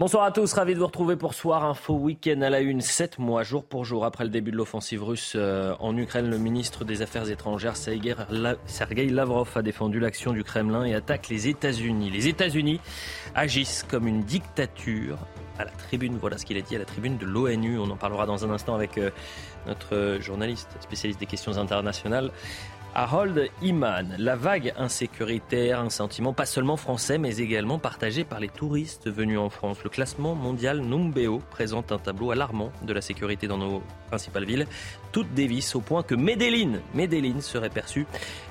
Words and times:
Bonsoir 0.00 0.22
à 0.22 0.30
tous, 0.30 0.52
ravi 0.52 0.74
de 0.74 0.78
vous 0.78 0.86
retrouver 0.86 1.16
pour 1.16 1.34
Soir 1.34 1.64
Info 1.64 1.94
Week-end 1.94 2.40
à 2.42 2.50
la 2.50 2.60
une, 2.60 2.80
sept 2.80 3.18
mois 3.18 3.42
jour 3.42 3.64
pour 3.64 3.84
jour 3.84 4.04
après 4.04 4.22
le 4.22 4.30
début 4.30 4.52
de 4.52 4.56
l'offensive 4.56 5.02
russe 5.02 5.32
euh, 5.34 5.74
en 5.80 5.96
Ukraine. 5.96 6.30
Le 6.30 6.38
ministre 6.38 6.84
des 6.84 7.02
Affaires 7.02 7.28
étrangères 7.28 7.74
Sergei 7.76 9.06
Lavrov 9.08 9.50
a 9.56 9.62
défendu 9.62 9.98
l'action 9.98 10.32
du 10.32 10.44
Kremlin 10.44 10.84
et 10.84 10.94
attaque 10.94 11.28
les 11.28 11.48
États-Unis. 11.48 12.10
Les 12.10 12.28
États-Unis 12.28 12.80
agissent 13.34 13.84
comme 13.90 14.06
une 14.06 14.22
dictature 14.22 15.18
à 15.58 15.64
la 15.64 15.72
tribune, 15.72 16.16
voilà 16.16 16.38
ce 16.38 16.46
qu'il 16.46 16.56
a 16.56 16.60
dit 16.60 16.76
à 16.76 16.78
la 16.78 16.84
tribune 16.84 17.18
de 17.18 17.26
l'ONU. 17.26 17.80
On 17.80 17.90
en 17.90 17.96
parlera 17.96 18.24
dans 18.24 18.44
un 18.44 18.50
instant 18.50 18.76
avec 18.76 18.98
euh, 18.98 19.10
notre 19.66 20.18
journaliste 20.20 20.76
spécialiste 20.78 21.18
des 21.18 21.26
questions 21.26 21.58
internationales. 21.58 22.30
Harold 22.94 23.50
Iman, 23.62 24.14
la 24.18 24.34
vague 24.34 24.74
insécuritaire, 24.76 25.80
un 25.80 25.90
sentiment 25.90 26.32
pas 26.32 26.46
seulement 26.46 26.76
français 26.76 27.18
mais 27.18 27.36
également 27.36 27.78
partagé 27.78 28.24
par 28.24 28.40
les 28.40 28.48
touristes 28.48 29.08
venus 29.08 29.38
en 29.38 29.50
France. 29.50 29.78
Le 29.84 29.90
classement 29.90 30.34
mondial 30.34 30.80
Numbeo 30.80 31.40
présente 31.50 31.92
un 31.92 31.98
tableau 31.98 32.30
alarmant 32.30 32.72
de 32.82 32.92
la 32.92 33.00
sécurité 33.00 33.46
dans 33.46 33.58
nos 33.58 33.82
principales 34.08 34.44
villes, 34.44 34.66
toutes 35.12 35.32
dévissent 35.34 35.76
au 35.76 35.80
point 35.80 36.02
que 36.02 36.14
Medellin, 36.14 36.80
Medellin 36.94 37.40
serait 37.40 37.70
perçue 37.70 38.06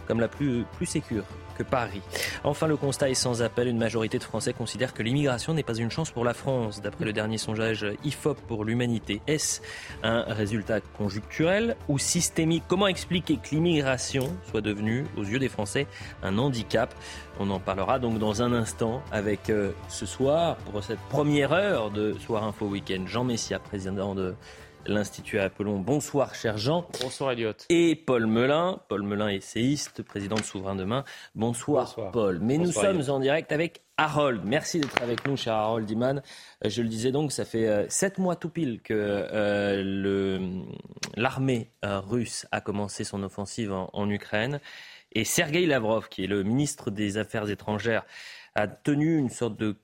comme 0.08 0.20
la 0.20 0.28
plus, 0.28 0.64
plus 0.78 0.86
sécure 0.86 1.26
Paris. 1.64 2.02
Enfin, 2.44 2.68
le 2.68 2.78
constat 2.78 3.10
est 3.10 3.16
sans 3.16 3.42
appel. 3.42 3.68
Une 3.68 3.78
majorité 3.78 4.18
de 4.18 4.24
Français 4.24 4.54
considèrent 4.54 4.94
que 4.94 5.04
l'immigration 5.04 5.54
n'est 5.54 5.64
pas 5.64 5.76
une 5.76 5.92
chance 5.92 6.12
pour 6.12 6.26
la 6.26 6.34
France. 6.34 6.82
D'après 6.82 7.06
le 7.06 7.14
dernier 7.14 7.38
sondage 7.38 7.86
IFOP 8.04 8.36
pour 8.48 8.66
l'humanité, 8.66 9.22
est-ce 9.28 9.62
un 10.04 10.22
résultat 10.22 10.82
conjoncturel 10.82 11.76
ou 11.88 11.98
systémique? 11.98 12.64
Comment 12.68 12.88
expliquer 12.88 13.38
que 13.38 13.50
l'immigration 13.52 14.36
soit 14.50 14.62
devenue, 14.62 15.06
aux 15.18 15.24
yeux 15.24 15.40
des 15.40 15.50
Français, 15.50 15.88
un 16.24 16.38
handicap? 16.38 16.94
On 17.40 17.50
en 17.50 17.60
parlera 17.60 18.00
donc 18.00 18.18
dans 18.20 18.42
un 18.42 18.52
instant 18.54 19.02
avec 19.12 19.50
euh, 19.50 19.72
ce 19.90 20.06
soir, 20.06 20.58
pour 20.58 20.84
cette 20.84 21.00
première 21.10 21.54
heure 21.54 21.92
de 21.92 22.14
Soir 22.14 22.44
Info 22.44 22.66
Week-end, 22.66 23.04
Jean 23.06 23.24
Messia, 23.24 23.60
président 23.60 24.16
de 24.16 24.36
l'Institut 24.88 25.40
Apollon. 25.40 25.80
Bonsoir, 25.80 26.34
cher 26.34 26.58
Jean. 26.58 26.88
Bonsoir, 27.02 27.32
Elliot. 27.32 27.54
Et 27.70 27.96
Paul 27.96 28.26
Melun. 28.26 28.80
Paul 28.88 29.04
Melun, 29.04 29.30
essayiste, 29.30 30.02
président 30.02 30.36
de 30.36 30.44
Souverain 30.44 30.76
Demain. 30.76 31.04
Bonsoir, 31.36 32.12
Paul. 32.12 32.40
Mais 32.42 32.58
nous 32.58 32.72
sommes 32.72 33.04
en 33.10 33.20
direct 33.20 33.52
avec 33.52 33.82
Harold. 33.98 34.42
Merci 34.46 34.80
d'être 34.80 35.02
avec 35.02 35.28
nous, 35.28 35.36
cher 35.36 35.54
Harold 35.54 35.90
Iman. 35.90 36.22
Euh, 36.64 36.70
je 36.70 36.82
le 36.82 36.88
disais 36.88 37.12
donc, 37.12 37.32
ça 37.32 37.46
fait 37.46 37.68
euh, 37.68 37.86
sept 37.90 38.20
mois 38.20 38.36
tout 38.36 38.50
pile 38.50 38.82
que 38.82 38.94
euh, 38.94 40.64
l'armée 41.16 41.72
russe 41.84 42.46
a 42.52 42.62
commencé 42.62 43.04
son 43.04 43.24
offensive 43.24 43.74
en, 43.74 43.90
en 43.94 44.10
Ukraine. 44.10 44.60
Et 45.14 45.24
Sergei 45.24 45.66
Lavrov, 45.66 46.10
qui 46.10 46.24
est 46.24 46.28
le 46.28 46.44
ministre 46.44 46.92
des 46.92 47.18
Affaires 47.18 47.50
étrangères, 47.50 48.06
a 48.56 48.68
tenu 48.68 49.18
une 49.18 49.30
sorte 49.30 49.58
de 49.58 49.76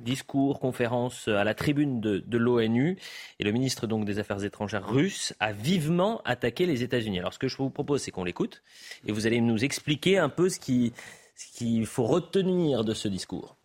discours, 0.00 0.60
conférence 0.60 1.28
à 1.28 1.44
la 1.44 1.54
tribune 1.54 2.00
de, 2.00 2.38
l'ONU. 2.38 2.98
Et 3.38 3.44
le 3.44 3.52
ministre 3.52 3.86
donc 3.86 4.04
des 4.04 4.18
Affaires 4.18 4.44
étrangères 4.44 4.86
russe 4.88 5.34
a 5.40 5.52
vivement 5.52 6.20
attaqué 6.24 6.66
les 6.66 6.82
États-Unis. 6.82 7.18
Alors 7.18 7.34
ce 7.34 7.38
que 7.38 7.48
je 7.48 7.56
vous 7.56 7.70
propose, 7.70 8.02
c'est 8.02 8.10
qu'on 8.10 8.24
l'écoute 8.24 8.62
et 9.06 9.12
vous 9.12 9.26
allez 9.26 9.40
nous 9.40 9.64
expliquer 9.64 10.18
un 10.18 10.28
peu 10.28 10.48
ce 10.48 10.58
qu'il 10.58 11.86
faut 11.86 12.04
retenir 12.04 12.84
de 12.84 12.94
ce 12.94 13.08
discours. 13.08 13.56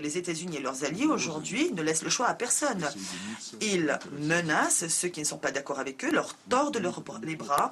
Les 0.00 0.16
États-Unis 0.16 0.56
et 0.56 0.60
leurs 0.60 0.84
alliés 0.84 1.04
aujourd'hui 1.04 1.70
ne 1.74 1.82
laissent 1.82 2.02
le 2.02 2.08
choix 2.08 2.26
à 2.26 2.32
personne. 2.32 2.88
Ils 3.60 3.98
menacent 4.20 4.88
ceux 4.88 5.08
qui 5.08 5.20
ne 5.20 5.26
sont 5.26 5.36
pas 5.36 5.50
d'accord 5.50 5.80
avec 5.80 6.02
eux, 6.02 6.10
leur 6.10 6.34
tordent 6.48 6.80
les 7.22 7.36
bras, 7.36 7.68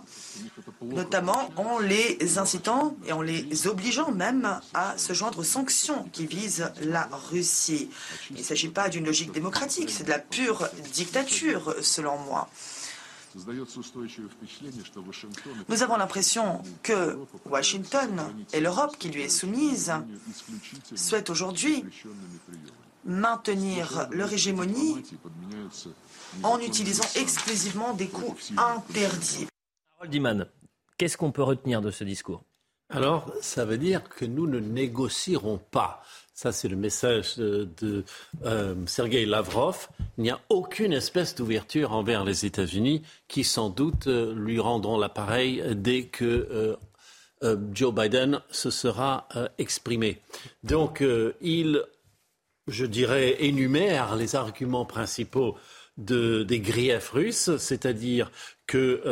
notamment 0.82 1.50
en 1.56 1.78
les 1.78 2.36
incitant 2.36 2.94
et 3.06 3.12
en 3.12 3.22
les 3.22 3.66
obligeant 3.66 4.12
même 4.12 4.60
à 4.74 4.98
se 4.98 5.14
joindre 5.14 5.38
aux 5.38 5.44
sanctions 5.44 6.10
qui 6.12 6.26
visent 6.26 6.70
la 6.82 7.08
Russie. 7.30 7.88
Il 8.30 8.36
ne 8.36 8.42
s'agit 8.42 8.68
pas 8.68 8.90
d'une 8.90 9.06
logique 9.06 9.32
démocratique, 9.32 9.88
c'est 9.88 10.04
de 10.04 10.10
la 10.10 10.18
pure 10.18 10.68
dictature 10.92 11.74
selon 11.80 12.18
moi. 12.18 12.50
Nous 15.68 15.82
avons 15.82 15.96
l'impression 15.96 16.62
que 16.82 17.18
Washington 17.46 18.22
et 18.52 18.60
l'Europe 18.60 18.96
qui 18.98 19.08
lui 19.08 19.22
est 19.22 19.28
soumise 19.28 19.92
souhaitent 20.96 21.30
aujourd'hui 21.30 21.84
maintenir 23.04 24.08
leur 24.10 24.32
hégémonie 24.32 25.02
en 26.42 26.60
utilisant 26.60 27.06
exclusivement 27.16 27.94
des 27.94 28.08
coups 28.08 28.52
interdits. 28.56 29.46
Harold 29.98 30.48
qu'est-ce 30.98 31.16
qu'on 31.16 31.32
peut 31.32 31.42
retenir 31.42 31.80
de 31.80 31.90
ce 31.90 32.04
discours? 32.04 32.42
Alors, 32.90 33.32
ça 33.40 33.64
veut 33.64 33.78
dire 33.78 34.08
que 34.08 34.24
nous 34.24 34.46
ne 34.46 34.58
négocierons 34.58 35.58
pas. 35.70 36.02
Ça, 36.40 36.52
c'est 36.52 36.68
le 36.68 36.76
message 36.76 37.36
de, 37.36 38.02
euh, 38.46 38.74
Sergei 38.86 39.26
Lavrov. 39.26 39.88
Il 40.16 40.22
n'y 40.22 40.30
a 40.30 40.40
aucune 40.48 40.94
espèce 40.94 41.34
d'ouverture 41.34 41.92
envers 41.92 42.24
les 42.24 42.46
États-Unis 42.46 43.02
qui, 43.28 43.44
sans 43.44 43.68
doute, 43.68 44.06
euh, 44.06 44.32
lui 44.34 44.58
rendront 44.58 44.96
l'appareil 44.96 45.62
dès 45.76 46.04
que 46.04 46.78
euh, 47.42 47.56
Joe 47.74 47.94
Biden 47.94 48.40
se 48.50 48.70
sera 48.70 49.28
exprimé. 49.58 50.22
Donc, 50.62 51.04
il, 51.42 51.84
je 52.68 52.86
dirais, 52.86 53.36
énumère 53.44 54.16
les 54.16 54.34
arguments 54.34 54.86
principaux 54.86 55.56
des 55.98 56.60
griefs 56.60 57.10
russes, 57.10 57.54
c'est-à-dire 57.58 58.30
que 58.66 59.02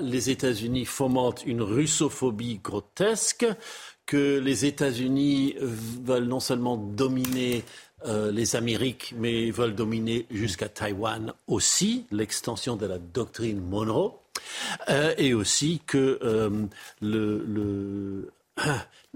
les 0.00 0.30
États-Unis 0.30 0.84
fomentent 0.84 1.44
une 1.46 1.62
russophobie 1.62 2.60
grotesque, 2.62 3.46
que 4.10 4.40
les 4.40 4.64
États-Unis 4.64 5.54
veulent 5.60 6.24
non 6.24 6.40
seulement 6.40 6.76
dominer 6.76 7.62
euh, 8.06 8.32
les 8.32 8.56
Amériques, 8.56 9.14
mais 9.16 9.52
veulent 9.52 9.76
dominer 9.76 10.26
jusqu'à 10.32 10.68
Taïwan 10.68 11.32
aussi, 11.46 12.06
l'extension 12.10 12.74
de 12.74 12.86
la 12.86 12.98
doctrine 12.98 13.60
Monroe, 13.60 14.18
euh, 14.88 15.14
et 15.16 15.32
aussi 15.32 15.80
que 15.86 16.18
euh, 16.24 16.50
le, 17.00 18.32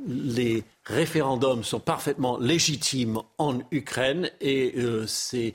les 0.06 0.62
référendums 0.84 1.65
sont 1.65 1.81
parfaitement 1.81 2.38
légitimes 2.38 3.19
en 3.38 3.59
Ukraine 3.72 4.31
et 4.41 4.76
ces 5.09 5.55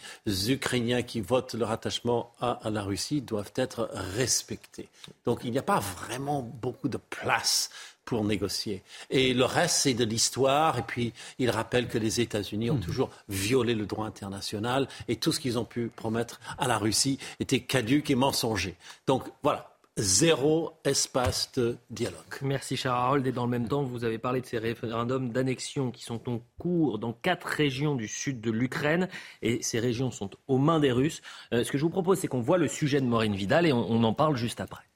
Ukrainiens 0.49 1.01
qui 1.01 1.21
votent 1.21 1.53
leur 1.53 1.71
attachement 1.71 2.33
à, 2.41 2.59
la 2.69 2.81
Russie 2.81 3.21
doivent 3.21 3.53
être 3.55 3.89
respectés. 4.17 4.89
Donc 5.25 5.41
il 5.45 5.51
n'y 5.51 5.59
a 5.59 5.63
pas 5.63 5.79
vraiment 5.79 6.41
beaucoup 6.41 6.89
de 6.89 6.97
place 6.97 7.69
pour 8.05 8.23
négocier. 8.23 8.81
Et 9.09 9.33
le 9.33 9.45
reste, 9.45 9.77
c'est 9.81 9.93
de 9.93 10.03
l'histoire. 10.03 10.79
Et 10.79 10.83
puis, 10.83 11.13
il 11.37 11.49
rappelle 11.49 11.87
que 11.87 11.97
les 11.97 12.21
États-Unis 12.21 12.71
ont 12.71 12.75
mhm. 12.75 12.81
toujours 12.81 13.09
violé 13.27 13.75
le 13.75 13.85
droit 13.85 14.05
international 14.05 14.87
et 15.07 15.17
tout 15.17 15.31
ce 15.31 15.39
qu'ils 15.39 15.59
ont 15.59 15.65
pu 15.65 15.91
promettre 15.95 16.39
à 16.57 16.67
la 16.67 16.77
Russie 16.77 17.19
était 17.39 17.59
caduque 17.59 18.09
et 18.09 18.15
mensonger. 18.15 18.75
Donc, 19.05 19.23
voilà. 19.43 19.69
Zéro 20.01 20.71
espace 20.85 21.51
de 21.57 21.75
dialogue. 21.89 22.21
Merci, 22.41 22.77
cher 22.77 22.93
Harold. 22.93 23.27
Et 23.27 23.33
dans 23.33 23.43
le 23.43 23.49
même 23.49 23.67
temps, 23.67 23.83
vous 23.83 24.05
avez 24.05 24.17
parlé 24.17 24.39
de 24.39 24.45
ces 24.45 24.57
référendums 24.57 25.31
d'annexion 25.31 25.91
qui 25.91 26.03
sont 26.03 26.29
en 26.29 26.41
cours 26.57 26.99
dans 26.99 27.11
quatre 27.11 27.45
régions 27.45 27.95
du 27.95 28.07
sud 28.07 28.39
de 28.39 28.49
l'Ukraine. 28.49 29.09
Et 29.41 29.61
ces 29.61 29.79
régions 29.79 30.09
sont 30.09 30.29
aux 30.47 30.57
mains 30.57 30.79
des 30.79 30.93
Russes. 30.93 31.21
Euh, 31.53 31.65
ce 31.65 31.71
que 31.71 31.77
je 31.77 31.83
vous 31.83 31.89
propose, 31.89 32.19
c'est 32.19 32.29
qu'on 32.29 32.39
voit 32.39 32.57
le 32.57 32.69
sujet 32.69 33.01
de 33.01 33.05
Maureen 33.07 33.35
Vidal 33.35 33.65
et 33.65 33.73
on, 33.73 33.91
on 33.91 34.01
en 34.05 34.13
parle 34.13 34.37
juste 34.37 34.61
après. 34.61 34.88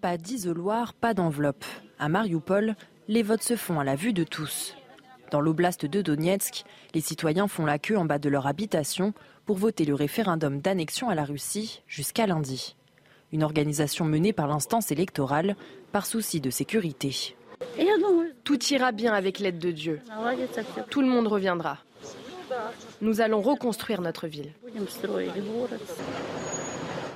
Pas 0.00 0.16
d'isoloir, 0.16 0.94
pas 0.94 1.12
d'enveloppe. 1.12 1.64
À 1.98 2.08
Mariupol, 2.08 2.74
les 3.08 3.22
votes 3.22 3.42
se 3.42 3.54
font 3.54 3.78
à 3.80 3.84
la 3.84 3.96
vue 3.96 4.14
de 4.14 4.24
tous. 4.24 4.74
Dans 5.30 5.42
l'oblast 5.42 5.84
de 5.84 6.00
Donetsk, 6.00 6.64
les 6.94 7.02
citoyens 7.02 7.48
font 7.48 7.66
la 7.66 7.78
queue 7.78 7.98
en 7.98 8.06
bas 8.06 8.18
de 8.18 8.30
leur 8.30 8.46
habitation 8.46 9.12
pour 9.44 9.58
voter 9.58 9.84
le 9.84 9.94
référendum 9.94 10.60
d'annexion 10.60 11.10
à 11.10 11.14
la 11.14 11.24
Russie 11.24 11.82
jusqu'à 11.86 12.26
lundi. 12.26 12.76
Une 13.30 13.42
organisation 13.42 14.06
menée 14.06 14.32
par 14.32 14.46
l'instance 14.46 14.90
électorale 14.90 15.54
par 15.92 16.06
souci 16.06 16.40
de 16.40 16.48
sécurité. 16.48 17.36
Tout 18.42 18.64
ira 18.72 18.92
bien 18.92 19.12
avec 19.12 19.38
l'aide 19.38 19.58
de 19.58 19.70
Dieu. 19.70 20.00
Tout 20.88 21.02
le 21.02 21.08
monde 21.08 21.26
reviendra. 21.26 21.76
Nous 23.02 23.20
allons 23.20 23.42
reconstruire 23.42 24.00
notre 24.00 24.26
ville. 24.26 24.52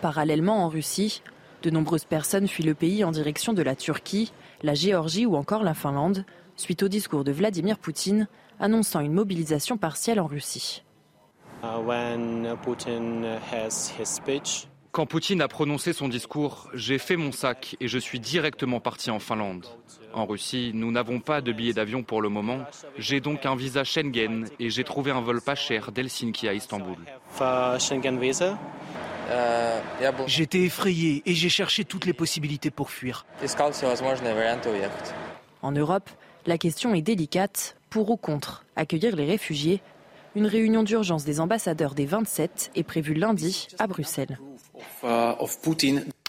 Parallèlement 0.02 0.64
en 0.64 0.68
Russie, 0.68 1.22
De 1.64 1.70
nombreuses 1.70 2.04
personnes 2.04 2.46
fuient 2.46 2.62
le 2.62 2.74
pays 2.74 3.04
en 3.04 3.10
direction 3.10 3.54
de 3.54 3.62
la 3.62 3.74
Turquie, 3.74 4.30
la 4.62 4.74
Géorgie 4.74 5.24
ou 5.24 5.34
encore 5.34 5.62
la 5.62 5.72
Finlande, 5.72 6.26
suite 6.56 6.82
au 6.82 6.88
discours 6.88 7.24
de 7.24 7.32
Vladimir 7.32 7.78
Poutine 7.78 8.28
annonçant 8.60 9.00
une 9.00 9.14
mobilisation 9.14 9.78
partielle 9.78 10.20
en 10.20 10.26
Russie. 10.26 10.84
Quand 14.94 15.06
Poutine 15.06 15.42
a 15.42 15.48
prononcé 15.48 15.92
son 15.92 16.06
discours, 16.06 16.70
j'ai 16.72 16.98
fait 16.98 17.16
mon 17.16 17.32
sac 17.32 17.76
et 17.80 17.88
je 17.88 17.98
suis 17.98 18.20
directement 18.20 18.78
parti 18.78 19.10
en 19.10 19.18
Finlande. 19.18 19.66
En 20.12 20.24
Russie, 20.24 20.70
nous 20.72 20.92
n'avons 20.92 21.18
pas 21.18 21.40
de 21.40 21.50
billets 21.50 21.72
d'avion 21.72 22.04
pour 22.04 22.22
le 22.22 22.28
moment. 22.28 22.60
J'ai 22.96 23.18
donc 23.18 23.44
un 23.44 23.56
visa 23.56 23.82
Schengen 23.82 24.44
et 24.60 24.70
j'ai 24.70 24.84
trouvé 24.84 25.10
un 25.10 25.20
vol 25.20 25.40
pas 25.40 25.56
cher 25.56 25.90
d'Helsinki 25.90 26.46
à 26.46 26.54
Istanbul. 26.54 26.94
J'étais 30.28 30.60
effrayé 30.60 31.24
et 31.26 31.34
j'ai 31.34 31.48
cherché 31.48 31.84
toutes 31.84 32.06
les 32.06 32.12
possibilités 32.12 32.70
pour 32.70 32.90
fuir. 32.92 33.26
En 35.60 35.72
Europe, 35.72 36.10
la 36.46 36.56
question 36.56 36.94
est 36.94 37.02
délicate, 37.02 37.76
pour 37.90 38.10
ou 38.10 38.16
contre 38.16 38.64
accueillir 38.76 39.16
les 39.16 39.26
réfugiés? 39.26 39.82
Une 40.36 40.46
réunion 40.46 40.84
d'urgence 40.84 41.24
des 41.24 41.40
ambassadeurs 41.40 41.96
des 41.96 42.06
27 42.06 42.70
est 42.76 42.84
prévue 42.84 43.14
lundi 43.14 43.66
à 43.80 43.88
Bruxelles. 43.88 44.38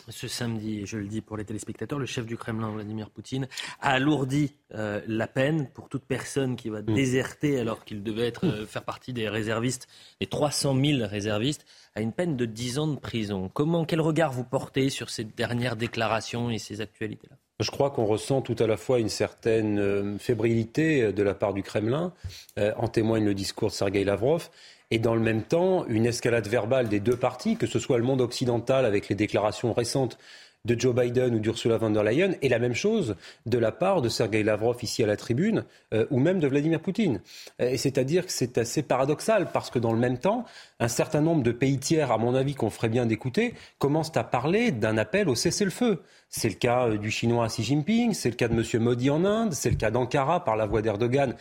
Ce 0.10 0.28
samedi, 0.28 0.86
je 0.86 0.98
le 0.98 1.08
dis 1.08 1.22
pour 1.22 1.36
les 1.36 1.46
téléspectateurs, 1.46 1.98
le 1.98 2.06
chef 2.06 2.28
du 2.28 2.38
Kremlin, 2.38 2.70
Vladimir 2.70 3.10
Poutine, 3.10 3.48
a 3.82 3.92
alourdi 3.92 4.54
euh, 4.76 5.02
la 5.08 5.26
peine 5.26 5.68
pour 5.74 5.90
toute 5.90 6.04
personne 6.04 6.56
qui 6.56 6.70
va 6.70 6.82
mm. 6.82 6.94
déserter 6.94 7.60
alors 7.60 7.84
qu'il 7.84 8.04
devait 8.04 8.28
être, 8.28 8.46
euh, 8.46 8.66
faire 8.68 8.84
partie 8.84 9.14
des 9.14 9.28
réservistes, 9.28 9.88
des 10.20 10.28
300 10.28 10.76
000 10.80 11.08
réservistes, 11.08 11.66
à 11.96 12.02
une 12.02 12.12
peine 12.12 12.38
de 12.38 12.46
10 12.46 12.78
ans 12.78 12.88
de 12.88 13.00
prison. 13.00 13.50
Comment, 13.52 13.84
quel 13.86 14.02
regard 14.02 14.32
vous 14.32 14.44
portez 14.44 14.90
sur 14.90 15.10
ces 15.10 15.24
dernières 15.24 15.76
déclarations 15.76 16.52
et 16.52 16.60
ces 16.60 16.82
actualités-là? 16.82 17.38
Je 17.62 17.72
crois 17.72 17.90
qu'on 17.90 18.06
ressent 18.06 18.42
tout 18.42 18.56
à 18.60 18.68
la 18.68 18.76
fois 18.76 19.00
une 19.00 19.10
certaine 19.10 19.80
euh, 19.80 20.18
fébrilité 20.18 21.04
euh, 21.04 21.12
de 21.14 21.24
la 21.24 21.34
part 21.34 21.54
du 21.54 21.64
Kremlin, 21.64 22.14
euh, 22.60 22.74
en 22.76 22.90
témoigne 22.90 23.24
le 23.24 23.34
discours 23.34 23.70
de 23.70 23.74
Sergei 23.74 24.04
Lavrov, 24.04 24.50
et 24.92 25.00
dans 25.00 25.16
le 25.16 25.22
même 25.22 25.44
temps 25.44 25.86
une 25.88 26.06
escalade 26.06 26.48
verbale 26.48 26.90
des 26.90 27.00
deux 27.00 27.18
parties, 27.18 27.58
que 27.58 27.68
ce 27.68 27.80
soit 27.80 27.98
le 27.98 28.04
monde 28.04 28.22
occidental 28.22 28.86
avec 28.86 29.10
les 29.10 29.16
déclarations 29.16 29.74
récentes 29.74 30.18
de 30.66 30.80
Joe 30.80 30.94
Biden 30.96 31.36
ou 31.36 31.40
d'Ursula 31.40 31.78
von 31.78 31.92
der 31.92 32.04
Leyen, 32.04 32.34
et 32.42 32.50
la 32.50 32.60
même 32.60 32.74
chose 32.74 33.16
de 33.46 33.58
la 33.58 33.72
part 33.72 34.02
de 34.02 34.10
Sergei 34.10 34.44
Lavrov 34.44 34.78
ici 34.82 35.04
à 35.04 35.08
la 35.08 35.16
tribune, 35.16 35.64
euh, 35.94 36.06
ou 36.10 36.20
même 36.20 36.40
de 36.40 36.48
Vladimir 36.48 36.82
Poutine. 36.82 37.22
Euh, 37.62 37.70
et 37.70 37.78
c'est-à-dire 37.78 38.26
que 38.26 38.32
c'est 38.32 38.58
assez 38.58 38.82
paradoxal, 38.82 39.52
parce 39.54 39.70
que 39.70 39.80
dans 39.80 39.94
le 39.94 40.00
même 40.00 40.18
temps, 40.18 40.46
un 40.80 40.88
certain 40.88 41.22
nombre 41.22 41.44
de 41.44 41.52
pays 41.52 41.78
tiers, 41.78 42.12
à 42.12 42.18
mon 42.18 42.36
avis, 42.36 42.56
qu'on 42.56 42.72
ferait 42.72 42.90
bien 42.90 43.06
d'écouter, 43.06 43.54
commencent 43.78 44.18
à 44.18 44.24
parler 44.24 44.72
d'un 44.72 44.98
appel 44.98 45.30
au 45.30 45.36
cessez-le-feu. 45.36 46.02
C'est 46.30 46.50
le 46.50 46.56
cas 46.56 46.88
euh, 46.88 46.98
du 46.98 47.12
Chinois 47.12 47.48
Xi 47.48 47.64
Jinping, 47.64 48.14
c'est 48.14 48.30
le 48.30 48.36
cas 48.36 48.48
de 48.48 48.56
M. 48.56 48.84
Modi 48.84 49.10
en 49.10 49.24
Inde, 49.24 49.54
c'est 49.54 49.70
le 49.70 49.78
cas 49.78 49.92
d'Ankara 49.92 50.44
par 50.44 50.56
la 50.56 50.66
voix 50.66 50.82
d'Erdogan 50.82 51.36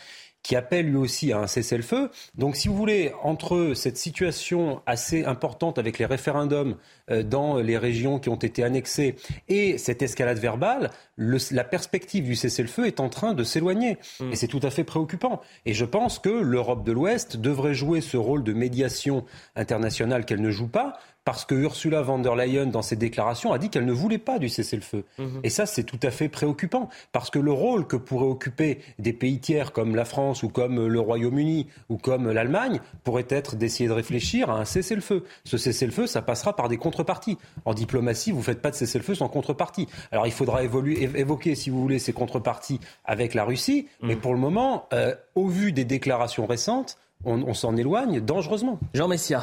qui 0.45 0.55
appelle 0.55 0.87
lui 0.87 0.97
aussi 0.97 1.33
à 1.33 1.39
un 1.39 1.47
cessez-le-feu. 1.49 2.11
Donc, 2.37 2.55
si 2.55 2.69
vous 2.69 2.77
voulez, 2.77 3.13
entre 3.23 3.73
cette 3.75 3.97
situation 3.97 4.83
assez 4.87 5.25
importante 5.25 5.79
avec 5.79 5.99
les 5.99 6.07
référendums 6.07 6.77
euh, 7.11 7.25
dans 7.25 7.57
les 7.57 7.79
régions 7.79 8.21
qui 8.21 8.29
ont 8.29 8.37
été 8.37 8.63
annexées 8.63 9.17
et 9.49 9.79
cette 9.79 10.03
escalade 10.03 10.39
verbale, 10.39 10.91
la 11.17 11.65
perspective 11.65 12.25
du 12.25 12.37
cessez-le-feu 12.37 12.87
est 12.87 13.01
en 13.01 13.09
train 13.09 13.33
de 13.33 13.43
s'éloigner. 13.43 13.97
Mm. 14.21 14.33
Et 14.33 14.37
c'est 14.37 14.47
tout 14.47 14.61
à 14.63 14.71
fait 14.71 14.85
préoccupant. 14.85 15.41
Et 15.65 15.73
je 15.73 15.87
pense 15.87 16.19
que 16.19 16.29
l'Europe 16.29 16.85
de 16.85 16.93
l'Ouest 16.93 17.39
devrait 17.39 17.75
jouer 17.75 18.03
ce 18.03 18.19
rôle 18.19 18.45
de 18.45 18.53
médiation 18.53 19.25
internationale 19.57 20.27
qu'elle 20.27 20.43
ne 20.43 20.51
joue 20.51 20.69
pas 20.69 20.99
parce 21.25 21.45
que 21.45 21.55
Ursula 21.55 22.03
von 22.03 22.19
der 22.19 22.37
Leyen, 22.37 22.67
dans 22.67 22.83
ses 22.83 22.97
déclarations, 22.97 23.53
a 23.53 23.59
dit 23.59 23.71
qu'elle 23.71 23.87
ne 23.87 23.93
voulait 23.93 24.19
pas 24.19 24.39
du 24.39 24.49
cessez-le-feu. 24.49 25.05
Mhm. 25.19 25.41
Et 25.43 25.51
ça, 25.51 25.65
c'est 25.67 25.85
tout 25.85 25.99
à 26.03 26.11
fait 26.11 26.29
préoccupant, 26.29 26.89
parce 27.13 27.31
que 27.31 27.39
le 27.39 27.53
rôle 27.53 27.87
que 27.87 27.97
pourraient 27.97 28.27
occuper 28.27 28.81
des 28.99 29.13
pays 29.13 29.39
tiers 29.39 29.73
comme 29.73 29.97
la 29.97 30.05
France 30.05 30.43
ou 30.43 30.49
comme 30.49 30.87
le 30.87 31.01
Royaume-Uni 31.01 31.69
ou 31.89 31.97
comme 31.97 32.31
l'Allemagne 32.31 32.81
pourrait 33.05 33.27
être 33.31 33.57
d'essayer 33.57 33.89
de 33.89 33.95
réfléchir 33.95 34.51
à 34.51 34.61
un 34.61 34.65
cessez-le-feu. 34.65 35.25
Ce 35.45 35.57
cessez-le-feu, 35.57 36.07
ça 36.07 36.21
passera 36.21 36.55
par 36.55 36.69
des 36.69 36.77
contreparties. 36.77 37.39
En 37.65 37.73
diplomatie, 37.73 38.31
vous 38.31 38.39
ne 38.39 38.43
faites 38.43 38.61
pas 38.61 38.71
de 38.71 38.77
cessez-le-feu 38.77 39.15
sans 39.15 39.29
contrepartie. 39.29 39.89
Alors 40.13 40.27
il 40.27 40.33
faudra 40.33 40.63
évoluer, 40.63 41.03
évoquer, 41.03 41.55
si 41.55 41.71
vous 41.71 41.81
voulez, 41.81 41.99
ces 41.99 42.13
contreparties 42.13 42.81
avec 43.05 43.33
la 43.33 43.45
Russie, 43.45 43.89
mhm. 44.03 44.09
mais 44.09 44.17
pour 44.17 44.35
le 44.35 44.41
moment, 44.41 44.89
euh, 44.93 45.15
au 45.35 45.49
vu 45.49 45.73
des 45.73 45.85
déclarations 45.85 46.47
récentes, 46.47 46.99
on, 47.25 47.43
on 47.43 47.55
s'en 47.55 47.77
éloigne 47.77 48.21
dangereusement. 48.21 48.79
Jean 48.93 49.09
Messia. 49.09 49.43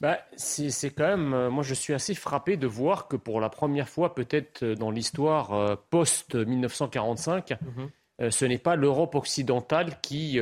Bah, 0.00 0.18
c'est 0.36 0.90
quand 0.90 1.08
même, 1.08 1.34
euh, 1.34 1.50
moi 1.50 1.64
je 1.64 1.74
suis 1.74 1.92
assez 1.92 2.14
frappé 2.14 2.56
de 2.56 2.68
voir 2.68 3.08
que 3.08 3.16
pour 3.16 3.40
la 3.40 3.48
première 3.48 3.88
fois 3.88 4.14
peut-être 4.14 4.62
euh, 4.62 4.74
dans 4.76 4.92
l'histoire 4.92 5.52
euh, 5.54 5.74
post-1945, 5.90 7.56
mhm. 7.60 8.30
ce 8.30 8.44
n'est 8.44 8.58
pas 8.58 8.76
l'Europe 8.76 9.16
occidentale 9.16 10.00
qui 10.00 10.38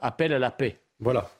appelle 0.00 0.32
à 0.32 0.38
la 0.38 0.50
paix. 0.50 0.80
Voilà. 1.02 1.30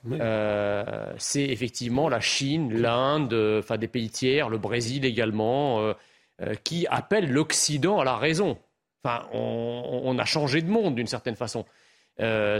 c'est 1.18 1.44
effectivement 1.44 2.08
la 2.08 2.20
Chine, 2.20 2.72
l'Inde, 2.72 3.34
enfin 3.58 3.76
des 3.76 3.88
pays 3.88 4.08
tiers, 4.08 4.48
le 4.48 4.56
Brésil 4.56 5.04
également, 5.04 5.94
qui 6.64 6.86
appellent 6.88 7.30
l'Occident 7.30 8.00
à 8.00 8.04
la 8.04 8.16
raison. 8.16 8.58
Enfin, 9.04 9.26
on, 9.32 10.00
on, 10.04 10.18
a 10.18 10.24
changé 10.24 10.62
de 10.62 10.70
monde 10.70 10.94
d'une 10.94 11.06
certaine 11.06 11.36
façon. 11.36 11.64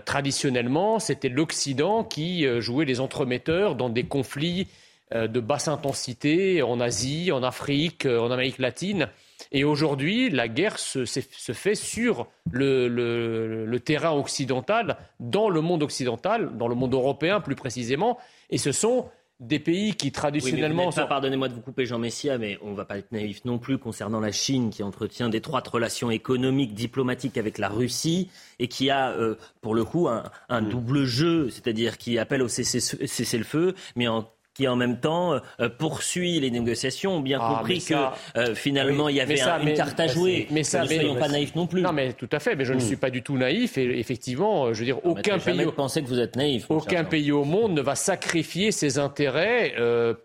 Traditionnellement, 0.04 0.98
c'était 0.98 1.28
l'Occident 1.28 2.02
qui 2.02 2.46
jouait 2.60 2.84
les 2.86 3.00
entremetteurs 3.00 3.74
dans 3.74 3.90
des 3.90 4.04
conflits 4.04 4.68
euh, 5.12 5.26
de 5.26 5.40
basse 5.40 5.66
intensité 5.66 6.62
en 6.62 6.78
Asie, 6.78 7.32
en 7.32 7.42
Afrique, 7.42 8.06
euh, 8.06 8.20
en 8.20 8.30
Amérique 8.30 8.58
latine. 8.58 9.08
Et 9.50 9.64
aujourd'hui, 9.64 10.30
la 10.30 10.46
guerre 10.46 10.78
se, 10.78 11.04
fait 11.04 11.74
sur 11.74 12.28
le, 12.52 13.76
terrain 13.84 14.12
occidental, 14.12 14.98
dans 15.18 15.48
le 15.48 15.60
monde 15.62 15.82
occidental, 15.82 16.56
dans 16.56 16.68
le 16.68 16.76
monde 16.76 16.94
européen 16.94 17.40
plus 17.40 17.56
précisément. 17.56 18.18
Et 18.50 18.58
ce 18.58 18.70
sont 18.70 19.06
des 19.40 19.58
pays 19.58 19.94
qui 19.94 20.12
traditionnellement. 20.12 20.90
Pardonnez-moi 20.90 21.48
de 21.48 21.54
vous 21.54 21.62
couper, 21.62 21.86
Jean 21.86 21.98
Messia, 21.98 22.38
mais 22.38 22.58
on 22.62 22.70
ne 22.70 22.76
va 22.76 22.84
pas 22.84 22.98
être 22.98 23.10
naïf 23.10 23.44
non 23.44 23.58
plus 23.58 23.78
concernant 23.78 24.20
la 24.20 24.32
Chine 24.32 24.70
qui 24.70 24.82
entretient 24.82 25.28
d'étroites 25.28 25.66
relations 25.66 26.10
économiques, 26.10 26.74
diplomatiques 26.74 27.38
avec 27.38 27.58
la 27.58 27.68
Russie 27.68 28.28
et 28.58 28.68
qui 28.68 28.90
a, 28.90 29.10
euh, 29.10 29.36
pour 29.62 29.74
le 29.74 29.84
coup, 29.84 30.08
un, 30.08 30.24
un 30.50 30.60
mm. 30.60 30.68
double 30.68 31.04
jeu, 31.04 31.48
c'est-à-dire 31.48 31.96
qui 31.96 32.18
appelle 32.18 32.42
au 32.42 32.48
cessez-le-feu, 32.48 33.74
mais 33.96 34.08
en 34.08 34.28
qui 34.60 34.68
en 34.68 34.76
même 34.76 34.98
temps 34.98 35.40
euh, 35.60 35.68
poursuit 35.70 36.38
les 36.38 36.50
négociations, 36.50 37.16
ont 37.16 37.20
bien 37.20 37.38
ah, 37.40 37.56
compris 37.56 37.82
que 37.82 37.94
euh, 38.36 38.54
finalement 38.54 39.08
il 39.08 39.16
y 39.16 39.20
avait 39.20 39.40
une 39.40 39.74
carte 39.74 39.98
à 39.98 40.06
jouer. 40.06 40.46
Mais 40.50 40.64
ça, 40.64 40.82
ne 40.82 40.86
soyons 40.86 41.14
pas 41.16 41.28
naïfs 41.28 41.54
non 41.54 41.66
plus. 41.66 41.80
Non, 41.80 41.92
mais 41.92 42.12
tout 42.12 42.28
à 42.30 42.38
fait. 42.40 42.56
Mais 42.56 42.66
je 42.66 42.74
ne 42.74 42.78
hmm. 42.78 42.82
suis 42.82 42.96
pas 42.96 43.08
du 43.08 43.22
tout 43.22 43.38
naïf. 43.38 43.78
Et 43.78 43.98
effectivement, 43.98 44.66
euh, 44.66 44.74
je 44.74 44.80
veux 44.80 44.84
dire, 44.84 45.04
aucun 45.06 45.38
pays. 45.38 45.56
que 45.56 46.06
vous 46.06 46.20
êtes 46.20 46.36
naïf. 46.36 46.66
Aucun 46.68 47.04
pays 47.04 47.32
au 47.32 47.44
monde 47.44 47.72
ne 47.72 47.80
va 47.80 47.94
sacrifier 47.94 48.70
ses 48.70 48.98
intérêts 48.98 49.74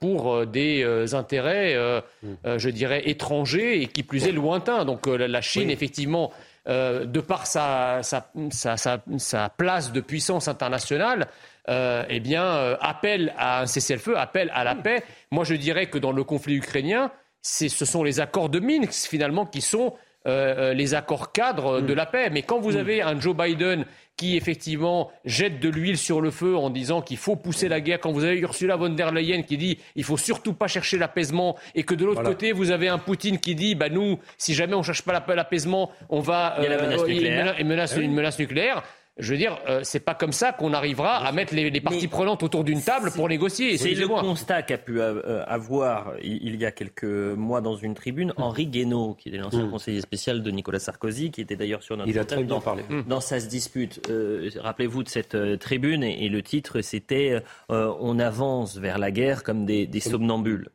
pour 0.01 0.45
des 0.45 1.13
intérêts, 1.13 1.77
hmm. 2.23 2.57
je 2.57 2.69
dirais, 2.69 3.03
étrangers 3.05 3.81
et 3.81 3.87
qui 3.87 4.03
plus 4.03 4.27
est 4.27 4.33
lointains. 4.33 4.83
Donc 4.83 5.07
la 5.07 5.41
Chine, 5.41 5.69
effectivement. 5.69 6.31
de 6.67 7.21
par 7.21 7.47
sa, 7.47 8.01
sa, 8.01 8.27
sa, 8.49 8.75
sa, 9.17 9.49
place 9.49 9.93
de 9.93 10.01
puissance 10.01 10.47
internationale, 10.47 11.27
eh 11.67 12.19
bien, 12.19 12.43
euh, 12.43 12.77
appelle 12.79 13.33
à 13.37 13.61
un 13.61 13.65
cessez-le-feu, 13.65 14.17
appelle 14.17 14.51
à 14.53 14.63
la 14.63 14.75
paix. 14.75 15.03
Moi, 15.31 15.43
je 15.43 15.55
dirais 15.55 15.87
que 15.87 15.97
dans 15.97 16.11
le 16.11 16.23
conflit 16.23 16.55
ukrainien, 16.55 17.11
ce 17.41 17.67
sont 17.67 18.03
les 18.03 18.19
accords 18.19 18.49
de 18.49 18.59
Minsk, 18.59 19.07
finalement, 19.07 19.45
qui 19.45 19.61
sont 19.61 19.93
euh, 20.27 20.73
les 20.73 20.95
accords 20.95 21.31
cadres 21.31 21.81
de 21.81 21.93
la 21.93 22.07
paix. 22.07 22.31
Mais 22.31 22.41
quand 22.41 22.59
vous 22.59 22.77
avez 22.77 23.03
un 23.03 23.19
Joe 23.19 23.35
Biden 23.35 23.85
qui 24.17 24.37
effectivement 24.37 25.11
jette 25.23 25.59
de 25.59 25.69
l'huile 25.69 25.99
sur 25.99 26.19
le 26.19 26.31
feu 26.31 26.57
en 26.57 26.71
disant 26.71 27.03
qu'il 27.03 27.17
faut 27.17 27.35
pousser 27.35 27.67
la 27.67 27.79
guerre, 27.79 27.99
quand 27.99 28.11
vous 28.11 28.23
avez 28.23 28.39
Ursula 28.39 28.75
von 28.75 28.89
der 28.89 29.11
Leyen 29.11 29.43
qui 29.43 29.55
dit 29.57 29.77
il 29.95 30.03
faut 30.03 30.17
surtout 30.17 30.53
pas 30.53 30.67
chercher 30.67 30.97
l'apaisement, 30.97 31.57
et 31.75 31.83
que 31.83 31.93
de 31.93 32.05
l'autre 32.05 32.23
côté 32.23 32.53
vous 32.53 32.71
avez 32.71 32.87
un 32.87 32.97
Poutine 32.97 33.37
qui 33.37 33.53
dit 33.53 33.75
bah 33.75 33.89
nous 33.89 34.17
si 34.39 34.55
jamais 34.55 34.73
on 34.73 34.81
cherche 34.81 35.03
pas 35.03 35.21
l'apaisement, 35.35 35.91
on 36.09 36.21
va 36.21 36.55
il 36.57 36.63
y 36.63 36.65
a 36.65 36.69
la 36.69 36.81
menace 36.81 37.05
nucléaire. 37.05 37.55
une 37.59 38.13
menace 38.13 38.39
nucléaire 38.39 38.81
je 39.17 39.31
veux 39.31 39.37
dire, 39.37 39.57
euh, 39.69 39.79
c'est 39.83 40.01
pas 40.01 40.13
comme 40.13 40.33
ça 40.33 40.51
qu'on 40.51 40.73
arrivera 40.73 41.25
à 41.25 41.31
mettre 41.31 41.55
les, 41.55 41.79
parties 41.79 42.09
prenantes 42.09 42.43
autour 42.43 42.65
d'une 42.65 42.81
table 42.81 43.11
pour 43.11 43.29
négocier. 43.29 43.77
C'est 43.77 43.93
le 43.93 44.07
constat 44.09 44.61
qu'a 44.63 44.77
pu 44.77 44.99
euh, 44.99 45.43
avoir 45.47 46.13
il 46.21 46.55
y 46.57 46.65
a 46.65 46.71
quelques 46.71 47.05
mois 47.05 47.61
dans 47.61 47.77
une 47.77 47.93
tribune 47.93 48.33
Henri 48.35 48.67
Guénaud, 48.67 49.15
qui 49.17 49.29
est 49.29 49.37
l'ancien 49.37 49.67
mm. 49.67 49.71
conseiller 49.71 50.01
spécial 50.01 50.43
de 50.43 50.51
Nicolas 50.51 50.79
Sarkozy, 50.79 51.31
qui 51.31 51.39
était 51.39 51.55
d'ailleurs 51.55 51.81
sur 51.81 51.95
notre 51.95 52.09
il 52.09 52.19
a 52.19 52.25
très 52.25 52.43
bien 52.43 52.55
dans, 52.55 52.59
parlé. 52.59 52.83
dans 53.07 53.21
sa 53.21 53.39
dispute. 53.39 54.01
Euh, 54.09 54.49
rappelez-vous 54.57 55.03
de 55.03 55.09
cette 55.09 55.37
tribune 55.59 56.03
et, 56.03 56.27
le 56.27 56.41
titre 56.41 56.81
c'était 56.81 57.41
On 57.69 58.19
avance 58.19 58.77
vers 58.77 58.97
la 58.97 59.11
guerre 59.11 59.43
comme 59.43 59.65
des, 59.65 59.87
des 59.87 59.99
somnambules. 60.01 60.69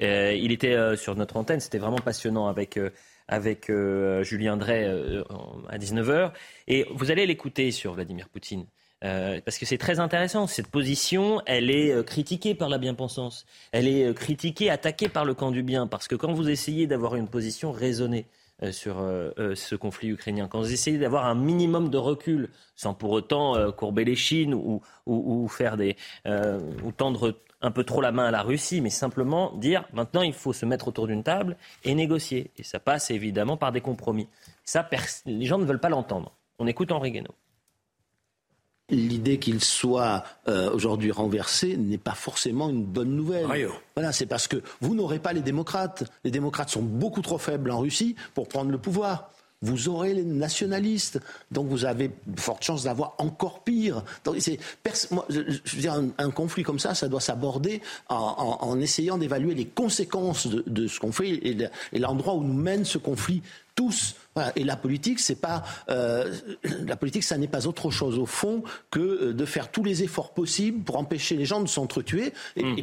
il 0.00 0.50
était 0.50 0.96
sur 0.96 1.14
notre 1.14 1.36
antenne, 1.36 1.60
c'était 1.60 1.78
vraiment 1.78 1.98
passionnant 1.98 2.48
avec 2.48 2.78
avec 3.28 3.70
euh, 3.70 4.22
Julien 4.22 4.56
Drey 4.56 4.84
euh, 4.84 5.24
à 5.68 5.78
19h. 5.78 6.32
Et 6.68 6.86
vous 6.94 7.10
allez 7.10 7.26
l'écouter 7.26 7.70
sur 7.70 7.94
Vladimir 7.94 8.28
Poutine. 8.28 8.66
euh, 9.04 9.40
parce 9.44 9.58
que 9.58 9.66
c'est 9.66 9.78
très 9.78 10.00
intéressant. 10.00 10.46
Cette 10.46 10.68
position, 10.68 11.42
elle 11.46 11.70
est 11.70 12.04
critiquée 12.06 12.54
par 12.54 12.68
la 12.68 12.78
bien-pensance. 12.78 13.46
Elle 13.72 13.88
est 13.88 14.14
critiquée, 14.14 14.70
attaquée 14.70 15.08
par 15.08 15.24
le 15.24 15.34
camp 15.34 15.50
du 15.50 15.62
bien. 15.62 15.86
Parce 15.86 16.08
que 16.08 16.14
quand 16.14 16.32
vous 16.32 16.48
essayez 16.48 16.86
d'avoir 16.86 17.16
une 17.16 17.28
position 17.28 17.72
raisonnée 17.72 18.26
sur 18.70 18.96
ce 19.36 19.74
conflit 19.74 20.08
ukrainien, 20.08 20.48
quand 20.48 20.60
vous 20.60 20.72
essayez 20.72 20.96
d'avoir 20.96 21.26
un 21.26 21.34
minimum 21.34 21.90
de 21.90 21.98
recul, 21.98 22.50
sans 22.76 22.94
pour 22.94 23.10
autant 23.10 23.72
courber 23.72 24.04
les 24.04 24.14
chines 24.14 24.54
ou, 24.54 24.80
ou 25.06 25.48
faire 25.48 25.76
des, 25.76 25.96
ou 26.24 26.92
tendre 26.92 27.34
un 27.64 27.70
peu 27.70 27.82
trop 27.82 28.02
la 28.02 28.12
main 28.12 28.26
à 28.26 28.30
la 28.30 28.42
Russie, 28.42 28.82
mais 28.82 28.90
simplement 28.90 29.52
dire 29.56 29.88
maintenant 29.94 30.22
il 30.22 30.34
faut 30.34 30.52
se 30.52 30.66
mettre 30.66 30.86
autour 30.86 31.06
d'une 31.06 31.22
table 31.22 31.56
et 31.82 31.94
négocier. 31.94 32.50
Et 32.58 32.62
ça 32.62 32.78
passe 32.78 33.10
évidemment 33.10 33.56
par 33.56 33.72
des 33.72 33.80
compromis. 33.80 34.28
Ça, 34.64 34.88
les 35.24 35.46
gens 35.46 35.58
ne 35.58 35.64
veulent 35.64 35.80
pas 35.80 35.88
l'entendre. 35.88 36.32
On 36.58 36.66
écoute 36.66 36.92
Henri 36.92 37.10
Guénaud. 37.10 37.34
L'idée 38.90 39.38
qu'il 39.38 39.64
soit 39.64 40.24
euh, 40.46 40.70
aujourd'hui 40.70 41.10
renversé 41.10 41.78
n'est 41.78 41.96
pas 41.96 42.12
forcément 42.12 42.68
une 42.68 42.84
bonne 42.84 43.16
nouvelle. 43.16 43.46
Voilà, 43.96 44.12
c'est 44.12 44.26
parce 44.26 44.46
que 44.46 44.62
vous 44.82 44.94
n'aurez 44.94 45.18
pas 45.18 45.32
les 45.32 45.40
démocrates. 45.40 46.04
Les 46.22 46.30
démocrates 46.30 46.68
sont 46.68 46.82
beaucoup 46.82 47.22
trop 47.22 47.38
faibles 47.38 47.70
en 47.70 47.78
Russie 47.78 48.14
pour 48.34 48.46
prendre 48.46 48.70
le 48.70 48.76
pouvoir 48.76 49.30
vous 49.64 49.88
aurez 49.88 50.14
les 50.14 50.22
nationalistes. 50.22 51.20
Donc 51.50 51.68
vous 51.68 51.84
avez 51.84 52.10
de 52.26 52.40
fortes 52.40 52.62
chances 52.62 52.84
d'avoir 52.84 53.14
encore 53.18 53.64
pire. 53.64 54.02
C'est, 54.38 54.58
un, 56.18 56.30
conflit 56.30 56.62
comme 56.62 56.78
ça, 56.78 56.94
ça 56.94 57.08
doit 57.08 57.20
s'aborder 57.20 57.80
en, 58.08 58.78
essayant 58.80 59.18
d'évaluer 59.18 59.54
les 59.54 59.66
conséquences 59.66 60.46
de, 60.46 60.86
ce 60.86 61.00
qu'on 61.00 61.12
fait 61.12 61.30
et 61.30 61.98
l'endroit 61.98 62.34
où 62.34 62.42
nous 62.42 62.54
mène 62.54 62.84
ce 62.84 62.98
conflit 62.98 63.42
tous. 63.74 64.16
Et 64.56 64.64
la 64.64 64.76
politique, 64.76 65.20
c'est 65.20 65.40
pas 65.40 65.62
euh, 65.88 66.34
la 66.86 66.96
politique, 66.96 67.22
ça 67.22 67.38
n'est 67.38 67.48
pas 67.48 67.66
autre 67.66 67.90
chose 67.90 68.18
au 68.18 68.26
fond 68.26 68.62
que 68.90 69.00
euh, 69.00 69.32
de 69.32 69.44
faire 69.44 69.70
tous 69.70 69.84
les 69.84 70.02
efforts 70.02 70.32
possibles 70.32 70.82
pour 70.82 70.96
empêcher 70.96 71.36
les 71.36 71.44
gens 71.44 71.60
de 71.60 71.68
s'entretuer 71.68 72.32
et, 72.56 72.64
hmm. 72.64 72.82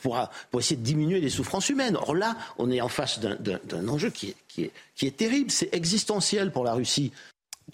pour, 0.00 0.28
pour, 0.50 0.60
essayer 0.60 0.76
de 0.76 0.82
diminuer 0.82 1.20
les 1.20 1.30
souffrances 1.30 1.68
humaines. 1.68 1.96
Or 1.96 2.14
là, 2.14 2.36
on 2.58 2.70
est 2.70 2.80
en 2.80 2.88
face 2.88 3.20
d'un 3.20 3.88
enjeu 3.88 4.10
qui 4.10 4.28
est, 4.28 4.36
qui 4.48 4.64
est, 4.64 4.72
qui 4.94 5.06
est 5.06 5.16
terrible, 5.16 5.50
c'est 5.50 5.74
existentiel 5.74 6.52
pour 6.52 6.64
la 6.64 6.72
Russie. 6.72 7.12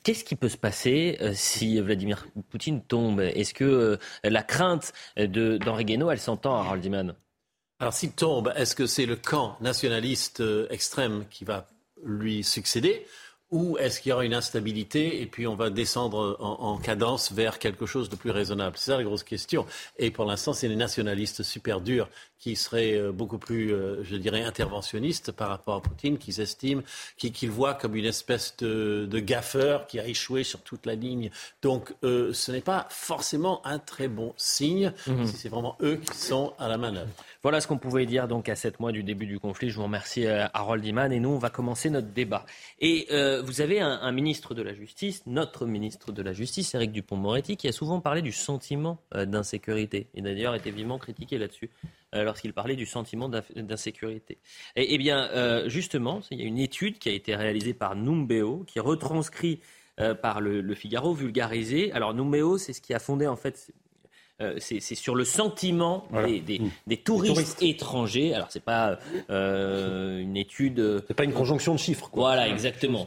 Qu'est-ce 0.03 0.25
qui 0.25 0.35
peut 0.35 0.49
se 0.49 0.57
passer 0.57 1.17
euh, 1.21 1.33
si 1.35 1.79
Vladimir 1.81 2.27
Poutine 2.51 2.83
tombe? 2.83 3.21
Est-ce 3.21 3.55
que 3.55 3.99
la 4.25 4.43
crainte 4.43 4.93
d'Henri 5.17 5.85
Guénaud, 5.85 6.11
elle 6.11 6.21
s'entend 6.21 6.57
à 6.57 6.61
Harold 6.61 6.85
Iman 6.85 7.15
alors 7.81 7.93
s'il 7.93 8.13
tombe, 8.13 8.53
est-ce 8.57 8.77
que 8.77 8.87
c'est 8.87 9.05
le 9.05 9.17
camp 9.17 9.57
nationaliste 9.61 10.43
extrême 10.71 11.25
qui 11.29 11.45
va 11.45 11.67
lui 12.03 12.43
succéder 12.43 13.07
ou 13.55 13.79
est-ce 13.79 14.01
qu'il 14.01 14.11
y 14.11 14.13
aura 14.13 14.25
une 14.25 14.35
instabilité 14.35 15.23
et 15.23 15.27
puis 15.27 15.47
on 15.47 15.55
va 15.55 15.71
descendre 15.71 16.37
en, 16.41 16.77
cadence 16.79 17.31
vers 17.31 17.61
quelque 17.61 17.87
chose 17.87 18.09
de 18.09 18.17
plus 18.17 18.31
raisonnable? 18.31 18.77
C'est 18.77 18.91
ça 18.91 18.97
la 18.97 19.05
grosse 19.05 19.23
question. 19.23 19.65
Et 19.97 20.11
pour 20.11 20.25
l'instant, 20.25 20.53
c'est 20.53 20.67
les 20.67 20.75
nationalistes 20.75 21.45
super 21.45 21.81
durs 21.81 22.09
qui 22.45 22.57
seraient 22.57 22.95
euh, 22.95 23.11
beaucoup 23.11 23.39
plus, 23.39 23.73
euh, 23.73 24.05
je 24.05 24.17
dirais, 24.17 24.43
interventionnistes 24.43 25.33
par 25.33 25.49
rapport 25.49 25.77
à 25.77 25.81
Poutine, 25.81 26.19
qu'ils 26.19 26.43
estiment, 26.43 26.83
qu'ils 27.17 27.51
voient 27.51 27.73
comme 27.73 27.97
une 27.97 28.05
espèce 28.05 28.55
de, 28.59 29.09
gaffeur 29.19 29.87
qui 29.87 29.99
a 29.99 30.07
échoué 30.07 30.45
sur 30.45 30.61
toute 30.61 30.85
la 30.85 30.95
ligne. 30.95 31.31
Donc 31.63 31.95
euh, 32.05 32.35
ce 32.35 32.53
n'est 32.53 32.61
pas 32.61 32.87
forcément 32.91 33.67
un 33.67 33.79
très 33.79 34.09
bon 34.09 34.35
signe 34.37 34.93
mhm. 35.07 35.25
si 35.25 35.37
c'est 35.39 35.49
vraiment 35.49 35.79
eux 35.81 35.97
qui 35.97 36.19
sont 36.19 36.53
à 36.59 36.69
la 36.69 36.77
manœuvre. 36.77 37.09
Voilà 37.43 37.63
ce 37.63 37.67
qu'on 37.67 37.79
pouvait 37.79 38.05
dire 38.05 38.29
donc 38.29 38.51
à 38.51 38.57
sept 38.57 38.79
mois 38.79 38.93
du 38.93 39.03
début 39.03 39.25
du 39.25 39.39
conflit. 39.39 39.71
Je 39.71 39.77
vous 39.77 39.85
remercie 39.85 40.27
Harold 40.27 40.85
Iman 40.85 41.13
et 41.13 41.21
nous 41.21 41.31
on 41.31 41.39
va 41.39 41.49
commencer 41.49 41.89
notre 41.89 42.09
débat. 42.09 42.45
Et 42.81 43.07
vous 43.43 43.61
avez 43.61 43.81
un, 43.81 44.13
ministre 44.13 44.55
de 44.55 44.63
la 44.63 44.75
Justice, 44.75 45.23
notre 45.27 45.67
ministre 45.67 46.13
de 46.13 46.23
la 46.23 46.33
Justice, 46.33 46.75
Éric 46.75 46.93
Dupont-Moretti, 46.93 47.57
qui 47.57 47.69
a 47.69 47.73
souvent 47.73 48.01
parlé 48.01 48.23
du 48.23 48.33
sentiment 48.33 48.99
d'insécurité 49.15 50.09
et 50.15 50.23
d'ailleurs 50.23 50.55
été 50.55 50.71
vivement 50.71 50.99
critiqué 50.99 51.39
là-dessus. 51.39 51.71
Euh, 52.15 52.23
lorsqu'il 52.23 52.53
parlait 52.53 52.77
du 52.77 52.87
sentiment 52.87 53.29
d'insécurité. 53.29 54.39
Eh 54.77 54.99
bien, 54.99 55.29
euh, 55.33 55.69
justement, 55.69 56.21
il 56.31 56.41
y 56.41 56.43
a 56.43 56.47
une 56.47 56.59
étude 56.59 56.99
qui 56.99 57.09
a 57.09 57.13
été 57.13 57.35
réalisée 57.35 57.75
par 57.75 57.97
Numbeo, 57.97 58.63
qui 58.69 58.79
retranscrit 58.79 59.61
euh, 59.99 60.15
par 60.15 60.41
le, 60.41 60.75
Figaro, 60.75 61.13
vulgarisé. 61.13 61.91
Alors, 61.93 62.15
Numbeo, 62.15 62.57
c'est 62.57 62.73
ce 62.73 62.81
qui 62.81 62.95
a 62.95 63.01
fondé 63.01 63.27
en 63.27 63.35
fait 63.35 63.73
euh, 64.41 64.57
c'est 64.59 64.81
sur 64.81 65.15
le 65.15 65.25
sentiment 65.25 66.09
des, 66.13 66.59
mmh. 66.59 66.97
touristes, 67.05 67.63
étrangers. 67.63 68.35
Alors, 68.35 68.49
c'est 68.51 68.65
pas 68.65 68.99
euh, 69.31 70.19
une 70.19 70.37
étude. 70.37 70.81
Euh, 70.81 71.01
c'est 71.07 71.15
pas 71.15 71.23
une 71.23 71.33
conjonction 71.33 71.73
de 71.73 71.79
chiffres. 71.79 72.11
Voilà, 72.13 72.49
exactement. 72.49 73.07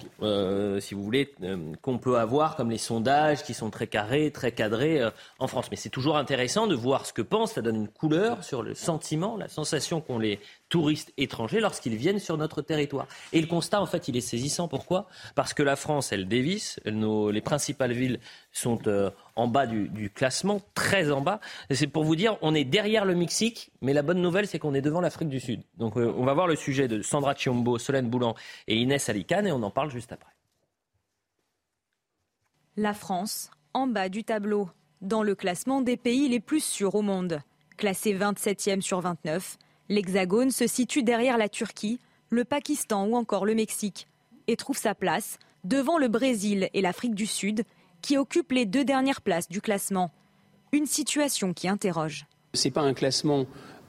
si 0.79 0.93
vous 0.93 1.03
voulez, 1.03 1.33
qu'on 1.81 1.97
peut 1.97 2.17
avoir 2.17 2.55
comme 2.55 2.71
les 2.71 2.77
sondages 2.77 3.43
qui 3.43 3.53
sont 3.53 3.69
très 3.69 3.87
carrés, 3.87 4.31
très 4.31 4.53
cadrés 4.53 5.01
en 5.39 5.47
France. 5.47 5.67
Mais 5.69 5.75
c'est 5.75 5.89
toujours 5.89 6.15
intéressant 6.15 6.65
de 6.65 6.75
voir 6.75 7.05
ce 7.05 7.11
que 7.11 7.21
pensent. 7.21 7.53
Ça 7.53 7.61
donne 7.61 7.75
une 7.75 7.89
couleur 7.89 8.45
sur 8.45 8.63
le 8.63 8.73
sentiment, 8.73 9.35
la 9.35 9.49
sensation 9.49 9.99
qu'ont 9.99 10.19
les 10.19 10.39
touristes 10.69 11.13
étrangers 11.17 11.59
lorsqu'ils 11.59 11.95
viennent 11.95 12.19
sur 12.19 12.37
notre 12.37 12.61
territoire. 12.61 13.07
Et 13.33 13.41
le 13.41 13.47
constat, 13.47 13.81
en 13.81 13.85
fait, 13.85 14.07
il 14.07 14.17
est 14.17 14.21
saisissant. 14.21 14.67
Pourquoi? 14.67 15.07
Parce 15.35 15.53
que 15.53 15.63
la 15.63 15.75
France, 15.75 16.11
elle 16.11 16.27
dévisse. 16.27 16.79
Nos, 16.85 17.31
les 17.31 17.41
principales 17.41 17.93
villes 17.93 18.19
sont 18.51 18.79
euh, 18.87 19.09
en 19.35 19.47
bas 19.47 19.67
du, 19.67 20.09
classement, 20.13 20.61
très 20.73 21.11
en 21.11 21.21
bas. 21.21 21.39
C'est 21.71 21.87
pour 21.87 22.03
vous 22.03 22.15
dire, 22.15 22.37
on 22.41 22.53
est 22.53 22.65
derrière 22.65 23.05
le 23.05 23.15
Mexique, 23.15 23.71
mais 23.81 23.93
la 23.93 24.01
bonne 24.01 24.21
nouvelle, 24.21 24.47
c'est 24.47 24.59
qu'on 24.59 24.73
est 24.73 24.81
devant 24.81 25.01
l'Afrique 25.01 25.29
du 25.29 25.39
Sud. 25.39 25.61
Donc, 25.77 25.97
euh, 25.97 26.13
on 26.17 26.25
va 26.25 26.33
voir 26.33 26.47
le 26.47 26.55
sujet 26.55 26.87
de 26.87 27.01
Sandra 27.01 27.35
Chiombo, 27.35 27.77
Solène 27.77 28.09
Boulan 28.09 28.35
et 28.67 28.77
Inès 28.77 29.09
Alicane, 29.09 29.47
et 29.47 29.51
on 29.51 29.63
en 29.63 29.71
parle 29.71 29.91
juste 29.91 30.11
après. 30.11 30.31
La 32.75 32.93
France, 32.93 33.49
en 33.73 33.87
bas 33.87 34.09
du 34.09 34.23
tableau, 34.23 34.69
dans 35.01 35.23
le 35.23 35.35
classement 35.35 35.81
des 35.81 35.97
pays 35.97 36.27
les 36.29 36.39
plus 36.39 36.63
sûrs 36.63 36.95
au 36.95 37.01
monde. 37.01 37.39
Classé 37.77 38.13
27e 38.13 38.81
sur 38.81 39.01
29, 39.01 39.57
L'Hexagone 39.89 40.51
se 40.51 40.67
situe 40.67 41.03
derrière 41.03 41.37
la 41.37 41.47
Turquie, 41.47 41.99
le 42.29 42.43
Pakistan 42.43 43.07
ou 43.07 43.15
encore 43.15 43.45
le 43.45 43.55
Mexique 43.55 44.07
et 44.47 44.55
trouve 44.55 44.77
sa 44.77 44.95
place 44.95 45.39
devant 45.63 45.97
le 45.97 46.07
Brésil 46.07 46.69
et 46.73 46.81
l'Afrique 46.81 47.15
du 47.15 47.25
Sud 47.25 47.63
qui 48.01 48.17
occupent 48.17 48.51
les 48.51 48.65
deux 48.65 48.83
dernières 48.83 49.21
places 49.21 49.49
du 49.49 49.61
classement. 49.61 50.11
Une 50.71 50.85
situation 50.85 51.53
qui 51.53 51.67
interroge. 51.67 52.25
Ce 52.53 52.67
n'est 52.67 52.71
pas 52.71 52.81
un 52.81 52.93
classement 52.93 53.45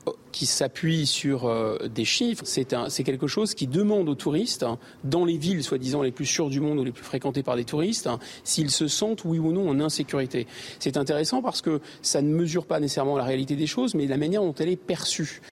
euh, 0.07 0.12
qui 0.31 0.47
s'appuie 0.47 1.07
sur 1.07 1.47
euh, 1.47 1.88
des 1.88 2.05
chiffres, 2.05 2.45
c'est 2.45 3.05
quelque 3.05 3.26
chose 3.26 3.55
qui 3.55 3.67
demande 3.67 4.09
aux 4.09 4.14
touristes, 4.14 4.62
hein, 4.62 4.78
dans 5.02 5.25
les 5.25 5.37
villes 5.37 5.64
soi-disant 5.64 6.02
les 6.02 6.12
plus 6.12 6.26
sûres 6.26 6.49
du 6.49 6.61
monde 6.61 6.78
ou 6.78 6.85
les 6.85 6.93
plus 6.93 7.05
fréquentées 7.05 7.43
par 7.43 7.57
des 7.57 7.64
touristes, 7.64 8.07
hein, 8.07 8.21
s'ils 8.45 8.71
se 8.71 8.87
sentent 8.87 9.25
oui 9.25 9.38
ou 9.38 9.52
non 9.52 9.69
en 9.69 9.81
insécurité. 9.81 10.47
C'est 10.78 10.97
intéressant 10.97 11.43
parce 11.43 11.61
que 11.61 11.81
ça 12.02 12.23
ne 12.23 12.28
mesure 12.28 12.67
pas 12.67 12.78
nécessairement 12.78 13.17
la 13.17 13.25
réalité 13.25 13.57
des 13.57 13.67
choses, 13.67 13.95
mais 13.95 14.07
la 14.07 14.17
manière 14.17 14.43
dont 14.43 14.55
elle 14.55 14.69
est 14.69 14.76
perçue. 14.76 15.43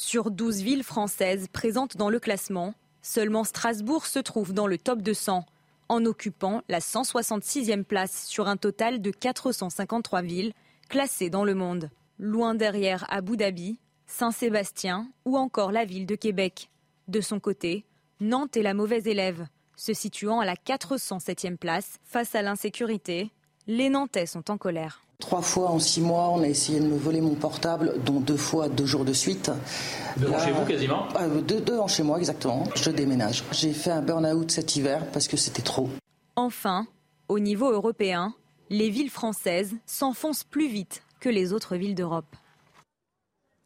Sur 0.00 0.30
12 0.30 0.62
villes 0.62 0.84
françaises 0.84 1.48
présentes 1.52 1.96
dans 1.96 2.08
le 2.08 2.20
classement, 2.20 2.72
seulement 3.02 3.42
Strasbourg 3.42 4.06
se 4.06 4.20
trouve 4.20 4.52
dans 4.52 4.68
le 4.68 4.78
top 4.78 5.02
200, 5.02 5.44
en 5.88 6.04
occupant 6.04 6.62
la 6.68 6.78
166e 6.78 7.82
place 7.82 8.24
sur 8.28 8.46
un 8.46 8.56
total 8.56 9.02
de 9.02 9.10
453 9.10 10.22
villes 10.22 10.52
classées 10.88 11.30
dans 11.30 11.42
le 11.42 11.56
monde. 11.56 11.90
Loin 12.20 12.54
derrière 12.54 13.06
Abu 13.08 13.36
Dhabi, 13.36 13.80
Saint-Sébastien 14.06 15.10
ou 15.24 15.36
encore 15.36 15.72
la 15.72 15.84
ville 15.84 16.06
de 16.06 16.14
Québec. 16.14 16.70
De 17.08 17.20
son 17.20 17.40
côté, 17.40 17.84
Nantes 18.20 18.56
est 18.56 18.62
la 18.62 18.74
mauvaise 18.74 19.08
élève, 19.08 19.48
se 19.74 19.94
situant 19.94 20.38
à 20.38 20.46
la 20.46 20.54
407e 20.54 21.56
place 21.56 21.98
face 22.04 22.36
à 22.36 22.42
l'insécurité. 22.42 23.32
Les 23.66 23.88
Nantais 23.88 24.26
sont 24.26 24.48
en 24.48 24.58
colère. 24.58 25.07
Trois 25.20 25.42
fois 25.42 25.70
en 25.70 25.80
six 25.80 26.00
mois, 26.00 26.28
on 26.28 26.42
a 26.42 26.46
essayé 26.46 26.78
de 26.78 26.86
me 26.86 26.96
voler 26.96 27.20
mon 27.20 27.34
portable, 27.34 27.94
dont 28.04 28.20
deux 28.20 28.36
fois 28.36 28.68
deux 28.68 28.86
jours 28.86 29.04
de 29.04 29.12
suite. 29.12 29.50
Deux 30.16 30.32
chez 30.44 30.52
vous 30.52 30.64
quasiment 30.64 31.08
euh, 31.20 31.40
deux, 31.40 31.60
deux 31.60 31.76
ans 31.76 31.88
chez 31.88 32.04
moi 32.04 32.18
exactement. 32.18 32.64
Je 32.76 32.90
déménage. 32.90 33.42
J'ai 33.50 33.72
fait 33.72 33.90
un 33.90 34.00
burn-out 34.00 34.48
cet 34.50 34.76
hiver 34.76 35.04
parce 35.12 35.26
que 35.26 35.36
c'était 35.36 35.62
trop. 35.62 35.90
Enfin, 36.36 36.86
au 37.28 37.40
niveau 37.40 37.72
européen, 37.72 38.32
les 38.70 38.90
villes 38.90 39.10
françaises 39.10 39.74
s'enfoncent 39.86 40.44
plus 40.44 40.68
vite 40.68 41.02
que 41.18 41.28
les 41.28 41.52
autres 41.52 41.74
villes 41.74 41.96
d'Europe. 41.96 42.36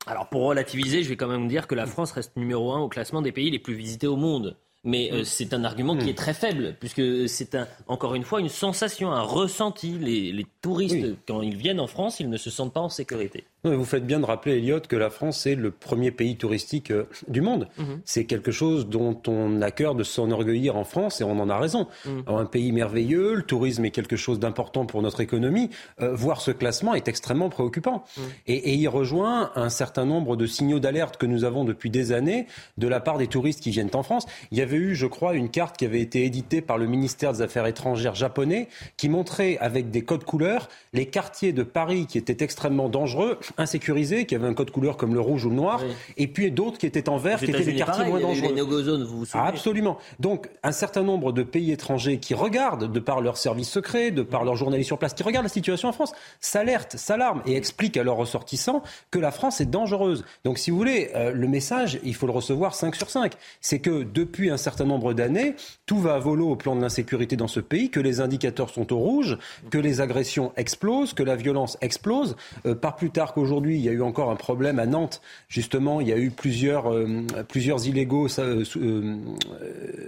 Alors 0.06 0.30
pour 0.30 0.44
relativiser, 0.44 1.02
je 1.02 1.10
vais 1.10 1.16
quand 1.16 1.28
même 1.28 1.48
dire 1.48 1.66
que 1.66 1.74
la 1.74 1.84
France 1.84 2.12
reste 2.12 2.34
numéro 2.34 2.72
un 2.72 2.80
au 2.80 2.88
classement 2.88 3.20
des 3.20 3.30
pays 3.30 3.50
les 3.50 3.58
plus 3.58 3.74
visités 3.74 4.06
au 4.06 4.16
monde. 4.16 4.56
Mais 4.84 5.12
euh, 5.12 5.20
mm. 5.20 5.24
c'est 5.24 5.54
un 5.54 5.64
argument 5.64 5.96
qui 5.96 6.06
mm. 6.06 6.10
est 6.10 6.18
très 6.18 6.34
faible, 6.34 6.76
puisque 6.80 7.28
c'est 7.28 7.56
encore 7.86 8.14
une 8.14 8.24
fois 8.24 8.40
une 8.40 8.48
sensation, 8.48 9.12
un 9.12 9.22
ressenti. 9.22 9.98
Les, 9.98 10.46
touristes, 10.60 11.06
quand 11.26 11.42
ils 11.42 11.56
viennent 11.56 11.80
en 11.80 11.86
France, 11.86 12.20
ils 12.20 12.28
ne 12.28 12.36
se 12.36 12.50
sentent 12.50 12.72
pas 12.72 12.80
en 12.80 12.88
sécurité. 12.88 13.44
Vous 13.64 13.84
faites 13.84 14.04
bien 14.04 14.18
de 14.18 14.24
rappeler, 14.24 14.56
Elliot, 14.56 14.80
que 14.80 14.96
la 14.96 15.08
France 15.08 15.46
est 15.46 15.54
le 15.54 15.70
premier 15.70 16.10
pays 16.10 16.34
touristique 16.34 16.90
euh, 16.90 17.04
du 17.28 17.40
monde. 17.40 17.68
Mhm. 17.78 18.00
C'est 18.04 18.24
quelque 18.24 18.50
chose 18.50 18.88
dont 18.88 19.16
on 19.28 19.62
a 19.62 19.70
cœur 19.70 19.94
de 19.94 20.02
s'enorgueillir 20.02 20.76
en 20.76 20.82
France 20.82 21.20
et 21.20 21.24
on 21.24 21.38
en 21.38 21.48
a 21.48 21.56
raison. 21.56 21.86
Mhm. 22.04 22.24
Un 22.26 22.44
pays 22.44 22.72
merveilleux, 22.72 23.34
le 23.34 23.42
tourisme 23.42 23.84
est 23.84 23.92
quelque 23.92 24.16
chose 24.16 24.40
d'important 24.40 24.84
pour 24.84 25.00
notre 25.00 25.20
économie. 25.20 25.70
Euh, 26.00 26.12
voir 26.12 26.40
ce 26.40 26.50
classement 26.50 26.94
est 26.94 27.06
extrêmement 27.06 27.50
préoccupant. 27.50 28.02
Mhm. 28.16 28.22
Et, 28.48 28.54
et 28.54 28.74
il 28.74 28.88
rejoint 28.88 29.52
un 29.54 29.68
certain 29.68 30.06
nombre 30.06 30.34
de 30.34 30.46
signaux 30.46 30.80
d'alerte 30.80 31.16
que 31.16 31.26
nous 31.26 31.44
avons 31.44 31.64
depuis 31.64 31.88
des 31.88 32.10
années 32.10 32.48
de 32.78 32.88
la 32.88 32.98
part 32.98 33.16
des 33.16 33.28
touristes 33.28 33.60
qui 33.60 33.70
viennent 33.70 33.90
en 33.94 34.02
France. 34.02 34.26
Il 34.50 34.58
y 34.58 34.60
avait 34.60 34.76
eu, 34.76 34.96
je 34.96 35.06
crois, 35.06 35.34
une 35.34 35.50
carte 35.50 35.76
qui 35.76 35.84
avait 35.84 36.00
été 36.00 36.24
éditée 36.24 36.62
par 36.62 36.78
le 36.78 36.88
ministère 36.88 37.32
des 37.32 37.42
Affaires 37.42 37.66
étrangères 37.66 38.16
japonais 38.16 38.66
qui 38.96 39.08
montrait 39.08 39.56
avec 39.58 39.92
des 39.92 40.02
codes 40.02 40.24
couleurs 40.24 40.68
les 40.92 41.06
quartiers 41.06 41.52
de 41.52 41.62
Paris 41.62 42.06
qui 42.06 42.18
étaient 42.18 42.42
extrêmement 42.42 42.88
dangereux 42.88 43.38
insécurisés, 43.58 44.26
qui 44.26 44.34
avaient 44.34 44.48
un 44.48 44.54
code 44.54 44.70
couleur 44.70 44.96
comme 44.96 45.14
le 45.14 45.20
rouge 45.20 45.44
ou 45.44 45.50
le 45.50 45.56
noir, 45.56 45.80
et 46.16 46.26
puis 46.26 46.50
d'autres 46.50 46.78
qui 46.78 46.86
étaient 46.86 47.08
en 47.08 47.16
vert, 47.16 47.38
qui 47.38 47.46
étaient 47.46 47.64
des 47.64 47.74
quartiers 47.74 48.04
pareil, 48.04 48.10
moins 48.10 48.20
dangereux. 48.20 48.48
les 48.48 48.54
no-go 48.54 48.82
zones, 48.82 49.04
vous 49.04 49.18
vous 49.18 49.24
souvenez 49.24 49.44
Ah, 49.44 49.48
absolument. 49.48 49.98
Donc, 50.20 50.48
un 50.62 50.72
certain 50.72 51.02
nombre 51.02 51.32
de 51.32 51.42
pays 51.42 51.72
étrangers 51.72 52.18
qui 52.18 52.34
regardent, 52.34 52.90
de 52.90 53.00
par 53.00 53.20
leurs 53.20 53.36
services 53.36 53.70
secrets, 53.70 54.10
de 54.10 54.22
par 54.22 54.44
leurs 54.44 54.56
journalistes 54.56 54.88
sur 54.88 54.98
place, 54.98 55.14
qui 55.14 55.22
regardent 55.22 55.46
la 55.46 55.50
situation 55.50 55.88
en 55.88 55.92
France, 55.92 56.12
s'alertent, 56.40 56.96
s'alarment 56.96 57.42
et 57.46 57.56
expliquent 57.56 57.96
à 57.96 58.02
leurs 58.02 58.16
ressortissants 58.16 58.82
que 59.10 59.18
la 59.18 59.30
France 59.30 59.60
est 59.60 59.66
dangereuse. 59.66 60.24
Donc, 60.44 60.58
si 60.58 60.70
vous 60.70 60.76
voulez, 60.76 61.10
euh, 61.14 61.32
le 61.32 61.48
message, 61.48 61.98
il 62.04 62.14
faut 62.14 62.26
le 62.26 62.32
recevoir 62.32 62.74
5 62.74 62.94
sur 62.94 63.10
5. 63.10 63.32
C'est 63.60 63.78
que 63.78 64.02
depuis 64.02 64.50
un 64.50 64.56
certain 64.56 64.84
nombre 64.84 65.14
d'années, 65.14 65.54
tout 65.86 65.98
va 65.98 66.14
à 66.14 66.18
volo 66.18 66.50
au 66.50 66.56
plan 66.56 66.76
de 66.76 66.80
l'insécurité 66.80 67.36
dans 67.36 67.48
ce 67.48 67.60
pays, 67.60 67.90
que 67.90 68.00
les 68.00 68.20
indicateurs 68.20 68.70
sont 68.70 68.92
au 68.92 68.98
rouge, 68.98 69.38
que 69.70 69.78
les 69.78 70.00
agressions 70.00 70.52
explosent, 70.56 71.14
que 71.14 71.22
la 71.22 71.36
violence 71.36 71.76
explose. 71.80 72.36
Euh, 72.66 72.74
pas 72.74 72.92
plus 72.92 73.10
tard 73.10 73.34
qu'aujourd'hui, 73.42 73.76
il 73.78 73.84
y 73.84 73.88
a 73.88 73.92
eu 73.92 74.02
encore 74.02 74.30
un 74.30 74.36
problème 74.36 74.78
à 74.78 74.86
Nantes. 74.86 75.20
Justement, 75.48 76.00
il 76.00 76.08
y 76.08 76.12
a 76.12 76.18
eu 76.18 76.30
plusieurs, 76.30 76.92
euh, 76.92 77.22
plusieurs 77.48 77.86
illégaux 77.86 78.28
euh, 78.38 78.64
euh, 78.76 79.16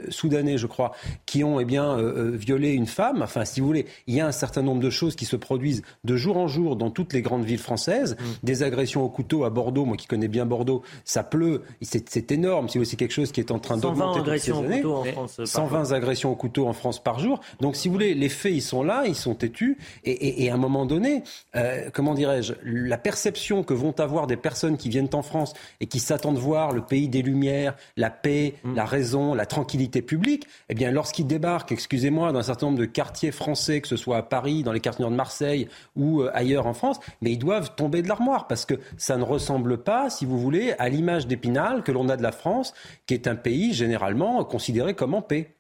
soudanais, 0.09 0.59
je 0.59 0.67
crois, 0.67 0.93
qui 1.27 1.45
ont 1.45 1.61
eh 1.61 1.65
bien, 1.65 1.97
violé 2.33 2.73
une 2.73 2.87
femme. 2.87 3.23
Enfin, 3.23 3.45
si 3.45 3.61
vous 3.61 3.67
voulez, 3.67 3.87
il 4.07 4.15
y 4.15 4.21
a 4.21 4.27
un 4.27 4.33
certain 4.33 4.63
nombre 4.63 4.81
de 4.81 4.91
choses 4.91 5.17
qui 5.17 5.25
se 5.25 5.37
produisent 5.37 5.83
de 6.05 6.17
jour 6.17 6.37
en 6.37 6.47
jour 6.49 6.77
dans 6.77 6.91
toutes 6.91 7.13
les 7.13 7.23
grandes 7.23 7.45
villes 7.45 7.59
françaises. 7.59 8.17
Des 8.43 8.63
agressions 8.63 9.03
au 9.03 9.09
couteau 9.09 9.45
à 9.45 9.51
Bordeaux, 9.51 9.85
moi 9.85 9.97
qui 9.97 10.07
connais 10.07 10.29
bien 10.29 10.47
Bordeaux, 10.47 10.83
ça 11.05 11.23
pleut, 11.23 11.63
c'est 11.83 12.31
énorme. 12.33 12.69
Si 12.69 12.79
vous 12.79 12.85
c'est 12.85 12.97
quelque 12.97 13.13
chose 13.15 13.33
qui 13.33 13.41
est 13.41 13.51
en 13.51 13.59
train 13.59 13.79
120 13.79 13.89
d'augmenter 13.97 14.19
toutes 14.19 14.27
ces 14.27 14.51
agressions 14.53 14.59
au 14.61 14.65
années. 14.65 14.77
couteau 14.83 14.95
en 14.95 15.05
France, 15.05 15.37
par 15.37 15.47
120 15.47 15.93
agressions 15.93 16.31
au 16.33 16.37
couteau 16.37 16.67
en 16.67 16.73
France 16.73 17.03
par 17.03 17.19
jour. 17.19 17.41
Donc, 17.61 17.77
si 17.77 17.89
vous 17.89 17.95
voulez, 17.95 18.15
les 18.15 18.29
faits, 18.29 18.53
ils 18.53 18.61
sont 18.63 18.83
là, 18.83 19.05
ils 19.07 19.15
sont 19.15 19.35
têtus. 19.35 19.79
Et, 20.05 20.11
et- 20.13 20.45
et 20.45 20.51
à 20.51 20.55
un 20.55 20.59
moment 20.59 20.85
donné, 20.87 21.23
euh, 21.57 21.89
comment 21.93 22.15
dirais-je, 22.15 22.53
la 22.65 22.99
perception 23.25 23.63
que 23.63 23.73
vont 23.73 23.99
avoir 24.01 24.27
des 24.27 24.37
personnes 24.37 24.77
qui 24.77 24.91
viennent 24.91 25.09
en 25.15 25.23
France 25.23 25.55
et 25.81 25.87
qui 25.87 25.99
s'attendent 25.99 26.37
voir 26.37 26.73
le 26.73 26.83
pays 26.83 27.09
des 27.09 27.23
Lumières, 27.23 27.75
la 27.97 28.11
paix, 28.11 28.55
Mm. 28.65 28.75
la 28.75 28.85
raison, 28.85 29.35
la 29.35 29.47
tranquillité 29.47 30.03
publique, 30.03 30.47
eh 30.69 30.75
bien, 30.75 30.91
lorsqu'ils 30.91 31.27
débarquent, 31.27 31.73
excusez-moi, 31.73 32.33
dans 32.33 32.39
un 32.41 32.43
certain 32.43 32.67
nombre 32.67 32.79
de 32.79 32.85
quartiers 32.85 33.33
français, 33.33 33.81
que 33.81 33.89
ce 33.89 33.97
soit 33.97 34.19
à 34.19 34.23
Paris, 34.23 34.63
dans 34.63 34.73
les 34.73 34.81
quartiers 34.81 35.07
de 35.07 35.11
Marseille 35.11 35.69
ou 35.97 36.21
euh, 36.21 36.31
ailleurs 36.35 36.67
en 36.67 36.75
France, 36.75 37.01
mais 37.23 37.33
ils 37.33 37.39
doivent 37.39 37.75
tomber 37.77 38.03
de 38.03 38.09
l'armoire 38.09 38.47
parce 38.47 38.67
que 38.67 38.75
ça 38.99 39.17
ne 39.17 39.25
ressemble 39.25 39.79
pas, 39.79 40.11
si 40.11 40.27
vous 40.27 40.39
voulez, 40.39 40.75
à 40.79 40.91
l'image 40.91 41.27
d'Épinal 41.27 41.83
que 41.83 41.93
l'on 41.93 42.11
a 42.11 42.17
de 42.17 42.23
la 42.23 42.33
France, 42.33 42.75
qui 43.07 43.15
est 43.15 43.27
un 43.27 43.37
pays 43.37 43.73
généralement 43.73 44.45
considéré 44.45 44.93
comme 44.95 45.15
en 45.15 45.23
paix. 45.23 45.55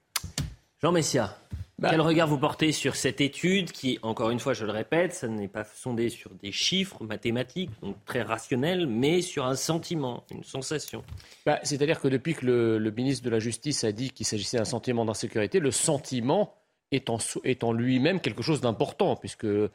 Jean 0.83 0.93
Messia, 0.93 1.35
Bah. 1.79 1.89
quel 1.91 2.01
regard 2.01 2.29
vous 2.29 2.39
portez 2.39 2.71
sur 2.71 2.95
cette 2.95 3.21
étude 3.21 3.73
qui, 3.73 3.99
encore 4.03 4.31
une 4.31 4.39
fois, 4.39 4.53
je 4.55 4.65
le 4.65 4.71
répète, 4.71 5.13
ça 5.13 5.27
n'est 5.27 5.49
pas 5.49 5.65
fondé 5.65 6.09
sur 6.09 6.31
des 6.35 6.53
chiffres 6.53 7.03
mathématiques, 7.03 7.71
donc 7.83 7.97
très 8.05 8.23
rationnels, 8.23 8.87
mais 8.87 9.23
sur 9.23 9.45
un 9.45 9.57
sentiment, 9.57 10.23
une 10.31 10.45
sensation 10.45 11.03
Bah, 11.45 11.59
C'est-à-dire 11.65 12.01
que 12.01 12.07
depuis 12.07 12.35
que 12.35 12.47
le, 12.47 12.79
le 12.79 12.91
ministre 12.93 13.25
de 13.25 13.31
la 13.31 13.41
Justice 13.41 13.83
a 13.83 13.91
dit 13.91 14.11
qu'il 14.11 14.25
s'agissait 14.25 14.57
d'un 14.59 14.65
sentiment 14.65 15.05
d'insécurité, 15.05 15.59
le 15.59 15.73
sentiment 15.73 16.55
est 16.93 17.11
en, 17.11 17.19
so- 17.19 17.41
est 17.43 17.65
en 17.65 17.73
lui-même 17.73 18.21
quelque 18.21 18.43
chose 18.45 18.61
d'important, 18.61 19.17
puisque 19.17 19.43
le- 19.45 19.71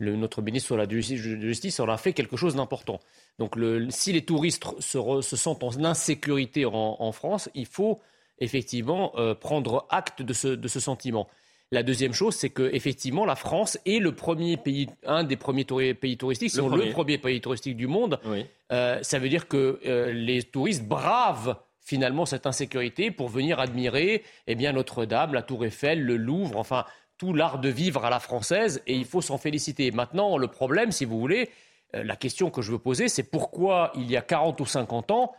notre 0.00 0.40
ministre 0.40 0.72
de 0.72 0.78
la 0.78 0.88
Justice, 0.88 1.80
en 1.80 1.88
a 1.88 1.98
fait 1.98 2.14
quelque 2.14 2.38
chose 2.38 2.54
d'important. 2.56 2.98
Donc 3.38 3.56
le- 3.56 3.90
si 3.90 4.12
les 4.14 4.24
touristes 4.24 4.64
se, 4.78 4.96
re- 4.96 5.20
se 5.20 5.36
sentent 5.36 5.62
en 5.64 5.84
insécurité 5.84 6.64
en, 6.64 6.96
en 6.98 7.12
France, 7.12 7.50
il 7.54 7.66
faut 7.66 8.00
effectivement 8.38 9.12
euh, 9.18 9.34
prendre 9.34 9.86
acte 9.90 10.22
de 10.22 10.32
ce, 10.32 10.48
de 10.48 10.66
ce 10.68 10.80
sentiment. 10.80 11.28
La 11.72 11.82
deuxième 11.82 12.12
chose, 12.12 12.34
c'est 12.36 12.50
que 12.50 12.68
effectivement, 12.74 13.24
la 13.24 13.34
France 13.34 13.78
est 13.86 13.98
le 13.98 14.12
premier 14.14 14.56
pays, 14.58 14.88
un 15.06 15.24
des 15.24 15.36
premiers 15.36 15.64
touri- 15.64 15.94
pays 15.94 16.16
touristiques, 16.18 16.50
sinon 16.50 16.68
le 16.76 16.92
premier 16.92 17.16
pays 17.18 17.40
touristique 17.40 17.76
du 17.76 17.86
monde. 17.86 18.20
Oui. 18.26 18.46
Euh, 18.72 18.98
ça 19.02 19.18
veut 19.18 19.28
dire 19.30 19.48
que 19.48 19.80
euh, 19.86 20.12
les 20.12 20.42
touristes 20.42 20.84
bravent 20.84 21.56
finalement 21.80 22.26
cette 22.26 22.46
insécurité 22.46 23.10
pour 23.10 23.28
venir 23.28 23.58
admirer 23.58 24.22
eh 24.46 24.54
bien 24.54 24.72
Notre-Dame, 24.72 25.32
la 25.34 25.42
Tour 25.42 25.64
Eiffel, 25.64 26.02
le 26.02 26.16
Louvre, 26.16 26.58
enfin 26.58 26.84
tout 27.18 27.32
l'art 27.32 27.58
de 27.58 27.68
vivre 27.70 28.04
à 28.04 28.10
la 28.10 28.20
française 28.20 28.82
et 28.86 28.94
il 28.94 29.04
faut 29.06 29.20
s'en 29.22 29.38
féliciter. 29.38 29.90
Maintenant, 29.92 30.36
le 30.36 30.48
problème, 30.48 30.92
si 30.92 31.04
vous 31.06 31.18
voulez, 31.18 31.48
euh, 31.96 32.04
la 32.04 32.16
question 32.16 32.50
que 32.50 32.60
je 32.62 32.70
veux 32.72 32.78
poser, 32.78 33.08
c'est 33.08 33.22
pourquoi 33.24 33.92
il 33.96 34.10
y 34.10 34.16
a 34.16 34.22
40 34.22 34.60
ou 34.60 34.66
50 34.66 35.10
ans, 35.10 35.32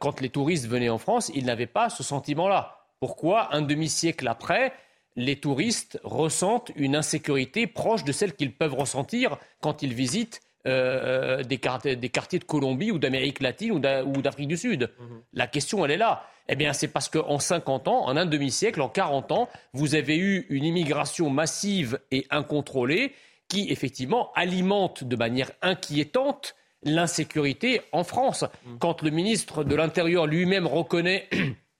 quand 0.00 0.20
les 0.20 0.28
touristes 0.28 0.66
venaient 0.66 0.90
en 0.90 0.98
France, 0.98 1.32
ils 1.34 1.46
n'avaient 1.46 1.66
pas 1.66 1.88
ce 1.88 2.02
sentiment-là? 2.02 2.76
Pourquoi, 3.00 3.54
un 3.54 3.62
demi-siècle 3.62 4.28
après, 4.28 4.74
les 5.16 5.36
touristes 5.36 6.00
ressentent 6.04 6.70
une 6.76 6.96
insécurité 6.96 7.66
proche 7.66 8.04
de 8.04 8.12
celle 8.12 8.34
qu'ils 8.34 8.54
peuvent 8.54 8.74
ressentir 8.74 9.38
quand 9.60 9.82
ils 9.82 9.92
visitent 9.94 10.40
euh, 10.66 11.40
euh, 11.40 11.42
des, 11.42 11.58
quartiers, 11.58 11.96
des 11.96 12.08
quartiers 12.08 12.38
de 12.38 12.44
Colombie 12.44 12.92
ou 12.92 12.98
d'Amérique 12.98 13.40
latine 13.40 13.72
ou 13.72 13.78
d'A- 13.80 14.04
ou 14.04 14.22
d'Afrique 14.22 14.48
du 14.48 14.56
Sud 14.56 14.90
La 15.32 15.46
question, 15.48 15.84
elle 15.84 15.90
est 15.90 15.96
là. 15.96 16.24
Eh 16.48 16.56
bien, 16.56 16.72
c'est 16.72 16.88
parce 16.88 17.08
qu'en 17.08 17.38
50 17.38 17.88
ans, 17.88 18.06
en 18.06 18.16
un 18.16 18.26
demi-siècle, 18.26 18.80
en 18.80 18.88
40 18.88 19.32
ans, 19.32 19.48
vous 19.72 19.94
avez 19.94 20.16
eu 20.16 20.46
une 20.50 20.64
immigration 20.64 21.30
massive 21.30 21.98
et 22.10 22.26
incontrôlée 22.30 23.12
qui, 23.48 23.70
effectivement, 23.70 24.32
alimente 24.34 25.04
de 25.04 25.16
manière 25.16 25.50
inquiétante 25.62 26.54
l'insécurité 26.84 27.80
en 27.92 28.04
France. 28.04 28.44
Quand 28.80 29.02
le 29.02 29.10
ministre 29.10 29.64
de 29.64 29.74
l'Intérieur 29.74 30.26
lui-même 30.26 30.66
reconnaît 30.66 31.28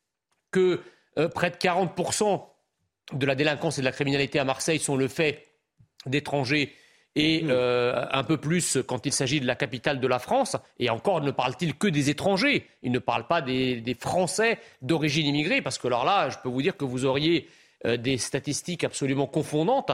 que 0.51 0.81
euh, 1.19 1.29
près 1.29 1.51
de 1.51 1.57
40% 1.57 2.43
de 3.13 3.27
la 3.27 3.35
délinquance 3.35 3.79
et 3.79 3.81
de 3.83 3.87
la 3.87 3.93
criminalité 3.93 4.39
à 4.39 4.45
Marseille 4.45 4.79
sont 4.79 4.97
le 4.97 5.09
fait 5.09 5.47
d'étrangers 6.07 6.73
et 7.15 7.45
euh, 7.45 8.05
un 8.11 8.25
peu 8.25 8.39
plus 8.39 8.79
quand 8.87 9.05
il 9.05 9.13
s'agit 9.13 9.41
de 9.41 9.47
la 9.47 9.55
capitale 9.55 10.01
de 10.01 10.07
la 10.07 10.19
France. 10.19 10.57
Et 10.79 10.89
encore 10.91 11.21
ne 11.21 11.31
parle-t-il 11.31 11.75
que 11.75 11.87
des 11.87 12.11
étrangers? 12.11 12.67
Il 12.83 12.93
ne 12.93 12.99
parle 12.99 13.27
pas 13.27 13.43
des, 13.43 13.81
des 13.81 13.95
Français 13.95 14.59
d'origine 14.81 15.27
immigrée, 15.27 15.61
parce 15.61 15.79
que 15.79 15.87
alors 15.87 16.05
là, 16.05 16.31
je 16.31 16.39
peux 16.43 16.49
vous 16.49 16.63
dire 16.63 16.77
que 16.77 16.85
vous 16.85 17.05
auriez 17.05 17.49
euh, 17.85 17.97
des 17.97 18.17
statistiques 18.17 18.85
absolument 18.85 19.27
confondantes. 19.27 19.93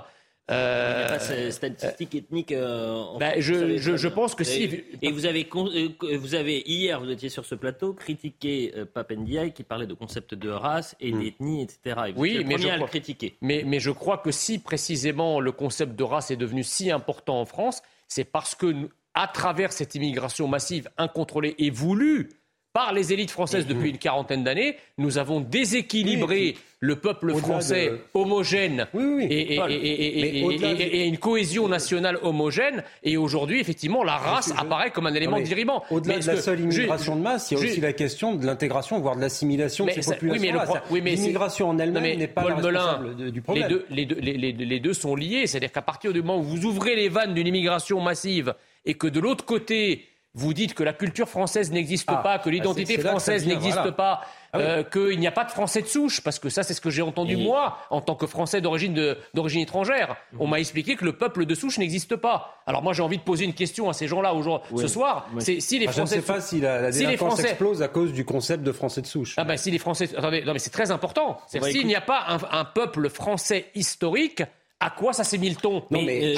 Il 0.50 0.54
n'y 0.54 0.60
Euh, 0.60 1.04
a 1.04 1.08
pas 1.10 1.18
ces 1.18 1.50
statistiques 1.50 2.14
ethniques 2.14 2.52
euh, 2.52 2.94
en 2.94 3.18
bah, 3.18 3.36
France, 3.40 3.76
je- 3.76 3.96
savez 3.96 4.08
pense 4.08 4.34
que 4.34 4.44
si- 4.44 4.82
Et, 5.02 5.10
vous, 5.12 5.26
avez, 5.26 5.46
euh, 5.54 6.16
vous 6.16 6.34
avez, 6.34 6.62
hier, 6.66 6.98
vous 7.00 7.10
étiez 7.10 7.28
sur 7.28 7.44
ce 7.44 7.54
plateau, 7.54 7.92
critiqué 7.92 8.72
euh, 8.74 8.86
Pape 8.86 9.12
Ndiaye 9.12 9.52
qui 9.52 9.62
parlait 9.62 9.86
de 9.86 9.92
concept 9.92 10.34
de 10.34 10.48
race 10.48 10.96
et 11.00 11.12
Hmm. 11.12 11.20
d'ethnie, 11.22 11.62
etc. 11.62 11.78
Et 12.08 12.12
vous 12.12 12.20
Oui, 12.22 12.44
mais 12.46 12.56
je 12.56 12.68
à 12.68 12.72
le 12.72 12.78
crois- 12.78 12.88
critiquer. 12.88 13.36
Mais, 13.42 13.62
mais 13.66 13.78
je 13.78 13.90
crois 13.90 14.16
que 14.16 14.30
si 14.30 14.58
précisément 14.58 15.38
le 15.40 15.52
concept 15.52 15.94
de 15.96 16.02
race 16.02 16.30
est 16.30 16.36
devenu 16.36 16.62
si 16.64 16.90
important 16.90 17.40
en 17.40 17.44
France, 17.44 17.82
c'est 18.06 18.24
parce 18.24 18.54
que, 18.54 18.88
à 19.12 19.26
travers 19.28 19.72
cette 19.72 19.94
immigration 19.96 20.48
massive, 20.48 20.88
incontrôlée 20.96 21.56
et 21.58 21.68
voulue 21.70 22.30
par 22.78 22.92
les 22.92 23.12
élites 23.12 23.32
françaises 23.32 23.66
depuis 23.66 23.90
une 23.90 23.98
quarantaine 23.98 24.44
d'années, 24.44 24.76
nous 24.98 25.18
avons 25.18 25.40
déséquilibré 25.40 26.54
le 26.78 26.94
peuple 26.94 27.34
français 27.34 27.88
de- 27.88 27.98
homogène 28.14 28.86
et, 29.28 31.06
une 31.08 31.18
cohésion 31.18 31.66
nationale 31.68 32.18
homogène. 32.22 32.84
Et 33.02 33.16
aujourd'hui, 33.16 33.58
effectivement, 33.58 34.04
la 34.04 34.16
race 34.16 34.52
apparaît 34.56 34.92
comme 34.92 35.08
un 35.08 35.14
élément 35.14 35.40
dirimant. 35.40 35.82
Au-delà 35.90 36.20
de 36.20 36.26
la 36.28 36.36
seule 36.40 36.58
je- 36.58 36.62
immigration 36.62 37.16
de 37.16 37.20
masse, 37.22 37.50
il 37.50 37.54
y 37.54 37.60
a 37.60 37.64
je- 37.64 37.70
aussi 37.72 37.80
la 37.80 37.92
question 37.92 38.36
de 38.36 38.46
l'intégration, 38.46 39.00
voire 39.00 39.16
de 39.16 39.22
l'assimilation 39.22 39.86
de 39.86 39.90
ces 39.90 40.02
ça- 40.02 40.14
populations. 40.14 40.60
c'est- 40.88 40.94
L'immigration 41.16 41.68
en 41.70 41.78
elle-même 41.80 42.16
n'est 42.16 42.28
pas 42.28 42.42
Paul 42.42 42.52
la 42.52 42.62
Melun, 42.62 43.30
du 43.30 43.42
problème. 43.42 43.64
Les 43.68 43.74
deux, 43.74 43.86
les, 43.90 44.06
deux, 44.06 44.18
les- 44.20 44.52
les- 44.52 44.52
les 44.64 44.78
deux 44.80 44.94
sont 44.94 45.16
liés. 45.16 45.48
C'est-à-dire 45.48 45.72
qu'à 45.72 45.82
partir 45.82 46.12
du 46.12 46.20
moment 46.22 46.38
où 46.38 46.44
vous 46.44 46.64
ouvrez 46.64 46.94
les 46.94 47.08
vannes 47.08 47.34
d'une 47.34 47.46
immigration 47.48 48.00
massive 48.00 48.54
et 48.86 48.94
que 48.94 49.08
de 49.08 49.18
l'autre 49.18 49.44
côté, 49.44 50.04
vous 50.34 50.54
dites 50.54 50.74
que 50.74 50.84
la 50.84 50.92
culture 50.92 51.28
française 51.28 51.72
n'existe 51.72 52.08
Ah, 52.08 52.16
pas, 52.16 52.38
que 52.38 52.44
bah, 52.44 52.50
l'identité 52.50 52.98
française 52.98 53.46
n'existe 53.46 53.74
voilà. 53.76 53.92
pas, 53.92 54.20
Ah 54.52 54.58
oui. 54.58 54.64
euh, 54.64 54.82
qu'il 54.84 55.18
n'y 55.18 55.26
a 55.26 55.32
pas 55.32 55.44
de 55.44 55.50
Français 55.50 55.82
de 55.82 55.86
souche, 55.86 56.20
parce 56.20 56.38
que 56.38 56.48
ça, 56.48 56.62
c'est 56.62 56.74
ce 56.74 56.80
que 56.80 56.90
j'ai 56.90 57.02
entendu 57.02 57.32
Et- 57.32 57.36
moi, 57.42 57.78
en 57.90 58.00
tant 58.00 58.14
que 58.14 58.26
Français 58.26 58.60
d'origine 58.60 59.16
étrangère. 59.60 60.16
On 60.38 60.46
m'a 60.46 60.60
expliqué 60.60 60.96
que 60.96 61.04
le 61.04 61.12
peuple 61.14 61.44
de 61.46 61.54
souche 61.54 61.78
n'existe 61.78 62.14
pas. 62.16 62.62
Alors 62.66 62.82
moi, 62.82 62.92
j'ai 62.92 63.02
envie 63.02 63.18
de 63.18 63.22
poser 63.22 63.46
une 63.46 63.54
question 63.54 63.88
à 63.88 63.92
ces 63.92 64.06
gens-là 64.06 64.34
aujourd'hui, 64.34 64.68
Oui. 64.72 64.82
ce 64.82 64.88
soir. 64.88 65.26
Oui. 65.34 65.42
C'est 65.42 65.60
si 65.60 65.78
les 65.78 65.86
Ah, 65.88 65.92
je 65.92 66.00
ne 66.02 66.06
Français 66.06 66.14
sais 66.16 66.20
de 66.20 66.26
pas 66.26 66.40
si 66.40 66.60
la, 66.60 66.80
la 66.82 66.92
si 66.92 67.16
Français 67.16 67.42
explose 67.42 67.82
à 67.82 67.88
cause 67.88 68.12
du 68.12 68.24
concept 68.24 68.62
de 68.62 68.72
français 68.72 69.00
de 69.02 69.06
souche. 69.06 69.34
ah 69.38 69.44
ben 69.44 69.56
si 69.56 69.70
les 69.70 69.78
Français... 69.78 70.08
Attendez, 70.16 70.42
non 70.44 70.52
mais 70.52 70.58
c'est 70.58 70.70
très 70.70 70.90
important. 70.90 71.38
S'il 71.48 71.86
n'y 71.86 71.96
a 71.96 72.00
pas 72.00 72.24
un, 72.28 72.38
un 72.60 72.64
peuple 72.64 73.08
français 73.08 73.66
historique, 73.74 74.42
À 74.80 74.90
quoi 74.90 75.12
ça 75.12 75.24
s'est 75.24 75.38
mis 75.38 75.50
le 75.50 75.56
ton 75.56 75.82
Non, 75.90 76.02
mais 76.02 76.34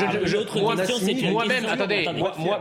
moi-même, 1.31 1.67
attendez, 1.67 2.09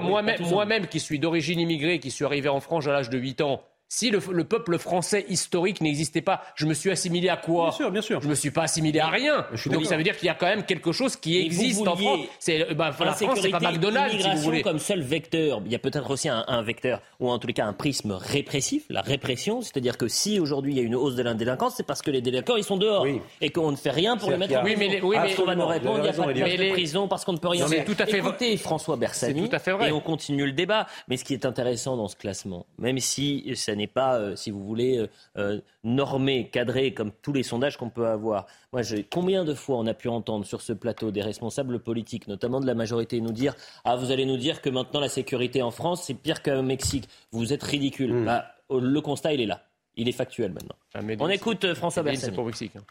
moi-même, 0.01 0.41
moi-même 0.49 0.87
qui 0.87 0.99
suis 0.99 1.19
d'origine 1.19 1.59
immigrée, 1.59 1.99
qui 1.99 2.11
suis 2.11 2.25
arrivé 2.25 2.49
en 2.49 2.59
France 2.59 2.87
à 2.87 2.91
l'âge 2.91 3.09
de 3.09 3.17
8 3.17 3.41
ans, 3.41 3.61
si 3.91 4.11
le, 4.11 4.19
le 4.31 4.43
peuple 4.43 4.77
français 4.77 5.25
historique 5.29 5.81
n'existait 5.81 6.21
pas, 6.21 6.43
je 6.55 6.65
me 6.67 6.73
suis 6.75 6.91
assimilé 6.91 7.27
à 7.29 7.37
quoi 7.37 7.65
Bien 7.69 7.71
sûr, 7.77 7.91
bien 7.91 8.01
sûr. 8.01 8.21
Je 8.21 8.27
me 8.27 8.35
suis 8.35 8.51
pas 8.51 8.63
assimilé 8.63 8.99
à 8.99 9.07
rien. 9.07 9.47
Je 9.51 9.57
suis 9.61 9.69
Donc 9.71 9.85
ça 9.85 9.97
veut 9.97 10.03
dire 10.03 10.15
qu'il 10.15 10.27
y 10.27 10.29
a 10.29 10.35
quand 10.35 10.45
même 10.45 10.63
quelque 10.63 10.91
chose 10.91 11.15
qui 11.15 11.37
Et 11.39 11.49
vous 11.49 11.59
existe 11.61 11.87
en 11.87 11.95
France. 11.95 12.19
C'est, 12.39 12.69
euh, 12.69 12.73
ben, 12.75 12.85
la 12.85 13.13
France, 13.13 13.39
c'est 13.41 13.49
pas 13.49 13.59
McDonald's, 13.59 14.21
si 14.21 14.29
vous 14.29 14.37
voulez. 14.37 14.61
comme 14.61 14.77
seul 14.79 15.01
vecteur. 15.01 15.61
Il 15.65 15.71
y 15.71 15.75
a 15.75 15.79
peut-être 15.79 16.09
aussi 16.11 16.29
un, 16.29 16.45
un 16.47 16.61
vecteur, 16.61 17.01
ou 17.19 17.29
en 17.31 17.39
tous 17.39 17.47
les 17.47 17.53
cas 17.53 17.65
un 17.65 17.73
prisme 17.73 18.11
répressif, 18.11 18.83
la 18.89 19.01
répression. 19.01 19.61
C'est-à-dire 19.61 19.97
que 19.97 20.07
si 20.07 20.39
aujourd'hui 20.39 20.73
il 20.73 20.77
y 20.77 20.81
a 20.81 20.83
une 20.83 20.95
hausse 20.95 21.15
de 21.15 21.23
la 21.23 21.33
délinquance, 21.33 21.73
c'est 21.75 21.85
parce 21.85 22.03
que 22.03 22.11
les 22.11 22.21
délinquants 22.21 22.57
ils 22.57 22.63
sont 22.63 22.77
dehors 22.77 23.07
et 23.41 23.49
qu'on 23.49 23.71
ne 23.71 23.75
fait 23.75 23.89
rien 23.91 24.17
pour 24.17 24.29
les 24.29 24.37
mettre 24.37 24.55
en 24.55 24.63
Oui, 24.63 24.75
prison. 24.75 24.79
mais 24.79 24.95
les- 24.95 25.01
oui, 25.01 25.15
mais- 25.15 25.23
Parce 25.23 25.35
qu'on 25.35 25.45
va 25.45 25.55
nous 25.55 25.65
répondre, 25.65 25.97
il 25.97 26.03
n'y 26.03 26.09
a 26.09 26.13
pas 26.13 26.63
de 26.63 26.71
prison 26.73 27.07
parce 27.07 27.25
qu'on 27.25 27.33
ne 27.33 27.37
peut 27.39 27.47
rien 27.47 27.67
faire. 27.67 27.85
tout 27.85 27.95
à 27.97 28.05
fait 28.05 28.19
vrai. 28.19 28.57
François 28.57 28.97
Bersani, 28.97 29.41
C'est 29.41 29.49
tout 29.49 29.55
à 29.55 29.59
fait 29.59 29.71
vrai. 29.71 29.89
et 29.89 29.91
on 29.91 29.99
continue 29.99 30.45
le 30.45 30.51
débat. 30.51 30.85
Mais 31.07 31.17
ce 31.17 31.23
qui 31.23 31.33
est 31.33 31.45
intéressant 31.45 31.97
dans 31.97 32.07
ce 32.07 32.15
classement, 32.15 32.65
même 32.77 32.99
si 32.99 33.51
ça 33.55 33.75
n'est 33.79 33.87
pas, 33.87 34.17
euh, 34.19 34.35
si 34.35 34.51
vous 34.51 34.63
voulez, 34.63 34.99
euh, 34.99 35.07
euh, 35.37 35.59
normé, 35.83 36.49
cadré 36.49 36.93
comme 36.93 37.11
tous 37.21 37.33
les 37.33 37.43
sondages 37.43 37.77
qu'on 37.77 37.89
peut 37.89 38.07
avoir. 38.07 38.45
Moi, 38.71 38.81
combien 39.11 39.43
de 39.43 39.53
fois 39.53 39.77
on 39.77 39.87
a 39.87 39.93
pu 39.93 40.07
entendre 40.07 40.45
sur 40.45 40.61
ce 40.61 40.73
plateau 40.73 41.11
des 41.11 41.21
responsables 41.21 41.79
politiques, 41.79 42.27
notamment 42.27 42.59
de 42.59 42.67
la 42.67 42.75
majorité, 42.75 43.19
nous 43.21 43.31
dire 43.31 43.55
Ah, 43.83 43.95
vous 43.95 44.11
allez 44.11 44.25
nous 44.25 44.37
dire 44.37 44.61
que 44.61 44.69
maintenant 44.69 44.99
la 44.99 45.09
sécurité 45.09 45.61
en 45.61 45.71
France, 45.71 46.03
c'est 46.03 46.13
pire 46.13 46.43
qu'au 46.43 46.61
Mexique. 46.61 47.09
Vous 47.31 47.51
êtes 47.53 47.63
ridicule. 47.63 48.13
Hmm. 48.13 48.25
Bah, 48.25 48.45
le 48.69 49.01
constat, 49.01 49.33
il 49.33 49.41
est 49.41 49.47
là. 49.47 49.63
Il 49.95 50.07
est 50.07 50.13
factuel 50.13 50.53
maintenant. 50.53 50.75
on 51.19 51.29
écoute 51.29 51.73
François 51.73 52.03
Bersani. 52.03 52.25
c'est 52.25 52.31
pour 52.35 52.45
Mexique. 52.45 52.75
hein. 52.77 52.83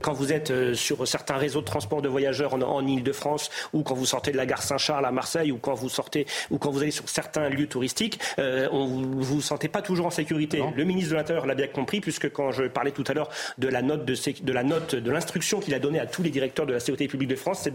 Quand 0.00 0.14
vous 0.14 0.32
êtes 0.32 0.50
euh, 0.50 0.72
sur 0.74 1.06
certains 1.06 1.36
réseaux 1.36 1.60
de 1.60 1.66
transport 1.66 2.00
de 2.00 2.08
voyageurs 2.08 2.54
en, 2.54 2.62
en 2.62 2.84
Ile-de-France, 2.86 3.50
ou 3.74 3.82
quand 3.82 3.94
vous 3.94 4.06
sortez 4.06 4.32
de 4.32 4.38
la 4.38 4.46
gare 4.46 4.62
Saint-Charles 4.62 5.04
à 5.04 5.12
Marseille, 5.12 5.52
ou 5.52 5.58
quand 5.58 5.74
vous 5.74 5.90
sortez, 5.90 6.26
ou 6.50 6.56
quand 6.56 6.70
vous 6.70 6.80
allez 6.80 6.90
sur 6.90 7.06
certains 7.10 7.50
lieux 7.50 7.66
touristiques, 7.66 8.18
euh, 8.38 8.68
on, 8.72 8.86
vous 8.86 9.42
sentez 9.42 9.68
pas 9.68 9.82
toujours 9.82 10.06
en 10.06 10.10
sécurité. 10.10 10.62
Le 10.74 10.84
ministre 10.84 11.10
de 11.10 11.16
l'Intérieur 11.16 11.44
l'a 11.44 11.54
bien 11.54 11.66
compris, 11.66 12.00
puisque 12.00 12.32
quand 12.32 12.52
je 12.52 12.64
parlais 12.64 12.90
tout 12.90 13.04
à 13.06 13.12
l'heure 13.12 13.28
de 13.58 13.68
la 13.68 13.82
note 13.82 14.06
de, 14.06 14.52
la 14.52 14.62
note 14.64 14.94
de 14.94 15.10
l'instruction 15.10 15.60
qu'il 15.60 15.74
a 15.74 15.78
donnée 15.78 16.00
à 16.00 16.06
tous 16.06 16.22
les 16.22 16.30
directeurs 16.30 16.64
de 16.64 16.72
la 16.72 16.80
sécurité 16.80 17.06
publique 17.06 17.28
de 17.28 17.36
France, 17.36 17.60
c'est 17.62 17.74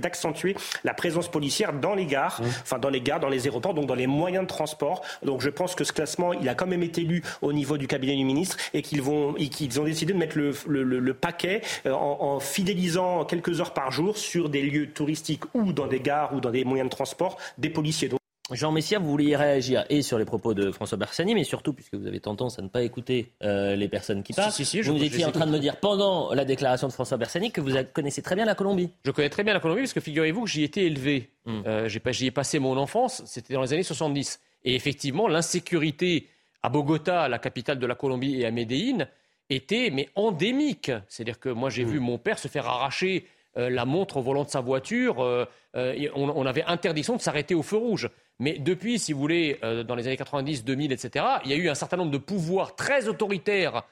d'accentuer 0.00 0.56
la 0.84 0.94
présence 0.94 1.30
policière 1.30 1.74
dans 1.74 1.94
les 1.94 2.06
gares, 2.06 2.40
enfin 2.62 2.78
dans 2.78 2.88
les 2.90 3.02
gares, 3.02 3.20
dans 3.20 3.28
les 3.28 3.44
aéroports, 3.44 3.74
donc 3.74 3.84
dans 3.86 3.94
les 3.94 4.06
moyens 4.06 4.44
de 4.44 4.48
transport. 4.48 5.02
Donc 5.22 5.42
je 5.42 5.50
pense 5.50 5.74
que 5.74 5.84
ce 5.84 5.92
classement, 5.92 6.32
il 6.32 6.48
a 6.48 6.54
quand 6.54 6.66
même 6.66 6.82
été 6.82 7.02
lu 7.02 7.22
au 7.42 7.52
niveau 7.52 7.76
du 7.76 7.86
cabinet 7.86 8.16
du 8.16 8.24
ministre 8.24 8.56
et 8.72 8.80
qu'ils 8.80 9.02
vont, 9.02 9.34
qu'ils 9.34 9.78
ont 9.80 9.84
décidé 9.84 10.14
de 10.14 10.18
mettre 10.18 10.38
le, 10.38 10.52
le- 10.66 10.82
le- 10.82 10.98
le 10.98 11.14
paquet 11.14 11.57
euh, 11.86 11.92
en, 11.92 12.18
en 12.34 12.40
fidélisant 12.40 13.24
quelques 13.24 13.60
heures 13.60 13.72
par 13.74 13.90
jour 13.90 14.16
sur 14.18 14.48
des 14.48 14.62
lieux 14.62 14.90
touristiques 14.92 15.44
ou 15.54 15.72
dans 15.72 15.86
des 15.86 16.00
gares 16.00 16.34
ou 16.34 16.40
dans 16.40 16.50
des 16.50 16.64
moyens 16.64 16.88
de 16.90 16.94
transport 16.94 17.38
des 17.58 17.70
policiers. 17.70 18.08
Donc, 18.08 18.18
Jean 18.50 18.72
Messia, 18.72 18.98
vous 18.98 19.10
vouliez 19.10 19.36
réagir 19.36 19.84
et 19.90 20.00
sur 20.00 20.16
les 20.18 20.24
propos 20.24 20.54
de 20.54 20.72
François 20.72 20.96
Bersani, 20.96 21.34
mais 21.34 21.44
surtout, 21.44 21.74
puisque 21.74 21.94
vous 21.94 22.06
avez 22.06 22.18
tendance 22.18 22.58
à 22.58 22.62
ne 22.62 22.68
pas 22.68 22.82
écouter 22.82 23.32
euh, 23.42 23.76
les 23.76 23.88
personnes 23.88 24.22
qui 24.22 24.32
parlent, 24.32 24.50
si, 24.50 24.64
si, 24.64 24.82
je- 24.82 24.90
vous 24.90 25.04
étiez 25.04 25.26
en 25.26 25.32
train 25.32 25.44
de 25.44 25.50
me 25.50 25.58
dire 25.58 25.76
pendant 25.76 26.32
la 26.32 26.46
déclaration 26.46 26.88
de 26.88 26.92
François 26.94 27.18
Bersani 27.18 27.50
que 27.52 27.60
vous 27.60 27.72
connaissez 27.92 28.22
très 28.22 28.36
bien 28.36 28.46
la 28.46 28.54
Colombie. 28.54 28.88
Je 29.04 29.10
connais 29.10 29.28
très 29.28 29.44
bien 29.44 29.52
la 29.52 29.60
Colombie 29.60 29.82
parce 29.82 29.92
que 29.92 30.00
figurez-vous 30.00 30.44
que 30.44 30.48
j'y 30.50 30.64
étais 30.64 30.84
élevé. 30.84 31.28
Euh, 31.46 31.88
j'ai 31.88 32.00
pas- 32.00 32.12
J'y 32.12 32.26
ai 32.26 32.30
passé 32.30 32.58
mon 32.58 32.78
enfance, 32.78 33.22
c'était 33.26 33.52
dans 33.52 33.60
les 33.60 33.74
années 33.74 33.82
70. 33.82 34.40
Et 34.64 34.74
effectivement, 34.74 35.28
l'insécurité 35.28 36.28
à 36.62 36.68
Bogota, 36.70 37.28
la 37.28 37.38
capitale 37.38 37.78
de 37.78 37.86
la 37.86 37.94
Colombie, 37.94 38.40
et 38.40 38.46
à 38.46 38.50
Medellín, 38.50 39.06
était 39.50 39.90
mais 39.92 40.08
endémique. 40.14 40.90
C'est-à-dire 41.08 41.38
que 41.38 41.48
moi, 41.48 41.70
j'ai 41.70 41.84
vu 41.84 42.00
mon 42.00 42.18
père 42.18 42.38
se 42.38 42.48
faire 42.48 42.66
arracher 42.66 43.26
euh, 43.58 43.70
la 43.70 43.84
montre 43.84 44.18
au 44.18 44.22
volant 44.22 44.44
de 44.44 44.50
sa 44.50 44.60
voiture. 44.60 45.22
euh, 45.22 45.44
euh, 45.76 46.08
on, 46.14 46.28
on 46.28 46.46
avait 46.46 46.62
interdiction 46.64 47.16
de 47.16 47.20
s'arrêter 47.20 47.54
au 47.54 47.62
feu 47.62 47.76
rouge. 47.76 48.08
Mais 48.38 48.58
depuis, 48.58 48.98
si 48.98 49.12
vous 49.12 49.18
voulez, 49.18 49.58
dans 49.88 49.96
les 49.96 50.06
années 50.06 50.16
90, 50.16 50.64
2000, 50.64 50.92
etc., 50.92 51.24
il 51.44 51.50
y 51.50 51.54
a 51.54 51.56
eu 51.56 51.68
un 51.68 51.74
certain 51.74 51.96
nombre 51.96 52.12
de 52.12 52.18
pouvoirs 52.18 52.76
très 52.76 53.08
autoritaires 53.08 53.82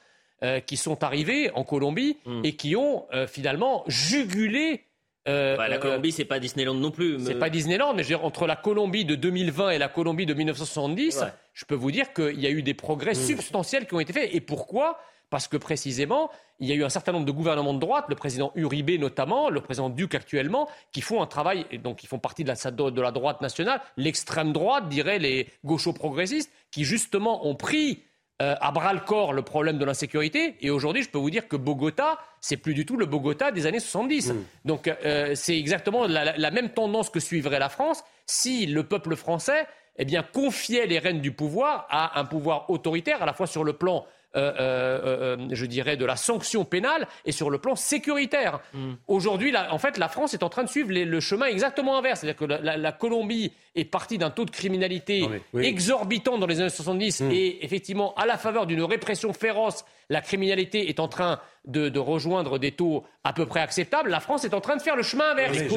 qui 0.65 0.77
sont 0.77 1.03
arrivés 1.03 1.51
en 1.51 1.65
Colombie 1.65 2.15
et 2.45 2.55
qui 2.55 2.77
ont 2.77 3.07
finalement 3.27 3.83
jugulé. 3.87 4.85
Euh, 5.27 5.57
Bah, 5.57 5.67
la 5.67 5.75
euh, 5.75 5.79
Colombie, 5.79 6.11
c'est 6.11 6.25
pas 6.25 6.39
Disneyland 6.39 6.73
non 6.75 6.91
plus. 6.91 7.19
c'est 7.19 7.33
mais- 7.33 7.39
pas 7.39 7.49
Disneyland, 7.49 7.93
mais 7.93 8.03
je 8.03 8.09
veux 8.09 8.15
dire, 8.15 8.25
entre 8.25 8.47
la 8.47 8.55
Colombie 8.55 9.05
de 9.05 9.15
2020 9.15 9.71
et 9.71 9.77
la 9.77 9.87
Colombie 9.89 10.25
de 10.25 10.33
1970, 10.33 11.19
Ouais. 11.21 11.27
je 11.53 11.65
peux 11.65 11.75
vous 11.75 11.91
dire 11.91 12.13
qu'il 12.13 12.39
y 12.39 12.47
a 12.47 12.49
eu 12.49 12.63
des 12.63 12.73
progrès 12.73 13.13
substantiels 13.13 13.87
qui 13.87 13.93
ont 13.93 13.99
été 13.99 14.13
faits. 14.13 14.29
Et 14.33 14.41
pourquoi? 14.41 14.99
Parce 15.29 15.49
que 15.49 15.57
précisément, 15.57 16.31
il 16.61 16.69
y 16.69 16.71
a 16.71 16.75
eu 16.75 16.85
un 16.85 16.89
certain 16.89 17.11
nombre 17.11 17.25
de 17.25 17.31
gouvernements 17.33 17.73
de 17.73 17.79
droite, 17.79 18.05
le 18.07 18.15
président 18.15 18.53
Uribe 18.55 18.91
notamment, 18.97 19.49
le 19.49 19.59
président 19.59 19.89
Duque 19.89 20.15
actuellement, 20.15 20.69
qui 20.93 21.01
font 21.01 21.21
un 21.21 21.27
travail, 21.27 21.65
et 21.69 21.77
donc 21.77 21.97
qui 21.97 22.07
font 22.07 22.17
partie 22.17 22.45
de 22.45 22.49
la, 22.49 22.71
de 22.71 23.01
la 23.01 23.11
droite 23.11 23.41
nationale, 23.41 23.81
l'extrême 23.97 24.53
droite, 24.53 24.87
diraient 24.87 25.19
les 25.19 25.49
gauchos-progressistes, 25.65 26.49
qui 26.71 26.85
justement 26.85 27.45
ont 27.45 27.55
pris 27.55 28.03
euh, 28.41 28.55
à 28.61 28.71
bras 28.71 28.93
le 28.93 28.99
corps 28.99 29.33
le 29.33 29.41
problème 29.41 29.77
de 29.79 29.85
l'insécurité. 29.85 30.55
Et 30.61 30.69
aujourd'hui, 30.69 31.01
je 31.03 31.09
peux 31.09 31.17
vous 31.17 31.31
dire 31.31 31.47
que 31.47 31.55
Bogota, 31.55 32.19
c'est 32.41 32.57
plus 32.57 32.73
du 32.73 32.85
tout 32.85 32.97
le 32.97 33.05
Bogota 33.05 33.51
des 33.51 33.65
années 33.65 33.79
70. 33.79 34.31
Donc, 34.65 34.87
euh, 34.87 35.33
c'est 35.35 35.57
exactement 35.57 36.05
la, 36.07 36.23
la- 36.25 36.37
la 36.37 36.51
même 36.51 36.69
tendance 36.69 37.09
que 37.09 37.19
suivrait 37.19 37.59
la 37.59 37.69
France 37.69 38.03
si 38.25 38.65
le 38.67 38.83
peuple 38.83 39.15
français, 39.15 39.65
eh 39.97 40.05
bien, 40.05 40.21
confiait 40.21 40.85
les 40.85 40.99
rênes 40.99 41.21
du 41.21 41.31
pouvoir 41.31 41.87
à 41.89 42.19
un 42.19 42.25
pouvoir 42.25 42.69
autoritaire, 42.69 43.23
à 43.23 43.25
la 43.25 43.33
fois 43.33 43.47
sur 43.47 43.63
le 43.63 43.73
plan. 43.73 44.05
Euh, 44.37 44.53
euh, 44.59 45.35
euh, 45.37 45.47
je 45.51 45.65
dirais, 45.65 45.97
de 45.97 46.05
la 46.05 46.15
sanction 46.15 46.63
pénale 46.63 47.07
et 47.25 47.31
sur 47.31 47.49
le 47.49 47.57
plan 47.57 47.75
sécuritaire. 47.75 48.59
Aujourd'hui, 49.07 49.51
la- 49.51 49.73
en 49.73 49.77
fait, 49.79 49.97
la 49.97 50.07
France 50.09 50.33
est 50.33 50.43
en 50.43 50.49
train 50.49 50.63
de 50.63 50.69
suivre 50.69 50.91
les- 50.91 51.05
le 51.05 51.19
chemin 51.19 51.47
exactement 51.47 51.97
inverse. 51.97 52.19
C'est-à-dire 52.21 52.37
que 52.39 52.45
la, 52.45 52.59
la- 52.59 52.77
la 52.77 52.91
Colombie 52.91 53.51
est 53.75 53.85
partie 53.85 54.17
d'un 54.17 54.29
taux 54.29 54.45
de 54.45 54.51
criminalité 54.51 55.21
Non, 55.21 55.29
mais- 55.29 55.41
oui. 55.53 55.65
exorbitant 55.65 56.37
dans 56.37 56.47
les 56.47 56.59
années 56.61 56.69
70 56.69 57.21
Mm. 57.21 57.31
et 57.31 57.65
effectivement, 57.65 58.13
à 58.15 58.25
la 58.25 58.37
faveur 58.37 58.65
d'une 58.65 58.83
répression 58.83 59.33
féroce, 59.33 59.85
la 60.09 60.21
criminalité 60.21 60.89
est 60.89 60.99
en 60.99 61.07
train 61.07 61.39
de, 61.65 61.89
de 61.89 61.99
rejoindre 61.99 62.59
des 62.59 62.71
taux 62.71 63.03
à 63.25 63.33
peu 63.33 63.45
près 63.45 63.59
acceptables. 63.59 64.09
La 64.09 64.21
France 64.21 64.45
est 64.45 64.53
en 64.53 64.61
train 64.61 64.77
de 64.77 64.81
faire 64.81 64.95
le 64.95 65.03
chemin 65.03 65.31
inverse. 65.31 65.57
Est, 65.57 65.67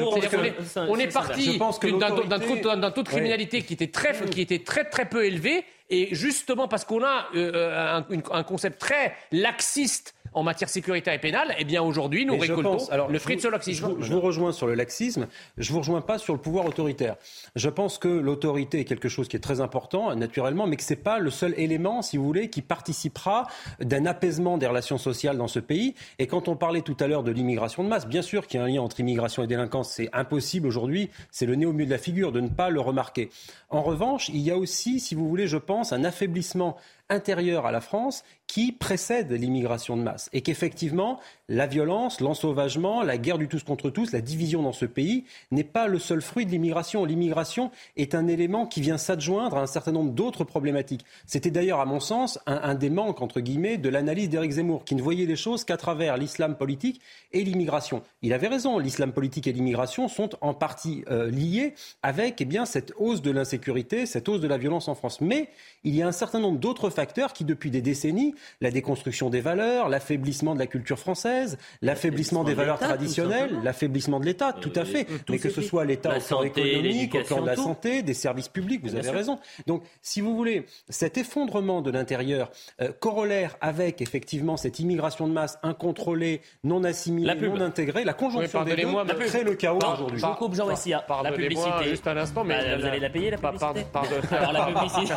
on 0.87 0.95
est 0.97 1.13
parti 1.13 1.57
d'un 1.57 2.91
taux- 2.91 3.03
de 3.03 3.07
criminalité 3.09 3.61
qui 3.63 3.73
était 3.73 3.87
très, 3.87 4.13
qui 4.29 4.41
était 4.41 4.59
très 4.59 4.85
très 4.85 5.05
peu 5.05 5.25
élevé 5.25 5.65
et 5.91 6.15
justement 6.15 6.67
parce 6.67 6.85
qu'on 6.85 7.03
a 7.03 7.27
euh, 7.35 8.01
une- 8.09 8.23
un 8.31 8.43
concept 8.43 8.79
très 8.79 9.15
laxiste 9.31 10.15
en 10.33 10.43
matière 10.43 10.69
sécuritaire 10.69 11.13
et 11.13 11.19
pénale, 11.19 11.55
eh 11.59 11.63
bien 11.65 11.81
aujourd'hui 11.81 12.25
nous 12.25 12.37
récoltons 12.37 12.71
pense- 12.73 12.91
alors, 12.91 13.09
le 13.09 13.19
fruit 13.19 13.35
de 13.35 13.41
vous- 13.41 13.47
ce 13.47 13.51
laxisme. 13.51 13.85
Je 13.87 13.93
vous, 13.95 14.01
je 14.01 14.13
vous 14.13 14.21
rejoins 14.21 14.51
sur 14.51 14.67
le 14.67 14.75
laxisme, 14.75 15.27
je 15.57 15.71
vous 15.73 15.79
rejoins 15.79 16.01
pas 16.01 16.17
sur 16.17 16.33
le 16.33 16.39
pouvoir 16.39 16.65
autoritaire. 16.65 17.15
Je 17.55 17.69
pense 17.69 17.97
que 17.97 18.07
l'autorité 18.07 18.79
est 18.79 18.85
quelque 18.85 19.09
chose 19.09 19.27
qui 19.27 19.35
est 19.35 19.39
très 19.41 19.61
important, 19.61 20.15
naturellement, 20.15 20.67
mais 20.67 20.77
que 20.77 20.83
c'est 20.83 20.95
pas 20.95 21.19
le 21.19 21.29
seul 21.29 21.53
élément, 21.57 22.01
si 22.01 22.17
vous 22.17 22.23
voulez, 22.25 22.49
qui 22.49 22.61
participera 22.61 23.47
d'un 23.79 24.05
apaisement 24.05 24.57
des 24.57 24.67
relations 24.67 24.97
sociales 24.97 25.37
dans 25.37 25.47
ce 25.47 25.59
pays. 25.59 25.95
Et 26.19 26.27
quand 26.27 26.47
on 26.47 26.55
parlait 26.55 26.81
tout 26.81 26.97
à 26.99 27.07
l'heure 27.07 27.23
de 27.23 27.31
l'immigration 27.31 27.83
de 27.83 27.89
masse, 27.89 28.07
bien 28.07 28.21
sûr 28.21 28.47
qu'il 28.47 28.59
y 28.59 28.63
a 28.63 28.65
un 28.65 28.69
lien 28.69 28.81
entre 28.81 28.99
immigration 28.99 29.43
et 29.43 29.47
délinquance, 29.47 29.91
c'est 29.91 30.09
impossible 30.13 30.67
aujourd'hui, 30.67 31.09
c'est 31.31 31.45
le 31.45 31.55
nez 31.55 31.65
au 31.65 31.73
milieu 31.73 31.85
de 31.85 31.91
la 31.91 31.97
figure 31.97 32.31
de 32.31 32.39
ne 32.39 32.49
pas 32.49 32.69
le 32.69 32.79
remarquer. 32.79 33.29
En 33.69 33.81
revanche, 33.81 34.29
il 34.29 34.37
y 34.39 34.51
a 34.51 34.57
aussi, 34.57 34.99
si 34.99 35.15
vous 35.15 35.27
voulez, 35.27 35.47
je 35.47 35.57
pense, 35.57 35.91
un 35.93 36.03
affaiblissement 36.03 36.77
intérieur 37.09 37.65
à 37.65 37.71
la 37.71 37.81
France 37.81 38.23
qui 38.51 38.73
précède 38.73 39.31
l'immigration 39.31 39.95
de 39.95 40.03
masse. 40.03 40.29
Et 40.33 40.41
qu'effectivement 40.41 41.21
la 41.51 41.67
violence, 41.67 42.21
l'ensauvagement, 42.21 43.03
la 43.03 43.17
guerre 43.17 43.37
du 43.37 43.49
tous 43.49 43.63
contre 43.63 43.89
tous, 43.89 44.13
la 44.13 44.21
division 44.21 44.63
dans 44.63 44.71
ce 44.71 44.85
pays 44.85 45.25
n'est 45.51 45.65
pas 45.65 45.87
le 45.87 45.99
seul 45.99 46.21
fruit 46.21 46.45
de 46.45 46.51
l'immigration. 46.51 47.03
L'immigration 47.03 47.71
est 47.97 48.15
un 48.15 48.27
élément 48.27 48.65
qui 48.65 48.79
vient 48.79 48.97
s'adjoindre 48.97 49.57
à 49.57 49.61
un 49.61 49.67
certain 49.67 49.91
nombre 49.91 50.13
d'autres 50.13 50.45
problématiques. 50.45 51.03
C'était 51.25 51.51
d'ailleurs, 51.51 51.81
à 51.81 51.85
mon 51.85 51.99
sens, 51.99 52.39
un, 52.45 52.73
des 52.73 52.89
manques, 52.89 53.21
entre 53.21 53.41
guillemets, 53.41 53.77
de 53.77 53.89
l'analyse 53.89 54.29
d'Éric 54.29 54.51
Zemmour, 54.51 54.85
qui 54.85 54.95
ne 54.95 55.01
voyait 55.01 55.25
les 55.25 55.35
choses 55.35 55.65
qu'à 55.65 55.75
travers 55.75 56.15
l'islam 56.15 56.55
politique 56.55 57.01
et 57.33 57.43
l'immigration. 57.43 58.01
Il 58.21 58.31
avait 58.31 58.47
raison, 58.47 58.79
l'islam 58.79 59.11
politique 59.11 59.45
et 59.45 59.51
l'immigration 59.51 60.07
sont 60.07 60.29
en 60.39 60.53
partie 60.53 61.03
euh, 61.11 61.29
liés 61.29 61.73
avec 62.01 62.39
eh 62.39 62.45
bien, 62.45 62.65
cette 62.65 62.93
hausse 62.97 63.21
de 63.21 63.31
l'insécurité, 63.31 64.05
cette 64.05 64.29
hausse 64.29 64.39
de 64.39 64.47
la 64.47 64.57
violence 64.57 64.87
en 64.87 64.95
France. 64.95 65.19
Mais 65.19 65.49
il 65.83 65.95
y 65.95 66.01
a 66.01 66.07
un 66.07 66.13
certain 66.13 66.39
nombre 66.39 66.59
d'autres 66.59 66.89
facteurs 66.89 67.33
qui, 67.33 67.43
depuis 67.43 67.71
des 67.71 67.81
décennies, 67.81 68.35
la 68.61 68.71
déconstruction 68.71 69.29
des 69.29 69.41
valeurs, 69.41 69.89
l'affaiblissement 69.89 70.53
de 70.53 70.59
la 70.59 70.67
culture 70.67 70.97
française, 70.97 71.40
l'affaiblissement 71.81 72.43
des 72.43 72.51
de 72.51 72.57
valeurs 72.57 72.79
traditionnelles, 72.79 73.51
l'affaiblissement 73.63 74.19
de 74.19 74.25
l'État, 74.25 74.53
tout 74.53 74.71
à 74.75 74.85
fait. 74.85 75.05
tout 75.05 75.33
Mais 75.33 75.39
que 75.39 75.49
ce 75.49 75.61
soit 75.61 75.85
l'État 75.85 76.15
au 76.17 76.19
plan 76.21 76.43
économique, 76.43 77.15
au 77.15 77.23
plan 77.23 77.41
de 77.41 77.47
la 77.47 77.55
tout. 77.55 77.63
santé, 77.63 78.01
des 78.03 78.13
services 78.13 78.49
publics, 78.49 78.81
vous 78.83 78.95
avez 78.95 79.09
raison. 79.09 79.39
Donc, 79.67 79.83
si 80.01 80.21
vous 80.21 80.35
voulez, 80.35 80.65
cet 80.89 81.17
effondrement 81.17 81.81
de 81.81 81.91
l'intérieur, 81.91 82.49
euh, 82.81 82.91
corollaire 82.99 83.57
avec 83.61 84.01
effectivement 84.01 84.57
cette 84.57 84.79
immigration 84.79 85.27
de 85.27 85.33
masse 85.33 85.57
incontrôlée, 85.63 86.41
non 86.63 86.83
assimilée, 86.83 87.35
non 87.35 87.61
intégrée, 87.61 88.03
la 88.03 88.11
Oui, 88.13 88.17
conjonction 88.17 88.63
des 88.63 88.75
deux 88.75 88.87
crée 89.25 89.43
le 89.43 89.55
chaos 89.55 89.79
aujourd'hui. 89.93 90.19
Je 90.19 90.25
vous 90.25 90.33
coupe 90.33 90.55
Jean 90.55 90.63
Par- 90.65 90.71
Messia. 90.71 91.05
La 91.23 91.31
publicité. 91.31 91.89
juste 91.89 92.07
un 92.07 92.17
instant, 92.17 92.43
mais 92.43 92.55
Bah, 92.55 92.77
vous 92.77 92.85
allez 92.85 92.99
la 92.99 93.09
payer 93.09 93.31
la 93.31 93.37
Par- 93.37 93.51
publicité 93.53 93.85
pardon, 93.91 94.09
pardon. 94.29 94.35
Alors 94.49 94.53
la 94.53 94.65
publicité. 94.81 95.13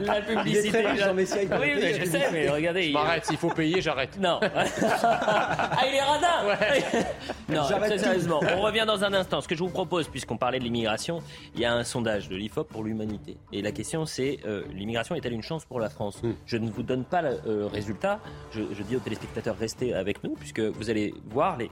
la 0.00 0.20
publicité. 0.22 0.84
Il 0.94 0.98
Jean 1.00 1.14
Messia, 1.14 1.42
il 1.42 1.48
Oui, 1.52 1.72
mais 1.80 1.94
je 2.00 2.04
sais, 2.10 2.22
mais 2.32 2.48
regardez. 2.48 2.82
Je 2.84 2.92
m'arrête, 2.92 3.24
s'il 3.26 3.36
faut 3.36 3.50
payer, 3.50 3.80
j'arrête. 3.80 4.18
Non. 4.20 4.40
Ah, 5.02 5.80
il 5.88 5.94
est 5.94 6.02
radin 6.02 7.06
Non, 7.48 7.64
très 7.64 7.98
sérieusement, 7.98 8.40
on 8.56 8.60
revient 8.60 8.84
dans 8.86 9.04
un 9.04 9.12
instant. 9.14 9.40
Ce 9.40 9.48
que 9.48 9.54
je 9.54 9.62
vous 9.62 9.70
propose, 9.70 10.08
puisqu'on 10.08 10.36
parlait 10.36 10.58
de 10.58 10.64
l'immigration, 10.64 11.22
il 11.54 11.60
y 11.60 11.64
a 11.64 11.72
un 11.72 11.84
sondage 11.84 12.28
de 12.28 12.36
l'IFOP 12.36 12.68
pour 12.68 12.84
l'humanité. 12.84 13.36
Et 13.52 13.62
la 13.62 13.72
question, 13.72 14.04
c'est 14.04 14.40
euh, 14.46 14.64
l'immigration 14.72 15.14
est-elle 15.14 15.32
une 15.32 15.42
chance 15.42 15.64
pour 15.64 15.80
la 15.80 15.88
France 15.88 16.18
Hmm. 16.22 16.32
Je 16.46 16.56
ne 16.56 16.70
vous 16.70 16.82
donne 16.82 17.04
pas 17.04 17.22
le 17.22 17.40
euh, 17.46 17.66
résultat. 17.66 18.20
Je, 18.50 18.62
je 18.72 18.82
dis 18.82 18.96
aux 18.96 19.00
téléspectateurs, 19.00 19.56
restez 19.56 19.94
avec 19.94 20.24
nous, 20.24 20.34
puisque 20.34 20.60
vous 20.60 20.90
allez 20.90 21.14
voir 21.30 21.56
les, 21.56 21.70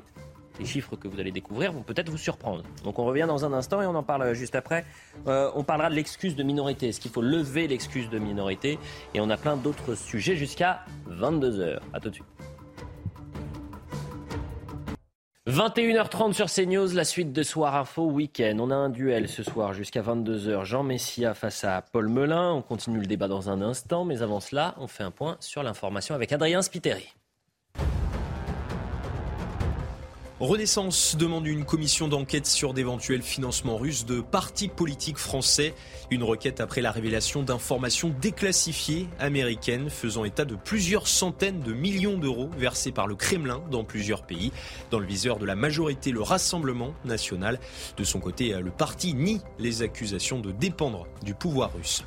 les 0.59 0.67
chiffres 0.67 0.97
que 0.97 1.09
vous 1.09 1.21
allez 1.21 1.33
découvrir 1.33 1.73
vont 1.73 1.83
peut-être 1.83 2.09
vous 2.09 2.19
surprendre. 2.19 2.63
Donc 2.85 2.99
on 2.99 3.05
revient 3.05 3.25
dans 3.27 3.45
un 3.45 3.53
instant 3.53 3.83
et 3.83 3.87
on 3.87 3.95
en 3.95 4.03
parle 4.03 4.33
juste 4.35 4.55
après. 4.55 4.85
Euh, 5.27 5.51
on 5.55 5.65
parlera 5.65 5.91
de 5.91 5.95
l'excuse 5.95 6.37
de 6.37 6.43
minorité. 6.43 6.89
Est-ce 6.89 7.01
qu'il 7.01 7.11
faut 7.11 7.23
lever 7.23 7.67
l'excuse 7.67 8.09
de 8.11 8.19
minorité? 8.19 8.79
Et 9.15 9.21
on 9.21 9.31
a 9.31 9.37
plein 9.37 9.57
d'autres 9.57 9.95
sujets 9.95 10.37
jusqu'à 10.37 10.85
22h. 11.11 11.79
À 11.93 12.01
tout 12.01 12.11
de 12.11 12.15
suite. 12.15 12.27
21h30 15.47 16.33
sur 16.33 16.51
CNews, 16.51 16.93
la 16.93 17.05
suite 17.05 17.33
de 17.33 17.45
Soir 17.45 17.77
Info 17.77 18.03
Week-end. 18.03 18.57
On 18.59 18.73
a 18.73 18.75
un 18.75 18.89
duel 18.89 19.29
ce 19.29 19.45
soir 19.45 19.75
jusqu'à 19.75 20.03
22h. 20.03 20.65
Jean 20.65 20.83
Messia 20.83 21.35
face 21.35 21.63
à 21.63 21.83
Paul 21.83 22.09
Melun. 22.09 22.53
On 22.53 22.63
continue 22.63 22.99
le 22.99 23.07
débat 23.07 23.29
dans 23.29 23.49
un 23.49 23.63
instant, 23.63 24.05
mais 24.05 24.23
avant 24.23 24.41
cela, 24.41 24.75
on 24.79 24.89
fait 24.89 25.05
un 25.05 25.13
point 25.13 25.37
sur 25.39 25.63
l'information 25.63 26.17
avec 26.17 26.33
Adrien 26.33 26.63
Spiteri. 26.63 27.15
Renaissance 30.39 31.17
demande 31.17 31.47
une 31.47 31.65
commission 31.65 32.09
d'enquête 32.09 32.47
sur 32.47 32.75
d'éventuels 32.75 33.23
financements 33.23 33.79
russes 33.79 34.05
de 34.05 34.21
partis 34.21 34.69
politiques 34.69 35.17
français. 35.17 35.73
Une 36.11 36.23
requête 36.23 36.61
après 36.61 36.83
la 36.83 36.91
révélation 36.91 37.43
d'informations 37.43 38.15
déclassifiées 38.21 39.09
américaines 39.19 39.89
faisant 39.89 40.27
état 40.27 40.45
de 40.45 40.55
plusieurs 40.55 41.09
centaines 41.09 41.61
de 41.61 41.73
millions 41.73 42.19
d'euros 42.19 42.51
versés 42.59 42.93
par 42.93 43.07
le 43.07 43.15
Kremlin 43.15 43.63
dans 43.71 43.83
plusieurs 43.83 44.25
pays. 44.25 44.53
Dans 44.91 44.99
le 44.99 45.07
viseur 45.07 45.39
de 45.39 45.47
la 45.47 45.57
majorité, 45.57 46.13
le 46.13 46.21
Rassemblement 46.21 46.93
national. 47.07 47.59
De 47.97 48.05
son 48.05 48.21
côté, 48.21 48.55
le 48.61 48.71
parti 48.71 49.15
nie 49.15 49.41
les 49.59 49.81
accusations 49.81 50.41
de 50.41 50.53
dépendre 50.53 51.07
du 51.23 51.33
pouvoir 51.33 51.73
russe. 51.75 52.05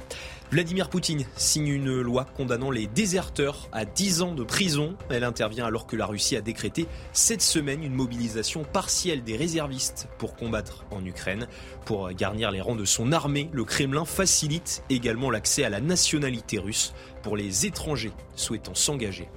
Vladimir 0.51 0.89
Poutine 0.89 1.27
signe 1.35 1.67
une 1.67 2.01
loi 2.01 2.25
condamnant 2.25 2.71
les 2.71 2.87
déserteurs 2.87 3.69
à 3.71 3.85
10 3.85 4.23
ans 4.23 4.33
de 4.33 4.43
prison. 4.43 4.95
Elle 5.11 5.23
intervient 5.23 5.67
alors 5.67 5.85
que 5.85 5.95
la 5.95 6.07
Russie 6.07 6.35
a 6.35 6.41
décrété 6.41 6.87
cette 7.13 7.43
semaine 7.43 7.83
une 7.83 7.93
mobilisation 7.93 8.63
partielle 8.63 9.23
des 9.23 9.37
réservistes 9.37 10.07
pour 10.17 10.35
combattre 10.35 10.85
en 10.89 11.05
Ukraine. 11.05 11.47
Pour 11.85 12.09
garnir 12.13 12.49
les 12.49 12.61
rangs 12.61 12.75
de 12.75 12.85
son 12.85 13.11
armée, 13.11 13.47
le 13.53 13.63
Kremlin 13.63 14.05
facilite 14.05 14.81
également 14.89 15.29
l'accès 15.29 15.63
à 15.63 15.69
la 15.69 15.81
nationalité 15.81 16.57
russe 16.57 16.93
pour 17.21 17.37
les 17.37 17.67
étrangers 17.67 18.13
souhaitant 18.35 18.73
s'engager. 18.73 19.29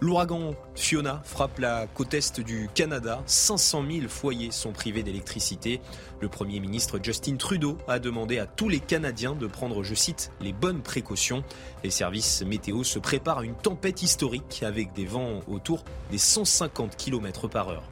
L'ouragan 0.00 0.54
Fiona 0.74 1.22
frappe 1.24 1.58
la 1.58 1.86
côte 1.86 2.14
est 2.14 2.40
du 2.40 2.68
Canada. 2.74 3.22
500 3.26 3.84
000 3.90 4.08
foyers 4.08 4.50
sont 4.50 4.72
privés 4.72 5.02
d'électricité. 5.02 5.80
Le 6.20 6.28
Premier 6.28 6.60
ministre 6.60 6.98
Justin 7.02 7.36
Trudeau 7.36 7.78
a 7.88 7.98
demandé 7.98 8.38
à 8.38 8.46
tous 8.46 8.68
les 8.68 8.80
Canadiens 8.80 9.34
de 9.34 9.46
prendre, 9.46 9.82
je 9.82 9.94
cite, 9.94 10.30
les 10.40 10.52
bonnes 10.52 10.82
précautions. 10.82 11.44
Les 11.84 11.90
services 11.90 12.42
météo 12.42 12.82
se 12.82 12.98
préparent 12.98 13.38
à 13.38 13.44
une 13.44 13.54
tempête 13.54 14.02
historique 14.02 14.62
avec 14.62 14.92
des 14.92 15.06
vents 15.06 15.40
autour 15.48 15.84
des 16.10 16.18
150 16.18 16.96
km 16.96 17.48
par 17.48 17.68
heure. 17.68 17.84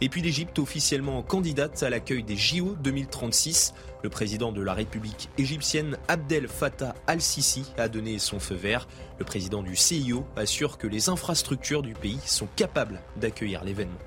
Et 0.00 0.08
puis 0.08 0.22
l'Égypte 0.22 0.58
officiellement 0.60 1.22
candidate 1.22 1.82
à 1.82 1.90
l'accueil 1.90 2.22
des 2.22 2.36
JO 2.36 2.76
2036. 2.80 3.74
Le 4.04 4.08
président 4.08 4.52
de 4.52 4.62
la 4.62 4.72
République 4.72 5.28
égyptienne 5.38 5.96
Abdel 6.06 6.46
Fattah 6.46 6.94
al-Sisi 7.08 7.72
a 7.76 7.88
donné 7.88 8.20
son 8.20 8.38
feu 8.38 8.54
vert. 8.54 8.86
Le 9.18 9.24
président 9.24 9.62
du 9.62 9.74
CIO 9.74 10.24
assure 10.36 10.78
que 10.78 10.86
les 10.86 11.08
infrastructures 11.08 11.82
du 11.82 11.94
pays 11.94 12.20
sont 12.24 12.48
capables 12.54 13.00
d'accueillir 13.16 13.64
l'événement. 13.64 13.98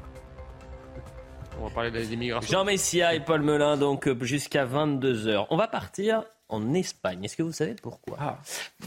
On 1.59 1.65
va 1.65 1.69
parler 1.69 1.91
de 1.91 1.99
l'immigration. 1.99 2.59
Jean 2.59 2.63
Messia 2.63 3.13
et 3.13 3.19
Paul 3.19 3.41
Melun, 3.41 3.75
donc 3.75 4.07
jusqu'à 4.23 4.65
22h. 4.65 5.47
On 5.49 5.57
va 5.57 5.67
partir 5.67 6.23
en 6.51 6.73
Espagne. 6.73 7.23
Est-ce 7.23 7.35
que 7.37 7.43
vous 7.43 7.51
savez 7.51 7.73
pourquoi 7.81 8.37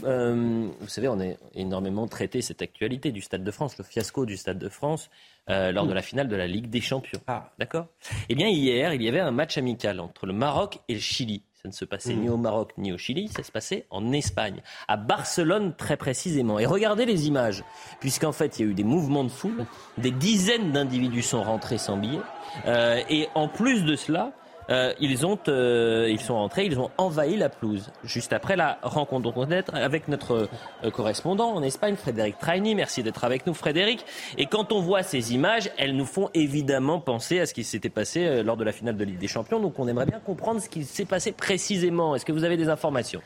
Euh, 0.05 0.67
Vous 0.79 0.87
savez, 0.87 1.07
on 1.09 1.19
a 1.19 1.33
énormément 1.53 2.07
traité 2.07 2.41
cette 2.41 2.61
actualité 2.61 3.11
du 3.11 3.21
Stade 3.21 3.43
de 3.43 3.51
France, 3.51 3.77
le 3.77 3.83
fiasco 3.83 4.25
du 4.25 4.37
Stade 4.37 4.59
de 4.59 4.69
France 4.69 5.09
euh, 5.49 5.71
lors 5.71 5.85
de 5.87 5.93
la 5.93 6.01
finale 6.01 6.27
de 6.27 6.35
la 6.35 6.47
Ligue 6.47 6.69
des 6.69 6.81
Champions. 6.81 7.19
D'accord? 7.59 7.87
Eh 8.29 8.35
bien, 8.35 8.47
hier, 8.47 8.93
il 8.93 9.01
y 9.01 9.09
avait 9.09 9.19
un 9.19 9.31
match 9.31 9.57
amical 9.57 9.99
entre 9.99 10.25
le 10.25 10.33
Maroc 10.33 10.79
et 10.87 10.93
le 10.93 10.99
Chili. 10.99 11.43
Ça 11.61 11.69
ne 11.69 11.73
se 11.73 11.85
passait 11.85 12.13
ni 12.13 12.29
au 12.29 12.37
Maroc 12.37 12.73
ni 12.77 12.93
au 12.93 12.97
Chili, 12.99 13.27
ça 13.27 13.41
se 13.41 13.51
passait 13.51 13.87
en 13.89 14.11
Espagne, 14.11 14.61
à 14.87 14.97
Barcelone 14.97 15.73
très 15.75 15.97
précisément. 15.97 16.59
Et 16.59 16.67
regardez 16.67 17.05
les 17.07 17.27
images, 17.27 17.63
puisqu'en 17.99 18.33
fait, 18.33 18.59
il 18.59 18.65
y 18.65 18.67
a 18.67 18.71
eu 18.71 18.75
des 18.75 18.83
mouvements 18.83 19.23
de 19.23 19.29
foule, 19.31 19.65
des 19.97 20.11
dizaines 20.11 20.71
d'individus 20.73 21.23
sont 21.23 21.41
rentrés 21.41 21.79
sans 21.79 21.97
billets, 21.97 22.19
euh, 22.67 23.01
et 23.09 23.29
en 23.33 23.47
plus 23.47 23.83
de 23.83 23.95
cela, 23.95 24.31
euh, 24.69 24.93
ils, 24.99 25.25
ont, 25.25 25.39
euh, 25.47 26.07
ils 26.09 26.19
sont 26.19 26.35
rentrés, 26.35 26.65
ils 26.65 26.79
ont 26.79 26.89
envahi 26.97 27.37
la 27.37 27.49
pelouse 27.49 27.91
juste 28.03 28.33
après 28.33 28.55
la 28.55 28.79
rencontre. 28.81 29.31
Donc 29.31 29.35
avec 29.73 30.07
notre 30.07 30.47
euh, 30.83 30.91
correspondant 30.91 31.51
en 31.51 31.63
Espagne, 31.63 31.95
Frédéric 31.95 32.39
Traini. 32.39 32.75
Merci 32.75 33.03
d'être 33.03 33.23
avec 33.23 33.45
nous, 33.45 33.53
Frédéric. 33.53 34.05
Et 34.37 34.45
quand 34.45 34.71
on 34.71 34.81
voit 34.81 35.03
ces 35.03 35.33
images, 35.33 35.69
elles 35.77 35.95
nous 35.95 36.05
font 36.05 36.29
évidemment 36.33 36.99
penser 36.99 37.39
à 37.39 37.45
ce 37.45 37.53
qui 37.53 37.63
s'était 37.63 37.89
passé 37.89 38.25
euh, 38.25 38.43
lors 38.43 38.57
de 38.57 38.63
la 38.63 38.71
finale 38.71 38.97
de 38.97 39.03
Ligue 39.03 39.19
des 39.19 39.27
Champions. 39.27 39.59
Donc 39.59 39.79
on 39.79 39.87
aimerait 39.87 40.05
bien 40.05 40.19
comprendre 40.19 40.61
ce 40.61 40.69
qui 40.69 40.83
s'est 40.83 41.05
passé 41.05 41.31
précisément. 41.31 42.15
Est-ce 42.15 42.25
que 42.25 42.31
vous 42.31 42.43
avez 42.43 42.57
des 42.57 42.69
informations? 42.69 43.21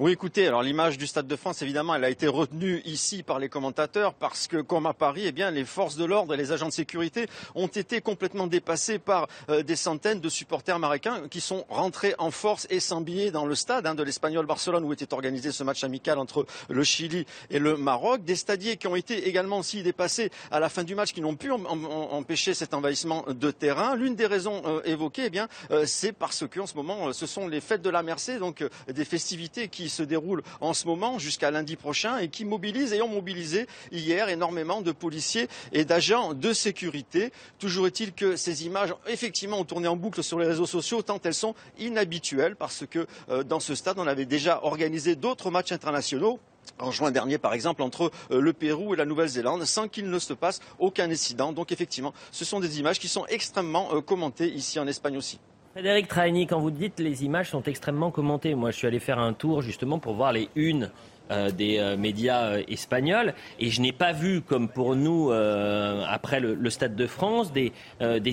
Oui, 0.00 0.12
écoutez, 0.12 0.46
alors 0.46 0.62
l'image 0.62 0.96
du 0.96 1.08
Stade 1.08 1.26
de 1.26 1.34
France, 1.34 1.60
évidemment, 1.60 1.92
elle 1.92 2.04
a 2.04 2.08
été 2.10 2.28
retenue 2.28 2.82
ici 2.84 3.24
par 3.24 3.40
les 3.40 3.48
commentateurs 3.48 4.14
parce 4.14 4.46
que, 4.46 4.58
comme 4.58 4.86
à 4.86 4.94
Paris, 4.94 5.22
eh 5.26 5.32
bien, 5.32 5.50
les 5.50 5.64
forces 5.64 5.96
de 5.96 6.04
l'ordre 6.04 6.34
et 6.34 6.36
les 6.36 6.52
agents 6.52 6.68
de 6.68 6.72
sécurité 6.72 7.26
ont 7.56 7.66
été 7.66 8.00
complètement 8.00 8.46
dépassés 8.46 9.00
par 9.00 9.26
euh, 9.48 9.64
des 9.64 9.74
centaines 9.74 10.20
de 10.20 10.28
supporters 10.28 10.78
marocains 10.78 11.26
qui 11.28 11.40
sont 11.40 11.66
rentrés 11.68 12.14
en 12.18 12.30
force 12.30 12.68
et 12.70 12.78
sans 12.78 13.00
billets 13.00 13.32
dans 13.32 13.44
le 13.44 13.56
stade 13.56 13.88
hein, 13.88 13.96
de 13.96 14.04
l'Espagnol 14.04 14.46
Barcelone 14.46 14.84
où 14.84 14.92
était 14.92 15.12
organisé 15.12 15.50
ce 15.50 15.64
match 15.64 15.82
amical 15.82 16.18
entre 16.18 16.46
le 16.68 16.84
Chili 16.84 17.26
et 17.50 17.58
le 17.58 17.76
Maroc. 17.76 18.22
Des 18.22 18.36
stadiers 18.36 18.76
qui 18.76 18.86
ont 18.86 18.94
été 18.94 19.26
également 19.28 19.58
aussi 19.58 19.82
dépassés 19.82 20.30
à 20.52 20.60
la 20.60 20.68
fin 20.68 20.84
du 20.84 20.94
match, 20.94 21.12
qui 21.12 21.20
n'ont 21.22 21.34
pu 21.34 21.50
em- 21.50 21.66
em- 21.68 21.86
empêcher 22.12 22.54
cet 22.54 22.72
envahissement 22.72 23.24
de 23.28 23.50
terrain. 23.50 23.96
L'une 23.96 24.14
des 24.14 24.26
raisons 24.26 24.62
euh, 24.64 24.80
évoquées, 24.84 25.24
eh 25.26 25.30
bien, 25.30 25.48
euh, 25.72 25.86
c'est 25.86 26.12
parce 26.12 26.46
que 26.46 26.60
en 26.60 26.68
ce 26.68 26.76
moment, 26.76 27.12
ce 27.12 27.26
sont 27.26 27.48
les 27.48 27.60
fêtes 27.60 27.82
de 27.82 27.90
la 27.90 28.04
Mercé, 28.04 28.38
donc 28.38 28.64
des 28.86 29.04
festivités 29.04 29.66
qui 29.66 29.87
se 29.90 30.02
déroulent 30.02 30.42
en 30.60 30.74
ce 30.74 30.86
moment 30.86 31.18
jusqu'à 31.18 31.50
lundi 31.50 31.76
prochain 31.76 32.18
et 32.18 32.28
qui 32.28 32.44
mobilisent 32.44 32.92
et 32.92 33.02
ont 33.02 33.08
mobilisé 33.08 33.66
hier 33.92 34.28
énormément 34.28 34.80
de 34.80 34.92
policiers 34.92 35.48
et 35.72 35.84
d'agents 35.84 36.34
de 36.34 36.52
sécurité. 36.52 37.32
Toujours 37.58 37.86
est-il 37.86 38.12
que 38.12 38.36
ces 38.36 38.66
images, 38.66 38.94
effectivement, 39.06 39.60
ont 39.60 39.64
tourné 39.64 39.88
en 39.88 39.96
boucle 39.96 40.22
sur 40.22 40.38
les 40.38 40.46
réseaux 40.46 40.66
sociaux 40.66 41.02
tant 41.02 41.20
elles 41.24 41.34
sont 41.34 41.54
inhabituelles 41.78 42.56
parce 42.56 42.84
que 42.86 43.06
euh, 43.28 43.42
dans 43.42 43.60
ce 43.60 43.74
stade, 43.74 43.98
on 43.98 44.06
avait 44.06 44.26
déjà 44.26 44.60
organisé 44.62 45.16
d'autres 45.16 45.50
matchs 45.50 45.72
internationaux 45.72 46.38
en 46.78 46.90
juin 46.90 47.10
dernier, 47.10 47.38
par 47.38 47.54
exemple, 47.54 47.82
entre 47.82 48.10
euh, 48.30 48.40
le 48.40 48.52
Pérou 48.52 48.94
et 48.94 48.96
la 48.96 49.04
Nouvelle-Zélande, 49.04 49.64
sans 49.64 49.88
qu'il 49.88 50.10
ne 50.10 50.18
se 50.18 50.32
passe 50.32 50.60
aucun 50.78 51.10
incident. 51.10 51.52
Donc, 51.52 51.72
effectivement, 51.72 52.14
ce 52.30 52.44
sont 52.44 52.60
des 52.60 52.78
images 52.78 52.98
qui 52.98 53.08
sont 53.08 53.26
extrêmement 53.26 53.88
euh, 53.94 54.00
commentées 54.00 54.48
ici 54.48 54.78
en 54.78 54.86
Espagne 54.86 55.16
aussi. 55.16 55.38
Frédéric 55.78 56.08
Traini, 56.08 56.48
quand 56.48 56.58
vous 56.58 56.72
dites 56.72 56.98
les 56.98 57.24
images 57.24 57.50
sont 57.50 57.62
extrêmement 57.62 58.10
commentées, 58.10 58.56
moi 58.56 58.72
je 58.72 58.76
suis 58.78 58.88
allé 58.88 58.98
faire 58.98 59.20
un 59.20 59.32
tour 59.32 59.62
justement 59.62 60.00
pour 60.00 60.14
voir 60.14 60.32
les 60.32 60.48
unes 60.56 60.90
euh, 61.30 61.52
des 61.52 61.78
euh, 61.78 61.96
médias 61.96 62.46
euh, 62.46 62.62
espagnols 62.66 63.32
et 63.60 63.70
je 63.70 63.80
n'ai 63.80 63.92
pas 63.92 64.10
vu 64.10 64.40
comme 64.40 64.68
pour 64.68 64.96
nous 64.96 65.30
après 65.30 66.40
le, 66.40 66.68
Stade 66.68 66.96
de 66.96 67.06
France 67.06 67.52
des, 67.52 67.72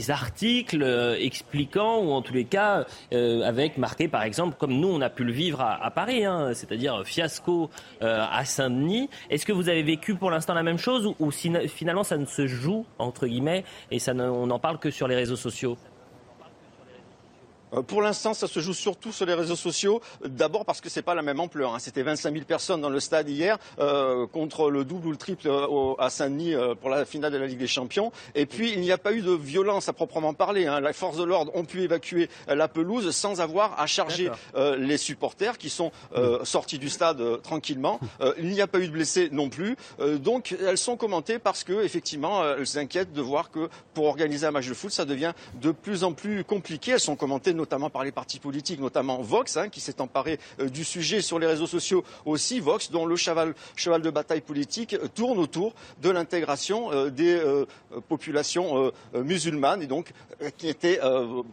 articles 0.09 0.83
expliquant 1.19 1.99
ou 1.99 2.13
en 2.13 2.23
tous 2.23 2.33
les 2.33 2.45
cas 2.45 2.87
avec 3.11 3.77
marqué 3.77 4.07
par 4.07 4.23
exemple 4.23 4.55
comme 4.57 4.73
nous 4.79 4.87
on 4.87 5.01
a 5.01 5.11
pu 5.11 5.23
le 5.23 5.31
vivre 5.31 5.61
à, 5.61 5.91
Paris, 5.91 6.25
hein, 6.25 6.49
c'est-à-dire 6.55 7.03
fiasco 7.05 7.69
à 8.01 8.43
Saint-Denis. 8.43 9.07
Est-ce 9.29 9.45
que 9.45 9.53
vous 9.53 9.69
avez 9.69 9.83
vécu 9.83 10.15
pour 10.15 10.31
l'instant 10.31 10.55
la 10.55 10.63
même 10.63 10.79
chose 10.79 11.13
ou, 11.19 11.29
finalement 11.29 12.03
ça 12.03 12.17
ne 12.17 12.25
se 12.25 12.47
joue 12.47 12.87
entre 12.97 13.27
guillemets 13.27 13.63
et 13.91 13.99
on 14.09 14.47
n'en 14.47 14.57
parle 14.57 14.79
que 14.79 14.89
sur 14.89 15.07
les 15.07 15.15
réseaux 15.15 15.35
sociaux? 15.35 15.77
Pour 17.87 18.01
l'instant, 18.01 18.33
ça 18.33 18.47
se 18.47 18.59
joue 18.59 18.73
surtout 18.73 19.11
sur 19.11 19.25
les 19.25 19.33
réseaux 19.33 19.55
sociaux. 19.55 20.01
D'abord 20.25 20.65
parce 20.65 20.81
que 20.81 20.89
c'est 20.89 21.01
pas 21.01 21.15
la 21.15 21.21
même 21.21 21.39
ampleur. 21.39 21.73
hein. 21.75 21.79
C'était 21.79 22.03
25 22.03 22.31
000 22.33 22.45
personnes 22.45 22.81
dans 22.81 22.89
le 22.89 22.99
stade 22.99 23.27
hier 23.29 23.57
euh, 23.79 24.27
contre 24.27 24.69
le 24.69 24.85
double 24.85 25.07
ou 25.07 25.11
le 25.11 25.17
triple 25.17 25.47
euh, 25.47 25.67
au- 25.67 25.95
à 25.99 26.09
Saint-Denis 26.09 26.53
euh, 26.55 26.75
pour 26.75 26.89
la 26.89 27.05
finale 27.05 27.31
de 27.33 27.37
la 27.37 27.47
Ligue 27.47 27.57
des 27.59 27.67
Champions. 27.67 28.11
Et 28.35 28.45
puis 28.45 28.71
il 28.71 28.79
n'y 28.81 28.91
a 28.91 28.97
pas 28.97 29.11
eu 29.13 29.21
de 29.21 29.31
violence 29.31 29.89
à 29.89 29.93
proprement 29.93 30.33
parler. 30.33 30.67
hein. 30.67 30.79
Les 30.79 30.93
forces 30.93 31.17
de 31.17 31.23
l'ordre 31.23 31.51
ont 31.55 31.65
pu 31.65 31.81
évacuer 31.81 32.29
euh, 32.49 32.55
la 32.55 32.67
pelouse 32.67 33.11
sans 33.11 33.41
avoir 33.41 33.79
à 33.79 33.87
charger 33.87 34.29
euh, 34.55 34.77
les 34.77 34.97
supporters 34.97 35.57
qui 35.57 35.69
sont 35.69 35.91
euh, 36.15 36.43
sortis 36.45 36.79
du 36.79 36.89
stade 36.89 37.19
euh, 37.21 37.37
tranquillement. 37.37 37.99
Euh, 38.21 38.33
il 38.39 38.49
n'y 38.49 38.61
a 38.61 38.67
pas 38.67 38.79
eu 38.79 38.87
de 38.87 38.93
blessés 38.93 39.27
non 39.31 39.49
plus. 39.49 39.75
Euh, 39.99 40.17
donc 40.17 40.55
elles 40.65 40.77
sont 40.77 40.95
commentées 40.95 41.37
parce 41.37 41.63
que 41.65 41.83
effectivement 41.83 42.41
euh, 42.41 42.55
elles 42.59 42.67
s'inquiètent 42.67 43.11
de 43.11 43.21
voir 43.21 43.51
que 43.51 43.67
pour 43.93 44.05
organiser 44.05 44.45
un 44.47 44.51
match 44.51 44.67
de 44.69 44.73
foot, 44.73 44.91
ça 44.91 45.03
devient 45.05 45.33
de 45.61 45.71
plus 45.71 46.03
en 46.05 46.13
plus 46.13 46.43
compliqué. 46.45 46.91
Elles 46.91 46.99
sont 47.01 47.15
commentées 47.17 47.53
notamment 47.55 47.89
par 47.89 48.03
les 48.03 48.11
partis 48.11 48.39
politiques, 48.39 48.79
notamment 48.79 49.21
Vox, 49.21 49.57
hein, 49.57 49.69
qui 49.69 49.79
s'est 49.79 50.01
emparé 50.01 50.39
du 50.71 50.83
sujet 50.83 51.21
sur 51.21 51.39
les 51.39 51.47
réseaux 51.47 51.67
sociaux 51.67 52.03
aussi, 52.25 52.59
Vox, 52.59 52.91
dont 52.91 53.05
le 53.05 53.15
cheval, 53.15 53.55
cheval 53.75 54.01
de 54.01 54.09
bataille 54.09 54.41
politique 54.41 54.95
tourne 55.13 55.39
autour 55.39 55.73
de 56.01 56.09
l'intégration 56.09 57.09
des 57.09 57.41
populations 58.07 58.91
musulmanes 59.13 59.81
et 59.81 59.87
donc 59.87 60.11
qui 60.57 60.67
était 60.67 60.99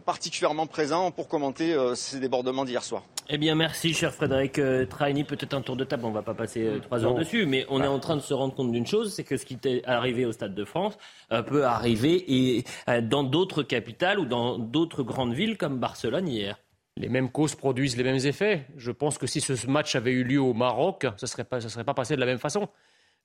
particulièrement 0.05 0.67
présent 0.67 1.11
pour 1.11 1.27
commenter 1.27 1.75
ces 1.95 2.19
débordements 2.19 2.65
d'hier 2.65 2.83
soir. 2.83 3.03
Eh 3.29 3.37
bien, 3.37 3.55
merci, 3.55 3.93
cher 3.93 4.13
Frédéric 4.13 4.59
euh, 4.59 4.85
Traini. 4.85 5.23
Peut-être 5.23 5.53
un 5.53 5.61
tour 5.61 5.77
de 5.77 5.85
table, 5.85 6.03
on 6.05 6.09
ne 6.09 6.13
va 6.13 6.21
pas 6.21 6.33
passer 6.33 6.63
euh, 6.63 6.79
trois 6.79 7.05
heures 7.05 7.15
dessus, 7.15 7.45
mais 7.45 7.65
on 7.69 7.81
est 7.81 7.87
en 7.87 7.99
train 7.99 8.17
de 8.17 8.21
se 8.21 8.33
rendre 8.33 8.53
compte 8.53 8.71
d'une 8.71 8.85
chose, 8.85 9.13
c'est 9.13 9.23
que 9.23 9.37
ce 9.37 9.45
qui 9.45 9.57
est 9.63 9.85
arrivé 9.85 10.25
au 10.25 10.33
Stade 10.33 10.53
de 10.53 10.65
France 10.65 10.97
euh, 11.31 11.41
peut 11.41 11.63
arriver 11.63 12.25
et, 12.27 12.65
dans 13.01 13.23
d'autres 13.23 13.63
capitales 13.63 14.19
ou 14.19 14.25
dans 14.25 14.59
d'autres 14.59 15.03
grandes 15.03 15.33
villes 15.33 15.57
comme 15.57 15.77
Barcelone 15.77 15.92
hier. 16.25 16.59
Les 16.95 17.09
mêmes 17.09 17.31
causes 17.31 17.55
produisent 17.55 17.97
les 17.97 18.03
mêmes 18.03 18.25
effets. 18.25 18.65
Je 18.77 18.91
pense 18.91 19.17
que 19.17 19.25
si 19.25 19.41
ce 19.41 19.67
match 19.67 19.95
avait 19.95 20.11
eu 20.11 20.23
lieu 20.23 20.39
au 20.39 20.53
Maroc, 20.53 21.03
ça 21.03 21.15
ne 21.21 21.27
serait, 21.27 21.43
pas, 21.43 21.59
serait 21.59 21.83
pas 21.83 21.95
passé 21.95 22.15
de 22.15 22.19
la 22.19 22.27
même 22.27 22.39
façon. 22.39 22.67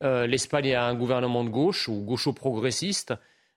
L'Espagne 0.01 0.75
a 0.75 0.87
un 0.87 0.95
gouvernement 0.95 1.45
de 1.45 1.51
gauche 1.51 1.89
ou 1.89 2.05
gaucho-progressiste, 2.05 3.15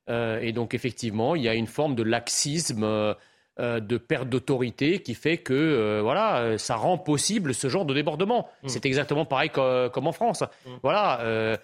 et 0.10 0.52
donc 0.52 0.74
effectivement, 0.74 1.36
il 1.36 1.44
y 1.44 1.48
a 1.48 1.54
une 1.54 1.68
forme 1.68 1.96
de 1.96 2.04
laxisme 2.04 3.16
euh, 3.60 3.82
de 3.82 3.98
perte 3.98 4.30
d'autorité 4.30 5.02
qui 5.02 5.14
fait 5.14 5.38
que 5.38 5.54
euh, 5.54 6.00
voilà, 6.02 6.38
euh, 6.38 6.58
ça 6.58 6.78
rend 6.78 6.98
possible 6.98 7.54
ce 7.54 7.68
genre 7.68 7.84
de 7.84 7.94
débordement. 7.94 8.48
Mm. 8.64 8.70
C'est 8.70 8.86
exactement 8.86 9.26
pareil 9.26 9.50
comme 9.50 10.08
en 10.08 10.14
France. 10.14 10.42
Mm. 10.66 10.70
Voilà, 10.84 11.58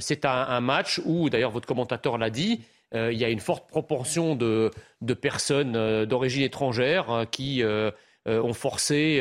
c'est 0.00 0.24
un, 0.24 0.60
match 0.60 1.02
où, 1.04 1.28
d'ailleurs, 1.28 1.50
votre 1.50 1.66
commentateur 1.68 2.16
l'a 2.16 2.30
dit, 2.30 2.62
il 2.94 3.18
y 3.18 3.24
a 3.24 3.28
une 3.28 3.40
forte 3.40 3.68
proportion 3.68 4.36
de, 4.36 4.70
personnes 5.20 6.04
d'origine 6.04 6.42
étrangère 6.42 7.26
qui 7.30 7.62
ont 8.26 8.52
forcé 8.52 9.20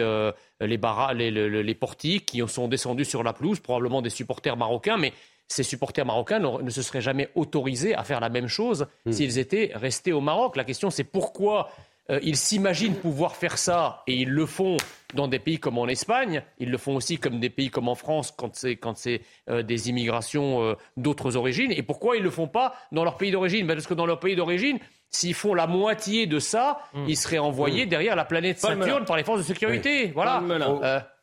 les, 0.62 0.80
les, 1.16 1.64
les, 1.64 1.76
portiques, 1.76 2.26
qui 2.28 2.42
sont 2.48 2.68
descendus 2.68 3.06
sur 3.06 3.24
la 3.24 3.34
pelouse, 3.34 3.60
probablement 3.60 4.02
des 4.02 4.10
supporters 4.10 4.56
marocains, 4.56 4.98
mais 4.98 5.12
ces 5.48 5.64
supporters 5.64 6.06
marocains 6.06 6.40
ne 6.40 6.70
se 6.70 6.82
seraient 6.82 7.02
jamais 7.02 7.30
autorisés 7.36 7.96
à 7.96 8.04
faire 8.04 8.20
la 8.20 8.30
même 8.30 8.48
chose 8.48 8.88
mm. 9.06 9.12
s'ils 9.12 9.38
étaient 9.40 9.72
restés 9.74 10.12
au 10.12 10.22
Maroc. 10.22 10.56
La 10.56 10.64
question, 10.64 10.90
c'est 10.90 11.04
pourquoi 11.04 11.70
euh, 12.10 12.20
ils 12.22 12.36
s'imaginent 12.36 12.96
pouvoir 12.96 13.36
faire 13.36 13.58
ça 13.58 14.04
et 14.08 14.16
ils 14.16 14.30
le 14.30 14.46
font 14.46 14.76
dans 15.14 15.28
des 15.28 15.40
pays 15.40 15.60
comme 15.60 15.78
en 15.78 15.88
Espagne, 15.88 16.44
ils 16.60 16.70
le 16.70 16.78
font 16.78 16.96
aussi 16.96 17.18
comme 17.18 17.40
des 17.40 17.50
pays 17.50 17.70
comme 17.70 17.88
en 17.88 17.96
France 17.96 18.34
quand 18.36 18.56
c'est 18.56 18.76
quand 18.76 18.98
c'est 18.98 19.22
euh, 19.50 19.64
des 19.64 19.90
immigrations 19.90 20.64
euh, 20.64 20.74
d'autres 20.98 21.38
origines. 21.38 21.72
Et 21.72 21.82
pourquoi 21.82 22.18
ils 22.18 22.20
ne 22.20 22.26
le 22.26 22.32
font 22.32 22.48
pas 22.48 22.76
dans 22.92 23.06
leur 23.06 23.18
pays 23.18 23.32
d'origine? 23.32 23.68
Ben 23.68 23.76
Parce 23.76 23.88
que 23.88 23.94
dans 23.94 24.06
leur 24.06 24.20
pays 24.20 24.36
d'origine, 24.36 24.80
s'ils 25.10 25.34
font 25.34 25.54
la 25.54 25.68
moitié 25.68 26.26
de 26.26 26.40
ça, 26.40 26.80
hmm. 26.94 27.06
ils 27.08 27.18
seraient 27.18 27.38
envoyés 27.38 27.86
hmm. 27.86 27.90
derrière 27.90 28.16
la 28.16 28.26
planète 28.26 28.60
Saturne 28.60 29.06
par 29.06 29.16
les 29.16 29.24
forces 29.24 29.40
de 29.40 29.46
sécurité. 29.46 30.12
Voilà. 30.14 30.42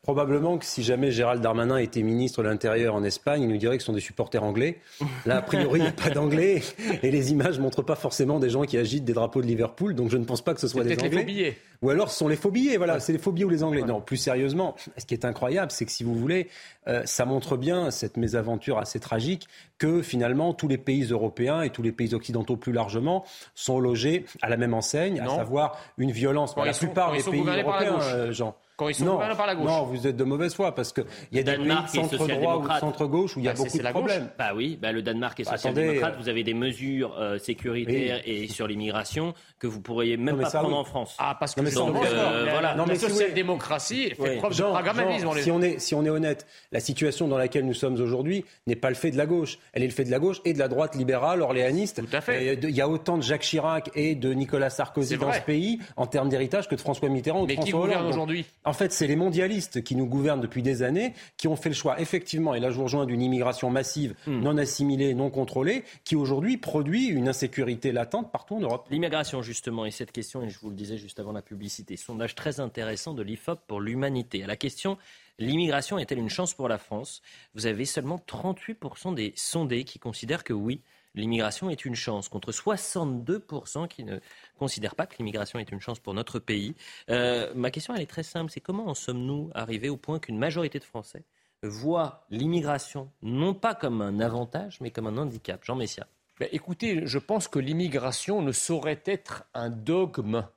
Probablement 0.03 0.57
que 0.57 0.65
si 0.65 0.81
jamais 0.81 1.11
Gérald 1.11 1.43
Darmanin 1.43 1.77
était 1.77 2.01
ministre 2.01 2.41
de 2.41 2.47
l'Intérieur 2.47 2.95
en 2.95 3.03
Espagne, 3.03 3.43
il 3.43 3.49
nous 3.49 3.57
dirait 3.57 3.77
que 3.77 3.83
ce 3.83 3.85
sont 3.85 3.93
des 3.93 3.99
supporters 3.99 4.43
anglais. 4.43 4.79
Là, 5.27 5.37
a 5.37 5.41
priori, 5.43 5.79
il 5.79 5.83
n'y 5.83 5.89
a 5.89 5.91
pas 5.91 6.09
d'anglais 6.09 6.63
et 7.03 7.11
les 7.11 7.31
images 7.31 7.59
ne 7.59 7.61
montrent 7.63 7.83
pas 7.83 7.95
forcément 7.95 8.39
des 8.39 8.49
gens 8.49 8.63
qui 8.63 8.79
agitent 8.79 9.05
des 9.05 9.13
drapeaux 9.13 9.43
de 9.43 9.45
Liverpool, 9.45 9.93
donc 9.93 10.09
je 10.09 10.17
ne 10.17 10.25
pense 10.25 10.41
pas 10.41 10.55
que 10.55 10.59
ce 10.59 10.67
soit 10.67 10.83
des 10.83 10.97
anglais. 10.97 11.23
Les 11.23 11.57
ou 11.83 11.91
alors 11.91 12.09
ce 12.09 12.17
sont 12.17 12.27
les 12.27 12.35
faux 12.35 12.51
voilà, 12.77 12.99
c'est 12.99 13.13
les 13.13 13.19
faux 13.19 13.31
ou 13.31 13.49
les 13.49 13.61
anglais. 13.61 13.83
Non, 13.83 14.01
plus 14.01 14.17
sérieusement, 14.17 14.75
ce 14.97 15.05
qui 15.05 15.13
est 15.13 15.23
incroyable, 15.23 15.71
c'est 15.71 15.85
que 15.85 15.91
si 15.91 16.03
vous 16.03 16.15
voulez, 16.15 16.47
euh, 16.87 17.03
ça 17.05 17.25
montre 17.25 17.55
bien 17.55 17.91
cette 17.91 18.17
mésaventure 18.17 18.79
assez 18.79 18.99
tragique 18.99 19.47
que 19.77 20.01
finalement 20.01 20.55
tous 20.55 20.67
les 20.67 20.79
pays 20.79 21.03
européens 21.03 21.61
et 21.61 21.69
tous 21.69 21.83
les 21.83 21.91
pays 21.91 22.15
occidentaux 22.15 22.57
plus 22.57 22.73
largement 22.73 23.23
sont 23.53 23.79
logés 23.79 24.25
à 24.41 24.49
la 24.49 24.57
même 24.57 24.73
enseigne, 24.73 25.19
à 25.19 25.29
savoir 25.29 25.79
une 25.99 26.11
violence. 26.11 26.55
la 26.57 26.73
plupart 26.73 27.11
des 27.11 27.21
pays 27.21 27.45
européens, 27.47 27.99
euh, 28.01 28.31
Jean 28.31 28.55
non, 29.03 29.19
Non, 29.63 29.83
vous 29.85 30.07
êtes 30.07 30.17
de 30.17 30.23
mauvaise 30.23 30.53
foi 30.53 30.73
parce 30.73 30.93
qu'il 30.93 31.05
y 31.31 31.39
a 31.39 31.43
des 31.43 31.55
pays 31.55 31.71
centre-droit 31.87 32.57
ou 32.57 32.79
centre-gauche 32.79 33.37
où 33.37 33.39
il 33.39 33.45
y 33.45 33.49
a 33.49 33.53
bah, 33.53 33.59
beaucoup 33.63 33.77
de 33.77 33.89
problèmes. 33.89 34.29
Bah 34.37 34.51
oui, 34.55 34.77
bah, 34.81 34.91
le 34.91 35.01
Danemark 35.01 35.39
est 35.39 35.43
social-démocrate. 35.43 36.15
Vous 36.19 36.29
avez 36.29 36.43
des 36.43 36.53
mesures 36.53 37.15
euh, 37.17 37.37
sécuritaires 37.37 38.21
et 38.25 38.47
sur 38.47 38.67
l'immigration 38.67 39.33
que 39.59 39.67
vous 39.67 39.81
pourriez 39.81 40.17
même 40.17 40.39
pas 40.39 40.49
prendre 40.49 40.77
en 40.77 40.83
France. 40.83 41.15
Ah, 41.19 41.37
parce 41.39 41.55
que 41.55 41.61
euh, 41.61 42.47
voilà. 42.51 42.75
la 42.75 42.95
social-démocratie 42.95 44.11
fait 44.15 44.37
preuve 44.37 44.57
de 44.57 44.63
pragmatisme. 44.63 45.29
Si 45.41 45.51
on, 45.51 45.61
est, 45.61 45.79
si 45.79 45.95
on 45.95 46.05
est 46.05 46.09
honnête, 46.09 46.45
la 46.71 46.79
situation 46.79 47.27
dans 47.27 47.37
laquelle 47.37 47.65
nous 47.65 47.73
sommes 47.73 47.99
aujourd'hui 47.99 48.45
n'est 48.67 48.75
pas 48.75 48.89
le 48.89 48.95
fait 48.95 49.11
de 49.11 49.17
la 49.17 49.25
gauche. 49.25 49.59
Elle 49.73 49.83
est 49.83 49.87
le 49.87 49.93
fait 49.93 50.03
de 50.03 50.11
la 50.11 50.19
gauche 50.19 50.41
et 50.45 50.53
de 50.53 50.59
la 50.59 50.67
droite 50.67 50.95
libérale, 50.95 51.41
orléaniste. 51.41 52.01
Tout 52.05 52.15
à 52.15 52.21
fait. 52.21 52.55
Il 52.61 52.69
y 52.69 52.81
a 52.81 52.89
autant 52.89 53.17
de 53.17 53.23
Jacques 53.23 53.41
Chirac 53.41 53.89
et 53.95 54.15
de 54.15 54.33
Nicolas 54.33 54.69
Sarkozy 54.69 55.17
dans 55.17 55.33
ce 55.33 55.41
pays 55.41 55.79
en 55.95 56.07
termes 56.07 56.29
d'héritage 56.29 56.67
que 56.67 56.75
de 56.75 56.81
François 56.81 57.09
Mitterrand 57.09 57.41
ou 57.41 57.47
de 57.47 57.53
François 57.53 57.81
Hollande. 57.81 58.07
aujourd'hui? 58.07 58.45
En 58.71 58.73
fait, 58.73 58.93
c'est 58.93 59.05
les 59.05 59.17
mondialistes 59.17 59.83
qui 59.83 59.97
nous 59.97 60.05
gouvernent 60.05 60.39
depuis 60.39 60.63
des 60.63 60.81
années, 60.81 61.13
qui 61.35 61.49
ont 61.49 61.57
fait 61.57 61.67
le 61.67 61.75
choix, 61.75 61.99
effectivement, 61.99 62.55
et 62.55 62.61
là 62.61 62.69
je 62.69 62.77
vous 62.77 62.83
rejoins, 62.83 63.05
d'une 63.05 63.21
immigration 63.21 63.69
massive, 63.69 64.15
hmm. 64.27 64.39
non 64.39 64.57
assimilée, 64.57 65.13
non 65.13 65.29
contrôlée, 65.29 65.83
qui 66.05 66.15
aujourd'hui 66.15 66.55
produit 66.55 67.07
une 67.07 67.27
insécurité 67.27 67.91
latente 67.91 68.31
partout 68.31 68.55
en 68.55 68.61
Europe. 68.61 68.87
L'immigration, 68.89 69.41
justement, 69.41 69.85
et 69.85 69.91
cette 69.91 70.13
question, 70.13 70.41
et 70.41 70.49
je 70.49 70.57
vous 70.57 70.69
le 70.69 70.77
disais 70.77 70.95
juste 70.95 71.19
avant 71.19 71.33
la 71.33 71.41
publicité, 71.41 71.97
sondage 71.97 72.33
très 72.33 72.61
intéressant 72.61 73.13
de 73.13 73.23
l'IFOP 73.23 73.59
pour 73.67 73.81
l'humanité. 73.81 74.41
À 74.41 74.47
la 74.47 74.55
question 74.55 74.97
L'immigration 75.37 75.97
est-elle 75.97 76.19
une 76.19 76.29
chance 76.29 76.53
pour 76.53 76.69
la 76.69 76.77
France? 76.77 77.21
Vous 77.55 77.65
avez 77.65 77.83
seulement 77.83 78.23
38% 78.25 79.15
des 79.15 79.33
sondés 79.35 79.83
qui 79.83 79.99
considèrent 79.99 80.45
que 80.45 80.53
oui, 80.53 80.81
l'immigration 81.15 81.69
est 81.69 81.85
une 81.85 81.95
chance, 81.95 82.29
contre 82.29 82.51
62% 82.51 83.87
qui 83.87 84.03
ne 84.03 84.19
considèrent 84.57 84.95
pas 84.95 85.05
que 85.05 85.17
l'immigration 85.17 85.59
est 85.59 85.71
une 85.71 85.81
chance 85.81 85.99
pour 85.99 86.13
notre 86.13 86.39
pays. 86.39 86.75
Euh, 87.09 87.51
ma 87.55 87.71
question, 87.71 87.95
elle 87.95 88.01
est 88.01 88.09
très 88.09 88.23
simple, 88.23 88.51
c'est 88.51 88.61
comment 88.61 88.87
en 88.87 88.93
sommes-nous 88.93 89.51
arrivés 89.53 89.89
au 89.89 89.97
point 89.97 90.19
qu'une 90.19 90.37
majorité 90.37 90.79
de 90.79 90.83
Français 90.83 91.23
voient 91.63 92.25
l'immigration 92.29 93.11
non 93.21 93.53
pas 93.53 93.75
comme 93.75 94.01
un 94.01 94.19
avantage, 94.19 94.79
mais 94.81 94.91
comme 94.91 95.07
un 95.07 95.17
handicap? 95.17 95.63
Jean 95.63 95.75
Messia. 95.75 96.07
Ben, 96.39 96.49
écoutez, 96.51 97.05
je 97.05 97.19
pense 97.19 97.47
que 97.47 97.59
l'immigration 97.59 98.41
ne 98.41 98.51
saurait 98.51 99.03
être 99.05 99.43
un 99.53 99.69
dogme 99.69 100.47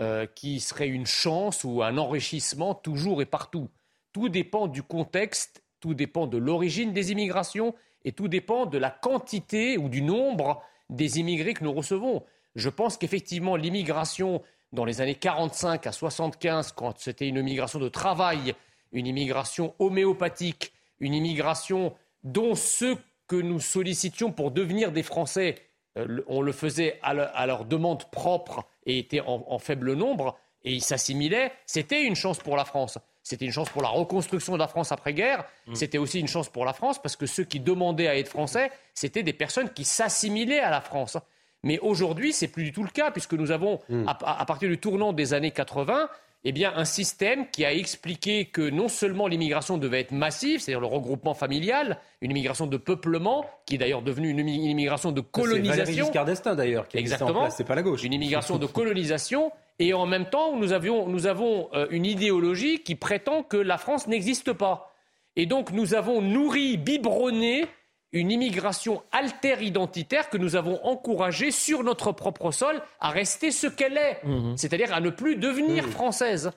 euh, 0.00 0.26
qui 0.26 0.60
serait 0.60 0.88
une 0.88 1.06
chance 1.06 1.64
ou 1.64 1.82
un 1.82 1.98
enrichissement 1.98 2.74
toujours 2.74 3.20
et 3.20 3.26
partout. 3.26 3.68
Tout 4.12 4.28
dépend 4.30 4.66
du 4.66 4.82
contexte, 4.82 5.62
tout 5.80 5.94
dépend 5.94 6.26
de 6.26 6.38
l'origine 6.38 6.92
des 6.92 7.12
immigrations 7.12 7.74
et 8.06 8.12
tout 8.12 8.28
dépend 8.28 8.64
de 8.64 8.78
la 8.78 8.90
quantité 8.90 9.76
ou 9.76 9.90
du 9.90 10.00
nombre 10.00 10.62
des 10.88 11.18
immigrés 11.18 11.52
que 11.52 11.64
nous 11.64 11.72
recevons. 11.72 12.22
Je 12.54 12.70
pense 12.70 12.96
qu'effectivement, 12.96 13.56
l'immigration 13.56 14.42
dans 14.72 14.84
les 14.84 15.00
années 15.00 15.16
45 15.16 15.86
à 15.86 15.92
75, 15.92 16.72
quand 16.72 16.98
c'était 16.98 17.28
une 17.28 17.36
immigration 17.36 17.80
de 17.80 17.88
travail, 17.88 18.54
une 18.92 19.08
immigration 19.08 19.74
homéopathique, 19.80 20.72
une 21.00 21.14
immigration 21.14 21.94
dont 22.22 22.54
ceux 22.54 22.96
que 23.26 23.36
nous 23.36 23.60
sollicitions 23.60 24.30
pour 24.30 24.52
devenir 24.52 24.92
des 24.92 25.02
Français, 25.02 25.56
euh, 25.98 26.22
on 26.28 26.40
le 26.42 26.52
faisait 26.52 27.00
à, 27.02 27.46
leur 27.46 27.64
demande 27.64 28.08
propre 28.10 28.64
et 28.86 28.98
étaient 28.98 29.20
en 29.20 29.58
faible 29.58 29.94
nombre, 29.94 30.38
et 30.62 30.72
ils 30.72 30.82
s'assimilaient, 30.82 31.52
c'était 31.66 32.04
une 32.04 32.14
chance 32.14 32.38
pour 32.38 32.56
la 32.56 32.64
France. 32.64 32.98
C'était 33.26 33.44
une 33.44 33.50
chance 33.50 33.70
pour 33.70 33.82
la 33.82 33.88
reconstruction 33.88 34.52
de 34.52 34.58
la 34.58 34.68
France 34.68 34.92
après-guerre. 34.92 35.44
Mm. 35.66 35.74
C'était 35.74 35.98
aussi 35.98 36.20
une 36.20 36.28
chance 36.28 36.48
pour 36.48 36.64
la 36.64 36.72
France 36.72 37.02
parce 37.02 37.16
que 37.16 37.26
ceux 37.26 37.42
qui 37.42 37.58
demandaient 37.58 38.06
à 38.06 38.16
être 38.16 38.28
français, 38.28 38.70
c'était 38.94 39.24
des 39.24 39.32
personnes 39.32 39.68
qui 39.70 39.82
s'assimilaient 39.82 40.60
à 40.60 40.70
la 40.70 40.80
France. 40.80 41.18
Mais 41.64 41.80
aujourd'hui, 41.80 42.32
c'est 42.32 42.46
plus 42.46 42.62
du 42.62 42.70
tout 42.70 42.84
le 42.84 42.88
cas 42.88 43.10
puisque 43.10 43.32
nous 43.32 43.50
avons, 43.50 43.80
mm. 43.88 44.04
à, 44.06 44.46
partir 44.46 44.68
du 44.68 44.78
tournant 44.78 45.12
des 45.12 45.34
années 45.34 45.50
80, 45.50 46.08
eh 46.44 46.52
bien, 46.52 46.72
un 46.76 46.84
système 46.84 47.50
qui 47.50 47.64
a 47.64 47.72
expliqué 47.72 48.44
que 48.44 48.70
non 48.70 48.86
seulement 48.86 49.26
l'immigration 49.26 49.76
devait 49.76 50.02
être 50.02 50.12
massive, 50.12 50.60
c'est-à-dire 50.60 50.78
le 50.78 50.86
regroupement 50.86 51.34
familial, 51.34 51.98
une 52.20 52.30
immigration 52.30 52.68
de 52.68 52.76
peuplement, 52.76 53.44
qui 53.66 53.74
est 53.74 53.78
d'ailleurs 53.78 54.02
devenue 54.02 54.30
une, 54.30 54.48
immigration 54.48 55.10
de 55.10 55.20
colonisation. 55.20 55.84
C'est 55.84 56.02
Giscard 56.04 56.26
d'Estaing 56.26 56.54
d'ailleurs 56.54 56.86
qui 56.86 56.98
Exactement. 56.98 57.50
C'est 57.50 57.64
pas 57.64 57.74
la 57.74 57.82
gauche. 57.82 58.04
Une 58.04 58.12
immigration 58.12 58.58
de 58.58 58.66
colonisation 58.66 59.50
et 59.78 59.92
en 59.92 60.06
même 60.06 60.28
temps, 60.28 60.56
nous, 60.56 60.72
avons 60.72 61.68
euh, 61.74 61.86
une 61.90 62.06
idéologie 62.06 62.82
qui 62.82 62.94
prétend 62.94 63.42
que 63.42 63.56
la 63.56 63.76
France 63.76 64.06
n'existe 64.06 64.52
pas. 64.52 64.94
Et 65.36 65.44
donc, 65.46 65.70
nous 65.72 65.94
avons 65.94 66.22
nourri, 66.22 66.78
biberonné 66.78 67.66
une 68.12 68.30
immigration 68.30 69.02
alter-identitaire 69.12 70.30
que 70.30 70.38
nous 70.38 70.56
avons 70.56 70.82
encouragée 70.84 71.50
sur 71.50 71.82
notre 71.82 72.12
propre 72.12 72.50
sol 72.50 72.80
à 73.00 73.10
rester 73.10 73.50
ce 73.50 73.66
qu'elle 73.66 73.98
est, 73.98 74.24
mhm. 74.24 74.56
c'est-à-dire 74.56 74.94
à 74.94 75.00
ne 75.00 75.10
plus 75.10 75.36
devenir 75.36 75.84
française. 75.84 76.52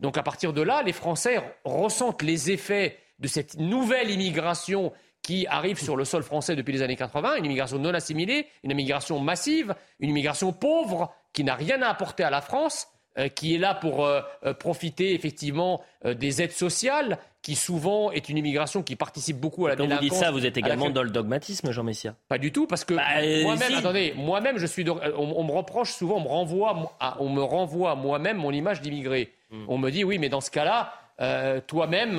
Donc, 0.00 0.18
à 0.18 0.24
partir 0.24 0.52
de 0.52 0.62
là, 0.62 0.82
les 0.82 0.92
Français 0.92 1.40
ressentent 1.64 2.22
les 2.22 2.50
effets 2.50 2.98
de 3.20 3.28
cette 3.28 3.56
nouvelle 3.56 4.10
immigration 4.10 4.92
qui 5.22 5.46
arrive 5.46 5.80
sur 5.80 5.96
le 5.96 6.04
sol 6.04 6.22
français 6.22 6.56
depuis 6.56 6.72
les 6.72 6.82
années 6.82 6.96
80, 6.96 7.36
une 7.36 7.46
immigration 7.46 7.78
non 7.78 7.94
assimilée, 7.94 8.46
une 8.62 8.72
immigration 8.72 9.20
massive, 9.20 9.74
une 10.00 10.10
immigration 10.10 10.52
pauvre, 10.52 11.14
qui 11.34 11.44
n'a 11.44 11.54
rien 11.54 11.82
à 11.82 11.88
apporter 11.88 12.22
à 12.24 12.30
la 12.30 12.40
France, 12.40 12.88
euh, 13.18 13.28
qui 13.28 13.54
est 13.54 13.58
là 13.58 13.74
pour 13.74 14.04
euh, 14.06 14.22
euh, 14.46 14.54
profiter 14.54 15.14
effectivement 15.14 15.82
des 16.04 16.40
aides 16.42 16.52
sociales, 16.52 17.18
qui 17.42 17.54
souvent 17.56 18.10
est 18.10 18.28
une 18.30 18.38
immigration 18.38 18.82
qui 18.82 18.96
participe 18.96 19.38
beaucoup 19.38 19.66
à 19.66 19.70
la 19.70 19.76
Quand 19.76 19.86
vous 19.86 19.98
dites 19.98 20.14
ça, 20.14 20.30
vous 20.30 20.46
êtes 20.46 20.56
la 20.56 20.66
également 20.66 20.88
dans 20.88 21.02
le 21.02 21.10
dogmatisme, 21.10 21.70
Jean 21.72 21.82
Messia. 21.84 22.14
Pas 22.28 22.38
du 22.38 22.50
tout, 22.52 22.66
parce 22.66 22.84
que 22.86 22.94
Bah, 22.94 23.02
moi-même, 23.42 23.70
si. 23.70 23.74
attendez, 23.76 24.14
moi-même, 24.16 24.56
je 24.58 24.66
suis. 24.66 24.82
de- 24.84 24.90
on, 24.90 25.34
on 25.36 25.44
me 25.44 25.52
reproche 25.52 25.92
souvent, 25.92 26.16
on 26.16 26.20
me 26.22 26.28
renvoie, 26.28 26.96
à, 27.00 27.16
on 27.20 27.28
me 27.28 27.42
renvoie 27.42 27.94
moi-même 27.96 28.38
mon 28.38 28.50
image 28.50 28.80
d'immigré. 28.80 29.30
Hmm. 29.50 29.64
On 29.68 29.76
me 29.76 29.90
dit, 29.90 30.04
oui, 30.04 30.16
mais 30.18 30.30
dans 30.30 30.40
ce 30.40 30.50
cas-là, 30.50 30.94
toi-même, 31.66 32.18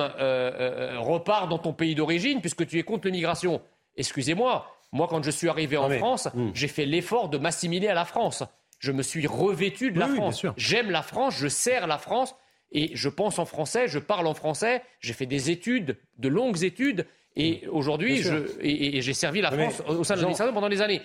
repars 0.98 1.48
dans 1.48 1.58
ton 1.58 1.72
pays 1.72 1.94
d'origine 1.94 2.40
puisque 2.40 2.66
tu 2.66 2.78
es 2.78 2.82
contre 2.82 3.06
l'immigration. 3.06 3.60
Excusez-moi, 3.96 4.66
moi, 4.92 5.06
quand 5.08 5.22
je 5.24 5.30
suis 5.30 5.48
arrivé 5.48 5.76
en 5.76 5.88
mais- 5.88 5.98
France, 5.98 6.28
hmm. 6.34 6.50
j'ai 6.54 6.68
fait 6.68 6.84
l'effort 6.86 7.28
de 7.28 7.38
m'assimiler 7.38 7.88
à 7.88 7.94
la 7.94 8.04
France. 8.04 8.42
Je 8.86 8.92
me 8.92 9.02
suis 9.02 9.26
revêtu 9.26 9.90
de 9.90 9.98
la 9.98 10.06
Oui, 10.06 10.14
France. 10.14 10.46
J'aime 10.56 10.92
la 10.92 11.02
France, 11.02 11.34
je 11.36 11.48
sers 11.48 11.88
la 11.88 11.98
France 11.98 12.36
et 12.70 12.92
je 12.94 13.08
pense 13.08 13.40
en 13.40 13.44
français, 13.44 13.88
je 13.88 13.98
parle 13.98 14.28
en 14.28 14.34
français. 14.34 14.80
J'ai 15.00 15.12
fait 15.12 15.26
des 15.26 15.50
études, 15.50 15.96
de 16.18 16.28
longues 16.28 16.62
études. 16.62 17.04
Et 17.34 17.62
aujourd'hui, 17.72 18.22
j'ai 18.62 19.12
servi 19.14 19.40
la 19.40 19.50
France 19.50 19.82
au 19.88 20.04
sein 20.04 20.14
de 20.14 20.20
l'administration 20.20 20.54
pendant 20.54 20.68
des 20.68 20.82
années. 20.82 21.02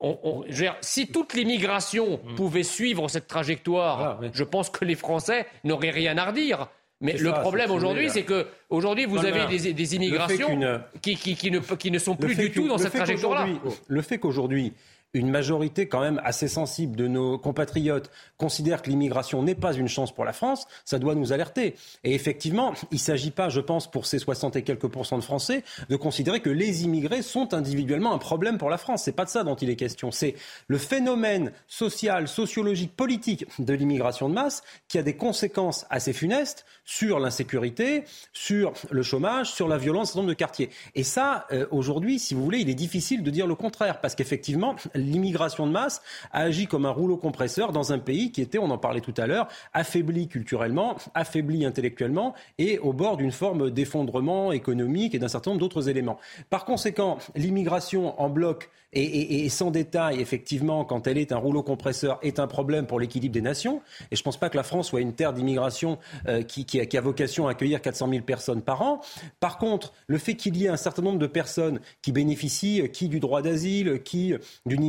On- 0.00 0.18
on- 0.24 0.42
je 0.48 0.54
veux 0.56 0.62
dire, 0.62 0.76
si 0.80 1.06
toute 1.06 1.34
l'immigration 1.34 2.20
Mm. 2.24 2.34
pouvait 2.34 2.64
suivre 2.64 3.06
cette 3.08 3.28
trajectoire, 3.28 4.20
je 4.32 4.42
pense 4.42 4.68
que 4.70 4.84
les 4.84 4.96
Français 4.96 5.46
n'auraient 5.62 5.90
rien 5.92 6.18
à 6.18 6.24
redire. 6.26 6.66
Mais 7.00 7.12
le 7.12 7.30
ça, 7.30 7.38
problème 7.38 7.70
aujourd'hui, 7.70 8.10
c'est 8.10 8.24
que 8.24 8.48
aujourd'hui 8.70 9.06
vous 9.06 9.24
avez 9.24 9.46
des, 9.46 9.94
immigrations 9.94 10.58
qui, 11.00 11.14
qui- 11.16 11.36
qui 11.36 11.50
ne, 11.52 11.60
qui 11.60 11.90
ne 11.92 11.98
sont 12.00 12.16
plus 12.16 12.34
du 12.34 12.50
tout 12.50 12.66
dans 12.66 12.78
cette 12.78 12.92
trajectoire-là. 12.94 13.46
Le 13.86 14.02
fait 14.02 14.18
qu'aujourd'hui, 14.18 14.72
une 15.14 15.30
majorité 15.30 15.88
quand 15.88 16.00
même 16.00 16.20
assez 16.24 16.48
sensible 16.48 16.96
de 16.96 17.06
nos 17.06 17.38
compatriotes 17.38 18.10
considère 18.36 18.82
que 18.82 18.90
l'immigration 18.90 19.42
n'est 19.42 19.54
pas 19.54 19.72
une 19.72 19.88
chance 19.88 20.12
pour 20.12 20.24
la 20.24 20.32
France, 20.32 20.66
ça 20.84 20.98
doit 20.98 21.14
nous 21.14 21.32
alerter. 21.32 21.76
Et 22.02 22.14
effectivement, 22.14 22.74
il 22.90 22.96
ne 22.96 22.98
s'agit 22.98 23.30
pas, 23.30 23.48
je 23.48 23.60
pense, 23.60 23.90
pour 23.90 24.06
ces 24.06 24.18
60 24.18 24.56
et 24.56 24.62
quelques 24.62 24.88
pourcents 24.88 25.18
de 25.18 25.24
Français, 25.24 25.64
de 25.88 25.96
considérer 25.96 26.40
que 26.40 26.50
les 26.50 26.84
immigrés 26.84 27.22
sont 27.22 27.54
individuellement 27.54 28.12
un 28.12 28.18
problème 28.18 28.58
pour 28.58 28.70
la 28.70 28.78
France. 28.78 29.04
C'est 29.04 29.12
pas 29.12 29.24
de 29.24 29.30
ça 29.30 29.44
dont 29.44 29.54
il 29.54 29.70
est 29.70 29.76
question. 29.76 30.10
C'est 30.10 30.34
le 30.66 30.78
phénomène 30.78 31.52
social, 31.68 32.28
sociologique, 32.28 32.96
politique 32.96 33.46
de 33.58 33.72
l'immigration 33.72 34.28
de 34.28 34.34
masse 34.34 34.62
qui 34.88 34.98
a 34.98 35.02
des 35.02 35.16
conséquences 35.16 35.86
assez 35.90 36.12
funestes 36.12 36.66
sur 36.84 37.18
l'insécurité, 37.20 38.04
sur 38.32 38.72
le 38.90 39.02
chômage, 39.02 39.52
sur 39.52 39.68
la 39.68 39.78
violence 39.78 40.14
dans 40.14 40.20
nombre 40.20 40.30
de 40.30 40.34
quartiers. 40.34 40.70
Et 40.94 41.02
ça, 41.02 41.46
euh, 41.52 41.66
aujourd'hui, 41.70 42.18
si 42.18 42.34
vous 42.34 42.42
voulez, 42.42 42.58
il 42.58 42.68
est 42.68 42.74
difficile 42.74 43.22
de 43.22 43.30
dire 43.30 43.46
le 43.46 43.54
contraire, 43.54 44.00
parce 44.00 44.14
qu'effectivement, 44.14 44.76
l'immigration 45.04 45.66
de 45.66 45.72
masse 45.72 46.02
a 46.32 46.40
agi 46.40 46.66
comme 46.66 46.86
un 46.86 46.90
rouleau 46.90 47.16
compresseur 47.16 47.72
dans 47.72 47.92
un 47.92 47.98
pays 47.98 48.32
qui 48.32 48.40
était, 48.40 48.58
on 48.58 48.70
en 48.70 48.78
parlait 48.78 49.00
tout 49.00 49.14
à 49.16 49.26
l'heure, 49.26 49.48
affaibli 49.72 50.28
culturellement, 50.28 50.96
affaibli 51.14 51.64
intellectuellement 51.64 52.34
et 52.58 52.78
au 52.78 52.92
bord 52.92 53.16
d'une 53.16 53.32
forme 53.32 53.70
d'effondrement 53.70 54.52
économique 54.52 55.14
et 55.14 55.18
d'un 55.18 55.28
certain 55.28 55.50
nombre 55.50 55.60
d'autres 55.60 55.88
éléments. 55.88 56.18
Par 56.50 56.64
conséquent, 56.64 57.18
l'immigration 57.34 58.20
en 58.20 58.28
bloc 58.28 58.70
et, 58.94 59.48
sans 59.48 59.70
détail, 59.70 60.20
effectivement, 60.20 60.84
quand 60.84 61.06
elle 61.06 61.18
est 61.18 61.32
un 61.32 61.36
rouleau 61.36 61.62
compresseur, 61.62 62.18
est 62.22 62.38
un 62.38 62.46
problème 62.46 62.86
pour 62.86 63.00
l'équilibre 63.00 63.34
des 63.34 63.40
nations. 63.40 63.82
Et 64.10 64.16
je 64.16 64.20
ne 64.20 64.24
pense 64.24 64.36
pas 64.36 64.48
que 64.48 64.56
la 64.56 64.62
France 64.62 64.88
soit 64.88 65.00
une 65.00 65.14
terre 65.14 65.32
d'immigration 65.32 65.98
euh, 66.28 66.42
qui, 66.42 66.64
qui 66.64 66.80
a, 66.80 67.00
vocation 67.00 67.48
à 67.48 67.52
accueillir 67.52 67.82
400 67.82 68.08
000 68.08 68.22
personnes 68.22 68.62
par 68.62 68.82
an. 68.82 69.00
Par 69.40 69.58
contre, 69.58 69.92
le 70.06 70.18
fait 70.18 70.34
qu'il 70.34 70.56
y 70.56 70.66
ait 70.66 70.68
un 70.68 70.76
certain 70.76 71.02
nombre 71.02 71.18
de 71.18 71.26
personnes 71.26 71.80
qui 72.02 72.12
bénéficient, 72.12 72.82
euh, 72.82 72.86
qui 72.86 73.08
du 73.08 73.20
droit 73.20 73.42
d'asile, 73.42 74.02
qui 74.04 74.32
euh, 74.32 74.38
d'une 74.64 74.84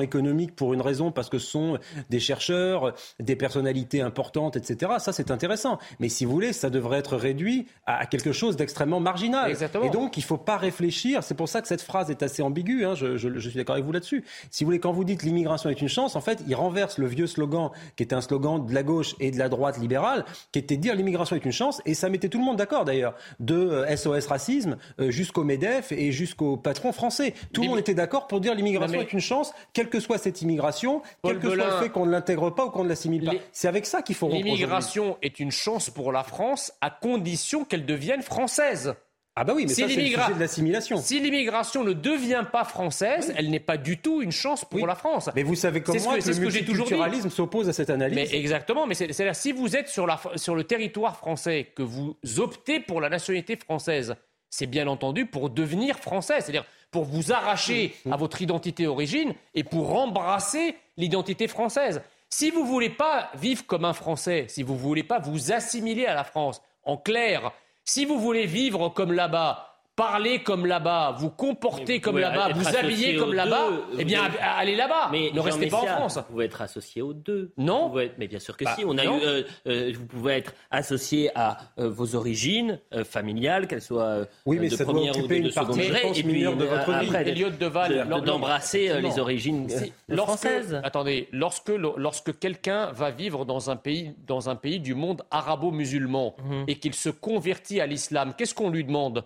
économique 0.00 0.54
pour 0.56 0.74
une 0.74 0.80
raison, 0.80 1.12
parce 1.12 1.28
que 1.28 1.38
ce 1.38 1.46
sont 1.50 1.78
des 2.08 2.20
chercheurs, 2.20 2.84
euh, 2.88 2.92
des 3.18 3.36
personnalités 3.36 4.00
importantes, 4.00 4.56
etc., 4.56 4.92
ça 4.98 5.12
c'est 5.12 5.30
intéressant. 5.30 5.78
Mais 5.98 6.08
si 6.08 6.24
vous 6.24 6.32
voulez, 6.32 6.52
ça 6.52 6.70
devrait 6.70 6.98
être 6.98 7.16
réduit 7.16 7.66
à, 7.86 8.06
quelque 8.06 8.32
chose 8.32 8.56
d'extrêmement 8.56 9.00
marginal. 9.00 9.50
Exactement. 9.50 9.84
Et 9.84 9.90
donc, 9.90 10.16
il 10.16 10.20
ne 10.20 10.24
faut 10.24 10.36
pas 10.38 10.56
réfléchir. 10.56 11.22
C'est 11.22 11.34
pour 11.34 11.48
ça 11.48 11.60
que 11.60 11.68
cette 11.68 11.82
phrase 11.82 12.10
est 12.10 12.22
assez 12.22 12.42
ambiguë. 12.42 12.84
hein, 12.84 12.94
je, 12.94 13.16
je- 13.16 13.38
je 13.38 13.48
suis 13.48 13.56
d'accord 13.58 13.74
avec 13.74 13.84
vous 13.84 13.92
là-dessus. 13.92 14.24
Si 14.50 14.64
vous 14.64 14.68
voulez, 14.68 14.80
quand 14.80 14.92
vous 14.92 15.04
dites 15.04 15.22
l'immigration 15.22 15.70
est 15.70 15.80
une 15.80 15.88
chance, 15.88 16.16
en 16.16 16.20
fait, 16.20 16.42
il 16.46 16.54
renverse 16.54 16.98
le 16.98 17.06
vieux 17.06 17.26
slogan 17.26 17.70
qui 17.96 18.02
était 18.02 18.14
un 18.14 18.20
slogan 18.20 18.64
de 18.66 18.74
la 18.74 18.82
gauche 18.82 19.14
et 19.20 19.30
de 19.30 19.38
la 19.38 19.48
droite 19.48 19.78
libérale, 19.78 20.24
qui 20.52 20.58
était 20.58 20.76
de 20.76 20.82
dire 20.82 20.94
l'immigration 20.94 21.36
est 21.36 21.44
une 21.44 21.52
chance. 21.52 21.80
Et 21.86 21.94
ça 21.94 22.08
mettait 22.08 22.28
tout 22.28 22.38
le 22.38 22.44
monde 22.44 22.56
d'accord 22.56 22.84
d'ailleurs, 22.84 23.14
de 23.40 23.54
euh, 23.56 23.96
SOS 23.96 24.26
racisme 24.26 24.76
euh, 25.00 25.10
jusqu'au 25.10 25.44
MEDEF 25.44 25.92
et 25.92 26.12
jusqu'au 26.12 26.56
patron 26.56 26.92
français. 26.92 27.34
Tout 27.52 27.62
le 27.62 27.68
monde 27.68 27.78
était 27.78 27.94
d'accord 27.94 28.26
pour 28.26 28.40
dire 28.40 28.54
l'immigration 28.54 29.00
est 29.00 29.12
une 29.12 29.20
chance, 29.20 29.49
quelle 29.72 29.88
que 29.88 30.00
soit 30.00 30.18
cette 30.18 30.42
immigration, 30.42 31.02
Paul 31.22 31.32
quel 31.32 31.40
que 31.50 31.56
soit 31.56 31.64
le 31.66 31.82
fait 31.82 31.88
qu'on 31.90 32.06
ne 32.06 32.10
l'intègre 32.12 32.50
pas 32.50 32.66
ou 32.66 32.70
qu'on 32.70 32.84
ne 32.84 32.88
l'assimile 32.88 33.24
pas. 33.24 33.32
C'est 33.52 33.68
avec 33.68 33.86
ça 33.86 34.02
qu'il 34.02 34.14
faut 34.14 34.26
rompre. 34.28 34.44
L'immigration 34.44 35.16
est 35.22 35.40
une 35.40 35.50
chance 35.50 35.90
pour 35.90 36.12
la 36.12 36.22
France 36.24 36.72
à 36.80 36.90
condition 36.90 37.64
qu'elle 37.64 37.86
devienne 37.86 38.22
française. 38.22 38.94
Ah 39.36 39.44
bah 39.44 39.52
oui, 39.54 39.62
mais 39.62 39.68
ça, 39.72 39.86
c'est 39.88 39.94
le 39.94 40.06
sujet 40.06 40.34
de 40.34 40.40
l'assimilation. 40.40 40.96
Si 40.98 41.20
l'immigration 41.20 41.84
ne 41.84 41.92
devient 41.92 42.44
pas 42.52 42.64
française, 42.64 43.32
elle 43.36 43.48
n'est 43.48 43.60
pas 43.60 43.76
du 43.76 43.96
tout 43.96 44.20
une 44.22 44.32
chance 44.32 44.64
pour 44.64 44.86
la 44.86 44.94
France. 44.96 45.30
Mais 45.34 45.44
vous 45.44 45.54
savez 45.54 45.80
comme 45.82 45.94
C'est 45.94 46.00
ce 46.00 46.04
moi 46.04 46.14
que- 46.14 46.18
que, 46.18 46.24
c'est 46.24 46.30
le 46.30 46.36
ce 46.36 46.40
que 46.40 46.50
j'ai 46.50 46.64
toujours 46.64 46.86
dit. 46.86 46.92
multiculturalisme 46.94 47.30
s'oppose 47.30 47.68
à 47.68 47.72
cette 47.72 47.90
analyse. 47.90 48.16
Mais 48.16 48.36
exactement, 48.36 48.86
mais 48.86 48.94
c'est- 48.94 49.12
c'est-à-dire 49.12 49.36
si 49.36 49.52
vous 49.52 49.76
êtes 49.76 49.88
sur, 49.88 50.06
la, 50.06 50.20
sur 50.34 50.56
le 50.56 50.64
territoire 50.64 51.16
français, 51.16 51.68
que 51.74 51.82
vous 51.82 52.16
optez 52.38 52.80
pour 52.80 53.00
la 53.00 53.08
nationalité 53.08 53.56
française, 53.56 54.16
c'est 54.50 54.66
bien 54.66 54.88
entendu 54.88 55.26
pour 55.26 55.48
devenir 55.48 55.98
français, 56.00 56.40
c'est-à-dire 56.40 56.64
pour 56.90 57.04
vous 57.04 57.32
arracher 57.32 57.94
à 58.10 58.16
votre 58.16 58.42
identité 58.42 58.86
origine 58.86 59.34
et 59.54 59.64
pour 59.64 59.96
embrasser 59.96 60.76
l'identité 60.96 61.48
française. 61.48 62.02
Si 62.28 62.50
vous 62.50 62.64
voulez 62.64 62.90
pas 62.90 63.30
vivre 63.34 63.66
comme 63.66 63.84
un 63.84 63.92
Français, 63.92 64.46
si 64.48 64.62
vous 64.62 64.76
voulez 64.76 65.02
pas 65.02 65.18
vous 65.18 65.52
assimiler 65.52 66.06
à 66.06 66.14
la 66.14 66.24
France, 66.24 66.62
en 66.84 66.96
clair, 66.96 67.52
si 67.84 68.04
vous 68.04 68.18
voulez 68.18 68.46
vivre 68.46 68.88
comme 68.88 69.12
là-bas, 69.12 69.69
parler 70.00 70.42
comme 70.42 70.64
là-bas, 70.64 71.14
vous 71.18 71.28
comporter 71.30 72.00
comme 72.00 72.18
là-bas, 72.18 72.48
vous 72.54 72.64
aux 72.64 73.18
comme 73.18 73.34
là-bas, 73.34 73.66
eh 73.98 74.04
bien 74.04 74.22
allez 74.40 74.74
là-bas. 74.76 75.08
Mais 75.12 75.30
ne 75.34 75.40
restez 75.40 75.66
pas 75.68 75.78
en 75.78 75.86
France. 75.86 76.16
Vous 76.16 76.22
pouvez 76.32 76.44
être 76.46 76.62
associé 76.62 77.02
aux 77.02 77.12
deux. 77.12 77.52
Non. 77.58 77.84
Vous 77.84 77.88
pouvez 77.90 78.04
être- 78.06 78.14
mais 78.18 78.26
bien 78.28 78.38
sûr 78.38 78.56
que 78.56 78.64
Bah, 78.64 78.74
si. 78.76 78.84
On 78.86 78.96
a 78.96 79.04
eu, 79.04 79.08
euh, 79.08 79.42
euh, 79.66 79.92
vous 79.94 80.06
pouvez 80.06 80.34
être 80.34 80.54
associé 80.70 81.30
à 81.34 81.58
euh, 81.78 81.88
vos 81.90 82.14
origines 82.14 82.80
euh, 82.94 83.04
familiales, 83.04 83.66
qu'elles 83.68 83.82
soient 83.82 84.02
euh, 84.04 84.24
Oui, 84.46 84.58
mais 84.58 84.68
de 84.68 84.76
ça 84.76 84.84
doit 84.84 84.94
première 84.94 85.16
ou 85.18 85.26
de, 85.26 85.34
une 85.34 85.42
de 85.44 85.50
seconde 85.50 85.66
partie, 85.66 85.82
je 85.82 85.88
degré, 85.88 86.02
pense, 86.02 86.18
et 86.18 86.22
puis 86.22 86.42
de 86.42 86.64
votre 86.64 86.92
vie. 87.00 87.06
après, 87.08 87.28
Elliot 87.28 87.50
Deval, 87.50 88.08
de- 88.08 88.20
d'embrasser 88.24 89.00
les 89.02 89.18
origines 89.18 89.68
françaises. 90.16 90.80
attendez, 90.82 91.28
lorsque, 91.32 91.68
lorsque 91.68 92.38
quelqu'un 92.38 92.90
va 92.92 93.10
vivre 93.10 93.44
dans 93.44 93.70
un 93.70 93.76
pays, 93.76 94.14
dans 94.26 94.48
un 94.48 94.56
pays 94.56 94.80
du 94.80 94.94
monde 94.94 95.22
arabo-musulman 95.30 96.34
Mhm. 96.42 96.64
et 96.68 96.76
qu'il 96.78 96.94
se 96.94 97.10
convertit 97.10 97.80
à 97.80 97.86
l'islam, 97.86 98.32
qu'est-ce 98.36 98.54
qu'on 98.54 98.70
lui 98.70 98.84
demande? 98.84 99.24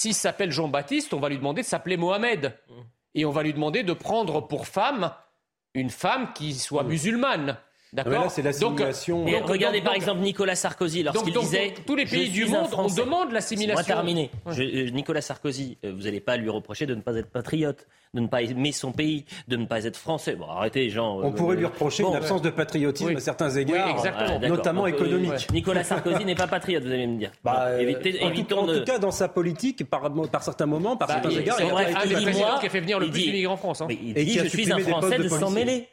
S'il 0.00 0.14
s'appelle 0.14 0.50
Jean-Baptiste, 0.50 1.12
on 1.12 1.20
va 1.20 1.28
lui 1.28 1.36
demander 1.36 1.60
de 1.60 1.66
s'appeler 1.66 1.98
Mohamed. 1.98 2.58
Mhm. 2.70 2.84
Et 3.16 3.26
on 3.26 3.30
va 3.32 3.42
lui 3.42 3.52
demander 3.52 3.82
de 3.82 3.92
prendre 3.92 4.40
pour 4.40 4.66
femme 4.66 5.12
une 5.74 5.90
femme 5.90 6.32
qui 6.32 6.54
soit 6.54 6.84
musulmane. 6.84 7.58
D'accord 7.92 8.12
Mais 8.12 8.18
là, 8.18 8.28
c'est. 8.30 8.46
Et 8.46 8.60
donc- 8.60 8.80
regardez 9.48 9.78
donc- 9.78 9.84
par 9.84 9.92
donc- 9.94 10.02
exemple 10.02 10.20
Nicolas 10.20 10.54
Sarkozy 10.54 11.02
lorsqu'il 11.02 11.32
donc- 11.32 11.42
disait 11.44 11.68
donc, 11.68 11.84
tous 11.86 11.96
les 11.96 12.06
pays 12.06 12.28
du 12.28 12.46
monde, 12.46 12.68
on 12.76 12.86
demande 12.86 13.32
l'assimilation. 13.32 13.96
Ouais. 14.04 14.28
Je- 14.52 14.62
euh, 14.62 14.90
Nicolas 14.90 15.20
Sarkozy, 15.20 15.76
euh, 15.84 15.92
vous 15.96 16.02
n'allez 16.04 16.20
pas 16.20 16.36
lui 16.36 16.48
reprocher 16.50 16.86
de 16.86 16.94
ne 16.94 17.00
pas 17.00 17.14
être 17.16 17.30
patriote, 17.30 17.86
de 18.14 18.20
ne 18.20 18.28
pas 18.28 18.42
aimer 18.42 18.70
son 18.72 18.92
pays, 18.92 19.24
de 19.48 19.56
ne 19.56 19.66
pas 19.66 19.84
être 19.84 19.96
français. 19.96 20.36
Bon, 20.36 20.46
arrêtez, 20.48 20.88
Jean. 20.90 21.18
On 21.18 21.28
euh, 21.28 21.30
pourrait 21.30 21.56
euh, 21.56 21.60
lui 21.60 21.66
reprocher 21.66 22.02
bon, 22.04 22.10
une 22.10 22.16
absence 22.16 22.42
de 22.42 22.50
patriotisme 22.50 23.08
Oui. 23.08 23.16
à 23.16 23.20
certains 23.20 23.50
égards, 23.50 23.86
Oui, 23.88 23.92
exactement. 23.94 24.24
Ah, 24.28 24.38
d'accord. 24.38 24.56
notamment 24.56 24.84
Donc, 24.86 24.94
euh, 24.94 24.96
économique. 24.96 25.30
ouais. 25.32 25.36
Nicolas 25.52 25.82
Sarkozy 25.84 26.24
n'est 26.24 26.34
pas 26.36 26.46
patriote, 26.46 26.84
vous 26.84 26.92
allez 26.92 27.06
me 27.08 27.18
dire. 27.18 27.32
Bah, 27.42 27.64
euh, 27.66 27.80
Évitez- 27.80 28.18
en, 28.22 28.26
tout, 28.28 28.32
évitons 28.34 28.58
en 28.60 28.66
de- 28.66 28.78
tout 28.78 28.84
cas, 28.84 28.98
dans 28.98 29.10
sa 29.10 29.28
politique, 29.28 29.88
par, 29.90 30.12
par 30.30 30.42
certains 30.44 30.66
moments, 30.66 30.96
par 30.96 31.08
Bah, 31.08 31.14
certains 31.14 31.30
égards, 31.30 31.58
il 31.60 31.66
a 31.70 31.76
un 32.00 32.06
des 32.06 32.14
qui 32.60 32.66
a 32.66 32.70
fait 32.70 32.80
venir 32.80 33.00
le 33.00 33.10
plus 33.10 33.20
d'immigrants 33.20 33.54
en 33.54 33.56
France. 33.56 33.80
hein. 33.80 33.88
Il 33.90 34.16
Et 34.16 34.24
dit 34.24 34.32
qui 34.32 34.38
a 34.38 34.44
je 34.44 34.48
suis 34.48 34.72
un 34.72 34.76
des 34.76 34.82
Français 34.84 35.16
postes 35.16 35.22
de 35.22 35.28
s'en 35.28 35.50
mêler. 35.50 35.88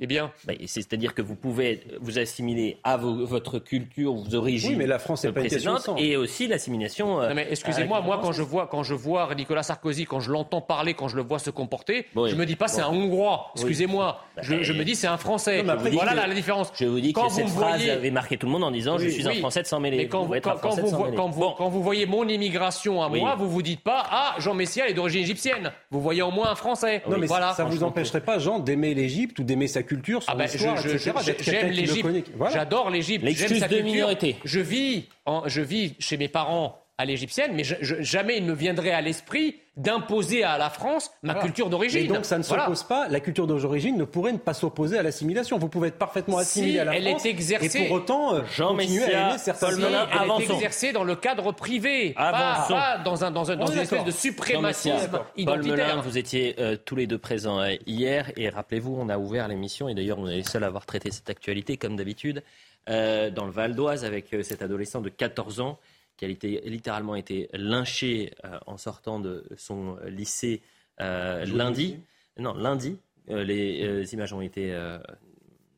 Eh 0.00 0.06
bien, 0.06 0.30
Bah, 0.46 0.52
C'est-à-dire 0.66 1.12
que 1.12 1.22
vous 1.22 1.34
pouvez 1.34 1.80
vous 2.00 2.18
assimiler 2.20 2.76
à 2.84 2.96
vos- 2.96 3.26
votre 3.26 3.58
culture, 3.58 4.14
vos 4.14 4.34
origines 4.36 4.70
Oui, 4.70 4.76
mais 4.76 4.86
la 4.86 5.00
France 5.00 5.24
n'est 5.24 5.32
pas 5.32 5.40
une 5.40 5.48
précédentes 5.48 5.80
sang. 5.80 5.96
et 5.96 6.16
aussi 6.16 6.46
l'assimilation. 6.46 7.20
euh, 7.20 7.34
excusez-moi, 7.50 8.00
moi 8.00 8.20
quand 8.22 8.30
je 8.32 8.42
vois 8.42 8.68
quand 8.68 8.84
je 8.84 8.94
vois 8.94 9.28
Nicolas 9.34 9.64
Sarkozy, 9.64 10.04
quand 10.04 10.20
je 10.20 10.30
l'entends 10.30 10.60
parler, 10.60 10.94
quand 10.94 11.08
je 11.08 11.16
le 11.16 11.22
vois 11.22 11.40
se 11.40 11.50
comporter, 11.50 12.06
Oui. 12.14 12.30
je 12.30 12.36
me 12.36 12.46
dis 12.46 12.54
pas 12.54 12.68
c'est 12.68 12.80
Bon. 12.82 12.88
un 12.88 12.94
Hongrois. 12.94 13.50
Excusez-moi, 13.56 14.20
Bah, 14.36 14.42
je, 14.42 14.72
me 14.72 14.84
dis 14.84 14.94
c'est 14.94 15.08
un 15.08 15.16
Français. 15.16 15.58
Non, 15.58 15.64
mais 15.64 15.72
après, 15.72 15.90
voilà 15.90 16.12
que- 16.12 16.16
la, 16.16 16.26
la 16.28 16.34
différence. 16.34 16.70
Je 16.74 16.84
vous 16.86 17.00
dis 17.00 17.12
Quand 17.12 17.26
que 17.26 17.32
cette 17.32 17.46
vous 17.46 17.58
phrase 17.58 17.76
voyez- 17.78 17.90
avait 17.90 18.10
marqué 18.12 18.36
tout 18.36 18.46
le 18.46 18.52
monde 18.52 18.64
en 18.64 18.70
disant 18.70 18.98
je 18.98 19.06
Oui, 19.06 19.12
suis 19.12 19.26
un. 19.26 19.32
Français 19.34 19.62
de 19.62 19.66
s'en 19.66 19.80
mêler. 19.80 19.96
Mais 19.96 20.06
quand, 20.08 20.18
Vous 20.18 20.24
vous, 20.24 20.26
pouvez 20.28 20.38
être 20.38 20.48
un 20.48 20.52
quand, 20.52 20.58
quand 20.60 20.68
Français 20.68 20.82
de 20.82 20.86
vous, 20.86 20.92
s'en 20.92 20.98
vo- 20.98 21.04
mêler. 21.06 21.16
quand 21.16 21.28
vous- 21.28 21.40
Bon. 21.40 21.54
quand 21.58 21.68
vous 21.68 21.82
voyez 21.82 22.06
mon 22.06 22.26
immigration 22.28 23.02
à 23.02 23.08
moi, 23.08 23.34
vous 23.36 23.48
vous 23.48 23.62
dites 23.62 23.80
pas 23.80 24.04
ah 24.10 24.34
Jean 24.38 24.54
Messia 24.54 24.88
est 24.88 24.94
d'origine 24.94 25.22
égyptienne. 25.22 25.72
Vous 25.90 26.00
voyez 26.00 26.22
au 26.22 26.30
moins 26.30 26.50
un 26.50 26.54
Français. 26.54 27.02
Non, 27.10 27.18
mais 27.18 27.26
voilà. 27.26 27.52
ça 27.54 27.64
vous 27.64 27.82
empêcherait 27.82 28.20
pas, 28.20 28.38
Jean, 28.38 28.60
d'aimer 28.60 28.94
l'Égypte 28.94 29.38
ou 29.40 29.42
d'aimer 29.42 29.66
sa 29.66 29.82
culture, 29.88 30.22
son 30.22 30.30
Ah 30.32 30.36
ben, 30.36 30.46
je- 30.48 30.54
histoire, 30.56 30.76
je- 30.76 30.88
etc. 31.30 31.50
J'aime 31.50 31.70
l'Égypte. 31.70 32.30
Voilà. 32.36 32.54
J'adore 32.54 32.90
l'Égypte. 32.90 33.24
L'excuse 33.24 33.48
J'aime 33.48 33.58
sa 33.58 33.68
de 33.68 33.74
culture. 33.76 33.92
minorité. 33.92 34.36
Je 34.44 34.60
vis, 34.60 35.04
en- 35.26 35.48
je 35.48 35.60
vis 35.60 35.94
chez 35.98 36.16
mes 36.16 36.28
parents 36.28 36.80
à 36.98 37.04
l'égyptienne, 37.04 37.52
mais 37.54 37.62
jamais 37.62 38.38
il 38.38 38.44
ne 38.44 38.52
viendrait 38.52 38.90
à 38.90 39.00
l'esprit 39.00 39.60
d'imposer 39.76 40.42
à 40.42 40.58
la 40.58 40.68
France 40.68 41.12
ma 41.22 41.36
culture 41.36 41.70
d'origine. 41.70 42.04
Et 42.04 42.08
donc 42.08 42.24
ça 42.24 42.36
ne 42.36 42.42
s'oppose 42.42 42.82
pas, 42.82 43.06
la 43.06 43.20
culture 43.20 43.46
d'origine 43.46 43.96
ne 43.96 44.02
pourrait 44.02 44.32
ne 44.32 44.38
pas 44.38 44.52
s'opposer 44.52 44.98
à 44.98 45.04
l'assimilation. 45.04 45.58
Vous 45.58 45.68
pouvez 45.68 45.88
être 45.88 45.98
parfaitement 45.98 46.38
assimilé 46.38 46.80
à 46.80 46.84
la 46.84 46.96
elle 46.96 47.04
France 47.04 47.24
est 47.24 47.30
exercée, 47.30 47.82
et 47.82 47.86
pour 47.86 47.96
autant 47.98 48.34
euh, 48.34 48.40
Jean 48.52 48.74
continuer 48.74 49.06
Messia, 49.06 49.26
à 49.26 49.30
aimer 49.30 49.38
certains 49.38 49.70
si, 49.70 49.80
elle 49.80 50.30
est 50.30 50.52
exercée 50.52 50.92
dans 50.92 51.04
le 51.04 51.14
cadre 51.14 51.52
privé, 51.52 52.14
pas, 52.14 52.32
pas, 52.68 52.98
dans, 53.04 53.24
un, 53.24 53.30
dans, 53.30 53.52
un, 53.52 53.56
dans 53.56 53.66
une 53.66 53.78
espèce 53.78 54.04
de 54.04 54.10
suprémacisme 54.10 55.20
identitaire. 55.36 55.54
Paul 55.54 55.62
Melun, 55.64 56.00
vous 56.00 56.18
étiez 56.18 56.56
euh, 56.58 56.76
tous 56.84 56.96
les 56.96 57.06
deux 57.06 57.18
présents 57.18 57.60
euh, 57.60 57.76
hier. 57.86 58.32
Et 58.36 58.48
rappelez-vous, 58.48 58.98
on 58.98 59.08
a 59.08 59.18
ouvert 59.18 59.46
l'émission 59.46 59.88
et 59.88 59.94
d'ailleurs 59.94 60.18
on 60.18 60.26
est 60.26 60.34
les 60.34 60.42
seuls 60.42 60.64
à 60.64 60.66
avoir 60.66 60.84
traité 60.84 61.12
cette 61.12 61.30
actualité 61.30 61.76
comme 61.76 61.94
d'habitude 61.94 62.42
dans 62.88 63.44
le 63.44 63.50
Val 63.50 63.74
d'Oise 63.74 64.06
avec 64.06 64.34
cet 64.42 64.62
adolescent 64.62 65.02
de 65.02 65.10
14 65.10 65.60
ans 65.60 65.78
qui 66.18 66.24
a 66.24 66.28
été, 66.28 66.60
littéralement 66.68 67.14
été 67.14 67.48
lynché 67.54 68.34
euh, 68.44 68.58
en 68.66 68.76
sortant 68.76 69.20
de 69.20 69.44
son 69.56 69.96
lycée 70.04 70.60
euh, 71.00 71.46
lundi. 71.46 71.98
Non, 72.36 72.52
lundi. 72.54 72.98
Euh, 73.30 73.44
les 73.44 74.12
images 74.12 74.32
ont 74.32 74.40
été 74.40 74.76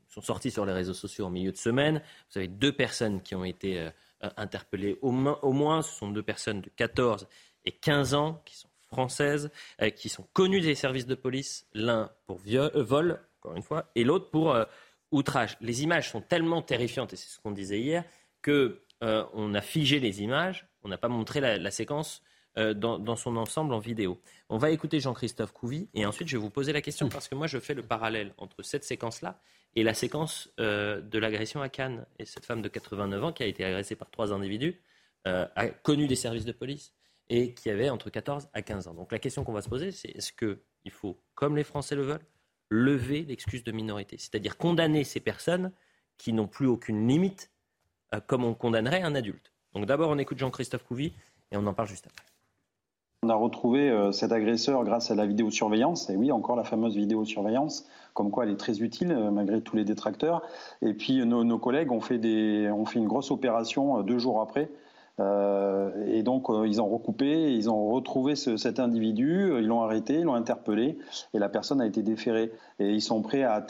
sont 0.08 0.22
sorties 0.22 0.50
sur 0.50 0.66
les 0.66 0.72
réseaux 0.72 0.94
sociaux 0.94 1.26
en 1.26 1.30
milieu 1.30 1.52
de 1.52 1.56
semaine. 1.56 2.02
Vous 2.30 2.38
avez 2.38 2.48
deux 2.48 2.72
personnes 2.72 3.22
qui 3.22 3.36
ont 3.36 3.44
été 3.44 3.88
interpellées 4.36 4.98
au, 5.02 5.10
au, 5.12 5.52
moins. 5.52 5.82
Ce 5.82 5.94
sont 5.94 6.10
deux 6.10 6.22
personnes 6.22 6.62
de 6.62 6.70
14 6.70 7.28
et 7.64 7.70
15 7.70 8.14
ans 8.14 8.42
qui 8.44 8.56
sont 8.56 8.68
françaises, 8.88 9.52
qui 9.94 10.08
sont 10.08 10.26
connues 10.32 10.60
des 10.60 10.74
services 10.74 11.06
de 11.06 11.14
police. 11.14 11.66
L'un 11.74 12.10
pour 12.26 12.38
viol, 12.38 12.72
vol, 12.74 13.20
encore 13.38 13.56
une 13.56 13.62
fois, 13.62 13.88
et 13.94 14.02
l'autre 14.02 14.30
pour 14.30 14.56
outrage. 15.12 15.56
Les 15.60 15.84
images 15.84 16.10
sont 16.10 16.22
tellement 16.22 16.60
terrifiantes, 16.60 17.12
et 17.12 17.16
c'est 17.16 17.28
ce 17.28 17.38
qu'on 17.38 17.52
disait 17.52 17.78
hier, 17.78 18.04
que 18.42 18.80
euh, 19.02 19.24
on 19.32 19.54
a 19.54 19.60
figé 19.60 20.00
les 20.00 20.22
images, 20.22 20.68
on 20.82 20.88
n'a 20.88 20.98
pas 20.98 21.08
montré 21.08 21.40
la, 21.40 21.70
séquence 21.70 22.22
euh, 22.58 22.74
dans, 22.74 23.16
son 23.16 23.36
ensemble 23.36 23.72
en 23.72 23.78
vidéo. 23.78 24.20
On 24.48 24.58
va 24.58 24.70
écouter 24.70 25.00
Jean-Christophe 25.00 25.52
Couvi 25.52 25.88
et 25.94 26.04
ensuite 26.06 26.28
je 26.28 26.36
vais 26.36 26.42
vous 26.42 26.50
poser 26.50 26.72
la 26.72 26.82
question 26.82 27.08
parce 27.08 27.28
que 27.28 27.34
moi 27.34 27.46
je 27.46 27.58
fais 27.58 27.74
le 27.74 27.82
parallèle 27.82 28.34
entre 28.36 28.62
cette 28.62 28.84
séquence-là 28.84 29.40
et 29.76 29.82
la 29.82 29.94
séquence 29.94 30.50
euh, 30.58 31.00
de 31.00 31.18
l'agression 31.18 31.62
à 31.62 31.68
Cannes. 31.68 32.06
Et 32.18 32.24
cette 32.24 32.44
femme 32.44 32.62
de 32.62 32.68
89 32.68 33.24
ans 33.24 33.32
qui 33.32 33.42
a 33.42 33.46
été 33.46 33.64
agressée 33.64 33.96
par 33.96 34.10
trois 34.10 34.32
individus 34.32 34.80
a 35.26 35.68
connu 35.68 36.06
des 36.06 36.14
services 36.14 36.46
de 36.46 36.52
police 36.52 36.94
et 37.28 37.52
qui 37.52 37.68
avait 37.68 37.90
entre 37.90 38.08
14 38.08 38.48
à 38.54 38.62
15 38.62 38.88
ans. 38.88 38.94
Donc 38.94 39.12
la 39.12 39.18
question 39.18 39.44
qu'on 39.44 39.52
va 39.52 39.60
se 39.60 39.68
poser, 39.68 39.92
c'est 39.92 40.08
est-ce 40.08 40.32
qu'il 40.32 40.90
faut, 40.90 41.22
comme 41.34 41.56
les 41.56 41.62
Français 41.62 41.94
le 41.94 42.02
veulent, 42.02 42.24
lever 42.70 43.22
l'excuse 43.22 43.64
de 43.64 43.72
minorité, 43.72 44.16
c'est-à-dire 44.18 44.56
condamner 44.56 45.04
ces 45.04 45.20
personnes 45.20 45.72
qui 46.16 46.32
n'ont 46.32 46.46
plus 46.46 46.66
aucune 46.66 47.06
limite 47.06 47.49
comme 48.26 48.44
on 48.44 48.54
condamnerait 48.54 49.02
un 49.02 49.14
adulte. 49.14 49.52
Donc 49.74 49.86
d'abord, 49.86 50.10
on 50.10 50.18
écoute 50.18 50.38
Jean-Christophe 50.38 50.84
Couvi 50.84 51.12
et 51.52 51.56
on 51.56 51.66
en 51.66 51.74
parle 51.74 51.88
juste 51.88 52.06
après. 52.06 52.24
On 53.22 53.28
a 53.28 53.34
retrouvé 53.34 53.90
euh, 53.90 54.12
cet 54.12 54.32
agresseur 54.32 54.82
grâce 54.82 55.10
à 55.10 55.14
la 55.14 55.26
vidéosurveillance, 55.26 56.08
et 56.08 56.16
oui, 56.16 56.32
encore 56.32 56.56
la 56.56 56.64
fameuse 56.64 56.96
vidéosurveillance, 56.96 57.86
comme 58.14 58.30
quoi 58.30 58.44
elle 58.44 58.50
est 58.50 58.56
très 58.56 58.80
utile 58.80 59.12
euh, 59.12 59.30
malgré 59.30 59.60
tous 59.60 59.76
les 59.76 59.84
détracteurs. 59.84 60.42
Et 60.80 60.94
puis 60.94 61.24
nos, 61.26 61.58
collègues 61.58 61.92
ont 61.92 62.00
fait, 62.00 62.16
des, 62.16 62.70
ont 62.70 62.86
fait 62.86 62.98
une 62.98 63.06
grosse 63.06 63.30
opération 63.30 64.00
deux 64.02 64.18
jours 64.18 64.40
après 64.40 64.62
euh, 64.62 64.68
et 65.18 66.22
donc, 66.22 66.50
euh, 66.50 66.66
ils 66.66 66.80
ont 66.80 66.88
recoupé, 66.88 67.54
ils 67.54 67.70
ont 67.70 67.88
retrouvé 67.88 68.36
cet 68.36 68.78
individu, 68.78 69.50
euh, 69.50 69.60
ils 69.60 69.66
l'ont 69.66 69.82
arrêté, 69.82 70.18
ils 70.18 70.24
l'ont 70.24 70.34
interpellé, 70.34 70.98
et 71.34 71.38
la 71.38 71.48
personne 71.48 71.80
a 71.80 71.86
été 71.86 72.02
déférée. 72.02 72.52
Et 72.78 72.90
ils 72.90 73.02
sont 73.02 73.22
prêts 73.22 73.42
à, 73.42 73.62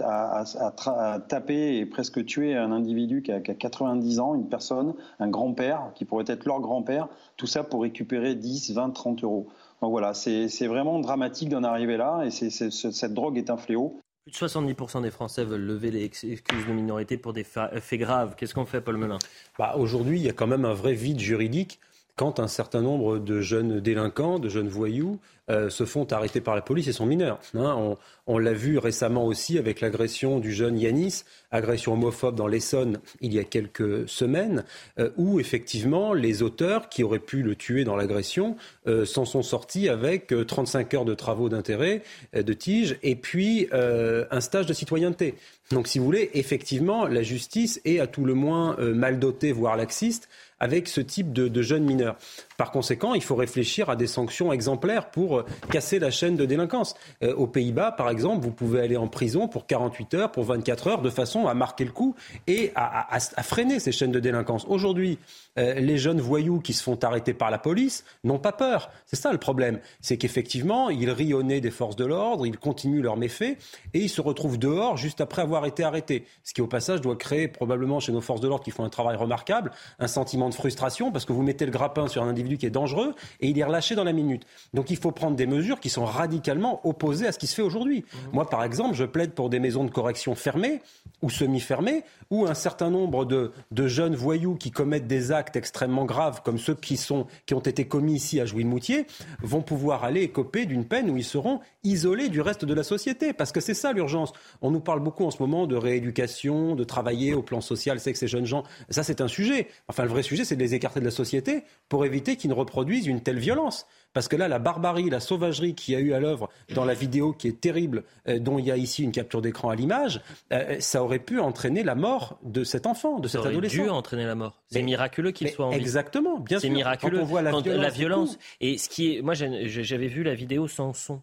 taper 1.29 1.79
et 1.79 1.87
presque 1.87 2.25
tuer 2.25 2.57
un 2.57 2.73
individu 2.73 3.23
qui 3.23 3.33
a, 3.33 3.41
90 3.41 4.21
ans, 4.21 4.35
une 4.35 4.49
personne, 4.49 4.95
un 5.19 5.29
grand-père, 5.29 5.91
qui 5.95 6.05
pourrait 6.05 6.25
être 6.27 6.45
leur 6.45 6.61
grand-père, 6.61 7.09
tout 7.37 7.47
ça 7.47 7.65
pour 7.65 7.83
récupérer 7.83 8.35
10, 8.35 8.73
20, 8.73 8.91
30 8.91 9.25
euros. 9.25 9.49
Donc 9.81 9.91
voilà, 9.91 10.13
c'est 10.15 10.67
vraiment 10.67 10.99
dramatique 10.99 11.49
d'en 11.49 11.65
arriver 11.65 11.97
là, 11.97 12.23
et 12.25 12.31
cette 12.31 13.15
drogue 13.15 13.39
est 13.39 13.51
un 13.51 13.57
fléau. 13.57 13.97
Plus 14.31 14.47
de 14.47 14.49
70% 14.49 15.03
des 15.03 15.11
Français 15.11 15.45
veulent 15.45 15.65
lever 15.65 15.91
les 15.91 16.05
excuses 16.05 16.67
de 16.67 16.73
minorité 16.73 17.17
pour 17.17 17.33
des 17.33 17.45
faits 17.45 18.01
graves. 18.01 18.35
Qu'est-ce 18.37 18.55
qu'on 18.55 18.67
fait, 18.67 18.81
Paul 18.81 18.97
Melun? 18.97 19.19
Bah, 19.59 19.75
Aujourd'hui, 19.77 20.19
il 20.19 20.23
y 20.25 20.29
a 20.29 20.33
quand 20.33 20.47
même 20.47 20.65
un 20.65 20.75
vrai 20.75 20.95
vide 20.95 21.19
juridique 21.19 21.81
quand 22.21 22.39
un 22.39 22.49
certain 22.49 22.83
nombre 22.83 23.19
de 23.19 23.41
jeunes 23.41 23.81
délinquants, 23.81 24.39
de 24.39 24.51
jeunes 24.51 24.69
voyous, 24.69 25.19
euh, 25.51 25.71
se 25.71 25.87
font 25.87 26.05
arrêter 26.13 26.43
par 26.43 26.55
la 26.55 26.61
police 26.61 26.87
et 26.87 26.93
sont 26.93 27.07
mineurs. 27.07 27.41
Hein. 27.55 27.97
on, 28.27 28.39
l'a 28.39 28.53
vu 28.53 28.77
récemment 28.77 29.25
aussi 29.25 29.59
avec 29.59 29.81
l'agression 29.81 30.39
du 30.39 30.53
jeune 30.53 30.79
Yanis, 30.79 31.25
agression 31.51 31.95
homophobe 31.95 32.37
dans 32.37 32.47
l'Essonne 32.47 32.99
il 33.23 33.33
y 33.33 33.39
a 33.39 33.45
quelques 33.45 34.07
semaines, 34.07 34.65
euh, 34.99 35.09
où 35.17 35.41
effectivement 35.41 36.13
les 36.13 36.43
auteurs 36.43 36.91
qui 36.91 37.03
auraient 37.03 37.21
pu 37.21 37.43
le 37.43 37.57
tuer 37.57 37.85
dans 37.85 37.97
l'agression 37.97 38.55
euh, 38.87 39.07
s'en 39.07 39.25
sont 39.25 39.43
sortis 39.43 39.89
avec 39.89 40.33
35 40.47 40.93
heures 40.93 41.05
de 41.07 41.15
travaux 41.15 41.49
d'intérêt, 41.49 42.03
de 42.35 42.53
tige, 42.53 42.99
et 43.03 43.17
puis 43.17 43.67
un 43.73 44.41
stage 44.41 44.67
de 44.67 44.75
citoyenneté. 44.75 45.37
Donc 45.71 45.89
si 45.89 45.99
vous 45.99 46.05
voulez, 46.05 46.31
effectivement, 46.35 47.07
la 47.07 47.23
justice 47.23 47.81
est 47.87 47.99
à 47.99 48.07
tout 48.07 48.27
le 48.27 48.35
moins 48.35 48.77
mal 48.77 49.19
dotée, 49.19 49.53
voire 49.53 49.77
laxiste, 49.77 50.29
avec 50.61 50.89
ce 50.89 51.01
type 51.01 51.33
de, 51.33 51.63
jeunes 51.63 51.85
mineurs. 51.85 52.17
Par 52.61 52.73
conséquent, 52.73 53.15
il 53.15 53.23
faut 53.23 53.37
réfléchir 53.37 53.89
à 53.89 53.97
des 53.97 54.07
sanctions 54.07 54.53
exemplaires 54.53 55.11
pour 55.11 55.39
euh, 55.39 55.47
casser 55.71 55.99
la 55.99 56.11
chaîne 56.11 56.37
de 56.37 56.45
délinquance. 56.45 56.95
Euh, 57.23 57.35
aux 57.35 57.47
Pays-Bas, 57.47 57.91
par 57.93 58.11
exemple, 58.11 58.45
vous 58.45 58.51
pouvez 58.51 58.83
aller 58.83 58.99
en 58.99 59.09
prison 59.09 59.49
pour 59.49 59.67
48 59.67 60.13
heures, 60.13 60.31
pour 60.31 60.45
24 60.45 60.87
heures, 60.89 61.01
de 61.01 61.09
façon 61.09 61.47
à 61.47 61.55
marquer 61.55 61.87
le 61.87 61.91
coup 61.91 62.15
et 62.47 62.71
à, 62.75 63.19
freiner 63.43 63.81
ces 63.81 63.93
chaînes 63.93 64.13
de 64.13 64.21
délinquance. 64.21 64.67
Aujourd'hui, 64.69 65.19
euh, 65.59 65.73
les 65.73 65.97
jeunes 65.97 66.21
voyous 66.21 66.61
qui 66.61 66.75
se 66.75 66.83
font 66.83 66.99
arrêter 67.03 67.33
par 67.33 67.51
la 67.51 67.57
police 67.57 68.05
n'ont 68.25 68.39
pas 68.39 68.53
peur. 68.53 68.91
C'est 69.07 69.17
ça 69.17 69.33
le 69.33 69.39
problème. 69.39 69.81
C'est 70.03 70.19
qu'effectivement, 70.19 70.91
ils 70.91 71.09
rient 71.09 71.33
au 71.33 71.43
nez 71.43 71.63
des 71.63 71.71
forces 71.71 71.97
de 71.97 72.05
l'ordre, 72.05 72.47
ils 72.47 72.59
continuent 72.59 73.01
leurs 73.01 73.17
méfaits 73.17 73.57
et 73.95 74.01
ils 74.01 74.11
se 74.11 74.21
retrouvent 74.21 74.59
dehors 74.59 74.99
juste 74.99 75.23
après 75.23 75.41
avoir 75.41 75.65
été 75.65 75.83
arrêtés. 75.83 76.27
Ce 76.45 76.53
qui, 76.53 76.61
au 76.61 76.67
passage, 76.67 77.01
doit 77.01 77.17
créer 77.17 77.49
probablement 77.49 78.01
chez 78.01 78.13
nos 78.13 78.21
forces 78.21 78.43
de 78.43 78.49
l'ordre 78.49 78.65
qui 78.65 78.71
font 78.71 78.85
un 78.85 78.91
travail 78.91 79.17
remarquable 79.17 79.73
un 79.99 80.09
sentiment 80.09 80.51
de 80.51 80.55
frustration 80.55 81.11
parce 81.11 81.25
que 81.25 81.33
vous 81.33 81.43
mettez 81.43 81.65
le 81.65 81.73
grappin 81.73 82.07
sur 82.07 82.23
un 82.23 82.29
individu 82.29 82.50
qui 82.59 82.67
est 82.67 82.71
dangereux 82.71 83.15
et 83.41 83.49
il 83.49 83.59
est 83.59 83.65
relâché 83.65 83.95
dans 83.95 84.05
la 84.05 84.13
minute. 84.13 84.45
Donc 84.75 84.91
il 84.91 84.97
faut 84.97 85.13
prendre 85.13 85.37
des 85.37 85.47
mesures 85.47 85.81
qui 85.81 85.91
sont 85.91 86.05
radicalement 86.05 86.87
opposées 86.87 87.27
à 87.27 87.33
ce 87.33 87.39
qui 87.39 87.47
se 87.47 87.55
fait 87.55 87.63
aujourd'hui. 87.63 88.01
Mmh. 88.01 88.17
Moi, 88.33 88.49
par 88.49 88.65
exemple, 88.65 88.95
je 88.95 89.05
plaide 89.05 89.33
pour 89.33 89.51
des 89.51 89.59
maisons 89.59 89.85
de 89.85 89.91
correction 89.91 90.35
fermées 90.35 90.81
ou 91.23 91.31
semi-fermées 91.31 92.05
où 92.31 92.47
un 92.47 92.55
certain 92.55 92.91
nombre 92.91 93.25
de, 93.25 93.53
jeunes 93.89 94.15
voyous 94.15 94.55
qui 94.55 94.71
commettent 94.71 95.07
des 95.07 95.33
actes 95.33 95.57
extrêmement 95.57 96.05
graves 96.05 96.43
comme 96.45 96.59
ceux 96.59 96.75
qui, 96.75 96.97
sont, 96.97 97.27
qui 97.47 97.55
ont 97.55 97.61
été 97.61 97.87
commis 97.87 98.15
ici 98.15 98.41
à 98.41 98.47
Jouy-le-Moutier 98.47 99.07
vont 99.43 99.63
pouvoir 99.63 100.05
aller 100.05 100.23
écoper 100.23 100.67
d'une 100.67 100.85
peine 100.85 101.11
où 101.11 101.17
ils 101.17 101.25
seront 101.25 101.61
isolés 101.83 102.29
du 102.29 102.41
reste 102.41 102.65
de 102.65 102.75
la 102.75 102.83
société. 102.83 103.33
Parce 103.33 103.53
que 103.53 103.61
c'est 103.61 103.75
ça 103.75 103.93
l'urgence. 103.93 104.33
On 104.63 104.71
nous 104.71 104.81
parle 104.81 105.01
beaucoup 105.01 105.25
en 105.25 105.31
ce 105.31 105.43
moment 105.43 105.67
de 105.67 105.77
rééducation, 105.77 106.77
de 106.77 106.85
travailler 106.85 107.35
au 107.35 107.43
plan 107.43 107.61
social, 107.61 107.99
c'est 108.01 108.13
que 108.13 108.19
ces 108.19 108.29
jeunes 108.29 108.47
gens, 108.47 108.63
ça 108.91 109.03
c'est 109.03 109.21
un 109.21 109.29
sujet. 109.29 109.69
Enfin, 109.89 110.05
le 110.05 110.11
vrai 110.11 110.23
sujet, 110.23 110.45
c'est 110.45 110.57
de 110.57 110.63
les 110.63 110.75
écarter 110.75 111.01
de 111.01 111.05
la 111.05 111.11
société 111.11 111.65
pour 111.89 112.05
éviter 112.05 112.37
qu'ils 112.41 112.51
ne 112.51 112.55
reproduisent 112.55 113.07
une 113.07 113.23
telle 113.23 113.39
violence. 113.39 113.87
Parce 114.13 114.27
que 114.27 114.35
là, 114.35 114.49
la 114.49 114.59
barbarie, 114.59 115.09
la 115.09 115.21
sauvagerie 115.21 115.75
qui 115.75 115.95
a 115.95 116.01
eu 116.01 116.13
à 116.13 116.21
l'œuvre 116.21 116.49
dans 116.75 116.85
la 116.85 116.95
vidéo 116.95 117.33
qui 117.33 117.47
est 117.47 117.61
terrible, 117.61 118.03
euh, 118.29 118.41
dont 118.41 118.59
il 118.59 118.67
y 118.67 118.73
a 118.73 118.77
ici 118.77 119.05
une 119.05 119.13
capture 119.13 119.41
d'écran 119.41 119.71
à 119.71 119.77
l'image, 119.77 120.21
euh, 120.53 120.81
ça 120.81 121.05
aurait 121.05 121.21
pu 121.21 121.39
entraîner 121.39 121.85
la 121.85 121.95
mort 121.95 122.39
de 122.43 122.65
cet 122.65 122.87
enfant, 122.87 123.21
de 123.21 123.29
cet 123.29 123.43
adolescent. 123.47 123.77
Ça 123.77 123.83
aurait 123.83 123.89
dû 123.89 123.97
entraîner 123.97 124.27
la 124.27 124.35
mort. 124.35 124.63
C'est 124.71 124.83
miraculeux 124.83 125.31
qu'il 125.31 125.49
soit 125.51 125.67
en 125.67 125.71
vie. 125.71 125.77
Exactement, 125.77 126.41
bien 126.41 126.59
sûr. 126.59 126.69
C'est 126.69 126.75
miraculeux. 126.75 127.19
Quand 127.19 127.23
on 127.23 127.27
voit 127.27 127.43
la 127.43 127.91
violence. 127.91 128.37
Et 128.61 128.79
ce 128.79 128.89
qui 128.89 129.17
est, 129.17 129.23
moi, 129.23 129.35
j'avais 129.35 130.09
vu 130.09 130.25
la 130.25 130.35
vidéo 130.35 130.67
sans 130.67 130.93
son. 130.93 131.23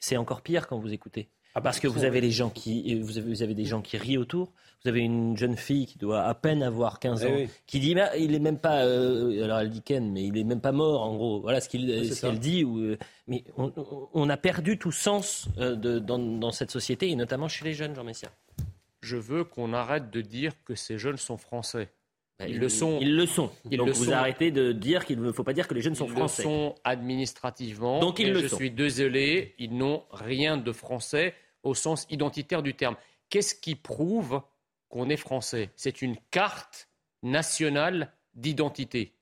C'est 0.00 0.16
encore 0.16 0.42
pire 0.42 0.66
quand 0.66 0.78
vous 0.78 0.92
écoutez. 0.92 1.28
Ah, 1.56 1.60
parce 1.60 1.78
que 1.78 1.86
vous 1.86 2.02
avez 2.02 2.20
les 2.20 2.32
gens 2.32 2.50
qui, 2.50 2.98
vous 3.00 3.16
avez, 3.16 3.28
vous 3.28 3.42
avez, 3.44 3.54
des 3.54 3.64
gens 3.64 3.80
qui 3.80 3.96
rient 3.96 4.18
autour. 4.18 4.52
Vous 4.82 4.88
avez 4.88 5.00
une 5.00 5.36
jeune 5.36 5.56
fille 5.56 5.86
qui 5.86 5.98
doit 5.98 6.22
à 6.22 6.34
peine 6.34 6.64
avoir 6.64 6.98
15 6.98 7.24
eh 7.24 7.26
ans, 7.26 7.50
qui 7.66 7.78
dit, 7.78 7.94
il 8.18 8.34
est 8.34 8.40
même 8.40 8.58
pas, 8.58 8.84
euh, 8.84 9.44
alors 9.44 9.60
elle 9.60 9.70
dit 9.70 9.80
Ken, 9.80 10.12
mais 10.12 10.24
il 10.24 10.36
est 10.36 10.42
même 10.42 10.60
pas 10.60 10.72
mort, 10.72 11.02
en 11.02 11.14
gros. 11.14 11.40
Voilà 11.40 11.60
ce 11.60 11.68
qu'elle 11.68 12.38
dit. 12.40 12.64
Ou, 12.64 12.80
euh, 12.80 12.98
mais 13.28 13.44
on, 13.56 14.28
a 14.28 14.36
perdu 14.36 14.78
tout 14.78 14.90
sens 14.90 15.46
euh, 15.58 15.76
de, 15.76 16.00
dans, 16.00 16.18
dans, 16.18 16.50
cette 16.50 16.72
société, 16.72 17.08
et 17.08 17.14
notamment 17.14 17.46
chez 17.46 17.64
les 17.64 17.72
jeunes, 17.72 17.94
Jean 17.94 18.04
Messia. 18.04 18.30
Je 19.00 19.16
veux 19.16 19.44
qu'on 19.44 19.72
arrête 19.74 20.10
de 20.10 20.22
dire 20.22 20.52
que 20.64 20.74
ces 20.74 20.98
jeunes 20.98 21.18
sont 21.18 21.36
français. 21.36 21.88
Bah, 22.40 22.48
ils, 22.48 22.58
le 22.58 22.68
sont. 22.68 22.98
Ils 23.00 23.14
le 23.14 23.26
sont. 23.26 23.50
Donc 23.70 23.90
vous 23.90 24.12
arrêtez 24.12 24.50
de 24.50 24.72
dire 24.72 25.04
qu'il 25.04 25.20
ne 25.20 25.30
faut 25.30 25.44
pas 25.44 25.52
dire 25.52 25.68
que 25.68 25.74
les 25.74 25.82
jeunes 25.82 25.94
sont 25.94 26.08
français. 26.08 26.42
Ils 26.42 26.46
le 26.46 26.50
sont 26.50 26.74
administrativement. 26.82 28.00
Donc 28.00 28.18
ils 28.18 28.32
le 28.32 28.40
je 28.40 28.48
suis 28.48 28.72
désolé, 28.72 29.54
ils 29.58 29.76
n'ont 29.76 30.02
rien 30.10 30.56
de 30.56 30.72
français 30.72 31.34
au 31.64 31.74
sens 31.74 32.06
identitaire 32.10 32.62
du 32.62 32.74
terme. 32.74 32.96
Qu'est-ce 33.30 33.54
qui 33.54 33.74
prouve 33.74 34.40
qu'on 34.88 35.08
est 35.08 35.16
français? 35.16 35.70
C'est 35.76 36.02
une 36.02 36.16
carte 36.30 36.88
nationale 37.22 38.12
d'identité. 38.34 39.14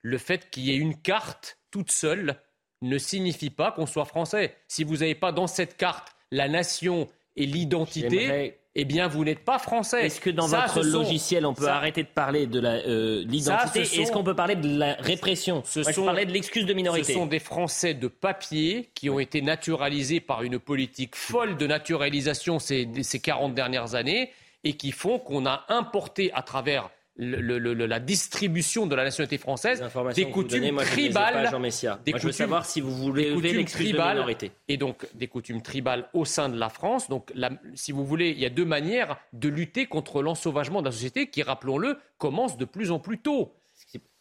Le 0.00 0.18
fait 0.18 0.50
qu'il 0.50 0.64
y 0.64 0.70
ait 0.70 0.76
une 0.76 1.00
carte 1.00 1.58
toute 1.70 1.90
seule 1.90 2.40
ne 2.80 2.98
signifie 2.98 3.50
pas 3.50 3.72
qu'on 3.72 3.86
soit 3.86 4.04
français. 4.04 4.56
Si 4.68 4.84
vous 4.84 4.98
n'avez 4.98 5.14
pas 5.14 5.32
dans 5.32 5.46
cette 5.46 5.76
carte 5.76 6.16
la 6.30 6.48
nation 6.48 7.08
et 7.36 7.46
l'identité, 7.46 8.58
eh 8.74 8.84
bien, 8.86 9.06
vous 9.06 9.24
n'êtes 9.24 9.44
pas 9.44 9.58
français. 9.58 10.06
Est-ce 10.06 10.20
que 10.20 10.30
dans 10.30 10.46
votre 10.46 10.82
logiciel, 10.82 11.44
on 11.44 11.52
peut 11.52 11.68
arrêter 11.68 12.02
de 12.02 12.08
parler 12.08 12.46
de 12.46 12.60
euh, 12.64 13.22
l'identité? 13.26 13.80
Est-ce 13.80 14.10
qu'on 14.10 14.24
peut 14.24 14.34
parler 14.34 14.56
de 14.56 14.78
la 14.78 14.94
répression? 14.94 15.62
ce 15.66 15.82
sont, 15.82 16.04
parler 16.06 16.24
de 16.24 16.32
l'excuse 16.32 16.64
de 16.64 16.72
minorité. 16.72 17.12
Ce 17.12 17.12
sont 17.12 17.26
des 17.26 17.38
Français 17.38 17.92
de 17.92 18.08
papier 18.08 18.88
qui 18.94 19.10
ont 19.10 19.18
été 19.18 19.42
naturalisés 19.42 20.20
par 20.20 20.42
une 20.42 20.58
politique 20.58 21.16
folle 21.16 21.58
de 21.58 21.66
naturalisation 21.66 22.58
ces, 22.58 22.88
ces 23.02 23.20
40 23.20 23.54
dernières 23.54 23.94
années 23.94 24.32
et 24.64 24.74
qui 24.74 24.90
font 24.90 25.18
qu'on 25.18 25.44
a 25.44 25.66
importé 25.68 26.32
à 26.32 26.42
travers 26.42 26.88
la 27.16 28.00
distribution 28.00 28.86
de 28.86 28.94
la 28.94 29.04
nationalité 29.04 29.38
française 29.38 29.84
des 30.14 30.30
coutumes 30.30 30.76
tribales. 30.76 31.50
je 31.50 32.26
veux 32.26 32.32
savoir 32.32 32.64
si 32.64 32.80
vous 32.80 32.94
voulez 32.94 33.30
lever 33.30 33.52
l'excuse 33.52 33.92
de 33.92 33.98
minorité. 33.98 34.52
Et 34.68 34.76
donc 34.76 35.06
des 35.14 35.28
coutumes 35.28 35.62
tribales 35.62 36.08
au 36.14 36.24
sein 36.24 36.48
de 36.48 36.58
la 36.58 36.68
France. 36.68 37.08
Donc, 37.08 37.32
si 37.74 37.92
vous 37.92 38.04
voulez, 38.04 38.30
il 38.30 38.38
y 38.38 38.46
a 38.46 38.50
deux 38.50 38.64
manières 38.64 39.18
de 39.32 39.48
lutter 39.48 39.86
contre 39.86 40.22
l'ensauvagement 40.22 40.80
de 40.80 40.86
la 40.86 40.92
société 40.92 41.28
qui, 41.28 41.42
rappelons-le, 41.42 41.98
commence 42.18 42.56
de 42.56 42.64
plus 42.64 42.90
en 42.90 42.98
plus 42.98 43.18
tôt. 43.18 43.54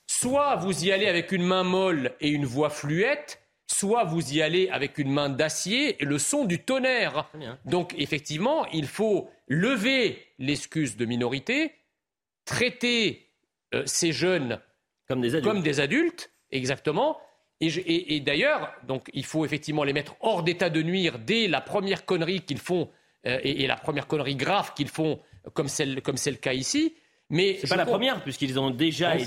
Soit 0.07 0.57
vous 0.57 0.85
y 0.85 0.91
allez 0.91 1.07
avec 1.07 1.31
une 1.31 1.43
main 1.43 1.63
molle 1.63 2.11
et 2.19 2.29
une 2.29 2.45
voix 2.45 2.69
fluette, 2.69 3.41
soit 3.67 4.03
vous 4.03 4.33
y 4.33 4.41
allez 4.41 4.69
avec 4.69 4.97
une 4.97 5.11
main 5.11 5.29
d'acier 5.29 6.01
et 6.01 6.05
le 6.05 6.19
son 6.19 6.45
du 6.45 6.59
tonnerre. 6.59 7.29
Donc 7.65 7.95
effectivement, 7.97 8.65
il 8.67 8.87
faut 8.87 9.29
lever 9.47 10.25
l'excuse 10.39 10.97
de 10.97 11.05
minorité, 11.05 11.73
traiter 12.45 13.27
euh, 13.73 13.83
ces 13.85 14.11
jeunes 14.11 14.59
comme 15.07 15.21
des 15.21 15.35
adultes, 15.35 15.45
comme 15.45 15.63
des 15.63 15.79
adultes 15.79 16.31
exactement. 16.51 17.17
Et, 17.63 18.19
d'ailleurs, 18.21 18.73
donc, 18.87 19.07
il 19.13 19.23
faut 19.23 19.45
effectivement 19.45 19.83
les 19.83 19.93
mettre 19.93 20.15
hors 20.21 20.41
d'état 20.41 20.71
de 20.71 20.81
nuire 20.81 21.19
dès 21.19 21.47
la 21.47 21.61
première 21.61 22.05
connerie 22.07 22.41
qu'ils 22.41 22.57
font 22.57 22.89
euh, 23.27 23.37
et, 23.43 23.67
la 23.67 23.75
première 23.75 24.07
connerie 24.07 24.35
grave 24.35 24.73
qu'ils 24.73 24.87
font, 24.87 25.19
comme 25.53 25.67
c'est 25.67 26.01
comme 26.01 26.15
le 26.25 26.35
cas 26.37 26.53
ici. 26.53 26.95
Mais 27.29 27.59
c'est 27.61 27.69
pas 27.69 27.75
la 27.75 27.85
première 27.85 28.23
puisqu'ils 28.23 28.59
ont 28.59 28.71
déjà 28.71 29.15
été 29.15 29.25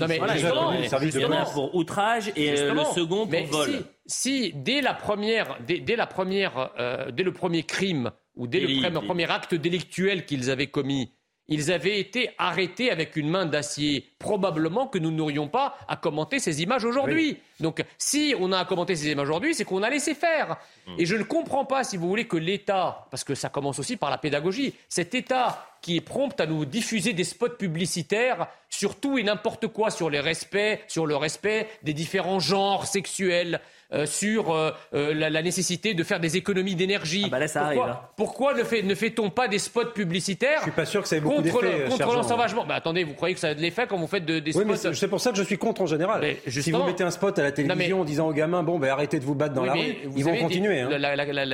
non, 0.00 0.08
mais 0.08 0.18
voilà, 0.18 1.44
pour 1.44 1.74
outrage 1.74 2.32
et 2.34 2.58
euh, 2.58 2.72
le 2.72 2.84
second 2.84 3.26
pour 3.26 3.44
vol. 3.44 3.84
Si, 4.06 4.52
dès 4.54 4.80
la 4.80 4.94
première, 4.94 5.58
dès, 5.60 5.94
la 5.94 6.06
première, 6.06 6.72
dès 7.12 7.22
le 7.22 7.32
premier 7.32 7.64
crime 7.64 8.12
ou 8.34 8.46
dès 8.46 8.60
le 8.60 9.00
premier 9.00 9.30
acte 9.30 9.54
délictuel 9.54 10.24
qu'ils 10.24 10.50
avaient 10.50 10.68
commis, 10.68 11.12
ils 11.48 11.70
avaient 11.70 11.98
été 11.98 12.30
arrêtés 12.38 12.90
avec 12.90 13.16
une 13.16 13.28
main 13.28 13.44
d'acier. 13.44 14.10
Probablement 14.18 14.86
que 14.86 14.98
nous 14.98 15.10
n'aurions 15.10 15.48
pas 15.48 15.76
à 15.88 15.96
commenter 15.96 16.38
ces 16.38 16.62
images 16.62 16.84
aujourd'hui. 16.84 17.38
Donc, 17.60 17.84
si 17.98 18.34
on 18.40 18.50
a 18.52 18.58
à 18.58 18.64
commenter 18.64 18.96
ces 18.96 19.10
images 19.10 19.28
aujourd'hui, 19.28 19.54
c'est 19.54 19.64
qu'on 19.64 19.82
a 19.82 19.90
laissé 19.90 20.14
faire. 20.14 20.56
Hmm. 20.86 20.94
Et 20.98 21.06
je 21.06 21.16
ne 21.16 21.22
comprends 21.22 21.66
pas, 21.66 21.84
si 21.84 21.96
vous 21.96 22.08
voulez, 22.08 22.26
que 22.26 22.38
l'État, 22.38 23.06
parce 23.10 23.24
que 23.24 23.34
ça 23.34 23.50
commence 23.50 23.78
aussi 23.78 23.96
par 23.96 24.10
la 24.10 24.18
pédagogie, 24.18 24.74
cet 24.88 25.14
État 25.14 25.66
qui 25.82 25.96
est 25.96 26.00
prompt 26.00 26.40
à 26.40 26.46
nous 26.46 26.64
diffuser 26.64 27.12
des 27.12 27.24
spots 27.24 27.50
publicitaires 27.50 28.46
sur 28.70 28.98
tout 28.98 29.18
et 29.18 29.22
n'importe 29.22 29.66
quoi, 29.66 29.90
sur 29.90 30.08
les 30.08 30.20
respects, 30.20 30.82
sur 30.88 31.04
le 31.04 31.14
respect 31.14 31.68
des 31.82 31.92
différents 31.92 32.40
genres 32.40 32.86
sexuels, 32.86 33.60
euh, 33.92 34.06
sur 34.06 34.52
euh, 34.52 34.70
euh, 34.94 35.14
la, 35.14 35.42
nécessité 35.42 35.94
de 35.94 36.02
faire 36.02 36.20
des 36.20 36.36
économies 36.36 36.74
d'énergie. 36.74 37.24
Ah 37.26 37.38
bah 37.38 37.46
pourquoi, 37.46 37.90
hein. 37.90 38.00
pourquoi 38.16 38.54
ne, 38.54 38.64
fait, 38.64 38.82
ne 38.82 38.94
fait-on 38.94 39.30
pas 39.30 39.46
des 39.46 39.58
spots 39.58 39.92
publicitaires 39.94 40.58
Je 40.58 40.64
suis 40.64 40.72
pas 40.72 40.86
sûr 40.86 41.02
que 41.02 41.08
ça 41.08 41.16
ait 41.16 41.20
beaucoup 41.20 41.42
contre, 41.42 41.62
le, 41.62 41.88
contre 41.90 42.12
l'ensauvagement? 42.14 42.64
Bah, 42.64 42.76
Attendez, 42.76 43.04
vous 43.04 43.14
croyez 43.14 43.34
que 43.34 43.40
ça 43.40 43.48
a 43.48 43.54
de 43.54 43.60
l'effet 43.60 43.86
quand 43.88 43.98
vous 43.98 44.06
faites 44.06 44.24
des 44.24 44.52
spots 44.52 44.62
Oui, 44.66 44.76
c'est 44.92 45.08
pour 45.08 45.20
ça 45.20 45.30
que 45.30 45.36
je 45.36 45.42
suis 45.42 45.58
contre 45.58 45.82
en 45.82 45.86
général. 45.86 46.36
si 46.48 46.72
vous 46.72 46.82
mettez 46.84 47.04
un 47.04 47.10
spot 47.10 47.38
à 47.38 47.42
la 47.42 47.52
télévision 47.52 48.00
en 48.00 48.04
disant 48.04 48.28
aux 48.28 48.32
gamins, 48.32 48.62
bon, 48.62 48.78
ben 48.78 48.90
arrêtez 48.90 49.18
de 49.18 49.24
vous 49.24 49.34
battre 49.34 49.54
dans 49.54 49.64
la 49.64 49.74
rue, 49.74 49.96
ils 50.16 50.24
vont 50.24 50.36
continuer. 50.36 50.80
Hein. 50.80 50.90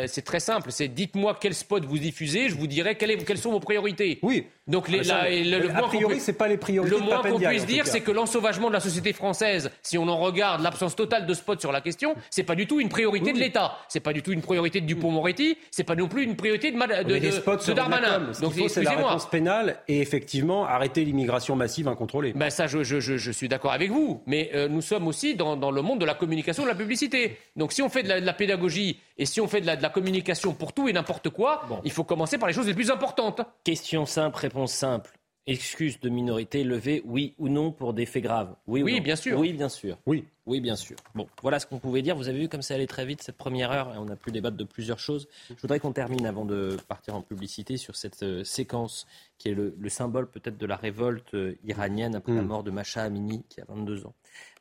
C'est 0.06 0.24
très 0.24 0.40
simple. 0.40 0.70
C'est 0.70 0.88
dites-moi 0.88 1.36
quel 1.40 1.54
spot 1.54 1.84
vous 1.84 1.98
diffusez, 1.98 2.48
je 2.48 2.54
vous 2.54 2.66
dirai 2.66 2.96
quelles 2.96 3.38
sont 3.38 3.50
vos 3.50 3.60
priorités. 3.60 4.18
Oui. 4.22 4.46
Donc 4.70 4.88
les, 4.88 5.10
ah, 5.10 5.28
le, 5.28 5.68
a 5.74 5.82
priori, 5.82 6.20
c'est 6.20 6.34
pas 6.34 6.46
les 6.46 6.56
priorités. 6.56 6.96
Le 6.96 7.02
moins 7.02 7.22
qu'on 7.22 7.40
puisse 7.40 7.66
dire, 7.66 7.86
c'est 7.86 8.00
que 8.00 8.12
l'ensauvagement 8.12 8.68
de 8.68 8.74
la 8.74 8.80
société 8.80 9.12
française, 9.12 9.70
si 9.82 9.98
on 9.98 10.06
en 10.08 10.18
regarde 10.18 10.62
l'absence 10.62 10.94
totale 10.94 11.26
de 11.26 11.34
spots 11.34 11.58
sur 11.58 11.72
la 11.72 11.80
question, 11.80 12.14
c'est 12.30 12.42
pas 12.42 12.54
du 12.54 12.66
tout 12.66 12.80
une 12.80 12.88
priorité 12.88 13.32
de 13.32 13.38
l'État. 13.38 13.78
C'est 13.88 14.00
pas 14.00 14.12
du 14.12 14.22
tout 14.22 14.32
une 14.32 14.42
priorité 14.42 14.80
de 14.80 14.86
Dupont-Moretti. 14.86 15.56
C'est 15.70 15.84
pas 15.84 15.94
non 15.94 16.08
plus 16.08 16.24
une 16.24 16.36
priorité 16.36 16.70
de, 16.70 17.02
de, 17.04 17.18
de, 17.18 17.30
spots 17.30 17.56
de 17.66 17.72
Darmanin. 17.72 18.32
Donc 18.40 18.54
c'est 18.68 18.82
la 18.82 18.92
réponse 18.92 19.28
pénale 19.28 19.78
et 19.88 20.00
effectivement 20.00 20.64
arrêter 20.64 21.04
l'immigration 21.04 21.56
massive 21.56 21.88
incontrôlée. 21.88 22.32
Ben 22.34 22.50
ça, 22.50 22.66
je, 22.66 22.82
je, 22.82 23.00
je, 23.00 23.30
suis 23.30 23.48
d'accord 23.48 23.72
avec 23.72 23.90
vous. 23.90 24.22
Mais 24.26 24.50
euh, 24.54 24.68
nous 24.68 24.82
sommes 24.82 25.06
aussi 25.06 25.34
dans, 25.34 25.56
dans, 25.56 25.70
le 25.70 25.82
monde 25.82 26.00
de 26.00 26.04
la 26.04 26.14
communication, 26.14 26.64
de 26.64 26.68
la 26.68 26.74
publicité. 26.74 27.38
Donc 27.56 27.72
si 27.72 27.82
on 27.82 27.88
fait 27.88 28.02
de 28.02 28.08
la, 28.08 28.32
pédagogie 28.32 28.98
et 29.18 29.26
si 29.26 29.40
on 29.40 29.48
fait 29.48 29.60
de 29.60 29.66
la, 29.66 29.76
de 29.76 29.82
la 29.82 29.88
communication 29.88 30.52
pour 30.52 30.72
tout 30.72 30.88
et 30.88 30.92
n'importe 30.92 31.30
quoi, 31.30 31.62
il 31.84 31.90
faut 31.90 32.04
commencer 32.04 32.38
par 32.38 32.48
les 32.48 32.54
choses 32.54 32.66
les 32.66 32.74
plus 32.74 32.90
importantes. 32.90 33.40
Question 33.64 34.06
simple, 34.06 34.38
réponse 34.38 34.72
simple. 34.72 35.10
Excuse 35.46 35.98
de 36.00 36.08
minorité 36.08 36.64
levée, 36.64 37.02
oui 37.04 37.34
ou 37.38 37.48
non, 37.48 37.72
pour 37.72 37.94
des 37.94 38.06
faits 38.06 38.22
graves 38.22 38.54
Oui, 38.66 38.82
oui 38.82 39.00
bien 39.00 39.16
sûr. 39.16 39.38
Oui, 39.38 39.52
bien 39.52 39.68
sûr. 39.68 39.98
Oui. 40.06 40.24
Oui, 40.50 40.60
bien 40.60 40.74
sûr. 40.74 40.96
Bon, 41.14 41.28
voilà 41.42 41.60
ce 41.60 41.66
qu'on 41.66 41.78
pouvait 41.78 42.02
dire. 42.02 42.16
Vous 42.16 42.28
avez 42.28 42.40
vu 42.40 42.48
comme 42.48 42.60
ça 42.60 42.74
allait 42.74 42.88
très 42.88 43.06
vite 43.06 43.22
cette 43.22 43.36
première 43.36 43.70
heure 43.70 43.94
et 43.94 43.98
on 43.98 44.08
a 44.08 44.16
pu 44.16 44.32
débattre 44.32 44.56
de 44.56 44.64
plusieurs 44.64 44.98
choses. 44.98 45.28
Je 45.48 45.54
voudrais 45.62 45.78
qu'on 45.78 45.92
termine 45.92 46.26
avant 46.26 46.44
de 46.44 46.76
partir 46.88 47.14
en 47.14 47.22
publicité 47.22 47.76
sur 47.76 47.94
cette 47.94 48.22
euh, 48.24 48.42
séquence 48.42 49.06
qui 49.38 49.48
est 49.48 49.54
le, 49.54 49.72
symbole 49.88 50.28
peut-être 50.28 50.58
de 50.58 50.66
la 50.66 50.74
révolte 50.74 51.34
euh, 51.34 51.56
iranienne 51.64 52.16
après 52.16 52.34
la 52.34 52.42
mm. 52.42 52.46
mort 52.46 52.64
de 52.64 52.72
Masha 52.72 53.02
Amini 53.02 53.44
qui 53.48 53.60
a 53.60 53.64
22 53.68 54.06
ans. 54.06 54.14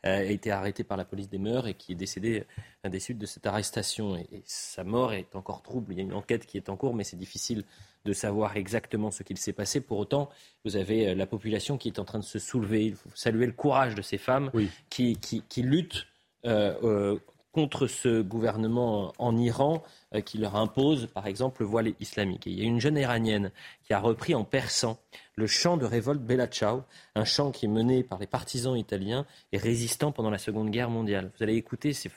Euh, 0.05 0.19
a 0.19 0.23
été 0.23 0.51
arrêté 0.51 0.83
par 0.83 0.95
la 0.95 1.05
police 1.05 1.27
des 1.27 1.39
mœurs 1.39 1.67
et 1.67 1.73
qui 1.73 1.93
est 1.93 1.95
décédé 1.95 2.43
des 2.87 2.99
suites 2.99 3.17
de 3.17 3.25
cette 3.25 3.47
arrestation. 3.47 4.15
Et, 4.15 4.27
et, 4.31 4.43
sa 4.45 4.83
mort 4.83 5.13
est 5.13 5.35
encore 5.35 5.63
trouble. 5.63 5.93
Il 5.93 5.97
y 5.97 6.01
a 6.01 6.03
une 6.03 6.13
enquête 6.13 6.45
qui 6.45 6.57
est 6.57 6.69
en 6.69 6.77
cours, 6.77 6.93
mais 6.93 7.03
c'est 7.03 7.17
difficile 7.17 7.63
de 8.05 8.13
savoir 8.13 8.57
exactement 8.57 9.11
ce 9.11 9.23
qu'il 9.23 9.37
s'est 9.37 9.53
passé. 9.53 9.81
Pour 9.81 9.99
autant, 9.99 10.29
vous 10.65 10.75
avez 10.75 11.09
euh, 11.09 11.15
la 11.15 11.25
population 11.25 11.77
qui 11.77 11.89
est 11.89 11.99
en 11.99 12.05
train 12.05 12.19
de 12.19 12.23
se 12.23 12.39
soulever. 12.39 12.85
Il 12.85 12.95
faut 12.95 13.09
saluer 13.13 13.45
le 13.45 13.51
courage 13.51 13.95
de 13.95 14.01
ces 14.01 14.17
femmes 14.17 14.51
qui, 14.89 15.17
qui, 15.17 15.61
luttent 15.61 16.05
euh, 16.45 16.75
euh, 16.83 17.19
contre 17.51 17.87
ce 17.87 18.21
gouvernement 18.21 19.13
en 19.17 19.37
Iran 19.37 19.83
qui 20.25 20.37
leur 20.37 20.55
impose, 20.55 21.07
par 21.07 21.27
exemple, 21.27 21.61
le 21.61 21.67
voile 21.67 21.93
islamique. 21.99 22.45
il 22.45 22.53
y 22.53 22.61
a 22.61 22.65
une 22.65 22.79
jeune 22.79 22.97
iranienne 22.97 23.51
qui 23.83 23.93
a 23.93 23.99
repris 23.99 24.33
en 24.33 24.43
persan 24.43 24.97
le 25.35 25.45
chant 25.45 25.77
de 25.77 25.85
révolte 25.85 26.21
Bella 26.21 26.47
Ciao, 26.47 26.83
un 27.15 27.25
chant 27.25 27.51
qui 27.51 27.65
est 27.65 27.69
mené 27.69 28.03
par 28.03 28.19
les 28.19 28.27
partisans 28.27 28.75
italiens 28.75 29.25
et 29.51 29.57
résistants 29.57 30.11
pendant 30.11 30.29
la 30.29 30.37
Seconde 30.37 30.69
Guerre 30.69 30.89
mondiale. 30.89 31.31
Vous 31.37 31.43
allez 31.43 31.55
écouter, 31.55 31.93
c'est 31.93 32.11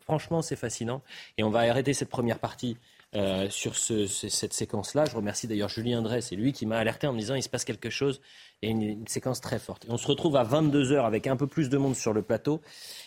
franchement, 0.00 0.42
c'est 0.42 0.56
fascinant. 0.56 1.02
Et 1.38 1.44
on 1.44 1.50
va 1.50 1.60
arrêter 1.60 1.94
cette 1.94 2.08
première 2.08 2.38
partie 2.38 2.76
euh, 3.15 3.49
sur 3.49 3.75
cette 3.75 4.53
séquence-là. 4.53 5.05
Je 5.05 5.15
remercie 5.15 5.47
d'ailleurs 5.47 5.69
Julien 5.69 6.01
Drey, 6.01 6.21
c'est 6.21 6.35
lui 6.35 6.51
qui 6.53 6.65
m'a 6.65 6.77
alerté 6.77 7.07
en 7.07 7.13
me 7.13 7.19
disant 7.19 7.35
il 7.35 7.43
se 7.43 7.49
passe 7.49 7.65
quelque 7.65 7.89
chose 7.89 8.21
et 8.61 8.69
une, 8.69 8.81
une 8.81 9.07
séquence 9.07 9.41
très 9.41 9.59
forte. 9.59 9.85
Et 9.85 9.91
on 9.91 9.97
se 9.97 10.07
retrouve 10.07 10.35
à 10.35 10.43
22h 10.43 11.05
avec 11.05 11.27
un 11.27 11.37
peu 11.37 11.47
plus 11.47 11.69
de 11.69 11.77
monde 11.77 11.95
sur 11.95 12.13
le 12.13 12.21
plateau 12.21 12.61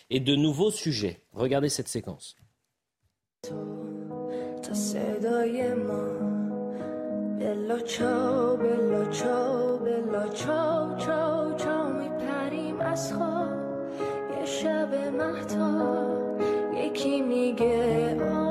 et 0.09 0.19
de 0.19 0.35
nouveaux 0.35 0.71
sujets. 0.71 1.21
Regardez 1.33 1.69
cette 1.69 1.87
séquence. 1.87 2.35
آدم 18.11 18.44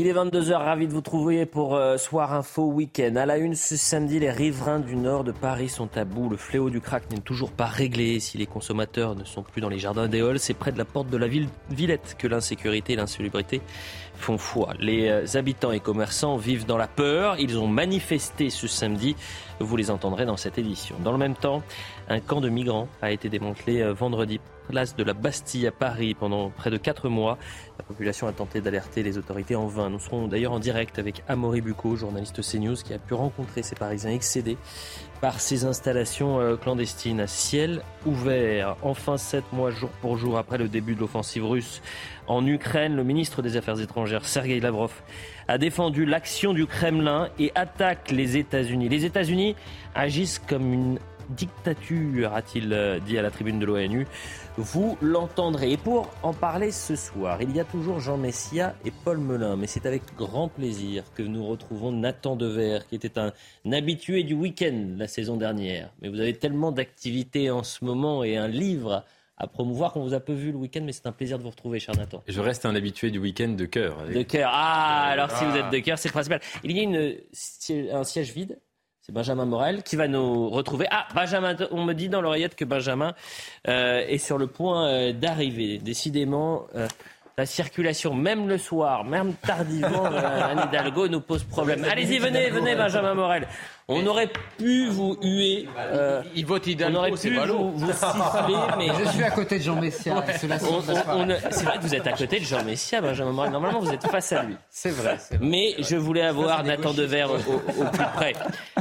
Il 0.00 0.06
est 0.06 0.12
22h, 0.12 0.52
ravi 0.52 0.86
de 0.86 0.92
vous 0.92 1.00
trouver 1.00 1.44
pour 1.44 1.74
euh, 1.74 1.96
Soir 1.96 2.32
Info 2.32 2.62
Week-end. 2.66 3.16
À 3.16 3.26
la 3.26 3.36
une, 3.36 3.56
ce 3.56 3.76
samedi, 3.76 4.20
les 4.20 4.30
riverains 4.30 4.78
du 4.78 4.94
nord 4.94 5.24
de 5.24 5.32
Paris 5.32 5.68
sont 5.68 5.88
à 5.96 6.04
bout. 6.04 6.28
Le 6.28 6.36
fléau 6.36 6.70
du 6.70 6.80
crack 6.80 7.10
n'est 7.10 7.18
toujours 7.18 7.50
pas 7.50 7.66
réglé. 7.66 8.20
Si 8.20 8.38
les 8.38 8.46
consommateurs 8.46 9.16
ne 9.16 9.24
sont 9.24 9.42
plus 9.42 9.60
dans 9.60 9.68
les 9.68 9.80
jardins 9.80 10.06
des 10.06 10.20
Halles, 10.20 10.38
c'est 10.38 10.54
près 10.54 10.70
de 10.70 10.78
la 10.78 10.84
porte 10.84 11.10
de 11.10 11.16
la 11.16 11.26
ville 11.26 11.48
Villette 11.70 12.14
que 12.16 12.28
l'insécurité 12.28 12.92
et 12.92 12.96
l'insalubrité 12.96 13.60
font 14.18 14.38
foi. 14.38 14.74
Les 14.78 15.08
euh, 15.08 15.24
habitants 15.34 15.72
et 15.72 15.80
commerçants 15.80 16.36
vivent 16.36 16.66
dans 16.66 16.76
la 16.76 16.88
peur. 16.88 17.36
Ils 17.38 17.58
ont 17.58 17.66
manifesté 17.66 18.50
ce 18.50 18.66
samedi. 18.66 19.16
Vous 19.60 19.76
les 19.76 19.90
entendrez 19.90 20.26
dans 20.26 20.36
cette 20.36 20.58
édition. 20.58 20.96
Dans 21.02 21.12
le 21.12 21.18
même 21.18 21.34
temps, 21.34 21.62
un 22.08 22.20
camp 22.20 22.40
de 22.40 22.48
migrants 22.48 22.88
a 23.02 23.10
été 23.10 23.28
démantelé 23.28 23.80
euh, 23.80 23.92
vendredi 23.92 24.40
place 24.68 24.94
de 24.94 25.02
la 25.02 25.14
Bastille 25.14 25.66
à 25.66 25.72
Paris 25.72 26.14
pendant 26.14 26.50
près 26.50 26.70
de 26.70 26.76
quatre 26.76 27.08
mois. 27.08 27.38
La 27.78 27.84
population 27.84 28.26
a 28.26 28.32
tenté 28.32 28.60
d'alerter 28.60 29.02
les 29.02 29.18
autorités 29.18 29.56
en 29.56 29.66
vain. 29.66 29.90
Nous 29.90 29.98
serons 29.98 30.28
d'ailleurs 30.28 30.52
en 30.52 30.58
direct 30.58 30.98
avec 30.98 31.22
Amaury 31.26 31.62
Bucco, 31.62 31.96
journaliste 31.96 32.42
CNews, 32.42 32.76
qui 32.76 32.92
a 32.92 32.98
pu 32.98 33.14
rencontrer 33.14 33.62
ces 33.62 33.74
Parisiens 33.74 34.10
excédés 34.10 34.58
par 35.20 35.40
ces 35.40 35.64
installations 35.64 36.40
euh, 36.40 36.56
clandestines 36.56 37.20
à 37.20 37.26
ciel 37.26 37.82
ouvert. 38.06 38.76
Enfin, 38.82 39.16
sept 39.16 39.44
mois 39.52 39.70
jour 39.70 39.90
pour 40.00 40.16
jour 40.16 40.38
après 40.38 40.58
le 40.58 40.68
début 40.68 40.94
de 40.94 41.00
l'offensive 41.00 41.44
russe 41.44 41.82
en 42.26 42.46
Ukraine, 42.46 42.94
le 42.94 43.04
ministre 43.04 43.42
des 43.42 43.56
Affaires 43.56 43.80
étrangères, 43.80 44.24
Sergei 44.24 44.60
Lavrov, 44.60 44.92
a 45.48 45.58
défendu 45.58 46.04
l'action 46.04 46.52
du 46.52 46.66
Kremlin 46.66 47.28
et 47.38 47.50
attaque 47.54 48.10
les 48.10 48.36
États-Unis. 48.36 48.88
Les 48.88 49.04
États-Unis 49.04 49.56
agissent 49.94 50.38
comme 50.38 50.72
une 50.72 50.98
dictature, 51.30 52.34
a-t-il 52.34 52.72
euh, 52.72 52.98
dit 53.00 53.18
à 53.18 53.22
la 53.22 53.30
tribune 53.30 53.58
de 53.58 53.66
l'ONU. 53.66 54.06
Vous 54.60 54.98
l'entendrez. 55.00 55.70
Et 55.70 55.76
pour 55.76 56.10
en 56.24 56.34
parler 56.34 56.72
ce 56.72 56.96
soir, 56.96 57.40
il 57.40 57.54
y 57.54 57.60
a 57.60 57.64
toujours 57.64 58.00
Jean 58.00 58.16
Messia 58.16 58.74
et 58.84 58.90
Paul 58.90 59.18
Melun. 59.18 59.54
Mais 59.54 59.68
c'est 59.68 59.86
avec 59.86 60.02
grand 60.16 60.48
plaisir 60.48 61.04
que 61.14 61.22
nous 61.22 61.46
retrouvons 61.46 61.92
Nathan 61.92 62.34
Dever, 62.34 62.80
qui 62.88 62.96
était 62.96 63.20
un 63.20 63.32
habitué 63.70 64.24
du 64.24 64.34
week-end 64.34 64.96
la 64.96 65.06
saison 65.06 65.36
dernière. 65.36 65.92
Mais 66.02 66.08
vous 66.08 66.18
avez 66.18 66.34
tellement 66.34 66.72
d'activités 66.72 67.52
en 67.52 67.62
ce 67.62 67.84
moment 67.84 68.24
et 68.24 68.36
un 68.36 68.48
livre 68.48 69.04
à 69.36 69.46
promouvoir 69.46 69.92
qu'on 69.92 70.02
vous 70.02 70.14
a 70.14 70.18
peu 70.18 70.32
vu 70.32 70.50
le 70.50 70.58
week-end, 70.58 70.82
mais 70.84 70.90
c'est 70.90 71.06
un 71.06 71.12
plaisir 71.12 71.38
de 71.38 71.44
vous 71.44 71.50
retrouver, 71.50 71.78
cher 71.78 71.96
Nathan. 71.96 72.24
Je 72.26 72.40
reste 72.40 72.66
un 72.66 72.74
habitué 72.74 73.12
du 73.12 73.20
week-end 73.20 73.50
de 73.50 73.64
cœur. 73.64 74.08
De 74.12 74.22
cœur. 74.22 74.50
Ah, 74.52 75.04
alors 75.12 75.30
si 75.30 75.44
vous 75.44 75.56
êtes 75.56 75.70
de 75.70 75.78
cœur, 75.78 75.98
c'est 75.98 76.08
le 76.08 76.14
principal. 76.14 76.40
Il 76.64 76.76
y 76.76 76.80
a 76.80 76.82
une, 76.82 77.92
un 77.92 78.02
siège 78.02 78.32
vide 78.32 78.58
c'est 79.08 79.14
Benjamin 79.14 79.46
Morel 79.46 79.82
qui 79.82 79.96
va 79.96 80.06
nous 80.06 80.50
retrouver. 80.50 80.86
Ah, 80.90 81.08
Benjamin, 81.14 81.56
on 81.70 81.82
me 81.82 81.94
dit 81.94 82.10
dans 82.10 82.20
l'oreillette 82.20 82.54
que 82.54 82.66
Benjamin 82.66 83.14
euh, 83.66 84.04
est 84.06 84.18
sur 84.18 84.36
le 84.36 84.48
point 84.48 84.86
euh, 84.86 85.12
d'arriver. 85.14 85.78
Décidément, 85.78 86.66
euh, 86.74 86.86
la 87.38 87.46
circulation, 87.46 88.14
même 88.14 88.48
le 88.48 88.58
soir, 88.58 89.04
même 89.04 89.34
tardivement, 89.34 90.04
Anne 90.06 90.64
Hidalgo 90.68 91.06
nous 91.06 91.20
pose 91.20 91.44
problème. 91.44 91.84
Allez-y, 91.88 92.18
venez, 92.18 92.50
venez, 92.50 92.74
Benjamin 92.74 93.14
Morel. 93.14 93.46
On 93.86 94.04
aurait 94.06 94.30
pu 94.58 94.88
vous 94.88 95.16
huer. 95.22 95.66
Euh, 95.78 96.20
il 96.34 96.44
vote 96.44 96.66
Hidalgo, 96.66 96.96
on 96.96 96.98
aurait 96.98 97.12
pu 97.12 97.38
vous, 97.38 97.72
vous, 97.72 97.92
siffler, 97.92 98.56
mais 98.78 98.88
je 98.88 99.10
suis 99.10 99.22
à 99.22 99.30
côté 99.30 99.58
de 99.58 99.62
Jean 99.62 99.80
Messia. 99.80 100.22
c'est 100.36 100.46
vrai 100.48 101.78
que 101.78 101.82
vous 101.82 101.94
êtes 101.94 102.06
à 102.08 102.12
côté 102.12 102.40
de 102.40 102.44
Jean 102.44 102.64
Messia, 102.64 103.00
Benjamin 103.00 103.30
Morel. 103.30 103.52
Normalement, 103.52 103.80
vous 103.80 103.92
êtes 103.92 104.06
face 104.08 104.32
à 104.32 104.42
lui. 104.42 104.56
C'est 104.68 104.90
vrai, 104.90 105.16
vrai, 105.16 105.38
Mais 105.40 105.76
je 105.78 105.94
voulais 105.94 106.22
avoir 106.22 106.64
Nathan 106.64 106.92
Dever 106.92 107.24
au, 107.24 107.54
au, 107.54 107.84
plus 107.84 108.04
près. 108.14 108.32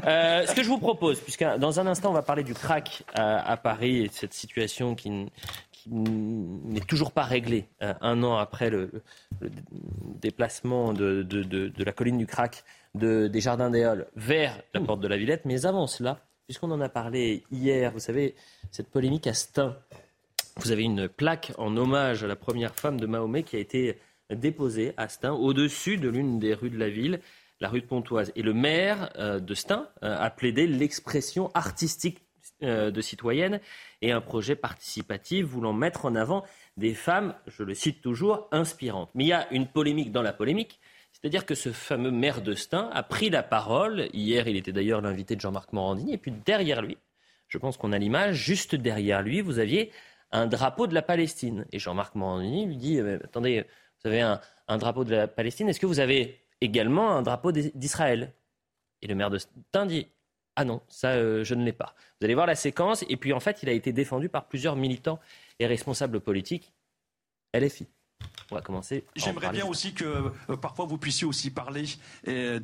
Euh, 0.03 0.45
ce 0.47 0.55
que 0.55 0.63
je 0.63 0.67
vous 0.67 0.79
propose, 0.79 1.19
puisque 1.19 1.45
dans 1.57 1.79
un 1.79 1.85
instant, 1.85 2.09
on 2.09 2.13
va 2.13 2.23
parler 2.23 2.43
du 2.43 2.55
crack 2.55 3.03
à, 3.13 3.51
à 3.51 3.55
Paris 3.55 4.05
et 4.05 4.07
de 4.07 4.13
cette 4.13 4.33
situation 4.33 4.95
qui, 4.95 5.29
n'est 5.89 6.81
toujours 6.81 7.11
pas 7.11 7.23
réglée 7.23 7.67
euh, 7.81 7.93
un 8.01 8.23
an 8.23 8.37
après 8.37 8.69
le, 8.69 8.91
déplacement 10.21 10.93
de, 10.93 11.23
de, 11.23 11.83
la 11.83 11.91
colline 11.91 12.17
du 12.17 12.25
crack 12.25 12.63
des 12.95 13.41
Jardins 13.41 13.69
des 13.69 13.83
Halles 13.83 14.07
vers 14.15 14.61
la 14.73 14.81
porte 14.81 15.01
de 15.01 15.07
la 15.07 15.17
Villette. 15.17 15.45
Mais 15.45 15.65
avant 15.65 15.87
cela, 15.87 16.19
puisqu'on 16.47 16.71
en 16.71 16.81
a 16.81 16.89
parlé 16.89 17.43
hier, 17.51 17.91
vous 17.91 17.99
savez, 17.99 18.35
cette 18.71 18.89
polémique 18.89 19.27
à 19.27 19.33
Stein, 19.33 19.77
vous 20.57 20.71
avez 20.71 20.83
une 20.83 21.07
plaque 21.07 21.51
en 21.57 21.75
hommage 21.77 22.23
à 22.23 22.27
la 22.27 22.35
première 22.35 22.75
femme 22.75 22.99
de 22.99 23.05
Mahomet 23.05 23.43
qui 23.43 23.55
a 23.55 23.59
été 23.59 23.99
déposée 24.33 24.93
à 24.97 25.07
Stein, 25.07 25.31
au-dessus 25.31 25.97
de 25.97 26.09
l'une 26.09 26.39
des 26.39 26.53
rues 26.53 26.69
de 26.69 26.77
la 26.77 26.89
ville, 26.89 27.21
la 27.59 27.69
rue 27.69 27.81
de 27.81 27.85
Pontoise. 27.85 28.31
Et 28.35 28.41
le 28.41 28.53
maire 28.53 29.09
euh, 29.17 29.39
de 29.39 29.53
Stein 29.53 29.87
euh, 30.03 30.17
a 30.17 30.29
plaidé 30.29 30.67
l'expression 30.67 31.51
artistique 31.53 32.26
euh, 32.63 32.91
de 32.91 33.01
citoyenne 33.01 33.59
et 34.01 34.11
un 34.11 34.21
projet 34.21 34.55
participatif 34.55 35.45
voulant 35.45 35.73
mettre 35.73 36.05
en 36.05 36.15
avant 36.15 36.43
des 36.75 36.93
femmes, 36.93 37.35
je 37.47 37.63
le 37.63 37.73
cite 37.73 38.01
toujours, 38.01 38.47
inspirantes. 38.51 39.09
Mais 39.13 39.25
il 39.25 39.27
y 39.27 39.33
a 39.33 39.51
une 39.51 39.67
polémique 39.67 40.11
dans 40.11 40.21
la 40.21 40.33
polémique, 40.33 40.79
c'est-à-dire 41.11 41.45
que 41.45 41.55
ce 41.55 41.71
fameux 41.71 42.11
maire 42.11 42.41
de 42.41 42.53
Stein 42.53 42.89
a 42.93 43.03
pris 43.03 43.29
la 43.29 43.43
parole. 43.43 44.07
Hier, 44.13 44.47
il 44.47 44.55
était 44.55 44.71
d'ailleurs 44.71 45.01
l'invité 45.01 45.35
de 45.35 45.41
Jean-Marc 45.41 45.73
Morandini. 45.73 46.13
Et 46.13 46.17
puis 46.17 46.31
derrière 46.31 46.81
lui, 46.81 46.97
je 47.47 47.57
pense 47.57 47.77
qu'on 47.77 47.91
a 47.91 47.97
l'image, 47.97 48.35
juste 48.35 48.75
derrière 48.75 49.21
lui, 49.21 49.41
vous 49.41 49.59
aviez 49.59 49.91
un 50.31 50.47
drapeau 50.47 50.87
de 50.87 50.93
la 50.93 51.01
Palestine. 51.01 51.65
Et 51.71 51.79
Jean-Marc 51.79 52.15
Morandini 52.15 52.65
lui 52.65 52.77
dit 52.77 52.99
euh, 52.99 53.19
Attendez, 53.23 53.65
vous 54.03 54.09
avez 54.09 54.21
un, 54.21 54.39
drapeau 54.77 55.03
de 55.03 55.15
la 55.15 55.27
Palestine, 55.27 55.69
est-ce 55.69 55.79
que 55.79 55.85
vous 55.85 55.99
avez 55.99 56.43
également 56.61 57.11
un 57.11 57.21
drapeau 57.21 57.51
d'Israël? 57.51 58.33
Et 59.01 59.07
le 59.07 59.15
maire 59.15 59.29
de 59.29 59.37
Stein 59.37 59.85
dit 59.85 60.07
Ah 60.57 60.65
non, 60.65 60.81
ça, 60.89 61.11
euh, 61.11 61.43
je 61.43 61.55
ne 61.55 61.63
l'ai 61.63 61.71
pas. 61.71 61.95
Vous 62.19 62.25
allez 62.25 62.33
voir 62.33 62.47
la 62.47 62.55
séquence. 62.55 63.05
Et 63.07 63.15
puis 63.15 63.31
en 63.31 63.39
fait, 63.39 63.63
il 63.63 63.69
a 63.69 63.71
été 63.71 63.93
défendu 63.93 64.27
par 64.27 64.47
plusieurs 64.47 64.75
militants 64.75 65.19
et 65.59 65.67
responsables 65.67 66.19
politiques. 66.19 66.73
LFI. 67.53 67.87
On 68.49 68.55
va 68.55 68.61
commencer. 68.61 69.03
J'aimerais 69.15 69.49
bien 69.49 69.65
aussi 69.65 69.93
que 69.93 70.05
euh, 70.49 70.55
parfois 70.55 70.85
vous 70.85 70.97
puissiez 70.97 71.27
aussi 71.27 71.49
parler 71.49 71.83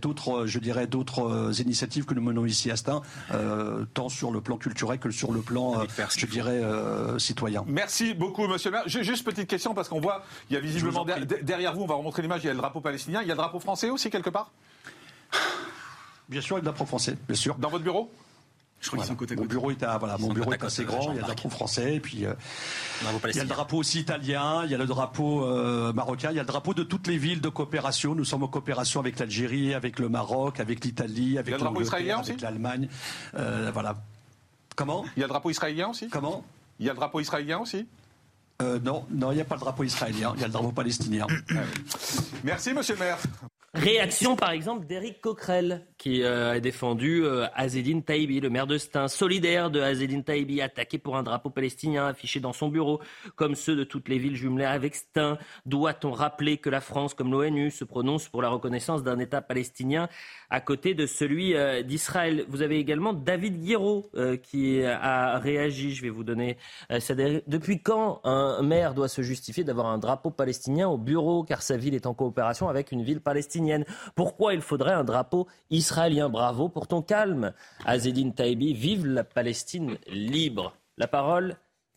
d'autres, 0.01 0.43
euh, 0.43 0.47
je 0.47 0.59
dirais, 0.59 0.87
d'autres 0.87 1.27
euh, 1.27 1.61
initiatives 1.61 2.05
que 2.05 2.13
nous 2.13 2.21
menons 2.21 2.45
ici 2.45 2.71
à 2.71 2.77
Stein, 2.77 3.01
tant 3.93 4.07
sur 4.07 4.31
le 4.31 4.39
plan 4.39 4.57
culturel 4.57 4.99
que 4.99 5.11
sur 5.11 5.33
le 5.33 5.41
plan, 5.41 5.83
je 6.17 6.25
dirais, 6.25 6.61
citoyen. 7.19 7.63
Merci 7.67 8.13
beaucoup, 8.13 8.47
monsieur 8.47 8.71
le 8.71 8.77
maire. 8.77 8.87
Juste 8.87 9.25
petite 9.25 9.49
question 9.49 9.73
parce 9.73 9.89
qu'on 9.89 9.99
voit, 9.99 10.23
il 10.49 10.53
y 10.53 10.57
a 10.57 10.59
visiblement 10.59 11.05
derrière 11.41 11.73
vous, 11.73 11.83
on 11.83 11.87
va 11.87 11.95
remontrer 11.95 12.21
l'image, 12.21 12.43
il 12.43 12.47
y 12.47 12.49
a 12.49 12.53
le 12.53 12.59
drapeau 12.59 12.79
palestinien, 12.79 13.21
il 13.21 13.27
y 13.27 13.31
a 13.31 13.35
le 13.35 13.39
drapeau 13.39 13.59
français 13.59 13.89
aussi 13.89 14.09
quelque 14.09 14.29
part? 14.29 14.51
Bien 16.33 16.41
sûr, 16.41 16.57
il 16.57 16.59
y 16.59 16.61
a 16.61 16.63
le 16.63 16.65
drapeau 16.71 16.87
français, 16.87 17.15
bien 17.27 17.35
sûr. 17.35 17.53
Dans 17.55 17.69
votre 17.69 17.83
bureau? 17.83 18.11
Je 18.81 18.87
crois 18.87 19.03
voilà. 19.03 19.15
côté 19.15 19.35
Mon 19.35 19.45
bureau 19.45 19.69
est, 19.69 19.83
à, 19.83 19.99
voilà, 19.99 20.17
mon 20.17 20.33
bureau 20.33 20.51
est 20.51 20.63
assez 20.63 20.83
grand. 20.83 21.11
Il 21.11 21.15
y 21.15 21.19
a 21.19 21.21
le 21.21 21.27
drapeau 21.27 21.47
français, 21.49 21.95
et 21.95 21.99
puis 21.99 22.25
euh, 22.25 22.33
il 23.29 23.35
y 23.35 23.39
a 23.39 23.43
le 23.43 23.49
drapeau 23.49 23.77
aussi 23.77 23.99
italien, 23.99 24.63
il 24.65 24.71
y 24.71 24.75
a 24.75 24.79
le 24.79 24.87
drapeau 24.87 25.45
euh, 25.45 25.93
marocain, 25.93 26.31
il 26.31 26.37
y 26.37 26.39
a 26.39 26.41
le 26.41 26.47
drapeau 26.47 26.73
de 26.73 26.81
toutes 26.81 27.05
les 27.05 27.17
villes 27.17 27.39
de 27.39 27.49
coopération. 27.49 28.15
Nous 28.15 28.25
sommes 28.25 28.41
en 28.41 28.47
coopération 28.47 28.99
avec 28.99 29.19
l'Algérie, 29.19 29.75
avec 29.75 29.99
le 29.99 30.09
Maroc, 30.09 30.59
avec 30.59 30.83
l'Italie, 30.83 31.37
avec 31.37 31.55
l'Allemagne. 32.41 32.89
Euh, 33.35 33.69
voilà. 33.71 33.95
Comment? 34.75 35.05
Il 35.15 35.19
y 35.19 35.23
a 35.23 35.27
le 35.27 35.31
drapeau 35.31 35.51
israélien 35.51 35.89
aussi? 35.89 36.09
Comment? 36.09 36.43
Il 36.79 36.87
y 36.87 36.89
a 36.89 36.93
le 36.93 36.97
drapeau 36.97 37.19
israélien 37.19 37.59
aussi? 37.59 37.87
Non, 38.81 39.05
non, 39.11 39.31
il 39.31 39.35
n'y 39.35 39.41
a 39.41 39.45
pas 39.45 39.55
le 39.55 39.61
drapeau 39.61 39.83
israélien, 39.83 40.33
il 40.35 40.41
y 40.41 40.43
a 40.45 40.47
le 40.47 40.53
drapeau 40.53 40.71
palestinien. 40.71 41.27
Merci, 42.43 42.73
monsieur 42.73 42.95
le 42.95 43.01
maire. 43.01 43.19
Réaction 43.73 44.35
par 44.35 44.51
exemple 44.51 44.85
d'Éric 44.85 45.19
Coquerel 45.19 45.81
qui 45.97 46.21
euh, 46.21 46.51
a 46.51 46.59
défendu 46.59 47.25
euh, 47.25 47.47
Azedine 47.55 48.03
Taibi, 48.03 48.39
le 48.39 48.51
maire 48.51 48.67
de 48.67 48.77
Stein, 48.77 49.07
solidaire 49.07 49.71
de 49.71 49.81
Azedine 49.81 50.23
Taibi, 50.23 50.61
attaqué 50.61 50.99
pour 50.99 51.17
un 51.17 51.23
drapeau 51.23 51.49
palestinien 51.49 52.05
affiché 52.05 52.39
dans 52.39 52.53
son 52.53 52.67
bureau, 52.67 52.99
comme 53.35 53.55
ceux 53.55 53.75
de 53.75 53.83
toutes 53.83 54.09
les 54.09 54.19
villes 54.19 54.35
jumelées 54.35 54.65
avec 54.65 54.93
Stein. 54.93 55.39
Doit-on 55.65 56.11
rappeler 56.11 56.57
que 56.57 56.69
la 56.69 56.81
France, 56.81 57.15
comme 57.15 57.31
l'ONU, 57.31 57.71
se 57.71 57.83
prononce 57.83 58.27
pour 58.29 58.43
la 58.43 58.49
reconnaissance 58.49 59.01
d'un 59.01 59.17
État 59.17 59.41
palestinien 59.41 60.07
à 60.51 60.61
côté 60.61 60.93
de 60.93 61.07
celui 61.07 61.55
euh, 61.55 61.81
d'Israël? 61.81 62.45
Vous 62.49 62.61
avez 62.61 62.77
également 62.77 63.13
David 63.13 63.59
Guiraud 63.61 64.11
qui 64.43 64.83
a 64.83 65.39
réagi. 65.39 65.95
Je 65.95 66.03
vais 66.03 66.09
vous 66.09 66.23
donner 66.23 66.57
Depuis 67.47 67.81
quand 67.81 68.21
un 68.23 68.61
maire 68.61 68.93
doit 68.93 69.07
se 69.07 69.23
justifier 69.23 69.63
d'avoir 69.63 69.87
un 69.87 69.97
drapeau 69.97 70.29
palestinien 70.29 70.87
au 70.89 70.97
bureau 70.97 71.43
car 71.43 71.63
sa 71.63 71.77
ville 71.77 71.95
est 71.95 72.05
en 72.05 72.13
coopération 72.13 72.69
avec 72.69 72.91
une 72.91 73.03
ville 73.03 73.21
palestinienne? 73.21 73.62
Pourquoi 74.15 74.53
il 74.53 74.61
faudrait 74.61 74.93
un 74.93 75.03
drapeau 75.03 75.47
israélien? 75.69 76.29
Bravo 76.29 76.69
pour 76.69 76.87
ton 76.87 77.01
calme. 77.01 77.53
Azedine 77.85 78.33
Taibi, 78.33 78.73
vive 78.73 79.05
la 79.05 79.23
Palestine 79.23 79.97
libre. 80.07 80.75
La 80.97 81.07
parole 81.07 81.55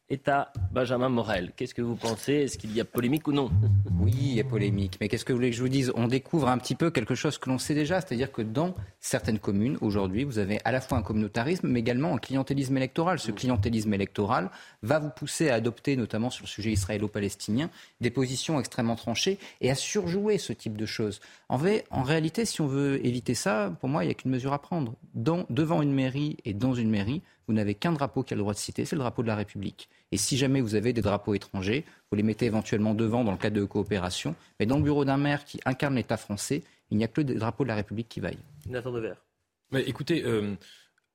est 0.09 0.29
à 0.29 0.53
Benjamin 0.73 1.09
Morel. 1.09 1.53
Qu'est-ce 1.57 1.75
que 1.75 1.83
vous 1.83 1.97
pensez? 1.97 2.33
Est-ce 2.35 2.59
qu'il 2.59 2.75
y 2.75 2.81
a 2.81 2.85
polémique 2.85 3.27
ou 3.29 3.33
non? 3.33 3.51
Oui, 3.99 4.15
il 4.15 4.35
y 4.35 4.41
a 4.41 4.45
polémique. 4.45 4.99
Mais 5.01 5.09
qu'est-ce 5.09 5.25
que 5.25 5.33
vous 5.33 5.39
voulez 5.39 5.51
que 5.51 5.57
je 5.57 5.63
vous 5.63 5.69
dise? 5.69 5.91
On 5.97 6.07
découvre 6.07 6.49
un 6.49 6.59
petit 6.59 6.77
peu 6.77 6.91
quelque 6.91 7.17
chose 7.17 7.39
que 7.39 7.49
l'on 7.49 7.59
sait 7.59 7.75
déjà. 7.75 8.01
C'est-à-dire 8.01 8.31
que 8.31 8.43
dans 8.43 8.75
certaines 9.01 9.41
communes, 9.41 9.79
aujourd'hui, 9.81 10.23
vous 10.23 10.39
avez 10.39 10.61
à 10.65 10.71
la 10.71 10.81
fois 10.81 10.99
un 10.99 11.03
communautarisme, 11.03 11.67
mais 11.67 11.81
également 11.81 12.15
un 12.15 12.19
clientélisme 12.19 12.77
électoral. 12.77 13.19
Ce 13.19 13.33
clientélisme 13.33 13.93
électoral 13.95 14.51
va 14.83 15.01
vous 15.01 15.11
pousser 15.11 15.49
à 15.49 15.55
adopter, 15.55 15.97
notamment 15.97 16.31
sur 16.31 16.45
le 16.45 16.49
sujet 16.49 16.71
israélo-palestinien, 16.71 17.69
des 18.01 18.11
positions 18.11 18.61
extrêmement 18.61 18.97
tranchées 18.97 19.39
et 19.61 19.71
à 19.71 19.75
surjouer 19.75 20.39
ce 20.39 20.53
type 20.53 20.77
de 20.77 20.87
choses. 20.87 21.21
En, 21.49 21.59
en 21.91 22.03
réalité, 22.03 22.45
si 22.45 22.61
on 22.61 22.67
veut 22.67 23.05
éviter 23.05 23.35
ça, 23.35 23.73
pour 23.81 23.89
moi, 23.89 24.05
il 24.05 24.09
n'y 24.09 24.13
a 24.13 24.15
qu'une 24.15 24.31
mesure 24.31 24.53
à 24.53 24.61
prendre. 24.61 24.95
Dans, 25.15 25.47
devant 25.51 25.83
une 25.83 25.95
mairie 25.95 26.37
et 26.45 26.53
dans 26.53 26.75
une 26.75 26.91
mairie, 26.91 27.23
vous 27.47 27.55
n'avez 27.55 27.75
qu'un 27.75 27.93
drapeau 27.93 28.23
qui 28.23 28.35
a 28.35 28.37
le 28.37 28.43
droit 28.43 28.55
de 28.55 28.59
citer, 28.59 28.85
c'est 28.85 28.97
le 28.97 29.01
drapeau 29.01 29.23
de 29.23 29.29
la 29.29 29.37
République. 29.37 29.89
Et 30.13 30.17
si 30.17 30.37
jamais 30.37 30.61
vous 30.61 30.75
avez 30.75 30.93
des 30.93 31.03
drapeaux 31.03 31.35
étrangers, 31.35 31.85
vous 32.11 32.17
les 32.17 32.23
mettez 32.23 32.47
éventuellement 32.47 32.95
devant 32.95 33.25
dans 33.25 33.33
le 33.33 33.39
cadre 33.39 33.57
de 33.57 33.65
coopération. 33.65 34.35
Mais 34.59 34.67
dans 34.67 34.79
le 34.79 34.83
bureau 34.83 35.05
d'un 35.05 35.17
maire 35.17 35.45
qui 35.45 35.61
incarne 35.65 35.95
l'État 35.95 36.17
français, 36.17 36.63
il 36.91 36.99
n'y 36.99 37.05
a 37.05 37.09
que 37.09 37.21
le 37.21 37.35
drapeau 37.35 37.65
de 37.65 37.69
la 37.69 37.77
République 37.77 38.09
qui 38.09 38.21
vaille. 38.21 38.39
Nathan 38.69 38.93
Devers. 38.93 39.23
Mais 39.71 39.83
écoutez, 39.83 40.25
euh, 40.25 40.55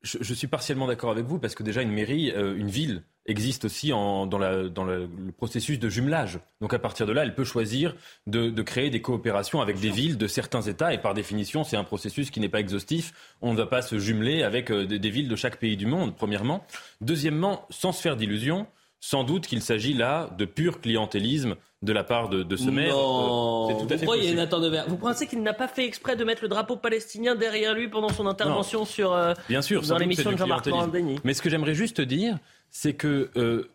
je, 0.01 0.34
suis 0.34 0.47
partiellement 0.47 0.88
d'accord 0.88 1.11
avec 1.11 1.25
vous 1.25 1.39
parce 1.39 1.55
que 1.55 1.63
déjà 1.63 1.82
une 1.82 1.91
mairie, 1.91 2.32
euh, 2.32 2.55
une 2.55 2.69
ville 2.69 3.03
existe 3.26 3.65
aussi 3.65 3.89
dans, 3.89 4.28
le 4.38 5.09
processus 5.38 5.80
de 5.80 5.89
jumelage. 5.89 6.39
Donc 6.59 6.74
à 6.74 6.80
partir 6.80 7.05
de 7.05 7.11
là, 7.11 7.24
elle 7.24 7.36
peut 7.36 7.43
choisir 7.43 7.95
de, 8.28 8.61
créer 8.61 8.89
des 8.89 9.01
coopérations 9.01 9.61
avec 9.61 9.80
des 9.80 9.89
villes 9.89 10.17
de 10.17 10.28
certains 10.28 10.61
États 10.61 10.93
et 10.93 10.97
par 10.97 11.13
définition, 11.13 11.63
c'est 11.63 11.78
un 11.78 11.84
processus 11.84 12.32
qui 12.32 12.39
n'est 12.39 12.49
pas 12.49 12.59
exhaustif. 12.59 13.13
On 13.41 13.53
ne 13.53 13.57
va 13.57 13.65
pas 13.65 13.82
se 13.82 13.99
jumeler 13.99 14.43
avec 14.43 14.72
euh, 14.72 14.86
des, 14.86 15.09
villes 15.09 15.28
de 15.28 15.36
chaque 15.36 15.57
pays 15.57 15.78
du 15.78 15.86
monde, 15.86 16.15
premièrement. 16.15 16.63
Deuxièmement, 17.01 17.65
sans 17.69 17.91
se 17.91 18.01
faire 18.01 18.15
d'illusions, 18.15 18.67
sans 18.99 19.24
doute 19.24 19.47
qu'il 19.47 19.61
s'agit 19.61 19.93
là 19.93 20.30
de 20.38 20.45
pur 20.45 20.80
clientélisme 20.80 21.55
de 21.82 21.93
la 21.93 22.03
part 22.03 22.30
de, 22.30 22.55
ce 22.55 22.69
maire. 22.69 22.95
Euh, 22.95 23.74
tout 23.74 23.91
à 23.91 23.95
vous 23.95 24.03
croyez, 24.03 24.36
Nathan 24.36 24.59
Devers 24.59 24.88
Vous 24.88 24.97
pensez 24.97 25.26
qu'il 25.26 25.41
n'a 25.41 25.53
pas 25.53 25.67
fait 25.67 25.86
exprès 25.86 26.15
de 26.15 26.24
mettre 26.24 26.43
le 26.43 26.47
drapeau 26.47 26.76
palestinien 26.76 27.34
derrière 27.34 27.74
lui 27.74 27.88
pendant 27.88 28.09
son 28.09 28.28
intervention 28.28 28.86
sur 28.86 29.13
euh, 29.13 29.34
Bien 29.49 29.63
sûr, 29.63 29.82
dans 29.82 29.97
l'émission 29.97 30.32
de 30.32 30.38
Jean-Marc 30.38 30.67
Morandini 30.67 31.15
Mais 31.24 31.34
ce 31.34 31.41
que 31.41 31.49
j'aimerais 31.49 31.74
juste 31.74 31.99
dire, 31.99 32.38
c'est 32.72 32.93
que 32.93 33.30
euh, 33.36 33.69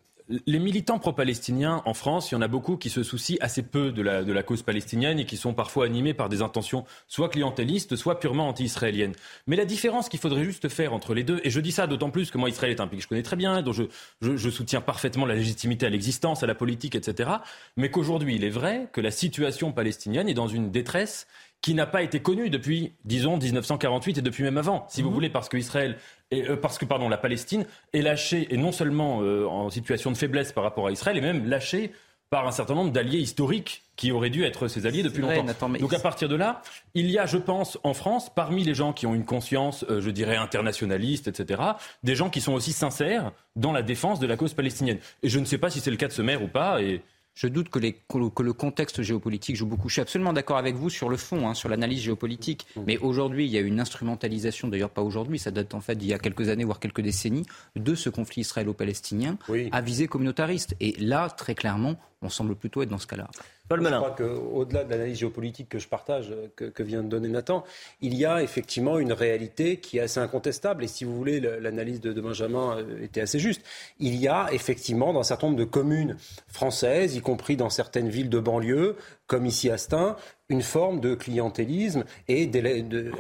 les 0.47 0.59
militants 0.59 0.99
pro-palestiniens 0.99 1.83
en 1.85 1.95
France, 1.95 2.31
il 2.31 2.35
y 2.35 2.37
en 2.37 2.43
a 2.43 2.49
beaucoup 2.49 2.77
qui 2.77 2.91
se 2.91 3.05
soucient 3.05 3.37
assez 3.41 3.63
peu 3.63 3.93
de 3.93 4.03
la, 4.03 4.43
cause 4.43 4.63
palestinienne 4.63 5.21
et 5.21 5.25
qui 5.25 5.37
sont 5.37 5.55
parfois 5.55 5.87
animés 5.87 6.15
par 6.15 6.29
des 6.29 6.43
intentions 6.43 6.85
soit 7.07 7.29
clientélistes, 7.29 7.95
soit 7.95 8.19
purement 8.19 8.49
anti-israéliennes. 8.49 9.15
Mais 9.47 9.55
la 9.55 9.65
différence 9.65 10.09
qu'il 10.09 10.19
faudrait 10.19 10.45
juste 10.45 10.69
faire 10.69 10.93
entre 10.93 11.15
les 11.15 11.23
deux, 11.23 11.41
et 11.45 11.51
je 11.51 11.61
dis 11.61 11.71
ça 11.71 11.87
d'autant 11.87 12.11
plus 12.11 12.31
que 12.31 12.39
moi 12.39 12.49
Israël 12.49 12.73
est 12.73 12.81
un 12.81 12.89
pays 12.89 12.99
que 12.99 13.05
je 13.05 13.09
connais 13.09 13.23
très 13.23 13.37
bien, 13.37 13.63
dont 13.63 13.73
je, 13.73 13.85
je, 14.21 14.37
je 14.37 14.51
soutiens 14.51 14.81
parfaitement 14.81 15.27
la 15.27 15.35
légitimité 15.35 15.87
à 15.87 15.91
l'existence, 15.91 16.43
à 16.43 16.47
la 16.47 16.55
politique, 16.55 16.97
etc., 16.97 17.31
mais 17.77 17.91
qu'aujourd'hui 17.91 18.35
il 18.35 18.45
est 18.45 18.51
vrai 18.51 18.89
que 18.93 19.01
la 19.01 19.13
situation 19.13 19.73
palestinienne 19.73 20.29
est 20.29 20.35
dans 20.35 20.49
une 20.49 20.73
détresse 20.73 21.29
qui 21.63 21.75
n'a 21.75 21.87
pas 21.87 22.03
été 22.03 22.21
connue 22.21 22.51
depuis, 22.51 22.93
disons, 23.05 23.39
1948 23.39 24.19
et 24.19 24.23
depuis 24.23 24.45
même 24.45 24.59
avant, 24.59 24.87
si 24.89 25.03
vous 25.03 25.09
mhm. 25.09 25.15
voulez, 25.15 25.31
parce 25.31 25.49
que 25.49 25.57
Israël 25.57 25.97
et, 26.31 26.49
euh, 26.49 26.57
parce 26.57 26.79
que 26.79 26.85
pardon, 26.85 27.09
la 27.09 27.19
Palestine 27.19 27.67
est 27.93 28.03
lâchée, 28.03 28.49
et 28.51 28.57
non 28.57 28.73
seulement 28.73 29.23
euh, 29.23 29.47
en 29.47 29.71
situation 29.71 30.11
de 30.11 30.17
faiblesse 30.17 30.53
par 30.53 30.65
rapport 30.65 30.87
à 30.87 30.93
Israël, 30.93 31.17
et 31.17 31.21
même 31.21 31.49
lâchée 31.49 31.93
par 32.29 32.47
un 32.49 32.51
certain 32.51 32.75
nombre 32.75 32.91
d'alliés 32.91 33.21
historiques 33.21 33.85
qui 33.95 34.11
auraient 34.11 34.31
dû 34.31 34.45
être 34.45 34.67
ses 34.67 34.85
alliés 34.85 35.05
depuis 35.05 35.23
longtemps. 35.23 35.69
Donc 35.79 35.93
à 35.93 36.01
partir 36.01 36.29
de 36.29 36.35
là, 36.35 36.61
il 36.95 37.09
y 37.09 37.19
a, 37.19 37.27
je 37.27 37.39
pense, 37.39 37.79
en 37.85 37.95
France, 37.95 38.33
parmi 38.35 38.65
les 38.65 38.75
gens 38.75 38.93
qui 38.93 39.07
ont 39.07 39.15
une 39.15 39.25
conscience, 39.25 39.85
euh, 39.89 40.01
je 40.01 40.11
dirais, 40.11 40.37
internationaliste, 40.37 41.29
etc., 41.29 41.63
des 42.03 42.17
gens 42.17 42.29
qui 42.29 42.41
sont 42.41 42.53
aussi 42.53 42.73
sincères 42.73 43.31
dans 43.55 43.71
la 43.71 43.83
défense 43.83 44.19
de 44.19 44.27
la 44.27 44.37
cause 44.37 44.55
palestinienne. 44.55 44.99
Et 45.23 45.29
je 45.29 45.39
ne 45.39 45.45
sais 45.45 45.59
pas 45.59 45.71
si 45.71 45.79
c'est 45.79 45.93
le 45.93 45.97
cas 45.97 46.09
de 46.09 46.13
ce 46.13 46.23
maire 46.23 46.43
ou 46.43 46.49
pas. 46.49 46.83
Et 46.83 47.03
je 47.37 47.49
doute 47.49 47.69
que, 47.69 47.79
le 47.79 48.53
contexte 48.53 49.03
géopolitique 49.03 49.57
joue 49.57 49.67
beaucoup. 49.67 49.89
Je 49.89 49.95
suis 49.95 50.03
absolument 50.03 50.33
d'accord 50.33 50.57
avec 50.57 50.75
vous 50.75 50.89
sur 50.89 51.11
le 51.11 51.19
fond, 51.19 51.47
hein, 51.47 51.55
sur 51.55 51.69
l'analyse 51.69 52.01
géopolitique. 52.01 52.67
Mais 52.87 52.97
aujourd'hui, 52.97 53.45
il 53.45 53.53
y 53.53 53.59
a 53.59 53.61
une 53.61 53.79
instrumentalisation, 53.79 54.69
d'ailleurs 54.69 54.91
pas 54.91 55.03
aujourd'hui, 55.03 55.39
ça 55.39 55.51
date 55.51 55.75
en 55.75 55.81
fait 55.81 55.95
d'il 55.97 56.09
y 56.09 56.15
a 56.15 56.19
quelques 56.19 56.49
années, 56.49 56.65
voire 56.65 56.81
quelques 56.81 57.03
décennies, 57.03 57.45
de 57.77 57.95
ce 57.95 58.09
conflit 58.09 58.41
israélo-palestinien 58.41 59.37
à 59.71 59.81
visée 59.83 60.09
communautariste. 60.09 60.77
Et 60.81 60.93
là, 60.99 61.29
très 61.29 61.55
clairement, 61.55 61.97
on 62.23 62.29
semble 62.29 62.57
plutôt 62.57 62.83
être 62.83 62.89
dans 62.89 62.99
ce 62.99 63.07
cas-là. 63.07 63.29
Paul 63.69 63.83
Je 63.83 63.89
crois 63.89 64.11
qu'au-delà 64.11 64.85
de 64.85 64.91
l'analyse 64.91 65.19
géopolitique 65.19 65.69
que 65.69 65.79
je 65.79 65.89
partage, 65.89 66.33
que, 66.55 66.83
vient 66.83 67.03
de 67.03 67.09
donner 67.09 67.29
Nathan, 67.29 67.65
il 68.01 68.15
y 68.15 68.25
a 68.25 68.43
effectivement 68.43 68.99
une 68.99 69.13
réalité 69.13 69.79
qui 69.79 69.99
est 69.99 70.03
assez 70.03 70.21
incontestable. 70.21 70.85
Et 70.85 70.87
si 70.87 71.05
vous 71.05 71.17
voulez, 71.17 71.41
l'analyse 71.41 72.01
de, 72.01 72.21
Benjamin 72.21 72.79
euh, 72.79 73.03
était 73.03 73.21
assez 73.21 73.39
juste. 73.39 73.63
Il 73.99 74.15
y 74.17 74.29
a 74.29 74.49
effectivement 74.53 75.13
dans 75.13 75.21
un 75.21 75.25
certain 75.25 75.49
nombre 75.49 75.59
de 75.59 75.65
communes 75.65 76.17
françaises, 76.49 77.17
y 77.17 77.21
compris 77.21 77.57
dans 77.57 77.71
certaines 77.71 78.09
villes 78.09 78.31
de 78.31 78.39
banlieue, 78.39 78.97
comme 79.27 79.45
ici 79.45 79.71
à 79.71 79.79
Stein, 79.79 80.17
une 80.49 80.63
forme 80.63 81.01
de 81.01 81.15
clientélisme 81.15 82.05
et 82.29 82.47
de, 82.47 83.11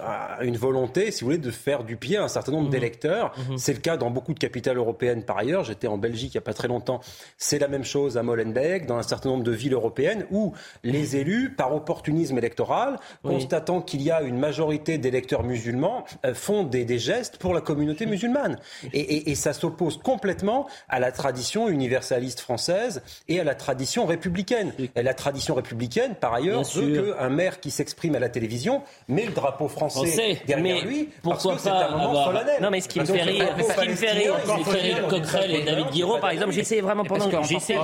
une 0.43 0.57
volonté, 0.57 1.11
si 1.11 1.23
vous 1.23 1.27
voulez, 1.27 1.39
de 1.39 1.51
faire 1.51 1.83
du 1.83 1.97
pied 1.97 2.17
à 2.17 2.25
un 2.25 2.29
certain 2.29 2.53
nombre 2.53 2.67
mhm. 2.67 2.71
d'électeurs. 2.71 3.33
Mhm. 3.49 3.59
C'est 3.59 3.73
le 3.73 3.81
cas 3.81 3.97
dans 3.97 4.11
beaucoup 4.11 4.33
de 4.33 4.39
capitales 4.39 4.77
européennes 4.77 5.25
par 5.25 5.39
ailleurs. 5.39 5.65
J'étais 5.65 5.89
en 5.89 5.99
Belgique 5.99 6.35
il 6.35 6.39
n'y 6.39 6.43
a 6.43 6.43
pas 6.43 6.55
très 6.55 6.69
longtemps. 6.69 7.01
C'est 7.37 7.59
la 7.59 7.67
même 7.69 7.85
chose 7.85 8.17
à 8.17 8.23
Molenbeek, 8.23 8.87
dans 8.87 8.97
un 8.97 9.03
certain 9.03 9.31
nombre 9.31 9.43
de 9.43 9.51
villes 9.51 9.73
européennes 9.73 10.25
où 10.31 10.53
les 10.85 11.17
élus, 11.17 11.51
par 11.51 11.75
opportunisme 11.75 12.39
électoral, 12.39 12.99
constatant 13.23 13.81
qu'il 13.81 14.03
y 14.03 14.11
a 14.11 14.23
une 14.23 14.39
majorité 14.39 14.99
d'électeurs 14.99 15.43
musulmans, 15.43 16.05
euh, 16.25 16.35
font 16.35 16.63
des, 16.63 16.87
gestes 16.97 17.37
pour 17.39 17.53
la 17.53 17.61
communauté 17.61 18.07
musulmane. 18.07 18.59
Et, 18.93 19.31
et 19.31 19.35
ça 19.35 19.53
s'oppose 19.53 19.99
complètement 19.99 20.67
à 20.89 21.01
la 21.01 21.13
tradition 21.13 21.69
universaliste 21.69 22.41
française 22.41 23.03
et 23.29 23.41
à 23.41 23.45
la 23.45 23.55
tradition 23.55 24.07
républicaine. 24.07 24.73
Et 24.95 25.03
la 25.03 25.15
tradition 25.15 25.55
républicaine, 25.55 26.15
par 26.15 26.33
ailleurs, 26.33 26.63
veut 26.63 27.03
que 27.03 27.16
un 27.19 27.29
maire 27.29 27.61
qui 27.61 27.71
s'exprime 27.71 28.15
à 28.15 28.19
la 28.19 28.29
télévision 28.29 28.83
met 29.09 29.27
le 29.27 29.33
drapeau 29.33 29.69
français 29.69 30.41
derrière 30.47 30.85
lui 30.85 31.09
pourquoi 31.23 31.53
parce 31.53 31.65
que 31.65 31.69
pas 31.69 31.87
un 31.87 31.91
moment 31.91 32.09
avoir... 32.11 32.27
solennel. 32.27 32.63
Non, 32.63 32.71
mais 32.71 32.81
ce 32.81 32.89
qui 32.89 33.01
me 33.01 33.05
fait 33.05 33.23
rire, 33.23 33.57
ce 33.59 33.81
qui 33.81 33.89
me 33.89 33.95
fait 33.95 34.13
rire, 34.13 34.35
c'est 34.45 35.09
Coquerel 35.09 35.51
et 35.55 35.65
David 35.65 35.91
Guiraud, 35.91 36.19
par 36.19 36.31
exemple, 36.31 36.53
j'essayais 36.53 36.81
vraiment 36.81 37.05
pendant 37.05 37.29
que 37.29 37.43
j'essayais 37.43 37.79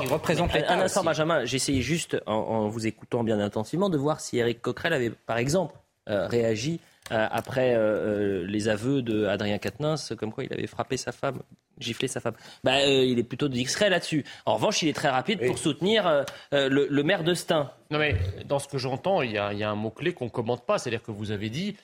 un 0.69 0.81
instant, 0.81 1.05
Benjamin, 1.05 1.45
j'essayais 1.45 1.81
juste 1.81 2.17
en, 2.27 2.69
vous 2.69 2.87
écoutant 2.87 3.25
bien 3.25 3.41
intensivement 3.41 3.91
de 3.91 3.99
voir 3.99 4.21
si 4.21 4.39
Eric 4.39 4.63
Coquerel 4.63 4.93
avait, 4.93 5.11
par 5.11 5.39
exemple, 5.39 5.75
euh, 6.09 6.27
réagi 6.27 6.81
euh, 6.83 6.92
après 7.13 7.75
euh, 7.75 8.47
les 8.47 8.69
aveux 8.69 9.03
de 9.03 9.27
Adrien 9.27 9.59
Quatennens, 9.59 10.15
comme 10.19 10.33
quoi 10.33 10.45
il 10.45 10.53
avait 10.53 10.67
frappé 10.67 10.97
sa 10.97 11.13
femme, 11.13 11.43
giflé 11.79 12.09
sa 12.09 12.21
femme. 12.21 12.35
Bah, 12.65 12.85
il 12.85 13.19
est 13.19 13.25
plutôt 13.25 13.49
discret 13.49 13.91
là-dessus. 13.91 14.25
En 14.47 14.55
revanche, 14.55 14.83
il 14.83 14.89
est 14.89 14.95
très 14.95 15.09
rapide 15.09 15.45
pour 15.47 15.59
soutenir 15.59 16.25
le, 16.53 17.03
maire 17.03 17.25
de 17.25 17.35
Stein. 17.35 17.71
Non 17.91 17.99
mais 17.99 18.17
dans 18.47 18.59
ce 18.59 18.69
que 18.69 18.79
j'entends, 18.79 19.23
il 19.23 19.33
y, 19.33 19.39
a 19.39 19.71
un 19.71 19.75
mot-clé 19.75 20.15
qu'on 20.15 20.27
ne 20.27 20.31
commente 20.31 20.65
pas, 20.65 20.79
c'est-à-dire 20.79 21.03
que 21.03 21.11
vous 21.11 21.31
avez 21.31 21.51
dit 21.51 21.77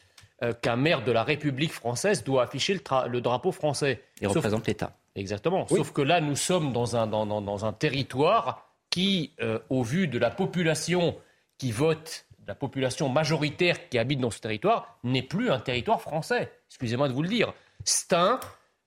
qu'un 0.62 0.76
maire 0.76 1.02
de 1.04 1.12
la 1.12 1.24
République 1.24 1.72
française 1.72 2.24
doit 2.24 2.44
afficher 2.44 2.74
le, 2.74 3.20
drapeau 3.20 3.52
français. 3.52 4.02
Il 4.20 4.28
représente 4.28 4.66
l'État. 4.66 4.92
Exactement. 5.16 5.66
Sauf 5.66 5.92
que 5.92 6.02
là, 6.02 6.20
nous 6.20 6.36
sommes 6.36 6.72
dans 6.72 6.96
un, 6.96 7.06
dans 7.06 7.64
un 7.64 7.72
territoire 7.72 8.68
qui, 8.90 9.32
au 9.68 9.82
vu 9.82 10.08
de 10.08 10.18
la 10.18 10.30
population 10.30 11.16
qui 11.58 11.72
vote 11.72 12.27
la 12.48 12.54
population 12.54 13.10
majoritaire 13.10 13.88
qui 13.90 13.98
habite 13.98 14.20
dans 14.20 14.30
ce 14.30 14.40
territoire 14.40 14.98
n'est 15.04 15.22
plus 15.22 15.50
un 15.50 15.60
territoire 15.60 16.00
français. 16.00 16.50
Excusez-moi 16.70 17.08
de 17.08 17.12
vous 17.12 17.22
le 17.22 17.28
dire. 17.28 17.52
Stein, 17.84 18.40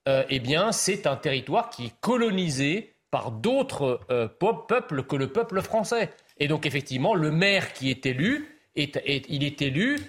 euh, 0.09 0.23
eh 0.29 0.39
bien, 0.39 0.71
c'est 0.71 1.05
un 1.05 1.15
territoire 1.15 1.69
qui 1.69 1.85
est 1.85 1.93
colonisé 2.01 2.95
par 3.11 3.31
d'autres 3.31 3.99
euh, 4.09 4.27
peuples 4.27 5.03
que 5.03 5.15
le 5.15 5.27
peuple 5.27 5.61
français. 5.61 6.09
Et 6.39 6.47
donc, 6.47 6.65
effectivement, 6.65 7.13
le 7.13 7.29
maire 7.29 7.73
qui 7.73 7.91
est 7.91 8.05
élu, 8.07 8.57
il 8.75 9.43
est 9.43 9.61
élu 9.61 9.99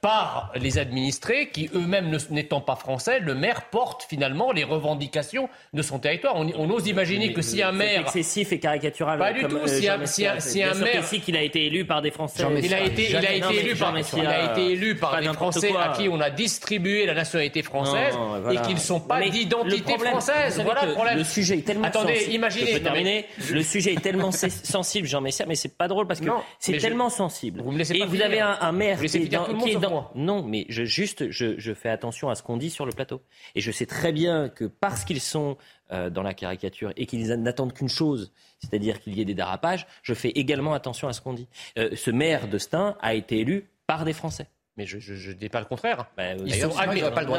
par 0.00 0.52
les 0.54 0.78
administrés 0.78 1.50
qui 1.50 1.68
eux-mêmes 1.74 2.16
n'étant 2.30 2.62
pas 2.62 2.76
français, 2.76 3.20
le 3.20 3.34
maire 3.34 3.68
porte 3.70 4.06
finalement 4.08 4.50
les 4.50 4.64
revendications 4.64 5.50
de 5.74 5.82
son 5.82 5.98
territoire. 5.98 6.34
On, 6.36 6.70
ose 6.70 6.86
imaginer 6.86 7.34
que 7.34 7.42
si 7.42 7.62
un 7.62 7.72
maire 7.72 8.00
excessif 8.00 8.52
et 8.52 8.58
caricatural, 8.58 9.18
pas 9.18 9.34
du 9.34 9.42
tout. 9.42 9.56
Euh, 9.56 9.66
si, 9.66 9.86
un, 9.86 10.06
si, 10.06 10.62
un, 10.62 10.74
maire, 10.74 11.02
ici 11.02 11.20
qu'il 11.20 11.36
a 11.36 11.42
été 11.42 11.66
élu 11.66 11.84
par 11.84 12.00
des 12.00 12.10
Français, 12.10 12.42
il 12.62 12.72
a 12.72 12.80
été, 12.80 13.10
il 13.10 13.16
a 13.16 13.34
été 13.34 13.60
élu 13.60 13.76
par, 13.76 13.94
il 13.98 14.26
a 14.26 14.52
été 14.52 14.72
élu 14.72 14.96
par 14.96 15.20
des 15.20 15.26
Français 15.28 15.70
à 15.78 15.88
qui 15.90 16.08
on 16.08 16.20
a 16.20 16.30
distribué 16.30 17.04
la 17.04 17.14
nationalité 17.14 17.62
française 17.62 18.14
et 18.50 18.56
qui 18.66 18.74
ne 18.74 18.80
sont 18.80 19.00
pas 19.00 19.20
d'identité 19.20 19.98
française. 19.98 20.58
Voilà 20.64 20.86
le 20.86 20.92
problème. 20.92 21.18
Le 21.18 21.24
sujet 21.24 21.58
est 21.58 21.62
tellement 21.62 21.88
attendez, 21.88 22.14
sensible. 22.14 22.34
imaginez. 22.34 22.66
Je 22.66 22.76
peux 22.78 22.82
terminer. 22.82 23.26
Le 23.50 23.62
sujet 23.62 23.92
est 23.92 24.00
tellement 24.00 24.30
sensible, 24.32 25.06
Jean 25.06 25.20
Messia, 25.20 25.44
mais 25.46 25.54
c'est 25.54 25.76
pas 25.76 25.88
drôle 25.88 26.06
parce 26.06 26.20
que 26.20 26.30
c'est 26.58 26.78
tellement 26.78 27.10
sensible. 27.10 27.60
Vous 27.62 27.72
me 27.72 27.78
laissez 27.78 27.96
et 27.96 28.06
vous 28.06 28.22
avez 28.22 28.40
un 28.40 28.72
maire 28.72 28.98
qui 29.00 29.65
est 29.66 29.80
dans 29.80 30.10
non, 30.14 30.42
mais 30.42 30.66
je, 30.68 30.84
juste, 30.84 31.30
je, 31.30 31.74
fais 31.74 31.88
attention 31.88 32.28
à 32.28 32.34
ce 32.34 32.42
qu'on 32.42 32.56
dit 32.56 32.70
sur 32.70 32.86
le 32.86 32.92
plateau. 32.92 33.22
Et 33.54 33.60
je 33.60 33.70
sais 33.70 33.86
très 33.86 34.12
bien 34.12 34.48
que 34.48 34.64
parce 34.64 35.04
qu'ils 35.04 35.20
sont 35.20 35.56
euh, 35.92 36.10
dans 36.10 36.22
la 36.22 36.34
caricature 36.34 36.92
et 36.96 37.06
qu'ils 37.06 37.28
n'attendent 37.28 37.72
qu'une 37.72 37.88
chose, 37.88 38.32
c'est-à-dire 38.60 39.00
qu'il 39.00 39.16
y 39.16 39.20
ait 39.20 39.24
des 39.24 39.34
dérapages, 39.34 39.86
je 40.02 40.14
fais 40.14 40.30
également 40.30 40.74
attention 40.74 41.08
à 41.08 41.12
ce 41.12 41.20
qu'on 41.20 41.34
dit. 41.34 41.48
Euh, 41.78 41.90
ce 41.94 42.10
maire 42.10 42.48
de 42.48 42.58
Stein 42.58 42.96
a 43.00 43.14
été 43.14 43.40
élu 43.40 43.68
par 43.86 44.04
des 44.04 44.12
Français. 44.12 44.48
Mais 44.76 44.84
je 44.84 44.98
ne 44.98 45.32
dis 45.32 45.48
pas 45.48 45.60
le 45.60 45.64
contraire. 45.66 46.06
Bah, 46.18 46.34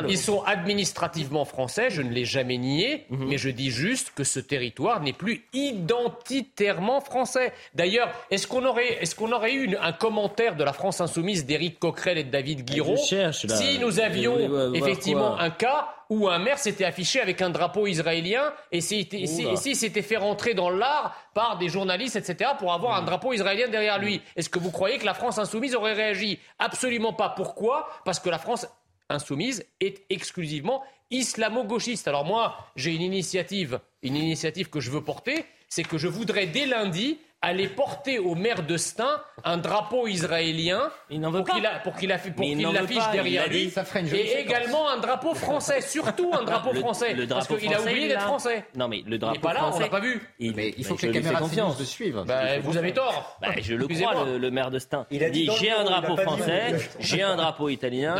ils, 0.08 0.18
sont 0.18 0.42
administrativement 0.44 1.46
français, 1.46 1.90
je 1.92 2.02
ne 2.02 2.10
l'ai 2.10 2.26
jamais 2.26 2.58
nié, 2.58 3.06
mhm. 3.10 3.28
mais 3.28 3.38
je 3.38 3.50
dis 3.50 3.70
juste 3.70 4.12
que 4.16 4.24
ce 4.24 4.40
territoire 4.40 5.02
n'est 5.02 5.14
plus 5.14 5.46
identitairement 5.54 7.00
français. 7.00 7.54
D'ailleurs, 7.76 8.10
est-ce 8.32 8.48
qu'on 8.48 8.66
aurait, 8.66 9.04
est 9.04 9.14
qu'on 9.14 9.32
aurait 9.32 9.54
eu 9.54 9.76
un 9.80 9.94
commentaire 9.94 10.56
de 10.56 10.64
la 10.64 10.74
France 10.74 11.00
insoumise 11.00 11.46
d'Éric 11.46 11.80
Coquerel 11.80 12.18
et 12.18 12.24
de 12.24 12.32
David 12.32 12.66
Guiraud 12.66 12.98
si 12.98 13.80
nous 13.80 14.00
avions 14.00 14.74
effectivement 14.74 15.40
un 15.40 15.50
cas 15.50 15.90
où 16.10 16.30
un 16.30 16.40
maire 16.40 16.58
s'était 16.58 16.86
affiché 16.86 17.20
avec 17.20 17.42
un 17.42 17.50
drapeau 17.50 17.88
israélien 17.88 18.54
et 18.72 18.82
s'il 18.82 19.76
s'était 19.76 20.02
fait 20.02 20.18
rentrer 20.18 20.54
dans 20.54 20.70
l'art 20.70 21.16
par 21.34 21.58
des 21.58 21.70
journalistes, 21.70 22.16
etc., 22.16 22.52
pour 22.58 22.74
avoir 22.74 22.96
un 22.96 23.02
drapeau 23.02 23.34
israélien 23.34 23.68
derrière 23.68 24.00
lui. 24.00 24.22
Est-ce 24.36 24.50
que 24.50 24.60
vous 24.60 24.72
croyez 24.72 24.98
que 24.98 25.06
la 25.06 25.14
France 25.14 25.38
insoumise 25.38 25.76
aurait 25.76 25.94
réagi? 25.94 26.40
Absolument 26.60 27.14
pas. 27.14 27.30
Pourquoi? 27.30 27.90
Parce 28.06 28.20
que 28.20 28.30
la 28.30 28.40
France 28.40 28.68
insoumise 29.10 29.66
est 29.80 30.04
exclusivement 30.10 30.84
islamo-gauchiste. 31.12 32.08
Alors 32.08 32.26
moi, 32.26 32.58
j'ai 32.76 32.94
une 32.94 33.02
initiative, 33.02 33.80
une 34.04 34.16
initiative 34.16 34.70
que 34.70 34.80
je 34.80 34.92
veux 34.92 35.04
porter, 35.04 35.46
c'est 35.70 35.84
que 35.84 35.98
je 35.98 36.08
voudrais 36.08 36.48
dès 36.48 36.66
lundi 36.66 37.20
aller 37.42 37.68
porter 37.68 38.18
au 38.18 38.34
maire 38.34 38.64
de 38.66 38.78
Stein 38.78 39.22
un 39.44 39.58
drapeau 39.58 40.08
israélien 40.08 40.90
il 41.12 41.22
pour 41.22 41.46
qu'il 41.46 41.70
pour 41.84 41.96
qu'il 41.96 42.10
l'affiche 42.10 43.12
derrière 43.12 43.48
lui 43.48 43.72
et 44.12 44.40
également 44.40 44.90
un 44.90 44.98
drapeau 44.98 45.36
français, 45.36 45.82
surtout 45.82 46.32
un 46.34 46.44
drapeau 46.44 46.74
français 46.74 47.14
le, 47.14 47.28
parce 47.28 47.48
qu'il 47.48 47.74
a 47.74 47.82
oublié 47.82 48.08
d'être 48.08 48.22
français. 48.22 48.66
Non 48.76 48.88
mais 48.88 49.04
le 49.06 49.20
drapeau 49.20 49.36
il 49.36 49.38
est 49.38 49.42
pas 49.42 49.54
là, 49.54 49.60
français, 49.60 49.78
on 49.78 49.82
l'a 49.82 49.90
pas 49.90 50.00
vu. 50.00 50.22
Il, 50.40 50.56
mais 50.56 50.74
il 50.78 50.84
faut 50.84 50.96
que 50.96 51.06
les 51.06 51.12
caméras 51.12 51.40
confiance 51.40 51.78
de 51.78 51.84
suivre. 51.84 52.26
Bah, 52.26 52.60
vous 52.60 52.76
avez 52.76 52.94
tort. 52.94 53.38
Bah, 53.42 53.50
je 53.62 53.76
le 53.76 53.88
crois, 53.88 54.26
le, 54.26 54.52
maire 54.52 54.72
de 54.72 54.80
Stein. 54.80 55.06
Il 55.12 55.24
a 55.24 55.30
dit 55.30 55.50
j'ai 55.60 55.72
un 55.72 55.84
drapeau 55.84 56.18
français, 56.18 56.76
j'ai 57.00 57.22
un 57.22 57.36
drapeau 57.36 57.70
italien. 57.70 58.16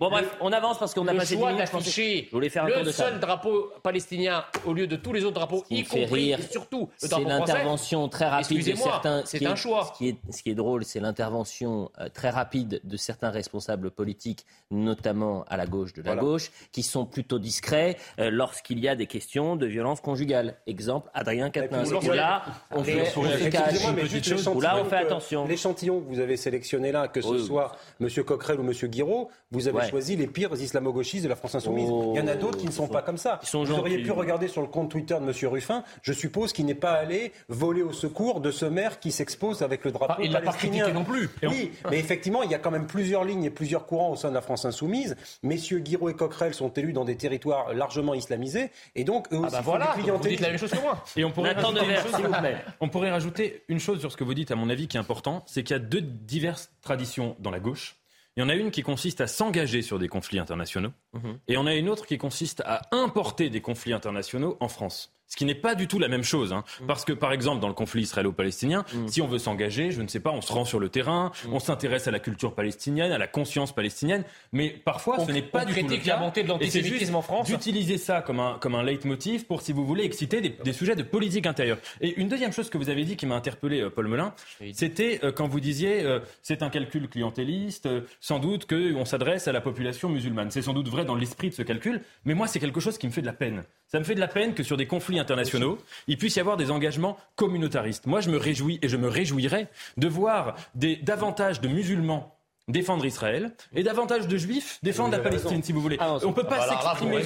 Bon 0.00 0.08
bref, 0.08 0.34
on 0.40 0.52
avance 0.52 0.78
parce 0.78 0.94
qu'on 0.94 1.06
a 1.08 1.14
passé 1.14 1.36
10 1.36 1.44
minutes. 1.44 1.58
d'afficher 1.58 2.30
le 2.32 2.92
seul 2.92 3.20
drapeau 3.20 3.72
palestinien 3.82 4.44
au 4.64 4.72
lieu 4.72 4.86
de 4.86 4.96
tous 4.96 5.12
les 5.12 5.24
autres 5.24 5.34
drapeaux, 5.34 5.64
y 5.68 5.84
compris 5.84 6.32
et 6.32 6.40
surtout 6.40 6.88
le 7.02 7.08
drapeau 7.08 7.28
français. 7.28 7.44
C'est 7.46 7.52
l'intervention 7.52 8.08
très 8.08 8.26
rapide 8.26 8.45
de 8.54 8.76
certains. 8.76 9.22
C'est 9.24 9.44
un 9.46 9.56
choix. 9.56 9.92
Ce 9.98 10.42
qui 10.42 10.50
est 10.50 10.54
drôle, 10.54 10.84
c'est 10.84 11.00
l'intervention 11.00 11.90
euh, 11.98 12.08
très 12.12 12.30
rapide 12.30 12.80
de 12.84 12.96
certains 12.96 13.30
responsables 13.30 13.90
politiques, 13.90 14.46
notamment 14.70 15.44
à 15.48 15.56
la 15.56 15.66
gauche 15.66 15.92
de 15.92 16.02
la 16.02 16.16
gauche, 16.16 16.50
qui 16.72 16.82
sont 16.82 17.06
plutôt 17.06 17.38
discrets 17.38 17.96
euh, 18.18 18.30
lorsqu'il 18.30 18.78
y 18.80 18.88
a 18.88 18.96
des 18.96 19.06
questions 19.06 19.56
de 19.56 19.66
violence 19.66 20.00
conjugale. 20.00 20.56
Exemple, 20.66 21.10
Adrien 21.14 21.50
Quatennens. 21.50 21.92
Là, 21.92 22.42
on 22.70 22.82
fait, 22.82 23.12
on 23.16 23.24
se 23.24 23.48
cache. 23.48 24.62
là, 24.62 24.78
on 24.80 24.84
fait 24.84 24.96
attention. 24.96 25.46
L'échantillon 25.46 26.00
que 26.00 26.08
vous 26.08 26.20
avez 26.20 26.36
sélectionné 26.36 26.92
là, 26.92 27.08
que 27.08 27.20
ce 27.20 27.38
soit 27.38 27.72
M. 28.00 28.08
Coquerel 28.24 28.60
ou 28.60 28.64
M. 28.64 28.72
Guiraud, 28.88 29.30
vous 29.50 29.68
avez 29.68 29.88
choisi 29.88 30.16
les 30.16 30.26
pires 30.26 30.52
islamo-gauchistes 30.54 31.24
de 31.24 31.28
la 31.28 31.36
France 31.36 31.54
insoumise. 31.54 31.88
Oh. 31.90 32.12
Il 32.14 32.20
y 32.20 32.22
en 32.22 32.28
a 32.28 32.34
d'autres 32.34 32.58
qui 32.58 32.66
ne 32.66 32.72
sont 32.72 32.88
pas 32.88 33.02
comme 33.02 33.18
ça. 33.18 33.40
Vous 33.52 33.70
auriez 33.70 34.02
pu 34.02 34.10
regarder 34.10 34.48
sur 34.48 34.62
le 34.62 34.68
compte 34.68 34.90
Twitter 34.90 35.14
de 35.14 35.24
M. 35.24 35.52
Ruffin, 35.52 35.84
je 36.02 36.12
suppose 36.12 36.52
qu'il 36.52 36.66
n'est 36.66 36.74
pas 36.74 36.92
allé 36.92 37.32
voler 37.48 37.82
au 37.82 37.92
secours 37.92 38.35
de 38.40 38.50
ce 38.50 38.64
maire 38.64 39.00
qui 39.00 39.12
s'expose 39.12 39.62
avec 39.62 39.84
le 39.84 39.92
drapeau 39.92 40.22
il 40.22 40.32
palestinien. 40.32 40.86
Pas 40.86 40.92
non 40.92 41.04
plus. 41.04 41.30
Oui, 41.42 41.72
mais 41.90 41.98
effectivement, 41.98 42.42
il 42.42 42.50
y 42.50 42.54
a 42.54 42.58
quand 42.58 42.70
même 42.70 42.86
plusieurs 42.86 43.24
lignes 43.24 43.44
et 43.44 43.50
plusieurs 43.50 43.86
courants 43.86 44.10
au 44.10 44.16
sein 44.16 44.28
de 44.28 44.34
la 44.34 44.40
France 44.40 44.64
insoumise. 44.64 45.16
Messieurs 45.42 45.78
Guiraud 45.78 46.08
et 46.08 46.14
Coquerel 46.14 46.54
sont 46.54 46.72
élus 46.72 46.92
dans 46.92 47.04
des 47.04 47.16
territoires 47.16 47.74
largement 47.74 48.14
islamisés, 48.14 48.70
et 48.94 49.04
donc 49.04 49.26
eux 49.32 49.38
ah 49.42 49.46
aussi 49.46 49.56
bah 49.56 49.60
voilà, 49.62 49.94
vous 49.96 50.28
dites 50.28 50.40
la 50.40 50.48
même 50.48 50.58
chose 50.58 50.70
que 50.70 50.80
moi. 50.80 51.04
Et 51.16 51.24
on 51.24 51.30
pourrait, 51.30 51.52
rajouter 51.52 52.56
on 52.80 52.88
pourrait 52.88 53.10
rajouter 53.10 53.64
une 53.68 53.80
chose 53.80 54.00
sur 54.00 54.12
ce 54.12 54.16
que 54.16 54.24
vous 54.24 54.34
dites, 54.34 54.50
à 54.50 54.56
mon 54.56 54.70
avis, 54.70 54.88
qui 54.88 54.96
est 54.96 55.00
important, 55.00 55.42
c'est 55.46 55.62
qu'il 55.62 55.74
y 55.74 55.78
a 55.78 55.82
deux 55.82 56.00
diverses 56.00 56.70
traditions 56.82 57.36
dans 57.40 57.50
la 57.50 57.60
gauche. 57.60 57.96
Il 58.36 58.40
y 58.40 58.42
en 58.42 58.50
a 58.50 58.54
une 58.54 58.70
qui 58.70 58.82
consiste 58.82 59.22
à 59.22 59.26
s'engager 59.26 59.80
sur 59.80 59.98
des 59.98 60.08
conflits 60.08 60.38
internationaux, 60.38 60.92
mhm. 61.14 61.38
et 61.48 61.56
on 61.56 61.66
a 61.66 61.74
une 61.74 61.88
autre 61.88 62.06
qui 62.06 62.18
consiste 62.18 62.62
à 62.66 62.82
importer 62.92 63.48
des 63.48 63.62
conflits 63.62 63.94
internationaux 63.94 64.56
en 64.60 64.68
France. 64.68 65.15
Ce 65.28 65.36
qui 65.36 65.44
n'est 65.44 65.54
pas 65.54 65.74
du 65.74 65.88
tout 65.88 65.98
la 65.98 66.08
même 66.08 66.22
chose. 66.22 66.52
Hein. 66.52 66.64
Mm. 66.80 66.86
Parce 66.86 67.04
que, 67.04 67.12
par 67.12 67.32
exemple, 67.32 67.60
dans 67.60 67.68
le 67.68 67.74
conflit 67.74 68.02
israélo-palestinien, 68.02 68.84
mm. 68.92 69.08
si 69.08 69.20
on 69.20 69.26
veut 69.26 69.38
s'engager, 69.38 69.90
je 69.90 70.00
ne 70.00 70.08
sais 70.08 70.20
pas, 70.20 70.30
on 70.30 70.40
se 70.40 70.52
rend 70.52 70.64
sur 70.64 70.78
le 70.78 70.88
terrain, 70.88 71.32
mm. 71.44 71.52
on 71.52 71.58
s'intéresse 71.58 72.06
à 72.06 72.10
la 72.10 72.20
culture 72.20 72.54
palestinienne, 72.54 73.10
à 73.10 73.18
la 73.18 73.26
conscience 73.26 73.74
palestinienne, 73.74 74.24
mais 74.52 74.70
parfois 74.70 75.18
ce 75.24 75.32
n'est 75.32 75.42
pas 75.42 75.64
du 75.64 75.74
tout 75.74 75.88
le 75.88 75.96
cas. 75.96 76.20
la 76.20 76.30
de 76.30 76.48
l'antisémitisme 76.48 77.14
en 77.14 77.22
France. 77.22 77.48
D'utiliser 77.48 77.98
ça 77.98 78.22
comme 78.22 78.40
un, 78.40 78.58
comme 78.60 78.74
un 78.74 78.84
leitmotiv 78.84 79.46
pour, 79.46 79.62
si 79.62 79.72
vous 79.72 79.84
voulez, 79.84 80.04
exciter 80.04 80.40
des, 80.40 80.72
sujets 80.72 80.96
de 80.96 81.02
politique 81.02 81.46
intérieure. 81.46 81.78
Et 82.00 82.14
une 82.20 82.28
deuxième 82.28 82.52
chose 82.52 82.70
que 82.70 82.78
vous 82.78 82.90
avez 82.90 83.04
dit 83.04 83.16
qui 83.16 83.26
m'a 83.26 83.34
interpellé, 83.34 83.80
euh, 83.80 83.90
Paul 83.90 84.08
Melun, 84.08 84.34
c'était 84.72 85.20
euh, 85.24 85.32
quand 85.32 85.48
vous 85.48 85.60
disiez 85.60 86.04
euh, 86.04 86.20
c'est 86.42 86.62
un 86.62 86.70
calcul 86.70 87.08
clientéliste, 87.08 87.88
sans 88.20 88.38
doute 88.38 88.66
qu'on 88.66 89.04
s'adresse 89.04 89.48
à 89.48 89.52
la 89.52 89.60
population 89.60 90.08
musulmane. 90.08 90.50
C'est 90.50 90.62
sans 90.62 90.74
doute 90.74 90.88
vrai 90.88 91.04
dans 91.04 91.14
l'esprit 91.14 91.50
de 91.50 91.54
ce 91.54 91.62
calcul, 91.62 92.02
mais 92.24 92.34
moi 92.34 92.46
c'est 92.46 92.60
quelque 92.60 92.80
chose 92.80 92.98
qui 92.98 93.06
me 93.06 93.12
fait 93.12 93.22
de 93.22 93.26
la 93.26 93.32
peine. 93.32 93.64
Ça 93.88 93.98
me 93.98 94.04
fait 94.04 94.14
de 94.14 94.20
la 94.20 94.28
peine 94.28 94.54
que 94.54 94.62
sur 94.62 94.76
des 94.76 94.86
conflits 94.86 95.15
internationaux, 95.18 95.78
il 96.06 96.16
puisse 96.18 96.36
y 96.36 96.40
avoir 96.40 96.56
des 96.56 96.70
engagements 96.70 97.16
communautaristes. 97.34 98.06
Moi, 98.06 98.20
je 98.20 98.30
me 98.30 98.36
réjouis 98.36 98.78
et 98.82 98.88
je 98.88 98.96
me 98.96 99.08
réjouirais 99.08 99.68
de 99.96 100.08
voir 100.08 100.56
des, 100.74 100.96
davantage 100.96 101.60
de 101.60 101.68
musulmans 101.68 102.32
défendre 102.68 103.04
Israël 103.06 103.52
et 103.74 103.82
davantage 103.82 104.26
de 104.26 104.36
juifs 104.36 104.78
défendre 104.82 105.12
la 105.12 105.22
Palestine, 105.22 105.62
si 105.62 105.72
vous 105.72 105.80
voulez. 105.80 105.96
Ah 106.00 106.16
on 106.22 106.28
ne 106.28 106.32
peut 106.32 106.44
pas 106.44 106.68
s'exprimer 106.68 107.22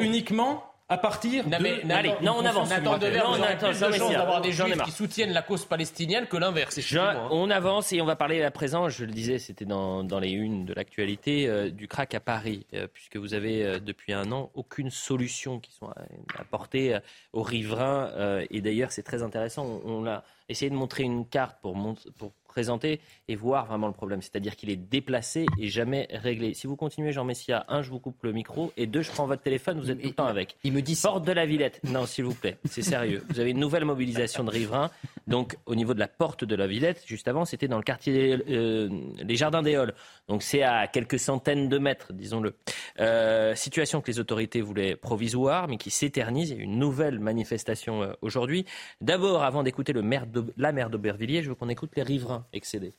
uniquement 0.00 0.71
à 0.92 0.98
partir 0.98 1.48
non, 1.48 1.56
mais, 1.60 1.90
allez, 1.90 2.12
non, 2.22 2.36
on 2.38 2.44
avance. 2.44 2.68
Nathan 2.68 2.98
Devers, 2.98 3.24
on 3.26 3.42
a 3.42 3.54
plus 3.54 3.80
de 3.80 3.92
chance 3.92 4.12
d'avoir 4.12 4.40
des 4.42 4.52
juifs 4.52 4.82
qui 4.84 4.90
soutiennent 4.90 5.32
la 5.32 5.42
cause 5.42 5.64
palestinienne 5.64 6.26
que 6.26 6.36
l'inverse. 6.36 6.78
Hein. 6.94 7.28
On 7.30 7.50
avance 7.50 7.92
et 7.92 8.00
on 8.02 8.04
va 8.04 8.16
parler 8.16 8.42
à 8.42 8.50
présent, 8.50 8.88
je 8.88 9.04
le 9.04 9.12
disais, 9.12 9.38
c'était 9.38 9.64
dans, 9.64 10.04
dans, 10.04 10.20
les 10.20 10.30
unes 10.30 10.66
de 10.66 10.74
l'actualité, 10.74 11.48
euh, 11.48 11.70
du 11.70 11.88
crack 11.88 12.14
à 12.14 12.20
Paris, 12.20 12.66
euh, 12.74 12.86
puisque 12.92 13.16
vous 13.16 13.32
avez 13.32 13.64
euh, 13.64 13.78
depuis 13.80 14.12
un 14.12 14.30
an 14.32 14.50
aucune 14.54 14.90
solution 14.90 15.60
qui 15.60 15.72
soit 15.72 15.94
apportée 16.38 16.98
aux 17.32 17.42
riverains. 17.42 18.42
et 18.50 18.60
d'ailleurs, 18.60 18.92
c'est 18.92 19.02
très 19.02 19.22
intéressant. 19.22 19.64
On, 19.84 20.02
on, 20.02 20.06
a 20.06 20.22
essayé 20.48 20.70
de 20.70 20.76
montrer 20.76 21.04
une 21.04 21.26
carte 21.26 21.56
pour, 21.62 21.74
pour 22.18 22.32
présenter 22.52 23.00
et 23.28 23.36
voir 23.36 23.66
vraiment 23.66 23.86
le 23.86 23.92
problème. 23.92 24.22
C'est-à-dire 24.22 24.56
qu'il 24.56 24.70
est 24.70 24.76
déplacé 24.76 25.46
et 25.58 25.68
jamais 25.68 26.08
réglé. 26.10 26.54
Si 26.54 26.66
vous 26.66 26.76
continuez, 26.76 27.12
Jean 27.12 27.24
Messia, 27.24 27.64
un, 27.68 27.82
je 27.82 27.90
vous 27.90 27.98
coupe 27.98 28.22
le 28.22 28.32
micro, 28.32 28.72
et 28.76 28.86
deux, 28.86 29.02
je 29.02 29.10
prends 29.10 29.26
votre 29.26 29.42
téléphone, 29.42 29.80
vous 29.80 29.90
êtes 29.90 30.00
tout 30.00 30.08
le 30.08 30.14
temps 30.14 30.26
avec. 30.26 30.56
Il 30.64 30.72
me 30.72 30.82
dit 30.82 30.94
Porte 31.02 31.26
de 31.26 31.32
la 31.32 31.46
Villette. 31.46 31.80
Non, 31.84 32.06
s'il 32.06 32.24
vous 32.24 32.34
plaît, 32.34 32.58
c'est 32.64 32.82
sérieux. 32.82 33.22
Vous 33.30 33.40
avez 33.40 33.50
une 33.50 33.58
nouvelle 33.58 33.84
mobilisation 33.84 34.44
de 34.44 34.50
riverains. 34.50 34.90
Donc, 35.26 35.56
au 35.66 35.74
niveau 35.74 35.94
de 35.94 35.98
la 35.98 36.08
porte 36.08 36.44
de 36.44 36.54
la 36.54 36.66
Villette, 36.66 37.02
juste 37.06 37.28
avant, 37.28 37.44
c'était 37.44 37.68
dans 37.68 37.76
le 37.76 37.82
quartier 37.82 38.38
euh, 38.48 38.88
les 39.18 39.36
Jardins 39.36 39.62
des 39.62 39.74
Halles. 39.74 39.94
Donc, 40.28 40.42
c'est 40.42 40.62
à 40.62 40.86
quelques 40.86 41.18
centaines 41.18 41.68
de 41.68 41.78
mètres, 41.78 42.12
disons-le. 42.12 42.54
Euh, 43.00 43.54
situation 43.54 44.00
que 44.00 44.10
les 44.10 44.18
autorités 44.18 44.60
voulaient 44.60 44.96
provisoire, 44.96 45.68
mais 45.68 45.76
qui 45.76 45.90
s'éternise. 45.90 46.50
Il 46.50 46.56
y 46.56 46.60
a 46.60 46.62
une 46.62 46.78
nouvelle 46.78 47.18
manifestation 47.18 48.02
euh, 48.02 48.12
aujourd'hui. 48.22 48.64
D'abord, 49.00 49.42
avant 49.42 49.62
d'écouter 49.62 49.92
le 49.92 50.02
maire 50.02 50.26
de, 50.26 50.44
la 50.56 50.72
maire 50.72 50.90
d'Aubervilliers, 50.90 51.42
je 51.42 51.50
veux 51.50 51.54
qu'on 51.54 51.68
écoute 51.68 51.90
les 51.96 52.02
riverains 52.02 52.41
excédé. 52.52 52.94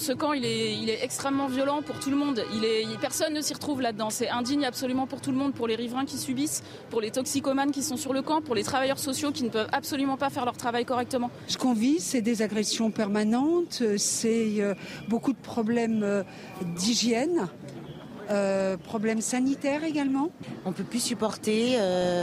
Ce 0.00 0.12
camp, 0.12 0.32
il 0.32 0.46
est, 0.46 0.78
il 0.78 0.88
est, 0.88 1.04
extrêmement 1.04 1.46
violent 1.46 1.82
pour 1.82 2.00
tout 2.00 2.08
le 2.08 2.16
monde. 2.16 2.42
Il 2.54 2.64
est, 2.64 2.86
personne 3.02 3.34
ne 3.34 3.42
s'y 3.42 3.52
retrouve 3.52 3.82
là-dedans. 3.82 4.08
C'est 4.08 4.30
indigne 4.30 4.64
absolument 4.64 5.06
pour 5.06 5.20
tout 5.20 5.30
le 5.30 5.36
monde, 5.36 5.52
pour 5.52 5.68
les 5.68 5.74
riverains 5.74 6.06
qui 6.06 6.16
subissent, 6.16 6.62
pour 6.88 7.02
les 7.02 7.10
toxicomanes 7.10 7.70
qui 7.70 7.82
sont 7.82 7.98
sur 7.98 8.14
le 8.14 8.22
camp, 8.22 8.40
pour 8.40 8.54
les 8.54 8.64
travailleurs 8.64 8.98
sociaux 8.98 9.30
qui 9.30 9.44
ne 9.44 9.50
peuvent 9.50 9.68
absolument 9.72 10.16
pas 10.16 10.30
faire 10.30 10.46
leur 10.46 10.56
travail 10.56 10.86
correctement. 10.86 11.30
Ce 11.48 11.58
qu'on 11.58 11.74
vit, 11.74 12.00
c'est 12.00 12.22
des 12.22 12.40
agressions 12.40 12.90
permanentes, 12.90 13.82
c'est 13.98 14.62
euh, 14.62 14.74
beaucoup 15.08 15.34
de 15.34 15.38
problèmes 15.38 16.02
euh, 16.02 16.22
d'hygiène. 16.76 17.48
Euh, 18.30 18.78
problèmes 18.78 19.20
sanitaires 19.20 19.84
également. 19.84 20.30
On 20.64 20.70
ne 20.70 20.74
peut 20.74 20.84
plus 20.84 21.02
supporter 21.02 21.76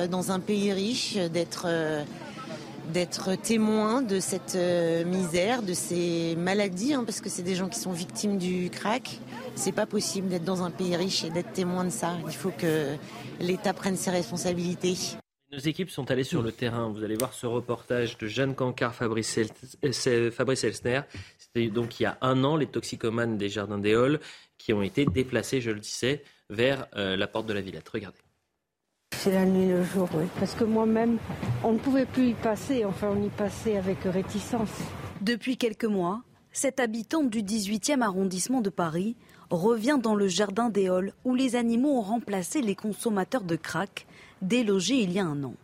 dans 0.09 0.31
un 0.31 0.39
pays 0.39 0.71
riche 0.71 1.15
d'être 1.15 1.67
d'être 2.93 3.35
témoin 3.35 4.01
de 4.01 4.19
cette 4.19 4.55
euh, 4.55 5.03
misère, 5.05 5.61
de 5.61 5.73
ces 5.73 6.35
maladies, 6.35 6.93
hein, 6.93 7.03
parce 7.05 7.21
que 7.21 7.29
c'est 7.29 7.43
des 7.43 7.55
gens 7.55 7.69
qui 7.69 7.79
sont 7.79 7.91
victimes 7.91 8.37
du 8.37 8.69
crack. 8.69 9.19
C'est 9.55 9.71
pas 9.71 9.85
possible 9.85 10.27
d'être 10.29 10.43
dans 10.43 10.63
un 10.63 10.71
pays 10.71 10.95
riche 10.95 11.23
et 11.23 11.29
d'être 11.29 11.51
témoin 11.53 11.85
de 11.85 11.89
ça. 11.89 12.17
Il 12.27 12.33
faut 12.33 12.51
que 12.51 12.95
l'État 13.39 13.73
prenne 13.73 13.95
ses 13.95 14.11
responsabilités. 14.11 14.95
Nos 15.51 15.59
équipes 15.59 15.89
sont 15.89 16.11
allées 16.11 16.25
sur 16.25 16.41
le 16.41 16.51
terrain. 16.51 16.91
Vous 16.91 17.03
allez 17.03 17.15
voir 17.15 17.33
ce 17.33 17.45
reportage 17.45 18.17
de 18.17 18.27
Jeanne 18.27 18.53
Cancard, 18.53 18.93
Fabrice, 18.93 19.37
Elsner. 19.81 21.01
C'était 21.37 21.67
donc 21.67 21.99
il 21.99 22.03
y 22.03 22.05
a 22.05 22.17
un 22.21 22.43
an, 22.43 22.57
les 22.57 22.67
toxicomanes 22.67 23.37
des 23.37 23.47
Jardins 23.47 23.77
des 23.77 23.95
Halles 23.95 24.19
qui 24.57 24.73
ont 24.73 24.81
été 24.81 25.05
déplacés, 25.05 25.61
je 25.61 25.71
le 25.71 25.79
disais, 25.79 26.23
vers 26.49 26.87
euh, 26.95 27.15
la 27.15 27.27
porte 27.27 27.45
de 27.45 27.53
la 27.53 27.61
Villette. 27.61 27.87
Regardez. 27.87 28.26
C'est 29.27 29.33
la 29.33 29.45
nuit 29.45 29.67
le 29.67 29.83
jour, 29.83 30.07
oui. 30.13 30.23
Parce 30.39 30.53
que 30.53 30.63
moi-même, 30.63 31.17
on 31.61 31.73
ne 31.73 31.79
pouvait 31.79 32.05
plus 32.05 32.29
y 32.29 32.33
passer. 32.33 32.85
Enfin, 32.85 33.09
on 33.13 33.21
y 33.21 33.27
passait 33.27 33.75
avec 33.75 34.03
réticence. 34.03 34.69
Depuis 35.19 35.57
quelques 35.57 35.83
mois, 35.83 36.21
cette 36.53 36.79
habitante 36.79 37.29
du 37.29 37.41
18e 37.41 38.03
arrondissement 38.03 38.61
de 38.61 38.69
Paris 38.69 39.17
revient 39.49 39.99
dans 40.01 40.15
le 40.15 40.29
jardin 40.29 40.69
des 40.69 40.87
Halles 40.87 41.11
où 41.25 41.35
les 41.35 41.57
animaux 41.57 41.97
ont 41.97 42.03
remplacé 42.03 42.61
les 42.61 42.75
consommateurs 42.75 43.43
de 43.43 43.57
crack 43.57 44.07
délogés 44.41 45.01
il 45.01 45.11
y 45.11 45.19
a 45.19 45.25
un 45.25 45.43
an. 45.43 45.55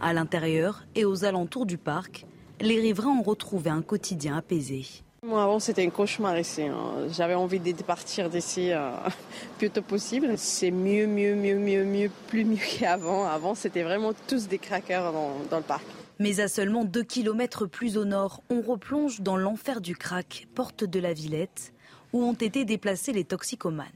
À 0.00 0.12
l'intérieur 0.12 0.84
et 0.94 1.04
aux 1.04 1.24
alentours 1.24 1.66
du 1.66 1.78
parc, 1.78 2.26
les 2.60 2.78
riverains 2.78 3.18
ont 3.18 3.22
retrouvé 3.22 3.70
un 3.70 3.82
quotidien 3.82 4.36
apaisé. 4.36 4.86
Moi, 5.22 5.42
avant, 5.42 5.58
c'était 5.58 5.84
un 5.86 5.90
cauchemar 5.90 6.38
ici. 6.38 6.62
Hein. 6.62 7.06
J'avais 7.10 7.34
envie 7.34 7.60
de 7.60 7.72
partir 7.82 8.30
d'ici 8.30 8.72
euh, 8.72 8.90
plus 9.58 9.68
tôt 9.68 9.82
possible. 9.82 10.32
C'est 10.38 10.70
mieux, 10.70 11.06
mieux, 11.06 11.34
mieux, 11.34 11.58
mieux, 11.58 11.84
mieux, 11.84 12.10
plus 12.28 12.46
mieux 12.46 12.56
qu'avant. 12.56 13.26
Avant, 13.26 13.54
c'était 13.54 13.82
vraiment 13.82 14.12
tous 14.28 14.48
des 14.48 14.56
craqueurs 14.56 15.12
dans, 15.12 15.56
le 15.58 15.62
parc. 15.62 15.84
Mais 16.18 16.40
à 16.40 16.48
seulement 16.48 16.86
2 16.86 17.02
km 17.02 17.66
plus 17.66 17.98
au 17.98 18.06
nord, 18.06 18.42
on 18.48 18.62
replonge 18.62 19.20
dans 19.20 19.36
l'enfer 19.36 19.82
du 19.82 19.94
crack, 19.94 20.48
porte 20.54 20.84
de 20.84 20.98
la 20.98 21.12
Villette, 21.12 21.74
où 22.14 22.22
ont 22.24 22.32
été 22.32 22.64
déplacés 22.64 23.12
les 23.12 23.24
toxicomanes. 23.24 23.86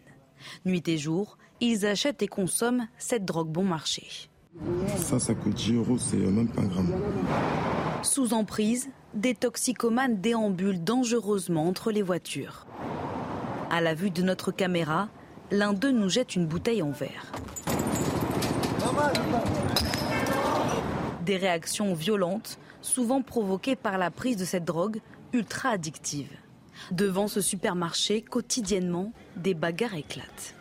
Nuit 0.66 0.86
et 0.88 0.98
jour, 0.98 1.38
ils 1.60 1.86
achètent 1.86 2.20
et 2.20 2.28
consomment 2.28 2.86
cette 2.98 3.24
drogue 3.24 3.48
bon 3.48 3.64
marché. 3.64 4.28
Ça, 4.98 5.18
ça 5.18 5.34
coûte 5.34 5.54
10 5.54 5.76
euros, 5.76 5.96
c'est 5.96 6.18
même 6.18 6.48
pas 6.48 6.60
un 6.60 6.66
gramme. 6.66 6.94
Sous 8.02 8.34
emprise, 8.34 8.90
des 9.14 9.34
toxicomanes 9.34 10.20
déambulent 10.20 10.82
dangereusement 10.82 11.68
entre 11.68 11.92
les 11.92 12.02
voitures. 12.02 12.66
À 13.70 13.80
la 13.80 13.94
vue 13.94 14.10
de 14.10 14.22
notre 14.22 14.50
caméra, 14.50 15.08
l'un 15.50 15.72
d'eux 15.72 15.92
nous 15.92 16.08
jette 16.08 16.34
une 16.34 16.46
bouteille 16.46 16.82
en 16.82 16.90
verre. 16.90 17.32
Des 21.24 21.36
réactions 21.36 21.94
violentes, 21.94 22.58
souvent 22.82 23.22
provoquées 23.22 23.76
par 23.76 23.98
la 23.98 24.10
prise 24.10 24.36
de 24.36 24.44
cette 24.44 24.64
drogue 24.64 25.00
ultra 25.32 25.70
addictive. 25.70 26.30
Devant 26.90 27.28
ce 27.28 27.40
supermarché, 27.40 28.20
quotidiennement, 28.20 29.12
des 29.36 29.54
bagarres 29.54 29.94
éclatent. 29.94 30.54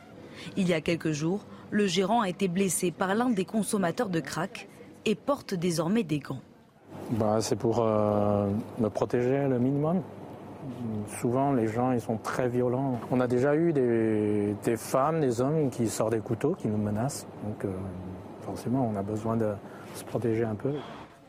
Il 0.58 0.68
y 0.68 0.74
a 0.74 0.82
quelques 0.82 1.12
jours, 1.12 1.46
le 1.72 1.88
gérant 1.88 2.22
a 2.22 2.30
été 2.30 2.48
blessé 2.48 2.92
par 2.92 3.16
l'un 3.16 3.30
des 3.30 3.46
consommateurs 3.46 4.10
de 4.10 4.20
crack 4.20 4.70
et 5.06 5.16
porte 5.16 5.54
désormais 5.54 6.04
des 6.04 6.20
gants. 6.20 6.42
Bah, 7.14 7.38
c'est 7.42 7.56
pour 7.56 7.80
euh, 7.80 8.48
me 8.80 8.90
protéger 8.90 9.48
le 9.48 9.60
minimum. 9.60 10.02
Souvent, 11.20 11.52
les 11.52 11.68
gens, 11.68 11.92
ils 11.92 12.02
sont 12.02 12.18
très 12.18 12.50
violents. 12.50 13.00
On 13.12 13.20
a 13.20 13.28
déjà 13.28 13.56
eu 13.56 13.72
des, 13.72 14.78
femmes, 14.78 15.22
des 15.22 15.40
hommes 15.40 15.70
qui 15.70 15.90
sortent 15.90 16.14
des 16.14 16.22
couteaux, 16.22 16.56
qui 16.56 16.68
nous 16.68 16.78
menacent. 16.78 17.28
Donc, 17.44 17.66
euh, 17.66 17.72
forcément, 18.42 18.90
on 18.92 18.98
a 18.98 19.04
besoin 19.04 19.38
de 19.38 19.52
se 19.94 20.04
protéger 20.04 20.44
un 20.44 20.56
peu. 20.56 20.72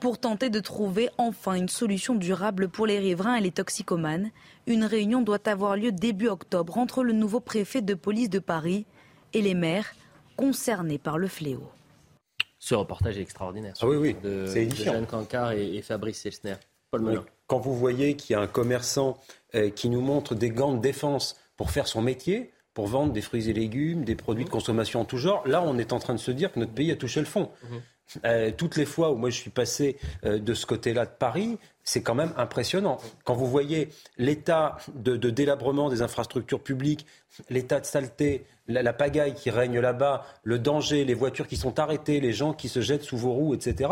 Pour 0.00 0.18
tenter 0.18 0.48
de 0.48 0.60
trouver 0.60 1.10
enfin 1.18 1.54
une 1.54 1.68
solution 1.68 2.14
durable 2.14 2.68
pour 2.68 2.86
les 2.86 2.98
riverains 2.98 3.34
et 3.34 3.40
les 3.40 3.50
toxicomanes, 3.50 4.30
une 4.66 4.84
réunion 4.84 5.20
doit 5.20 5.48
avoir 5.48 5.76
lieu 5.76 5.92
début 5.92 6.28
octobre 6.28 6.78
entre 6.78 7.02
le 7.02 7.12
nouveau 7.12 7.40
préfet 7.40 7.82
de 7.82 7.94
police 7.94 8.30
de 8.30 8.38
Paris 8.38 8.86
et 9.34 9.42
les 9.42 9.54
maires 9.54 9.92
concernés 10.36 10.98
par 10.98 11.18
le 11.18 11.28
fléau. 11.28 11.73
Ce 12.64 12.74
reportage 12.74 13.18
est 13.18 13.20
extraordinaire. 13.20 13.74
Ah 13.82 13.86
oui, 13.86 13.96
oui, 13.96 14.16
de, 14.22 14.46
c'est 14.46 14.60
de 14.60 14.70
édifiant. 14.70 14.94
Jeanne 14.94 15.06
Cancard 15.06 15.52
et, 15.52 15.76
et 15.76 15.82
Fabrice 15.82 16.24
Elsner. 16.24 16.54
Paul. 16.90 17.02
Melun. 17.02 17.22
Quand 17.46 17.58
vous 17.58 17.76
voyez 17.76 18.16
qu'il 18.16 18.32
y 18.32 18.36
a 18.36 18.40
un 18.40 18.46
commerçant 18.46 19.18
euh, 19.54 19.68
qui 19.68 19.90
nous 19.90 20.00
montre 20.00 20.34
des 20.34 20.48
gants 20.48 20.72
de 20.72 20.80
défense 20.80 21.36
pour 21.58 21.70
faire 21.70 21.86
son 21.86 22.00
métier, 22.00 22.52
pour 22.72 22.86
vendre 22.86 23.12
des 23.12 23.20
fruits 23.20 23.50
et 23.50 23.52
légumes, 23.52 24.04
des 24.04 24.14
produits 24.14 24.46
de 24.46 24.50
consommation 24.50 25.02
en 25.02 25.04
tout 25.04 25.18
genre, 25.18 25.46
là, 25.46 25.62
on 25.62 25.76
est 25.76 25.92
en 25.92 25.98
train 25.98 26.14
de 26.14 26.18
se 26.18 26.30
dire 26.30 26.52
que 26.52 26.58
notre 26.58 26.72
pays 26.72 26.90
a 26.90 26.96
touché 26.96 27.20
le 27.20 27.26
fond. 27.26 27.50
Euh, 28.24 28.50
toutes 28.56 28.76
les 28.76 28.86
fois 28.86 29.12
où 29.12 29.16
moi 29.16 29.28
je 29.28 29.38
suis 29.38 29.50
passé 29.50 29.98
euh, 30.24 30.38
de 30.38 30.54
ce 30.54 30.64
côté-là 30.64 31.04
de 31.04 31.10
Paris, 31.18 31.58
c'est 31.82 32.02
quand 32.02 32.14
même 32.14 32.32
impressionnant. 32.38 32.96
Quand 33.24 33.34
vous 33.34 33.46
voyez 33.46 33.90
l'état 34.16 34.78
de, 34.94 35.18
de 35.18 35.28
délabrement 35.28 35.90
des 35.90 36.00
infrastructures 36.00 36.62
publiques, 36.62 37.04
l'état 37.50 37.78
de 37.80 37.84
saleté, 37.84 38.46
la, 38.66 38.82
la 38.82 38.92
pagaille 38.92 39.34
qui 39.34 39.50
règne 39.50 39.78
là-bas, 39.78 40.24
le 40.42 40.58
danger, 40.58 41.04
les 41.04 41.14
voitures 41.14 41.46
qui 41.46 41.56
sont 41.56 41.78
arrêtées, 41.78 42.20
les 42.20 42.32
gens 42.32 42.52
qui 42.52 42.68
se 42.68 42.80
jettent 42.80 43.02
sous 43.02 43.16
vos 43.16 43.32
roues, 43.32 43.54
etc. 43.54 43.90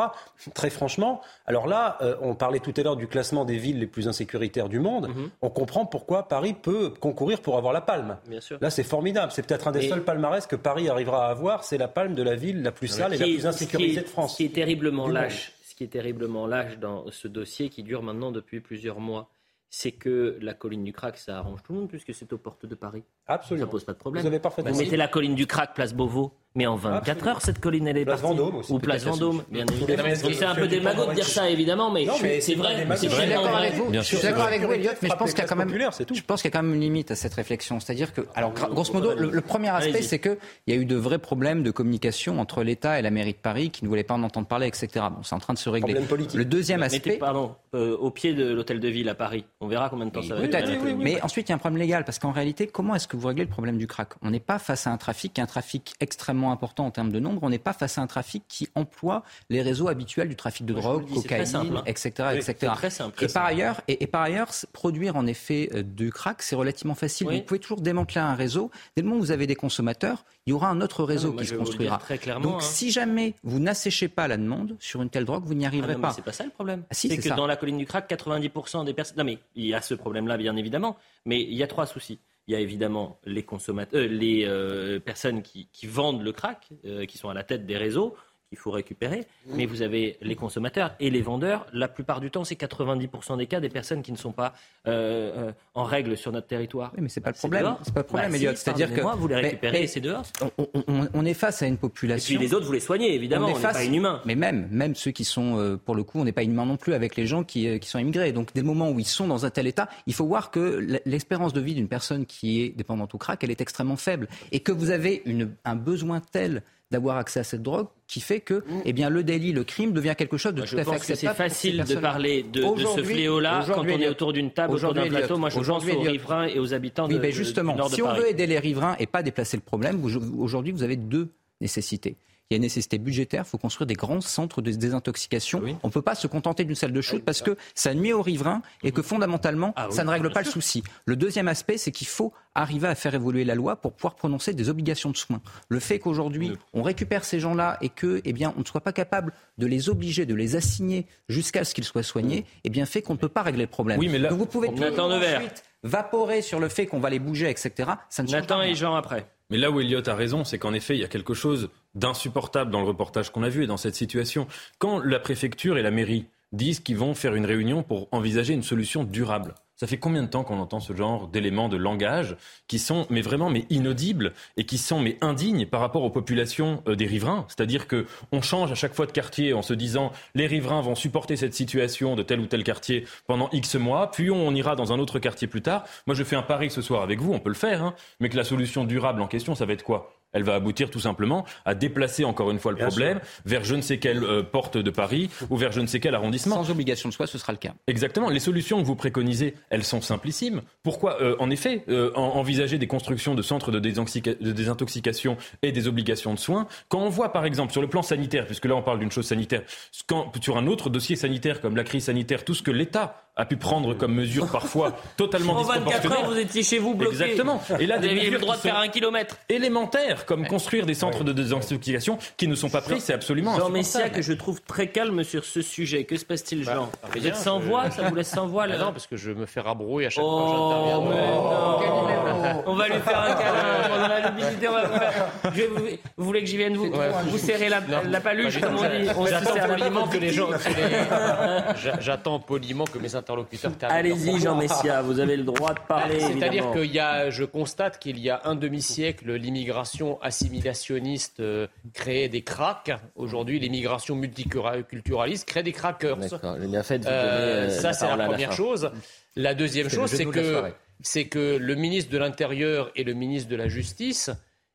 Très 0.55 0.71
franchement, 0.71 1.21
alors 1.47 1.67
là, 1.67 1.99
euh, 2.01 2.17
on 2.23 2.35
parlait 2.35 2.61
tout 2.61 2.73
à 2.77 2.83
l'heure 2.83 2.97
du 2.97 3.07
classement 3.07 3.45
des 3.45 3.59
villes 3.59 3.79
les 3.79 3.87
plus 3.87 4.09
insécuritaires 4.09 4.69
du 4.69 4.79
monde. 4.79 5.11
On 5.43 5.51
comprend 5.51 5.85
pourquoi 5.87 6.29
Paris 6.29 6.55
peut 6.55 6.91
concourir 6.91 7.41
pour 7.43 7.59
avoir 7.59 7.73
la 7.73 7.81
palme. 7.83 8.17
Bien 8.27 8.41
sûr. 8.41 8.59
Là, 8.61 8.71
c'est 8.71 8.83
formidable. 8.85 9.33
C'est 9.33 9.47
peut-être 9.47 9.69
un 9.69 9.73
des 9.73 9.89
seuls 9.89 10.05
palmarès 10.05 10.47
que 10.47 10.57
Paris 10.57 10.89
arrivera 10.89 11.27
à 11.27 11.31
avoir. 11.31 11.65
C'est 11.65 11.79
la 11.79 11.89
palme 11.89 12.15
de 12.15 12.23
la 12.23 12.35
ville 12.37 12.63
la 12.63 12.73
plus 12.73 12.89
sale 12.89 13.15
et 13.15 13.19
la 13.19 13.27
est- 13.27 13.35
plus 13.35 13.47
insécurisée 13.47 14.01
est- 14.01 14.03
de 14.05 14.09
France. 14.09 14.33
Ce 14.33 14.37
qui 14.39 14.45
est 14.47 14.55
terriblement 14.55 15.07
lâche, 15.09 15.53
ce 15.69 15.75
qui 15.75 15.85
est 15.85 15.89
terriblement 15.89 16.47
lâche 16.47 16.79
dans 16.79 17.05
ce 17.11 17.29
dossier 17.29 17.69
qui 17.69 17.83
dure 17.83 18.03
maintenant 18.03 18.31
depuis 18.33 18.61
plusieurs 18.61 19.01
mois, 19.01 19.29
c'est 19.75 19.93
que 19.93 20.39
la 20.43 20.53
colline 20.53 20.85
du 20.85 20.93
crack, 20.93 21.17
ça 21.17 21.39
arrange 21.39 21.63
tout 21.63 21.73
le 21.73 21.79
monde 21.81 21.89
puisque 21.89 22.13
c'est 22.13 22.31
aux 22.35 22.39
portes 22.39 22.67
de 22.67 22.75
Paris. 22.75 23.05
Absolument. 23.27 23.67
Ça 23.67 23.71
pose 23.71 23.85
pas 23.85 23.95
de 23.95 23.99
problème. 23.99 24.21
Vous 24.21 24.27
avez 24.27 24.39
parfaitement 24.39 24.71
Vous 24.71 24.79
mettez 24.79 24.99
la 24.99 25.09
colline 25.09 25.35
du 25.35 25.47
crack, 25.47 25.75
place 25.75 25.95
Beauvau, 25.95 26.35
mais 26.55 26.67
en 26.67 26.77
24 26.77 27.09
Absolument. 27.09 27.31
heures, 27.31 27.43
cette 27.43 27.61
colline, 27.61 27.89
elle 27.89 27.97
est 27.99 28.05
Place 28.05 28.21
partie. 28.21 28.37
Vendôme 28.37 28.57
aussi, 28.57 28.73
Ou 28.73 28.79
place 28.79 29.05
la 29.05 29.11
Vendôme, 29.13 29.43
bien 29.51 29.65
évidemment. 29.67 30.09
c'est 30.15 30.45
un 30.45 30.55
peu 30.55 30.69
démago 30.69 31.07
de 31.07 31.15
dire 31.15 31.27
ça, 31.27 31.49
évidemment, 31.49 31.91
mais, 31.91 32.07
c'est 32.41 32.55
vrai. 32.55 32.87
Je 32.91 32.97
suis 32.97 33.09
d'accord 33.29 33.49
vrai. 33.51 33.67
avec 33.69 33.75
vous. 33.75 33.91
Bien 33.91 34.01
Je 34.03 34.07
suis 34.07 34.17
sûr. 34.19 34.29
d'accord 34.29 34.45
avec 34.47 34.63
vous, 34.63 34.73
Elliot, 34.73 34.91
mais 35.03 35.09
je 35.09 35.15
pense 35.15 35.31
qu'il 35.31 35.39
y 35.39 35.43
a 35.43 35.49
quand 35.49 35.57
même, 35.57 35.67
populaires, 35.69 35.95
c'est 35.95 36.05
tout. 36.05 36.15
je 36.15 36.23
pense 36.23 36.43
qu'il 36.43 36.51
y 36.51 36.55
a 36.55 36.59
quand 36.59 36.63
même 36.63 36.75
une 36.75 36.81
limite 36.81 37.11
à 37.11 37.17
cette 37.17 37.35
réflexion. 37.35 37.81
C'est-à-dire 37.81 38.13
que, 38.13 38.23
alors, 38.35 38.53
gra- 38.53 38.71
grosso 38.71 38.93
modo, 38.93 39.15
le, 39.15 39.31
le 39.31 39.41
premier 39.41 39.69
aspect, 39.71 40.03
c'est 40.03 40.19
qu'il 40.19 40.37
y 40.67 40.73
a 40.73 40.77
eu 40.77 40.85
de 40.85 40.97
vrais 40.97 41.19
problèmes 41.19 41.63
de 41.63 41.71
communication 41.71 42.39
entre 42.41 42.63
l'État 42.63 42.99
et 42.99 43.03
la 43.03 43.11
mairie 43.11 43.33
de 43.33 43.39
Paris 43.39 43.71
qui 43.71 43.85
ne 43.85 43.89
voulaient 43.89 44.03
pas 44.05 44.15
en 44.15 44.23
entendre 44.23 44.47
parler, 44.47 44.67
etc. 44.67 44.89
Bon, 45.11 45.23
c'est 45.23 45.35
en 45.35 45.39
train 45.41 45.55
de 45.55 45.59
se 45.59 45.69
régler. 45.69 45.93
Problème 45.95 46.09
politique. 46.09 46.39
Le 46.39 46.45
deuxième 46.45 46.83
aspect, 46.83 47.17
pardon, 47.19 47.55
euh, 47.75 47.97
au 47.97 48.11
pied 48.11 48.35
de 48.35 48.53
l'hôtel 48.53 48.81
de 48.81 48.89
ville 48.89 49.09
à 49.09 49.15
Paris. 49.15 49.45
On 49.61 49.69
verra 49.69 49.89
combien 49.89 50.07
de 50.07 50.11
temps 50.11 50.23
ça 50.23 50.35
va 50.35 50.41
Peut-être, 50.43 50.71
mais 50.99 51.21
ensuite 51.23 51.49
il 51.49 51.51
y 51.51 51.53
a 51.53 51.57
un 51.57 51.59
problème 51.59 51.81
légal 51.81 52.05
parce 52.05 52.19
qu'en 52.19 52.33
réalité, 52.33 52.67
comment 52.67 52.95
est-ce 52.95 53.09
que 53.09 53.17
vous 53.17 53.29
réglez 53.29 53.45
le 53.45 53.51
problème 53.51 53.79
du 53.79 53.87
crack? 53.87 54.11
On 54.23 54.31
n'est 54.31 54.41
pas 54.41 54.59
face 54.59 54.87
à 54.87 54.91
un 54.91 54.97
trafic 54.97 55.33
qui 55.35 55.41
est 55.41 55.45
un 55.45 55.47
trafic 55.47 55.95
extrêmement 56.01 56.42
important 56.51 56.87
en 56.87 56.91
termes 56.91 57.13
de 57.13 57.21
nombre. 57.21 57.43
On 57.45 57.51
n'est 57.51 57.59
pas 57.59 57.73
face 57.73 57.99
à 57.99 58.01
un 58.03 58.07
trafic 58.07 58.43
qui 58.49 58.69
emploie 58.75 59.23
les 59.51 59.63
réseaux 59.63 59.87
habituels 59.89 60.29
du 60.29 60.35
trafic 60.37 60.67
de 60.67 60.73
Moi, 60.73 60.83
drogue, 60.83 61.05
dis, 61.05 61.15
cocaïne, 61.15 61.47
simple, 61.47 61.77
hein. 61.77 61.83
etc., 61.87 62.13
Oui, 62.33 62.37
etc. 62.39 62.43
c'est 62.57 62.67
très 62.75 62.91
simple, 62.91 63.17
très 63.17 63.27
et 63.27 63.29
par 63.33 63.45
ailleurs, 63.45 63.81
et, 63.89 64.03
et 64.03 64.07
par 64.07 64.23
ailleurs, 64.23 64.49
s- 64.49 64.67
produire 64.73 65.17
en 65.17 65.27
effet 65.27 65.69
euh, 65.75 65.83
du 65.83 66.11
crack, 66.11 66.43
c'est 66.43 66.57
relativement 66.57 66.95
facile. 66.95 67.29
Oui. 67.29 67.37
Vous 67.37 67.43
pouvez 67.45 67.61
toujours 67.61 67.81
démanteler 67.81 68.21
un 68.21 68.35
réseau. 68.35 68.71
Dès 68.97 69.03
le 69.03 69.09
moment 69.09 69.21
où 69.21 69.23
vous 69.25 69.31
avez 69.31 69.47
des 69.47 69.55
consommateurs, 69.55 70.25
il 70.47 70.51
y 70.51 70.53
aura 70.53 70.69
un 70.71 70.81
autre 70.81 71.05
réseau 71.05 71.33
moi, 71.33 71.43
qui 71.43 71.49
se 71.49 71.55
construira. 71.55 71.99
très 71.99 72.19
Donc, 72.41 72.57
hein. 72.57 72.61
si 72.61 72.91
jamais 72.91 73.35
vous 73.45 73.61
n'asséchez 73.61 74.09
pas 74.09 74.27
la 74.29 74.37
demande 74.37 74.77
sur 74.81 75.03
une 75.03 75.11
telle 75.11 75.25
drogue, 75.25 75.45
vous 75.45 75.55
n'y 75.55 75.65
Ah 75.65 75.69
arriverez 75.69 75.93
non, 75.93 75.99
mais 75.99 76.03
pas. 76.09 76.13
c'est 76.13 76.23
pas 76.25 76.33
ça 76.33 76.45
le 76.45 76.51
problème. 76.51 76.83
Ah 76.91 76.95
si, 76.95 77.09
c'est 77.09 77.17
c'est 77.17 77.23
que 77.23 77.29
ça. 77.29 77.35
dans 77.35 77.47
la 77.47 77.57
colline 77.57 77.79
du 77.79 77.87
crack, 77.87 78.11
90% 78.11 78.85
des 78.85 78.95
personnes. 78.95 79.19
Non, 79.19 79.25
mais 79.25 79.39
il 79.55 79.67
y 79.67 79.75
a 79.75 79.81
ce 79.83 79.95
problème-là, 79.95 80.37
bien 80.37 80.57
évidemment. 80.57 80.97
Mais 81.27 81.41
il 81.41 81.55
y 81.55 81.63
a 81.63 81.67
trois 81.67 81.87
soucis. 81.87 82.19
Il 82.49 82.53
y 82.53 82.57
a 82.57 82.61
évidemment 82.61 83.21
les 83.25 83.45
consommateurs, 83.45 84.01
euh, 84.01 84.07
les 84.07 84.45
euh, 84.47 84.99
personnes 84.99 85.43
qui, 85.43 85.69
qui 85.73 85.87
vendent 85.87 86.23
le 86.23 86.33
crack, 86.33 86.71
euh, 86.85 87.07
qui 87.07 87.19
sont 87.19 87.29
à 87.29 87.35
la 87.35 87.45
tête 87.45 87.67
des 87.67 87.77
réseaux, 87.77 88.17
qu'il 88.53 88.59
faut 88.59 88.71
récupérer. 88.71 89.25
Mais 89.47 89.65
vous 89.65 89.81
avez 89.81 90.19
les 90.21 90.35
consommateurs 90.37 90.95
et 91.01 91.09
les 91.09 91.23
vendeurs. 91.23 91.67
La 91.73 91.89
plupart 91.89 92.21
du 92.21 92.31
temps, 92.31 92.45
c'est 92.45 92.55
90% 92.55 93.39
des 93.39 93.47
cas 93.47 93.61
des 93.61 93.71
personnes 93.71 94.03
qui 94.03 94.13
ne 94.13 94.19
sont 94.19 94.33
pas 94.33 94.53
euh, 94.87 95.49
euh, 95.49 95.53
en 95.75 95.85
règle 95.85 96.19
sur 96.19 96.33
notre 96.33 96.49
territoire. 96.49 96.93
Oui, 96.95 97.01
mais 97.03 97.09
c'est 97.09 97.23
pas 97.23 97.31
le 97.31 97.35
problème. 97.37 97.63
dehors. 97.63 97.81
C'est 97.83 97.95
pas 97.95 98.01
le 98.01 98.07
problème, 98.07 98.31
Bah, 98.31 98.37
Elliot. 98.37 98.51
C'est-à-dire 98.55 98.93
que 98.93 99.01
vous 99.01 99.27
les 99.29 99.37
récupérez 99.37 99.73
mais- 99.79 99.85
et 99.85 99.87
c'est 99.87 100.01
dehors. 100.01 100.25
on, 100.59 100.67
on- 100.87 101.09
on 101.15 101.25
est 101.25 101.33
face 101.33 101.63
à 101.63 101.67
une 101.67 101.75
Et 101.75 101.79
population. 101.79 102.37
puis 102.37 102.47
les 102.47 102.53
autres, 102.53 102.67
vous 102.67 102.73
les 102.73 102.81
soignez, 102.81 103.15
évidemment. 103.15 103.47
On 103.47 103.55
n'est 103.55 103.55
face- 103.55 103.73
pas 103.73 103.85
inhumain. 103.85 104.21
Mais 104.27 104.35
même, 104.35 104.69
même 104.71 104.95
ceux 104.95 105.13
qui 105.13 105.25
sont, 105.25 105.59
euh, 105.59 105.79
pour 105.79 105.95
le 105.95 106.05
coup, 106.05 106.19
on 106.21 106.25
n'est 106.25 106.33
pas 106.33 106.43
inhumain 106.43 106.67
non 106.67 106.77
plus 106.77 106.93
avec 106.93 107.17
les 107.17 107.27
gens 107.27 107.45
qui, 107.45 107.67
euh, 107.69 107.79
qui 107.79 107.89
sont 107.89 107.99
immigrés. 108.01 108.33
Donc, 108.33 108.53
des 108.53 108.63
moments 108.63 108.91
où 108.91 108.99
ils 109.01 109.07
sont 109.07 109.27
dans 109.29 109.47
un 109.47 109.51
tel 109.51 109.67
état, 109.67 109.89
il 110.07 110.13
faut 110.13 110.27
voir 110.27 110.51
que 110.51 111.01
l'espérance 111.07 111.55
de 111.55 111.61
vie 111.63 111.75
d'une 111.75 111.89
personne 111.89 112.27
qui 112.27 112.61
est 112.61 112.69
dépendante 112.77 113.15
au 113.15 113.19
crack, 113.19 113.43
elle 113.45 113.51
est 113.51 113.63
extrêmement 113.63 113.97
faible. 113.97 114.29
Et 114.53 114.61
que 114.61 114.73
vous 114.73 114.91
avez 114.91 115.23
une, 115.25 115.55
un 115.65 115.77
besoin 115.77 116.21
tel 116.21 116.63
d'avoir 116.93 117.17
accès 117.17 117.41
à 117.41 117.45
cette 117.45 117.63
drogue 117.63 117.89
qui 118.07 118.21
fait 118.21 118.41
que 118.41 118.63
eh 118.85 118.93
bien, 118.93 119.09
le 119.11 119.25
délit, 119.25 119.53
le 119.53 119.65
crime 119.65 119.93
devient 119.93 120.15
quelque 120.17 120.37
chose 120.37 120.53
de 120.53 120.59
Moi, 120.59 120.67
tout 120.67 120.77
à 120.77 120.85
fait 120.85 120.85
c'est 120.85 121.13
acceptable. 121.13 121.37
pour 121.37 121.45
ces 121.47 121.51
facile 121.51 121.85
de 121.85 122.01
parler 122.01 122.43
de, 122.45 122.61
de 122.63 122.87
ce 122.87 123.03
fléau-là 123.03 123.65
quand 123.67 123.83
on 123.83 123.87
est 123.89 124.09
autour 124.09 124.33
d'une 124.33 124.51
table, 124.53 124.75
autour 124.75 124.93
d'un 124.93 125.01
aujourd'hui, 125.03 125.19
plateau. 125.19 125.39
Moi, 125.39 125.49
je 125.49 125.59
pense 125.59 125.85
aux 125.85 126.01
riverains 126.01 126.47
et 126.47 126.59
aux 126.59 126.75
habitants 126.75 127.09
Oui, 127.09 127.15
de, 127.15 127.19
ben 127.19 127.33
justement, 127.33 127.73
du 127.73 127.79
nord 127.79 127.91
de 127.91 127.95
si 127.95 128.03
on 128.03 128.15
veut 128.15 128.29
aider 128.29 128.47
les 128.47 128.59
riverains 128.59 128.95
et 128.99 129.07
pas 129.07 129.23
déplacer 129.23 129.57
le 129.57 129.63
problème, 129.63 130.05
aujourd'hui 130.39 130.73
vous 130.73 130.83
avez 130.83 130.97
deux 130.97 131.29
nécessités. 131.61 132.17
Il 132.53 132.57
y 132.57 132.57
a 132.57 132.59
une 132.59 132.63
nécessité 132.65 132.99
budgétaire, 132.99 133.45
il 133.47 133.49
faut 133.49 133.57
construire 133.57 133.87
des 133.87 133.95
grands 133.95 134.21
centres 134.21 134.61
de 134.61 134.71
désintoxication. 134.71 135.63
On 135.83 135.87
ne 135.89 135.93
peut 135.93 136.03
pas 136.03 136.15
se 136.15 136.27
contenter 136.27 136.65
d'une 136.65 136.75
salle 136.75 136.93
de 136.93 137.01
shoot 137.01 137.25
parce 137.25 137.41
que 137.41 137.57
ça 137.75 137.95
nuit 137.95 138.13
aux 138.13 138.21
riverains 138.21 138.61
et 138.83 138.93
que 138.93 139.01
fondamentalement, 139.01 139.73
Ah 139.75 139.87
oui, 139.89 139.95
ça 139.97 140.05
ne 140.05 140.11
règle 140.11 140.31
pas 140.31 140.43
le 140.43 140.51
souci. 140.51 140.83
Le 141.07 141.17
deuxième 141.17 141.49
aspect, 141.49 141.79
c'est 141.79 141.93
qu'il 141.93 142.07
faut 142.07 142.35
arriver 142.55 142.89
à 142.89 142.95
faire 142.95 143.15
évoluer 143.15 143.45
la 143.47 143.55
loi 143.55 143.77
pour 143.77 143.95
pouvoir 143.95 144.17
prononcer 144.17 144.53
des 144.53 144.69
obligations 144.69 145.09
de 145.11 145.17
soins. 145.17 145.41
Le 145.71 145.81
fait 145.81 145.99
qu'aujourd'hui, 145.99 146.53
on 146.75 146.83
récupère 146.83 147.25
ces 147.25 147.41
gens-là 147.41 147.79
et 147.81 147.89
que, 147.89 148.21
eh 148.27 148.35
bien, 148.35 148.53
on 148.59 148.61
ne 148.61 148.65
soit 148.67 148.83
pas 148.83 148.93
capable 148.93 149.33
de 149.57 149.67
les 149.67 149.89
obliger, 149.89 150.27
de 150.27 150.35
les 150.35 150.55
assigner 150.55 151.07
jusqu'à 151.31 151.65
ce 151.65 151.73
qu'ils 151.73 151.85
soient 151.85 152.03
soignés, 152.03 152.45
eh 152.65 152.69
bien, 152.69 152.85
fait 152.85 153.01
qu'on 153.01 153.15
ne 153.15 153.19
peut 153.19 153.31
pas 153.31 153.41
régler 153.43 153.63
le 153.63 153.71
problème. 153.71 153.99
Oui, 153.99 154.09
mais 154.11 154.19
là- 154.19 154.29
Donc 154.29 154.39
vous 154.41 154.45
pouvez 154.47 154.69
Devers. 154.69 155.39
ensuite 155.39 155.65
vaporer 155.85 156.43
sur 156.43 156.61
le 156.61 156.69
fait 156.69 156.87
qu'on 156.87 157.01
va 157.01 157.09
les 157.11 157.19
bouger, 157.19 157.49
etc. 157.51 157.73
Ça 158.11 158.23
ne 158.23 158.29
change 158.29 158.37
Nathan 158.41 158.63
et 158.63 158.75
Jean 158.75 158.95
après. 158.95 159.27
Mais 159.53 159.59
là 159.59 159.71
où 159.71 159.81
Elliot 159.81 160.09
a 160.09 160.15
raison, 160.15 160.45
c'est 160.45 160.59
qu'en 160.59 160.73
effet, 160.73 160.97
il 160.97 161.01
y 161.03 161.05
a 161.05 161.09
quelque 161.09 161.35
chose 161.35 161.69
d'insupportable 161.95 162.71
dans 162.71 162.81
le 162.81 162.87
reportage 162.87 163.29
qu'on 163.29 163.43
a 163.43 163.51
vu 163.51 163.65
et 163.65 163.67
dans 163.67 163.77
cette 163.77 163.95
situation. 163.95 164.47
Quand 164.79 164.99
la 164.99 165.21
préfecture 165.21 165.77
et 165.77 165.83
la 165.83 165.91
mairie 165.91 166.25
disent 166.53 166.81
qu'ils 166.81 166.97
vont 166.97 167.15
faire 167.15 167.35
une 167.35 167.45
réunion 167.45 167.83
pour 167.83 168.09
envisager 168.13 168.55
une 168.55 168.63
solution 168.63 169.05
durable, 169.05 169.55
ça 169.83 169.89
fait 169.89 169.99
combien 169.99 170.23
de 170.23 170.29
temps 170.29 170.45
qu'on 170.45 170.61
entend 170.61 170.79
ce 170.79 170.95
genre 170.95 171.27
d'éléments 171.27 171.69
de 171.69 171.77
langage 171.77 172.37
qui 172.69 172.79
sont 172.79 173.05
mais 173.11 173.21
vraiment 173.21 173.51
mais 173.51 173.67
inaudibles 173.69 174.33
et 174.57 174.65
qui 174.65 174.79
sont 174.79 175.01
mais 175.01 175.19
indignes 175.21 175.67
par 175.67 175.81
rapport 175.81 176.05
aux 176.05 176.11
populations 176.11 176.85
euh, 176.87 176.95
des 176.95 177.05
riverains? 177.05 177.47
C'est-à-dire 177.49 177.89
que 177.89 178.07
on 178.31 178.43
change 178.43 178.71
à 178.71 178.77
chaque 178.77 178.95
fois 178.95 179.07
de 179.07 179.11
quartier 179.11 179.55
en 179.55 179.63
se 179.63 179.75
disant 179.75 180.13
les 180.37 180.47
riverains 180.47 180.83
vont 180.83 180.95
supporter 180.95 181.35
cette 181.35 181.53
situation 181.53 182.15
de 182.15 182.23
tel 182.23 182.39
ou 182.39 182.47
tel 182.47 182.63
quartier 182.63 183.09
pendant 183.27 183.49
X 183.51 183.75
mois, 183.75 184.13
puis 184.13 184.31
on 184.31 184.55
ira 184.55 184.77
dans 184.77 184.93
un 184.93 185.01
autre 185.01 185.19
quartier 185.19 185.49
plus 185.49 185.63
tard. 185.63 185.83
Moi 186.07 186.15
je 186.15 186.23
fais 186.23 186.37
un 186.37 186.43
pari 186.43 186.71
ce 186.71 186.81
soir 186.81 187.03
avec 187.03 187.21
vous, 187.21 187.33
on 187.33 187.41
peut 187.41 187.51
le 187.51 187.57
faire, 187.57 187.83
hein, 187.83 187.97
mais 188.21 188.29
que 188.29 188.37
la 188.37 188.45
solution 188.45 188.85
durable 188.85 189.21
en 189.21 189.27
question, 189.27 189.57
ça 189.57 189.67
va 189.67 189.73
être 189.73 189.83
quoi? 189.83 190.22
Elle 190.33 190.43
va 190.45 190.55
aboutir 190.55 190.91
tout 190.91 191.01
simplement 191.01 191.45
à 191.65 191.75
déplacer 191.75 192.25
encore 192.25 192.51
une 192.51 192.59
fois 192.59 192.73
le 192.73 192.79
Bien 192.79 192.89
problème 192.89 193.21
vers 193.45 193.65
je 193.65 193.75
ne 193.75 193.81
sais 193.83 193.99
quelle 193.99 194.23
euh, 194.25 194.43
porte 194.43 194.77
de 194.77 194.91
Paris 194.91 195.31
ou 195.51 195.57
vers 195.57 195.73
je 195.73 195.81
ne 195.81 195.87
sais 195.87 196.01
quel 196.01 196.15
arrondissement. 196.15 196.57
Sans 196.57 196.71
obligation 196.71 197.09
de 197.09 197.15
soi, 197.15 197.27
ce 197.27 197.39
sera 197.39 197.53
le 197.53 197.59
cas. 197.59 197.75
Exactement. 197.87 198.29
Les 198.31 198.41
solutions 198.41 198.81
que 198.81 198.87
vous 198.87 198.97
préconisez, 198.97 199.55
elles 199.71 199.85
sont 199.85 200.01
simplissimes. 200.01 200.63
Pourquoi, 200.83 201.21
euh, 201.23 201.37
en 201.39 201.51
effet, 201.51 201.85
euh, 201.89 202.11
en- 202.15 202.23
envisager 202.37 202.79
des 202.79 202.87
constructions 202.87 203.35
de 203.35 203.43
centres 203.43 203.71
de, 203.71 203.79
de 203.81 204.53
désintoxication 204.53 205.37
et 205.63 205.73
des 205.73 205.89
obligations 205.89 206.35
de 206.35 206.39
soins 206.39 206.67
Quand 206.89 207.01
on 207.01 207.09
voit, 207.09 207.33
par 207.33 207.45
exemple, 207.45 207.73
sur 207.73 207.83
le 207.83 207.89
plan 207.89 208.03
sanitaire, 208.03 208.47
puisque 208.47 208.65
là 208.67 208.75
on 208.77 208.83
parle 208.83 208.99
d'une 208.99 209.11
chose 209.11 209.27
sanitaire, 209.27 209.63
quand, 210.07 210.33
sur 210.43 210.57
un 210.57 210.67
autre 210.67 210.91
dossier 210.91 211.17
sanitaire 211.17 211.61
comme 211.61 211.77
la 211.77 211.85
crise 211.85 212.05
sanitaire, 212.05 212.45
tout 212.45 212.55
ce 212.55 212.63
que 212.63 212.71
l'État 212.71 213.22
a 213.35 213.47
pu 213.47 213.57
prendre 213.57 213.95
comme 213.95 214.15
mesure 214.15 214.47
parfois 214.51 214.93
totalement 215.17 215.55
En 215.55 215.63
24 215.63 215.85
disproportionnée. 215.85 216.17
heures, 216.17 216.31
vous 216.31 216.39
étiez 216.39 216.63
chez 216.63 216.79
vous 216.79 216.95
bloqué. 216.95 217.15
Exactement. 217.23 217.63
Et 217.81 217.87
là, 217.87 217.97
Vous 217.97 218.03
des 218.03 218.09
aviez 218.09 218.21
mesures 218.21 218.33
le 218.35 218.39
droit 218.41 218.57
de 218.57 218.61
faire 218.61 218.77
un 218.77 218.89
kilomètre. 218.89 219.37
Élémentaires, 219.49 220.27
comme 220.27 220.47
construire 220.47 220.85
des 220.85 220.93
centres 220.95 221.25
de 221.25 221.33
désintoxication 221.33 222.19
qui 222.37 222.47
ne 222.47 222.55
sont 222.55 222.69
pas 222.69 222.83
pris, 222.83 223.01
c'est 223.01 223.15
absolument 223.15 223.57
Jean. 223.59 223.71
Messia, 223.71 224.11
que 224.11 224.21
je 224.21 224.35
trouve 224.35 224.61
très 224.61 224.89
calme 224.89 225.25
sur 225.25 225.45
ce 225.47 225.63
sujet. 225.63 226.05
Que 226.05 226.17
se 226.17 226.25
passe-t-il, 226.27 226.65
Jean 226.65 226.91
Bah, 227.03 227.09
Vous 227.11 227.21
rien, 227.21 227.29
êtes 227.31 227.37
sans 227.37 227.59
voix 227.59 227.91
Ça 227.91 228.03
vous 228.03 228.15
laisse 228.15 228.29
sans 228.29 228.47
voix 228.47 228.67
là 228.67 228.75
Ah 228.79 228.85
non, 228.85 228.93
parce 228.93 229.07
que 229.07 229.17
je 229.17 229.31
me 229.31 229.47
fais 229.47 229.61
rabrouer 229.61 230.07
à 230.07 230.11
chaque 230.11 230.23
Oh, 230.27 230.31
fois 230.31 230.51
que 230.51 230.57
j'interviens. 230.59 231.11
mais 231.11 231.27
non. 231.33 232.63
On 232.67 232.75
va 232.75 232.89
lui 232.89 233.01
faire 233.01 233.19
un 233.21 233.35
câlin 233.35 233.89
pendant 233.89 234.09
la 234.09 234.31
lucidité. 234.31 234.69
on 234.69 234.73
va 234.73 234.85
vous 234.85 234.99
faire- 234.99 235.31
vous... 235.71 235.85
vous 236.19 236.25
voulez 236.25 236.41
que 236.41 236.47
j'y 236.47 236.57
vienne 236.59 236.77
vous, 236.77 236.93
vous 237.27 237.39
serrer 237.39 237.69
la, 237.71 237.81
la 238.09 238.21
paluche, 238.21 238.61
comme 238.61 238.77
on 238.77 238.83
dit 238.83 239.07
J'attends 239.31 239.69
poliment 239.69 240.07
que 240.07 240.19
les 240.19 240.33
gens. 240.33 240.49
J'attends 242.01 242.39
poliment 242.41 242.85
que 242.85 242.99
mes 242.99 243.15
interlocuteurs 243.23 243.77
terminent. 243.77 244.09
leur 244.09 244.19
Allez-y. 244.19 244.41
Jean 244.41 244.57
Messia, 244.57 245.03
vous 245.03 245.21
avez 245.21 245.37
le 245.37 245.45
droit 245.45 245.75
de 245.75 245.81
parler. 245.89 246.21
C'est-à-dire 246.21 246.65
évidemment. 246.65 246.73
qu'il 246.73 246.93
y 246.93 246.99
a, 246.99 247.31
je 247.31 247.45
constate 247.45 247.99
qu'il 247.99 248.19
y 248.19 248.29
a 248.31 248.43
un 248.45 248.55
demi-siècle, 248.55 249.33
l'immigration 249.33 250.21
assimilationniste 250.21 251.41
euh, 251.41 251.67
créait 251.95 252.29
des 252.29 252.43
cracks. 252.43 252.93
Aujourd'hui, 253.17 253.59
l'immigration 253.59 254.15
multiculturaliste 254.15 255.49
crée 255.49 255.63
des 255.63 255.73
crackers. 255.73 256.17
D'accord, 256.17 256.57
j'ai 256.61 256.67
bien 256.67 256.83
fait 256.83 256.99
de 256.99 257.05
vous 257.05 257.11
Euh, 257.11 257.61
donner, 257.67 257.73
euh, 257.73 257.81
ça, 257.81 257.93
c'est 257.93 258.07
la 258.07 258.27
première 258.27 258.53
chose. 258.53 258.91
La 259.37 259.55
deuxième 259.55 259.89
chose, 259.89 260.11
c'est 260.11 260.27
que, 260.27 260.65
c'est 261.01 261.27
que 261.27 261.57
le 261.57 261.75
ministre 261.75 262.13
de 262.13 262.19
l'Intérieur 262.19 262.91
et 262.97 263.05
le 263.05 263.15
ministre 263.15 263.49
de 263.49 263.57
la 263.57 263.69
Justice, 263.69 264.31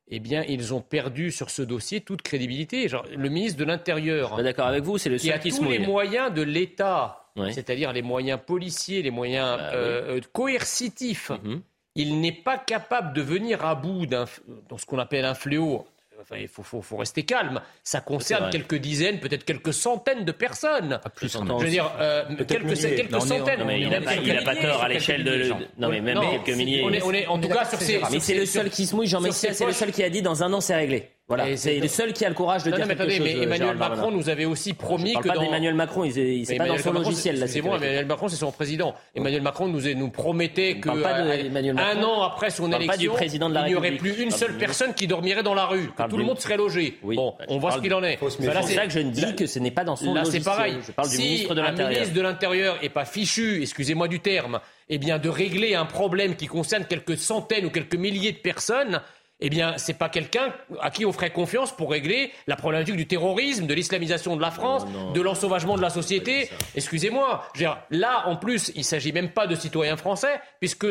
eh 0.10 0.19
bien, 0.19 0.44
ils 0.48 0.74
ont 0.74 0.82
perdu 0.82 1.32
sur 1.32 1.49
ce 1.49 1.61
dossier 1.61 2.02
toute 2.02 2.22
crédibilité. 2.22 2.88
Genre, 2.88 3.06
le 3.15 3.30
ministre 3.30 3.60
de 3.60 3.65
l'Intérieur, 3.65 4.41
D'accord 4.41 4.68
avec 4.68 4.84
vous, 4.84 4.98
c'est 4.98 5.10
le 5.10 5.18
qui 5.18 5.32
a 5.32 5.38
qui 5.38 5.52
tous 5.52 5.65
les 5.65 5.80
moyens 5.80 6.34
de 6.34 6.41
l'État, 6.41 7.27
Ouais. 7.38 7.51
c'est-à-dire 7.53 7.93
les 7.93 8.01
moyens 8.01 8.39
policiers, 8.45 9.01
les 9.01 9.11
moyens 9.11 9.57
Bah 9.57 9.72
euh, 9.73 10.18
euh, 10.18 10.22
coercitifs, 10.34 11.30
Mhm. 11.43 11.61
il 11.95 12.19
n'est 12.19 12.31
pas 12.31 12.57
capable 12.57 13.14
de 13.14 13.22
venir 13.22 13.64
à 13.65 13.76
bout 13.76 14.05
d'un, 14.05 14.26
dans 14.69 14.77
ce 14.77 14.85
qu'on 14.85 14.99
appelle 14.99 15.26
un 15.26 15.34
fléau. 15.35 15.85
Enfin, 16.19 16.38
il 16.41 16.47
faut, 16.47 16.64
faut- 16.64 16.81
faut 16.81 16.97
rester 16.97 17.23
calme. 17.23 17.61
Ça 17.84 18.01
concerne 18.01 18.49
quelques 18.49 18.73
dizaines, 18.76 19.19
peut-être 19.19 19.45
quelques 19.45 19.72
centaines 19.72 20.26
de 20.26 20.31
personnes. 20.31 20.99
plus, 21.15 21.31
Je 21.31 21.38
veux 21.38 21.69
dire, 21.69 21.91
euh, 21.99 22.23
quelques, 22.47 23.11
Non, 23.11 23.19
centaines. 23.19 23.59
Non, 23.59 23.65
mais 23.65 23.81
il 23.81 23.89
n'a 23.89 24.01
pas, 24.41 24.55
tort 24.55 24.84
à 24.84 24.89
l'échelle 24.89 25.23
de. 25.23 25.51
Non, 25.77 25.89
mais 25.89 26.01
même 26.01 26.15
Non, 26.15 26.31
quelques 26.43 26.57
milliers. 26.57 26.81
On 26.84 26.91
est, 26.91 27.03
on 27.03 27.14
est, 27.14 27.27
en 27.27 27.38
tout 27.39 27.47
cas, 27.49 27.65
sur 27.65 27.80
ces. 27.80 27.99
Mais 27.99 28.19
c'est 28.19 28.19
ces- 28.19 28.34
le 28.35 28.45
seul 28.47 28.69
qui 28.72 28.88
se 28.88 28.95
mouille, 28.95 29.05
Jean 29.07 29.19
sur 29.19 29.27
Messia, 29.27 29.49
ces 29.49 29.55
c'est 29.59 29.65
le 29.68 29.73
seul 29.73 29.91
qui 29.91 30.01
a 30.03 30.09
dit 30.09 30.23
dans 30.23 30.41
un 30.43 30.51
an 30.53 30.59
c'est 30.59 30.76
réglé. 30.76 31.11
Voilà, 31.30 31.49
Et 31.49 31.58
c'est 31.58 31.74
c'est- 31.76 31.80
le 31.82 31.88
seul 31.90 32.14
qui 32.14 32.24
a 32.24 32.30
le 32.30 32.36
courage 32.36 32.64
de 32.64 32.70
Non, 32.70 32.78
dire 32.78 32.86
non, 32.86 32.90
mais 32.90 32.95
quelque 32.95 33.12
attendez, 33.12 33.18
chose. 33.18 33.36
mais 33.36 33.40
euh, 33.41 33.44
Emmanuel. 33.44 33.76
Macron 33.76 34.12
nous 34.12 34.30
avait 34.30 34.45
aussi 34.45 34.70
Je 34.70 34.76
promis 34.76 35.12
parle 35.12 35.24
que 35.26 35.28
pas 35.30 35.36
dans... 35.36 35.41
d'Emmanuel 35.41 35.74
Macron, 35.76 36.06
il 36.06 36.18
il- 36.18 36.45
c'est 36.45 36.54
pas 36.56 36.60
dans 36.60 36.76
Emmanuel 36.76 36.84
son 36.84 36.94
Macron, 36.94 37.10
logiciel 37.10 37.36
Excusez-moi, 37.36 37.72
sécurité. 37.74 37.86
Emmanuel 37.88 38.06
Macron, 38.08 38.28
c'est 38.30 38.36
son 38.38 38.52
président. 38.54 38.95
Emmanuel 39.14 39.41
Macron 39.41 39.68
nous, 39.68 39.94
nous 39.94 40.10
promettait 40.10 40.76
que 40.78 40.88
parle 40.88 41.02
pas 41.02 41.22
de 41.24 41.28
euh, 41.28 41.45
Emmanuel 41.48 41.78
un 41.78 41.95
Macron. 41.95 42.04
an 42.06 42.22
après 42.24 42.49
son 42.49 42.72
On 42.72 42.76
élection, 42.80 42.98
du 42.98 43.10
président 43.10 43.49
de 43.49 43.56
la 43.56 43.68
il 43.68 43.72
n'y 43.72 43.76
aurait 43.76 43.91
plus 43.91 44.22
une 44.22 44.30
parle 44.30 44.40
seule 44.40 44.58
personne 44.58 44.94
qui 44.94 45.06
dormirait 45.06 45.44
dans 45.44 45.54
la 45.54 45.66
rue, 45.66 45.90
que 45.98 46.10
tout 46.10 46.16
le 46.16 46.24
monde 46.24 46.40
serait 46.40 46.56
logé. 46.56 46.98
Oui, 47.04 47.18
bon, 47.18 47.36
on 47.49 47.58
voit 47.58 47.72
ce 47.74 47.80
qu'il 47.80 47.94
en 47.94 48.04
est. 48.06 48.18
C'est 48.30 48.45
là, 48.45 48.60
pour 48.62 48.70
ça 48.70 48.86
que 48.86 48.91
je 48.94 48.99
ne 48.99 49.12
dis 49.12 49.36
que 49.36 49.48
ce 49.48 49.60
n'est 49.60 49.72
pas 49.72 49.84
dans 49.84 49.98
son 49.98 50.14
Là, 50.14 50.22
logiciel. 50.22 50.44
c'est 50.44 50.49
pareil. 50.49 50.78
Je 50.88 50.94
parle 50.94 51.10
du 51.10 51.16
si 51.18 51.22
ministre 51.24 51.56
de 51.56 51.60
un 51.60 51.64
l'Intérieur. 51.66 51.90
ministre 51.91 52.16
de 52.16 52.22
l'Intérieur 52.22 52.78
est 52.82 52.90
pas 52.90 53.04
fichu, 53.04 53.62
excusez-moi 53.64 54.08
du 54.08 54.22
terme, 54.22 54.62
eh 54.88 54.98
bien, 54.98 55.20
de 55.20 55.28
régler 55.28 55.76
un 55.76 55.86
problème 55.86 56.38
qui 56.38 56.48
concerne 56.48 56.86
quelques 56.86 57.18
centaines 57.18 57.66
ou 57.66 57.70
quelques 57.70 57.95
milliers 57.95 58.32
de 58.32 58.38
personnes, 58.38 59.02
eh 59.39 59.49
bien, 59.49 59.77
c'est 59.77 59.93
pas 59.93 60.09
quelqu'un 60.09 60.53
à 60.81 60.89
qui 60.89 61.05
on 61.05 61.11
ferait 61.11 61.30
confiance 61.30 61.76
pour 61.76 61.91
régler 61.91 62.31
la 62.47 62.55
problématique 62.55 62.95
du 62.95 63.07
terrorisme, 63.07 63.68
de 63.68 63.73
l'islamisation 63.73 64.35
de 64.35 64.41
la 64.41 64.51
France, 64.51 64.85
de 65.14 65.22
l'ensauvagement 65.22 65.76
de 65.76 65.81
la 65.81 65.89
société. 65.89 66.49
Excusez-moi. 66.76 67.43
Là, 67.91 68.23
en 68.27 68.35
plus, 68.35 68.72
il 68.76 68.84
s'agit 68.84 69.11
même 69.14 69.30
pas 69.30 69.45
de 69.45 69.55
citoyens 69.55 69.97
français, 69.97 70.39
puisque 70.59 70.88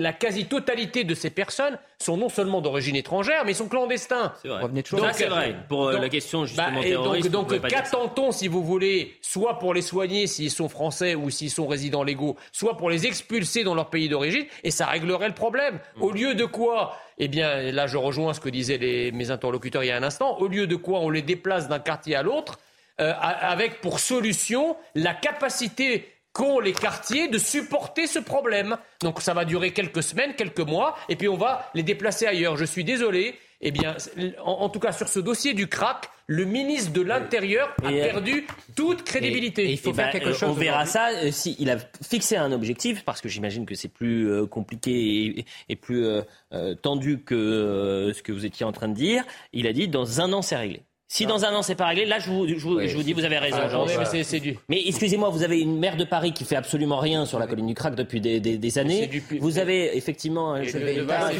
la 0.00 0.12
quasi-totalité 0.14 1.04
de 1.04 1.14
ces 1.14 1.28
personnes 1.30 1.78
sont 1.98 2.16
non 2.16 2.30
seulement 2.30 2.60
d'origine 2.62 2.96
étrangère, 2.96 3.44
mais 3.44 3.52
sont 3.52 3.68
clandestins. 3.68 4.32
C'est 4.40 4.48
vrai. 4.48 4.62
Revenez 4.62 4.82
toujours 4.82 5.00
Ça, 5.00 5.06
Donc, 5.08 5.14
c'est 5.16 5.26
vrai. 5.26 5.54
Pour 5.68 5.88
euh, 5.88 5.92
donc- 5.92 6.00
la 6.02 6.08
question 6.08 6.46
justement 6.46 6.80
bah, 6.80 6.86
et 6.86 6.90
terroriste, 6.90 7.30
donc, 7.30 7.50
donc 7.52 7.68
qu'attend-on, 7.68 8.32
si 8.32 8.48
vous 8.48 8.64
voulez, 8.64 9.14
soit 9.20 9.58
pour 9.58 9.74
les 9.74 9.82
soigner 9.82 10.26
s'ils 10.26 10.50
sont 10.50 10.70
français 10.70 11.14
ou 11.14 11.28
s'ils 11.28 11.50
sont 11.50 11.66
résidents 11.66 12.02
légaux, 12.02 12.36
soit 12.50 12.78
pour 12.78 12.88
les 12.88 13.06
expulser 13.06 13.62
dans 13.62 13.74
leur 13.74 13.90
pays 13.90 14.08
d'origine, 14.08 14.46
et 14.64 14.70
ça 14.70 14.86
réglerait 14.86 15.28
le 15.28 15.34
problème. 15.34 15.78
Mm. 15.96 16.02
Au 16.02 16.10
lieu 16.12 16.34
de 16.34 16.46
quoi 16.46 16.96
Eh 17.18 17.28
bien, 17.28 17.70
là, 17.70 17.86
je 17.86 17.98
rejoins 17.98 18.32
ce 18.32 18.40
que 18.40 18.48
disaient 18.48 18.78
les- 18.78 19.12
mes 19.12 19.30
interlocuteurs 19.30 19.84
il 19.84 19.88
y 19.88 19.90
a 19.90 19.96
un 19.96 20.02
instant. 20.02 20.38
Au 20.38 20.48
lieu 20.48 20.66
de 20.66 20.76
quoi 20.76 21.00
on 21.00 21.10
les 21.10 21.22
déplace 21.22 21.68
d'un 21.68 21.78
quartier 21.78 22.16
à 22.16 22.22
l'autre, 22.22 22.58
euh, 23.02 23.12
avec 23.20 23.80
pour 23.82 24.00
solution 24.00 24.76
la 24.94 25.12
capacité 25.12 26.08
qu'ont 26.32 26.60
les 26.60 26.72
quartiers 26.72 27.28
de 27.28 27.38
supporter 27.38 28.06
ce 28.06 28.18
problème. 28.18 28.76
Donc 29.02 29.20
ça 29.20 29.34
va 29.34 29.44
durer 29.44 29.72
quelques 29.72 30.02
semaines, 30.02 30.34
quelques 30.36 30.60
mois, 30.60 30.96
et 31.08 31.16
puis 31.16 31.28
on 31.28 31.36
va 31.36 31.68
les 31.74 31.82
déplacer 31.82 32.26
ailleurs. 32.26 32.56
Je 32.56 32.64
suis 32.64 32.84
désolé. 32.84 33.34
Eh 33.62 33.72
bien, 33.72 33.94
en, 34.42 34.52
en 34.52 34.68
tout 34.70 34.80
cas, 34.80 34.90
sur 34.90 35.06
ce 35.06 35.20
dossier 35.20 35.52
du 35.52 35.66
crack, 35.66 36.08
le 36.26 36.46
ministre 36.46 36.94
de 36.94 37.02
l'Intérieur 37.02 37.74
a 37.84 37.92
Et, 37.92 38.00
euh, 38.00 38.04
perdu 38.06 38.46
toute 38.74 39.02
crédibilité. 39.04 39.66
et 39.66 39.72
il 39.72 39.78
faut 39.78 39.90
Eh 39.90 39.92
faire 39.92 40.06
ben, 40.06 40.12
quelque 40.12 40.28
euh, 40.30 40.32
chose 40.34 40.48
On 40.48 40.52
verra 40.54 40.86
ça 40.86 41.10
euh, 41.10 41.30
si 41.30 41.56
il 41.58 41.68
a 41.68 41.76
fixé 42.02 42.36
un 42.36 42.52
objectif, 42.52 43.04
parce 43.04 43.20
que 43.20 43.28
j'imagine 43.28 43.66
que 43.66 43.74
c'est 43.74 43.88
plus 43.92 44.30
euh, 44.30 44.46
compliqué 44.46 44.92
et, 45.40 45.44
et 45.68 45.76
plus 45.76 46.06
euh, 46.06 46.74
tendu 46.76 47.22
que 47.22 47.34
euh, 47.34 48.14
ce 48.14 48.22
que 48.22 48.32
vous 48.32 48.46
étiez 48.46 48.64
en 48.64 48.72
train 48.72 48.88
de 48.88 48.94
dire. 48.94 49.24
Il 49.52 49.66
a 49.66 49.74
dit 49.74 49.88
dans 49.88 50.22
un 50.22 50.32
an 50.32 50.40
c'est 50.40 50.56
réglé. 50.56 50.82
Si 51.12 51.26
dans 51.26 51.44
un 51.44 51.52
an 51.52 51.62
c'est 51.62 51.74
pas 51.74 51.86
réglé, 51.86 52.04
là 52.06 52.20
je 52.20 52.30
vous, 52.30 52.46
je 52.46 52.54
vous, 52.54 52.80
je 52.86 52.94
vous 52.96 53.02
dis 53.02 53.12
vous 53.14 53.24
avez 53.24 53.38
raison. 53.38 53.56
Ah, 53.60 53.68
Jean. 53.68 53.78
attendez, 53.82 53.96
mais 53.98 54.04
c'est- 54.04 54.22
c'est 54.22 54.38
du. 54.38 54.56
Mais 54.68 54.80
excusez-moi, 54.86 55.28
vous 55.30 55.42
avez 55.42 55.58
une 55.58 55.76
maire 55.76 55.96
de 55.96 56.04
Paris 56.04 56.32
qui 56.32 56.44
fait 56.44 56.54
absolument 56.54 57.00
rien 57.00 57.26
sur 57.26 57.40
la 57.40 57.48
colline 57.48 57.66
du 57.66 57.74
Crac 57.74 57.96
depuis 57.96 58.20
des, 58.20 58.38
des- 58.38 58.58
des 58.58 58.78
années. 58.78 59.00
C'est 59.00 59.06
du 59.08 59.20
pu- 59.20 59.38
Vous 59.40 59.58
avez 59.58 59.96
effectivement. 59.96 60.56
Donc, 60.56 60.72
la 60.72 60.78
maire 60.78 61.00
de 61.00 61.04
Paris 61.06 61.36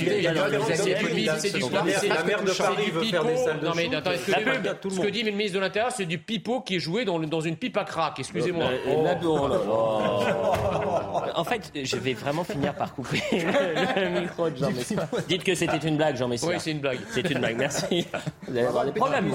du 2.84 2.90
veut 2.90 3.05
faire 3.05 3.22
des 3.22 3.30
pipeau. 3.32 3.44
salles 3.44 3.60
de 3.60 3.64
Non, 3.66 3.72
mais 3.76 3.94
attends, 3.94 4.10
Ce 4.90 5.01
que 5.01 5.09
dit 5.09 5.22
le 5.22 5.30
ministre 5.30 5.55
de 5.55 5.60
l'Intérieur, 5.60 5.92
c'est 5.92 6.06
du 6.06 6.18
pipeau 6.18 6.62
qui 6.62 6.74
est 6.74 6.80
joué 6.80 7.05
dans, 7.05 7.40
une 7.40 7.56
pipe 7.56 7.76
à 7.76 7.84
crack. 7.84 8.18
Excusez-moi. 8.18 8.64
Euh, 8.88 9.14
oh. 9.24 9.47
En 11.36 11.44
fait, 11.44 11.70
je 11.80 11.97
vais 11.97 12.14
vraiment 12.14 12.42
finir 12.42 12.74
par 12.74 12.92
couper 12.92 13.22
le, 13.32 13.38
le 14.10 14.20
micro 14.22 14.51
de 14.51 14.56
Jean 14.56 14.72
Messia. 14.72 15.09
Dites 15.28 15.44
que 15.44 15.55
c'était 15.55 15.78
une 15.86 15.97
blague, 15.97 16.16
Jean 16.16 16.26
Messia. 16.26 16.48
Oui, 16.48 16.56
c'est 16.59 16.72
une 16.72 16.80
blague. 16.80 16.98
C'est 17.12 17.30
une 17.30 17.38
blague, 17.38 17.56
merci. 17.56 18.05
Vous 18.48 18.56
allez 18.56 18.66
avoir 18.66 18.84
des 18.84 18.90
problèmes, 18.92 19.30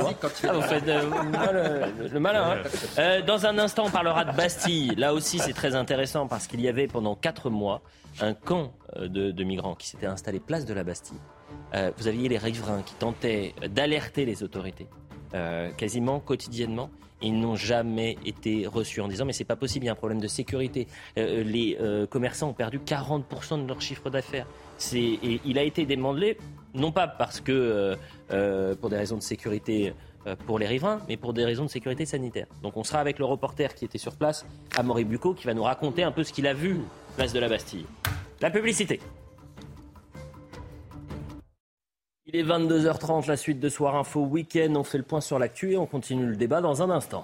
Ah, 0.48 0.54
vous 0.54 0.62
faites 0.62 0.88
euh, 0.88 1.90
le, 2.00 2.08
le 2.10 2.20
malin. 2.20 2.52
hein. 2.52 2.58
Euh, 3.00 3.22
dans 3.22 3.46
un 3.46 3.58
instant, 3.58 3.86
on 3.88 3.90
parlera 3.92 4.26
de 4.26 4.36
Bastille. 4.36 4.94
Là 4.96 5.14
aussi, 5.14 5.40
c'est 5.40 5.54
très 5.54 5.76
intéressant 5.76 6.28
parce 6.28 6.48
qu'il 6.48 6.62
y 6.62 6.68
avait 6.68 6.88
pendant 6.88 7.16
quatre 7.16 7.50
mois 7.50 7.82
un 8.22 8.34
camp 8.34 8.74
euh, 8.98 9.08
de, 9.08 9.32
de 9.32 9.44
migrants 9.44 9.76
qui 9.76 9.88
s'était 9.88 10.06
installé 10.08 10.40
place 10.40 10.66
de 10.66 10.74
la 10.74 10.84
Bastille. 10.84 11.18
Euh, 11.74 11.92
vous 11.98 12.08
aviez 12.08 12.30
les 12.30 12.38
riverains 12.38 12.82
qui 12.84 12.94
tentaient 12.96 13.54
d'alerter 13.70 14.26
les 14.26 14.44
autorités 14.44 14.88
quasiment 15.76 16.22
quotidiennement. 16.22 16.90
Ils 17.22 17.38
n'ont 17.38 17.58
jamais 17.58 18.16
été 18.26 18.68
reçus 18.68 19.02
en 19.02 19.10
disant 19.10 19.26
mais 19.26 19.34
c'est 19.34 19.44
pas 19.44 19.58
possible, 19.58 19.84
il 19.84 19.88
y 19.88 19.90
a 19.90 19.92
un 19.92 19.96
problème 19.96 20.22
de 20.22 20.30
sécurité. 20.30 20.88
Euh, 21.18 21.44
les 21.44 21.78
euh, 21.82 22.06
commerçants 22.08 22.50
ont 22.50 22.54
perdu 22.54 22.80
40% 22.80 23.62
de 23.64 23.68
leur 23.68 23.82
chiffre 23.82 24.10
d'affaires. 24.10 24.48
Il 24.94 25.58
a 25.58 25.64
été 25.64 25.86
démantelé, 25.86 26.38
non 26.74 26.94
pas 26.94 27.08
parce 27.08 27.42
que 27.42 27.98
euh, 28.32 28.76
pour 28.76 28.90
des 28.90 28.96
raisons 28.96 29.18
de 29.18 29.22
sécurité 29.24 29.94
pour 30.46 30.60
les 30.60 30.68
riverains, 30.68 31.02
mais 31.08 31.18
pour 31.18 31.34
des 31.34 31.46
raisons 31.46 31.66
de 31.66 31.70
sécurité 31.70 32.06
sanitaire. 32.06 32.48
Donc 32.64 32.78
on 32.78 32.84
sera 32.84 33.00
avec 33.00 33.20
le 33.20 33.26
reporter 33.26 33.76
qui 33.76 33.86
était 33.86 33.98
sur 33.98 34.16
place, 34.16 34.46
Amaury 34.76 35.04
Bucco, 35.04 35.34
qui 35.34 35.46
va 35.46 35.54
nous 35.54 35.64
raconter 35.64 36.04
un 36.04 36.12
peu 36.12 36.24
ce 36.24 36.34
qu'il 36.34 36.48
a 36.48 36.54
vu 36.54 36.80
place 37.16 37.34
de 37.34 37.40
la 37.40 37.50
Bastille. 37.50 37.86
La 38.42 38.50
publicité. 38.50 39.00
Il 42.28 42.36
est 42.36 42.44
22h30, 42.44 43.28
la 43.28 43.38
suite 43.38 43.60
de 43.60 43.70
Soir 43.70 43.96
Info 43.96 44.22
Week-end. 44.22 44.74
On 44.76 44.84
fait 44.84 44.98
le 44.98 45.04
point 45.04 45.22
sur 45.22 45.40
l'actu 45.40 45.74
et 45.74 45.78
on 45.78 45.86
continue 45.86 46.26
le 46.26 46.36
débat 46.36 46.60
dans 46.60 46.82
un 46.82 46.90
instant. 46.90 47.24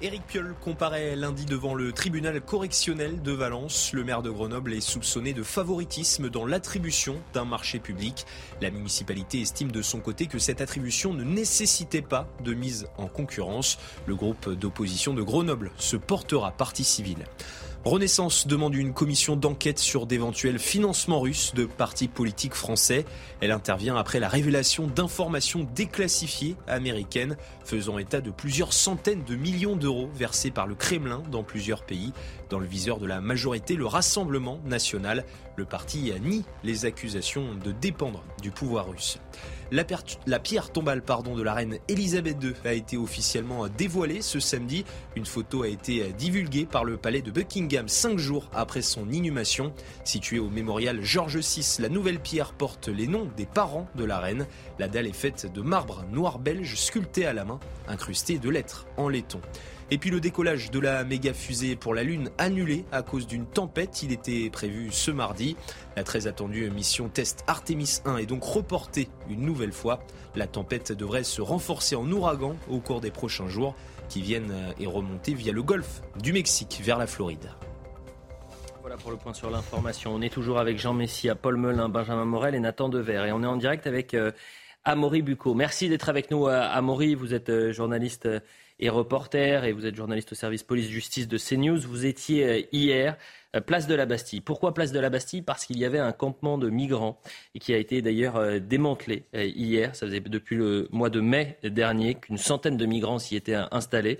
Éric 0.00 0.22
Piolle 0.28 0.54
comparaît 0.60 1.16
lundi 1.16 1.44
devant 1.44 1.74
le 1.74 1.90
tribunal 1.90 2.40
correctionnel 2.40 3.20
de 3.20 3.32
Valence. 3.32 3.92
Le 3.92 4.04
maire 4.04 4.22
de 4.22 4.30
Grenoble 4.30 4.72
est 4.72 4.80
soupçonné 4.80 5.32
de 5.32 5.42
favoritisme 5.42 6.30
dans 6.30 6.46
l'attribution 6.46 7.16
d'un 7.32 7.44
marché 7.44 7.80
public. 7.80 8.24
La 8.60 8.70
municipalité 8.70 9.40
estime 9.40 9.72
de 9.72 9.82
son 9.82 9.98
côté 9.98 10.26
que 10.26 10.38
cette 10.38 10.60
attribution 10.60 11.14
ne 11.14 11.24
nécessitait 11.24 12.00
pas 12.00 12.28
de 12.44 12.54
mise 12.54 12.86
en 12.96 13.08
concurrence. 13.08 13.76
Le 14.06 14.14
groupe 14.14 14.48
d'opposition 14.50 15.14
de 15.14 15.22
Grenoble 15.22 15.72
se 15.78 15.96
portera 15.96 16.52
partie 16.52 16.84
civile. 16.84 17.24
Renaissance 17.88 18.46
demande 18.46 18.74
une 18.74 18.92
commission 18.92 19.34
d'enquête 19.34 19.78
sur 19.78 20.06
d'éventuels 20.06 20.58
financements 20.58 21.20
russes 21.20 21.54
de 21.54 21.64
partis 21.64 22.06
politiques 22.06 22.52
français. 22.52 23.06
Elle 23.40 23.50
intervient 23.50 23.96
après 23.96 24.20
la 24.20 24.28
révélation 24.28 24.86
d'informations 24.86 25.66
déclassifiées 25.74 26.56
américaines 26.66 27.38
faisant 27.64 27.96
état 27.96 28.20
de 28.20 28.30
plusieurs 28.30 28.74
centaines 28.74 29.24
de 29.24 29.36
millions 29.36 29.74
d'euros 29.74 30.10
versés 30.14 30.50
par 30.50 30.66
le 30.66 30.74
Kremlin 30.74 31.22
dans 31.30 31.42
plusieurs 31.42 31.82
pays. 31.82 32.12
Dans 32.50 32.58
le 32.58 32.66
viseur 32.66 32.98
de 32.98 33.06
la 33.06 33.22
majorité, 33.22 33.74
le 33.74 33.86
Rassemblement 33.86 34.60
national. 34.66 35.24
Le 35.56 35.64
parti 35.64 36.12
nie 36.22 36.44
les 36.64 36.84
accusations 36.84 37.54
de 37.54 37.72
dépendre 37.72 38.22
du 38.42 38.50
pouvoir 38.50 38.90
russe. 38.90 39.18
La, 39.70 39.84
pierre 40.38 40.72
tombale 40.72 41.02
pardon, 41.02 41.36
de 41.36 41.42
la 41.42 41.52
reine 41.52 41.78
Elisabeth 41.88 42.42
II 42.42 42.54
a 42.64 42.72
été 42.72 42.96
officiellement 42.96 43.68
dévoilée 43.68 44.22
ce 44.22 44.40
samedi. 44.40 44.84
Une 45.14 45.26
photo 45.26 45.62
a 45.62 45.68
été 45.68 46.10
divulguée 46.12 46.64
par 46.64 46.84
le 46.84 46.96
palais 46.96 47.20
de 47.20 47.30
Buckingham 47.30 47.86
cinq 47.86 48.18
jours 48.18 48.48
après 48.54 48.80
son 48.80 49.10
inhumation. 49.10 49.74
Située 50.04 50.38
au 50.38 50.48
mémorial 50.48 51.02
George 51.02 51.36
VI, 51.36 51.76
la 51.80 51.90
nouvelle 51.90 52.18
pierre 52.18 52.52
porte 52.52 52.88
les 52.88 53.06
noms 53.06 53.28
des 53.36 53.46
parents 53.46 53.88
de 53.94 54.04
la 54.04 54.18
reine. 54.18 54.46
La 54.78 54.88
dalle 54.88 55.06
est 55.06 55.12
faite 55.12 55.52
de 55.52 55.60
marbre 55.60 56.04
noir 56.10 56.38
belge 56.38 56.74
sculpté 56.76 57.26
à 57.26 57.34
la 57.34 57.44
main, 57.44 57.60
incrusté 57.88 58.38
de 58.38 58.48
lettres 58.48 58.86
en 58.96 59.08
laiton. 59.08 59.40
Et 59.90 59.96
puis 59.96 60.10
le 60.10 60.20
décollage 60.20 60.70
de 60.70 60.80
la 60.80 61.02
méga 61.02 61.32
fusée 61.32 61.74
pour 61.74 61.94
la 61.94 62.02
Lune 62.02 62.30
annulé 62.36 62.84
à 62.92 63.02
cause 63.02 63.26
d'une 63.26 63.46
tempête. 63.46 64.02
Il 64.02 64.12
était 64.12 64.50
prévu 64.50 64.88
ce 64.92 65.10
mardi. 65.10 65.56
La 65.96 66.04
très 66.04 66.26
attendue 66.26 66.70
mission 66.70 67.08
test 67.08 67.42
Artemis 67.46 68.00
1 68.04 68.18
est 68.18 68.26
donc 68.26 68.44
reportée 68.44 69.08
une 69.30 69.40
nouvelle 69.40 69.72
fois. 69.72 70.00
La 70.36 70.46
tempête 70.46 70.92
devrait 70.92 71.24
se 71.24 71.40
renforcer 71.40 71.96
en 71.96 72.10
ouragan 72.10 72.56
au 72.68 72.80
cours 72.80 73.00
des 73.00 73.10
prochains 73.10 73.48
jours 73.48 73.74
qui 74.10 74.20
viennent 74.20 74.74
et 74.78 74.86
remonter 74.86 75.32
via 75.32 75.52
le 75.52 75.62
golfe 75.62 76.02
du 76.20 76.34
Mexique 76.34 76.80
vers 76.82 76.98
la 76.98 77.06
Floride. 77.06 77.50
Voilà 78.82 79.02
pour 79.02 79.10
le 79.10 79.16
point 79.16 79.34
sur 79.34 79.50
l'information. 79.50 80.14
On 80.14 80.20
est 80.20 80.32
toujours 80.32 80.58
avec 80.58 80.78
Jean 80.78 80.94
Messia, 80.94 81.34
Paul 81.34 81.56
Melun, 81.56 81.88
Benjamin 81.88 82.24
Morel 82.24 82.54
et 82.54 82.60
Nathan 82.60 82.88
Dever. 82.88 83.24
Et 83.26 83.32
on 83.32 83.42
est 83.42 83.46
en 83.46 83.56
direct 83.56 83.86
avec 83.86 84.14
euh, 84.14 84.32
Amaury 84.84 85.22
Bucco. 85.22 85.54
Merci 85.54 85.88
d'être 85.88 86.08
avec 86.08 86.30
nous, 86.30 86.46
euh, 86.46 86.62
Amaury. 86.70 87.14
Vous 87.14 87.34
êtes 87.34 87.50
euh, 87.50 87.72
journaliste 87.72 88.28
et 88.80 88.88
reporter, 88.88 89.64
et 89.64 89.72
vous 89.72 89.86
êtes 89.86 89.96
journaliste 89.96 90.32
au 90.32 90.34
service 90.34 90.62
police-justice 90.62 91.28
de 91.28 91.38
CNews. 91.38 91.80
Vous 91.80 92.06
étiez 92.06 92.44
euh, 92.44 92.62
hier 92.72 93.16
euh, 93.56 93.60
place 93.60 93.86
de 93.88 93.94
la 93.94 94.06
Bastille. 94.06 94.40
Pourquoi 94.40 94.72
place 94.72 94.92
de 94.92 95.00
la 95.00 95.10
Bastille? 95.10 95.42
Parce 95.42 95.64
qu'il 95.64 95.78
y 95.78 95.84
avait 95.84 95.98
un 95.98 96.12
campement 96.12 96.58
de 96.58 96.70
migrants 96.70 97.20
et 97.54 97.58
qui 97.58 97.74
a 97.74 97.76
été 97.76 98.02
d'ailleurs 98.02 98.36
euh, 98.36 98.60
démantelé 98.60 99.24
hier. 99.34 99.96
Ça 99.96 100.06
faisait 100.06 100.20
depuis 100.20 100.56
le 100.56 100.88
mois 100.92 101.10
de 101.10 101.20
mai 101.20 101.58
dernier 101.64 102.14
qu'une 102.14 102.38
centaine 102.38 102.76
de 102.76 102.86
migrants 102.86 103.18
s'y 103.18 103.36
étaient 103.36 103.56
installés. 103.72 104.18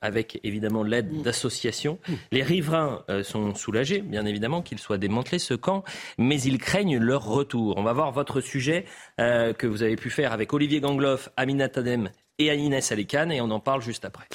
avec 0.00 0.40
évidemment 0.42 0.82
l'aide 0.82 1.22
d'associations. 1.22 1.98
Les 2.32 2.42
riverains 2.42 3.04
sont 3.22 3.54
soulagés, 3.54 4.00
bien 4.00 4.24
évidemment, 4.24 4.62
qu'il 4.62 4.78
soit 4.78 4.96
démantelé 4.96 5.38
ce 5.38 5.52
camp, 5.52 5.84
mais 6.16 6.40
ils 6.40 6.56
craignent 6.56 6.98
leur 6.98 7.26
retour. 7.26 7.76
On 7.76 7.82
va 7.82 7.92
voir 7.92 8.10
votre 8.10 8.40
sujet 8.40 8.86
que 9.18 9.66
vous 9.66 9.82
avez 9.82 9.96
pu 9.96 10.08
faire 10.08 10.32
avec 10.32 10.54
Olivier 10.54 10.80
Gangloff, 10.80 11.28
Aminat 11.36 11.72
Adem 11.76 12.08
et 12.38 12.50
à 12.50 12.54
Inès 12.54 12.90
Alicane 12.92 13.32
et 13.32 13.40
on 13.40 13.50
en 13.50 13.60
parle 13.60 13.82
juste 13.82 14.04
après. 14.04 14.26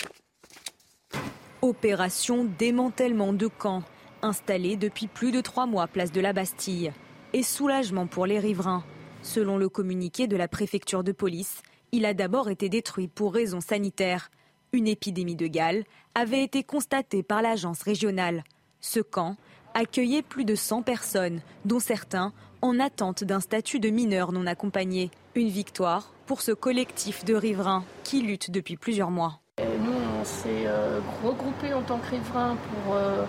Opération 1.61 2.45
démantèlement 2.57 3.33
de 3.33 3.47
camps, 3.47 3.83
installé 4.21 4.77
depuis 4.77 5.07
plus 5.07 5.31
de 5.31 5.41
trois 5.41 5.65
mois 5.65 5.87
place 5.87 6.11
de 6.11 6.21
la 6.21 6.33
Bastille. 6.33 6.93
Et 7.33 7.43
soulagement 7.43 8.07
pour 8.07 8.25
les 8.25 8.39
riverains. 8.39 8.83
Selon 9.21 9.57
le 9.57 9.69
communiqué 9.69 10.27
de 10.27 10.37
la 10.37 10.47
préfecture 10.47 11.03
de 11.03 11.11
police, 11.11 11.61
il 11.91 12.05
a 12.05 12.13
d'abord 12.13 12.49
été 12.49 12.69
détruit 12.69 13.07
pour 13.07 13.33
raisons 13.33 13.61
sanitaires. 13.61 14.31
Une 14.71 14.87
épidémie 14.87 15.35
de 15.35 15.47
Galles 15.47 15.83
avait 16.15 16.43
été 16.43 16.63
constatée 16.63 17.21
par 17.21 17.41
l'agence 17.41 17.81
régionale. 17.81 18.43
Ce 18.79 18.99
camp 18.99 19.35
accueillait 19.73 20.21
plus 20.21 20.45
de 20.45 20.55
100 20.55 20.83
personnes, 20.83 21.41
dont 21.65 21.79
certains 21.79 22.33
en 22.61 22.79
attente 22.79 23.23
d'un 23.23 23.39
statut 23.39 23.79
de 23.79 23.89
mineur 23.89 24.31
non 24.31 24.47
accompagné. 24.47 25.11
Une 25.35 25.49
victoire 25.49 26.13
pour 26.29 26.41
ce 26.41 26.51
collectif 26.51 27.25
de 27.25 27.33
riverains 27.33 27.83
qui 28.03 28.21
lutte 28.21 28.51
depuis 28.51 28.77
plusieurs 28.77 29.09
mois. 29.09 29.39
Nous, 29.57 29.91
on 30.21 30.23
s'est 30.23 30.67
euh, 30.67 30.99
regroupés 31.25 31.73
en 31.73 31.81
tant 31.81 31.97
que 31.97 32.11
riverains 32.11 32.55
pour 32.55 32.93
euh, 32.93 33.23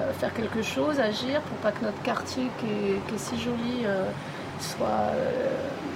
euh, 0.00 0.12
faire 0.14 0.34
quelque 0.34 0.60
chose, 0.60 0.98
agir, 0.98 1.40
pour 1.42 1.56
pas 1.58 1.70
que 1.70 1.84
notre 1.84 2.02
quartier, 2.02 2.48
qui 2.58 2.66
est, 3.14 3.16
si 3.16 3.38
joli, 3.38 3.84
soit 4.58 5.12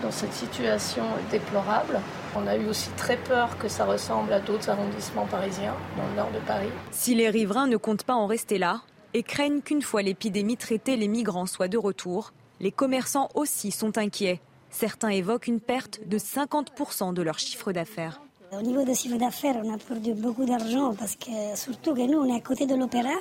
dans 0.05 0.13
cette 0.13 0.33
situation 0.33 1.03
déplorable. 1.33 1.99
On 2.37 2.47
a 2.47 2.55
eu 2.55 2.69
aussi 2.69 2.91
très 2.91 3.17
peur 3.17 3.59
que 3.59 3.67
ça 3.67 3.85
ressemble 3.85 4.33
à 4.33 4.39
d'autres 4.39 4.71
arrondissements 4.71 5.27
parisiens, 5.27 5.75
dans 5.97 6.09
le 6.11 6.15
nord 6.15 6.31
de 6.31 6.39
Paris. 6.47 6.71
Si 6.93 7.17
les 7.17 7.29
riverains 7.29 7.67
ne 7.67 7.77
comptent 7.77 8.05
pas 8.05 8.15
en 8.15 8.29
rester 8.29 8.59
là 8.59 8.83
et 9.15 9.25
craignent 9.25 9.63
qu'une 9.63 9.83
fois 9.83 10.03
l'épidémie 10.03 10.57
traitée, 10.57 10.97
les 10.97 11.09
migrants 11.09 11.47
soient 11.47 11.67
de 11.67 11.79
retour, 11.79 12.33
les 12.61 12.71
commerçants 12.71 13.31
aussi 13.35 13.73
sont 13.73 13.99
inquiets. 13.99 14.41
Certains 14.71 15.09
évoquent 15.09 15.47
une 15.47 15.61
perte 15.61 16.01
de 16.07 16.19
50% 16.19 17.15
de 17.15 17.23
leur 17.23 17.39
chiffre 17.39 17.73
d'affaires. 17.73 18.21
Au 18.53 18.63
niveau 18.63 18.85
du 18.85 18.95
chiffre 18.95 19.19
d'affaires, 19.19 19.57
on 19.65 19.75
a 19.75 19.79
perdu 19.79 20.15
beaucoup 20.15 20.45
d'argent 20.45 20.95
parce 20.95 21.17
que 21.17 21.57
surtout 21.57 21.95
que 21.95 22.07
nous, 22.07 22.19
on 22.19 22.33
est 22.33 22.37
à 22.37 22.41
côté 22.41 22.67
de 22.67 22.75
l'opéra. 22.77 23.15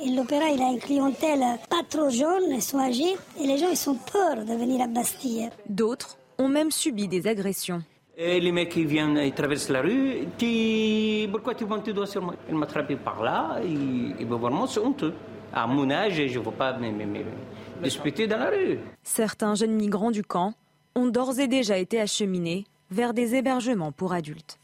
Et 0.00 0.10
l'opéra, 0.10 0.44
il 0.48 0.62
a 0.62 0.70
une 0.70 0.78
clientèle 0.78 1.40
pas 1.68 1.82
trop 1.88 2.08
jeune, 2.08 2.44
ils 2.50 2.62
sont 2.62 2.78
âgés. 2.78 3.16
Et 3.40 3.46
les 3.46 3.58
gens, 3.58 3.68
ils 3.68 3.76
sont 3.76 3.96
peur 3.96 4.44
de 4.44 4.54
venir 4.54 4.80
à 4.82 4.86
Bastille. 4.86 5.50
D'autres 5.68 6.18
ont 6.38 6.48
même 6.48 6.70
subi 6.70 7.08
des 7.08 7.26
agressions. 7.26 7.82
Et 8.16 8.38
les 8.38 8.52
mecs, 8.52 8.76
ils 8.76 8.86
viennent, 8.86 9.16
ils 9.16 9.32
traversent 9.32 9.70
la 9.70 9.82
rue. 9.82 10.28
Tu... 10.38 11.26
Pourquoi 11.32 11.54
tu 11.54 11.64
montes 11.64 11.84
tes 11.84 11.92
doigts 11.92 12.06
sur 12.06 12.22
moi? 12.22 12.34
Ils 12.48 12.54
m'attrapent 12.54 12.94
par 12.96 13.22
là. 13.22 13.58
Et, 13.64 14.22
et 14.22 14.24
ben, 14.24 14.36
vraiment, 14.36 14.66
c'est 14.66 14.80
honteux. 14.80 15.14
À 15.52 15.66
mon 15.66 15.90
âge, 15.90 16.14
je 16.14 16.38
ne 16.38 16.44
veux 16.44 16.50
pas 16.52 16.76
me, 16.78 16.90
disputer 17.82 18.26
dans 18.26 18.38
la 18.38 18.50
rue. 18.50 18.78
Certains 19.02 19.54
jeunes 19.54 19.74
migrants 19.74 20.10
du 20.10 20.22
camp 20.22 20.54
ont 20.94 21.06
d'ores 21.06 21.38
et 21.38 21.48
déjà 21.48 21.78
été 21.78 22.00
acheminés 22.00 22.64
vers 22.90 23.14
des 23.14 23.34
hébergements 23.34 23.92
pour 23.92 24.12
adultes. 24.12 24.58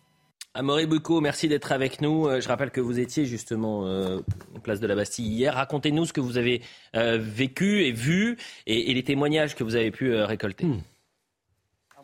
Amaury 0.59 0.87
Bucco, 0.87 1.21
merci 1.21 1.49
d'être 1.49 1.71
avec 1.71 2.01
nous. 2.01 2.27
Euh, 2.27 2.41
je 2.41 2.49
rappelle 2.49 2.71
que 2.71 2.81
vous 2.81 2.99
étiez 2.99 3.27
justement 3.27 3.85
euh, 3.85 4.21
place 4.63 4.81
de 4.81 4.87
la 4.87 4.95
Bastille 4.95 5.27
hier. 5.27 5.53
Racontez-nous 5.53 6.07
ce 6.07 6.15
que 6.15 6.23
vous 6.23 6.39
avez 6.39 6.63
euh, 6.97 7.19
vécu 7.21 7.85
et 7.85 7.93
vu 7.93 8.39
et, 8.67 8.95
les 8.95 9.03
témoignages 9.03 9.55
que 9.55 9.63
vous 9.63 9.77
avez 9.77 9.91
pu 9.91 10.15
récolter. 10.15 10.65
Hmm. 10.65 10.79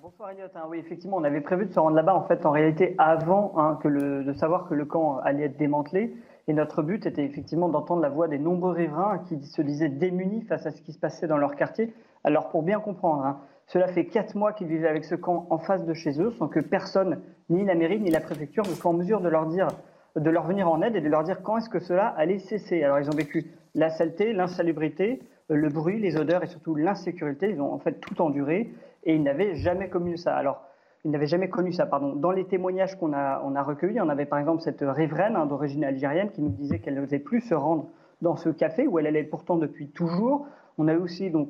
Bonsoir 0.02 0.30
Elliot. 0.30 0.44
Hein. 0.54 0.66
oui, 0.68 0.78
effectivement, 0.78 1.16
on 1.16 1.24
avait 1.24 1.40
prévu 1.40 1.64
de 1.64 1.72
se 1.72 1.78
rendre 1.78 1.96
là-bas 1.96 2.14
en 2.14 2.24
fait 2.24 2.44
en 2.44 2.50
réalité 2.50 2.94
avant 2.98 3.54
hein, 3.56 3.78
que 3.82 3.88
le, 3.88 4.22
de 4.24 4.32
savoir 4.34 4.68
que 4.68 4.74
le 4.74 4.84
camp 4.84 5.18
allait 5.24 5.44
être 5.44 5.56
démantelé. 5.56 6.14
Et 6.48 6.52
notre 6.52 6.82
but 6.82 7.06
était 7.06 7.24
effectivement 7.24 7.68
d'entendre 7.70 8.02
la 8.02 8.10
voix 8.10 8.28
des 8.28 8.38
nombreux 8.38 8.72
riverains 8.72 9.20
qui 9.28 9.42
se 9.46 9.62
disaient 9.62 9.88
démunis 9.88 10.42
face 10.42 10.66
à 10.66 10.72
ce 10.72 10.82
qui 10.82 10.92
se 10.92 10.98
passait 10.98 11.28
dans 11.28 11.38
leur 11.38 11.54
quartier. 11.54 11.94
Alors 12.24 12.50
pour 12.50 12.62
bien 12.62 12.80
comprendre, 12.80 13.24
hein, 13.24 13.40
cela 13.66 13.88
fait 13.88 14.06
quatre 14.06 14.34
mois 14.34 14.52
qu'ils 14.52 14.66
vivaient 14.66 14.88
avec 14.88 15.04
ce 15.04 15.14
camp 15.14 15.46
en 15.50 15.58
face 15.58 15.84
de 15.84 15.94
chez 15.94 16.20
eux, 16.20 16.30
sans 16.32 16.48
que 16.48 16.60
personne, 16.60 17.20
ni 17.48 17.64
la 17.64 17.74
mairie, 17.74 18.00
ni 18.00 18.10
la 18.10 18.20
préfecture, 18.20 18.64
ne 18.64 18.74
soit 18.74 18.90
en 18.90 18.94
mesure 18.94 19.20
de 19.20 19.28
leur 19.28 19.46
dire, 19.46 19.68
de 20.16 20.30
leur 20.30 20.46
venir 20.46 20.68
en 20.68 20.82
aide 20.82 20.96
et 20.96 21.00
de 21.00 21.08
leur 21.08 21.24
dire 21.24 21.42
quand 21.42 21.58
est-ce 21.58 21.70
que 21.70 21.80
cela 21.80 22.08
allait 22.08 22.38
cesser. 22.38 22.82
Alors 22.82 22.98
ils 22.98 23.08
ont 23.08 23.16
vécu 23.16 23.52
la 23.74 23.90
saleté, 23.90 24.32
l'insalubrité, 24.32 25.22
le 25.48 25.68
bruit, 25.68 25.98
les 25.98 26.16
odeurs 26.16 26.42
et 26.42 26.46
surtout 26.46 26.74
l'insécurité. 26.74 27.50
Ils 27.50 27.60
ont 27.60 27.72
en 27.72 27.78
fait 27.78 28.00
tout 28.00 28.20
enduré 28.20 28.72
et 29.04 29.14
ils 29.14 29.22
n'avaient 29.22 29.54
jamais 29.54 29.88
connu 29.88 30.16
ça. 30.16 30.34
Alors 30.36 30.62
ils 31.04 31.10
n'avaient 31.10 31.26
jamais 31.26 31.48
connu 31.48 31.72
ça, 31.72 31.86
pardon. 31.86 32.14
Dans 32.14 32.30
les 32.30 32.44
témoignages 32.44 32.96
qu'on 32.96 33.12
a, 33.12 33.62
recueillis, 33.62 34.00
on 34.00 34.08
avait 34.08 34.26
par 34.26 34.38
exemple 34.38 34.62
cette 34.62 34.82
riveraine 34.82 35.34
hein, 35.34 35.46
d'origine 35.46 35.84
algérienne 35.84 36.30
qui 36.30 36.42
nous 36.42 36.50
disait 36.50 36.78
qu'elle 36.78 36.94
n'osait 36.94 37.18
plus 37.18 37.40
se 37.40 37.54
rendre 37.54 37.88
dans 38.20 38.36
ce 38.36 38.50
café 38.50 38.86
où 38.86 38.98
elle 38.98 39.06
allait 39.06 39.24
pourtant 39.24 39.56
depuis 39.56 39.88
toujours. 39.88 40.46
On 40.78 40.86
a 40.86 40.96
aussi 40.96 41.30
donc 41.30 41.48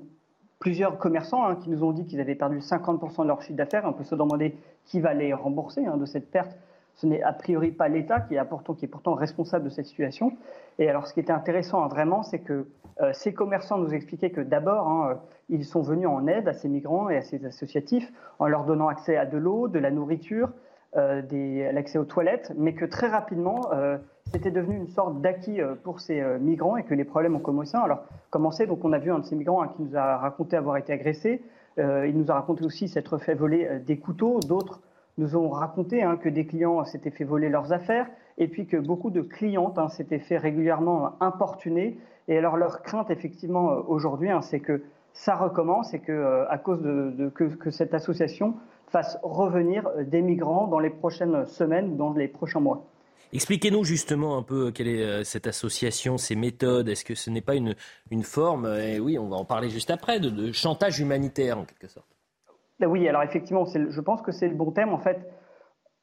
plusieurs 0.62 0.96
commerçants 0.96 1.44
hein, 1.44 1.56
qui 1.56 1.70
nous 1.70 1.82
ont 1.82 1.90
dit 1.90 2.06
qu'ils 2.06 2.20
avaient 2.20 2.36
perdu 2.36 2.58
50% 2.58 3.22
de 3.22 3.26
leur 3.26 3.42
chiffre 3.42 3.56
d'affaires. 3.56 3.82
On 3.84 3.92
peut 3.92 4.04
se 4.04 4.14
demander 4.14 4.56
qui 4.84 5.00
va 5.00 5.12
les 5.12 5.34
rembourser 5.34 5.84
hein, 5.84 5.96
de 5.96 6.06
cette 6.06 6.30
perte. 6.30 6.56
Ce 6.94 7.04
n'est 7.04 7.20
a 7.20 7.32
priori 7.32 7.72
pas 7.72 7.88
l'État 7.88 8.20
qui, 8.20 8.36
est 8.36 8.86
pourtant 8.86 9.14
responsable 9.14 9.64
de 9.64 9.70
cette 9.70 9.86
situation. 9.86 10.36
Et 10.78 10.88
alors, 10.88 11.08
ce 11.08 11.14
qui 11.14 11.18
était 11.18 11.32
intéressant 11.32 11.82
hein, 11.82 11.88
vraiment, 11.88 12.22
c'est 12.22 12.38
que 12.38 12.68
euh, 13.00 13.10
ces 13.12 13.34
commerçants 13.34 13.76
nous 13.76 13.92
expliquaient 13.92 14.30
que 14.30 14.40
d'abord, 14.40 15.06
euh, 15.06 15.14
ils 15.48 15.64
sont 15.64 15.82
venus 15.82 16.06
en 16.06 16.28
aide 16.28 16.46
à 16.46 16.52
ces 16.52 16.68
migrants 16.68 17.10
et 17.10 17.16
à 17.16 17.22
ces 17.22 17.44
associatifs 17.44 18.12
en 18.38 18.46
leur 18.46 18.62
donnant 18.62 18.86
accès 18.86 19.16
à 19.16 19.26
de 19.26 19.38
l'eau, 19.38 19.66
de 19.66 19.80
la 19.80 19.90
nourriture, 19.90 20.50
euh, 20.96 21.22
l'accès 21.72 21.98
aux 21.98 22.04
toilettes, 22.04 22.52
mais 22.56 22.74
que 22.74 22.84
très 22.84 23.08
rapidement, 23.08 23.62
c'était 24.32 24.50
devenu 24.50 24.76
une 24.76 24.88
sorte 24.88 25.20
d'acquis 25.20 25.60
euh, 25.60 25.74
pour 25.74 26.00
ces 26.00 26.20
euh, 26.20 26.38
migrants 26.38 26.76
et 26.76 26.84
que 26.84 26.94
les 26.94 27.04
problèmes 27.04 27.36
ont 27.36 27.40
commencé. 27.40 27.76
Alors, 27.76 28.04
commencé, 28.30 28.66
donc 28.66 28.84
on 28.84 28.92
a 28.92 28.98
vu 28.98 29.12
un 29.12 29.18
de 29.18 29.24
ces 29.24 29.36
migrants 29.36 29.62
hein, 29.62 29.70
qui 29.76 29.82
nous 29.82 29.96
a 29.96 30.16
raconté 30.16 30.56
avoir 30.56 30.78
été 30.78 30.92
agressé. 30.92 31.42
Euh, 31.78 32.06
il 32.06 32.18
nous 32.18 32.30
a 32.30 32.34
raconté 32.34 32.64
aussi 32.64 32.88
s'être 32.88 33.18
fait 33.18 33.34
voler 33.34 33.80
des 33.86 33.98
couteaux. 33.98 34.40
D'autres 34.40 34.80
nous 35.18 35.36
ont 35.36 35.50
raconté 35.50 36.02
hein, 36.02 36.16
que 36.16 36.30
des 36.30 36.46
clients 36.46 36.84
s'étaient 36.84 37.10
fait 37.10 37.24
voler 37.24 37.50
leurs 37.50 37.72
affaires 37.72 38.06
et 38.38 38.48
puis 38.48 38.66
que 38.66 38.78
beaucoup 38.78 39.10
de 39.10 39.20
clientes 39.20 39.78
hein, 39.78 39.88
s'étaient 39.88 40.18
fait 40.18 40.38
régulièrement 40.38 41.12
importuner. 41.20 41.98
Et 42.28 42.38
alors 42.38 42.56
leur 42.56 42.82
crainte, 42.82 43.10
effectivement, 43.10 43.66
aujourd'hui, 43.88 44.30
c'est 44.40 44.60
que 44.60 44.82
ça 45.12 45.34
recommence 45.34 45.92
et 45.92 45.98
que, 45.98 46.46
à 46.48 46.56
cause 46.56 46.80
de, 46.80 47.28
que, 47.28 47.44
que, 47.44 47.70
cette 47.70 47.92
association 47.92 48.54
fasse 48.86 49.18
revenir 49.22 49.90
des 50.06 50.22
migrants 50.22 50.66
dans 50.66 50.78
les 50.78 50.88
prochaines 50.88 51.44
semaines 51.44 51.92
ou 51.92 51.96
dans 51.96 52.14
les 52.14 52.28
prochains 52.28 52.60
mois. 52.60 52.86
Expliquez-nous 53.32 53.84
justement 53.84 54.36
un 54.36 54.42
peu 54.42 54.70
quelle 54.72 54.88
est 54.88 55.02
euh, 55.02 55.24
cette 55.24 55.46
association, 55.46 56.18
ses 56.18 56.36
méthodes. 56.36 56.88
Est-ce 56.88 57.04
que 57.04 57.14
ce 57.14 57.30
n'est 57.30 57.40
pas 57.40 57.54
une, 57.54 57.74
une 58.10 58.24
forme, 58.24 58.66
euh, 58.66 58.94
et 58.94 59.00
oui, 59.00 59.18
on 59.18 59.28
va 59.28 59.36
en 59.36 59.44
parler 59.46 59.70
juste 59.70 59.90
après, 59.90 60.20
de, 60.20 60.52
chantage 60.52 61.00
humanitaire 61.00 61.58
en 61.58 61.64
quelque 61.64 61.88
sorte? 61.88 62.06
Ben 62.78 62.88
Oui, 62.88 63.08
alors 63.08 63.22
effectivement, 63.22 63.64
je 63.64 64.00
pense 64.00 64.20
que 64.20 64.32
c'est 64.32 64.48
le 64.48 64.54
bon 64.54 64.70
terme. 64.70 64.92
En 64.92 64.98
fait, 64.98 65.18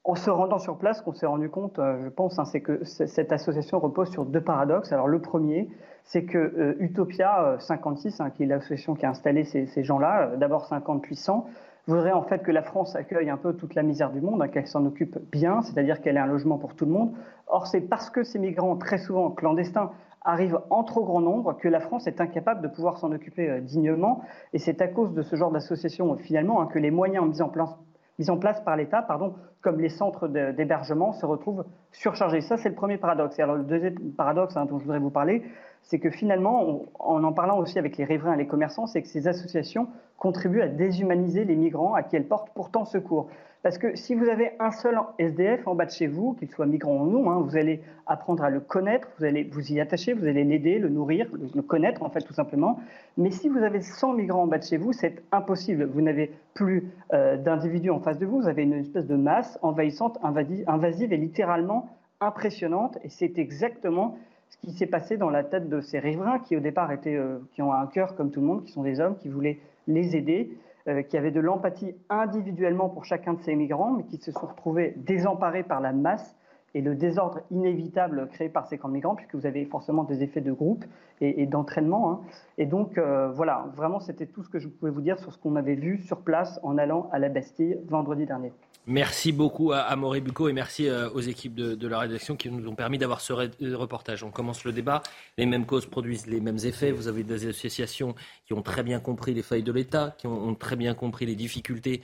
en 0.04 0.16
se 0.16 0.30
rendant 0.30 0.58
sur 0.58 0.78
place, 0.78 1.02
qu'on 1.02 1.14
s'est 1.14 1.28
rendu 1.28 1.50
compte, 1.50 1.78
euh, 1.78 2.04
je 2.04 2.10
pense, 2.10 2.40
hein, 2.40 2.46
c'est 2.46 2.62
que 2.62 2.84
cette 2.84 3.32
association 3.32 3.80
repose 3.80 4.10
sur 4.10 4.26
deux 4.26 4.42
paradoxes. 4.42 4.92
Alors 4.92 5.08
le 5.08 5.22
premier, 5.22 5.70
c'est 6.04 6.26
que 6.26 6.38
euh, 6.38 6.76
Utopia 6.80 7.58
56, 7.60 8.22
hein, 8.22 8.32
qui 8.32 8.44
est 8.44 8.46
l'association 8.48 8.96
qui 8.96 9.06
a 9.06 9.10
installé 9.10 9.44
ces, 9.44 9.68
ces 9.68 9.84
gens-là, 9.84 10.36
d'abord 10.38 10.66
50 10.66 11.04
puissants, 11.04 11.48
voudrait 11.90 12.12
en 12.12 12.24
fait 12.24 12.44
que 12.44 12.52
la 12.52 12.62
France 12.62 12.96
accueille 12.96 13.30
un 13.30 13.38
peu 13.38 13.54
toute 13.54 13.76
la 13.76 13.84
misère 13.84 14.12
du 14.12 14.22
monde, 14.22 14.42
hein, 14.42 14.48
qu'elle 14.48 14.68
s'en 14.68 14.86
occupe 14.86 15.18
bien, 15.32 15.62
c'est-à-dire 15.62 16.02
qu'elle 16.02 16.18
ait 16.18 16.22
un 16.22 16.28
logement 16.28 16.58
pour 16.58 16.76
tout 16.76 16.86
le 16.86 16.92
monde. 16.92 17.14
Or, 17.48 17.68
c'est 17.68 17.82
parce 17.82 18.10
que 18.10 18.24
ces 18.24 18.40
migrants, 18.40 18.78
très 18.78 18.98
souvent 18.98 19.32
clandestins, 19.32 19.92
arrivent 20.22 20.60
en 20.70 20.84
trop 20.84 21.04
grand 21.04 21.22
nombre 21.22 21.58
que 21.58 21.68
la 21.68 21.80
France 21.80 22.08
est 22.08 22.22
incapable 22.22 22.62
de 22.62 22.68
pouvoir 22.68 22.98
s'en 22.98 23.12
occuper 23.12 23.50
euh, 23.50 23.62
dignement. 23.62 24.22
Et 24.54 24.60
c'est 24.60 24.82
à 24.82 24.88
cause 24.88 25.14
de 25.14 25.22
ce 25.22 25.36
genre 25.36 25.52
d'association, 25.52 26.16
finalement, 26.18 26.62
hein, 26.62 26.68
que 26.68 26.80
les 26.80 26.92
moyens 26.92 27.28
mis 27.28 27.42
en 27.42 27.50
place, 27.50 27.76
mis 28.20 28.30
en 28.30 28.38
place 28.38 28.62
par 28.62 28.76
l'État, 28.76 29.02
pardon, 29.02 29.34
comme 29.62 29.80
les 29.80 29.90
centres 29.90 30.28
d'hébergement, 30.28 31.14
se 31.14 31.26
retrouvent 31.26 31.66
surchargés. 31.92 32.42
Ça, 32.42 32.58
c'est 32.58 32.70
le 32.70 32.76
premier 32.76 32.98
paradoxe. 32.98 33.40
Et 33.40 33.42
alors, 33.42 33.56
le 33.56 33.64
deuxième 33.64 33.96
paradoxe 34.18 34.56
hein, 34.56 34.66
dont 34.66 34.78
je 34.78 34.84
voudrais 34.84 35.00
vous 35.00 35.10
parler, 35.10 35.44
c'est 35.84 36.00
que 36.00 36.10
finalement, 36.10 36.84
en 37.00 37.24
en 37.24 37.34
parlant 37.34 37.58
aussi 37.58 37.80
avec 37.80 37.98
les 37.98 38.06
riverains 38.06 38.34
et 38.34 38.38
les 38.38 38.48
commerçants, 38.48 38.88
c'est 38.88 39.02
que 39.02 39.08
ces 39.08 39.28
associations 39.28 39.88
contribuent 40.18 40.62
à 40.62 40.68
déshumaniser 40.68 41.46
les 41.46 41.56
migrants 41.56 41.94
à 41.94 42.04
qui 42.04 42.16
elles 42.16 42.28
portent 42.28 42.52
pourtant 42.54 42.86
secours. 42.86 43.30
Parce 43.62 43.78
que 43.78 43.96
si 43.98 44.16
vous 44.16 44.30
avez 44.30 44.52
un 44.60 44.72
seul 44.72 44.98
SDF 45.18 45.68
en 45.68 45.76
bas 45.76 45.86
de 45.86 45.92
chez 45.92 46.08
vous, 46.08 46.34
qu'il 46.34 46.50
soit 46.50 46.66
migrant 46.66 47.02
ou 47.02 47.10
non, 47.10 47.30
hein, 47.30 47.42
vous 47.42 47.58
allez 47.58 47.82
apprendre 48.08 48.44
à 48.44 48.50
le 48.50 48.62
connaître, 48.62 49.10
vous 49.18 49.26
allez 49.26 49.44
vous 49.44 49.74
y 49.74 49.82
attacher, 49.82 50.14
vous 50.14 50.26
allez 50.26 50.46
l'aider, 50.46 50.80
le 50.80 50.88
nourrir, 50.88 51.28
le, 51.34 51.62
connaître 51.62 52.04
en 52.04 52.10
fait 52.10 52.22
tout 52.22 52.34
simplement. 52.34 52.80
Mais 53.18 53.32
si 53.32 53.50
vous 53.50 53.58
avez 53.58 53.82
100 53.82 54.14
migrants 54.14 54.44
en 54.44 54.48
bas 54.48 54.60
de 54.60 54.64
chez 54.64 54.78
vous, 54.78 54.94
c'est 54.94 55.22
impossible. 55.34 55.86
Vous 55.86 56.02
n'avez 56.02 56.32
plus 56.54 56.90
euh, 57.14 57.36
d'individus 57.36 57.90
en 57.90 58.00
face 58.00 58.18
de 58.18 58.26
vous, 58.26 58.42
vous 58.42 58.48
avez 58.48 58.64
une 58.64 58.74
espèce 58.74 59.08
de 59.08 59.16
masse 59.18 59.60
envahissante, 59.62 60.18
invasive 60.24 61.12
et 61.12 61.18
littéralement 61.18 61.90
impressionnante. 62.22 62.98
Et 63.04 63.10
c'est 63.10 63.38
exactement 63.38 64.18
ce 64.50 64.58
qui 64.58 64.72
s'est 64.74 64.88
passé 64.88 65.18
dans 65.18 65.30
la 65.30 65.44
tête 65.44 65.70
de 65.70 65.82
ces 65.82 66.00
riverains 66.00 66.40
qui 66.40 66.58
au 66.58 66.60
départ 66.60 66.92
étaient, 66.92 67.16
euh, 67.16 67.40
qui 67.54 67.62
ont 67.62 67.74
un 67.74 67.88
cœur 67.88 68.16
comme 68.16 68.32
tout 68.32 68.42
le 68.42 68.48
monde, 68.48 68.64
qui 68.64 68.72
sont 68.72 68.84
des 68.84 69.00
hommes, 69.00 69.16
qui 69.18 69.30
voulaient 69.30 69.60
les 69.88 70.16
aider, 70.16 70.52
euh, 70.88 71.02
qui 71.02 71.18
avaient 71.18 71.32
de 71.32 71.40
l'empathie 71.40 71.94
individuellement 72.10 72.90
pour 72.90 73.06
chacun 73.06 73.34
de 73.34 73.42
ces 73.42 73.56
migrants, 73.56 73.92
mais 73.92 74.04
qui 74.04 74.18
se 74.18 74.32
sont 74.32 74.48
retrouvés 74.48 74.94
désemparés 74.98 75.64
par 75.64 75.82
la 75.82 75.94
masse 75.94 76.36
et 76.74 76.82
le 76.82 76.96
désordre 76.96 77.42
inévitable 77.52 78.28
créé 78.32 78.50
par 78.50 78.68
ces 78.68 78.78
camps 78.78 78.90
de 78.90 78.94
migrants, 78.94 79.16
puisque 79.16 79.36
vous 79.36 79.46
avez 79.46 79.66
forcément 79.66 80.04
des 80.04 80.24
effets 80.24 80.42
de 80.42 80.52
groupe 80.52 80.86
et, 81.22 81.46
d'entraînement. 81.48 82.12
Hein. 82.12 82.20
Et 82.62 82.66
donc, 82.66 82.98
euh, 82.98 83.30
voilà, 83.30 83.72
vraiment, 83.74 84.02
c'était 84.02 84.26
tout 84.26 84.44
ce 84.44 84.50
que 84.50 84.60
je 84.60 84.68
pouvais 84.68 84.92
vous 84.92 85.00
dire 85.00 85.18
sur 85.18 85.32
ce 85.32 85.38
qu'on 85.38 85.56
avait 85.56 85.76
vu 85.76 85.98
sur 86.00 86.20
place 86.20 86.60
en 86.62 86.78
allant 86.78 87.10
à 87.14 87.18
la 87.18 87.30
Bastille 87.30 87.78
vendredi 87.88 88.26
dernier. 88.26 88.52
Merci 88.86 89.32
beaucoup 89.32 89.72
à, 89.72 89.96
Maurice 89.96 90.24
Bucco 90.24 90.50
et 90.50 90.54
merci 90.54 90.90
euh, 90.90 91.10
aux 91.12 91.22
équipes 91.22 91.56
de, 91.56 91.88
la 91.88 92.00
rédaction 92.00 92.36
qui 92.36 92.50
nous 92.50 92.68
ont 92.68 92.76
permis 92.76 92.98
d'avoir 92.98 93.22
ce 93.22 93.32
euh, 93.32 93.78
reportage. 93.78 94.26
On 94.26 94.32
commence 94.32 94.66
le 94.66 94.74
débat. 94.74 95.02
Les 95.38 95.46
mêmes 95.46 95.66
causes 95.66 95.86
produisent 95.86 96.28
les 96.28 96.42
mêmes 96.42 96.58
effets. 96.66 96.92
Vous 96.92 97.08
avez 97.08 97.24
des 97.24 97.48
associations 97.48 98.14
qui 98.46 98.52
ont 98.52 98.62
très 98.62 98.84
bien 98.84 99.00
compris 99.00 99.34
les 99.34 99.44
failles 99.44 99.64
de 99.64 99.72
l'État, 99.72 100.16
qui 100.18 100.28
ont, 100.28 100.54
très 100.56 100.76
bien 100.76 100.96
compris 100.96 101.26
les 101.26 101.36
difficultés 101.36 102.02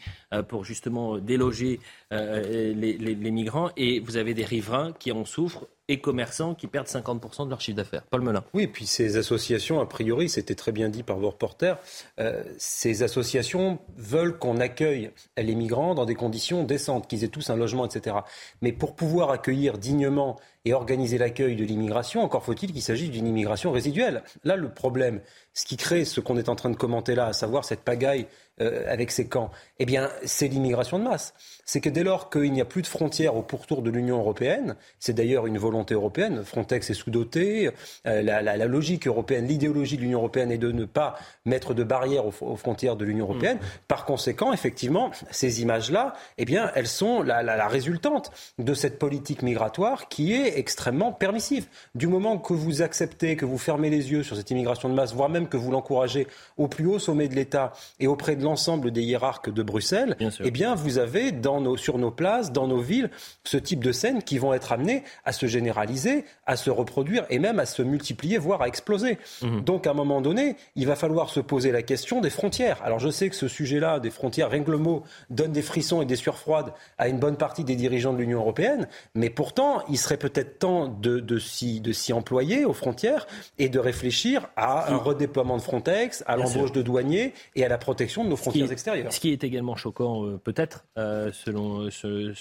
pour 0.48 0.64
justement 0.64 1.18
déloger 1.18 1.80
les, 2.12 3.32
migrants. 3.32 3.72
Et 3.76 4.00
vous 4.00 4.16
avez 4.16 4.34
des 4.34 4.46
riverains 4.46 4.94
qui 4.94 5.12
en 5.12 5.26
souffrent 5.26 5.68
et 5.88 6.00
commerçants 6.00 6.56
qui 6.56 6.68
perdent 6.68 6.88
50% 6.88 7.46
de 7.46 7.50
leur 7.50 7.62
chiffre 7.62 7.78
d'affaires. 7.78 8.04
Paul 8.10 8.22
Melun. 8.22 8.44
Oui, 8.54 8.64
et 8.64 8.68
puis 8.68 8.86
ces 8.88 9.18
associations, 9.18 9.80
a 9.80 9.86
priori, 9.86 10.30
c'était 10.30 10.56
très 10.56 10.72
bien 10.72 10.90
dit 10.90 11.04
par 11.04 11.18
vos 11.18 11.30
reporters, 11.30 11.78
euh, 12.20 12.44
ces 12.58 13.04
associations 13.04 13.80
veulent 13.96 14.38
qu'on 14.38 14.60
accueille 14.60 15.12
les 15.38 15.56
migrants 15.56 15.96
dans 15.96 16.06
des 16.06 16.16
conditions 16.16 16.64
décentes, 16.64 17.08
qu'ils 17.08 17.24
aient 17.24 17.30
tous 17.30 17.50
un 17.50 17.56
logement, 17.56 17.86
etc. 17.86 18.18
Mais 18.62 18.72
pour 18.72 18.96
pouvoir 18.96 19.30
accueillir 19.32 19.78
dignement 19.78 20.38
et 20.66 20.74
organiser 20.74 21.20
l'accueil 21.20 21.56
de 21.56 21.64
l'immigration, 21.64 22.24
encore 22.24 22.44
faut-il 22.44 22.72
qu'il 22.72 22.82
s'agisse 22.82 23.12
d'une 23.12 23.28
immigration 23.28 23.72
résiduelle. 23.72 24.24
Là, 24.44 24.56
le 24.56 24.74
problème, 24.74 25.22
ce 25.54 25.66
qui 25.66 25.78
crée 25.78 26.06
ce 26.06 26.20
qu'on 26.20 26.38
est 26.38 26.50
en 26.50 26.56
train 26.56 26.72
de 26.72 26.76
commenter 26.76 27.14
là, 27.14 27.28
à 27.28 27.34
savoir 27.34 27.64
cette 27.64 27.82
pagaille 27.82 28.26
euh, 28.62 28.86
avec 28.88 29.12
ces 29.12 29.28
camps, 29.28 29.52
eh 29.80 29.86
bien, 29.86 30.10
c'est 30.24 30.48
l'immigration 30.48 30.98
de 30.98 31.04
masse. 31.04 31.34
C'est 31.66 31.82
que 31.82 31.90
dès 31.90 32.04
lors 32.04 32.30
qu'il 32.30 32.54
n'y 32.54 32.62
a 32.62 32.66
plus 32.66 32.82
de 32.82 32.88
frontières 32.88 33.36
au 33.36 33.42
pourtour 33.42 33.82
de 33.82 33.90
l'Union 33.90 34.18
européenne, 34.18 34.78
c'est 34.98 35.12
d'ailleurs 35.12 35.46
une 35.46 35.58
volonté 35.58 35.94
européenne, 35.94 36.42
Frontex 36.46 36.90
est 36.90 36.94
sous-doté, 36.94 37.72
euh, 38.08 38.22
la, 38.22 38.56
logique 38.66 39.08
européenne, 39.08 39.46
l'idéologie 39.46 39.98
de 39.98 40.04
l'Union 40.04 40.20
européenne 40.20 40.52
est 40.52 40.58
de 40.58 40.72
ne 40.72 40.86
pas 40.86 41.20
mettre 41.44 41.74
de 41.74 41.84
barrières 41.84 42.26
aux, 42.26 42.56
frontières 42.56 42.96
de 42.96 43.04
l'Union 43.04 43.26
européenne. 43.26 43.58
Mmh. 43.58 43.80
Par 43.90 44.06
conséquent, 44.06 44.54
effectivement, 44.54 45.12
ces 45.32 45.62
images-là, 45.62 46.14
eh 46.38 46.46
bien, 46.46 46.72
elles 46.76 46.88
sont 46.88 47.24
la, 47.24 47.44
la 47.44 47.68
résultante 47.68 48.32
de 48.58 48.74
cette 48.74 49.00
politique 49.00 49.42
migratoire 49.42 50.08
qui 50.08 50.32
est 50.32 50.58
extrêmement 50.58 51.12
permissive. 51.12 51.68
Du 51.94 52.08
moment 52.08 52.38
que 52.38 52.54
vous 52.54 52.82
acceptez, 52.82 53.36
que 53.36 53.46
vous 53.46 53.58
fermez 53.58 53.90
les 53.90 54.12
yeux 54.12 54.24
sur 54.24 54.38
cette 54.38 54.50
immigration 54.52 54.88
de 54.88 54.94
masse, 54.94 55.14
voire 55.14 55.30
même 55.30 55.50
que 55.50 55.58
vous 55.58 55.72
l'encouragez 55.72 56.28
au 56.58 56.70
plus 56.70 56.88
haut 56.88 57.00
sommet 57.00 57.28
de 57.28 57.36
l'État 57.36 57.74
et 58.00 58.08
auprès 58.08 58.38
de 58.38 58.45
l'ensemble 58.46 58.92
des 58.92 59.02
hiérarques 59.02 59.54
de 59.54 59.64
Bruxelles, 59.64 60.16
eh 60.44 60.52
bien, 60.52 60.76
vous 60.76 60.98
avez 60.98 61.32
dans 61.32 61.60
nos, 61.60 61.76
sur 61.76 61.98
nos 61.98 62.12
places, 62.12 62.52
dans 62.52 62.68
nos 62.68 62.80
villes, 62.80 63.10
ce 63.44 63.58
type 63.58 63.84
de 63.84 63.92
scènes 63.92 64.24
qui 64.24 64.38
vont 64.38 64.54
être 64.54 64.72
amenées 64.72 65.04
à 65.26 65.34
se 65.34 65.48
généraliser, 65.48 66.24
à 66.46 66.56
se 66.56 66.70
reproduire 66.70 67.26
et 67.30 67.40
même 67.40 67.60
à 67.60 67.66
se 67.66 67.82
multiplier, 67.82 68.38
voire 68.38 68.62
à 68.62 68.68
exploser. 68.68 69.18
Mhm. 69.42 69.62
Donc, 69.62 69.88
à 69.88 69.92
un 69.92 69.94
moment 69.94 70.22
donné, 70.22 70.56
il 70.76 70.88
va 70.88 70.96
falloir 70.96 71.30
se 71.30 71.40
poser 71.42 71.72
la 71.72 71.82
question 71.82 72.22
des 72.22 72.30
frontières. 72.30 72.82
Alors, 72.84 73.00
je 73.00 73.10
sais 73.10 73.30
que 73.30 73.36
ce 73.36 73.48
sujet-là, 73.48 74.00
des 74.00 74.12
frontières, 74.12 74.50
rien 74.50 74.64
que 74.64 74.72
le 74.72 74.78
mot, 74.78 75.04
donne 75.30 75.52
des 75.52 75.62
frissons 75.62 76.02
et 76.02 76.06
des 76.06 76.16
sueurs 76.16 76.38
froides 76.38 76.72
à 76.98 77.10
une 77.10 77.20
bonne 77.20 77.38
partie 77.38 77.64
des 77.64 77.76
dirigeants 77.76 78.14
de 78.14 78.20
l'Union 78.20 78.40
européenne, 78.40 78.88
mais 79.16 79.30
pourtant, 79.30 79.82
il 79.90 79.98
serait 79.98 80.18
peut-être 80.18 80.60
temps 80.60 80.88
de, 80.88 81.20
de 81.20 81.40
s'y 81.40 82.14
employer 82.14 82.66
aux 82.66 82.74
frontières 82.74 83.28
et 83.58 83.70
de 83.70 83.80
réfléchir 83.80 84.48
à 84.56 84.94
un 84.94 84.98
redéploiement 84.98 85.58
de 85.58 85.62
Frontex, 85.62 86.24
à 86.28 86.38
l'embauche 86.38 86.72
de 86.72 86.82
douaniers 86.82 87.34
et 87.56 87.66
à 87.66 87.70
la 87.70 87.78
protection 87.78 88.24
de 88.24 88.30
nos 88.30 88.35
frontières 88.36 88.72
extérieures. 88.72 89.12
Ce 89.12 89.20
qui 89.20 89.32
est 89.32 89.44
également 89.44 89.76
choquant, 89.76 90.26
euh, 90.26 90.38
peut-être, 90.38 90.86
euh, 90.98 91.32
selon 91.32 91.90
ce, 91.90 92.34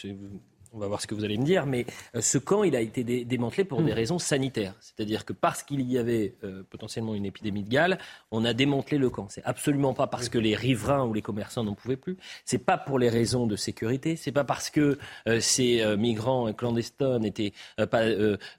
on 0.74 0.78
va 0.78 0.88
voir 0.88 1.00
ce 1.00 1.06
que 1.06 1.14
vous 1.14 1.24
allez 1.24 1.38
me 1.38 1.44
dire, 1.44 1.66
mais 1.66 1.86
euh, 2.14 2.20
ce 2.20 2.38
camp, 2.38 2.64
il 2.64 2.76
a 2.76 2.80
été 2.80 3.04
démantelé 3.24 3.64
pour 3.64 3.82
des 3.82 3.92
hmm. 3.92 3.94
raisons 3.94 4.18
sanitaires. 4.18 4.74
C'est-à-dire 4.80 5.24
que 5.24 5.32
parce 5.32 5.62
qu'il 5.62 5.80
y 5.82 5.98
avait 5.98 6.34
euh, 6.44 6.62
potentiellement 6.68 7.14
une 7.14 7.26
épidémie 7.26 7.62
de 7.62 7.70
Galles, 7.70 7.98
on 8.30 8.44
a 8.44 8.52
démantelé 8.52 8.98
le 8.98 9.10
camp. 9.10 9.26
C'est 9.28 9.44
absolument 9.44 9.94
pas 9.94 10.06
parce 10.06 10.28
que 10.28 10.38
les 10.38 10.54
riverains 10.54 11.04
ou 11.04 11.14
les 11.14 11.22
commerçants 11.22 11.64
n'en 11.64 11.74
pouvaient 11.74 11.96
plus. 11.96 12.16
C'est 12.44 12.58
pas 12.58 12.78
pour 12.78 12.98
les 12.98 13.08
raisons 13.08 13.46
de 13.46 13.56
sécurité. 13.56 14.16
C'est 14.16 14.32
pas 14.32 14.44
parce 14.44 14.70
que 14.70 14.98
euh, 15.28 15.40
ces 15.40 15.84
migrants 15.96 16.52
clandestins 16.52 17.18
n'étaient 17.18 17.52
pas 17.90 18.02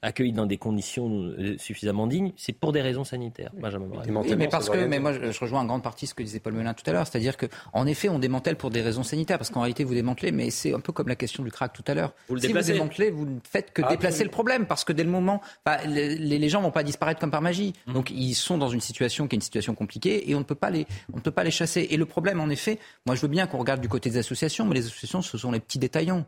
accueillis 0.02 0.32
dans 0.32 0.46
des 0.46 0.58
conditions 0.58 1.32
suffisamment 1.58 2.06
dignes. 2.06 2.32
C'est 2.36 2.52
pour 2.52 2.72
des 2.72 2.82
raisons 2.82 3.04
sanitaires. 3.04 3.50
Benjamin 3.54 3.86
oui, 4.08 4.36
mais 4.36 4.48
parce 4.48 4.68
que, 4.68 4.84
mais 4.86 4.98
moi, 4.98 5.12
je 5.12 5.38
rejoins 5.38 5.60
en 5.60 5.64
grande 5.64 5.82
partie 5.82 6.06
ce 6.06 6.14
que 6.14 6.22
disait 6.22 6.40
Paul 6.40 6.52
Melun 6.54 6.74
tout 6.74 6.88
à 6.88 6.92
l'heure, 6.92 7.06
c'est-à-dire 7.06 7.36
que, 7.36 7.46
en 7.72 7.86
effet, 7.86 8.08
on 8.08 8.18
démantèle 8.18 8.56
pour 8.56 8.70
des 8.70 8.82
raisons 8.82 9.02
sanitaires, 9.02 9.38
parce 9.38 9.50
qu'en 9.50 9.60
réalité, 9.60 9.84
vous 9.84 9.94
démantelez, 9.94 10.32
mais 10.32 10.50
c'est 10.50 10.74
un 10.74 10.80
peu 10.80 10.92
comme 10.92 11.08
la 11.08 11.16
question 11.16 11.42
du 11.42 11.50
crack 11.50 11.72
tout 11.72 11.84
à 11.86 11.94
l'heure. 11.94 12.05
Vous 12.28 12.38
si 12.38 12.52
vous 12.52 12.60
démantelez, 12.60 13.10
vous 13.10 13.26
ne 13.26 13.38
faites 13.48 13.72
que 13.72 13.82
ah, 13.84 13.88
déplacer 13.88 14.24
le 14.24 14.30
problème 14.30 14.66
parce 14.66 14.84
que 14.84 14.92
dès 14.92 15.04
le 15.04 15.10
moment, 15.10 15.40
bah, 15.64 15.78
les, 15.86 16.16
les, 16.16 16.48
gens 16.48 16.62
vont 16.62 16.70
pas 16.70 16.82
disparaître 16.82 17.20
comme 17.20 17.30
par 17.30 17.42
magie. 17.42 17.72
Mmh. 17.86 17.92
Donc 17.92 18.10
ils 18.10 18.34
sont 18.34 18.58
dans 18.58 18.68
une 18.68 18.80
situation 18.80 19.28
qui 19.28 19.36
est 19.36 19.38
une 19.38 19.42
situation 19.42 19.74
compliquée 19.74 20.30
et 20.30 20.34
on 20.34 20.40
ne 20.40 20.44
peut 20.44 20.54
pas 20.54 20.70
les, 20.70 20.86
on 21.12 21.16
ne 21.16 21.22
peut 21.22 21.30
pas 21.30 21.44
les 21.44 21.50
chasser. 21.50 21.86
Et 21.90 21.96
le 21.96 22.06
problème, 22.06 22.40
en 22.40 22.48
effet, 22.48 22.78
moi 23.06 23.14
je 23.14 23.22
veux 23.22 23.28
bien 23.28 23.46
qu'on 23.46 23.58
regarde 23.58 23.80
du 23.80 23.88
côté 23.88 24.10
des 24.10 24.18
associations, 24.18 24.64
mais 24.66 24.74
les 24.74 24.86
associations, 24.86 25.22
ce 25.22 25.38
sont 25.38 25.52
les 25.52 25.60
petits 25.60 25.78
détaillants. 25.78 26.24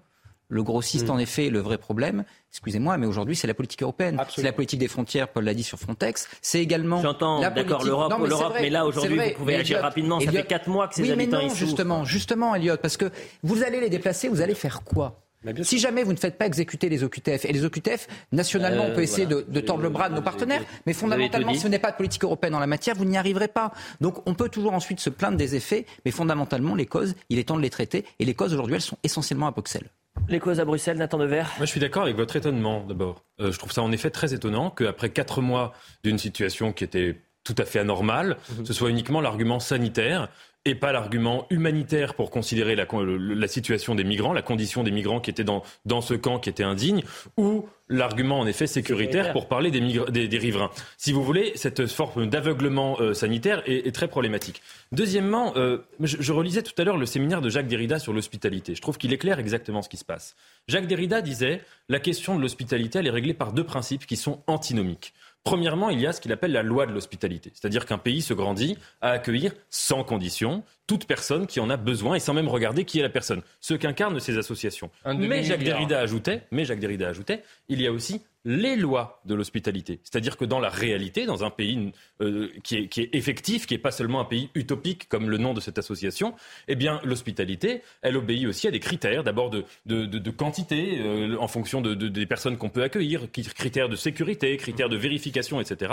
Le 0.51 0.63
grossiste, 0.63 1.09
mmh. 1.09 1.11
en 1.11 1.19
effet, 1.19 1.51
le 1.51 1.59
vrai 1.59 1.77
problème, 1.77 2.25
excusez-moi, 2.51 2.97
mais 2.97 3.07
aujourd'hui, 3.07 3.37
c'est 3.37 3.47
la 3.47 3.53
politique 3.53 3.83
européenne. 3.83 4.19
C'est 4.35 4.43
la 4.43 4.53
politique 4.53 4.81
des 4.81 4.89
frontières, 4.89 5.29
Paul 5.29 5.45
l'a 5.45 5.53
dit 5.53 5.63
sur 5.63 5.79
Frontex. 5.79 6.27
C'est 6.41 6.61
également. 6.61 7.03
J'entends, 7.03 7.41
d'accord, 7.41 7.85
l'Europe, 7.85 8.15
l'Europe, 8.27 8.55
mais 8.59 8.71
là, 8.71 8.87
aujourd'hui, 8.87 9.19
vous 9.19 9.39
pouvez 9.41 9.57
agir 9.57 9.83
rapidement. 9.83 10.19
Ça 10.21 10.33
fait 10.33 10.47
quatre 10.47 10.69
mois 10.69 10.89
que 10.89 10.95
ces 10.95 11.03
oui, 11.03 11.11
habitants 11.11 11.37
mais 11.37 11.49
non, 11.49 11.55
justement, 11.55 12.05
justement, 12.07 12.55
Elliot, 12.55 12.79
parce 12.81 12.97
que 12.97 13.11
vous 13.43 13.63
allez 13.63 13.79
les 13.79 13.91
déplacer, 13.91 14.29
vous 14.29 14.41
allez 14.41 14.55
faire 14.55 14.83
quoi? 14.85 15.21
Si 15.63 15.79
jamais 15.79 16.03
vous 16.03 16.13
ne 16.13 16.19
faites 16.19 16.37
pas 16.37 16.47
exécuter 16.47 16.89
les 16.89 17.05
OQTF, 17.05 17.45
et 17.45 17.53
les 17.53 17.65
OQTF, 17.65 18.07
nationalement, 18.33 18.85
on 18.85 18.91
peut 18.91 19.01
euh, 19.01 19.03
essayer 19.03 19.27
de, 19.27 19.61
tordre 19.61 19.83
le 19.83 19.91
bras 19.91 20.09
de 20.09 20.15
nos 20.15 20.23
partenaires, 20.23 20.63
mais 20.87 20.93
fondamentalement, 20.93 21.55
si 21.55 21.61
vous 21.61 21.69
n'avez 21.69 21.81
pas 21.81 21.93
de 21.93 21.97
politique 21.97 22.25
européenne 22.25 22.55
en 22.55 22.61
la 22.61 22.67
matière, 22.67 22.95
vous 22.97 23.05
n'y 23.05 23.17
arriverez 23.17 23.49
pas. 23.49 23.73
Donc 24.01 24.27
on 24.27 24.35
peut 24.35 24.49
toujours 24.49 24.73
ensuite 24.73 25.01
se 25.01 25.11
plaindre 25.11 25.37
des 25.37 25.55
effets, 25.55 25.87
mais 26.05 26.11
fondamentalement, 26.11 26.75
les 26.75 26.87
causes, 26.87 27.15
il 27.29 27.39
est 27.39 27.45
temps 27.45 27.57
de 27.57 27.63
les 27.63 27.71
traiter, 27.71 28.05
et 28.19 28.25
les 28.25 28.35
causes 28.35 28.53
aujourd'hui, 28.53 28.77
elles 28.77 28.81
sont 28.81 28.99
essentiellement 29.03 29.47
à 29.47 29.51
Bruxelles. 29.51 29.89
Les 30.29 30.41
causes 30.41 30.61
à 30.61 30.65
Bruxelles, 30.65 30.99
Nathan 30.99 31.19
Devers 31.19 31.51
Moi, 31.59 31.67
je 31.67 31.71
suis 31.71 31.81
d'accord 31.81 32.03
avec 32.03 32.17
votre 32.17 32.35
étonnement, 32.37 32.85
d'abord. 32.85 33.25
Euh, 33.41 33.53
je 33.53 33.59
trouve 33.59 33.73
ça 33.73 33.83
en 33.83 33.93
effet 33.93 34.11
très 34.11 34.35
étonnant 34.35 34.71
qu'après 34.71 35.11
quatre 35.11 35.41
mois 35.41 35.73
d'une 36.03 36.19
situation 36.19 36.73
qui 36.73 36.85
était 36.85 37.17
tout 37.45 37.55
à 37.57 37.65
fait 37.65 37.79
anormale, 37.79 38.37
mhm. 38.59 38.67
ce 38.67 38.73
soit 38.73 38.91
uniquement 38.91 39.21
l'argument 39.21 39.61
sanitaire 39.61 40.29
et 40.69 40.75
pas 40.75 40.93
l'argument 40.93 41.47
humanitaire 41.51 42.15
pour 42.15 42.31
considérer 42.31 42.77
la, 42.77 42.87
la, 42.93 43.49
situation 43.49 43.95
des 43.95 44.05
migrants, 44.05 44.33
la 44.33 44.43
condition 44.43 44.83
des 44.83 44.91
migrants 44.91 45.21
qui 45.21 45.31
étaient 45.31 45.45
dans, 45.45 45.63
dans 45.85 46.01
ce 46.01 46.15
camp 46.15 46.39
qui 46.39 46.49
était 46.49 46.63
indigne, 46.63 47.03
ou 47.37 47.67
l'argument 47.89 48.39
en 48.41 48.47
effet 48.47 48.67
sécuritaire 48.67 49.33
pour 49.33 49.49
parler 49.49 49.71
des, 49.71 49.81
des, 50.29 50.39
riverains. 50.39 50.71
Si 50.97 51.13
vous 51.13 51.23
voulez, 51.23 51.53
cette 51.55 51.87
forme 51.87 52.27
d'aveuglement 52.27 53.01
euh, 53.01 53.15
sanitaire 53.15 53.63
est, 53.67 53.95
très 53.95 54.09
problématique. 54.09 54.61
Deuxièmement, 54.93 55.55
euh, 55.57 55.79
je, 56.01 56.33
relisais 56.33 56.63
tout 56.63 56.75
à 56.77 56.85
l'heure 56.85 56.99
le 56.99 57.07
séminaire 57.07 57.41
de 57.41 57.49
Jacques 57.49 57.67
Derrida 57.67 57.99
sur 57.99 58.13
l'hospitalité. 58.13 58.75
Je 58.75 58.83
trouve 58.83 58.99
qu'il 58.99 59.13
éclaire 59.13 59.39
exactement 59.39 59.83
ce 59.83 59.89
qui 59.89 59.97
se 59.97 60.05
passe. 60.05 60.37
Jacques 60.69 60.87
Derrida 60.87 61.23
disait 61.23 61.63
la 61.89 62.01
question 62.01 62.37
de 62.37 62.43
l'hospitalité, 62.43 62.99
elle 62.99 63.07
est 63.07 63.11
réglée 63.11 63.35
par 63.35 63.53
deux 63.53 63.65
principes 63.65 64.07
qui 64.07 64.17
sont 64.17 64.43
antinomiques. 64.47 65.15
Premièrement, 65.49 65.89
il 65.89 65.99
y 65.99 66.07
a 66.07 66.13
ce 66.13 66.21
qu'il 66.21 66.31
appelle 66.31 66.53
la 66.53 66.63
loi 66.63 66.85
de 66.85 66.93
l'hospitalité, 66.93 67.51
c'est-à-dire 67.55 67.87
qu'un 67.87 67.97
pays 67.97 68.21
se 68.21 68.35
grandit 68.35 68.77
à 69.01 69.13
accueillir 69.13 69.53
sans 69.71 70.05
condition 70.05 70.63
toute 70.87 71.07
personne 71.07 71.47
qui 71.47 71.59
en 71.59 71.71
a 71.71 71.79
besoin 71.79 72.17
et 72.17 72.21
sans 72.21 72.35
même 72.35 72.49
regarder 72.49 72.85
qui 72.85 72.99
est 72.99 73.03
la 73.03 73.09
personne, 73.09 73.41
ce 73.61 73.73
qu'incarnent 73.73 74.21
ces 74.21 74.37
associations. 74.37 74.91
Mais 75.07 75.43
Jacques 75.45 75.65
Derrida 75.65 76.01
ajoutait, 76.01 76.43
mais 76.51 76.67
Jacques 76.67 76.81
Derrida 76.81 77.09
ajoutait, 77.09 77.43
il 77.69 77.81
y 77.81 77.87
a 77.87 77.93
aussi 77.93 78.21
les 78.49 78.77
lois 78.77 79.21
de 79.27 79.35
l'hospitalité. 79.35 80.01
C'est-à-dire 80.05 80.39
que 80.39 80.47
dans 80.47 80.59
la 80.59 80.71
réalité, 80.71 81.27
dans 81.27 81.45
un 81.45 81.51
pays 81.51 81.93
euh, 82.23 82.49
qui, 82.65 82.77
est, 82.77 83.15
effectif, 83.15 83.67
qui 83.67 83.75
n'est 83.75 83.79
pas 83.79 83.91
seulement 83.91 84.21
un 84.21 84.25
pays 84.25 84.49
utopique 84.55 85.07
comme 85.11 85.29
le 85.29 85.37
nom 85.37 85.53
de 85.53 85.61
cette 85.61 85.77
association, 85.77 86.35
eh 86.67 86.75
bien 86.75 86.99
l'hospitalité, 87.05 87.83
elle 88.01 88.17
obéit 88.17 88.47
aussi 88.47 88.67
à 88.67 88.71
des 88.71 88.81
critères, 88.81 89.23
d'abord 89.23 89.51
de, 89.51 89.67
de, 89.85 90.31
quantité, 90.31 90.99
euh, 90.99 91.37
en 91.39 91.47
fonction 91.47 91.83
des 91.83 92.27
personnes 92.27 92.57
qu'on 92.57 92.71
peut 92.71 92.83
accueillir, 92.83 93.31
critères 93.31 93.91
de 93.91 93.97
sécurité, 93.97 94.57
critères 94.57 94.89
de 94.89 94.97
vérification, 94.97 95.61
etc. 95.61 95.93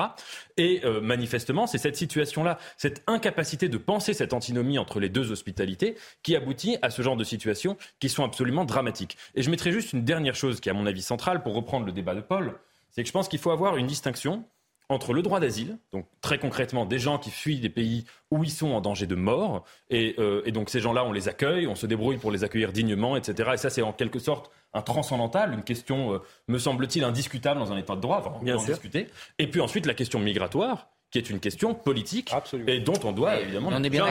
Et 0.55 0.79
euh, 0.85 1.01
manifestement, 1.01 1.67
c'est 1.67 1.77
cette 1.77 1.97
situation-là, 1.97 2.57
cette 2.77 3.03
incapacité 3.05 3.67
de 3.67 3.77
penser 3.77 4.13
cette 4.13 4.31
antinomie 4.31 4.79
entre 4.79 5.01
les 5.01 5.09
deux 5.09 5.33
hospitalités, 5.33 5.95
qui 6.23 6.37
aboutit 6.37 6.77
à 6.81 6.89
ce 6.89 7.01
genre 7.01 7.17
de 7.17 7.25
situations 7.25 7.75
qui 7.99 8.07
sont 8.07 8.23
absolument 8.23 8.63
dramatiques. 8.63 9.17
Et 9.35 9.41
je 9.41 9.49
mettrai 9.49 9.73
juste 9.73 9.91
une 9.91 10.05
dernière 10.05 10.35
chose 10.35 10.61
qui 10.61 10.69
est 10.69 10.71
à 10.71 10.75
mon 10.75 10.85
avis 10.85 11.01
centrale 11.01 11.43
pour 11.43 11.53
reprendre 11.53 11.85
le 11.85 11.91
débat 11.91 12.15
de 12.15 12.21
Paul 12.21 12.44
c'est 12.91 13.03
que 13.03 13.07
je 13.07 13.13
pense 13.13 13.27
qu'il 13.27 13.39
faut 13.39 13.51
avoir 13.51 13.77
une 13.77 13.87
distinction 13.87 14.45
entre 14.89 15.13
le 15.13 15.21
droit 15.23 15.39
d'asile, 15.39 15.79
donc 15.91 16.05
très 16.21 16.37
concrètement 16.37 16.85
des 16.85 16.99
gens 16.99 17.17
qui 17.17 17.31
fuient 17.31 17.59
des 17.59 17.69
pays 17.69 18.05
où 18.29 18.43
ils 18.43 18.51
sont 18.51 18.71
en 18.71 18.81
danger 18.81 19.07
de 19.07 19.15
mort, 19.15 19.63
et, 19.89 20.15
euh, 20.19 20.49
donc 20.51 20.69
ces 20.69 20.79
gens-là, 20.79 21.03
on 21.03 21.11
les 21.11 21.27
accueille, 21.27 21.65
on 21.65 21.75
se 21.75 21.87
débrouille 21.87 22.17
pour 22.17 22.31
les 22.31 22.43
accueillir 22.43 22.71
dignement, 22.71 23.17
etc. 23.17 23.51
Et 23.53 23.57
ça, 23.57 23.69
c'est 23.69 23.81
en 23.81 23.93
quelque 23.93 24.19
sorte 24.19 24.51
un 24.73 24.81
transcendantal, 24.81 25.53
une 25.53 25.63
question, 25.63 26.13
euh, 26.13 26.19
me 26.47 26.59
semble-t-il, 26.59 27.03
indiscutable 27.03 27.59
dans 27.59 27.71
un 27.71 27.77
État 27.77 27.95
de 27.95 28.01
droit, 28.01 28.39
Bien 28.43 28.59
sûr. 28.59 28.73
discuter. 28.73 29.07
Et 29.39 29.47
puis 29.47 29.61
ensuite, 29.61 29.87
la 29.87 29.95
question 29.95 30.19
migratoire, 30.19 30.87
qui 31.11 31.17
est 31.19 31.29
une 31.29 31.39
question 31.39 31.73
politique 31.73 32.33
et 32.67 32.79
dont 32.79 32.99
on 33.05 33.13
doit 33.13 33.39
évidemment. 33.39 33.69
On 33.71 33.83
est 33.83 33.89
bien 33.89 34.05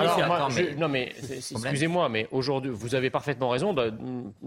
Non 0.79 0.89
mais 0.89 1.13
excusez-moi, 1.31 2.09
mais 2.09 2.29
aujourd'hui, 2.31 2.71
vous 2.73 2.95
avez 2.95 3.11
parfaitement 3.11 3.51
raison. 3.51 3.75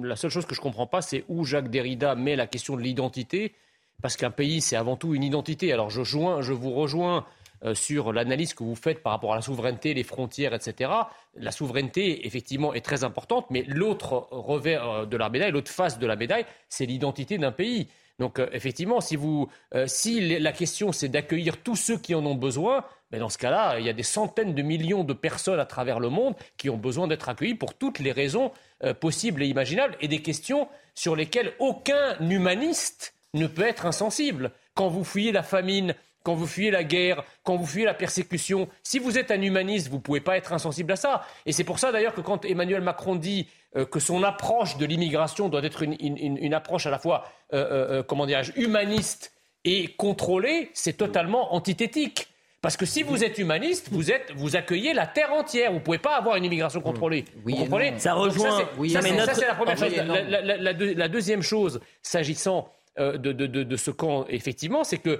La 0.01 0.15
seule 0.15 0.31
chose 0.31 0.45
que 0.45 0.55
je 0.55 0.61
comprends 0.61 0.87
pas, 0.87 1.01
c'est 1.01 1.23
où 1.27 1.45
Jacques 1.45 1.69
Derrida 1.69 2.15
met 2.15 2.35
la 2.35 2.47
question 2.47 2.75
de 2.75 2.81
l'identité, 2.81 3.53
parce 4.01 4.17
qu'un 4.17 4.31
pays, 4.31 4.61
c'est 4.61 4.75
avant 4.75 4.95
tout 4.95 5.15
une 5.15 5.23
identité. 5.23 5.73
Alors 5.73 5.89
je 5.89 6.03
joins, 6.03 6.41
je 6.41 6.53
vous 6.53 6.71
rejoins. 6.71 7.25
Euh, 7.63 7.73
sur 7.73 8.13
l'analyse 8.13 8.53
que 8.53 8.63
vous 8.63 8.75
faites 8.75 9.01
par 9.01 9.13
rapport 9.13 9.33
à 9.33 9.35
la 9.35 9.41
souveraineté, 9.41 9.95
les 9.95 10.03
frontières, 10.03 10.53
etc. 10.53 10.91
La 11.35 11.51
souveraineté, 11.51 12.27
effectivement, 12.27 12.75
est 12.75 12.85
très 12.85 13.03
importante, 13.03 13.47
mais 13.49 13.63
l'autre 13.67 14.27
revers 14.29 14.87
euh, 14.87 15.05
de 15.07 15.17
la 15.17 15.29
médaille, 15.29 15.51
l'autre 15.51 15.71
face 15.71 15.97
de 15.97 16.05
la 16.05 16.15
médaille, 16.15 16.45
c'est 16.69 16.85
l'identité 16.85 17.39
d'un 17.39 17.51
pays. 17.51 17.87
Donc 18.19 18.37
euh, 18.37 18.47
effectivement, 18.51 19.01
si, 19.01 19.15
vous, 19.15 19.49
si 19.87 20.39
la 20.39 20.51
question 20.51 20.91
c'est 20.91 21.07
d'accueillir 21.07 21.57
tous 21.57 21.75
ceux 21.75 21.97
qui 21.97 22.13
en 22.13 22.23
ont 22.27 22.35
besoin, 22.35 22.83
mais 23.11 23.17
ben, 23.17 23.21
dans 23.21 23.29
ce 23.29 23.39
cas-là, 23.39 23.79
il 23.79 23.87
y 23.87 23.89
a 23.89 23.93
des 23.93 24.03
centaines 24.03 24.53
de 24.53 24.61
millions 24.61 25.03
de 25.03 25.13
personnes 25.13 25.59
à 25.59 25.65
travers 25.65 25.99
le 25.99 26.09
monde 26.09 26.35
qui 26.57 26.69
ont 26.69 26.77
besoin 26.77 27.07
d'être 27.07 27.27
accueillies 27.27 27.55
pour 27.55 27.73
toutes 27.73 27.97
les 27.97 28.11
raisons 28.11 28.51
possibles 28.99 29.41
et 29.41 29.47
imaginables, 29.47 29.97
et 30.01 30.07
des 30.07 30.21
questions 30.21 30.67
sur 30.93 31.15
lesquelles 31.15 31.53
aucun 31.59 32.19
humaniste 32.19 33.16
ne 33.37 33.47
peut 33.47 33.67
être 33.67 33.85
insensible. 33.85 34.51
Quand 34.73 34.87
vous 34.87 35.03
fuyez 35.03 35.31
la 35.31 35.43
famine, 35.43 35.95
quand 36.27 36.35
vous 36.35 36.45
fuyez 36.45 36.71
la 36.71 36.83
guerre, 36.83 37.23
quand 37.43 37.55
vous 37.55 37.65
fuyez 37.65 37.85
la 37.85 37.93
persécution. 37.93 38.67
Si 38.83 38.99
vous 38.99 39.17
êtes 39.17 39.31
un 39.31 39.41
humaniste, 39.41 39.87
vous 39.87 39.95
ne 39.95 40.01
pouvez 40.01 40.19
pas 40.19 40.35
être 40.35 40.51
insensible 40.51 40.91
à 40.91 40.97
ça. 40.97 41.25
Et 41.45 41.53
c'est 41.53 41.63
pour 41.63 41.79
ça 41.79 41.93
d'ailleurs 41.93 42.13
que 42.13 42.19
quand 42.19 42.43
Emmanuel 42.43 42.81
Macron 42.81 43.15
dit 43.15 43.47
euh, 43.77 43.85
que 43.85 44.01
son 44.01 44.23
approche 44.23 44.77
de 44.77 44.85
l'immigration 44.85 45.47
doit 45.47 45.63
être 45.63 45.83
une, 45.83 46.53
approche 46.53 46.85
à 46.85 46.89
la 46.89 46.99
fois, 46.99 47.23
euh, 47.53 47.99
euh, 47.99 48.03
comment 48.03 48.25
dirais-je, 48.25 48.51
humaniste 48.57 49.31
et 49.63 49.87
contrôlée, 49.87 50.69
c'est 50.73 50.97
totalement 50.97 51.55
antithétique. 51.55 52.27
Parce 52.61 52.75
que 52.75 52.85
si 52.85 53.03
vous 53.03 53.23
êtes 53.23 53.37
humaniste, 53.37 53.87
vous, 53.91 54.11
êtes, 54.11 54.33
vous 54.35 54.55
accueillez 54.55 54.93
la 54.93 55.07
terre 55.07 55.31
entière. 55.31 55.71
Vous 55.71 55.77
ne 55.77 55.83
pouvez 55.83 55.99
pas 55.99 56.17
avoir 56.17 56.35
une 56.35 56.43
immigration 56.43 56.81
contrôlée. 56.81 57.23
Oui, 57.45 57.53
vous 57.53 57.63
comprenez? 57.63 57.97
Ça 57.99 58.13
rejoint. 58.13 58.59
ça, 58.89 59.33
c'est 59.33 59.47
la 59.47 59.55
première 59.55 59.77
chose. 59.77 59.93
La, 59.95 61.07
deuxième 61.07 61.41
chose, 61.41 61.79
s'agissant 62.01 62.69
de, 62.97 63.31
de, 63.31 63.75
ce 63.75 63.91
camp, 63.91 64.25
effectivement, 64.29 64.83
c'est 64.83 64.97
que 64.97 65.19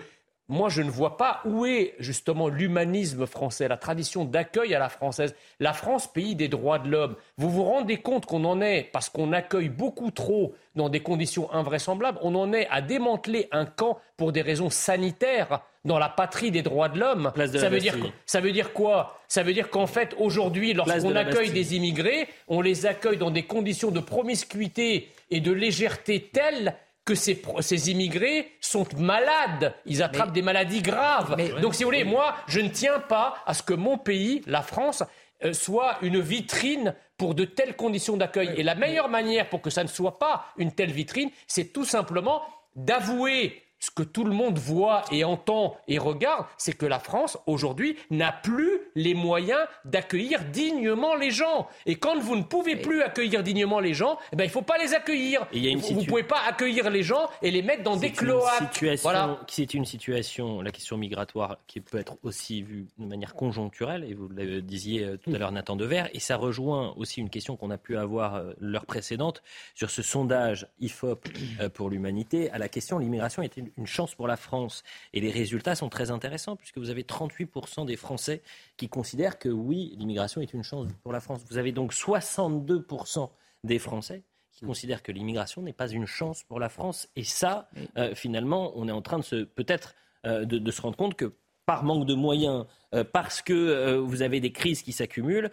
moi, 0.49 0.69
je 0.69 0.81
ne 0.81 0.89
vois 0.89 1.17
pas 1.17 1.41
où 1.43 1.65
est 1.65 1.93
justement 1.99 2.47
l'humanisme 2.47 3.25
français, 3.25 3.67
la 3.67 3.75
tradition 3.75 4.23
d'accueil 4.23 4.73
à 4.73 4.79
la 4.79 4.87
française. 4.87 5.35
La 5.59 5.73
France, 5.73 6.07
pays 6.07 6.35
des 6.35 6.47
droits 6.47 6.79
de 6.79 6.89
l'homme. 6.89 7.15
Vous 7.37 7.49
vous 7.49 7.65
rendez 7.65 7.97
compte 7.97 8.25
qu'on 8.25 8.45
en 8.45 8.61
est, 8.61 8.89
parce 8.93 9.09
qu'on 9.09 9.33
accueille 9.33 9.67
beaucoup 9.67 10.09
trop 10.09 10.55
dans 10.75 10.87
des 10.87 11.01
conditions 11.01 11.51
invraisemblables, 11.51 12.17
on 12.21 12.33
en 12.35 12.53
est 12.53 12.67
à 12.69 12.81
démanteler 12.81 13.49
un 13.51 13.65
camp 13.65 13.99
pour 14.15 14.31
des 14.31 14.41
raisons 14.41 14.69
sanitaires 14.69 15.61
dans 15.83 15.99
la 15.99 16.07
patrie 16.07 16.51
des 16.51 16.61
droits 16.61 16.87
de 16.87 16.99
l'homme. 16.99 17.31
Ça, 17.35 17.67
veut 17.67 17.79
dire, 17.79 17.97
ça 18.25 18.39
veut 18.39 18.51
dire 18.53 18.71
quoi? 18.71 19.19
Ça 19.27 19.43
veut 19.43 19.53
dire 19.53 19.69
qu'en 19.69 19.87
fait, 19.87 20.15
aujourd'hui, 20.17 20.73
lorsqu'on 20.73 21.15
accueille 21.15 21.51
des 21.51 21.75
immigrés, 21.75 22.29
on 22.47 22.61
les 22.61 22.85
accueille 22.85 23.17
dans 23.17 23.31
des 23.31 23.43
conditions 23.43 23.91
de 23.91 23.99
promiscuité 23.99 25.09
et 25.29 25.41
de 25.41 25.51
légèreté 25.51 26.29
telles 26.31 26.75
que 27.07 27.15
ces, 27.15 27.41
ces, 27.61 27.89
immigrés 27.89 28.51
sont 28.59 28.85
malades, 28.97 29.73
ils 29.85 30.03
attrapent 30.03 30.33
des 30.33 30.41
maladies 30.41 30.81
graves. 30.81 31.37
Donc 31.61 31.73
si 31.73 31.83
vous 31.83 31.87
voulez, 31.87 32.03
moi, 32.03 32.35
je 32.47 32.59
ne 32.59 32.67
tiens 32.67 32.99
pas 32.99 33.37
à 33.45 33.53
ce 33.53 33.63
que 33.63 33.73
mon 33.73 33.97
pays, 33.97 34.43
la 34.45 34.61
France, 34.61 35.03
euh, 35.45 35.53
soit 35.53 35.97
une 36.01 36.19
vitrine 36.19 36.95
pour 37.17 37.33
de 37.33 37.45
telles 37.45 37.77
conditions 37.77 38.17
d'accueil. 38.17 38.53
Et 38.57 38.63
la 38.63 38.75
meilleure 38.75 39.07
manière 39.07 39.47
pour 39.47 39.61
que 39.61 39.69
ça 39.69 39.83
ne 39.83 39.87
soit 39.87 40.19
pas 40.19 40.47
une 40.57 40.73
telle 40.73 40.91
vitrine, 40.91 41.29
c'est 41.47 41.71
tout 41.71 41.85
simplement 41.85 42.41
d'avouer 42.75 43.63
ce 43.79 43.91
que 43.91 44.03
tout 44.03 44.23
le 44.23 44.31
monde 44.31 44.57
voit 44.57 45.03
et 45.11 45.23
entend 45.23 45.77
et 45.87 45.97
regarde, 45.97 46.45
c'est 46.57 46.73
que 46.73 46.85
la 46.85 46.99
France, 46.99 47.37
aujourd'hui, 47.45 47.95
n'a 48.09 48.31
plus 48.31 48.79
les 48.95 49.13
moyens 49.13 49.59
d'accueillir 49.85 50.43
dignement 50.45 51.15
les 51.15 51.31
gens. 51.31 51.67
Et 51.85 51.95
quand 51.95 52.17
vous 52.19 52.35
ne 52.35 52.43
pouvez 52.43 52.75
plus 52.75 53.01
accueillir 53.01 53.43
dignement 53.43 53.79
les 53.79 53.93
gens, 53.93 54.17
eh 54.31 54.35
ben, 54.35 54.43
il 54.45 54.47
ne 54.47 54.51
faut 54.51 54.61
pas 54.61 54.77
les 54.77 54.93
accueillir. 54.93 55.47
vous 55.51 56.01
ne 56.01 56.05
pouvez 56.05 56.23
pas 56.23 56.41
accueillir 56.47 56.89
les 56.89 57.03
gens 57.03 57.29
et 57.41 57.51
les 57.51 57.61
mettre 57.61 57.83
dans 57.83 57.97
des 57.97 58.11
cloaques. 58.11 58.83
Voilà. 59.01 59.39
C'est 59.47 59.73
une 59.73 59.85
situation, 59.85 60.61
la 60.61 60.71
question 60.71 60.97
migratoire, 60.97 61.57
qui 61.67 61.81
peut 61.81 61.97
être 61.97 62.17
aussi 62.23 62.63
vue 62.63 62.87
de 62.97 63.05
manière 63.05 63.35
conjoncturelle, 63.35 64.03
et 64.03 64.13
vous 64.13 64.27
le 64.29 64.61
disiez 64.61 65.03
euh, 65.03 65.17
tout 65.17 65.33
à 65.33 65.37
l'heure, 65.37 65.51
Nathan 65.51 65.75
Dever, 65.75 66.05
et 66.13 66.19
ça 66.19 66.35
rejoint 66.37 66.93
aussi 66.97 67.19
une 67.19 67.29
question 67.29 67.55
qu'on 67.55 67.71
a 67.71 67.77
pu 67.77 67.97
avoir 67.97 68.35
euh, 68.35 68.53
l'heure 68.59 68.85
précédente 68.85 69.41
sur 69.75 69.89
ce 69.89 70.01
sondage 70.01 70.67
IFOP 70.79 71.27
euh, 71.59 71.69
pour 71.69 71.89
l'humanité, 71.89 72.49
à 72.51 72.57
la 72.57 72.69
question 72.69 72.99
l'immigration 72.99 73.41
était 73.41 73.63
une 73.77 73.87
chance 73.87 74.15
pour 74.15 74.27
la 74.27 74.37
France. 74.37 74.83
Et 75.13 75.21
les 75.21 75.31
résultats 75.31 75.75
sont 75.75 75.89
très 75.89 76.11
intéressants 76.11 76.55
puisque 76.55 76.77
vous 76.77 76.89
avez 76.89 77.03
38% 77.03 77.85
des 77.85 77.95
Français 77.95 78.41
qui 78.77 78.89
considèrent 78.89 79.39
que 79.39 79.49
oui, 79.49 79.95
l'immigration 79.97 80.41
est 80.41 80.53
une 80.53 80.63
chance 80.63 80.87
pour 81.03 81.11
la 81.11 81.19
France. 81.19 81.41
Vous 81.49 81.57
avez 81.57 81.71
donc 81.71 81.93
62% 81.93 83.29
des 83.63 83.79
Français 83.79 84.23
qui 84.51 84.65
considèrent 84.65 85.03
que 85.03 85.11
l'immigration 85.11 85.61
n'est 85.61 85.73
pas 85.73 85.87
une 85.87 86.07
chance 86.07 86.43
pour 86.43 86.59
la 86.59 86.69
France. 86.69 87.07
Et 87.15 87.23
ça, 87.23 87.69
euh, 87.97 88.15
finalement, 88.15 88.71
on 88.75 88.87
est 88.87 88.91
en 88.91 89.03
train 89.03 89.19
de 89.19 89.23
se 89.23 89.43
peut-être 89.43 89.93
euh, 90.25 90.45
de, 90.45 90.71
se 90.71 90.81
rendre 90.81 90.97
compte 90.97 91.15
que 91.15 91.33
par 91.67 91.83
manque 91.83 92.07
de 92.07 92.15
moyens, 92.15 92.65
euh, 92.95 93.03
parce 93.03 93.41
que 93.41 93.97
vous 93.97 94.23
avez 94.23 94.39
des 94.39 94.51
crises 94.51 94.81
qui 94.81 94.93
s'accumulent, 94.93 95.51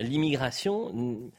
l'immigration 0.00 1.30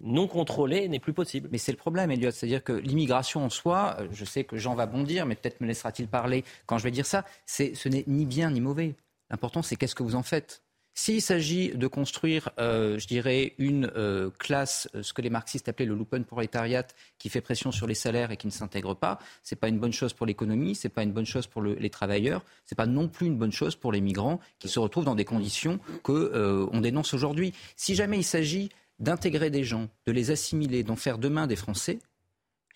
non 0.00 0.26
contrôlée 0.28 0.88
n'est 0.88 1.00
plus 1.00 1.12
possible. 1.12 1.48
Mais 1.50 1.58
c'est 1.58 1.72
le 1.72 1.78
problème, 1.78 2.10
Elliot. 2.10 2.30
C'est-à-dire 2.30 2.62
que 2.62 2.72
l'immigration 2.72 3.44
en 3.44 3.50
soi, 3.50 3.96
euh, 3.98 4.08
je 4.12 4.24
sais 4.24 4.44
que 4.44 4.56
Jean 4.56 4.74
va 4.74 4.86
bondir, 4.86 5.26
mais 5.26 5.34
peut-être 5.34 5.60
me 5.60 5.66
laissera-t-il 5.66 6.08
parler 6.08 6.44
quand 6.66 6.78
je 6.78 6.84
vais 6.84 6.90
dire 6.90 7.06
ça, 7.06 7.24
ce 7.46 7.88
n'est 7.88 8.04
ni 8.06 8.26
bien 8.26 8.50
ni 8.50 8.60
mauvais. 8.60 8.94
L'important, 9.30 9.62
c'est 9.62 9.76
qu'est-ce 9.76 9.94
que 9.94 10.02
vous 10.02 10.14
en 10.14 10.22
faites. 10.22 10.62
S'il 10.96 11.20
s'agit 11.20 11.70
de 11.70 11.88
construire, 11.88 12.50
euh, 12.60 13.00
je 13.00 13.08
dirais, 13.08 13.54
une 13.58 13.90
euh, 13.96 14.30
classe, 14.38 14.88
ce 15.02 15.12
que 15.12 15.22
les 15.22 15.30
marxistes 15.30 15.68
appelaient 15.68 15.86
le 15.86 15.96
prolétariat, 16.22 16.86
qui 17.18 17.28
fait 17.28 17.40
pression 17.40 17.72
sur 17.72 17.88
les 17.88 17.96
salaires 17.96 18.30
et 18.30 18.36
qui 18.36 18.46
ne 18.46 18.52
s'intègre 18.52 18.94
pas, 18.94 19.18
ce 19.42 19.54
n'est 19.54 19.58
pas 19.58 19.66
une 19.66 19.80
bonne 19.80 19.92
chose 19.92 20.12
pour 20.12 20.24
l'économie, 20.24 20.76
ce 20.76 20.86
n'est 20.86 20.92
pas 20.92 21.02
une 21.02 21.10
bonne 21.10 21.26
chose 21.26 21.48
pour 21.48 21.62
les 21.62 21.90
travailleurs, 21.90 22.44
ce 22.64 22.74
n'est 22.74 22.76
pas 22.76 22.86
non 22.86 23.08
plus 23.08 23.26
une 23.26 23.36
bonne 23.36 23.50
chose 23.50 23.74
pour 23.74 23.90
les 23.90 24.00
migrants 24.00 24.38
qui 24.60 24.68
se 24.68 24.78
retrouvent 24.78 25.04
dans 25.04 25.16
des 25.16 25.24
conditions 25.24 25.80
qu'on 26.04 26.80
dénonce 26.80 27.12
aujourd'hui. 27.12 27.52
Si 27.74 27.96
jamais 27.96 28.18
il 28.18 28.24
s'agit 28.24 28.70
d'intégrer 28.98 29.50
des 29.50 29.64
gens, 29.64 29.88
de 30.06 30.12
les 30.12 30.30
assimiler, 30.30 30.82
d'en 30.82 30.96
faire 30.96 31.18
demain 31.18 31.46
des 31.46 31.56
Français, 31.56 31.98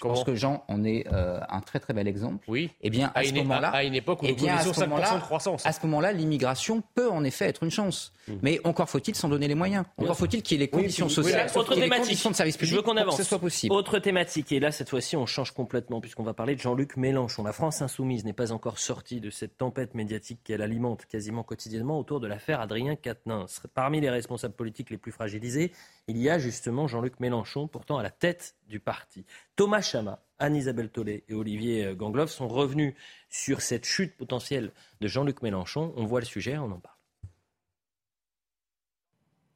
Je 0.01 0.05
pense 0.05 0.25
que 0.25 0.35
Jean 0.37 0.65
en 0.69 0.85
est 0.85 1.07
euh, 1.12 1.41
un 1.49 1.61
très 1.61 1.81
très 1.81 1.93
bel 1.93 2.07
exemple. 2.07 2.45
Oui. 2.49 2.70
Eh 2.83 2.91
bien, 2.91 3.11
à, 3.15 3.20
à 3.20 3.25
ce 3.25 3.35
moment-là, 3.35 3.69
à 3.70 3.83
une 3.83 3.95
époque 3.95 4.23
où 4.23 4.27
eh 4.27 4.33
nous 4.33 4.39
connaissions 4.39 4.73
ce 4.73 4.81
5% 4.81 4.89
moment-là, 4.89 5.15
de 5.16 5.20
croissance. 5.20 5.66
à 5.66 5.73
ce 5.73 5.85
moment-là, 5.87 6.12
l'immigration 6.12 6.83
peut 6.95 7.11
en 7.11 7.25
effet 7.25 7.47
être 7.47 7.65
une 7.65 7.70
chance. 7.70 8.12
Mmh. 8.29 8.33
Mais 8.43 8.61
encore 8.65 8.89
faut-il 8.89 9.15
s'en 9.16 9.29
donner 9.29 9.49
les 9.49 9.55
moyens. 9.57 9.85
Encore 9.97 10.16
faut-il 10.16 10.43
qu'il 10.43 10.59
y 10.59 10.62
ait 10.62 10.66
les 10.66 10.70
conditions 10.70 11.07
Oui, 11.07 11.12
sociales, 11.12 11.51
autre 11.55 11.73
et 11.73 11.77
les 11.77 11.83
thématique. 11.83 12.05
conditions 12.05 12.31
de 12.31 12.37
service 12.37 12.57
public 12.57 12.70
Je 12.70 12.77
veux 12.77 12.83
qu'on 12.83 12.93
pour 12.93 13.01
avance. 13.01 13.16
que 13.16 13.23
ce 13.23 13.29
soit 13.29 13.39
possible. 13.41 13.75
Autre 13.75 13.99
thématique, 13.99 14.53
et 14.53 14.61
là 14.61 14.70
cette 14.70 14.89
fois-ci 14.89 15.16
on 15.16 15.27
change 15.27 15.51
complètement 15.53 16.01
puisqu'on 16.01 16.23
va 16.23 16.35
parler 16.35 16.55
de 16.55 16.61
Jean-Luc 16.61 16.97
Mélenchon. 16.97 17.43
La 17.43 17.53
France 17.53 17.83
insoumise 17.83 18.25
n'est 18.25 18.33
pas 18.33 18.53
encore 18.53 18.79
sortie 18.79 19.20
de 19.20 19.31
cette 19.31 19.59
tempête 19.59 19.95
médiatique 19.95 20.41
qu'elle 20.45 20.62
alimente 20.62 21.07
quasiment 21.07 21.43
quotidiennement 21.43 21.99
autour 21.99 22.20
de 22.20 22.27
l'affaire 22.29 22.61
Adrien 22.61 22.95
Quatennens. 22.95 23.62
Parmi 23.75 24.01
les 24.01 24.11
responsables 24.11 24.55
politiques 24.55 24.91
les 24.91 24.99
plus 24.99 25.12
fragilisés, 25.12 25.73
il 26.07 26.19
y 26.19 26.31
a 26.31 26.39
justement 26.39 26.87
Jean-Luc 26.87 27.19
Mélenchon, 27.20 27.66
pourtant 27.66 27.99
à 27.99 28.03
la 28.03 28.11
tête 28.11 28.55
du 28.69 28.81
parti. 28.81 29.25
Thomas 29.59 29.83
Chama, 29.83 30.21
Anne-Isabelle 30.39 30.89
Tollet 30.89 31.25
et 31.27 31.35
Olivier 31.35 31.93
Gangloff 31.97 32.31
sont 32.31 32.47
revenus 32.47 32.95
sur 33.29 33.61
cette 33.61 33.85
chute 33.85 34.17
potentielle 34.17 34.71
de 35.01 35.09
Jean-Luc 35.09 35.43
Mélenchon. 35.43 35.93
On 35.97 36.05
voit 36.05 36.21
le 36.21 36.27
sujet, 36.27 36.57
on 36.59 36.71
en 36.71 36.79
parle. 36.79 36.95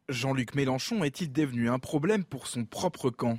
Jean-Luc 0.09 0.57
Mélenchon 0.57 1.05
est-il 1.05 1.31
devenu 1.31 1.71
un 1.71 1.79
problème 1.79 2.25
pour 2.25 2.49
son 2.49 2.65
propre 2.65 3.11
camp? 3.11 3.39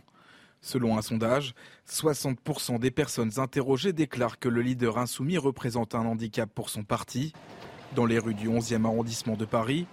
Selon 0.62 0.98
un 0.98 1.02
sondage, 1.02 1.54
60% 1.86 2.80
des 2.80 2.92
personnes 2.92 3.42
interrogées 3.42 3.92
déclarent 3.92 4.40
que 4.40 4.48
le 4.48 4.62
leader 4.62 4.98
insoumis 4.98 5.38
représente 5.38 5.96
un 5.96 6.06
handicap 6.06 6.50
pour 6.50 6.70
son 6.70 6.86
parti. 6.86 7.34
Dans 7.94 8.06
les 8.06 8.20
rues 8.20 8.36
du 8.36 8.48
11e 8.48 8.86
arrondissement 8.86 9.36
de 9.36 9.44
Paris, 9.44 9.86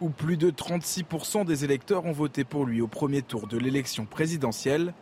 où 0.00 0.10
plus 0.10 0.36
de 0.36 0.50
36% 0.50 1.44
des 1.44 1.64
électeurs 1.64 2.06
ont 2.06 2.12
voté 2.12 2.42
pour 2.42 2.66
lui 2.66 2.80
au 2.80 2.88
premier 2.88 3.22
tour 3.22 3.46
de 3.46 3.56
l'élection 3.56 4.04
présidentielle, 4.04 4.94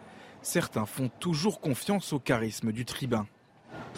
certains 0.46 0.86
font 0.86 1.10
toujours 1.20 1.60
confiance 1.60 2.12
au 2.12 2.18
charisme 2.18 2.72
du 2.72 2.84
tribun. 2.84 3.26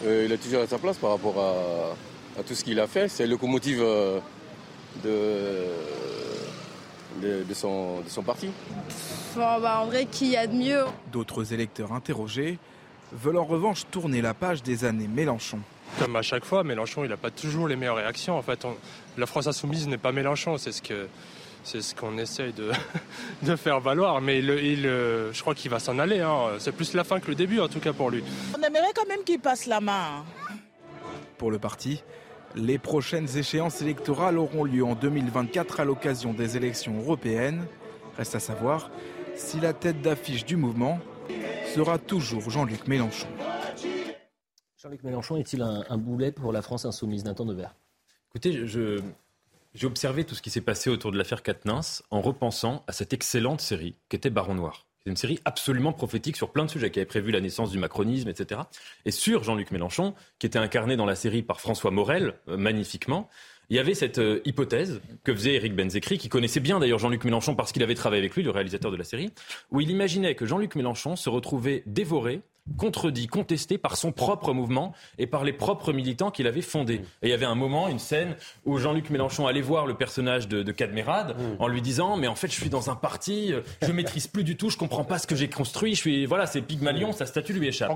Euh, 0.03 0.23
il 0.25 0.33
a 0.33 0.37
toujours 0.37 0.61
à 0.61 0.67
sa 0.67 0.79
place 0.79 0.97
par 0.97 1.11
rapport 1.11 1.37
à, 1.39 2.39
à 2.39 2.43
tout 2.43 2.55
ce 2.55 2.63
qu'il 2.63 2.79
a 2.79 2.87
fait. 2.87 3.07
C'est 3.07 3.25
le 3.25 3.31
locomotive 3.31 3.81
euh, 3.81 4.19
de, 5.03 5.65
de, 7.21 7.43
de, 7.43 7.53
son, 7.53 8.01
de 8.01 8.09
son 8.09 8.23
parti. 8.23 8.49
Enfin, 9.31 9.59
bah, 9.59 9.79
en 9.81 9.85
vrai, 9.85 10.05
qu'il 10.05 10.29
y 10.29 10.37
a 10.37 10.47
de 10.47 10.55
mieux 10.55 10.85
D'autres 11.11 11.53
électeurs 11.53 11.93
interrogés 11.93 12.57
veulent 13.11 13.37
en 13.37 13.45
revanche 13.45 13.85
tourner 13.91 14.21
la 14.21 14.33
page 14.33 14.63
des 14.63 14.85
années 14.85 15.07
Mélenchon. 15.07 15.59
Comme 15.99 16.15
à 16.15 16.21
chaque 16.21 16.45
fois, 16.45 16.63
Mélenchon, 16.63 17.03
il 17.03 17.09
n'a 17.09 17.17
pas 17.17 17.31
toujours 17.31 17.67
les 17.67 17.75
meilleures 17.75 17.95
réactions. 17.95 18.37
En 18.37 18.41
fait, 18.41 18.65
on, 18.65 18.75
la 19.17 19.25
France 19.25 19.47
insoumise 19.47 19.87
n'est 19.87 19.97
pas 19.97 20.11
Mélenchon, 20.11 20.57
c'est 20.57 20.71
ce 20.71 20.81
que 20.81 21.07
c'est 21.63 21.81
ce 21.81 21.95
qu'on 21.95 22.17
essaye 22.17 22.53
de, 22.53 22.71
de, 23.43 23.55
faire 23.55 23.79
valoir. 23.79 24.21
Mais 24.21 24.39
il, 24.39 24.49
il, 24.49 24.83
je 24.83 25.41
crois 25.41 25.55
qu'il 25.55 25.71
va 25.71 25.79
s'en 25.79 25.99
aller. 25.99 26.19
Hein. 26.19 26.57
C'est 26.59 26.71
plus 26.71 26.93
la 26.93 27.03
fin 27.03 27.19
que 27.19 27.27
le 27.27 27.35
début, 27.35 27.59
en 27.59 27.67
tout 27.67 27.79
cas 27.79 27.93
pour 27.93 28.09
lui. 28.09 28.23
On 28.57 28.61
aimerait 28.61 28.93
quand 28.95 29.07
même 29.07 29.23
qu'il 29.23 29.39
passe 29.39 29.65
la 29.65 29.81
main. 29.81 30.23
Pour 31.37 31.51
le 31.51 31.59
parti, 31.59 32.03
les 32.55 32.77
prochaines 32.77 33.37
échéances 33.37 33.81
électorales 33.81 34.37
auront 34.37 34.63
lieu 34.63 34.83
en 34.83 34.95
2024 34.95 35.79
à 35.79 35.85
l'occasion 35.85 36.33
des 36.33 36.57
élections 36.57 36.97
européennes. 36.99 37.65
Reste 38.17 38.35
à 38.35 38.39
savoir 38.39 38.89
si 39.35 39.59
la 39.59 39.73
tête 39.73 40.01
d'affiche 40.01 40.45
du 40.45 40.57
mouvement 40.57 40.99
sera 41.73 41.97
toujours 41.97 42.49
Jean-Luc 42.49 42.87
Mélenchon. 42.87 43.27
Jean-Luc 44.77 45.03
Mélenchon 45.03 45.37
est-il 45.37 45.61
un, 45.61 45.83
un, 45.89 45.97
boulet 45.97 46.31
pour 46.31 46.51
la 46.51 46.61
France 46.61 46.85
insoumise 46.85 47.23
d'un 47.23 47.33
temps 47.33 47.45
de 47.45 47.53
verre? 47.53 47.75
Écoutez, 48.29 48.65
je, 48.65 49.01
j'ai 49.73 49.87
observé 49.87 50.23
tout 50.23 50.35
ce 50.35 50.41
qui 50.41 50.49
s'est 50.49 50.61
passé 50.61 50.89
autour 50.89 51.11
de 51.11 51.17
l'affaire 51.17 51.43
Quatennens 51.43 52.03
en 52.11 52.21
repensant 52.21 52.83
à 52.87 52.91
cette 52.91 53.13
excellente 53.13 53.61
série 53.61 53.95
qu'était 54.09 54.29
Baron 54.29 54.55
Noir. 54.55 54.85
C'est 55.03 55.09
une 55.09 55.17
série 55.17 55.39
absolument 55.45 55.93
prophétique 55.93 56.35
sur 56.35 56.51
plein 56.51 56.65
de 56.65 56.69
sujets 56.69 56.91
qui 56.91 56.99
avait 56.99 57.05
prévu 57.05 57.31
la 57.31 57.39
naissance 57.39 57.71
du 57.71 57.77
macronisme, 57.77 58.27
etc. 58.27 58.61
Et 59.05 59.11
sur 59.11 59.43
Jean-Luc 59.43 59.71
Mélenchon, 59.71 60.13
qui 60.39 60.47
était 60.47 60.59
incarné 60.59 60.97
dans 60.97 61.05
la 61.05 61.15
série 61.15 61.41
par 61.41 61.61
François 61.61 61.91
Morel, 61.91 62.33
euh, 62.49 62.57
magnifiquement, 62.57 63.29
il 63.69 63.77
y 63.77 63.79
avait 63.79 63.93
cette 63.93 64.17
euh, 64.17 64.41
hypothèse 64.43 64.99
que 65.23 65.33
faisait 65.33 65.53
Eric 65.53 65.75
Benzekri, 65.75 66.17
qui 66.17 66.27
connaissait 66.27 66.59
bien 66.59 66.79
d'ailleurs 66.79 66.99
Jean-Luc 66.99 67.23
Mélenchon 67.23 67.55
parce 67.55 67.71
qu'il 67.71 67.83
avait 67.83 67.95
travaillé 67.95 68.21
avec 68.21 68.35
lui, 68.35 68.43
le 68.43 68.49
réalisateur 68.49 68.91
de 68.91 68.97
la 68.97 69.03
série, 69.03 69.31
où 69.71 69.79
il 69.79 69.89
imaginait 69.89 70.35
que 70.35 70.45
Jean-Luc 70.45 70.75
Mélenchon 70.75 71.15
se 71.15 71.29
retrouvait 71.29 71.83
dévoré 71.85 72.41
contredit, 72.77 73.27
contesté 73.27 73.77
par 73.77 73.97
son 73.97 74.11
propre 74.11 74.53
mouvement 74.53 74.93
et 75.17 75.27
par 75.27 75.43
les 75.43 75.53
propres 75.53 75.93
militants 75.93 76.31
qu'il 76.31 76.47
avait 76.47 76.61
fondés. 76.61 77.01
Et 77.21 77.27
il 77.27 77.29
y 77.29 77.33
avait 77.33 77.45
un 77.45 77.55
moment, 77.55 77.87
une 77.87 77.99
scène, 77.99 78.35
où 78.65 78.77
Jean-Luc 78.77 79.09
Mélenchon 79.09 79.47
allait 79.47 79.61
voir 79.61 79.85
le 79.85 79.95
personnage 79.95 80.47
de, 80.47 80.63
de 80.63 80.71
Cadmerade 80.71 81.35
en 81.59 81.67
lui 81.67 81.81
disant 81.81 82.17
Mais 82.17 82.27
en 82.27 82.35
fait, 82.35 82.47
je 82.47 82.59
suis 82.59 82.69
dans 82.69 82.89
un 82.89 82.95
parti, 82.95 83.53
je 83.81 83.91
maîtrise 83.91 84.27
plus 84.27 84.43
du 84.43 84.57
tout, 84.57 84.69
je 84.69 84.77
comprends 84.77 85.03
pas 85.03 85.19
ce 85.19 85.27
que 85.27 85.35
j'ai 85.35 85.49
construit, 85.49 85.95
je 85.95 85.99
suis. 85.99 86.25
Voilà, 86.25 86.45
c'est 86.45 86.61
Pygmalion, 86.61 87.11
sa 87.11 87.25
statue 87.25 87.53
lui 87.53 87.67
échappe. 87.67 87.89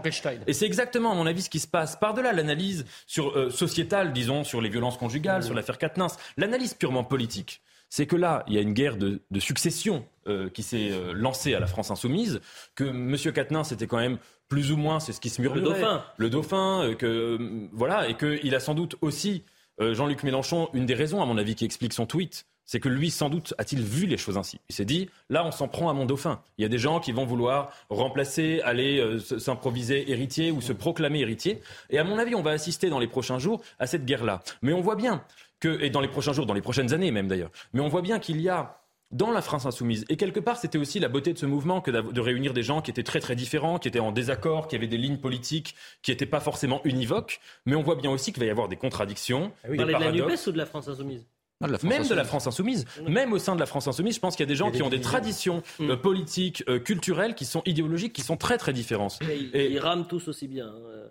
Et 0.47 0.53
c'est 0.53 0.65
exactement, 0.65 1.11
à 1.11 1.15
mon 1.15 1.25
avis, 1.25 1.43
ce 1.43 1.49
qui 1.49 1.59
se 1.59 1.67
passe. 1.67 1.95
Par-delà 1.95 2.33
l'analyse 2.33 2.85
sur, 3.07 3.37
euh, 3.37 3.49
sociétale, 3.49 4.13
disons, 4.13 4.43
sur 4.43 4.61
les 4.61 4.69
violences 4.69 4.97
conjugales, 4.97 5.43
sur 5.43 5.53
l'affaire 5.53 5.77
Quatennens, 5.77 6.17
l'analyse 6.37 6.73
purement 6.73 7.03
politique 7.03 7.61
c'est 7.95 8.07
que 8.07 8.15
là, 8.15 8.43
il 8.47 8.55
y 8.55 8.57
a 8.57 8.61
une 8.61 8.73
guerre 8.73 8.97
de, 8.97 9.21
de 9.29 9.39
succession 9.39 10.03
euh, 10.27 10.49
qui 10.49 10.63
s'est 10.63 10.89
euh, 10.91 11.13
lancée 11.13 11.53
à 11.53 11.59
la 11.59 11.67
France 11.67 11.91
insoumise, 11.91 12.41
que 12.73 12.85
M. 12.85 13.15
Quatennens 13.31 13.71
était 13.71 13.85
quand 13.85 13.99
même 13.99 14.17
plus 14.49 14.71
ou 14.71 14.77
moins, 14.77 14.99
c'est 14.99 15.13
ce 15.13 15.19
qui 15.19 15.29
se 15.29 15.41
murmurait. 15.41 15.63
Le 15.63 15.73
dauphin. 15.73 16.05
Le 16.17 16.29
dauphin, 16.29 16.83
euh, 16.83 16.95
que, 16.95 17.67
voilà, 17.71 18.07
et 18.07 18.15
qu'il 18.15 18.53
a 18.55 18.59
sans 18.59 18.75
doute 18.75 18.95
aussi, 19.01 19.43
Jean-Luc 19.79 20.23
Mélenchon, 20.23 20.69
une 20.73 20.85
des 20.85 20.93
raisons, 20.93 21.21
à 21.21 21.25
mon 21.25 21.37
avis, 21.37 21.55
qui 21.55 21.65
explique 21.65 21.93
son 21.93 22.05
tweet, 22.05 22.45
c'est 22.65 22.79
que 22.79 22.89
lui, 22.89 23.11
sans 23.11 23.29
doute, 23.29 23.53
a-t-il 23.57 23.81
vu 23.83 24.05
les 24.05 24.17
choses 24.17 24.37
ainsi. 24.37 24.59
Il 24.69 24.75
s'est 24.75 24.85
dit, 24.85 25.09
là, 25.29 25.45
on 25.45 25.51
s'en 25.51 25.67
prend 25.67 25.89
à 25.89 25.93
mon 25.93 26.05
dauphin. 26.05 26.41
Il 26.57 26.61
y 26.61 26.65
a 26.65 26.69
des 26.69 26.77
gens 26.77 26.99
qui 26.99 27.11
vont 27.11 27.25
vouloir 27.25 27.71
remplacer, 27.89 28.61
aller 28.61 28.99
euh, 28.99 29.19
s'improviser 29.19 30.09
héritier 30.11 30.51
ou 30.51 30.61
se 30.61 30.73
proclamer 30.73 31.19
héritier. 31.19 31.61
Et 31.89 31.99
à 31.99 32.03
mon 32.03 32.17
avis, 32.17 32.35
on 32.35 32.41
va 32.41 32.51
assister 32.51 32.89
dans 32.89 32.99
les 32.99 33.07
prochains 33.07 33.39
jours 33.39 33.61
à 33.79 33.87
cette 33.87 34.05
guerre-là. 34.05 34.41
Mais 34.61 34.73
on 34.73 34.81
voit 34.81 34.95
bien 34.95 35.23
que, 35.59 35.81
et 35.81 35.89
dans 35.89 36.01
les 36.01 36.07
prochains 36.07 36.33
jours, 36.33 36.45
dans 36.45 36.53
les 36.53 36.61
prochaines 36.61 36.93
années 36.93 37.11
même 37.11 37.27
d'ailleurs, 37.27 37.51
mais 37.73 37.81
on 37.81 37.87
voit 37.87 38.01
bien 38.01 38.19
qu'il 38.19 38.41
y 38.41 38.49
a 38.49 38.82
dans 39.13 39.31
la 39.31 39.41
France 39.41 39.65
insoumise. 39.65 40.03
Et 40.09 40.17
quelque 40.17 40.39
part, 40.41 40.57
c'était 40.57 40.77
aussi 40.77 40.99
la 40.99 41.07
beauté 41.07 41.31
de 41.33 41.37
ce 41.37 41.45
mouvement 41.45 41.79
que 41.81 41.91
de 41.91 42.19
réunir 42.19 42.53
des 42.53 42.63
gens 42.63 42.81
qui 42.81 42.91
étaient 42.91 43.03
très 43.03 43.19
très 43.19 43.35
différents, 43.35 43.77
qui 43.79 43.87
étaient 43.87 43.99
en 43.99 44.11
désaccord, 44.11 44.67
qui 44.67 44.75
avaient 44.75 44.87
des 44.87 44.97
lignes 44.97 45.17
politiques 45.19 45.75
qui 46.01 46.11
n'étaient 46.11 46.25
pas 46.25 46.39
forcément 46.39 46.81
univoques. 46.83 47.39
Mais 47.65 47.75
on 47.75 47.83
voit 47.83 47.95
bien 47.95 48.11
aussi 48.11 48.33
qu'il 48.33 48.41
va 48.41 48.47
y 48.47 48.49
avoir 48.49 48.67
des 48.67 48.75
contradictions. 48.75 49.51
Ah 49.63 49.67
oui. 49.69 49.77
des 49.77 49.83
Vous 49.83 49.91
parlez 49.91 49.93
de 49.93 50.17
la 50.17 50.17
paradoxes. 50.17 50.45
NUPES 50.45 50.49
ou 50.49 50.51
de 50.51 50.57
la 50.57 50.65
France 50.65 50.87
insoumise? 50.87 51.25
De 51.61 51.67
la 51.71 51.77
même 51.83 52.05
de 52.05 52.13
la 52.13 52.25
France 52.25 52.45
insoumise, 52.45 52.85
même 53.07 53.31
au 53.31 53.37
sein 53.39 53.55
de 53.55 53.59
la 53.61 53.65
France 53.65 53.87
insoumise, 53.87 54.15
je 54.15 54.19
pense 54.19 54.35
qu'il 54.35 54.43
y 54.43 54.49
a 54.49 54.51
des 54.51 54.55
gens 54.55 54.69
qui 54.69 54.81
ont 54.81 54.89
des 54.89 54.99
traditions 54.99 55.63
euh, 55.79 55.95
politiques, 55.95 56.61
euh, 56.67 56.77
culturelles, 56.79 57.35
qui 57.35 57.45
sont 57.45 57.61
idéologiques, 57.65 58.11
qui 58.11 58.21
sont 58.21 58.35
très 58.35 58.57
très 58.57 58.73
différentes. 58.73 59.17
Mais 59.25 59.37
ils, 59.37 59.71
ils 59.71 59.79
rament 59.79 60.05
tous 60.05 60.27
aussi 60.27 60.49
bien. 60.49 60.67
hein. 60.67 61.02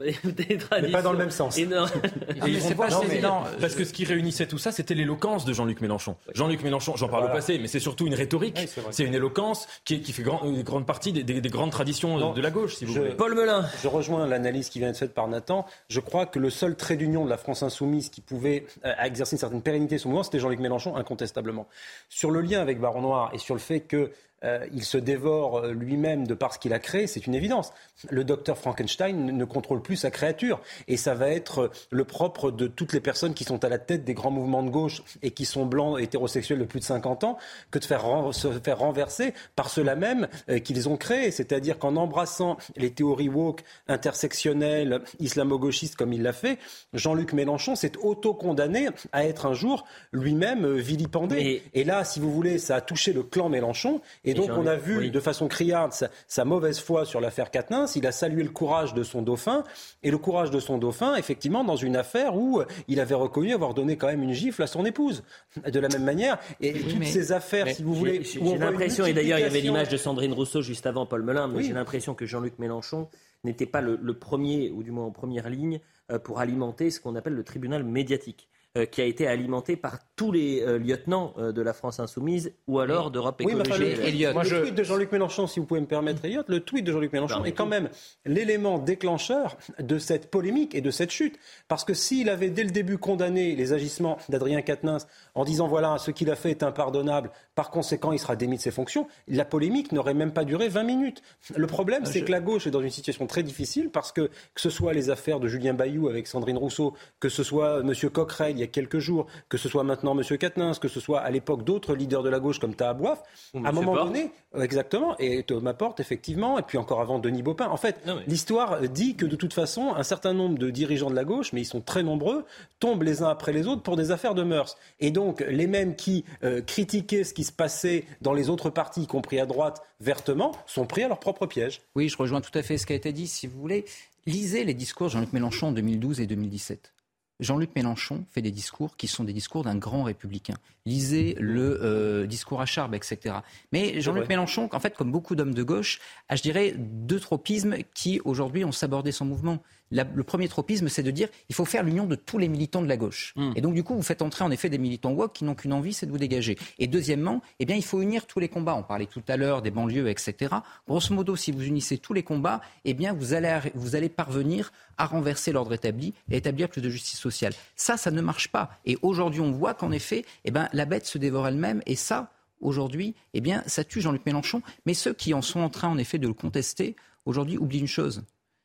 A 0.00 0.04
pas 0.04 0.30
des 0.46 0.56
traditions. 0.56 0.92
pas 0.92 1.02
dans 1.02 1.12
le 1.12 1.18
même 1.18 1.30
sens. 1.30 1.58
Et 1.58 1.66
non. 1.66 1.86
Pas 1.86 2.88
mais 3.08 3.20
parce 3.60 3.74
que 3.74 3.84
ce 3.84 3.92
qui 3.92 4.04
réunissait 4.04 4.46
tout 4.46 4.58
ça, 4.58 4.72
c'était 4.72 4.94
l'éloquence 4.94 5.44
de 5.44 5.52
Jean-Luc 5.52 5.80
Mélenchon. 5.80 6.16
Jean-Luc 6.34 6.62
Mélenchon, 6.62 6.96
j'en 6.96 7.08
parle 7.08 7.22
Voilà. 7.24 7.34
au 7.34 7.38
passé, 7.38 7.58
mais 7.58 7.68
c'est 7.68 7.80
surtout 7.80 8.06
une 8.06 8.14
rhétorique. 8.14 8.56
Oui, 8.58 8.82
c'est 8.90 9.04
une 9.04 9.14
éloquence 9.14 9.66
qui, 9.84 10.00
qui 10.00 10.12
fait 10.12 10.22
grand- 10.22 10.42
une 10.44 10.62
grande 10.62 10.86
partie 10.86 11.12
des, 11.12 11.22
des- 11.22 11.40
des 11.40 11.48
grandes 11.50 11.70
traditions 11.70 12.16
Non, 12.18 12.32
de 12.32 12.40
la 12.40 12.50
gauche, 12.50 12.76
si 12.76 12.84
vous 12.84 12.94
je- 12.94 13.00
voulez. 13.00 13.14
Paul 13.14 13.34
Melun. 13.34 13.66
Je 13.82 13.88
rejoins 13.88 14.26
l'analyse 14.26 14.68
qui 14.70 14.78
vient 14.78 14.88
d'être 14.88 14.98
faite 14.98 15.14
par 15.14 15.28
Nathan. 15.28 15.66
Je 15.88 16.00
crois 16.00 16.26
que 16.26 16.38
le 16.38 16.50
seul 16.50 16.76
trait 16.76 16.96
d'union 16.96 17.24
de 17.24 17.30
la 17.30 17.36
France 17.36 17.62
insoumise 17.62 18.08
qui 18.08 18.20
pouvait 18.20 18.66
euh, 18.84 18.92
exercer 19.02 19.36
une 19.36 19.40
certaine 19.40 19.62
pérennité 19.62 19.98
sur 19.98 20.08
le 20.08 20.12
mouvement, 20.12 20.24
c'était 20.24 20.38
Jean-Luc 20.38 20.60
Mélenchon, 20.60 20.96
incontestablement. 20.96 21.68
Sur 22.08 22.30
le 22.30 22.40
lien 22.40 22.60
avec 22.60 22.80
Baron 22.80 23.02
Noir 23.02 23.30
et 23.34 23.38
sur 23.38 23.54
le 23.54 23.60
fait 23.60 23.80
que 23.80 24.10
euh, 24.44 24.66
il 24.72 24.84
se 24.84 24.98
dévore 24.98 25.58
euh, 25.58 25.72
lui-même 25.72 26.26
de 26.26 26.34
par 26.34 26.54
ce 26.54 26.58
qu'il 26.58 26.72
a 26.72 26.78
créé, 26.78 27.06
c'est 27.06 27.26
une 27.26 27.34
évidence. 27.34 27.72
Le 28.08 28.24
docteur 28.24 28.56
Frankenstein 28.56 29.36
ne- 29.36 29.44
contrôle 29.44 29.82
plus 29.82 29.96
sa 29.96 30.10
créature. 30.10 30.60
Et 30.88 30.96
ça 30.96 31.14
va 31.14 31.28
être 31.28 31.58
euh, 31.58 31.70
le 31.90 32.04
propre 32.04 32.50
de 32.50 32.66
toutes 32.66 32.92
les 32.92 33.00
personnes 33.00 33.34
qui 33.34 33.44
sont 33.44 33.64
à 33.64 33.68
la 33.68 33.78
tête 33.78 34.04
des 34.04 34.14
grands 34.14 34.30
mouvements 34.30 34.62
de 34.62 34.70
gauche 34.70 35.02
et 35.22 35.32
qui 35.32 35.44
sont 35.44 35.66
blancs, 35.66 36.00
hétérosexuels 36.00 36.58
de 36.58 36.64
plus 36.64 36.80
de 36.80 36.84
50 36.84 37.24
ans, 37.24 37.38
que 37.70 37.78
de 37.78 37.84
faire 37.84 38.04
se 38.32 38.48
faire 38.60 38.78
renverser 38.78 39.34
par 39.56 39.70
ceux-là 39.70 39.96
même 39.96 40.28
euh, 40.48 40.58
qui 40.58 40.72
les 40.72 40.86
ont 40.86 40.96
créés. 40.96 41.30
C'est-à-dire 41.30 41.78
qu'en 41.78 41.96
embrassant 41.96 42.56
les 42.76 42.90
théories 42.90 43.28
woke, 43.28 43.62
intersectionnelles, 43.88 45.00
islamo-gauchistes 45.18 45.96
comme 45.96 46.12
il 46.12 46.22
l'a 46.22 46.32
fait, 46.32 46.58
Jean-Luc 46.94 47.32
Mélenchon 47.32 47.76
s'est 47.76 47.96
auto-condamné 47.98 48.88
à 49.12 49.24
être 49.26 49.46
un 49.46 49.54
jour 49.54 49.84
lui-même 50.12 50.76
vilipendé. 50.76 51.62
Et 51.74 51.84
là, 51.84 52.04
si 52.04 52.20
vous 52.20 52.32
voulez, 52.32 52.58
ça 52.58 52.76
a 52.76 52.80
touché 52.80 53.12
le 53.12 53.22
clan 53.22 53.48
Mélenchon. 53.48 54.00
Et, 54.24 54.29
Et 54.30 54.34
donc, 54.34 54.50
on 54.50 54.66
a 54.66 54.76
vu 54.76 54.98
oui. 54.98 55.10
de 55.10 55.20
façon 55.20 55.48
criarde 55.48 55.92
sa, 55.92 56.08
sa 56.26 56.44
mauvaise 56.44 56.78
foi 56.80 57.04
sur 57.04 57.20
l'affaire 57.20 57.50
Quatennens. 57.50 57.96
Il 57.96 58.06
a 58.06 58.12
salué 58.12 58.42
le 58.42 58.50
courage 58.50 58.94
de 58.94 59.02
son 59.02 59.22
dauphin. 59.22 59.64
Et 60.02 60.10
le 60.10 60.18
courage 60.18 60.50
de 60.50 60.60
son 60.60 60.78
dauphin, 60.78 61.16
effectivement, 61.16 61.64
dans 61.64 61.76
une 61.76 61.96
affaire 61.96 62.34
où 62.36 62.60
euh, 62.60 62.64
il 62.88 63.00
avait 63.00 63.14
reconnu 63.14 63.52
avoir 63.52 63.74
donné 63.74 63.96
quand 63.96 64.06
même 64.06 64.22
une 64.22 64.32
gifle 64.32 64.62
à 64.62 64.66
son 64.66 64.84
épouse. 64.84 65.22
De 65.70 65.80
la 65.80 65.88
même 65.88 66.04
manière. 66.04 66.38
Et 66.60 66.72
toutes 66.72 66.98
mais- 66.98 67.06
ces 67.06 67.32
affaires, 67.32 67.68
si 67.68 67.82
vous 67.82 67.94
voulez. 67.94 68.22
J'ai 68.24 68.40
l'impression, 68.58 69.06
et 69.06 69.12
d'ailleurs 69.12 69.38
il 69.38 69.42
y 69.42 69.44
avait 69.44 69.60
l'image 69.60 69.88
de 69.88 69.96
Sandrine 69.96 70.32
Rousseau 70.32 70.62
juste 70.62 70.86
avant 70.86 71.06
Paul 71.06 71.22
Melun, 71.22 71.48
mais 71.48 71.58
Oui. 71.58 71.64
j'ai 71.64 71.72
l'impression 71.72 72.14
que 72.14 72.26
Jean-Luc 72.26 72.58
Mélenchon 72.58 73.08
n'était 73.44 73.66
pas 73.66 73.80
le, 73.80 73.98
le 74.00 74.14
premier, 74.14 74.70
ou 74.70 74.82
du 74.82 74.90
moins 74.90 75.06
en 75.06 75.10
première 75.10 75.48
ligne, 75.48 75.80
euh, 76.10 76.18
pour 76.18 76.40
alimenter 76.40 76.90
ce 76.90 77.00
qu'on 77.00 77.16
appelle 77.16 77.32
le 77.34 77.44
tribunal 77.44 77.84
médiatique. 77.84 78.48
Euh, 78.78 78.86
qui 78.86 79.00
a 79.00 79.04
été 79.04 79.26
alimenté 79.26 79.74
par 79.74 79.98
tous 80.14 80.30
les 80.30 80.62
euh, 80.62 80.78
lieutenants 80.78 81.34
euh, 81.38 81.50
de 81.50 81.60
la 81.60 81.72
France 81.72 81.98
insoumise 81.98 82.52
ou 82.68 82.78
alors 82.78 83.10
d'Europe 83.10 83.42
Oui, 83.44 83.56
mais 83.56 83.62
enfin, 83.62 83.76
le, 83.78 83.88
le 83.88 84.62
tweet 84.62 84.76
de 84.76 84.84
Jean-Luc 84.84 85.10
Mélenchon, 85.10 85.48
si 85.48 85.58
vous 85.58 85.66
pouvez 85.66 85.80
me 85.80 85.86
permettre, 85.86 86.24
Elliot, 86.24 86.44
le 86.46 86.60
tweet 86.60 86.84
de 86.84 86.92
Jean-Luc 86.92 87.12
Mélenchon 87.12 87.44
est 87.44 87.50
quand 87.50 87.66
même 87.66 87.88
l'élément 88.24 88.78
déclencheur 88.78 89.58
de 89.80 89.98
cette 89.98 90.30
polémique 90.30 90.76
et 90.76 90.82
de 90.82 90.92
cette 90.92 91.10
chute. 91.10 91.36
Parce 91.66 91.84
que 91.84 91.94
s'il 91.94 92.28
avait 92.28 92.50
dès 92.50 92.62
le 92.62 92.70
début 92.70 92.96
condamné 92.96 93.56
les 93.56 93.72
agissements 93.72 94.18
d'Adrien 94.28 94.62
Quatennens 94.62 95.08
en 95.34 95.44
disant 95.44 95.68
voilà, 95.68 95.98
ce 95.98 96.10
qu'il 96.10 96.30
a 96.30 96.36
fait 96.36 96.50
est 96.50 96.62
impardonnable, 96.62 97.30
par 97.54 97.70
conséquent, 97.70 98.12
il 98.12 98.18
sera 98.18 98.36
démis 98.36 98.56
de 98.56 98.62
ses 98.62 98.70
fonctions, 98.70 99.06
la 99.28 99.44
polémique 99.44 99.92
n'aurait 99.92 100.14
même 100.14 100.32
pas 100.32 100.44
duré 100.44 100.68
20 100.68 100.82
minutes. 100.84 101.22
Le 101.54 101.66
problème, 101.66 102.06
c'est 102.06 102.22
que 102.22 102.30
la 102.30 102.40
gauche 102.40 102.66
est 102.66 102.70
dans 102.70 102.80
une 102.80 102.90
situation 102.90 103.26
très 103.26 103.42
difficile 103.42 103.90
parce 103.90 104.12
que, 104.12 104.22
que 104.54 104.60
ce 104.60 104.70
soit 104.70 104.92
les 104.92 105.10
affaires 105.10 105.40
de 105.40 105.48
Julien 105.48 105.74
Bayou 105.74 106.08
avec 106.08 106.26
Sandrine 106.26 106.56
Rousseau, 106.58 106.94
que 107.18 107.28
ce 107.28 107.42
soit 107.42 107.80
M. 107.80 107.92
Coquerel 108.10 108.52
il 108.52 108.60
y 108.60 108.62
a 108.62 108.66
quelques 108.66 108.98
jours, 108.98 109.26
que 109.48 109.58
ce 109.58 109.68
soit 109.68 109.84
maintenant 109.84 110.18
M. 110.18 110.24
Quatennens, 110.38 110.78
que 110.78 110.88
ce 110.88 111.00
soit 111.00 111.20
à 111.20 111.30
l'époque 111.30 111.64
d'autres 111.64 111.94
leaders 111.94 112.22
de 112.22 112.30
la 112.30 112.40
gauche 112.40 112.58
comme 112.58 112.74
Tahabouaf, 112.74 113.22
Ou 113.54 113.64
à 113.64 113.68
un 113.68 113.72
moment 113.72 113.94
Porte. 113.94 114.06
donné, 114.08 114.30
exactement, 114.58 115.16
et 115.18 115.42
Thomas 115.42 115.74
Porte, 115.74 116.00
effectivement, 116.00 116.58
et 116.58 116.62
puis 116.62 116.78
encore 116.78 117.00
avant 117.00 117.18
Denis 117.18 117.42
Baupin. 117.42 117.68
En 117.68 117.76
fait, 117.76 117.96
l'histoire 118.26 118.80
dit 118.88 119.16
que 119.16 119.26
de 119.26 119.36
toute 119.36 119.52
façon, 119.52 119.94
un 119.94 120.02
certain 120.02 120.32
nombre 120.32 120.58
de 120.58 120.70
dirigeants 120.70 121.10
de 121.10 121.14
la 121.16 121.24
gauche, 121.24 121.52
mais 121.52 121.60
ils 121.62 121.66
sont 121.66 121.80
très 121.80 122.02
nombreux, 122.02 122.44
tombent 122.78 123.02
les 123.02 123.22
uns 123.22 123.28
après 123.28 123.52
les 123.52 123.66
autres 123.66 123.82
pour 123.82 123.96
des 123.96 124.10
affaires 124.10 124.34
de 124.34 124.42
mœurs. 124.42 124.76
Et 124.98 125.10
donc, 125.20 125.44
les 125.46 125.66
mêmes 125.66 125.96
qui 125.96 126.24
euh, 126.44 126.62
critiquaient 126.62 127.24
ce 127.24 127.34
qui 127.34 127.44
se 127.44 127.52
passait 127.52 128.06
dans 128.22 128.32
les 128.32 128.48
autres 128.48 128.70
partis, 128.70 129.02
y 129.02 129.06
compris 129.06 129.38
à 129.38 129.44
droite, 129.44 129.82
vertement, 130.00 130.52
sont 130.64 130.86
pris 130.86 131.02
à 131.02 131.08
leur 131.08 131.20
propre 131.20 131.44
piège. 131.44 131.82
Oui, 131.94 132.08
je 132.08 132.16
rejoins 132.16 132.40
tout 132.40 132.56
à 132.58 132.62
fait 132.62 132.78
ce 132.78 132.86
qui 132.86 132.94
a 132.94 132.96
été 132.96 133.12
dit. 133.12 133.26
Si 133.26 133.46
vous 133.46 133.60
voulez, 133.60 133.84
lisez 134.24 134.64
les 134.64 134.72
discours 134.72 135.08
de 135.08 135.12
Jean-Luc 135.12 135.34
Mélenchon 135.34 135.68
en 135.68 135.72
2012 135.72 136.20
et 136.20 136.26
2017. 136.26 136.94
Jean-Luc 137.38 137.74
Mélenchon 137.76 138.24
fait 138.30 138.40
des 138.40 138.50
discours 138.50 138.96
qui 138.96 139.08
sont 139.08 139.24
des 139.24 139.34
discours 139.34 139.62
d'un 139.62 139.76
grand 139.76 140.04
républicain. 140.04 140.54
Lisez 140.86 141.36
le 141.38 141.78
euh, 141.82 142.26
discours 142.26 142.62
à 142.62 142.66
Charb, 142.66 142.94
etc. 142.94 143.36
Mais 143.72 144.00
Jean-Luc. 144.00 144.26
Mélenchon, 144.26 144.70
en 144.72 144.80
fait, 144.80 144.96
comme 144.96 145.12
beaucoup 145.12 145.34
d'hommes 145.34 145.54
de 145.54 145.62
gauche, 145.62 146.00
a, 146.30 146.36
je 146.36 146.42
dirais, 146.42 146.74
deux 146.78 147.20
tropismes 147.20 147.76
qui, 147.92 148.20
aujourd'hui, 148.24 148.64
ont 148.64 148.72
sabordé 148.72 149.12
son 149.12 149.26
mouvement. 149.26 149.62
La- 149.90 150.04
le 150.04 150.22
premier 150.22 150.48
tropisme, 150.48 150.88
c'est 150.88 151.02
de 151.02 151.10
dire 151.10 151.28
il 151.48 151.54
faut 151.54 151.64
faire 151.64 151.82
l'union 151.82 152.06
de 152.06 152.14
tous 152.14 152.38
les 152.38 152.46
militants 152.48 152.82
de 152.82 152.86
la 152.88 152.96
gauche. 152.96 153.34
Et 153.56 153.60
donc, 153.60 153.74
du 153.74 153.82
coup, 153.82 153.94
vous 153.94 154.02
faites 154.02 154.22
entrer 154.22 154.44
en 154.44 154.50
effet 154.50 154.68
des 154.68 154.78
militants 154.78 155.12
woke 155.12 155.32
qui 155.34 155.44
n'ont 155.44 155.54
qu'une 155.54 155.72
envie, 155.72 155.92
c'est 155.92 156.06
de 156.06 156.10
vous 156.12 156.18
dégager. 156.18 156.56
Et 156.78 156.86
deuxièmement, 156.86 157.42
eh 157.58 157.66
bien, 157.66 157.74
il 157.76 157.84
faut 157.84 158.00
unir 158.00 158.26
tous 158.26 158.38
les 158.40 158.48
combats. 158.48 158.74
On 158.76 158.82
parlait 158.82 159.06
tout 159.06 159.22
à 159.28 159.36
l'heure 159.36 159.62
des 159.62 159.70
banlieues, 159.70 160.08
etc. 160.08 160.54
Grosso 160.86 161.12
modo, 161.14 161.34
si 161.36 161.50
vous 161.52 161.62
unissez 161.64 161.98
tous 161.98 162.12
les 162.12 162.22
combats, 162.22 162.60
eh 162.84 162.94
bien, 162.94 163.12
vous 163.14 163.34
allez, 163.34 163.58
vous 163.74 163.96
allez 163.96 164.08
parvenir 164.08 164.72
à 164.96 165.06
renverser 165.06 165.50
l'ordre 165.52 165.72
établi 165.72 166.14
et 166.30 166.36
établir 166.36 166.68
plus 166.68 166.82
de 166.82 166.88
justice 166.88 167.18
sociale. 167.18 167.52
Ça, 167.74 167.96
ça 167.96 168.10
ne 168.10 168.20
marche 168.20 168.48
pas. 168.48 168.70
Et 168.84 168.96
aujourd'hui, 169.02 169.40
on 169.40 169.50
voit 169.50 169.74
qu'en 169.74 169.90
effet, 169.90 170.24
eh 170.44 170.50
ben, 170.50 170.68
la 170.72 170.84
bête 170.84 171.06
se 171.06 171.18
dévore 171.18 171.48
elle-même. 171.48 171.82
Et 171.86 171.96
ça, 171.96 172.32
aujourd'hui, 172.60 173.14
eh 173.34 173.40
bien, 173.40 173.62
ça 173.66 173.82
tue 173.84 174.00
Jean-Luc 174.00 174.24
Mélenchon. 174.26 174.62
Mais 174.86 174.94
ceux 174.94 175.14
qui 175.14 175.34
en 175.34 175.42
sont 175.42 175.60
en 175.60 175.70
train, 175.70 175.88
en 175.88 175.98
effet, 175.98 176.18
de 176.18 176.28
le 176.28 176.34
contester, 176.34 176.94
aujourd'hui, 177.24 177.58
oublient 177.58 177.80
une 177.80 177.86
chose. 177.88 178.22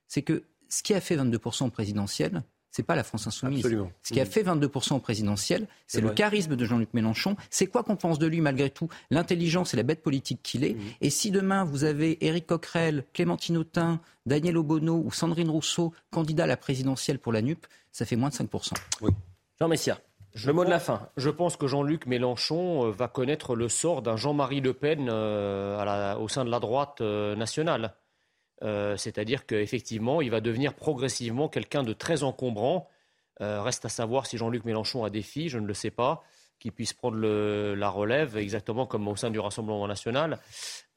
C'est 0.07 0.21
que 0.21 0.43
ce 0.69 0.83
qui 0.83 0.93
a 0.93 1.01
fait 1.01 1.15
22% 1.15 1.67
au 1.67 1.69
présidentiel, 1.69 2.43
c'est 2.71 2.83
pas 2.83 2.95
la 2.95 3.03
France 3.05 3.25
insoumise. 3.25 3.59
Absolument. 3.65 3.89
Ce 4.03 4.11
qui 4.11 4.19
a 4.19 4.23
Mm. 4.25 4.27
fait 4.27 4.43
22% 4.43 4.95
au 4.97 4.99
présidentiel, 4.99 5.67
C'est 5.87 6.01
le 6.01 6.07
vrai. 6.07 6.15
charisme 6.15 6.57
de 6.57 6.65
Jean-Luc 6.65 6.93
Mélenchon. 6.93 7.37
C'est 7.49 7.67
quoi 7.67 7.83
qu'on 7.83 7.95
pense 7.95 8.19
de 8.19 8.27
lui 8.27 8.41
malgré 8.41 8.69
tout? 8.69 8.89
L'intelligence 9.11 9.73
et 9.73 9.77
la 9.77 9.83
bête 9.83 10.03
politique 10.03 10.41
qu'il 10.43 10.61
Mm. 10.61 10.63
est. 10.65 10.75
Et 10.99 11.09
si 11.09 11.31
demain 11.31 11.63
vous 11.63 11.85
avez 11.85 12.25
Éric 12.25 12.47
Coquerel, 12.47 13.05
Clémentine 13.13 13.55
Autain, 13.57 14.01
Daniel 14.25 14.57
Obono 14.57 15.01
ou 15.05 15.11
Sandrine 15.11 15.49
Rousseau, 15.49 15.93
candidats 16.11 16.43
à 16.43 16.47
la 16.47 16.57
présidentielle 16.57 17.19
pour 17.19 17.31
la 17.31 17.41
NUP, 17.41 17.65
ça 17.93 18.05
fait 18.05 18.17
moins 18.17 18.29
de 18.29 18.33
5%. 18.35 18.73
Jean 19.57 19.69
Messia, 19.69 19.97
le 20.45 20.51
mot 20.51 20.65
de 20.65 20.69
la 20.69 20.79
fin. 20.81 21.07
Je 21.15 21.29
pense 21.29 21.55
que 21.55 21.67
Jean-Luc 21.67 22.07
Mélenchon 22.07 22.87
euh, 22.87 22.91
va 22.91 23.07
connaître 23.07 23.55
le 23.55 23.69
sort 23.69 24.01
d'un 24.01 24.17
Jean-Marie 24.17 24.59
Le 24.59 24.73
Pen 24.73 25.07
euh, 25.09 25.79
à 25.79 25.85
la- 25.85 26.19
au 26.19 26.27
sein 26.27 26.43
de 26.43 26.49
la 26.49 26.59
droite 26.59 26.99
euh, 26.99 27.37
nationale. 27.37 27.93
Euh, 28.63 28.95
C'est-à-dire 28.97 29.45
qu'effectivement, 29.45 30.21
il 30.21 30.31
va 30.31 30.41
devenir 30.41 30.73
progressivement 30.73 31.49
quelqu'un 31.49 31.83
de 31.83 31.93
très 31.93 32.23
encombrant. 32.23 32.87
Euh, 33.41 33.61
reste 33.61 33.83
à 33.85 33.89
savoir 33.89 34.25
si 34.27 34.37
Jean-Luc 34.37 34.63
Mélenchon 34.63 35.03
a 35.03 35.09
des 35.09 35.21
filles, 35.21 35.49
je 35.49 35.59
ne 35.59 35.67
le 35.67 35.73
sais 35.73 35.91
pas, 35.91 36.23
qui 36.57 36.71
puissent 36.71 36.93
prendre 36.93 37.17
le- 37.17 37.75
la 37.75 37.89
relève, 37.89 38.37
exactement 38.37 38.85
comme 38.85 39.05
au 39.09 39.17
sein 39.17 39.29
du 39.29 39.39
Rassemblement 39.39 39.85
national. 39.89 40.39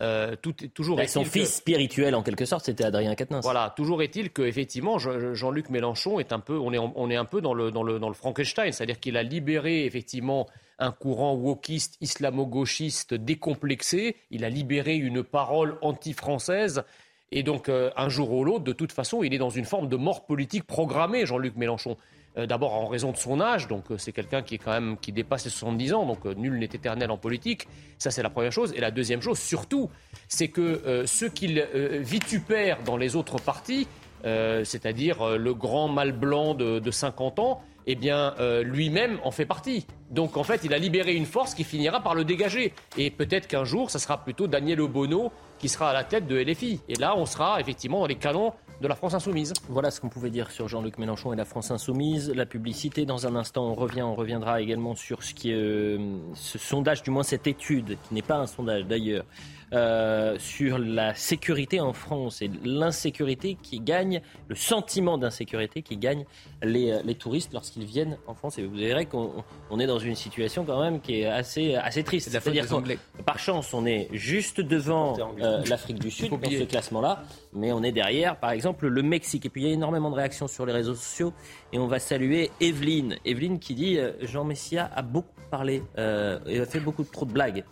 Euh, 0.00 0.36
tout, 0.40 0.52
toujours 0.52 0.96
Bah, 0.96 1.08
son 1.08 1.24
que- 1.24 1.28
fils 1.30 1.56
spirituel, 1.56 2.14
en 2.14 2.22
quelque 2.22 2.44
sorte, 2.44 2.64
c'était 2.66 2.84
Adrien 2.84 3.16
Quatennens. 3.16 3.42
voilà, 3.42 3.74
toujours 3.76 4.00
est-il 4.02 4.30
que 4.30 4.42
effectivement 4.42 4.98
Jean- 5.00 5.34
Jean-Luc 5.34 5.68
Mélenchon 5.68 6.20
est 6.20 6.32
un 6.32 6.38
peu, 6.38 6.56
on 6.56 6.72
est, 6.72 6.78
on 6.78 7.10
est 7.10 7.16
un 7.16 7.24
peu 7.24 7.40
dans 7.40 7.54
le, 7.54 7.72
dans 7.72 7.82
le, 7.82 7.98
dans 7.98 8.06
le 8.08 8.14
Frankenstein, 8.14 8.70
c'est-à-dire 8.70 9.00
qu'il 9.00 9.16
a 9.16 9.24
libéré 9.24 9.84
effectivement 9.84 10.46
un 10.78 10.92
courant 10.92 11.34
wokiste, 11.34 11.96
islamo-gauchiste 12.00 13.14
décomplexé, 13.14 14.14
il 14.30 14.44
a 14.44 14.48
libéré 14.48 14.94
une 14.94 15.24
parole 15.24 15.76
anti-française. 15.82 16.84
Et 17.30 17.42
donc, 17.42 17.68
euh, 17.68 17.90
un 17.96 18.08
jour 18.08 18.32
ou 18.32 18.44
l'autre, 18.44 18.64
de 18.64 18.72
toute 18.72 18.92
façon, 18.92 19.22
il 19.22 19.34
est 19.34 19.38
dans 19.38 19.50
une 19.50 19.66
forme 19.66 19.88
de 19.88 19.96
mort 19.96 20.24
politique 20.24 20.64
programmée, 20.64 21.26
Jean-Luc 21.26 21.56
Mélenchon. 21.56 21.96
Euh, 22.36 22.46
D'abord 22.46 22.74
en 22.74 22.86
raison 22.86 23.12
de 23.12 23.16
son 23.16 23.40
âge, 23.40 23.68
donc 23.68 23.90
euh, 23.90 23.98
c'est 23.98 24.12
quelqu'un 24.12 24.42
qui 24.42 24.54
est 24.54 24.58
quand 24.58 24.72
même 24.72 24.96
qui 24.98 25.12
dépasse 25.12 25.44
les 25.44 25.50
70 25.50 25.92
ans, 25.94 26.06
donc 26.06 26.24
nul 26.24 26.58
n'est 26.58 26.66
éternel 26.66 27.10
en 27.10 27.18
politique. 27.18 27.66
Ça 27.98 28.10
c'est 28.10 28.22
la 28.22 28.30
première 28.30 28.52
chose. 28.52 28.72
Et 28.74 28.80
la 28.80 28.90
deuxième 28.90 29.20
chose, 29.20 29.38
surtout, 29.38 29.90
c'est 30.28 30.48
que 30.48 31.04
ceux 31.06 31.28
qu'il 31.28 31.66
vitupère 32.00 32.82
dans 32.84 32.96
les 32.96 33.16
autres 33.16 33.40
partis, 33.40 33.88
c'est-à-dire 34.22 35.38
le 35.38 35.54
grand 35.54 35.88
mâle 35.88 36.12
blanc 36.12 36.54
de, 36.54 36.78
de 36.78 36.90
50 36.90 37.38
ans, 37.38 37.62
eh 37.86 37.94
bien 37.94 38.34
euh, 38.38 38.62
lui-même 38.62 39.18
en 39.24 39.30
fait 39.30 39.46
partie. 39.46 39.86
Donc 40.10 40.36
en 40.36 40.44
fait, 40.44 40.62
il 40.64 40.72
a 40.74 40.78
libéré 40.78 41.14
une 41.14 41.26
force 41.26 41.54
qui 41.54 41.64
finira 41.64 42.00
par 42.00 42.14
le 42.14 42.24
dégager. 42.24 42.72
Et 42.96 43.10
peut-être 43.10 43.46
qu'un 43.46 43.64
jour, 43.64 43.90
ça 43.90 43.98
sera 43.98 44.22
plutôt 44.22 44.46
Daniel 44.46 44.80
Obono 44.80 45.32
qui 45.58 45.68
sera 45.68 45.90
à 45.90 45.92
la 45.92 46.04
tête 46.04 46.26
de 46.26 46.36
LFI. 46.36 46.80
Et 46.88 46.94
là, 46.94 47.16
on 47.16 47.26
sera 47.26 47.60
effectivement 47.60 48.00
dans 48.00 48.06
les 48.06 48.16
canons 48.16 48.52
de 48.80 48.86
la 48.86 48.94
France 48.94 49.14
insoumise. 49.14 49.52
Voilà 49.68 49.90
ce 49.90 50.00
qu'on 50.00 50.08
pouvait 50.08 50.30
dire 50.30 50.50
sur 50.50 50.68
Jean-Luc 50.68 50.98
Mélenchon 50.98 51.32
et 51.32 51.36
la 51.36 51.44
France 51.44 51.70
insoumise. 51.70 52.30
La 52.30 52.46
publicité, 52.46 53.06
dans 53.06 53.26
un 53.26 53.34
instant, 53.34 53.66
on 53.66 53.74
revient, 53.74 54.02
on 54.02 54.14
reviendra 54.14 54.60
également 54.60 54.94
sur 54.94 55.22
ce 55.22 55.34
qui 55.34 55.50
est 55.50 55.56
euh, 55.56 56.18
ce 56.34 56.58
sondage, 56.58 57.02
du 57.02 57.10
moins 57.10 57.24
cette 57.24 57.46
étude, 57.46 57.98
qui 58.06 58.14
n'est 58.14 58.22
pas 58.22 58.36
un 58.36 58.46
sondage 58.46 58.84
d'ailleurs, 58.84 59.24
euh, 59.72 60.36
sur 60.38 60.78
la 60.78 61.14
sécurité 61.14 61.80
en 61.80 61.92
France 61.92 62.42
et 62.42 62.50
l'insécurité 62.64 63.56
qui 63.62 63.80
gagne, 63.80 64.22
le 64.48 64.54
sentiment 64.54 65.18
d'insécurité 65.18 65.82
qui 65.82 65.96
gagne 65.96 66.24
les, 66.62 66.92
euh, 66.92 67.00
les 67.04 67.14
touristes 67.14 67.52
lorsqu'ils 67.52 67.84
viennent 67.84 68.18
en 68.26 68.34
France. 68.34 68.58
Et 68.58 68.64
vous 68.64 68.74
verrez 68.76 69.06
qu'on 69.06 69.44
on 69.70 69.78
est 69.78 69.86
dans 69.86 69.98
une 69.98 70.14
situation 70.14 70.64
quand 70.64 70.80
même 70.80 71.00
qui 71.00 71.20
est 71.20 71.26
assez, 71.26 71.74
assez 71.74 72.02
triste. 72.02 72.30
C'est-à-dire 72.30 72.72
Anglais. 72.72 72.98
par 73.24 73.38
chance, 73.38 73.74
on 73.74 73.86
est 73.86 74.08
juste 74.12 74.60
devant 74.60 75.16
euh, 75.40 75.62
l'Afrique 75.68 75.98
du 75.98 76.10
Sud 76.10 76.30
dans 76.30 76.50
ce 76.50 76.64
classement-là, 76.64 77.22
mais 77.52 77.72
on 77.72 77.82
est 77.82 77.92
derrière, 77.92 78.36
par 78.36 78.50
exemple, 78.50 78.86
le 78.88 79.02
Mexique. 79.02 79.46
Et 79.46 79.48
puis 79.48 79.62
il 79.62 79.68
y 79.68 79.70
a 79.70 79.74
énormément 79.74 80.10
de 80.10 80.16
réactions 80.16 80.48
sur 80.48 80.66
les 80.66 80.72
réseaux 80.72 80.94
sociaux, 80.94 81.32
et 81.72 81.78
on 81.78 81.86
va 81.86 81.98
saluer 81.98 82.50
Evelyne. 82.60 83.16
Evelyne 83.24 83.58
qui 83.58 83.74
dit 83.74 83.98
euh, 83.98 84.12
Jean 84.22 84.44
Messia 84.44 84.90
a 84.94 85.02
beaucoup 85.02 85.28
parlé 85.50 85.82
euh, 85.96 86.38
et 86.46 86.60
a 86.60 86.66
fait 86.66 86.80
beaucoup 86.80 87.04
trop 87.04 87.24
de 87.24 87.32
blagues. 87.32 87.64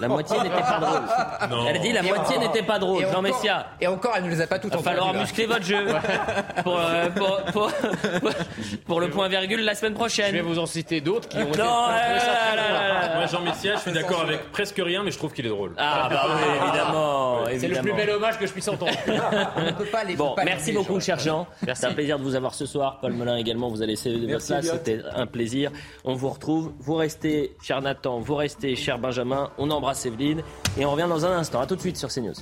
La 0.00 0.08
moitié 0.08 0.36
n'était 0.38 0.50
pas 0.50 0.80
drôle. 0.80 1.39
Non. 1.48 1.66
Elle 1.68 1.80
dit 1.80 1.92
la 1.92 2.00
Et 2.02 2.08
moitié 2.08 2.38
n'était 2.38 2.62
pas 2.62 2.78
drôle. 2.78 3.06
Jean 3.12 3.22
Messia. 3.22 3.66
Et 3.80 3.86
encore, 3.86 4.12
elle 4.16 4.24
ne 4.24 4.30
les 4.30 4.40
a 4.40 4.46
pas 4.46 4.58
toutes 4.58 4.72
Il 4.72 4.76
va 4.78 4.82
falloir 4.82 5.14
muscler 5.14 5.46
votre 5.46 5.64
jeu 5.64 5.86
pour, 6.64 6.78
euh, 6.78 7.08
pour, 7.10 7.36
pour- 7.52 7.72
pour- 8.20 8.30
pour 8.86 9.00
le 9.00 9.08
point 9.10 9.28
virgule 9.28 9.64
la 9.64 9.74
semaine 9.74 9.94
prochaine. 9.94 10.26
Je 10.30 10.36
vais 10.36 10.40
vous 10.42 10.58
en 10.58 10.66
citer 10.66 11.00
d'autres 11.00 11.28
qui 11.28 11.38
ont 11.38 11.48
été- 11.48 11.58
là. 11.58 13.16
Moi, 13.16 13.26
Jean 13.26 13.40
Messia, 13.40 13.74
je 13.76 13.80
suis 13.80 13.92
d'accord 13.92 14.22
avec 14.22 14.50
presque 14.52 14.76
rien, 14.84 15.02
mais 15.02 15.10
je 15.10 15.18
trouve 15.18 15.32
qu'il 15.32 15.46
est 15.46 15.50
drôle. 15.50 15.72
Ah, 15.78 16.08
bah 16.10 16.22
oui, 16.28 16.42
évidemment. 16.66 17.38
C'est 17.58 17.68
le 17.68 17.80
plus 17.80 17.92
bel 17.92 18.10
hommage 18.10 18.38
que 18.38 18.46
je 18.46 18.52
puisse 18.52 18.68
entendre. 18.68 18.92
On 19.56 19.62
ne 19.62 19.70
peut 19.72 19.84
pas 19.86 20.04
les 20.04 20.16
Bon, 20.16 20.34
merci 20.44 20.72
beaucoup, 20.72 21.00
cher 21.00 21.18
Jean. 21.18 21.46
C'est 21.74 21.86
un 21.86 21.92
plaisir 21.92 22.18
de 22.18 22.24
vous 22.24 22.34
avoir 22.34 22.54
ce 22.54 22.66
soir. 22.66 22.98
Paul 23.00 23.12
Melun 23.12 23.36
également, 23.36 23.68
vous 23.68 23.82
allez 23.82 23.92
laisser 23.92 24.12
votre 24.12 24.26
Merci, 24.26 24.52
place. 24.52 24.66
C'était 24.70 25.00
un 25.14 25.26
plaisir. 25.26 25.70
On 26.04 26.14
vous 26.14 26.28
retrouve. 26.28 26.72
Vous 26.80 26.94
restez, 26.94 27.56
cher 27.62 27.80
Nathan, 27.80 28.18
vous 28.20 28.34
restez, 28.34 28.76
cher 28.76 28.98
Benjamin. 28.98 29.50
On 29.58 29.70
embrasse 29.70 30.06
Evelyne 30.06 30.42
et 30.78 30.84
on 30.84 30.90
revient 30.92 31.06
dans 31.08 31.24
un 31.26 31.29
instant. 31.36 31.60
À 31.60 31.66
tout 31.66 31.76
de 31.76 31.80
suite 31.80 31.96
sur 31.96 32.08
CNews. 32.08 32.34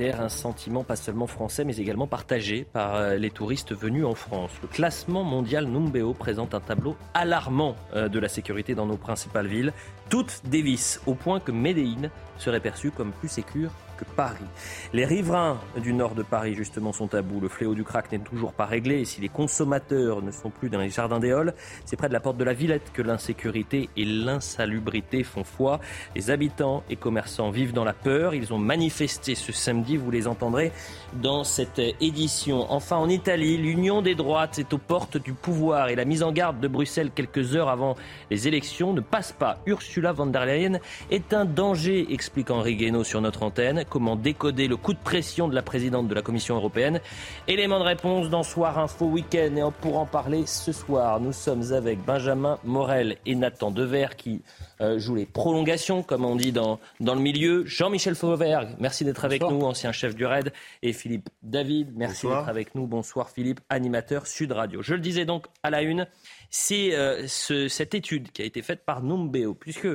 Un 0.00 0.28
sentiment 0.28 0.82
pas 0.82 0.96
seulement 0.96 1.26
français 1.26 1.64
mais 1.64 1.76
également 1.76 2.06
partagé 2.06 2.64
par 2.64 2.96
euh, 2.96 3.16
les 3.16 3.30
touristes 3.30 3.74
venus 3.74 4.04
en 4.04 4.14
France. 4.14 4.50
Le 4.62 4.68
classement 4.68 5.22
mondial 5.24 5.66
Numbeo 5.66 6.14
présente 6.14 6.54
un 6.54 6.60
tableau 6.60 6.96
alarmant 7.14 7.76
euh, 7.94 8.08
de 8.08 8.18
la 8.18 8.28
sécurité 8.28 8.74
dans 8.74 8.86
nos 8.86 8.96
principales 8.96 9.46
villes, 9.46 9.72
toutes 10.10 10.42
dévissent 10.46 11.00
au 11.06 11.14
point 11.14 11.38
que 11.38 11.52
Médéine 11.52 12.10
serait 12.38 12.60
perçue 12.60 12.90
comme 12.90 13.12
plus 13.12 13.28
sécure 13.28 13.70
que 13.96 14.04
Paris. 14.04 14.44
Les 14.92 15.04
riverains 15.04 15.60
du 15.82 15.92
nord 15.92 16.14
de 16.14 16.22
Paris, 16.22 16.54
justement, 16.54 16.92
sont 16.92 17.14
à 17.14 17.22
bout. 17.22 17.40
Le 17.40 17.48
fléau 17.48 17.74
du 17.74 17.84
crack 17.84 18.12
n'est 18.12 18.18
toujours 18.18 18.52
pas 18.52 18.66
réglé. 18.66 19.00
Et 19.00 19.04
si 19.04 19.20
les 19.20 19.28
consommateurs 19.28 20.22
ne 20.22 20.30
sont 20.30 20.50
plus 20.50 20.70
dans 20.70 20.80
les 20.80 20.90
jardins 20.90 21.20
des 21.20 21.32
Halles, 21.32 21.54
c'est 21.84 21.96
près 21.96 22.08
de 22.08 22.12
la 22.12 22.20
porte 22.20 22.36
de 22.36 22.44
la 22.44 22.52
Villette 22.52 22.92
que 22.92 23.02
l'insécurité 23.02 23.88
et 23.96 24.04
l'insalubrité 24.04 25.22
font 25.22 25.44
foi. 25.44 25.80
Les 26.14 26.30
habitants 26.30 26.82
et 26.90 26.96
commerçants 26.96 27.50
vivent 27.50 27.72
dans 27.72 27.84
la 27.84 27.92
peur. 27.92 28.34
Ils 28.34 28.52
ont 28.52 28.58
manifesté 28.58 29.34
ce 29.34 29.52
samedi. 29.52 29.96
Vous 29.96 30.10
les 30.10 30.26
entendrez 30.26 30.72
dans 31.14 31.44
cette 31.44 31.80
édition. 32.00 32.70
Enfin, 32.70 32.96
en 32.96 33.08
Italie, 33.08 33.56
l'union 33.56 34.02
des 34.02 34.14
droites 34.14 34.58
est 34.58 34.72
aux 34.72 34.78
portes 34.78 35.16
du 35.16 35.32
pouvoir 35.32 35.88
et 35.88 35.94
la 35.94 36.04
mise 36.04 36.22
en 36.22 36.32
garde 36.32 36.60
de 36.60 36.68
Bruxelles 36.68 37.10
quelques 37.14 37.54
heures 37.54 37.68
avant 37.68 37.96
les 38.30 38.48
élections 38.48 38.92
ne 38.92 39.00
passe 39.00 39.32
pas. 39.32 39.58
Ursula 39.66 40.12
von 40.12 40.26
der 40.26 40.46
Leyen 40.46 40.78
est 41.10 41.32
un 41.32 41.44
danger, 41.44 42.06
explique 42.12 42.50
Henri 42.50 42.76
Guénaud 42.76 43.04
sur 43.04 43.20
notre 43.20 43.42
antenne. 43.42 43.83
Comment 43.88 44.16
décoder 44.16 44.68
le 44.68 44.76
coup 44.76 44.92
de 44.92 44.98
pression 44.98 45.48
de 45.48 45.54
la 45.54 45.62
présidente 45.62 46.08
de 46.08 46.14
la 46.14 46.22
Commission 46.22 46.56
européenne 46.56 47.00
Élément 47.48 47.78
de 47.78 47.84
réponse 47.84 48.30
dans 48.30 48.42
Soir 48.42 48.78
Info 48.78 49.06
Week-end. 49.06 49.56
Et 49.56 49.62
pour 49.80 49.98
en 49.98 50.06
parler 50.06 50.46
ce 50.46 50.72
soir, 50.72 51.20
nous 51.20 51.32
sommes 51.32 51.72
avec 51.72 52.04
Benjamin 52.04 52.58
Morel 52.64 53.16
et 53.26 53.34
Nathan 53.34 53.70
Dever 53.70 54.08
qui 54.16 54.42
euh, 54.80 54.98
jouent 54.98 55.14
les 55.14 55.26
prolongations, 55.26 56.02
comme 56.02 56.24
on 56.24 56.36
dit 56.36 56.52
dans, 56.52 56.80
dans 57.00 57.14
le 57.14 57.20
milieu. 57.20 57.64
Jean-Michel 57.66 58.14
Fauvergue, 58.14 58.70
merci 58.78 59.04
d'être 59.04 59.24
avec 59.24 59.42
nous, 59.42 59.62
ancien 59.62 59.92
chef 59.92 60.14
du 60.14 60.26
RAID. 60.26 60.52
Et 60.82 60.92
Philippe 60.92 61.28
David, 61.42 61.92
merci 61.96 62.26
d'être 62.26 62.48
avec 62.48 62.74
nous. 62.74 62.86
Bonsoir 62.86 63.30
Philippe, 63.30 63.60
animateur 63.68 64.26
Sud 64.26 64.52
Radio. 64.52 64.82
Je 64.82 64.94
le 64.94 65.00
disais 65.00 65.24
donc 65.24 65.46
à 65.62 65.70
la 65.70 65.82
une, 65.82 66.06
c'est 66.50 66.94
euh, 66.94 67.26
cette 67.26 67.94
étude 67.94 68.30
qui 68.32 68.42
a 68.42 68.44
été 68.44 68.62
faite 68.62 68.84
par 68.84 69.02
Numbeo, 69.02 69.54
puisque 69.54 69.88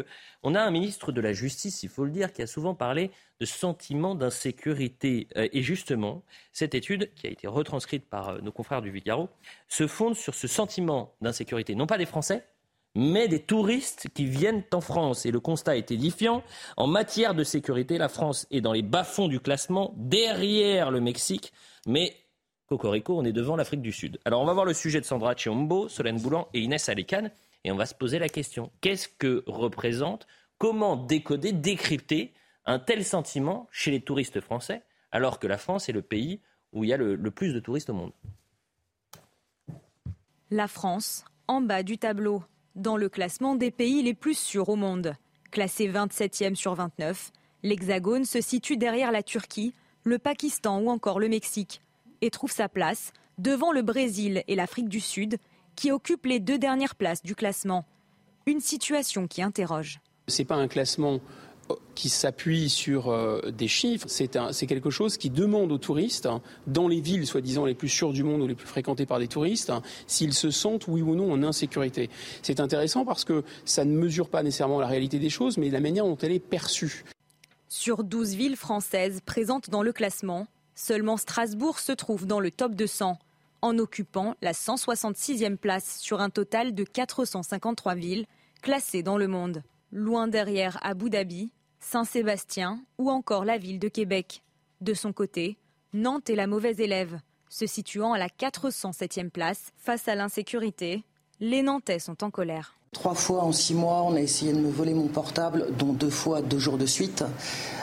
on 0.43 0.55
a 0.55 0.61
un 0.61 0.71
ministre 0.71 1.11
de 1.11 1.21
la 1.21 1.33
Justice, 1.33 1.83
il 1.83 1.89
faut 1.89 2.05
le 2.05 2.11
dire, 2.11 2.31
qui 2.31 2.41
a 2.41 2.47
souvent 2.47 2.73
parlé 2.73 3.11
de 3.39 3.45
sentiment 3.45 4.15
d'insécurité. 4.15 5.27
Euh, 5.35 5.47
et 5.51 5.61
justement, 5.61 6.23
cette 6.53 6.75
étude, 6.75 7.13
qui 7.15 7.27
a 7.27 7.29
été 7.29 7.47
retranscrite 7.47 8.09
par 8.09 8.29
euh, 8.29 8.39
nos 8.41 8.51
confrères 8.51 8.81
du 8.81 8.91
Figaro, 8.91 9.29
se 9.67 9.87
fonde 9.87 10.15
sur 10.15 10.35
ce 10.35 10.47
sentiment 10.47 11.13
d'insécurité, 11.21 11.75
non 11.75 11.87
pas 11.87 11.97
des 11.97 12.05
Français, 12.05 12.45
mais 12.95 13.27
des 13.27 13.39
touristes 13.39 14.07
qui 14.13 14.25
viennent 14.25 14.63
en 14.73 14.81
France. 14.81 15.25
Et 15.25 15.31
le 15.31 15.39
constat 15.39 15.77
est 15.77 15.91
édifiant. 15.91 16.43
En 16.77 16.87
matière 16.87 17.35
de 17.35 17.43
sécurité, 17.43 17.97
la 17.97 18.09
France 18.09 18.47
est 18.51 18.61
dans 18.61 18.73
les 18.73 18.81
bas-fonds 18.81 19.27
du 19.27 19.39
classement, 19.39 19.93
derrière 19.97 20.89
le 20.89 21.01
Mexique, 21.01 21.53
mais 21.85 22.15
Cocorico, 22.67 23.17
on 23.17 23.25
est 23.25 23.33
devant 23.33 23.55
l'Afrique 23.55 23.81
du 23.81 23.91
Sud. 23.91 24.19
Alors 24.25 24.41
on 24.41 24.45
va 24.45 24.53
voir 24.53 24.65
le 24.65 24.73
sujet 24.73 25.01
de 25.01 25.05
Sandra 25.05 25.35
Chiombo, 25.35 25.89
Solène 25.89 26.19
Boulan 26.19 26.47
et 26.53 26.59
Inès 26.59 26.87
Alécan, 26.87 27.29
et 27.63 27.71
on 27.71 27.75
va 27.75 27.85
se 27.85 27.95
poser 27.95 28.19
la 28.19 28.29
question. 28.29 28.71
Qu'est-ce 28.81 29.07
que 29.07 29.43
représente, 29.47 30.27
comment 30.57 30.95
décoder, 30.95 31.51
décrypter 31.51 32.33
un 32.65 32.79
tel 32.79 33.03
sentiment 33.03 33.67
chez 33.71 33.91
les 33.91 34.01
touristes 34.01 34.41
français, 34.41 34.83
alors 35.11 35.39
que 35.39 35.47
la 35.47 35.57
France 35.57 35.89
est 35.89 35.93
le 35.93 36.01
pays 36.01 36.41
où 36.71 36.83
il 36.83 36.89
y 36.89 36.93
a 36.93 36.97
le, 36.97 37.17
plus 37.31 37.53
de 37.53 37.59
touristes 37.59 37.89
au 37.89 37.93
monde? 37.93 38.11
La 40.51 40.67
France, 40.67 41.25
en 41.47 41.61
bas 41.61 41.83
du 41.83 41.97
tableau, 41.97 42.43
dans 42.75 42.97
le 42.97 43.09
classement 43.09 43.55
des 43.55 43.71
pays 43.71 44.01
les 44.03 44.13
plus 44.13 44.37
sûrs 44.37 44.69
au 44.69 44.75
monde. 44.75 45.15
Classé 45.51 45.87
27e 45.89 46.55
sur 46.55 46.75
29, 46.75 47.31
l'Hexagone 47.63 48.25
se 48.25 48.41
situe 48.41 48.77
derrière 48.77 49.11
la 49.11 49.23
Turquie, 49.23 49.73
le 50.03 50.19
Pakistan 50.19 50.79
ou 50.79 50.89
encore 50.89 51.19
le 51.19 51.27
Mexique 51.27 51.81
et 52.21 52.29
trouve 52.29 52.51
sa 52.51 52.69
place 52.69 53.13
devant 53.37 53.71
le 53.71 53.81
Brésil 53.81 54.43
et 54.47 54.55
l'Afrique 54.55 54.89
du 54.89 54.99
Sud, 54.99 55.37
qui 55.79 55.93
occupent 55.93 56.25
les 56.25 56.41
deux 56.41 56.57
dernières 56.57 56.93
places 56.93 57.23
du 57.23 57.35
classement. 57.35 57.85
Une 58.45 58.59
situation 58.59 59.27
qui 59.27 59.41
interroge. 59.41 60.01
Ce 60.27 60.41
n'est 60.41 60.45
pas 60.45 60.57
un 60.57 60.67
classement 60.67 61.21
euh, 61.71 61.75
qui 61.95 62.09
s'appuie 62.09 62.69
sur 62.69 63.07
euh, 63.07 63.49
des 63.51 63.69
chiffres, 63.69 64.05
c'est 64.09 64.67
quelque 64.67 64.89
chose 64.89 65.15
qui 65.15 65.29
demande 65.29 65.71
aux 65.71 65.77
touristes, 65.77 66.25
hein, 66.25 66.41
dans 66.67 66.89
les 66.89 66.99
villes 66.99 67.25
soi-disant 67.25 67.63
les 67.63 67.75
plus 67.75 67.87
sûres 67.87 68.11
du 68.11 68.23
monde 68.23 68.41
ou 68.41 68.47
les 68.47 68.55
plus 68.55 68.67
fréquentées 68.67 69.05
par 69.05 69.19
des 69.19 69.29
touristes, 69.29 69.69
hein, 69.69 69.81
s'ils 70.05 70.33
se 70.33 70.51
sentent 70.51 70.89
oui 70.89 71.01
ou 71.01 71.15
non 71.15 71.31
en 71.31 71.43
insécurité. 71.43 72.09
C'est 72.41 72.59
intéressant 72.59 73.05
parce 73.05 73.23
que 73.23 73.45
ça 73.63 73.85
ne 73.85 73.93
mesure 73.93 74.27
pas 74.27 74.43
nécessairement 74.43 74.81
la 74.81 74.87
réalité 74.87 75.17
des 75.17 75.29
choses, 75.29 75.57
mais 75.57 75.69
la 75.69 75.79
manière 75.79 76.03
dont 76.03 76.17
elle 76.17 76.33
est 76.33 76.39
perçue. 76.39 77.05
Sur 77.69 78.03
12 78.03 78.33
villes 78.35 78.57
françaises 78.57 79.21
présentes 79.25 79.69
dans 79.69 79.83
le 79.83 79.93
classement, 79.93 80.45
Seulement 80.81 81.17
Strasbourg 81.17 81.77
se 81.77 81.91
trouve 81.91 82.25
dans 82.25 82.39
le 82.39 82.51
top 82.51 82.73
200, 82.73 83.19
en 83.61 83.77
occupant 83.77 84.35
la 84.41 84.53
166e 84.53 85.57
place 85.57 85.99
sur 85.99 86.21
un 86.21 86.29
total 86.29 86.73
de 86.73 86.83
453 86.83 87.95
villes 87.95 88.25
classées 88.61 89.03
dans 89.03 89.17
le 89.17 89.27
monde. 89.27 89.63
Loin 89.91 90.27
derrière 90.27 90.77
Abu 90.81 91.09
Dhabi, 91.09 91.51
Saint-Sébastien 91.79 92.83
ou 92.97 93.09
encore 93.09 93.45
la 93.45 93.57
ville 93.57 93.79
de 93.79 93.87
Québec. 93.87 94.43
De 94.81 94.93
son 94.93 95.13
côté, 95.13 95.57
Nantes 95.93 96.29
est 96.29 96.35
la 96.35 96.47
mauvaise 96.47 96.79
élève, 96.79 97.19
se 97.49 97.65
situant 97.65 98.13
à 98.13 98.17
la 98.17 98.29
407e 98.29 99.29
place 99.29 99.71
face 99.77 100.07
à 100.07 100.15
l'insécurité. 100.15 101.03
Les 101.39 101.61
Nantais 101.61 101.99
sont 101.99 102.23
en 102.23 102.31
colère. 102.31 102.78
Trois 102.91 103.13
fois 103.13 103.43
en 103.43 103.51
six 103.51 103.75
mois, 103.75 104.01
on 104.03 104.15
a 104.15 104.19
essayé 104.19 104.51
de 104.51 104.57
me 104.59 104.69
voler 104.69 104.95
mon 104.95 105.07
portable, 105.07 105.67
dont 105.77 105.93
deux 105.93 106.09
fois 106.09 106.41
deux 106.41 106.57
jours 106.57 106.77
de 106.77 106.87
suite. 106.87 107.23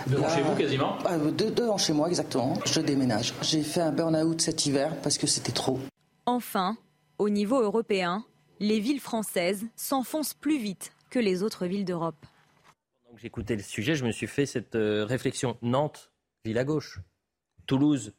Devant 0.09 0.29
chez 0.29 0.43
vous 0.43 0.57
quasiment 0.57 0.99
euh, 1.07 1.31
Devant 1.31 1.79
chez 1.79 1.93
moi 1.93 2.09
exactement. 2.09 2.59
Je 2.67 2.81
déménage. 2.81 3.33
J'ai 3.41 3.63
fait 3.63 3.81
un 3.81 3.93
burn-out 3.93 4.41
cet 4.41 4.67
hiver 4.67 4.97
parce 5.03 5.17
que 5.17 5.29
c'était 5.29 5.53
trop. 5.53 5.79
Enfin, 6.27 6.77
au 7.19 7.29
niveau 7.29 7.61
européen, 7.61 8.25
les 8.59 8.81
villes 8.81 9.01
françaises 9.01 9.65
s'enfoncent 9.77 10.35
plus 10.35 10.59
vite 10.59 10.93
que 11.11 11.21
les 11.21 11.45
autres 11.45 11.67
villes 11.67 11.85
d'Europe. 11.85 12.17
Pendant 13.05 13.15
que 13.15 13.23
j'écoutais 13.23 13.55
le 13.55 13.63
sujet, 13.63 13.95
je 13.95 14.05
me 14.05 14.11
suis 14.11 14.27
fait 14.27 14.45
cette 14.45 14.75
euh, 14.75 15.05
réflexion. 15.05 15.57
Nantes, 15.63 16.11
ville 16.45 16.59
à 16.59 16.65
gauche. 16.65 16.99
Toulouse, 17.67 18.13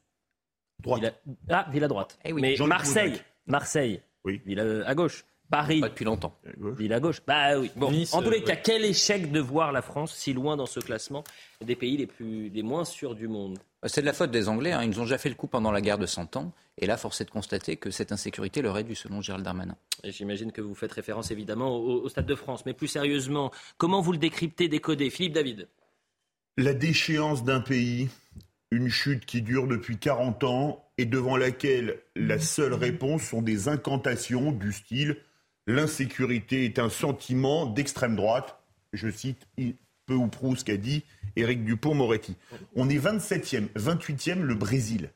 droite. 0.79 1.21
Ah, 1.49 1.67
ville 1.69 1.83
à 1.83 1.87
droite. 1.89 2.17
Eh 2.23 2.31
Mais 2.31 2.55
Marseille, 2.65 3.21
Marseille, 3.45 4.01
oui. 4.23 4.41
ville 4.45 4.83
à 4.85 4.95
gauche. 4.95 5.25
Paris. 5.49 5.79
Pas 5.79 5.89
depuis 5.89 6.05
longtemps. 6.05 6.37
Ville 6.77 6.93
à 6.93 6.99
gauche. 6.99 7.21
Bah 7.25 7.57
oui. 7.57 7.71
Bon, 7.75 7.91
en 8.11 8.21
tous 8.21 8.29
les 8.29 8.43
cas, 8.43 8.55
quel 8.55 8.83
échec 8.83 9.31
de 9.31 9.39
voir 9.39 9.71
la 9.71 9.81
France 9.81 10.13
si 10.13 10.33
loin 10.33 10.57
dans 10.57 10.65
ce 10.65 10.79
classement 10.79 11.23
des 11.63 11.75
pays 11.75 11.97
les, 11.97 12.07
plus, 12.07 12.49
les 12.49 12.63
moins 12.63 12.85
sûrs 12.85 13.15
du 13.15 13.27
monde? 13.27 13.59
C'est 13.85 14.01
de 14.01 14.05
la 14.05 14.13
faute 14.13 14.31
des 14.31 14.49
Anglais. 14.49 14.73
Hein. 14.73 14.83
Ils 14.83 14.89
nous 14.89 14.99
ont 14.99 15.03
déjà 15.03 15.17
fait 15.17 15.29
le 15.29 15.35
coup 15.35 15.47
pendant 15.47 15.71
la 15.71 15.81
guerre 15.81 15.97
de 15.97 16.05
100 16.05 16.35
ans. 16.35 16.51
Et 16.77 16.85
là, 16.85 16.97
force 16.97 17.21
est 17.21 17.25
de 17.25 17.31
constater 17.31 17.77
que 17.77 17.89
cette 17.91 18.11
insécurité 18.11 18.61
leur 18.61 18.77
est 18.77 18.83
due, 18.83 18.95
selon 18.95 19.21
Gérald 19.21 19.45
Darmanin. 19.45 19.75
J'imagine 20.03 20.51
que 20.51 20.61
vous 20.61 20.75
faites 20.75 20.91
référence 20.91 21.31
évidemment 21.31 21.75
au, 21.75 22.03
au, 22.03 22.09
Stade 22.09 22.25
de 22.25 22.35
France. 22.35 22.65
Mais 22.65 22.73
plus 22.73 22.87
sérieusement, 22.87 23.51
comment 23.77 24.01
vous 24.01 24.11
le 24.11 24.17
décryptez, 24.17 24.67
décodez 24.67 25.09
Philippe 25.09 25.33
David 25.33 25.67
La 26.57 26.73
déchéance 26.73 27.43
d'un 27.43 27.61
pays, 27.61 28.09
une 28.71 28.89
chute 28.89 29.25
qui 29.25 29.41
dure 29.41 29.67
depuis 29.67 29.97
40 29.97 30.43
ans 30.43 30.83
et 30.97 31.05
devant 31.05 31.37
laquelle 31.37 31.99
la 32.15 32.39
seule 32.39 32.73
réponse 32.73 33.23
sont 33.23 33.41
des 33.41 33.67
incantations 33.67 34.51
du 34.51 34.73
style 34.73 35.17
l'insécurité 35.67 36.65
est 36.65 36.79
un 36.79 36.89
sentiment 36.89 37.65
d'extrême 37.65 38.15
droite. 38.15 38.59
Je 38.93 39.09
cite 39.11 39.45
peu 40.05 40.13
ou 40.13 40.27
prou 40.27 40.55
ce 40.55 40.63
qu'a 40.63 40.77
dit 40.77 41.03
Éric 41.35 41.65
Dupont-Moretti. 41.65 42.35
On 42.75 42.89
est 42.89 42.97
27e, 42.97 43.67
28e 43.75 44.41
le 44.41 44.55
Brésil. 44.55 45.11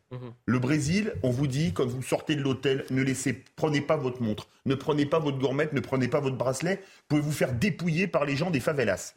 Le 0.46 0.60
Brésil, 0.60 1.14
on 1.24 1.32
vous 1.32 1.48
dit, 1.48 1.74
quand 1.74 1.86
vous 1.86 2.04
sortez 2.04 2.36
de 2.36 2.42
l'hôtel, 2.42 2.86
ne 2.92 3.02
laissez, 3.02 3.42
prenez 3.56 3.82
pas 3.82 3.96
votre 3.96 4.22
montre, 4.22 4.48
ne 4.66 4.76
prenez 4.76 5.06
pas 5.06 5.20
votre 5.20 5.40
gourmette, 5.40 5.74
ne 5.74 5.80
prenez 5.80 6.10
pas 6.10 6.20
votre 6.20 6.36
bracelet, 6.36 6.84
pouvez 7.08 7.22
vous 7.22 7.32
faire 7.32 7.54
dépouiller 7.54 8.08
par 8.08 8.26
les 8.26 8.36
gens 8.36 8.52
des 8.52 8.60
favelas? 8.60 9.16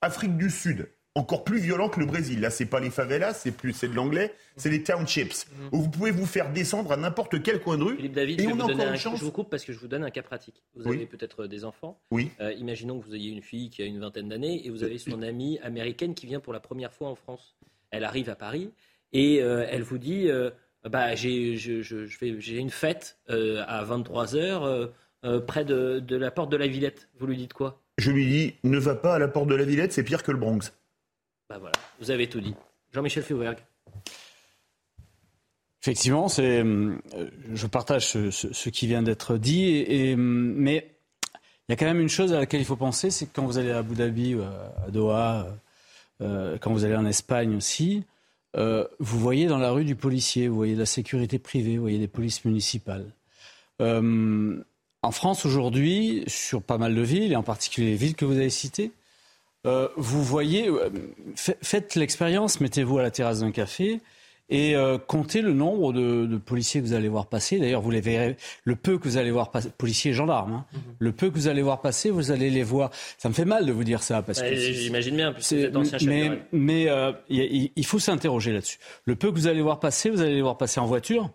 Afrique 0.00 0.36
du 0.36 0.50
Sud, 0.50 0.88
encore 1.16 1.44
plus 1.44 1.58
violent 1.58 1.88
que 1.88 1.98
le 1.98 2.06
Brésil. 2.06 2.40
Là, 2.40 2.50
c'est 2.50 2.66
pas 2.66 2.78
les 2.78 2.90
favelas, 2.90 3.32
c'est 3.34 3.50
plus 3.50 3.72
c'est 3.72 3.88
de 3.88 3.94
l'anglais, 3.94 4.32
c'est 4.56 4.70
les 4.70 4.82
townships 4.82 5.46
Mhm. 5.50 5.68
où 5.72 5.82
vous 5.82 5.88
pouvez 5.90 6.10
vous 6.10 6.26
faire 6.26 6.52
descendre 6.52 6.92
à 6.92 6.96
n'importe 6.96 7.42
quel 7.42 7.60
coin 7.60 7.78
de 7.78 7.82
rue. 7.84 7.96
Philippe 7.96 8.12
David, 8.14 8.40
et 8.40 8.42
je, 8.44 8.48
vais 8.48 8.52
on 8.52 8.56
vous 8.56 8.62
a 8.62 8.72
encore 8.74 8.86
un- 8.86 8.92
une 8.92 8.98
chance. 8.98 9.18
je 9.18 9.24
vous 9.24 9.32
coupe 9.32 9.50
parce 9.50 9.64
que 9.64 9.72
je 9.72 9.78
vous 9.78 9.88
donne 9.88 10.04
un 10.04 10.10
cas 10.10 10.22
pratique. 10.22 10.62
Vous 10.74 10.88
Oui. 10.90 10.96
avez 10.96 11.06
peut-être 11.06 11.46
des 11.46 11.64
enfants. 11.64 11.98
Oui. 12.10 12.30
Euh, 12.40 12.52
imaginons 12.52 13.00
que 13.00 13.06
vous 13.06 13.14
ayez 13.14 13.30
une 13.30 13.42
fille 13.42 13.70
qui 13.70 13.82
a 13.82 13.86
une 13.86 13.98
vingtaine 13.98 14.28
d'années 14.28 14.66
et 14.66 14.70
vous 14.70 14.84
avez 14.84 14.98
son 14.98 15.22
amie 15.22 15.58
américaine 15.62 16.14
qui 16.14 16.26
vient 16.26 16.40
pour 16.40 16.52
la 16.52 16.60
première 16.60 16.92
fois 16.92 17.08
en 17.08 17.14
France. 17.16 17.56
Elle 17.90 18.04
arrive 18.04 18.28
à 18.30 18.36
Paris 18.36 18.70
et 19.12 19.42
euh, 19.42 19.66
elle 19.70 19.82
vous 19.82 19.98
dit 19.98 20.28
euh, 20.28 20.50
bah, 20.88 21.14
j'ai 21.14 21.56
je- 21.56 21.80
je- 21.82 22.06
je 22.06 22.18
fais- 22.18 22.36
j'ai 22.40 22.58
une 22.58 22.70
fête 22.70 23.18
euh, 23.30 23.64
à 23.66 23.82
23h 23.84 24.90
près 25.46 25.64
de, 25.64 25.98
de 25.98 26.16
la 26.16 26.30
porte 26.30 26.52
de 26.52 26.56
la 26.56 26.68
Villette. 26.68 27.08
Vous 27.18 27.26
lui 27.26 27.36
dites 27.36 27.52
quoi? 27.52 27.82
Je 27.98 28.10
lui 28.12 28.26
dis, 28.28 28.54
ne 28.62 28.78
va 28.78 28.94
pas 28.94 29.14
à 29.14 29.18
la 29.18 29.26
porte 29.26 29.48
de 29.48 29.54
la 29.56 29.64
Villette, 29.64 29.92
c'est 29.92 30.04
pire 30.04 30.22
que 30.22 30.30
le 30.30 30.38
Bronx. 30.38 30.72
Bah 31.48 31.60
vous 32.00 32.10
avez 32.10 32.28
tout 32.28 32.40
dit. 32.40 32.54
Jean-Michel 32.92 33.22
Feuberg. 33.22 33.58
Effectivement, 35.86 36.26
euh, 36.40 36.96
je 37.54 37.66
partage 37.68 38.08
ce, 38.08 38.68
qui 38.70 38.88
vient 38.88 39.02
d'être 39.02 39.36
dit, 39.36 40.14
mais 40.16 40.90
il 41.68 41.72
y 41.72 41.72
a 41.72 41.76
quand 41.76 41.86
même 41.86 42.00
une 42.00 42.08
chose 42.08 42.32
à 42.32 42.40
laquelle 42.40 42.60
il 42.60 42.66
faut 42.66 42.74
penser, 42.74 43.10
c'est 43.12 43.26
que 43.26 43.30
quand 43.32 43.44
vous 43.44 43.58
allez 43.58 43.70
à 43.70 43.78
Abu 43.78 43.94
Dhabi, 43.94 44.34
ou 44.34 44.42
à 44.42 44.90
Doha, 44.90 45.46
euh, 46.22 46.58
quand 46.58 46.72
vous 46.72 46.84
allez 46.84 46.96
en 46.96 47.06
Espagne 47.06 47.54
aussi, 47.54 48.02
euh, 48.56 48.84
vous 48.98 49.20
voyez 49.20 49.46
dans 49.46 49.58
la 49.58 49.70
rue 49.70 49.84
du 49.84 49.94
policier, 49.94 50.48
vous 50.48 50.56
voyez 50.56 50.74
de 50.74 50.80
la 50.80 50.86
sécurité 50.86 51.38
privée, 51.38 51.76
vous 51.76 51.82
voyez 51.82 52.00
des 52.00 52.08
polices 52.08 52.44
municipales. 52.44 53.06
En 53.78 55.12
France 55.12 55.46
aujourd'hui, 55.46 56.24
sur 56.26 56.62
pas 56.62 56.78
mal 56.78 56.96
de 56.96 57.02
villes, 57.02 57.30
et 57.30 57.36
en 57.36 57.44
particulier 57.44 57.90
les 57.90 57.96
villes 57.96 58.16
que 58.16 58.24
vous 58.24 58.36
avez 58.36 58.50
citées, 58.50 58.90
euh, 59.66 59.88
vous 59.96 60.22
voyez, 60.22 60.68
euh, 60.68 60.88
fa- 61.34 61.54
faites 61.62 61.94
l'expérience, 61.96 62.60
mettez-vous 62.60 62.98
à 62.98 63.02
la 63.02 63.10
terrasse 63.10 63.40
d'un 63.40 63.50
café 63.50 64.00
et 64.48 64.76
euh, 64.76 64.96
comptez 64.96 65.42
le 65.42 65.52
nombre 65.52 65.92
de, 65.92 66.24
de 66.24 66.36
policiers 66.36 66.80
que 66.80 66.86
vous 66.86 66.92
allez 66.92 67.08
voir 67.08 67.26
passer. 67.26 67.58
D'ailleurs, 67.58 67.80
vous 67.82 67.90
les 67.90 68.00
verrez, 68.00 68.36
le 68.62 68.76
peu 68.76 68.96
que 68.96 69.08
vous 69.08 69.16
allez 69.16 69.32
voir 69.32 69.50
passer, 69.50 69.70
policiers 69.76 70.12
et 70.12 70.14
gendarmes, 70.14 70.52
hein. 70.52 70.64
Mhm. 70.72 70.80
le 71.00 71.10
peu 71.12 71.30
que 71.30 71.34
vous 71.34 71.48
allez 71.48 71.62
voir 71.62 71.80
passer, 71.80 72.10
vous 72.10 72.30
allez 72.30 72.48
les 72.50 72.62
voir. 72.62 72.90
Ça 73.18 73.28
me 73.28 73.34
fait 73.34 73.44
mal 73.44 73.66
de 73.66 73.72
vous 73.72 73.82
dire 73.82 74.04
ça 74.04 74.22
parce 74.22 74.40
Ouais, 74.40 74.50
que 74.50 74.54
J'imagine 74.56 75.16
bien, 75.16 75.32
puisque 75.32 75.52
vous 75.54 75.58
êtes 75.64 75.76
ancien 75.76 75.98
chef 75.98 76.06
de 76.06 76.12
mais 76.12 76.22
règle. 76.28 76.42
mais 76.52 76.88
euh, 76.88 77.10
il 77.28 77.86
faut 77.86 77.98
s'interroger 77.98 78.52
là-dessus. 78.52 78.78
Le 79.04 79.16
peu 79.16 79.30
que 79.32 79.36
vous 79.36 79.48
allez 79.48 79.62
voir 79.62 79.80
passer, 79.80 80.10
vous 80.10 80.20
allez 80.20 80.34
les 80.36 80.42
voir 80.42 80.56
passer 80.56 80.78
en 80.78 80.86
voiture, 80.86 81.28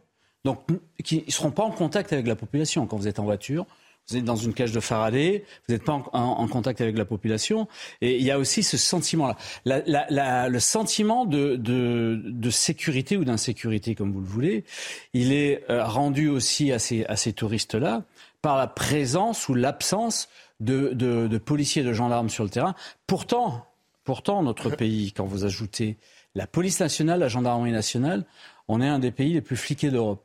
donc 0.46 0.60
qui 1.04 1.26
ne 1.28 1.32
seront 1.32 1.52
pas 1.52 1.64
en 1.64 1.72
contact 1.72 2.14
avec 2.14 2.28
la 2.28 2.36
population 2.38 2.88
quand 2.88 2.96
vous 2.96 3.10
êtes 3.10 3.20
en 3.20 3.26
voiture. 3.26 3.66
Vous 4.12 4.18
êtes 4.18 4.26
dans 4.26 4.36
une 4.36 4.54
cage 4.54 4.74
de 4.74 4.80
Faraday, 4.82 5.46
vous 5.68 5.74
n'êtes 5.74 5.86
pas 5.86 5.94
en, 5.94 6.04
en- 6.12 6.40
en 6.42 6.48
contact 6.50 6.82
avec 6.82 6.98
la 6.98 7.06
population. 7.06 7.68
Et 8.02 8.18
il 8.18 8.24
y 8.24 8.32
a 8.32 8.38
aussi 8.38 8.62
ce 8.62 8.76
sentiment-là. 8.76 9.38
La- 9.64 9.82
la- 9.86 10.06
la- 10.10 10.50
le 10.50 10.60
sentiment 10.60 11.24
de, 11.26 11.56
de, 11.56 12.22
de 12.26 12.50
sécurité 12.50 13.16
ou 13.16 13.24
d'insécurité, 13.24 13.96
comme 13.96 14.12
vous 14.12 14.20
le 14.20 14.26
voulez, 14.26 14.66
il 15.14 15.32
est 15.32 15.64
euh, 15.70 15.86
rendu 15.86 16.28
aussi 16.28 16.72
à 16.74 16.80
ces, 16.80 17.06
à 17.06 17.16
ces 17.16 17.32
touristes-là 17.32 18.04
par 18.42 18.58
la 18.58 18.68
présence 18.68 19.48
ou 19.48 19.54
l'absence 19.54 20.28
de, 20.60 20.90
de, 20.94 21.28
de 21.28 21.38
policiers 21.38 21.84
et 21.84 21.86
de 21.86 21.94
gendarmes 21.94 22.30
sur 22.30 22.44
le 22.44 22.50
terrain. 22.50 22.76
Pourtant, 23.08 23.66
pourtant, 24.04 24.44
notre 24.44 24.70
pays, 24.72 25.14
quand 25.14 25.26
vous 25.26 25.46
ajoutez 25.46 25.96
la 26.36 26.48
police 26.48 26.80
nationale, 26.82 27.20
la 27.22 27.28
gendarmerie 27.30 27.72
nationale, 27.72 28.26
on 28.68 28.82
est 28.82 28.88
un 28.88 29.00
des 29.00 29.12
pays 29.12 29.34
les 29.34 29.42
plus 29.42 29.58
fliqués 29.58 29.90
d'Europe. 29.90 30.24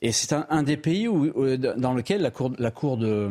Et 0.00 0.10
c'est 0.12 0.32
un, 0.32 0.46
un 0.48 0.62
des 0.62 0.76
pays 0.78 1.06
où, 1.06 1.26
où- 1.34 1.56
dans 1.56 1.92
lequel 1.92 2.22
la 2.22 2.30
Cour, 2.30 2.52
la 2.58 2.70
cour, 2.70 2.96
de, 2.96 3.30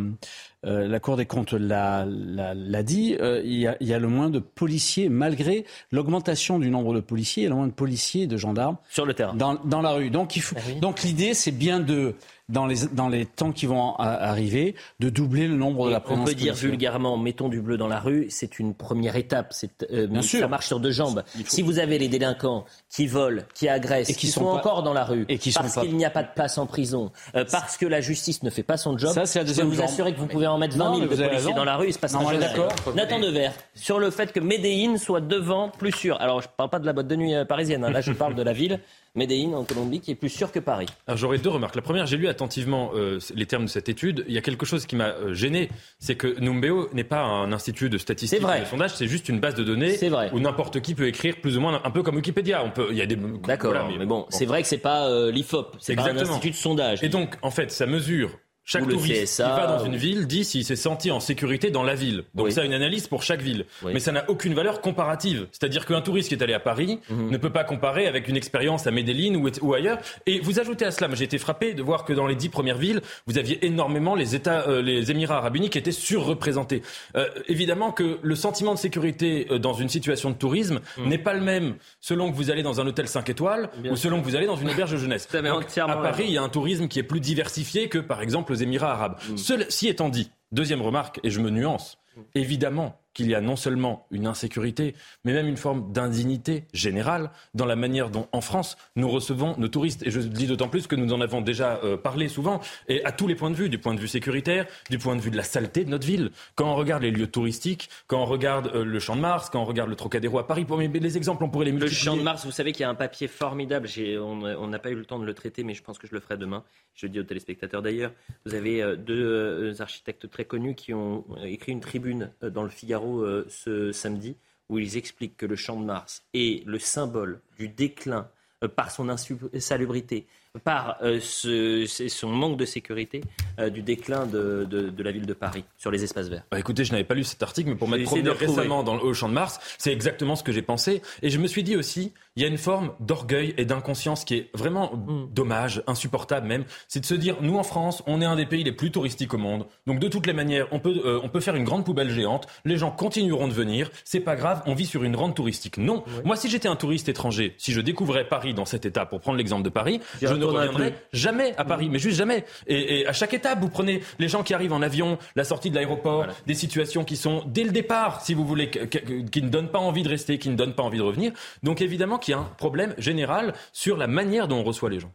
euh, 0.65 0.87
la 0.87 0.99
cour 0.99 1.17
des 1.17 1.25
comptes 1.25 1.53
l'a, 1.53 2.05
l'a- 2.05 2.53
l'a 2.53 2.83
dit, 2.83 3.15
euh, 3.19 3.41
il, 3.43 3.55
y 3.59 3.65
a, 3.67 3.75
il 3.79 3.87
y 3.87 3.93
a 3.93 3.99
le 3.99 4.07
moins 4.07 4.29
de 4.29 4.37
policiers, 4.39 5.09
malgré 5.09 5.65
l'augmentation 5.91 6.59
du 6.59 6.69
nombre 6.69 6.93
de 6.93 6.99
policiers, 6.99 7.43
il 7.43 7.45
y 7.45 7.47
a 7.47 7.49
le 7.49 7.55
moins 7.55 7.67
de 7.67 7.71
policiers 7.73 8.23
et 8.23 8.27
de 8.27 8.37
gendarmes 8.37 8.77
sur 8.91 9.05
le 9.07 9.13
terrain. 9.15 9.33
Dans, 9.33 9.55
dans 9.55 9.81
la 9.81 9.91
rue. 9.93 10.11
Donc, 10.11 10.35
il 10.35 10.41
faut, 10.43 10.55
donc 10.81 11.01
l'idée, 11.01 11.33
c'est 11.33 11.51
bien 11.51 11.79
de, 11.79 12.13
dans 12.49 12.65
les, 12.65 12.87
dans 12.91 13.07
les 13.07 13.25
temps 13.25 13.51
qui 13.51 13.65
vont 13.65 13.95
arriver, 13.95 14.75
de 14.99 15.09
doubler 15.09 15.47
le 15.47 15.55
nombre 15.55 15.85
de 15.87 15.91
la 15.91 15.97
on 15.99 16.01
présence 16.01 16.25
peut 16.29 16.35
dire 16.35 16.53
vulgairement, 16.55 17.17
mettons 17.17 17.47
du 17.47 17.61
bleu 17.61 17.77
dans 17.77 17.87
la 17.87 17.99
rue, 17.99 18.27
c'est 18.29 18.59
une 18.59 18.73
première 18.73 19.15
étape. 19.15 19.47
C'est, 19.51 19.85
euh, 19.91 20.07
Bien 20.07 20.21
sûr. 20.21 20.39
Ça 20.39 20.47
marche 20.47 20.67
sur 20.67 20.79
deux 20.79 20.91
jambes. 20.91 21.23
Si 21.45 21.61
vous 21.61 21.79
avez 21.79 21.97
les 21.99 22.07
délinquants 22.07 22.65
qui 22.89 23.07
volent, 23.07 23.43
qui 23.53 23.69
agressent, 23.69 24.09
Et 24.09 24.13
qui 24.13 24.19
qui, 24.21 24.27
sont 24.27 24.41
sont, 24.41 24.45
pas- 24.47 24.53
encore 24.57 24.83
dans 24.83 24.93
la 24.93 25.05
rue, 25.05 25.25
et 25.29 25.37
qui 25.37 25.51
sont 25.51 25.61
parce 25.61 25.75
pas- 25.75 25.81
qu'il 25.81 25.95
n'y 25.95 26.05
a 26.05 26.09
pas 26.09 26.23
de 26.23 26.29
place 26.35 26.57
en 26.57 26.65
prison, 26.65 27.11
euh, 27.35 27.45
parce 27.49 27.77
que 27.77 27.85
la 27.85 28.01
justice 28.01 28.43
ne 28.43 28.49
fait 28.49 28.63
pas 28.63 28.77
son 28.77 28.97
job, 28.97 29.13
Ça, 29.13 29.21
la 29.39 29.45
je 29.45 29.53
peux 29.61 29.67
vous 29.67 29.81
assurer 29.81 30.13
que 30.13 30.19
vous 30.19 30.27
pouvez 30.27 30.47
en 30.47 30.57
mettre 30.57 30.75
Non, 30.77 30.85
20 30.85 30.95
000 30.99 31.07
mais 31.09 31.15
de 31.15 31.23
policiers 31.29 31.53
dans 31.53 31.65
la 31.65 31.77
rue, 31.77 31.87
il 31.87 31.93
se 31.93 31.99
passe 31.99 32.15
on 32.15 32.37
d'accord. 32.37 32.71
Nathan 32.95 33.19
Devers, 33.19 33.53
sur 33.75 33.99
le 33.99 34.09
fait 34.09 34.31
que 34.33 34.39
Medellín 34.39 34.97
soit 34.97 35.21
devant 35.21 35.69
plus 35.69 35.91
sûr. 35.91 36.19
Alors, 36.19 36.41
je 36.41 36.47
ne 36.47 36.51
parle 36.55 36.69
pas 36.69 36.79
de 36.79 36.85
la 36.85 36.93
boîte 36.93 37.07
de 37.07 37.15
nuit 37.15 37.33
euh, 37.35 37.45
parisienne, 37.45 37.83
hein. 37.85 37.91
là 37.91 38.01
je 38.01 38.11
parle 38.11 38.35
de 38.35 38.43
la 38.43 38.53
ville, 38.53 38.79
Medellín 39.15 39.53
en 39.53 39.63
Colombie, 39.63 39.99
qui 39.99 40.11
est 40.11 40.15
plus 40.15 40.29
sûre 40.29 40.51
que 40.51 40.59
Paris. 40.59 40.87
Alors 41.07 41.17
j'aurais 41.17 41.37
deux 41.37 41.49
remarques. 41.49 41.75
La 41.75 41.81
première, 41.81 42.05
j'ai 42.05 42.17
lu 42.17 42.27
attentivement 42.27 42.91
euh, 42.95 43.19
les 43.35 43.45
termes 43.45 43.65
de 43.65 43.69
cette 43.69 43.89
étude. 43.89 44.25
Il 44.27 44.33
y 44.33 44.37
a 44.37 44.41
quelque 44.41 44.65
chose 44.65 44.85
qui 44.85 44.95
m'a 44.95 45.09
euh, 45.09 45.33
gêné, 45.33 45.69
c'est 45.99 46.15
que 46.15 46.39
Numbeo 46.39 46.89
n'est 46.93 47.03
pas 47.03 47.21
un 47.21 47.51
institut 47.51 47.89
de 47.89 47.97
statistiques 47.97 48.39
C'est 48.39 48.45
vrai. 48.45 48.61
de 48.61 48.65
sondage, 48.65 48.95
c'est 48.95 49.07
juste 49.07 49.29
une 49.29 49.39
base 49.39 49.55
de 49.55 49.63
données 49.63 49.95
vrai. 50.09 50.29
où 50.33 50.39
n'importe 50.39 50.79
qui 50.81 50.95
peut 50.95 51.07
écrire 51.07 51.37
plus 51.41 51.57
ou 51.57 51.61
moins 51.61 51.81
un 51.83 51.91
peu 51.91 52.03
comme 52.03 52.15
Wikipédia. 52.15 52.63
On 52.63 52.71
peut, 52.71 52.87
il 52.91 52.97
y 52.97 53.01
a 53.01 53.05
des 53.05 53.15
D'accord, 53.15 53.71
voilà, 53.71 53.87
mais 53.97 54.05
bon, 54.05 54.25
c'est 54.29 54.45
vrai 54.45 54.61
que 54.61 54.67
c'est 54.67 54.77
pas 54.77 55.07
euh, 55.07 55.31
l'IFOP, 55.31 55.75
c'est 55.79 55.95
pas 55.95 56.09
un 56.09 56.17
institut 56.17 56.51
de 56.51 56.55
sondage. 56.55 57.03
Et 57.03 57.09
donc, 57.09 57.35
en 57.41 57.51
fait, 57.51 57.71
ça 57.71 57.85
mesure. 57.85 58.31
Chaque 58.71 58.87
touriste 58.87 59.23
CSA, 59.23 59.43
qui 59.45 59.49
va 59.61 59.67
dans 59.67 59.83
une 59.83 59.95
ville 59.95 60.27
dit 60.27 60.45
s'il 60.45 60.63
s'est 60.63 60.75
senti 60.75 61.09
en 61.09 61.19
sécurité 61.19 61.71
dans 61.71 61.81
la 61.83 61.95
ville. 61.95 62.23
Donc 62.35 62.45
Oui. 62.47 62.51
ça 62.51 62.61
a 62.61 62.65
une 62.65 62.73
analyse 62.73 63.07
pour 63.07 63.23
chaque 63.23 63.41
ville. 63.41 63.65
Oui. 63.83 63.91
Mais 63.93 63.99
ça 63.99 64.11
n'a 64.11 64.29
aucune 64.29 64.53
valeur 64.53 64.79
comparative. 64.81 65.47
C'est-à-dire 65.51 65.85
qu'un 65.87 66.01
touriste 66.01 66.29
qui 66.29 66.35
est 66.35 66.43
allé 66.43 66.53
à 66.53 66.59
Paris 66.59 66.99
Mhm. 67.09 67.31
ne 67.31 67.37
peut 67.37 67.49
pas 67.49 67.63
comparer 67.63 68.05
avec 68.07 68.27
une 68.27 68.37
expérience 68.37 68.85
à 68.85 68.91
Medellín 68.91 69.35
ou, 69.37 69.49
ou 69.61 69.73
ailleurs. 69.73 69.97
Et 70.27 70.39
vous 70.39 70.59
ajoutez 70.59 70.85
à 70.85 70.91
cela, 70.91 71.07
moi, 71.07 71.15
j'ai 71.17 71.23
été 71.25 71.37
frappé 71.39 71.73
de 71.73 71.81
voir 71.81 72.05
que 72.05 72.13
dans 72.13 72.27
les 72.27 72.35
dix 72.35 72.49
premières 72.49 72.77
villes, 72.77 73.01
vous 73.25 73.37
aviez 73.39 73.65
énormément 73.65 74.13
les 74.13 74.35
États, 74.35 74.67
euh, 74.67 74.81
les 74.83 75.09
Émirats 75.09 75.37
Arabes 75.37 75.55
Unis 75.55 75.69
qui 75.71 75.77
étaient 75.79 75.91
surreprésentés. 75.91 76.83
Euh, 77.15 77.25
évidemment 77.47 77.91
que 77.91 78.19
le 78.21 78.35
sentiment 78.35 78.73
de 78.75 78.79
sécurité 78.79 79.47
euh, 79.51 79.57
dans 79.57 79.73
une 79.73 79.89
situation 79.89 80.29
de 80.29 80.35
tourisme 80.35 80.79
n'est 81.03 81.17
pas 81.17 81.33
le 81.33 81.41
même 81.41 81.75
selon 82.01 82.31
que 82.31 82.35
vous 82.35 82.51
allez 82.51 82.61
dans 82.63 82.79
un 82.79 82.85
hôtel 82.87 83.07
5 83.07 83.27
étoiles 83.29 83.69
Mhm. 83.77 83.81
Bien 83.83 83.91
ou 83.93 83.95
selon 83.95 84.19
que 84.21 84.25
vous 84.25 84.35
allez 84.35 84.45
dans 84.45 84.55
une 84.57 84.69
auberge 84.69 84.91
de 84.91 84.97
jeunesse. 84.97 85.27
Donc, 85.31 85.77
à 85.77 85.87
Paris, 85.97 86.25
il 86.27 86.33
y 86.33 86.37
a 86.37 86.41
un 86.43 86.49
tourisme 86.49 86.87
qui 86.87 86.99
est 86.99 87.03
plus 87.03 87.19
diversifié 87.19 87.89
que, 87.89 87.97
par 87.97 88.21
exemple, 88.21 88.51
aux 88.59 88.63
Émirats 88.63 88.91
arabes. 88.91 89.17
Ceci 89.35 89.87
étant 89.87 90.09
dit, 90.09 90.31
deuxième 90.51 90.81
remarque, 90.81 91.19
et 91.23 91.29
je 91.29 91.39
me 91.39 91.49
nuance, 91.49 91.97
évidemment 92.35 92.99
qu'il 93.19 93.29
y 93.29 93.35
a 93.35 93.41
non 93.41 93.57
seulement 93.57 94.07
une 94.11 94.27
insécurité, 94.27 94.95
mais 95.25 95.33
même 95.33 95.49
une 95.49 95.57
forme 95.57 95.91
d'indignité 95.91 96.63
générale 96.71 97.31
dans 97.53 97.65
la 97.65 97.75
manière 97.75 98.09
dont, 98.09 98.29
en 98.31 98.39
France, 98.39 98.77
nous 98.95 99.09
recevons 99.09 99.55
nos 99.57 99.67
touristes. 99.67 100.07
Et 100.07 100.09
je 100.09 100.21
le 100.21 100.27
dis 100.27 100.47
d'autant 100.47 100.69
plus 100.69 100.87
que 100.87 100.95
nous 100.95 101.11
en 101.11 101.19
avons 101.19 101.41
déjà 101.41 101.81
euh, 101.83 101.97
parlé 101.97 102.29
souvent, 102.29 102.61
et 102.87 103.03
à 103.03 103.11
tous 103.11 103.27
les 103.27 103.35
points 103.35 103.51
de 103.51 103.57
vue, 103.57 103.67
du 103.67 103.77
point 103.77 103.93
de 103.93 103.99
vue 103.99 104.07
sécuritaire, 104.07 104.67
du 104.89 104.97
point 104.97 105.17
de 105.17 105.21
vue 105.21 105.31
de 105.31 105.35
la 105.35 105.43
saleté 105.43 105.83
de 105.83 105.89
notre 105.89 106.07
ville. 106.07 106.31
Quand 106.55 106.71
on 106.71 106.75
regarde 106.75 107.03
les 107.03 107.11
lieux 107.11 107.27
touristiques, 107.27 107.89
quand 108.07 108.21
on 108.21 108.25
regarde 108.25 108.71
euh, 108.73 108.85
le 108.85 108.99
Champ 108.99 109.17
de 109.17 109.21
Mars, 109.21 109.49
quand 109.49 109.61
on 109.61 109.65
regarde 109.65 109.89
le 109.89 109.97
Trocadéro 109.97 110.39
à 110.39 110.47
Paris, 110.47 110.63
pour 110.63 110.77
mais 110.77 110.87
les 110.87 111.17
exemples, 111.17 111.43
on 111.43 111.49
pourrait 111.49 111.65
les 111.65 111.71
Le 111.71 111.79
multiplier. 111.79 112.05
Champ 112.05 112.15
de 112.15 112.21
Mars, 112.21 112.45
vous 112.45 112.51
savez 112.51 112.71
qu'il 112.71 112.83
y 112.83 112.85
a 112.85 112.89
un 112.89 112.95
papier 112.95 113.27
formidable. 113.27 113.89
On 114.17 114.67
n'a 114.67 114.79
pas 114.79 114.91
eu 114.91 114.95
le 114.95 115.03
temps 115.03 115.19
de 115.19 115.25
le 115.25 115.33
traiter, 115.33 115.65
mais 115.65 115.73
je 115.73 115.83
pense 115.83 115.97
que 115.97 116.07
je 116.07 116.13
le 116.13 116.21
ferai 116.21 116.37
demain. 116.37 116.63
Je 116.95 117.05
le 117.05 117.11
dis 117.11 117.19
aux 117.19 117.23
téléspectateurs 117.23 117.81
d'ailleurs. 117.81 118.13
Vous 118.45 118.55
avez 118.55 118.81
euh, 118.81 118.95
deux 118.95 119.25
euh, 119.25 119.73
architectes 119.79 120.29
très 120.29 120.45
connus 120.45 120.75
qui 120.75 120.93
ont 120.93 121.25
euh, 121.31 121.43
écrit 121.43 121.71
une 121.71 121.79
tribune 121.79 122.31
euh, 122.43 122.49
dans 122.49 122.63
le 122.63 122.69
Figaro 122.69 123.08
euh, 123.17 123.45
ce 123.49 123.91
samedi 123.91 124.35
où 124.69 124.77
ils 124.77 124.97
expliquent 124.97 125.37
que 125.37 125.45
le 125.45 125.55
Champ 125.55 125.79
de 125.79 125.85
Mars 125.85 126.23
est 126.33 126.65
le 126.65 126.79
symbole 126.79 127.41
du 127.57 127.67
déclin 127.67 128.29
euh, 128.63 128.67
par 128.67 128.91
son 128.91 129.09
insalubrité, 129.09 130.27
par 130.63 130.97
euh, 131.03 131.19
ce- 131.21 131.85
son 132.09 132.29
manque 132.29 132.57
de 132.57 132.65
sécurité, 132.65 133.21
euh, 133.59 133.69
du 133.69 133.81
déclin 133.83 134.25
de, 134.25 134.65
de- 134.69 134.89
de 134.89 135.03
la 135.03 135.11
ville 135.11 135.25
de 135.27 135.33
Paris 135.33 135.63
sur 135.77 135.91
les 135.91 136.03
espaces 136.03 136.27
verts. 136.27 136.43
Bah, 136.51 136.59
écoutez, 136.59 136.83
je 136.83 136.91
n'avais 136.91 137.03
pas 137.03 137.13
lu 137.13 137.23
cet 137.23 137.43
article, 137.43 137.69
mais 137.69 137.75
pour 137.75 137.87
m'être 137.87 138.03
promené 138.05 138.29
récemment 138.31 138.83
dans 138.83 138.95
le, 138.95 139.01
au 139.03 139.13
Champ 139.13 139.29
de 139.29 139.33
Mars, 139.33 139.59
c'est 139.77 139.91
exactement 139.93 140.35
ce 140.35 140.43
que 140.43 140.51
j'ai 140.51 140.63
pensé. 140.63 141.01
Et 141.21 141.29
je 141.29 141.37
me 141.37 141.45
suis 141.47 141.61
dit 141.63 141.75
aussi, 141.75 142.13
il 142.35 142.41
y 142.41 142.45
a 142.45 142.47
une 142.47 142.57
forme 142.57 142.93
d'orgueil 142.99 143.53
et 143.57 143.65
d'inconscience 143.65 144.25
qui 144.25 144.35
est 144.35 144.49
vraiment 144.55 144.91
Mm. 144.95 145.27
dommage, 145.31 145.83
insupportable 145.87 146.47
même. 146.47 146.63
C'est 146.87 146.99
de 146.99 147.05
se 147.05 147.13
dire, 147.13 147.37
nous 147.41 147.57
en 147.57 147.63
France, 147.63 148.01
on 148.07 148.19
est 148.21 148.25
un 148.25 148.35
des 148.35 148.45
pays 148.47 148.63
les 148.63 148.71
plus 148.71 148.89
touristiques 148.91 149.33
au 149.35 149.37
monde. 149.37 149.67
Donc 149.85 149.99
de 149.99 150.07
toutes 150.07 150.25
les 150.25 150.33
manières, 150.33 150.67
on 150.71 150.79
peut, 150.79 150.99
euh, 151.05 151.19
on 151.23 151.29
peut 151.29 151.41
faire 151.41 151.55
une 151.55 151.63
grande 151.63 151.85
poubelle 151.85 152.09
géante. 152.09 152.47
Les 152.65 152.77
gens 152.77 152.89
continueront 152.91 153.47
de 153.47 153.53
venir. 153.53 153.91
C'est 154.03 154.19
pas 154.19 154.35
grave, 154.35 154.63
on 154.65 154.73
vit 154.73 154.85
sur 154.87 155.03
une 155.03 155.15
rente 155.15 155.35
touristique. 155.35 155.77
Non. 155.77 156.03
Moi, 156.25 156.35
si 156.35 156.49
j'étais 156.49 156.67
un 156.67 156.75
touriste 156.75 157.07
étranger, 157.07 157.53
si 157.59 157.71
je 157.71 157.81
découvrais 157.81 158.27
Paris 158.27 158.53
dans 158.55 158.65
cet 158.65 158.85
état, 158.85 159.05
pour 159.05 159.19
prendre 159.21 159.37
l'exemple 159.37 159.63
de 159.63 159.69
Paris, 159.69 159.99
je 160.21 160.38
ne 160.39 160.67
plus. 160.73 160.91
jamais 161.13 161.53
à 161.57 161.65
Paris, 161.65 161.89
mais 161.89 161.99
juste 161.99 162.17
jamais. 162.17 162.45
Et, 162.67 163.01
et 163.01 163.07
à 163.07 163.13
chaque 163.13 163.33
étape, 163.33 163.59
vous 163.59 163.69
prenez 163.69 164.01
les 164.17 164.27
gens 164.27 164.43
qui 164.43 164.53
arrivent 164.53 164.73
en 164.73 164.81
avion, 164.81 165.17
la 165.35 165.43
sortie 165.43 165.69
de 165.69 165.75
l'aéroport, 165.75 166.27
des 166.47 166.53
situations 166.53 167.03
qui 167.03 167.15
sont 167.15 167.43
dès 167.45 167.63
le 167.63 167.71
départ, 167.71 168.21
si 168.21 168.33
vous 168.33 168.45
voulez, 168.45 168.69
qui 168.69 169.41
ne 169.41 169.49
donnent 169.49 169.69
pas 169.69 169.79
envie 169.79 170.03
de 170.03 170.09
rester, 170.09 170.37
qui 170.39 170.49
ne 170.49 170.55
donnent 170.55 170.75
pas 170.75 170.83
envie 170.83 170.97
de 170.97 171.03
revenir. 171.03 171.31
Donc 171.63 171.81
évidemment 171.81 172.17
qu'il 172.17 172.33
y 172.33 172.35
a 172.35 172.39
un 172.39 172.51
problème 172.57 172.93
général 172.97 173.53
sur 173.73 173.97
la 173.97 174.07
manière 174.07 174.47
dont 174.47 174.57
on 174.57 174.63
reçoit 174.63 174.89
les 174.89 174.99
gens. 174.99 175.11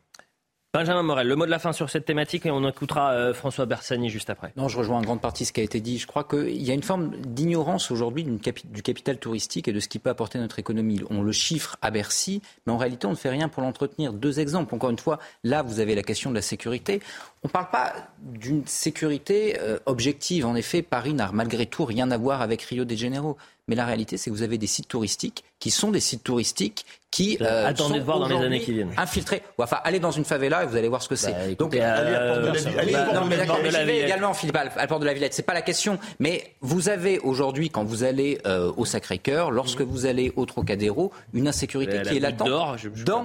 Benjamin 0.74 1.04
Morel, 1.04 1.28
le 1.28 1.36
mot 1.36 1.46
de 1.46 1.52
la 1.52 1.60
fin 1.60 1.72
sur 1.72 1.88
cette 1.88 2.04
thématique 2.04 2.46
et 2.46 2.50
on 2.50 2.68
écoutera 2.68 3.12
euh, 3.12 3.32
François 3.32 3.64
Bersani 3.64 4.10
juste 4.10 4.28
après. 4.28 4.52
Non, 4.56 4.66
je 4.66 4.76
rejoins 4.76 4.98
en 4.98 5.02
grande 5.02 5.20
partie 5.20 5.44
ce 5.44 5.52
qui 5.52 5.60
a 5.60 5.62
été 5.62 5.80
dit. 5.80 5.98
Je 5.98 6.08
crois 6.08 6.24
qu'il 6.24 6.60
y 6.60 6.72
a 6.72 6.74
une 6.74 6.82
forme 6.82 7.12
d'ignorance 7.18 7.92
aujourd'hui 7.92 8.24
du 8.24 8.82
capital 8.82 9.18
touristique 9.18 9.68
et 9.68 9.72
de 9.72 9.78
ce 9.78 9.86
qui 9.86 10.00
peut 10.00 10.10
apporter 10.10 10.40
notre 10.40 10.58
économie. 10.58 11.00
On 11.10 11.22
le 11.22 11.30
chiffre 11.30 11.76
à 11.80 11.92
Bercy, 11.92 12.42
mais 12.66 12.72
en 12.72 12.76
réalité, 12.76 13.06
on 13.06 13.10
ne 13.10 13.14
fait 13.14 13.28
rien 13.28 13.48
pour 13.48 13.62
l'entretenir. 13.62 14.12
Deux 14.12 14.40
exemples. 14.40 14.74
Encore 14.74 14.90
une 14.90 14.98
fois, 14.98 15.20
là, 15.44 15.62
vous 15.62 15.78
avez 15.78 15.94
la 15.94 16.02
question 16.02 16.30
de 16.30 16.34
la 16.34 16.42
sécurité. 16.42 17.00
On 17.44 17.48
ne 17.48 17.52
parle 17.52 17.70
pas 17.70 17.92
d'une 18.18 18.66
sécurité 18.66 19.56
euh, 19.60 19.78
objective. 19.86 20.44
En 20.44 20.56
effet, 20.56 20.82
Paris 20.82 21.14
n'a 21.14 21.30
malgré 21.32 21.66
tout 21.66 21.84
rien 21.84 22.10
à 22.10 22.18
voir 22.18 22.42
avec 22.42 22.62
Rio 22.62 22.84
de 22.84 22.96
Janeiro. 22.96 23.36
Mais 23.68 23.74
la 23.76 23.86
réalité, 23.86 24.16
c'est 24.18 24.30
que 24.30 24.34
vous 24.36 24.42
avez 24.42 24.58
des 24.58 24.66
sites 24.66 24.88
touristiques 24.88 25.42
qui 25.58 25.70
sont 25.70 25.90
des 25.90 26.00
sites 26.00 26.22
touristiques 26.22 26.84
qui 27.10 27.38
euh, 27.40 27.66
Attendez 27.68 27.94
sont 27.94 27.98
de 28.00 28.04
voir 28.04 28.18
dans 28.18 28.26
les 28.28 28.34
aujourd'hui 28.34 28.56
années 28.56 28.64
qui 28.64 28.72
viennent. 28.72 28.90
infiltrés. 28.96 29.42
Ou 29.58 29.62
Enfin, 29.62 29.78
allez 29.84 30.00
dans 30.00 30.10
une 30.10 30.24
favela 30.24 30.64
et 30.64 30.66
vous 30.66 30.76
allez 30.76 30.88
voir 30.88 31.00
ce 31.00 31.08
que 31.08 31.16
c'est. 31.16 31.32
Donc, 31.56 31.74
écoutez, 31.74 31.82
euh, 31.82 31.96
allez 31.96 32.14
à 32.14 32.26
Porte 32.26 32.40
de 32.40 32.46
la 32.46 32.52
bah, 32.52 32.82
Villette. 32.82 32.92
bah, 32.92 33.20
non, 33.20 33.24
mais 33.26 33.36
Porte 33.36 33.38
d'accord, 33.38 33.56
de 33.58 33.62
mais 33.62 33.70
la 33.70 33.80
j'y 33.80 33.86
vais 33.86 33.92
Villette. 33.92 34.06
également, 34.08 34.34
Philippe, 34.34 34.56
à 34.56 34.64
la 34.76 34.86
Porte 34.86 35.00
de 35.00 35.06
la 35.06 35.14
Villette. 35.14 35.32
C'est 35.34 35.42
pas 35.44 35.54
la 35.54 35.62
question. 35.62 35.98
Mais 36.18 36.54
vous 36.60 36.88
avez 36.88 37.18
aujourd'hui, 37.20 37.70
quand 37.70 37.84
vous 37.84 38.02
allez 38.04 38.38
euh, 38.46 38.70
au 38.76 38.84
Sacré-Cœur, 38.84 39.50
lorsque 39.50 39.80
vous 39.80 40.04
allez 40.06 40.32
au 40.36 40.44
Trocadéro, 40.44 41.12
une 41.32 41.48
insécurité 41.48 41.94
La- 41.98 42.02
qui 42.02 42.08
la 42.10 42.16
est 42.16 42.20
latente 42.32 42.48
d'Or, 42.48 42.76
je- 42.78 42.88
je- 42.94 43.04
dans 43.04 43.24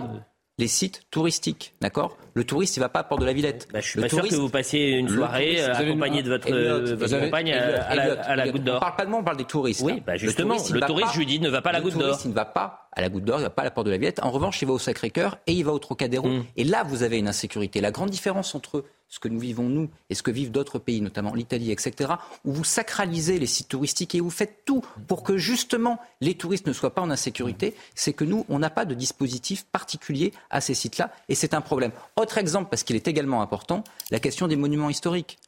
les 0.59 0.67
sites 0.67 1.03
touristiques. 1.09 1.73
D'accord? 1.81 2.17
Le 2.35 2.43
touriste, 2.43 2.77
il 2.77 2.81
va 2.81 2.89
pas 2.89 2.99
à 2.99 3.03
Porte 3.03 3.21
de 3.21 3.25
la 3.25 3.33
Villette. 3.33 3.67
Je 3.73 3.79
suis 3.79 3.99
pas 4.01 4.07
sûr 4.09 4.27
que 4.27 4.35
vous 4.35 4.49
passiez 4.49 4.89
une 4.91 5.07
le 5.07 5.15
soirée 5.17 5.45
touriste, 5.55 5.69
euh, 5.69 5.73
accompagné 5.73 6.21
de 6.21 6.29
votre, 6.29 6.47
Elliot, 6.47 6.57
euh, 6.59 6.93
vous 6.93 6.99
votre 6.99 7.13
avez- 7.13 7.25
compagne 7.25 7.47
Elliot, 7.47 7.61
à, 7.87 7.95
la, 7.95 8.03
Elliot, 8.05 8.15
à 8.23 8.35
la 8.35 8.43
Elliot, 8.43 8.51
Goutte 8.53 8.61
On 8.61 8.65
d'Or. 8.65 8.79
parle 8.81 8.95
pas 8.95 9.05
de 9.05 9.09
moi, 9.09 9.19
on 9.19 9.23
parle 9.23 9.37
des 9.37 9.45
touristes. 9.45 9.81
Oui, 9.83 10.03
bah 10.05 10.13
Le 10.13 10.17
justement, 10.19 10.49
touriste, 10.55 10.69
il 10.69 10.75
le 10.75 10.81
touriste, 10.81 11.07
pas- 11.07 11.13
je 11.13 11.17
lui 11.19 11.25
dis, 11.25 11.39
ne 11.39 11.49
va 11.49 11.61
pas 11.61 11.69
à 11.69 11.73
la 11.73 11.79
le 11.79 11.83
Goutte 11.85 11.93
d'Or. 11.93 12.01
touriste, 12.03 12.25
il 12.25 12.29
ne 12.29 12.35
va 12.35 12.45
pas 12.45 12.89
à 12.91 13.01
la 13.01 13.09
Goutte 13.09 13.23
d'Or, 13.23 13.37
il 13.39 13.41
ne 13.41 13.45
va 13.45 13.49
pas 13.49 13.61
à 13.61 13.65
la 13.65 13.71
Porte 13.71 13.87
de 13.87 13.91
la 13.91 13.97
Villette. 13.97 14.19
En 14.21 14.31
revanche, 14.31 14.61
il 14.61 14.65
va 14.67 14.73
au 14.73 14.79
Sacré-Cœur 14.79 15.37
et 15.47 15.53
il 15.53 15.63
va 15.63 15.71
au 15.73 15.79
Trocadéro. 15.79 16.27
Mm. 16.27 16.43
Et 16.57 16.63
là, 16.65 16.83
vous 16.83 17.03
avez 17.03 17.17
une 17.17 17.27
insécurité. 17.27 17.81
La 17.81 17.91
grande 17.91 18.09
différence 18.09 18.53
entre 18.55 18.83
ce 19.09 19.19
que 19.19 19.27
nous 19.27 19.39
vivons 19.39 19.63
nous 19.69 19.89
et 20.09 20.15
ce 20.15 20.21
que 20.23 20.31
vivent 20.31 20.51
d'autres 20.51 20.77
pays, 20.79 21.01
notamment 21.01 21.33
l'Italie, 21.33 21.71
etc., 21.71 22.11
où 22.45 22.53
vous 22.53 22.63
sacralisez 22.63 23.39
les 23.39 23.47
sites 23.47 23.67
touristiques 23.67 24.13
et 24.15 24.21
vous 24.21 24.29
faites 24.29 24.63
tout 24.65 24.81
pour 25.07 25.23
que 25.23 25.35
justement 25.37 25.99
les 26.21 26.35
touristes 26.35 26.67
ne 26.67 26.73
soient 26.73 26.93
pas 26.93 27.01
en 27.01 27.09
insécurité, 27.09 27.75
c'est 27.95 28.13
que 28.13 28.23
nous, 28.23 28.45
on 28.49 28.59
n'a 28.59 28.69
pas 28.69 28.85
de 28.85 28.93
dispositif 28.93 29.65
particulier 29.65 30.31
à 30.51 30.61
ces 30.61 30.73
sites-là 30.75 31.11
et 31.27 31.35
c'est 31.35 31.53
un 31.55 31.61
problème. 31.61 31.91
Autre 32.15 32.37
exemple, 32.37 32.69
parce 32.69 32.83
qu'il 32.83 32.95
est 32.95 33.07
également 33.07 33.41
important, 33.41 33.83
la 34.11 34.19
question 34.19 34.47
des 34.47 34.55
monuments 34.55 34.89
historiques. 34.89 35.39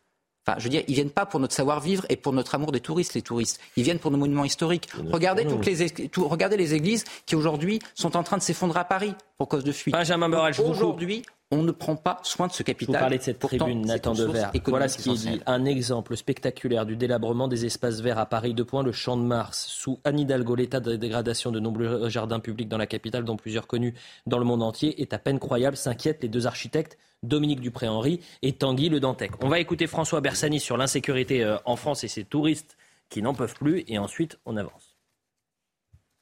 Enfin, 0.48 0.58
je 0.58 0.64
veux 0.64 0.70
dire, 0.72 0.82
ils 0.88 0.96
viennent 0.96 1.12
pas 1.12 1.28
pour 1.28 1.40
notre 1.40 1.54
savoir-vivre 1.54 2.04
et 2.10 2.16
pour 2.16 2.34
notre 2.34 2.56
amour 2.56 2.72
des 2.72 2.80
touristes, 2.80 3.14
les 3.14 3.22
touristes. 3.22 3.60
Ils 3.76 3.84
viennent 3.84 4.00
pour 4.00 4.10
nos 4.10 4.18
monuments 4.18 4.44
historiques. 4.44 4.90
Regardez, 5.12 5.46
toutes 5.46 5.68
les, 5.68 5.92
tout- 6.10 6.28
regardez 6.28 6.58
les 6.58 6.74
églises 6.74 7.04
qui 7.28 7.36
aujourd'hui 7.36 7.78
sont 7.94 8.18
en 8.18 8.24
train 8.24 8.38
de 8.38 8.42
s'effondrer 8.42 8.80
à 8.80 8.84
Paris 8.86 9.14
pour 9.38 9.48
cause 9.48 9.64
de 9.64 9.72
fuite. 9.72 9.94
Benjamin 9.94 10.30
Morel, 10.30 10.56
je 10.56 10.64
vous 10.64 10.70
coupe. 10.70 10.78
Aujourd'hui, 10.78 11.22
on 11.52 11.64
ne 11.64 11.72
prend 11.72 11.98
pas 11.98 12.20
soin 12.24 12.48
de 12.48 12.54
ce 12.54 12.64
capital. 12.64 12.96
vous 12.96 13.00
parlais 13.00 13.18
de 13.18 13.24
cette 13.24 13.40
Pourtant, 13.40 13.66
tribune, 13.66 13.86
Nathan 13.86 14.14
Devers. 14.14 14.52
Voilà 14.68 14.88
ce 14.88 14.98
qui 14.98 15.10
est 15.10 15.32
dit. 15.32 15.42
Un 15.46 15.66
exemple 15.66 16.16
spectaculaire 16.16 16.86
du 16.86 16.96
délabrement 16.96 17.48
des 17.48 17.66
espaces 17.66 18.00
verts 18.00 18.20
à 18.20 18.26
Paris. 18.26 18.54
Deux 18.54 18.66
points, 18.66 18.84
le 18.84 18.94
Champ 18.94 19.18
de 19.18 19.24
Mars. 19.24 19.66
Sous 19.68 20.00
Anne 20.06 20.20
Hidalgo, 20.20 20.56
l'état 20.56 20.80
de 20.80 20.96
dégradation 20.96 21.52
de 21.52 21.60
nombreux 21.60 22.10
jardins 22.10 22.40
publics 22.40 22.70
dans 22.70 22.78
la 22.78 22.88
capitale, 22.88 23.26
dont 23.26 23.36
plusieurs 23.36 23.68
connus 23.68 23.94
dans 24.26 24.38
le 24.38 24.46
monde 24.46 24.64
entier, 24.64 25.02
est 25.02 25.14
à 25.14 25.20
peine 25.20 25.40
croyable. 25.40 25.76
S'inquiètent 25.76 26.24
les 26.24 26.30
deux 26.30 26.48
architectes, 26.48 26.98
Dominique 27.24 27.60
Dupré-Henry 27.60 28.22
et 28.42 28.54
Tanguy 28.54 28.90
Le 28.90 29.00
Dantec. 29.00 29.32
On 29.44 29.50
va 29.50 29.60
écouter 29.60 29.88
François 29.88 30.22
Bersani 30.22 30.60
sur 30.60 30.78
l'insécurité 30.78 31.44
euh, 31.44 31.58
en 31.66 31.76
France 31.76 32.04
et 32.04 32.08
ses 32.08 32.24
touristes 32.24 32.78
qui 33.10 33.22
n'en 33.22 33.34
peuvent 33.34 33.56
plus. 33.56 33.84
Et 33.88 33.98
ensuite, 33.98 34.40
on 34.46 34.56
avance. 34.56 34.91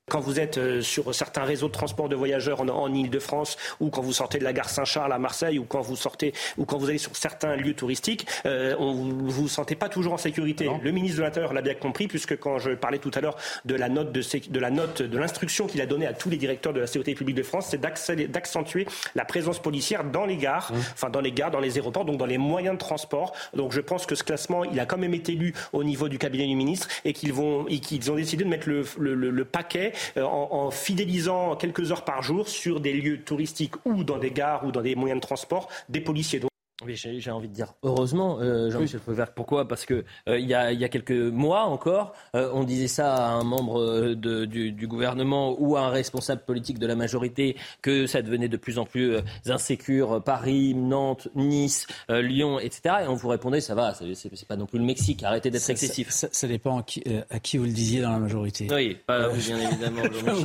Quand 0.10 0.20
vous 0.20 0.40
êtes 0.40 0.58
euh, 0.58 0.82
sur 0.82 1.14
certains 1.14 1.44
réseaux 1.44 1.68
de 1.68 1.72
transport 1.74 2.10
de 2.10 2.16
voyageurs 2.16 2.62
en, 2.62 2.68
en 2.70 2.94
Ile-de-France, 2.94 3.58
ou 3.80 3.90
quand 3.90 4.02
vous 4.02 4.14
sortez 4.14 4.40
de 4.40 4.44
la 4.44 4.54
gare 4.54 4.70
Saint-Charles 4.70 5.14
à 5.14 5.20
Marseille, 5.20 5.60
ou 5.60 5.64
quand 5.66 5.82
vous 5.82 5.96
sortez, 5.96 6.34
ou 6.58 6.66
quand 6.66 6.78
vous 6.78 6.90
allez 6.90 6.98
sur 6.98 7.16
certains 7.16 7.56
lieux 7.56 7.74
touristiques, 7.76 8.26
euh, 8.46 8.76
on, 8.80 8.94
vous 8.94 9.30
vous 9.30 9.48
sentez 9.48 9.76
pas 9.76 9.90
toujours 9.90 10.14
en 10.14 10.18
sécurité. 10.18 10.70
Le 10.84 10.92
ministre 10.92 11.18
de 11.18 11.24
l'Intérieur 11.24 11.54
l'a 11.54 11.62
bien 11.62 11.76
compris, 11.76 12.08
puisque 12.08 12.38
quand 12.38 12.60
je 12.60 12.72
parlais 12.72 12.98
tout 13.00 13.12
à 13.14 13.22
l'heure 13.22 13.38
de 13.66 13.76
la 13.76 13.88
note 13.90 14.12
de, 14.12 14.60
la 14.60 14.70
note 14.72 15.02
de 15.02 15.18
l'instruction 15.18 15.68
qu'il 15.68 15.82
a 15.82 15.86
donnée 15.86 16.08
à 16.08 16.14
tous 16.14 16.30
les 16.30 16.38
directeurs 16.38 16.74
de 16.74 16.80
la 16.80 16.88
sécurité 16.88 17.14
publique 17.16 17.36
de 17.38 17.44
France, 17.44 17.68
c'est 17.70 17.80
d'accentuer 17.80 18.86
la 19.16 19.26
présence 19.26 19.60
policière 19.62 20.04
dans 20.04 20.26
les 20.26 20.38
gares, 20.38 20.72
enfin 20.94 21.10
dans 21.10 21.22
les 21.22 21.32
gares, 21.32 21.52
dans 21.52 21.60
les 21.60 21.76
aéroports, 21.78 22.06
donc 22.06 22.18
dans 22.18 22.26
les 22.26 22.38
moyens 22.38 22.74
de 22.76 22.80
transport. 22.80 23.34
Donc 23.54 23.72
je 23.72 23.82
pense 23.82 24.06
que 24.06 24.16
ce 24.16 24.24
classement, 24.24 24.64
il 24.64 24.80
a 24.80 24.86
quand 24.86 24.98
même 24.98 25.14
été 25.14 25.34
lu 25.34 25.54
au 25.74 25.84
niveau 25.84 26.10
du 26.10 26.18
cabinet 26.18 26.48
du 26.48 26.56
ministre 26.56 26.88
et 27.06 27.14
qu'ils 27.14 27.34
vont, 27.34 27.68
et 27.68 27.80
qu'ils 27.80 28.12
ont 28.12 28.16
décidé 28.16 28.44
de 28.44 28.50
mettre 28.50 28.68
le, 28.68 28.84
le- 28.98 29.14
le- 29.16 29.30
le 29.30 29.46
paquet 29.46 29.92
en, 30.18 30.48
en 30.52 30.72
fidélisant 30.72 31.56
quelques 31.56 31.92
heures 31.92 32.06
par 32.06 32.22
jour 32.22 32.48
sur 32.48 32.80
des 32.80 32.94
lieux 32.94 33.24
touristiques 33.24 33.76
ou 33.86 34.04
dans 34.04 34.18
des 34.18 34.32
gares 34.32 34.66
ou 34.66 34.72
dans 34.72 34.82
des 34.82 34.96
moyens 34.96 35.22
de 35.22 35.26
transport 35.26 35.70
des 35.90 36.02
policiers. 36.02 36.42
Oui, 36.86 36.96
j'ai 36.96 37.32
envie 37.32 37.50
de 37.50 37.54
dire 37.54 37.74
heureusement, 37.84 38.40
euh, 38.40 38.72
Jean-Michel 38.72 39.02
Fauvert. 39.02 39.34
Pourquoi? 39.34 39.68
Parce 39.68 39.86
que 39.86 40.06
euh, 40.30 40.40
il 40.40 40.48
y, 40.48 40.54
a, 40.54 40.72
il 40.72 40.80
y 40.80 40.86
a 40.86 40.90
quelques 40.90 41.12
mois 41.12 41.64
encore, 41.64 42.14
euh, 42.36 42.50
on 42.54 42.64
disait 42.64 42.88
ça 42.88 43.16
à 43.16 43.30
un 43.32 43.44
membre 43.44 44.14
de- 44.16 44.46
du, 44.46 44.72
du 44.72 44.88
gouvernement 44.88 45.56
ou 45.60 45.76
à 45.76 45.82
un 45.82 45.90
responsable 45.90 46.42
politique 46.46 46.80
de 46.80 46.88
la 46.88 46.96
majorité 46.96 47.58
que 47.82 48.08
ça 48.08 48.22
devenait 48.22 48.48
de 48.48 48.56
plus 48.56 48.80
en 48.80 48.86
plus 48.86 49.18
insécure. 49.48 50.24
Paris, 50.24 50.74
Nantes, 50.74 51.28
Nice, 51.36 51.86
Lyon, 52.10 52.60
etc. 52.60 52.96
Et 53.04 53.08
on 53.08 53.14
vous 53.16 53.28
répondait 53.28 53.60
ça 53.62 53.76
va, 53.76 53.94
c'est 53.94 54.48
pas 54.48 54.56
non 54.56 54.66
plus 54.66 54.80
le 54.80 54.86
Mexique. 54.86 55.24
Arrêtez 55.24 55.52
d'être 55.52 55.70
excessif. 55.70 56.10
Ça, 56.12 56.28
ça 56.32 56.48
dépend 56.48 56.80
à 56.80 56.84
qui, 56.84 57.04
à 57.30 57.40
qui 57.40 57.58
vous 57.58 57.66
le 57.66 57.72
disiez 57.72 58.02
dans 58.02 58.12
la 58.12 58.20
majorité. 58.20 58.68
Oui, 58.74 58.98
pas 59.06 59.28
vous, 59.28 59.38
bien 59.42 59.60
évidemment. 59.60 60.02
Je 60.14 60.24
peux 60.24 60.32
vous 60.32 60.44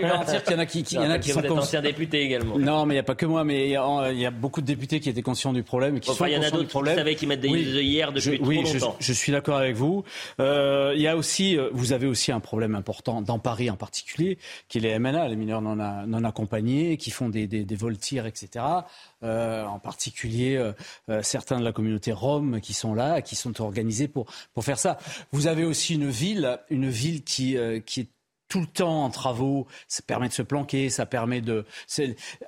garantir, 0.00 0.42
qu'il 0.42 0.52
y 0.52 0.56
en 0.56 0.58
a 0.58 0.66
qui, 0.66 0.82
qui- 0.82 0.96
il 0.96 1.00
y 1.02 1.04
en 1.06 1.10
a 1.10 1.18
qui 1.18 1.30
vous 1.32 1.40
sont 1.40 1.58
ancien 1.58 1.80
député 1.82 2.22
également. 2.22 2.58
Non, 2.58 2.84
mais 2.84 2.94
il 2.94 2.96
n'y 2.96 3.00
a 3.00 3.04
pas 3.04 3.14
que 3.14 3.26
moi, 3.26 3.44
mais 3.44 3.66
il 3.66 3.70
y, 3.70 3.76
a, 3.76 4.10
il 4.12 4.18
y 4.18 4.26
a 4.26 4.30
beaucoup 4.30 4.60
de 4.60 4.66
députés 4.66 4.98
qui 5.00 5.08
étaient 5.08 5.19
conscients 5.22 5.52
du 5.52 5.62
problème 5.62 5.96
et 5.96 6.00
qui 6.00 6.10
Enfin, 6.10 6.24
sont 6.24 6.30
il 6.30 6.32
y 6.34 6.36
en 6.36 6.42
a 6.42 6.50
d'autres 6.50 7.14
qui 7.14 7.26
mettent 7.26 7.40
des 7.40 7.48
Oui. 7.48 7.66
œillères 7.76 8.12
depuis 8.12 8.32
Je- 8.32 8.36
trop 8.36 8.46
oui, 8.46 8.62
je- 8.66 8.74
longtemps. 8.74 8.96
Je, 9.00 9.12
suis 9.12 9.32
d'accord 9.32 9.56
avec 9.56 9.74
vous. 9.76 10.04
Euh, 10.40 10.92
il 10.94 11.00
y 11.02 11.06
a 11.08 11.16
aussi, 11.16 11.56
euh, 11.58 11.68
vous 11.72 11.92
avez 11.92 12.06
aussi 12.06 12.32
un 12.32 12.40
problème 12.40 12.74
important 12.74 13.22
dans 13.22 13.38
Paris 13.38 13.70
en 13.70 13.76
particulier, 13.76 14.38
qui 14.68 14.78
est 14.78 14.80
les 14.80 14.90
MNA, 14.98 15.28
les 15.28 15.36
mineurs 15.36 15.62
non, 15.62 15.78
a- 15.80 16.06
non 16.06 16.24
accompagnés, 16.24 16.96
qui 16.96 17.10
font 17.10 17.28
des, 17.28 17.46
des, 17.46 17.64
des 17.64 17.76
vols 17.76 17.98
tirs, 17.98 18.26
etc. 18.26 18.64
Euh, 19.22 19.64
en 19.64 19.78
particulier 19.78 20.56
euh, 21.08 21.22
certains 21.22 21.58
de 21.58 21.64
la 21.64 21.72
communauté 21.72 22.12
rome 22.12 22.60
qui 22.60 22.72
sont 22.74 22.94
là, 22.94 23.20
qui 23.22 23.36
sont 23.36 23.60
organisés 23.60 24.08
pour 24.08 24.26
pour 24.54 24.64
faire 24.64 24.78
ça. 24.78 24.98
Vous 25.32 25.46
avez 25.46 25.64
aussi 25.64 25.94
une 25.94 26.08
ville, 26.08 26.58
une 26.70 26.88
ville 26.88 27.22
qui 27.24 27.56
qui 27.86 28.00
est 28.00 28.08
tout 28.50 28.60
le 28.60 28.66
temps 28.66 29.04
en 29.04 29.08
travaux, 29.10 29.66
ça 29.88 30.02
permet 30.06 30.28
de 30.28 30.34
se 30.34 30.42
planquer, 30.42 30.90
ça 30.90 31.06
permet 31.06 31.40
de. 31.40 31.64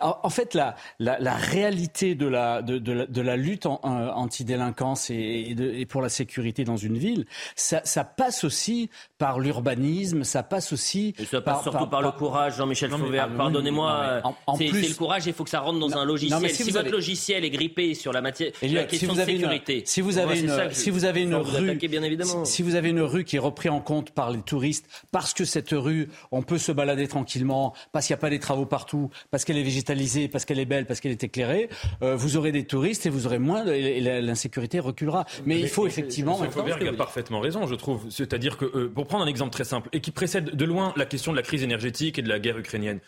En, 0.01 0.29
fait, 0.31 0.53
la, 0.55 0.75
la, 0.99 1.19
la 1.21 1.35
réalité 1.37 2.15
de 2.15 2.27
la, 2.27 2.61
de, 2.61 2.79
de 2.79 2.93
la, 2.93 3.07
de 3.07 3.21
la 3.23 3.37
lutte 3.37 3.67
en- 3.67 3.81
en- 3.83 4.09
anti-délinquance 4.09 5.11
et, 5.11 5.47
et, 5.51 5.55
de- 5.55 5.71
et 5.73 5.87
pour 5.87 6.03
la 6.03 6.09
sécurité 6.09 6.65
dans 6.65 6.77
une 6.77 6.99
ville, 6.99 7.25
ça, 7.55 7.81
ça 7.85 8.05
passe 8.05 8.45
aussi 8.45 8.91
par 9.17 9.39
l'urbanisme, 9.39 10.25
ça 10.25 10.43
passe 10.43 10.73
aussi. 10.73 11.15
Et 11.19 11.25
ça 11.25 11.41
passe 11.41 11.63
surtout 11.63 11.87
par, 11.87 12.03
le 12.03 12.11
courage, 12.11 12.57
Jean-Michel 12.57 12.91
Fauvert. 12.91 13.29
ah, 13.33 13.37
Pardonnez-moi, 13.37 13.93
non, 13.93 14.13
mais 14.17 14.21
en- 14.49 14.53
en 14.53 14.57
c'est 14.57 14.65
plus- 14.67 14.83
c'est 14.83 14.89
le 14.89 14.95
courage, 14.97 15.27
il 15.27 15.33
faut 15.33 15.45
que 15.45 15.51
ça 15.51 15.61
rentre 15.61 15.79
dans 15.79 15.97
un 15.97 16.05
logiciel. 16.05 16.37
non, 16.37 16.43
mais 16.43 16.49
si 16.53 16.65
votre 16.65 16.79
avez- 16.81 16.91
logiciel 16.91 17.45
est 17.45 17.51
grippé 17.51 17.95
sur 17.95 18.13
la 18.13 18.21
matière, 18.21 18.51
la 18.61 18.85
question 18.85 19.15
si 19.15 19.21
vous 19.21 19.25
de 19.25 19.31
une- 19.31 19.39
sécurité. 19.39 19.83
si 19.87 20.01
vous 20.01 20.19
avez 20.19 20.47
ça 20.49 20.65
une, 20.65 20.73
si 20.73 20.91
vous 20.91 21.05
avez 21.05 21.23
une 21.23 21.35
rue, 21.37 21.71
attaquer, 21.71 21.87
bien 21.87 22.03
évidemment. 22.03 22.45
si, 22.45 22.53
si 22.55 22.63
vous 22.63 22.75
avez 22.75 22.89
une 22.91 23.03
rue 23.03 23.23
qui 23.25 23.37
est 23.37 23.39
reprise 23.39 23.71
en 23.71 23.81
compte 23.81 24.11
par 24.11 24.31
les 24.33 24.43
touristes, 24.43 24.87
parce 25.13 25.33
que 25.33 25.45
cette 25.45 25.71
rue, 25.71 25.92
on 26.31 26.43
peut 26.43 26.59
se 26.59 26.73
balader 26.73 27.09
tranquillement, 27.09 27.75
parce 27.93 28.07
qu'il 28.07 28.15
n'y 28.15 28.19
a 28.19 28.21
pas 28.21 28.31
des 28.31 28.39
travaux 28.39 28.67
partout, 28.67 29.11
parce 29.31 29.45
qu'elle 29.45 29.59
est 29.59 29.63
végétalisée, 29.63 30.29
parce 30.29 30.45
qu'elle 30.45 30.59
est 30.59 30.65
belle, 30.65 30.87
parce 30.87 31.01
qu'elle 31.01 31.13
est 31.13 31.25
éclairée, 31.25 31.69
euh, 32.03 32.17
vous 32.17 32.37
aurez 32.37 32.53
des 32.53 32.65
touristes 32.65 33.07
et 33.07 33.11
vous 33.11 33.27
aurez 33.27 33.39
moins, 33.39 33.65
de- 33.65 33.73
et 33.73 34.01
l'insécurité 34.21 34.81
reculera. 34.81 35.25
Mais 35.47 35.59
il 35.61 35.69
faut 35.69 35.87
effectivement. 35.87 36.39
Monsieur 36.39 36.51
Faubert 36.51 36.77
a 36.89 36.93
parfaitement 36.97 37.41
raison, 37.41 37.67
je 37.67 37.75
trouve. 37.75 38.11
C'est-à-dire 38.11 38.57
que, 38.57 38.65
euh, 38.65 38.89
pour 38.95 39.07
prendre 39.07 39.25
un 39.25 39.29
exemple 39.29 39.53
très 39.53 39.65
simple, 39.65 39.89
et 39.93 40.01
qui 40.01 40.11
précède 40.11 40.55
de 40.57 40.65
loin 40.65 40.93
la 40.97 41.05
question 41.07 41.33
de 41.33 41.37
la 41.37 41.43
crise 41.43 41.63
énergétique 41.63 42.19
et 42.19 42.23
de 42.23 42.29
la 42.29 42.39
guerre 42.39 42.59
ukrainienne, 42.59 43.01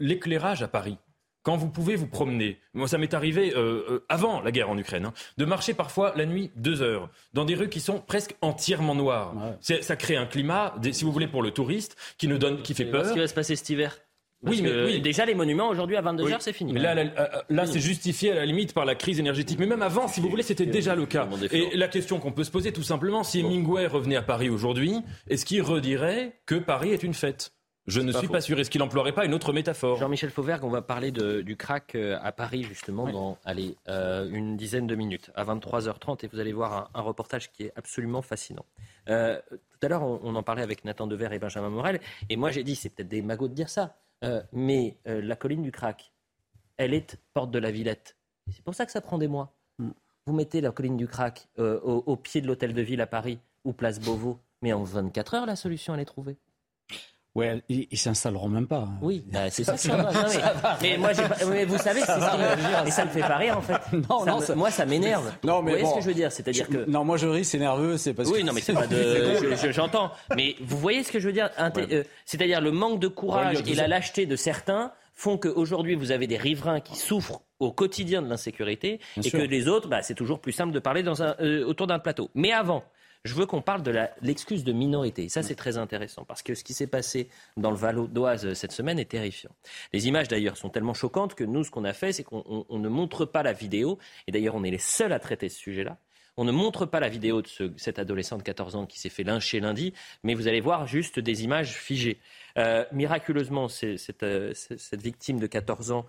l'éclairage 0.00 0.62
à 0.62 0.68
Paris. 0.68 0.96
Quand 1.46 1.56
vous 1.56 1.68
pouvez 1.70 1.94
vous 1.94 2.08
promener, 2.08 2.58
moi 2.74 2.88
ça 2.88 2.98
m'est 2.98 3.14
arrivé 3.14 3.52
euh, 3.54 3.84
euh, 3.88 4.04
avant 4.08 4.40
la 4.40 4.50
guerre 4.50 4.68
en 4.68 4.76
Ukraine, 4.76 5.04
hein, 5.06 5.12
de 5.38 5.44
marcher 5.44 5.74
parfois 5.74 6.12
la 6.16 6.26
nuit 6.26 6.50
deux 6.56 6.82
heures 6.82 7.08
dans 7.34 7.44
des 7.44 7.54
rues 7.54 7.68
qui 7.68 7.78
sont 7.78 8.00
presque 8.00 8.34
entièrement 8.40 8.96
noires. 8.96 9.32
Ça 9.60 9.94
crée 9.94 10.16
un 10.16 10.26
climat, 10.26 10.74
des- 10.82 10.92
si 10.92 11.04
vous 11.04 11.12
voulez, 11.12 11.28
pour 11.28 11.42
le 11.44 11.52
touriste 11.52 11.96
qui 12.18 12.26
nous 12.26 12.38
donne, 12.38 12.62
qui 12.62 12.74
fait 12.74 12.84
peur. 12.84 13.06
Ce 13.06 13.12
qui 13.12 13.20
va 13.20 13.28
se 13.28 13.34
passer 13.34 13.54
cet 13.54 13.70
hiver? 13.70 13.96
Parce 14.44 14.56
Oui, 14.56 14.62
mais 14.62 14.72
oui. 14.86 15.00
déjà 15.00 15.24
les 15.24 15.34
monuments 15.36 15.68
aujourd'hui 15.68 15.94
à 15.96 16.02
22h 16.02 16.24
Oui. 16.24 16.32
c'est 16.40 16.52
fini. 16.52 16.72
Mais 16.72 16.80
là, 16.80 16.94
là, 16.96 17.04
euh, 17.16 17.26
là, 17.48 17.64
c'est 17.66 17.78
justifié 17.80 18.32
à 18.32 18.34
la 18.34 18.44
limite 18.44 18.74
par 18.74 18.84
la 18.84 18.96
crise 18.96 19.20
énergétique. 19.20 19.58
Mais 19.60 19.66
même 19.66 19.82
avant, 19.82 20.08
si 20.08 20.20
vous 20.20 20.28
voulez, 20.28 20.42
c'était 20.42 20.66
déjà 20.66 20.96
le 20.96 21.06
cas. 21.06 21.28
Et 21.52 21.76
la 21.76 21.86
question 21.86 22.18
qu'on 22.18 22.32
peut 22.32 22.44
se 22.44 22.50
poser 22.50 22.72
tout 22.72 22.82
simplement, 22.82 23.22
si 23.22 23.38
Hemingway 23.40 23.86
revenait 23.86 24.16
à 24.16 24.22
Paris 24.22 24.50
aujourd'hui, 24.50 24.96
est-ce 25.28 25.46
qu'il 25.46 25.62
redirait 25.62 26.40
que 26.44 26.56
Paris 26.56 26.90
est 26.90 27.02
une 27.04 27.14
fête? 27.14 27.52
Je 27.86 28.00
ne 28.00 28.10
pas 28.12 28.18
suis 28.18 28.26
faux. 28.26 28.32
pas 28.32 28.40
sûr. 28.40 28.58
Est-ce 28.58 28.68
qu'il 28.70 28.82
emploierait 28.82 29.12
pas 29.12 29.24
une 29.24 29.34
autre 29.34 29.52
métaphore? 29.52 29.96
Jean-Michel 29.98 30.30
Fauvergue, 30.30 30.64
on 30.64 30.68
va 30.70 30.82
parler 30.82 31.10
de- 31.12 31.40
du 31.42 31.56
crack 31.56 31.94
euh, 31.94 32.18
à 32.20 32.32
Paris 32.32 32.64
justement 32.64 33.08
dans 33.10 33.38
allez, 33.44 33.76
euh, 33.88 34.28
une 34.30 34.56
dizaine 34.56 34.86
de 34.86 34.94
minutes, 34.94 35.30
à 35.36 35.44
23h30, 35.44 36.24
et 36.24 36.28
vous 36.28 36.40
allez 36.40 36.52
voir 36.52 36.72
un, 36.72 36.88
un 36.98 37.02
reportage 37.02 37.52
qui 37.52 37.64
est 37.64 37.72
absolument 37.76 38.22
fascinant. 38.22 38.64
Euh, 39.08 39.40
tout 39.50 39.86
à 39.86 39.88
l'heure, 39.88 40.02
on, 40.02 40.18
on 40.22 40.34
en 40.34 40.42
parlait 40.42 40.62
avec 40.62 40.84
Nathan 40.84 41.06
Dever 41.06 41.28
et 41.32 41.38
Benjamin 41.38 41.70
Morel, 41.70 42.00
et 42.28 42.36
moi 42.36 42.50
j'ai 42.50 42.64
dit, 42.64 42.74
c'est 42.74 42.88
peut-être 42.88 43.08
des 43.08 43.22
magots 43.22 43.48
de 43.48 43.54
dire 43.54 43.68
ça, 43.68 43.94
euh, 44.24 44.42
mais 44.52 44.96
euh, 45.06 45.20
la 45.22 45.36
colline 45.36 45.62
du 45.62 45.70
crack, 45.70 46.12
elle 46.78 46.92
est 46.94 47.16
porte 47.34 47.50
de 47.50 47.58
la 47.58 47.70
Villette. 47.70 48.16
Et 48.48 48.52
C'est 48.52 48.64
pour 48.64 48.74
ça 48.74 48.84
que 48.86 48.92
ça 48.92 49.00
prend 49.00 49.18
des 49.18 49.28
mois. 49.28 49.52
Vous 49.78 50.32
mettez 50.34 50.60
la 50.60 50.72
colline 50.72 50.96
du 50.96 51.06
crack 51.06 51.46
euh, 51.60 51.78
au, 51.84 52.02
au 52.06 52.16
pied 52.16 52.40
de 52.40 52.48
l'hôtel 52.48 52.74
de 52.74 52.82
ville 52.82 53.00
à 53.00 53.06
Paris 53.06 53.38
ou 53.64 53.72
place 53.72 54.00
Beauvau, 54.00 54.40
mais 54.60 54.72
en 54.72 54.82
24 54.82 55.34
heures, 55.34 55.46
la 55.46 55.54
solution, 55.54 55.94
elle 55.94 56.00
est 56.00 56.04
trouvée. 56.04 56.36
Ouais, 57.36 57.62
ils, 57.68 57.86
ils 57.90 57.98
s'installeront 57.98 58.48
même 58.48 58.66
pas. 58.66 58.88
Oui, 59.02 59.24
bah, 59.32 59.50
c'est 59.50 59.62
ça. 59.64 59.76
ça 59.76 59.94
va, 59.96 60.10
non, 60.12 60.20
mais, 60.28 60.90
mais 60.90 60.96
moi, 60.98 61.10
pas- 61.10 61.44
mais 61.50 61.64
vous 61.66 61.78
savez, 61.78 62.00
c'est 62.00 62.06
ce 62.06 62.86
et 62.86 62.90
ça 62.90 63.04
me 63.04 63.10
fait 63.10 63.20
pas 63.20 63.36
rire 63.36 63.58
en 63.58 63.60
fait. 63.62 63.74
Non, 64.08 64.20
Ça 64.24 64.30
non, 64.30 64.36
me- 64.40 64.44
ça- 64.44 64.54
moi, 64.54 64.70
ça 64.70 64.86
m'énerve. 64.86 65.30
Non, 65.44 65.62
mais 65.62 65.72
vous 65.72 65.78
voyez 65.78 65.82
bon, 65.84 65.90
ce 65.90 65.94
que 65.96 66.00
je 66.02 66.06
veux 66.08 66.14
dire 66.14 66.32
C'est-à-dire 66.32 66.68
que 66.68 66.88
Non, 66.88 67.04
moi 67.04 67.16
je 67.16 67.26
ris, 67.26 67.44
c'est 67.44 67.58
nerveux, 67.58 67.96
c'est 67.98 68.14
parce 68.14 68.30
oui, 68.30 68.40
que. 68.40 68.46
non, 68.46 68.52
mais 68.52 68.60
c'est 68.60 68.72
pas 68.74 68.86
de. 68.86 68.96
je- 68.96 69.56
je- 69.66 69.72
J'entends. 69.72 70.10
Mais 70.36 70.56
vous 70.60 70.78
voyez 70.78 71.02
ce 71.02 71.12
que 71.12 71.20
je 71.20 71.26
veux 71.26 71.32
dire 71.32 71.50
euh, 71.60 72.02
C'est-à-dire 72.24 72.60
le 72.60 72.70
manque 72.72 73.00
de 73.00 73.08
courage 73.08 73.58
Ouais, 73.58 73.70
et 73.70 73.74
la 73.74 73.86
lâcheté 73.88 74.24
de 74.26 74.36
certains 74.36 74.92
font 75.14 75.36
qu'aujourd'hui 75.38 75.94
vous 75.94 76.10
avez 76.12 76.26
des 76.26 76.36
riverains 76.36 76.80
qui 76.80 76.96
souffrent 76.96 77.40
au 77.58 77.72
quotidien 77.72 78.20
de 78.22 78.28
l'insécurité 78.28 79.00
et 79.16 79.22
sûr. 79.22 79.32
que 79.38 79.44
les 79.44 79.66
autres, 79.68 79.88
bah, 79.88 80.02
c'est 80.02 80.14
toujours 80.14 80.40
plus 80.40 80.52
simple 80.52 80.72
de 80.72 80.78
parler 80.78 81.02
dans 81.02 81.22
un, 81.22 81.34
euh, 81.40 81.64
autour 81.66 81.86
d'un 81.86 81.98
plateau. 81.98 82.30
Mais 82.34 82.52
avant, 82.52 82.84
je 83.24 83.34
veux 83.34 83.46
qu'on 83.46 83.62
parle 83.62 83.82
de 83.82 83.92
l'excuse 84.22 84.62
de 84.64 84.72
minorité. 84.72 85.24
Et 85.24 85.28
ça, 85.28 85.42
c'est 85.42 85.54
très 85.54 85.78
intéressant 85.78 86.24
parce 86.24 86.42
que 86.42 86.54
ce 86.54 86.62
qui 86.64 86.74
s'est 86.74 86.86
passé 86.86 87.28
dans 87.56 87.70
le 87.70 87.76
Val 87.76 87.96
d'Oise 88.08 88.46
euh, 88.46 88.54
cette 88.54 88.72
semaine 88.72 88.98
est 88.98 89.10
terrifiant. 89.10 89.50
Les 89.92 90.06
images 90.08 90.28
d'ailleurs 90.28 90.56
sont 90.56 90.68
tellement 90.70 90.94
choquantes 90.94 91.34
que 91.34 91.44
nous, 91.44 91.64
ce 91.64 91.70
qu'on 91.70 91.84
a 91.84 91.92
fait, 91.92 92.12
c'est 92.12 92.24
qu'on 92.24 92.44
on- 92.46 92.66
on 92.68 92.78
ne 92.78 92.88
montre 92.88 93.24
pas 93.24 93.42
la 93.42 93.52
vidéo. 93.52 93.98
Et 94.26 94.32
d'ailleurs, 94.32 94.54
on 94.54 94.62
est 94.64 94.70
les 94.70 94.78
seuls 94.78 95.12
à 95.12 95.18
traiter 95.18 95.48
ce 95.48 95.58
sujet-là. 95.58 95.98
On 96.38 96.44
ne 96.44 96.52
montre 96.52 96.84
pas 96.84 97.00
la 97.00 97.08
vidéo 97.08 97.40
de 97.40 97.46
ce- 97.46 97.72
cet 97.78 97.98
adolescent 97.98 98.36
de 98.36 98.42
14 98.42 98.76
ans 98.76 98.84
qui 98.84 98.98
s'est 99.00 99.08
fait 99.08 99.24
lyncher 99.24 99.58
lundi, 99.58 99.94
mais 100.22 100.34
vous 100.34 100.48
allez 100.48 100.60
voir 100.60 100.86
juste 100.86 101.18
des 101.18 101.44
images 101.44 101.72
figées. 101.72 102.18
Euh, 102.58 102.84
miraculeusement, 102.92 103.68
euh, 103.82 103.96
cette 104.54 105.00
victime 105.02 105.40
de 105.40 105.46
14 105.46 105.90
ans 105.92 106.04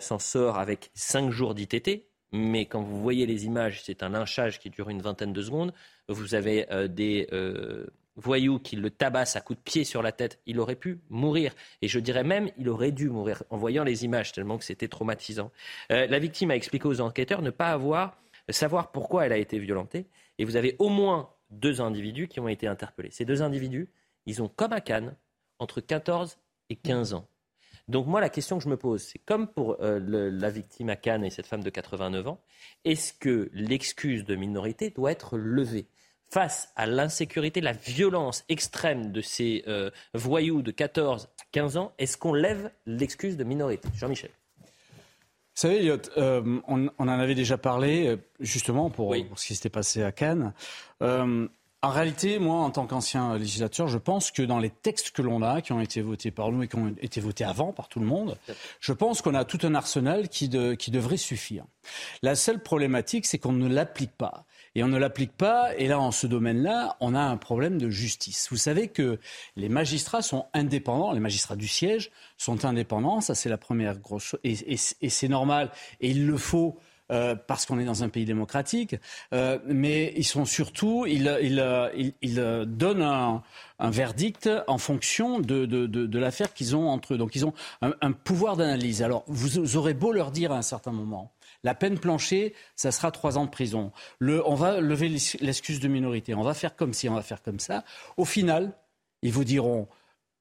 s'en 0.00 0.18
sort 0.18 0.58
avec 0.58 0.90
5 0.94 1.30
jours 1.30 1.54
d'ITT. 1.54 2.06
Mais 2.32 2.66
quand 2.66 2.82
vous 2.82 3.00
voyez 3.00 3.26
les 3.26 3.46
images, 3.46 3.82
c'est 3.82 4.02
un 4.02 4.10
lynchage 4.10 4.58
qui 4.58 4.70
dure 4.70 4.88
une 4.88 5.02
vingtaine 5.02 5.32
de 5.32 5.42
secondes. 5.42 5.72
Vous 6.08 6.34
avez 6.34 6.70
euh, 6.70 6.86
des 6.86 7.28
euh, 7.32 7.86
voyous 8.16 8.58
qui 8.58 8.76
le 8.76 8.90
tabassent 8.90 9.36
à 9.36 9.40
coups 9.40 9.58
de 9.58 9.62
pied 9.62 9.84
sur 9.84 10.02
la 10.02 10.12
tête. 10.12 10.40
Il 10.46 10.60
aurait 10.60 10.76
pu 10.76 11.00
mourir. 11.08 11.54
Et 11.82 11.88
je 11.88 11.98
dirais 11.98 12.24
même, 12.24 12.50
il 12.56 12.68
aurait 12.68 12.92
dû 12.92 13.08
mourir 13.08 13.42
en 13.50 13.56
voyant 13.56 13.82
les 13.82 14.04
images, 14.04 14.32
tellement 14.32 14.58
que 14.58 14.64
c'était 14.64 14.88
traumatisant. 14.88 15.50
Euh, 15.90 16.06
la 16.06 16.18
victime 16.18 16.50
a 16.50 16.56
expliqué 16.56 16.86
aux 16.86 17.00
enquêteurs 17.00 17.42
ne 17.42 17.50
pas 17.50 17.70
avoir, 17.70 18.20
savoir 18.48 18.92
pourquoi 18.92 19.26
elle 19.26 19.32
a 19.32 19.38
été 19.38 19.58
violentée. 19.58 20.06
Et 20.38 20.44
vous 20.44 20.56
avez 20.56 20.76
au 20.78 20.88
moins 20.88 21.30
deux 21.50 21.80
individus 21.80 22.28
qui 22.28 22.38
ont 22.38 22.48
été 22.48 22.66
interpellés. 22.66 23.10
Ces 23.10 23.24
deux 23.24 23.42
individus, 23.42 23.88
ils 24.26 24.40
ont, 24.40 24.48
comme 24.48 24.72
à 24.72 24.80
Cannes, 24.80 25.16
entre 25.58 25.80
14 25.80 26.38
et 26.68 26.76
15 26.76 27.14
ans. 27.14 27.26
Donc 27.90 28.06
moi, 28.06 28.20
la 28.20 28.28
question 28.28 28.56
que 28.58 28.64
je 28.64 28.68
me 28.68 28.76
pose, 28.76 29.02
c'est 29.02 29.18
comme 29.18 29.48
pour 29.48 29.76
euh, 29.80 29.98
le- 29.98 30.30
la 30.30 30.48
victime 30.48 30.88
à 30.90 30.96
Cannes 30.96 31.24
et 31.24 31.30
cette 31.30 31.46
femme 31.46 31.62
de 31.62 31.70
89 31.70 32.26
ans, 32.28 32.40
est-ce 32.84 33.12
que 33.12 33.50
l'excuse 33.52 34.24
de 34.24 34.36
minorité 34.36 34.90
doit 34.90 35.10
être 35.10 35.36
levée 35.36 35.86
face 36.32 36.68
à 36.76 36.86
l'insécurité, 36.86 37.60
la 37.60 37.72
violence 37.72 38.44
extrême 38.48 39.10
de 39.10 39.20
ces 39.20 39.64
euh, 39.66 39.90
voyous 40.14 40.62
de 40.62 40.70
14 40.70 41.24
à 41.40 41.44
15 41.50 41.76
ans 41.76 41.92
Est-ce 41.98 42.16
qu'on 42.16 42.32
lève 42.32 42.70
l'excuse 42.86 43.36
de 43.36 43.42
minorité? 43.42 43.88
Jean-Michel. 43.96 44.30
Vous 44.60 44.66
savez, 45.66 45.78
Elliot, 45.78 45.96
euh, 46.16 46.60
on, 46.68 46.86
on 46.96 47.08
en 47.08 47.08
avait 47.08 47.34
déjà 47.34 47.58
parlé, 47.58 48.16
justement, 48.38 48.88
pour, 48.88 49.14
pour 49.28 49.38
ce 49.38 49.48
qui 49.48 49.54
s'était 49.56 49.68
passé 49.68 50.02
à 50.04 50.12
Cannes. 50.12 50.54
En 51.82 51.88
réalité, 51.88 52.38
moi, 52.38 52.56
en 52.56 52.70
tant 52.70 52.86
qu'ancien 52.86 53.38
législateur, 53.38 53.88
je 53.88 53.96
pense 53.96 54.30
que 54.30 54.42
dans 54.42 54.58
les 54.58 54.68
textes 54.68 55.12
que 55.12 55.22
l'on 55.22 55.40
a, 55.40 55.62
qui 55.62 55.72
ont 55.72 55.80
été 55.80 56.02
votés 56.02 56.30
par 56.30 56.52
nous 56.52 56.62
et 56.62 56.68
qui 56.68 56.76
ont 56.76 56.94
été 57.00 57.22
votés 57.22 57.44
avant 57.44 57.72
par 57.72 57.88
tout 57.88 58.00
le 58.00 58.06
monde, 58.06 58.36
je 58.80 58.92
pense 58.92 59.22
qu'on 59.22 59.34
a 59.34 59.46
tout 59.46 59.58
un 59.62 59.74
arsenal 59.74 60.28
qui, 60.28 60.50
de- 60.50 60.74
qui 60.74 60.90
devrait 60.90 61.16
suffire. 61.16 61.64
La 62.20 62.34
seule 62.34 62.62
problématique, 62.62 63.24
c'est 63.24 63.38
qu'on 63.38 63.52
ne 63.52 63.66
l'applique 63.66 64.12
pas. 64.12 64.44
Et 64.74 64.84
on 64.84 64.88
ne 64.88 64.98
l'applique 64.98 65.32
pas, 65.32 65.74
et 65.78 65.88
là, 65.88 65.98
en 65.98 66.12
ce 66.12 66.26
domaine-là, 66.26 66.96
on 67.00 67.14
a 67.14 67.20
un 67.20 67.36
problème 67.38 67.78
de 67.78 67.88
justice. 67.88 68.48
Vous 68.50 68.56
savez 68.58 68.88
que 68.88 69.18
les 69.56 69.68
magistrats 69.70 70.22
sont 70.22 70.46
indépendants, 70.52 71.12
les 71.12 71.18
magistrats 71.18 71.56
du 71.56 71.66
siège 71.66 72.10
sont 72.36 72.64
indépendants, 72.66 73.20
ça 73.22 73.34
c'est 73.34 73.48
la 73.48 73.58
première 73.58 73.98
grosse 73.98 74.36
et- 74.44 74.76
et 75.00 75.08
c'est 75.08 75.28
normal, 75.28 75.72
et 76.00 76.10
il 76.10 76.26
le 76.26 76.36
faut. 76.36 76.78
Euh, 77.10 77.34
parce 77.34 77.66
qu'on 77.66 77.78
est 77.78 77.84
dans 77.84 78.02
un 78.04 78.08
pays 78.08 78.24
démocratique, 78.24 78.96
euh, 79.32 79.58
mais 79.66 80.12
ils 80.16 80.24
sont 80.24 80.44
surtout, 80.44 81.06
ils, 81.06 81.36
ils, 81.42 81.60
euh, 81.60 81.88
ils- 81.96 82.14
ils, 82.22 82.64
donnent 82.66 83.02
un, 83.02 83.42
un 83.78 83.90
verdict 83.90 84.48
en 84.66 84.78
fonction 84.78 85.40
de, 85.40 85.66
de, 85.66 85.86
de, 85.86 86.06
de 86.06 86.18
l'affaire 86.18 86.52
qu'ils 86.54 86.76
ont 86.76 86.88
entre 86.88 87.14
eux. 87.14 87.18
Donc 87.18 87.34
ils 87.34 87.44
ont 87.46 87.52
un, 87.82 87.92
un 88.00 88.12
pouvoir 88.12 88.56
d'analyse. 88.56 89.02
Alors 89.02 89.24
vous 89.26 89.76
aurez 89.76 89.94
beau 89.94 90.12
leur 90.12 90.30
dire 90.30 90.52
à 90.52 90.56
un 90.56 90.62
certain 90.62 90.92
moment, 90.92 91.32
la 91.62 91.74
peine 91.74 91.98
planchée, 91.98 92.54
ça 92.76 92.90
sera 92.92 93.10
trois 93.10 93.36
ans 93.36 93.44
de 93.44 93.50
prison. 93.50 93.92
Le, 94.18 94.46
on 94.48 94.54
va 94.54 94.80
lever 94.80 95.08
l'ex- 95.08 95.36
l'excuse 95.40 95.80
de 95.80 95.88
minorité. 95.88 96.34
On 96.34 96.42
va 96.42 96.54
faire 96.54 96.74
comme 96.76 96.94
ci, 96.94 97.08
on 97.08 97.14
va 97.14 97.22
faire 97.22 97.42
comme 97.42 97.60
ça. 97.60 97.84
Au 98.16 98.24
final, 98.24 98.72
ils 99.22 99.32
vous 99.32 99.44
diront, 99.44 99.86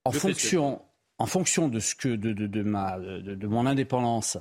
en 0.05 0.11
Je 0.11 0.19
fonction, 0.19 0.81
en 1.19 1.25
fonction 1.25 1.67
de 1.67 1.79
ce 1.79 1.93
que 1.95 2.09
de, 2.09 2.33
de, 2.33 2.47
de 2.47 2.63
ma 2.63 2.97
de, 2.99 3.35
de 3.35 3.47
mon 3.47 3.65
indépendance 3.65 4.37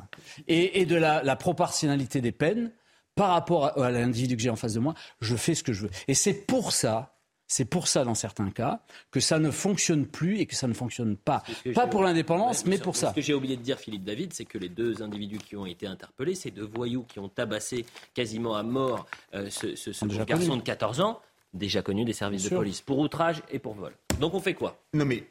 et, 0.46 0.80
et 0.80 0.86
de 0.86 0.96
la, 0.96 1.22
la 1.22 1.36
proportionnalité 1.36 2.20
des 2.20 2.32
peines 2.32 2.70
par 3.14 3.30
rapport 3.30 3.66
à, 3.66 3.86
à 3.86 3.90
l'individu 3.90 4.36
que 4.36 4.42
j'ai 4.42 4.50
en 4.50 4.56
face 4.56 4.74
de 4.74 4.80
moi, 4.80 4.94
je 5.20 5.34
fais 5.36 5.54
ce 5.54 5.62
que 5.64 5.72
je 5.72 5.82
veux. 5.82 5.90
Et 6.06 6.14
c'est 6.14 6.34
pour 6.34 6.72
ça. 6.72 7.14
C'est 7.50 7.64
pour 7.64 7.88
ça, 7.88 8.04
dans 8.04 8.14
certains 8.14 8.50
cas, 8.50 8.80
que 9.10 9.20
ça 9.20 9.38
ne 9.38 9.50
fonctionne 9.50 10.04
plus 10.04 10.38
et 10.38 10.44
que 10.44 10.54
ça 10.54 10.68
ne 10.68 10.74
fonctionne 10.74 11.16
pas. 11.16 11.42
Pas 11.74 11.86
pour 11.86 12.02
l'indépendance, 12.02 12.66
mais 12.66 12.76
pour 12.76 12.94
ça. 12.94 13.08
Ce 13.08 13.14
que 13.14 13.20
j'ai 13.22 13.32
oublié 13.32 13.56
de 13.56 13.62
dire, 13.62 13.78
Philippe 13.78 14.04
David, 14.04 14.34
c'est 14.34 14.44
que 14.44 14.58
les 14.58 14.68
deux 14.68 15.02
individus 15.02 15.38
qui 15.38 15.56
ont 15.56 15.64
été 15.64 15.86
interpellés, 15.86 16.34
ces 16.34 16.50
deux 16.50 16.66
voyous 16.66 17.04
qui 17.04 17.18
ont 17.20 17.30
tabassé 17.30 17.86
quasiment 18.12 18.54
à 18.54 18.62
mort 18.62 19.06
euh, 19.34 19.48
ce, 19.48 19.74
ce- 19.76 19.94
ce 19.94 20.04
déjà 20.04 20.26
garçon 20.26 20.56
de 20.58 20.62
14 20.62 21.00
ans, 21.00 21.20
déjà 21.54 21.80
connu 21.80 22.04
des 22.04 22.12
services 22.12 22.42
Bien 22.42 22.48
de 22.50 22.54
sûr. 22.54 22.58
police, 22.58 22.80
pour 22.82 22.98
outrage 22.98 23.40
et 23.50 23.58
pour 23.58 23.72
vol. 23.72 23.94
Donc 24.20 24.34
on 24.34 24.40
fait 24.40 24.52
quoi? 24.52 24.78
Non 24.92 25.06
mais 25.06 25.24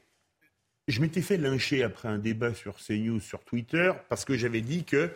je 0.88 1.02
m'étais 1.02 1.22
fait 1.22 1.38
lyncher 1.38 1.84
après 1.84 2.08
un 2.08 2.18
débat 2.18 2.54
sur 2.54 2.78
CNews, 2.78 3.20
sur 3.20 3.44
Twitter, 3.44 3.92
parce 4.10 4.26
que 4.26 4.36
j'avais 4.36 4.62
dit 4.62 4.84
que 4.84 5.10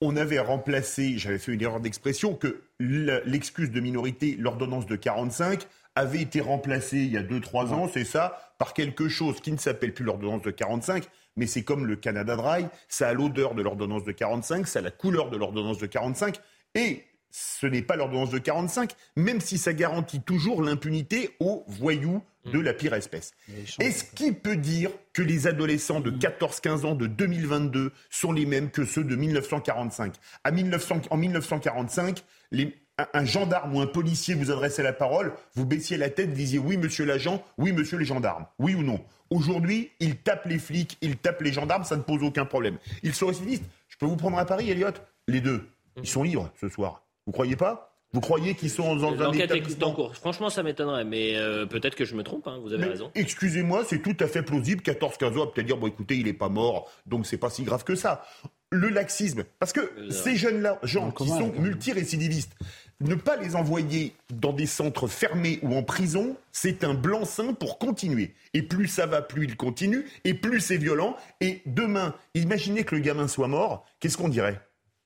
on 0.00 0.16
avait 0.16 0.40
remplacé, 0.40 1.16
j'avais 1.16 1.38
fait 1.38 1.52
une 1.52 1.62
erreur 1.62 1.80
d'expression, 1.80 2.34
que 2.34 2.60
l'excuse 2.80 3.70
de 3.70 3.80
minorité, 3.80 4.34
l'ordonnance 4.36 4.86
de 4.86 4.96
45, 4.96 5.66
avait 5.94 6.22
été 6.22 6.40
remplacée 6.40 6.98
il 6.98 7.12
y 7.12 7.16
a 7.16 7.22
2-3 7.22 7.68
ans, 7.68 7.88
c'est 7.92 8.04
ça, 8.04 8.54
par 8.58 8.74
quelque 8.74 9.08
chose 9.08 9.40
qui 9.40 9.52
ne 9.52 9.58
s'appelle 9.58 9.94
plus 9.94 10.04
l'ordonnance 10.04 10.42
de 10.42 10.50
45, 10.50 11.08
mais 11.36 11.46
c'est 11.46 11.62
comme 11.62 11.86
le 11.86 11.96
Canada 11.96 12.34
Dry, 12.34 12.66
ça 12.88 13.08
a 13.08 13.12
l'odeur 13.12 13.54
de 13.54 13.62
l'ordonnance 13.62 14.02
de 14.02 14.12
45, 14.12 14.66
ça 14.66 14.80
a 14.80 14.82
la 14.82 14.90
couleur 14.90 15.30
de 15.30 15.36
l'ordonnance 15.36 15.78
de 15.78 15.86
45, 15.86 16.40
et 16.74 17.04
ce 17.32 17.66
n'est 17.66 17.82
pas 17.82 17.96
l'ordonnance 17.96 18.30
de 18.30 18.38
45, 18.38 18.92
même 19.16 19.40
si 19.40 19.58
ça 19.58 19.72
garantit 19.72 20.20
toujours 20.20 20.62
l'impunité 20.62 21.34
aux 21.40 21.64
voyous 21.66 22.22
de 22.44 22.58
la 22.60 22.74
pire 22.74 22.92
espèce. 22.94 23.32
Est-ce 23.80 24.04
qui 24.04 24.32
peut 24.32 24.56
dire 24.56 24.90
que 25.12 25.22
les 25.22 25.46
adolescents 25.46 26.00
de 26.00 26.10
14-15 26.10 26.84
ans 26.84 26.94
de 26.94 27.06
2022 27.06 27.90
sont 28.10 28.32
les 28.32 28.46
mêmes 28.46 28.70
que 28.70 28.84
ceux 28.84 29.04
de 29.04 29.16
1945 29.16 30.14
À 30.44 30.50
1900 30.50 31.02
En 31.10 31.16
1945, 31.16 32.22
les- 32.50 32.74
un, 32.98 33.06
un 33.14 33.24
gendarme 33.24 33.74
ou 33.74 33.80
un 33.80 33.86
policier 33.86 34.34
vous 34.34 34.50
adressait 34.50 34.82
la 34.82 34.92
parole, 34.92 35.32
vous 35.54 35.64
baissiez 35.64 35.96
la 35.96 36.10
tête, 36.10 36.34
disiez 36.34 36.58
oui 36.58 36.76
monsieur 36.76 37.04
l'agent, 37.06 37.42
oui 37.56 37.72
monsieur 37.72 37.96
les 37.96 38.04
gendarmes, 38.04 38.44
oui 38.58 38.74
ou 38.74 38.82
non? 38.82 39.02
Aujourd'hui, 39.30 39.90
ils 40.00 40.16
tapent 40.16 40.44
les 40.46 40.58
flics, 40.58 40.98
ils 41.00 41.16
tapent 41.16 41.40
les 41.40 41.52
gendarmes, 41.54 41.84
ça 41.84 41.96
ne 41.96 42.02
pose 42.02 42.22
aucun 42.22 42.44
problème. 42.44 42.76
Ils 43.02 43.14
sont 43.14 43.28
récidivistes. 43.28 43.64
Je 43.88 43.96
peux 43.96 44.04
vous 44.04 44.16
prendre 44.16 44.36
à 44.38 44.44
Paris, 44.44 44.70
Elliot 44.70 44.88
Les 45.26 45.40
deux. 45.40 45.66
Ils 45.96 46.06
sont 46.06 46.22
libres 46.22 46.52
ce 46.60 46.68
soir. 46.68 47.02
Vous 47.26 47.32
croyez 47.32 47.56
pas? 47.56 47.92
Vous 48.14 48.20
croyez 48.20 48.54
qu'ils 48.54 48.68
sont 48.68 48.94
dans 48.94 49.08
un 49.08 49.16
L'enquête 49.16 49.50
est 49.52 49.56
établissement 49.56 49.88
en 49.88 49.94
cours. 49.94 50.14
Franchement, 50.14 50.50
ça 50.50 50.62
m'étonnerait, 50.62 51.04
mais 51.04 51.34
euh, 51.36 51.64
peut-être 51.64 51.94
que 51.94 52.04
je 52.04 52.14
me 52.14 52.22
trompe, 52.22 52.46
hein, 52.46 52.58
vous 52.62 52.74
avez 52.74 52.82
mais 52.82 52.90
raison. 52.90 53.10
Excusez-moi, 53.14 53.84
c'est 53.88 54.00
tout 54.00 54.16
à 54.20 54.26
fait 54.26 54.42
plausible. 54.42 54.82
14-15 54.82 55.38
ans, 55.38 55.46
peut-être 55.46 55.66
dire, 55.66 55.78
bon 55.78 55.86
écoutez, 55.86 56.16
il 56.16 56.26
n'est 56.26 56.34
pas 56.34 56.50
mort, 56.50 56.90
donc 57.06 57.26
c'est 57.26 57.38
pas 57.38 57.48
si 57.48 57.62
grave 57.62 57.84
que 57.84 57.94
ça. 57.94 58.22
Le 58.70 58.88
laxisme, 58.88 59.44
parce 59.58 59.72
que 59.72 60.10
ces 60.10 60.36
jeunes-là, 60.36 60.78
gens 60.82 61.10
qui 61.10 61.28
sont 61.28 61.52
multirécidivistes, 61.58 62.52
ne 63.00 63.14
pas 63.14 63.36
les 63.36 63.56
envoyer 63.56 64.14
dans 64.32 64.52
des 64.52 64.66
centres 64.66 65.08
fermés 65.08 65.58
ou 65.62 65.74
en 65.74 65.82
prison, 65.82 66.36
c'est 66.52 66.84
un 66.84 66.94
blanc-seing 66.94 67.54
pour 67.54 67.78
continuer. 67.78 68.34
Et 68.54 68.62
plus 68.62 68.88
ça 68.88 69.06
va, 69.06 69.22
plus 69.22 69.44
il 69.44 69.56
continue, 69.56 70.06
et 70.24 70.34
plus 70.34 70.60
c'est 70.60 70.76
violent. 70.76 71.16
Et 71.40 71.62
demain, 71.66 72.14
imaginez 72.34 72.84
que 72.84 72.94
le 72.94 73.00
gamin 73.00 73.28
soit 73.28 73.48
mort, 73.48 73.86
qu'est-ce 74.00 74.16
qu'on 74.16 74.28
dirait? 74.28 74.60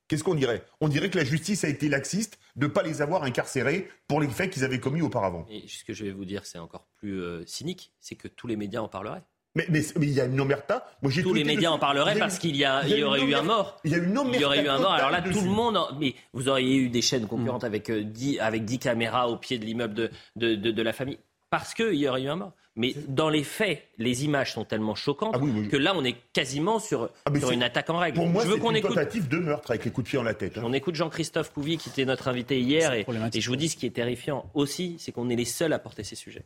Qu'est-ce 0.08 0.22
qu'on 0.24 0.34
dirait? 0.34 0.62
On 0.80 0.88
dirait 0.88 1.10
que 1.10 1.18
la 1.18 1.24
justice 1.24 1.64
a 1.64 1.68
été 1.68 1.88
laxiste 1.88 2.38
de 2.54 2.66
ne 2.66 2.70
pas 2.70 2.82
les 2.82 3.02
avoir 3.02 3.24
incarcérés 3.24 3.88
pour 4.08 4.20
les 4.20 4.28
faits 4.28 4.50
qu'ils 4.52 4.64
avaient 4.64 4.78
commis 4.80 5.02
auparavant. 5.02 5.46
Et 5.50 5.64
ce 5.68 5.84
que 5.84 5.92
je 5.92 6.04
vais 6.04 6.12
vous 6.12 6.24
dire, 6.24 6.46
c'est 6.46 6.58
encore 6.58 6.86
plus 6.96 7.20
euh, 7.20 7.42
cynique, 7.46 7.92
c'est 8.00 8.14
que 8.14 8.28
tous 8.28 8.46
les 8.46 8.56
médias 8.56 8.80
en 8.80 8.88
parleraient. 8.88 9.22
Mais 9.56 9.66
mais- 9.70 9.80
mais 9.98 10.06
il 10.06 10.12
y 10.12 10.20
a 10.20 10.26
une 10.26 10.38
omerta. 10.40 10.86
Moi, 11.02 11.10
Tous 11.22 11.32
les 11.32 11.42
médias 11.42 11.70
en 11.70 11.78
parleraient 11.78 12.18
parce 12.18 12.38
qu'il 12.38 12.54
y, 12.56 12.64
a- 12.64 12.82
il 12.84 12.90
il 12.92 12.98
y 12.98 13.02
a 13.02 13.06
aurait 13.06 13.20
eu 13.20 13.34
un 13.34 13.38
omerta- 13.40 13.44
mort. 13.46 13.80
Il 13.84 13.90
y 13.90 13.94
a 13.94 13.98
une 13.98 14.20
Il 14.34 14.40
y 14.40 14.44
aurait 14.44 14.62
eu 14.62 14.68
un 14.68 14.78
mort. 14.78 14.92
Alors 14.92 15.10
là, 15.10 15.22
tout 15.22 15.40
le 15.40 15.48
monde. 15.50 15.76
en- 15.78 15.94
Mais 15.98 16.14
vous 16.34 16.48
auriez 16.48 16.76
eu 16.76 16.88
des 16.90 17.00
chaînes 17.02 17.26
concurrentes 17.26 17.64
avec, 17.64 17.88
euh, 17.90 18.02
10, 18.04 18.38
avec 18.38 18.64
10 18.66 18.78
caméras 18.78 19.28
au 19.28 19.38
pied 19.38 19.58
de 19.58 19.64
l'immeuble 19.64 19.94
de, 19.94 20.10
de, 20.36 20.54
de- 20.56 20.70
de 20.72 20.82
la 20.82 20.92
famille. 20.92 21.18
Parce 21.48 21.72
qu'il 21.74 21.94
y 21.94 22.06
aurait 22.08 22.22
eu 22.22 22.28
un 22.28 22.36
mort. 22.36 22.52
Mais 22.78 22.94
dans 23.08 23.30
les 23.30 23.42
faits, 23.42 23.82
les 23.96 24.24
images 24.26 24.52
sont 24.52 24.64
tellement 24.64 24.94
choquantes 24.94 25.34
que 25.70 25.76
là, 25.78 25.94
on 25.96 26.04
est 26.04 26.16
quasiment 26.34 26.78
sur, 26.78 27.08
Ah, 27.24 27.30
sur 27.38 27.50
une 27.50 27.62
attaque 27.62 27.88
en 27.88 27.96
règle. 27.96 28.18
Pour 28.18 28.26
moi, 28.26 28.42
je 28.44 28.48
veux 28.48 28.54
c'est 28.56 28.60
qu'on 28.60 28.70
une 28.70 28.76
écoute. 28.76 28.90
tentative 28.90 29.28
de 29.28 29.38
meurtre 29.38 29.70
avec 29.70 29.86
les 29.86 29.90
coups 29.90 30.04
de 30.04 30.10
pied 30.10 30.18
en 30.18 30.22
la 30.22 30.34
tête. 30.34 30.58
hein. 30.58 30.62
On 30.64 30.72
écoute 30.74 30.94
Jean-Christophe 30.94 31.52
Couvier, 31.54 31.78
qui 31.78 31.88
était 31.88 32.04
notre 32.04 32.28
invité 32.28 32.60
hier. 32.60 32.92
Et, 32.92 33.06
et 33.32 33.40
je 33.40 33.48
vous 33.48 33.56
dis, 33.56 33.68
ce 33.70 33.76
qui 33.76 33.86
est 33.86 33.90
terrifiant 33.90 34.44
aussi, 34.52 34.96
c'est 34.98 35.10
qu'on 35.10 35.30
est 35.30 35.36
les 35.36 35.46
seuls 35.46 35.72
à 35.72 35.78
porter 35.78 36.04
ces 36.04 36.16
sujets. 36.16 36.44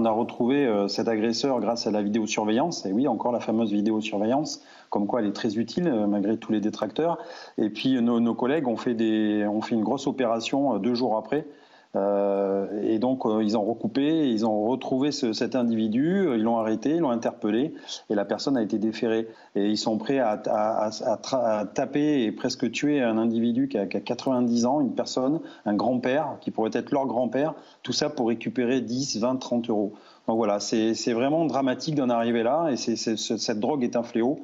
On 0.00 0.04
a 0.04 0.10
retrouvé 0.12 0.64
euh, 0.64 0.86
cet 0.86 1.08
agresseur 1.08 1.58
grâce 1.58 1.88
à 1.88 1.90
la 1.90 2.02
vidéosurveillance, 2.02 2.86
et 2.86 2.92
oui, 2.92 3.08
encore 3.08 3.32
la 3.32 3.40
fameuse 3.40 3.72
vidéosurveillance, 3.72 4.62
comme 4.90 5.08
quoi 5.08 5.20
elle 5.20 5.26
est 5.26 5.32
très 5.32 5.58
utile 5.58 5.88
euh, 5.88 6.06
malgré 6.06 6.36
tous 6.38 6.52
les 6.52 6.60
détracteurs. 6.60 7.18
Et 7.58 7.68
puis 7.68 7.96
euh, 7.96 8.00
nos, 8.00 8.20
nos 8.20 8.34
collègues 8.34 8.68
ont 8.68 8.76
fait, 8.76 8.94
des, 8.94 9.44
ont 9.46 9.60
fait 9.60 9.74
une 9.74 9.82
grosse 9.82 10.06
opération 10.06 10.76
euh, 10.76 10.78
deux 10.78 10.94
jours 10.94 11.16
après. 11.18 11.44
Euh, 11.98 12.66
et 12.82 12.98
donc 12.98 13.26
euh, 13.26 13.42
ils 13.42 13.56
ont 13.56 13.64
recoupé, 13.64 14.30
ils 14.30 14.46
ont 14.46 14.66
retrouvé 14.66 15.10
ce- 15.12 15.32
cet 15.32 15.56
individu, 15.56 16.26
euh, 16.28 16.36
ils 16.36 16.42
l'ont 16.42 16.58
arrêté, 16.58 16.90
ils 16.90 17.00
l'ont 17.00 17.10
interpellé, 17.10 17.74
et 18.08 18.14
la 18.14 18.24
personne 18.24 18.56
a 18.56 18.62
été 18.62 18.78
déférée. 18.78 19.28
Et 19.56 19.66
ils 19.66 19.76
sont 19.76 19.98
prêts 19.98 20.18
à, 20.18 20.38
taper 21.74 22.22
et 22.24 22.32
presque 22.32 22.70
tuer 22.70 23.02
un 23.02 23.18
individu 23.18 23.68
qui 23.68 23.78
a, 23.78 23.86
qui 23.86 23.96
a 23.96 24.00
90 24.00 24.66
ans, 24.66 24.80
une 24.80 24.94
personne, 24.94 25.40
un 25.66 25.74
grand-père, 25.74 26.36
qui 26.40 26.50
pourrait 26.50 26.70
être 26.72 26.90
leur 26.92 27.06
grand-père, 27.06 27.54
tout 27.82 27.92
ça 27.92 28.10
pour 28.10 28.28
récupérer 28.28 28.80
10, 28.80 29.18
20, 29.18 29.36
30 29.36 29.70
euros. 29.70 29.92
Donc 30.26 30.36
voilà, 30.36 30.60
c'est 30.60 31.12
vraiment 31.12 31.44
dramatique 31.46 31.94
d'en 31.94 32.10
arriver 32.10 32.42
là, 32.42 32.68
et 32.70 32.76
cette 32.76 33.60
drogue 33.60 33.82
est 33.82 33.96
un 33.96 34.02
fléau. 34.02 34.40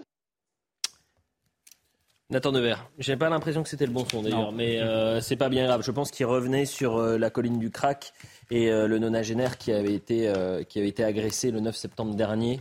Nathan 2.35 2.51
Devers, 2.51 2.91
j'ai 2.99 3.17
pas 3.17 3.31
l'impression 3.31 3.63
que 3.63 3.69
c'était 3.69 3.87
le 3.87 3.93
bon 3.93 4.05
son 4.11 4.21
d'ailleurs, 4.21 4.51
mais 4.51 4.81
euh, 4.81 5.21
c'est 5.21 5.37
pas 5.37 5.49
bien 5.49 5.67
grave. 5.67 5.83
Je 5.85 5.93
pense 5.93 6.11
qu'il 6.11 6.27
revenait 6.27 6.65
sur 6.65 6.97
euh, 6.97 7.17
la 7.17 7.31
colline 7.31 7.61
du 7.61 7.71
Crac 7.71 8.13
et 8.51 8.73
euh, 8.73 8.89
le 8.89 8.99
nonagénaire 8.99 9.57
qui 9.57 9.71
avait 9.71 9.95
été, 9.95 10.33
qui 10.69 10.81
avait 10.81 10.89
été 10.89 11.05
agressé 11.05 11.53
le 11.53 11.61
9 11.61 11.77
septembre 11.77 12.17
dernier 12.17 12.61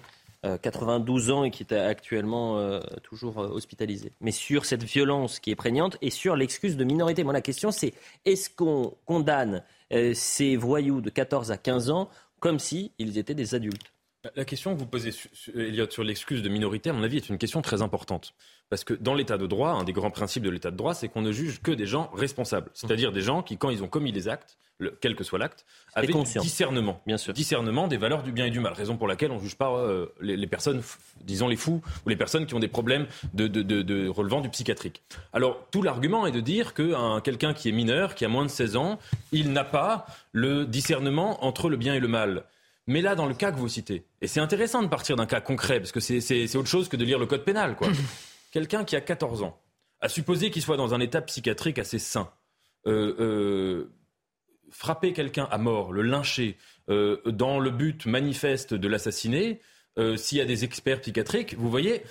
92 0.61 1.31
ans 1.31 1.43
et 1.43 1.49
qui 1.49 1.63
est 1.63 1.73
actuellement 1.73 2.79
toujours 3.01 3.37
hospitalisé. 3.37 4.11
Mais 4.21 4.31
sur 4.31 4.65
cette 4.65 4.83
violence 4.83 5.39
qui 5.39 5.49
est 5.49 5.55
prégnante 5.55 5.97
et 6.01 6.11
sur 6.11 6.35
l'excuse 6.35 6.77
de 6.77 6.83
minorité. 6.83 7.23
Moi, 7.23 7.33
la 7.33 7.41
question, 7.41 7.71
c'est 7.71 7.93
est-ce 8.25 8.49
qu'on 8.49 8.93
condamne 9.05 9.63
ces 10.13 10.55
voyous 10.57 11.01
de 11.01 11.09
14 11.09 11.51
à 11.51 11.57
15 11.57 11.89
ans 11.89 12.09
comme 12.39 12.59
s'ils 12.59 12.91
étaient 13.17 13.33
des 13.33 13.55
adultes? 13.55 13.92
La 14.35 14.45
question 14.45 14.73
que 14.73 14.79
vous 14.79 14.85
posez, 14.85 15.11
Elliot, 15.55 15.89
sur 15.89 16.03
l'excuse 16.03 16.41
de 16.41 16.49
minorité, 16.49 16.89
à 16.89 16.93
mon 16.93 17.03
avis, 17.03 17.17
est 17.17 17.29
une 17.29 17.37
question 17.37 17.61
très 17.61 17.81
importante. 17.81 18.33
Parce 18.69 18.83
que 18.83 18.93
dans 18.93 19.13
l'état 19.13 19.37
de 19.37 19.47
droit, 19.47 19.71
un 19.71 19.83
des 19.83 19.93
grands 19.93 20.11
principes 20.11 20.43
de 20.43 20.49
l'état 20.49 20.71
de 20.71 20.77
droit, 20.77 20.93
c'est 20.93 21.09
qu'on 21.09 21.21
ne 21.21 21.31
juge 21.31 21.61
que 21.61 21.71
des 21.71 21.85
gens 21.85 22.09
responsables. 22.13 22.71
C'est-à-dire 22.73 23.11
des 23.11 23.21
gens 23.21 23.43
qui, 23.43 23.57
quand 23.57 23.69
ils 23.69 23.83
ont 23.83 23.87
commis 23.87 24.11
des 24.11 24.29
actes, 24.29 24.57
quel 25.01 25.15
que 25.15 25.23
soit 25.23 25.39
l'acte, 25.39 25.65
avec 25.93 26.15
discernement. 26.41 27.01
Bien 27.05 27.17
sûr. 27.17 27.33
Discernement 27.33 27.87
des 27.87 27.97
valeurs 27.97 28.23
du 28.23 28.31
bien 28.31 28.45
et 28.45 28.49
du 28.49 28.59
mal. 28.59 28.73
Raison 28.73 28.97
pour 28.97 29.07
laquelle 29.07 29.31
on 29.31 29.35
ne 29.35 29.41
juge 29.41 29.55
pas 29.55 29.71
euh, 29.71 30.07
les, 30.19 30.47
personnes, 30.47 30.81
disons 31.21 31.47
les 31.47 31.55
fous, 31.55 31.81
ou 32.05 32.09
les 32.09 32.15
personnes 32.15 32.45
qui 32.45 32.55
ont 32.55 32.59
des 32.59 32.67
problèmes 32.67 33.07
de, 33.33 34.07
relevant 34.07 34.41
du 34.41 34.49
psychiatrique. 34.49 35.03
Alors, 35.31 35.67
tout 35.71 35.81
l'argument 35.81 36.25
est 36.25 36.31
de 36.31 36.41
dire 36.41 36.73
que 36.73 37.19
quelqu'un 37.19 37.53
qui 37.53 37.69
est 37.69 37.73
mineur, 37.73 38.15
qui 38.15 38.25
a 38.25 38.29
moins 38.29 38.45
de 38.45 38.49
16 38.49 38.75
ans, 38.75 38.99
il 39.31 39.51
n'a 39.51 39.63
pas 39.63 40.05
le 40.31 40.65
discernement 40.65 41.45
entre 41.45 41.69
le 41.69 41.77
bien 41.77 41.93
et 41.93 41.99
le 41.99 42.07
mal. 42.07 42.43
Mais 42.87 43.01
là, 43.01 43.15
dans 43.15 43.25
le 43.25 43.33
cas 43.33 43.51
que 43.51 43.57
vous 43.57 43.69
citez, 43.69 44.05
et 44.21 44.27
c'est 44.27 44.39
intéressant 44.39 44.83
de 44.83 44.87
partir 44.87 45.15
d'un 45.15 45.25
cas 45.25 45.41
concret, 45.41 45.79
parce 45.79 45.91
que 45.91 45.99
c'est 45.99 46.55
autre 46.55 46.67
chose 46.67 46.89
que 46.89 46.97
de 46.97 47.05
lire 47.05 47.19
le 47.19 47.25
code 47.25 47.45
pénal, 47.45 47.75
quoi. 47.75 47.87
Quelqu'un 48.51 48.83
qui 48.83 48.95
a 48.95 49.01
14 49.01 49.43
ans, 49.43 49.59
à 50.01 50.09
supposer 50.09 50.51
qu'il 50.51 50.61
soit 50.61 50.77
dans 50.77 50.93
un 50.93 50.99
état 50.99 51.21
psychiatrique 51.21 51.79
assez 51.79 51.97
sain, 51.97 52.29
euh, 52.85 53.15
euh, 53.19 53.93
frapper 54.69 55.13
quelqu'un 55.13 55.47
à 55.49 55.57
mort, 55.57 55.93
le 55.93 56.01
lyncher, 56.01 56.57
euh, 56.89 57.21
dans 57.25 57.59
le 57.59 57.71
but 57.71 58.05
manifeste 58.05 58.73
de 58.73 58.87
l'assassiner, 58.87 59.61
s'il 60.15 60.39
y 60.39 60.41
a 60.41 60.45
des 60.45 60.63
experts 60.63 61.01
psychiatriques, 61.01 61.55
vous 61.55 61.69
voyez, 61.69 62.01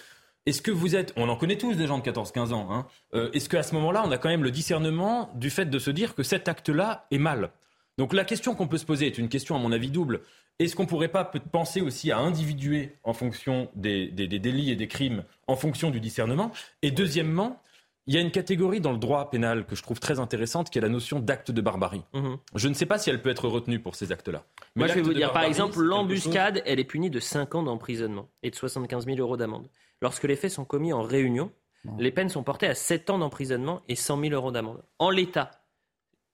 est-ce 0.47 0.63
que 0.63 0.71
vous 0.71 0.95
êtes, 0.95 1.13
on 1.17 1.29
en 1.29 1.37
connaît 1.37 1.59
tous 1.59 1.75
des 1.75 1.89
gens 1.89 1.99
de 1.99 2.05
14-15 2.05 2.53
ans, 2.53 2.69
hein, 2.71 2.87
est-ce 3.33 3.49
qu'à 3.49 3.65
ce 3.65 3.75
moment-là, 3.75 4.05
on 4.07 4.11
a 4.13 4.19
quand 4.19 4.29
même 4.29 4.45
le 4.45 4.53
discernement 4.53 5.33
du 5.35 5.51
fait 5.51 5.67
de 5.67 5.79
se 5.81 5.91
dire 5.91 6.15
que 6.15 6.23
cet 6.23 6.47
acte-là 6.47 7.07
est 7.11 7.19
mal? 7.19 7.51
Donc 7.99 8.13
la 8.13 8.25
question 8.25 8.55
qu'on 8.55 8.69
peut 8.69 8.79
se 8.79 8.87
poser 8.87 9.09
est 9.09 9.19
une 9.19 9.29
question 9.29 9.57
à 9.57 9.59
mon 9.59 9.73
avis 9.73 9.91
double. 9.91 10.21
Est-ce 10.65 10.77
qu'on 10.77 10.85
ne 10.85 10.89
pourrait 10.89 11.09
pas 11.09 11.25
penser 11.25 11.81
aussi 11.81 12.11
à 12.11 12.19
individuer 12.19 12.97
en 13.05 13.13
fonction 13.13 13.69
des, 13.75 14.09
délits 14.09 14.71
et 14.71 14.77
des 14.77 14.89
crimes, 14.89 15.25
en 15.47 15.57
fonction 15.57 15.91
du 15.91 16.01
discernement 16.01 16.53
Et 16.83 16.91
deuxièmement, 16.91 17.61
il 18.07 18.15
y 18.15 18.17
a 18.17 18.21
une 18.21 18.31
catégorie 18.31 18.81
dans 18.81 18.93
le 18.93 18.99
droit 18.99 19.31
pénal 19.31 19.65
que 19.65 19.77
je 19.77 19.83
trouve 19.83 20.01
très 20.01 20.19
intéressante, 20.19 20.71
qui 20.71 20.79
est 20.79 20.81
la 20.81 20.89
notion 20.89 21.21
d'acte 21.21 21.51
de 21.51 21.61
barbarie. 21.61 22.03
Mhm. 22.15 22.39
Je 22.55 22.69
ne 22.69 22.75
sais 22.75 22.87
pas 22.87 22.99
si 22.99 23.11
elle 23.11 23.23
peut 23.23 23.31
être 23.31 23.49
retenue 23.49 23.79
pour 23.79 23.95
ces 23.95 24.11
actes-là. 24.11 24.45
Moi, 24.75 24.89
je 24.89 24.95
vais 24.95 25.03
vous 25.03 25.15
dire, 25.15 25.33
par 25.33 25.45
exemple, 25.45 25.81
l'embuscade, 25.81 26.63
elle 26.67 26.81
est 26.81 26.85
punie 26.85 27.11
de 27.11 27.21
5 27.21 27.55
ans 27.55 27.63
d'emprisonnement 27.63 28.29
et 28.43 28.51
de 28.51 28.57
75 28.57 29.07
000 29.07 29.19
euros 29.19 29.37
d'amende. 29.37 29.69
Lorsque 30.01 30.25
les 30.25 30.37
faits 30.37 30.51
sont 30.51 30.65
commis 30.65 30.93
en 30.93 31.03
réunion, 31.03 31.53
les 31.99 32.11
peines 32.11 32.29
sont 32.29 32.43
portées 32.43 32.67
à 32.67 32.75
7 32.75 33.11
ans 33.11 33.19
d'emprisonnement 33.19 33.83
et 33.89 33.97
100 33.97 34.21
000 34.21 34.35
euros 34.35 34.53
d'amende. 34.53 34.83
En 34.99 35.11
l'état, 35.11 35.51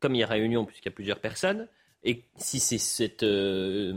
comme 0.00 0.14
il 0.14 0.18
y 0.18 0.22
a 0.22 0.26
réunion, 0.26 0.64
puisqu'il 0.64 0.88
y 0.88 0.92
a 0.92 0.94
plusieurs 0.94 1.20
personnes, 1.20 1.68
et 2.04 2.22
si 2.36 2.60
c'est 2.60 2.78
cette, 2.78 3.24
euh, 3.24 3.92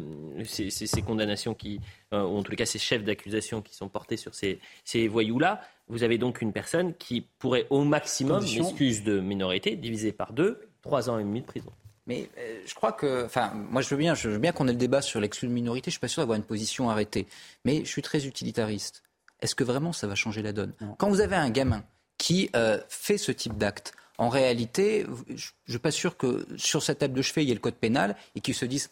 ces, 0.45 1.01
condamnations 1.01 1.53
qui, 1.53 1.79
euh, 2.13 2.23
ou 2.23 2.37
en 2.37 2.43
tout 2.43 2.55
cas 2.55 2.65
ces 2.65 2.79
chefs 2.79 3.03
d'accusation 3.03 3.61
qui 3.61 3.75
sont 3.75 3.89
portés 3.89 4.17
sur 4.17 4.33
ces, 4.33 4.59
ces 4.83 5.07
voyous-là, 5.07 5.61
vous 5.87 6.03
avez 6.03 6.17
donc 6.17 6.41
une 6.41 6.51
personne 6.51 6.95
qui 6.95 7.21
pourrait 7.21 7.67
au 7.69 7.83
maximum, 7.83 8.43
excuse 8.43 9.03
de 9.03 9.19
minorité, 9.19 9.75
divisé 9.75 10.11
par 10.11 10.33
deux, 10.33 10.67
trois 10.81 11.09
ans 11.09 11.19
et 11.19 11.23
demi 11.23 11.41
de 11.41 11.45
prison. 11.45 11.71
Mais 12.07 12.29
euh, 12.39 12.59
je 12.65 12.73
crois 12.73 12.91
que, 12.91 13.25
enfin, 13.25 13.53
moi 13.53 13.81
je 13.81 13.89
veux 13.89 13.97
bien, 13.97 14.15
je 14.15 14.29
veux 14.29 14.39
bien 14.39 14.51
qu'on 14.51 14.67
ait 14.67 14.73
le 14.73 14.77
débat 14.77 15.03
sur 15.03 15.19
l'excuse 15.19 15.47
de 15.47 15.53
minorité. 15.53 15.91
Je 15.91 15.93
suis 15.93 15.99
pas 15.99 16.07
sûr 16.07 16.23
d'avoir 16.23 16.37
une 16.37 16.43
position 16.43 16.89
arrêtée, 16.89 17.27
mais 17.65 17.85
je 17.85 17.89
suis 17.89 18.01
très 18.01 18.25
utilitariste. 18.25 19.03
Est-ce 19.41 19.53
que 19.53 19.63
vraiment 19.63 19.93
ça 19.93 20.07
va 20.07 20.15
changer 20.15 20.41
la 20.41 20.53
donne? 20.53 20.73
Quand 20.97 21.09
vous 21.09 21.21
avez 21.21 21.35
un 21.35 21.49
gamin 21.49 21.83
qui 22.17 22.51
fait 22.89 23.17
ce 23.17 23.31
type 23.31 23.57
d'acte, 23.57 23.93
en 24.17 24.29
réalité, 24.29 25.05
je 25.27 25.51
ne 25.67 25.71
suis 25.71 25.79
pas 25.79 25.91
sûr 25.91 26.17
que 26.17 26.45
sur 26.57 26.83
cette 26.83 26.99
table 26.99 27.13
de 27.13 27.21
chevet, 27.21 27.43
il 27.43 27.49
y 27.49 27.51
ait 27.51 27.55
le 27.55 27.59
code 27.59 27.75
pénal 27.75 28.15
et 28.35 28.41
qu'ils 28.41 28.55
se 28.55 28.65
disent 28.65 28.91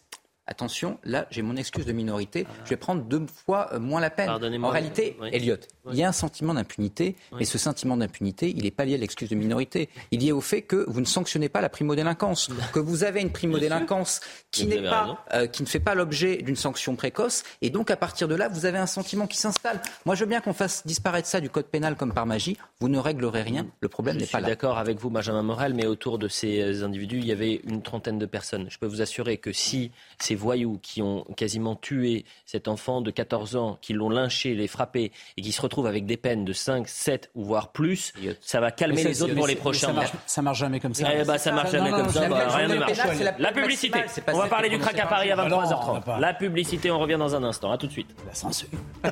attention, 0.50 0.98
là, 1.04 1.26
j'ai 1.30 1.42
mon 1.42 1.56
excuse 1.56 1.86
de 1.86 1.92
minorité, 1.92 2.46
je 2.64 2.70
vais 2.70 2.76
prendre 2.76 3.02
deux 3.02 3.24
fois 3.46 3.68
euh, 3.72 3.78
moins 3.78 4.00
la 4.00 4.10
peine. 4.10 4.28
En 4.28 4.68
réalité, 4.68 5.16
Elliot, 5.32 5.56
il 5.90 5.96
y 5.96 6.02
a 6.02 6.08
un 6.08 6.12
sentiment 6.12 6.52
d'impunité, 6.52 7.16
mais 7.32 7.44
ce 7.44 7.56
sentiment 7.56 7.96
d'impunité, 7.96 8.52
il 8.54 8.64
n'est 8.64 8.70
pas 8.70 8.84
lié 8.84 8.94
à 8.94 8.98
l'excuse 8.98 9.28
de 9.28 9.36
minorité. 9.36 9.88
Il 10.10 10.20
est 10.20 10.26
lié 10.26 10.32
au 10.32 10.40
fait 10.40 10.62
que 10.62 10.84
vous 10.88 11.00
ne 11.00 11.06
sanctionnez 11.06 11.48
pas 11.48 11.60
la 11.60 11.68
primo-délinquance, 11.68 12.48
que 12.72 12.80
vous 12.80 13.04
avez 13.04 13.20
une 13.20 13.30
primo-délinquance 13.30 14.20
qui, 14.50 14.66
n'est 14.66 14.82
pas, 14.82 15.24
euh, 15.32 15.46
qui 15.46 15.62
ne 15.62 15.68
fait 15.68 15.80
pas 15.80 15.94
l'objet 15.94 16.38
d'une 16.38 16.56
sanction 16.56 16.96
précoce, 16.96 17.44
et 17.62 17.70
donc 17.70 17.90
à 17.90 17.96
partir 17.96 18.28
de 18.28 18.34
là, 18.34 18.48
vous 18.48 18.66
avez 18.66 18.78
un 18.78 18.86
sentiment 18.86 19.26
qui 19.26 19.38
s'installe. 19.38 19.80
Moi, 20.04 20.16
je 20.16 20.24
veux 20.24 20.28
bien 20.28 20.40
qu'on 20.40 20.52
fasse 20.52 20.86
disparaître 20.86 21.28
ça 21.28 21.40
du 21.40 21.48
code 21.48 21.66
pénal 21.66 21.94
comme 21.94 22.12
par 22.12 22.26
magie. 22.26 22.56
Vous 22.80 22.88
ne 22.88 22.98
réglerez 22.98 23.42
rien. 23.42 23.66
Le 23.80 23.88
problème 23.88 24.16
n'est 24.16 24.26
pas 24.26 24.40
là. 24.40 24.48
Je 24.48 24.50
suis 24.50 24.56
d'accord 24.56 24.78
avec 24.78 24.98
vous, 24.98 25.10
Benjamin 25.10 25.42
Morel, 25.42 25.74
mais 25.74 25.86
autour 25.86 26.18
de 26.18 26.26
ces 26.26 26.60
euh, 26.60 26.84
individus, 26.84 27.18
il 27.18 27.26
y 27.26 27.32
avait 27.32 27.60
une 27.64 27.82
trentaine 27.82 28.18
de 28.18 28.26
personnes. 28.26 28.66
Je 28.68 28.78
peux 28.78 28.86
vous 28.86 29.02
assurer 29.02 29.36
que 29.36 29.52
si 29.52 29.92
ces 30.18 30.34
voyous 30.40 30.78
qui 30.82 31.02
ont 31.02 31.24
quasiment 31.36 31.76
tué 31.76 32.24
cet 32.46 32.66
enfant 32.66 33.00
de 33.00 33.10
14 33.10 33.56
ans, 33.56 33.78
qui 33.80 33.92
l'ont 33.92 34.10
lynché, 34.10 34.54
les 34.54 34.66
frappé 34.66 35.12
et 35.36 35.42
qui 35.42 35.52
se 35.52 35.60
retrouvent 35.60 35.86
avec 35.86 36.06
des 36.06 36.16
peines 36.16 36.44
de 36.44 36.52
5, 36.52 36.88
7 36.88 37.30
ou 37.34 37.44
voire 37.44 37.72
plus, 37.72 38.12
ça 38.40 38.60
va 38.60 38.70
calmer 38.70 39.04
les 39.04 39.22
autres 39.22 39.34
pour 39.34 39.46
les 39.46 39.56
prochains 39.56 39.88
ça 39.88 39.92
marche, 39.92 40.12
ça 40.26 40.42
marche 40.42 40.58
jamais 40.58 40.80
comme 40.80 40.94
ça. 40.94 41.08
Eh 41.12 41.24
bah, 41.24 41.38
ça 41.38 41.52
marche 41.52 41.70
jamais 41.70 41.90
comme 41.90 42.08
ça. 42.08 42.20
rien 42.20 42.68
ne 42.68 42.76
marche. 42.76 42.98
La 43.38 43.52
publicité. 43.52 44.00
On 44.32 44.38
va 44.38 44.48
parler 44.48 44.68
du 44.68 44.78
crack 44.78 44.98
à 44.98 45.06
Paris 45.06 45.30
à 45.30 45.36
23h30. 45.36 46.20
La 46.20 46.34
publicité, 46.34 46.90
on 46.90 46.98
revient 46.98 47.18
dans 47.18 47.34
un 47.34 47.44
instant. 47.44 47.70
À 47.70 47.78
tout 47.78 47.86
de 47.86 47.92
suite. 47.92 48.14
La 48.26 48.34
censure. 48.34 48.68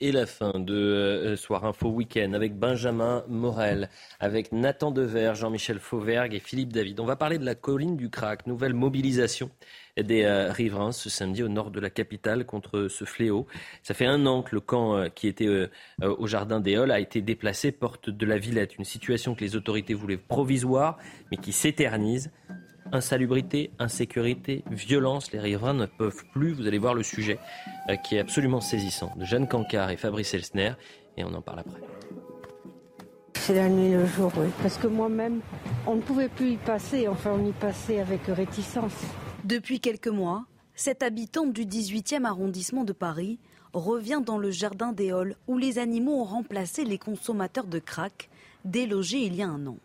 et 0.00 0.12
la 0.12 0.26
fin 0.26 0.58
de 0.58 0.74
euh, 0.74 1.36
Soir 1.36 1.64
Info 1.64 1.88
Week-end 1.88 2.34
avec 2.34 2.58
Benjamin 2.58 3.24
Morel, 3.26 3.88
avec 4.20 4.52
Nathan 4.52 4.90
Dever, 4.90 5.32
Jean-Michel 5.34 5.78
Fauvergue 5.78 6.34
et 6.34 6.40
Philippe 6.40 6.74
David. 6.74 7.00
On 7.00 7.06
va 7.06 7.16
parler 7.16 7.38
de 7.38 7.44
la 7.44 7.54
colline 7.54 7.96
du 7.96 8.10
Crac, 8.10 8.46
nouvelle 8.46 8.74
mobilisation 8.74 9.50
des 9.96 10.24
euh, 10.24 10.52
riverains 10.52 10.92
ce 10.92 11.08
samedi 11.08 11.42
au 11.42 11.48
nord 11.48 11.70
de 11.70 11.80
la 11.80 11.88
capitale 11.88 12.44
contre 12.44 12.88
ce 12.88 13.06
fléau. 13.06 13.46
Ça 13.82 13.94
fait 13.94 14.04
un 14.04 14.26
an 14.26 14.42
que 14.42 14.54
le 14.54 14.60
camp 14.60 14.94
euh, 14.94 15.08
qui 15.08 15.26
était 15.26 15.48
au 16.02 16.26
jardin 16.26 16.60
des 16.60 16.76
Halles 16.76 16.90
a 16.90 17.00
été 17.00 17.22
déplacé 17.22 17.72
porte 17.72 18.10
de 18.10 18.26
la 18.26 18.36
Villette, 18.36 18.76
une 18.76 18.84
situation 18.84 19.34
que 19.34 19.40
les 19.40 19.56
autorités 19.56 19.94
voulaient 19.94 20.18
provisoire 20.18 20.98
mais 21.30 21.38
qui 21.38 21.52
s'éternise. 21.52 22.30
Insalubrité, 22.92 23.70
insécurité, 23.78 24.62
violence, 24.70 25.32
les 25.32 25.40
riverains 25.40 25.74
ne 25.74 25.86
peuvent 25.86 26.24
plus. 26.32 26.52
Vous 26.52 26.66
allez 26.66 26.78
voir 26.78 26.94
le 26.94 27.02
sujet 27.02 27.38
euh, 27.88 27.96
qui 27.96 28.16
est 28.16 28.20
absolument 28.20 28.60
saisissant 28.60 29.12
de 29.16 29.24
Jeanne 29.24 29.48
Cancard 29.48 29.90
et 29.90 29.96
Fabrice 29.96 30.34
Elsner 30.34 30.72
et 31.16 31.24
on 31.24 31.34
en 31.34 31.42
parle 31.42 31.60
après. 31.60 31.80
C'est 33.34 33.54
la 33.54 33.68
nuit 33.68 33.92
le 33.92 34.06
jour, 34.06 34.32
oui. 34.36 34.48
Parce 34.62 34.76
que 34.76 34.86
moi-même, 34.86 35.40
on 35.86 35.96
ne 35.96 36.00
pouvait 36.00 36.28
plus 36.28 36.52
y 36.52 36.56
passer, 36.56 37.08
enfin 37.08 37.32
on 37.32 37.46
y 37.46 37.52
passait 37.52 38.00
avec 38.00 38.22
réticence. 38.26 39.04
Depuis 39.44 39.80
quelques 39.80 40.08
mois, 40.08 40.46
cette 40.74 41.02
habitante 41.02 41.52
du 41.52 41.64
18e 41.64 42.24
arrondissement 42.24 42.84
de 42.84 42.92
Paris 42.92 43.38
revient 43.72 44.22
dans 44.24 44.38
le 44.38 44.50
jardin 44.50 44.92
des 44.92 45.12
Halles 45.12 45.36
où 45.48 45.58
les 45.58 45.78
animaux 45.78 46.20
ont 46.20 46.24
remplacé 46.24 46.84
les 46.84 46.98
consommateurs 46.98 47.66
de 47.66 47.78
crack 47.78 48.30
délogés 48.64 49.24
il 49.24 49.34
y 49.34 49.42
a 49.42 49.48
un 49.48 49.66
an. 49.66 49.78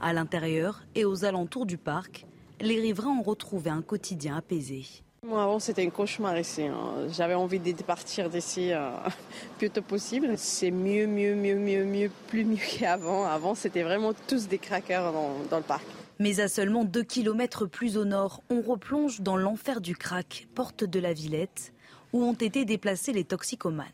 À 0.00 0.12
l'intérieur 0.12 0.84
et 0.94 1.04
aux 1.04 1.24
alentours 1.24 1.66
du 1.66 1.76
parc, 1.76 2.26
les 2.60 2.80
riverains 2.80 3.18
ont 3.18 3.22
retrouvé 3.22 3.70
un 3.70 3.82
quotidien 3.82 4.36
apaisé. 4.36 4.84
Moi, 5.26 5.42
avant, 5.42 5.58
c'était 5.58 5.84
un 5.84 5.90
cauchemar 5.90 6.38
ici. 6.38 6.62
Hein. 6.62 7.08
J'avais 7.08 7.34
envie 7.34 7.58
de 7.58 7.72
partir 7.82 8.30
d'ici 8.30 8.72
euh, 8.72 8.90
plus 9.58 9.70
tôt 9.70 9.82
possible. 9.82 10.34
C'est 10.36 10.70
mieux, 10.70 11.06
mieux, 11.06 11.34
mieux, 11.34 11.56
mieux, 11.56 11.84
mieux, 11.84 12.10
plus 12.28 12.44
mieux 12.44 12.58
qu'avant. 12.78 13.24
Avant, 13.24 13.54
c'était 13.54 13.82
vraiment 13.82 14.12
tous 14.28 14.46
des 14.46 14.58
craqueurs 14.58 15.12
dans, 15.12 15.56
le 15.56 15.62
parc. 15.64 15.84
Mais 16.20 16.38
à 16.40 16.48
seulement 16.48 16.84
2 16.84 17.02
km 17.02 17.66
plus 17.66 17.96
au 17.96 18.04
nord, 18.04 18.42
on 18.50 18.60
replonge 18.60 19.20
dans 19.20 19.36
l'enfer 19.36 19.80
du 19.80 19.96
crack, 19.96 20.46
porte 20.54 20.84
de 20.84 21.00
la 21.00 21.12
Villette, 21.12 21.72
où 22.12 22.22
ont 22.22 22.34
été 22.34 22.64
déplacés 22.64 23.12
les 23.12 23.24
toxicomanes. 23.24 23.86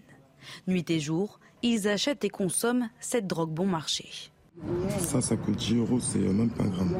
Nuit 0.66 0.88
et 0.90 1.00
jour, 1.00 1.40
ils 1.62 1.88
achètent 1.88 2.24
et 2.24 2.30
consomment 2.30 2.90
cette 3.00 3.26
drogue 3.26 3.50
bon 3.50 3.66
marché. 3.66 4.30
Ça, 4.98 5.20
ça 5.20 5.36
coûte 5.36 5.56
10 5.56 5.76
euros, 5.76 6.00
c'est 6.00 6.18
même 6.18 6.50
pas 6.50 6.64
un 6.64 6.68
gramme. 6.68 6.96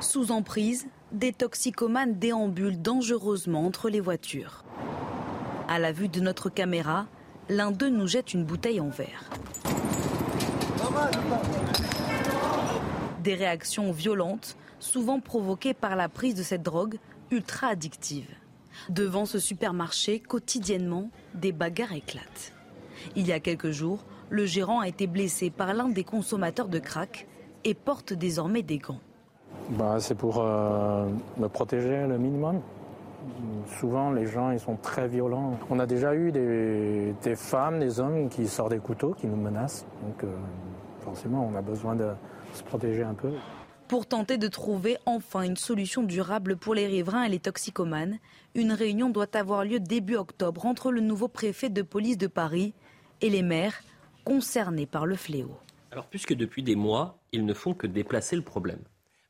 Sous 0.00 0.30
emprise, 0.32 0.86
des 1.12 1.32
toxicomanes 1.32 2.18
déambulent 2.18 2.80
dangereusement 2.80 3.66
entre 3.66 3.88
les 3.88 4.00
voitures. 4.00 4.64
À 5.68 5.78
la 5.78 5.92
vue 5.92 6.08
de 6.08 6.20
notre 6.20 6.48
caméra, 6.48 7.06
l'un 7.48 7.70
d'eux 7.70 7.90
nous 7.90 8.06
jette 8.06 8.34
une 8.34 8.44
bouteille 8.44 8.80
en 8.80 8.88
verre. 8.88 9.30
Des 13.22 13.34
réactions 13.34 13.92
violentes, 13.92 14.56
souvent 14.80 15.20
provoquées 15.20 15.74
par 15.74 15.96
la 15.96 16.08
prise 16.08 16.34
de 16.34 16.42
cette 16.42 16.62
drogue 16.62 16.98
ultra 17.30 17.68
addictive. 17.68 18.28
Devant 18.88 19.26
ce 19.26 19.38
supermarché, 19.38 20.20
quotidiennement, 20.20 21.10
des 21.34 21.52
bagarres 21.52 21.92
éclatent. 21.92 22.52
Il 23.16 23.26
y 23.26 23.32
a 23.32 23.40
quelques 23.40 23.70
jours, 23.70 24.04
le 24.30 24.46
gérant 24.46 24.80
a 24.80 24.88
été 24.88 25.06
blessé 25.06 25.50
par 25.50 25.72
l'un 25.74 25.88
des 25.88 26.04
consommateurs 26.04 26.68
de 26.68 26.78
crack 26.78 27.26
et 27.64 27.74
porte 27.74 28.12
désormais 28.12 28.62
des 28.62 28.78
gants. 28.78 29.00
bah, 29.70 29.96
C'est 30.00 30.14
pour 30.14 30.40
euh, 30.40 31.08
me 31.36 31.48
protéger 31.48 32.06
le 32.06 32.18
minimum. 32.18 32.60
Souvent, 33.78 34.10
les 34.12 34.26
gens, 34.26 34.50
ils 34.50 34.60
sont 34.60 34.76
très 34.76 35.08
violents. 35.08 35.58
On 35.70 35.78
a 35.78 35.86
déjà 35.86 36.14
eu 36.14 36.32
des, 36.32 37.14
des 37.22 37.36
femmes, 37.36 37.80
des 37.80 38.00
hommes 38.00 38.28
qui 38.28 38.46
sortent 38.46 38.70
des 38.70 38.78
couteaux, 38.78 39.12
qui 39.12 39.26
nous 39.26 39.36
menacent. 39.36 39.86
Donc, 40.02 40.24
euh, 40.24 40.28
forcément, 41.00 41.50
on 41.52 41.56
a 41.56 41.62
besoin 41.62 41.94
de 41.96 42.10
se 42.54 42.62
protéger 42.62 43.02
un 43.02 43.14
peu. 43.14 43.32
Pour 43.88 44.06
tenter 44.06 44.36
de 44.36 44.48
trouver 44.48 44.98
enfin 45.06 45.42
une 45.42 45.56
solution 45.56 46.02
durable 46.02 46.56
pour 46.56 46.74
les 46.74 46.86
riverains 46.86 47.24
et 47.24 47.28
les 47.28 47.38
toxicomanes, 47.38 48.18
une 48.54 48.72
réunion 48.72 49.08
doit 49.08 49.34
avoir 49.34 49.64
lieu 49.64 49.80
début 49.80 50.16
octobre 50.16 50.66
entre 50.66 50.92
le 50.92 51.00
nouveau 51.00 51.28
préfet 51.28 51.70
de 51.70 51.82
police 51.82 52.18
de 52.18 52.26
Paris 52.26 52.74
et 53.22 53.30
les 53.30 53.42
maires 53.42 53.80
concernés 54.28 54.84
par 54.84 55.06
le 55.06 55.16
fléau. 55.16 55.56
Alors, 55.90 56.06
puisque 56.06 56.34
depuis 56.34 56.62
des 56.62 56.76
mois, 56.76 57.18
ils 57.32 57.46
ne 57.46 57.54
font 57.54 57.72
que 57.72 57.86
déplacer 57.86 58.36
le 58.36 58.42
problème. 58.42 58.80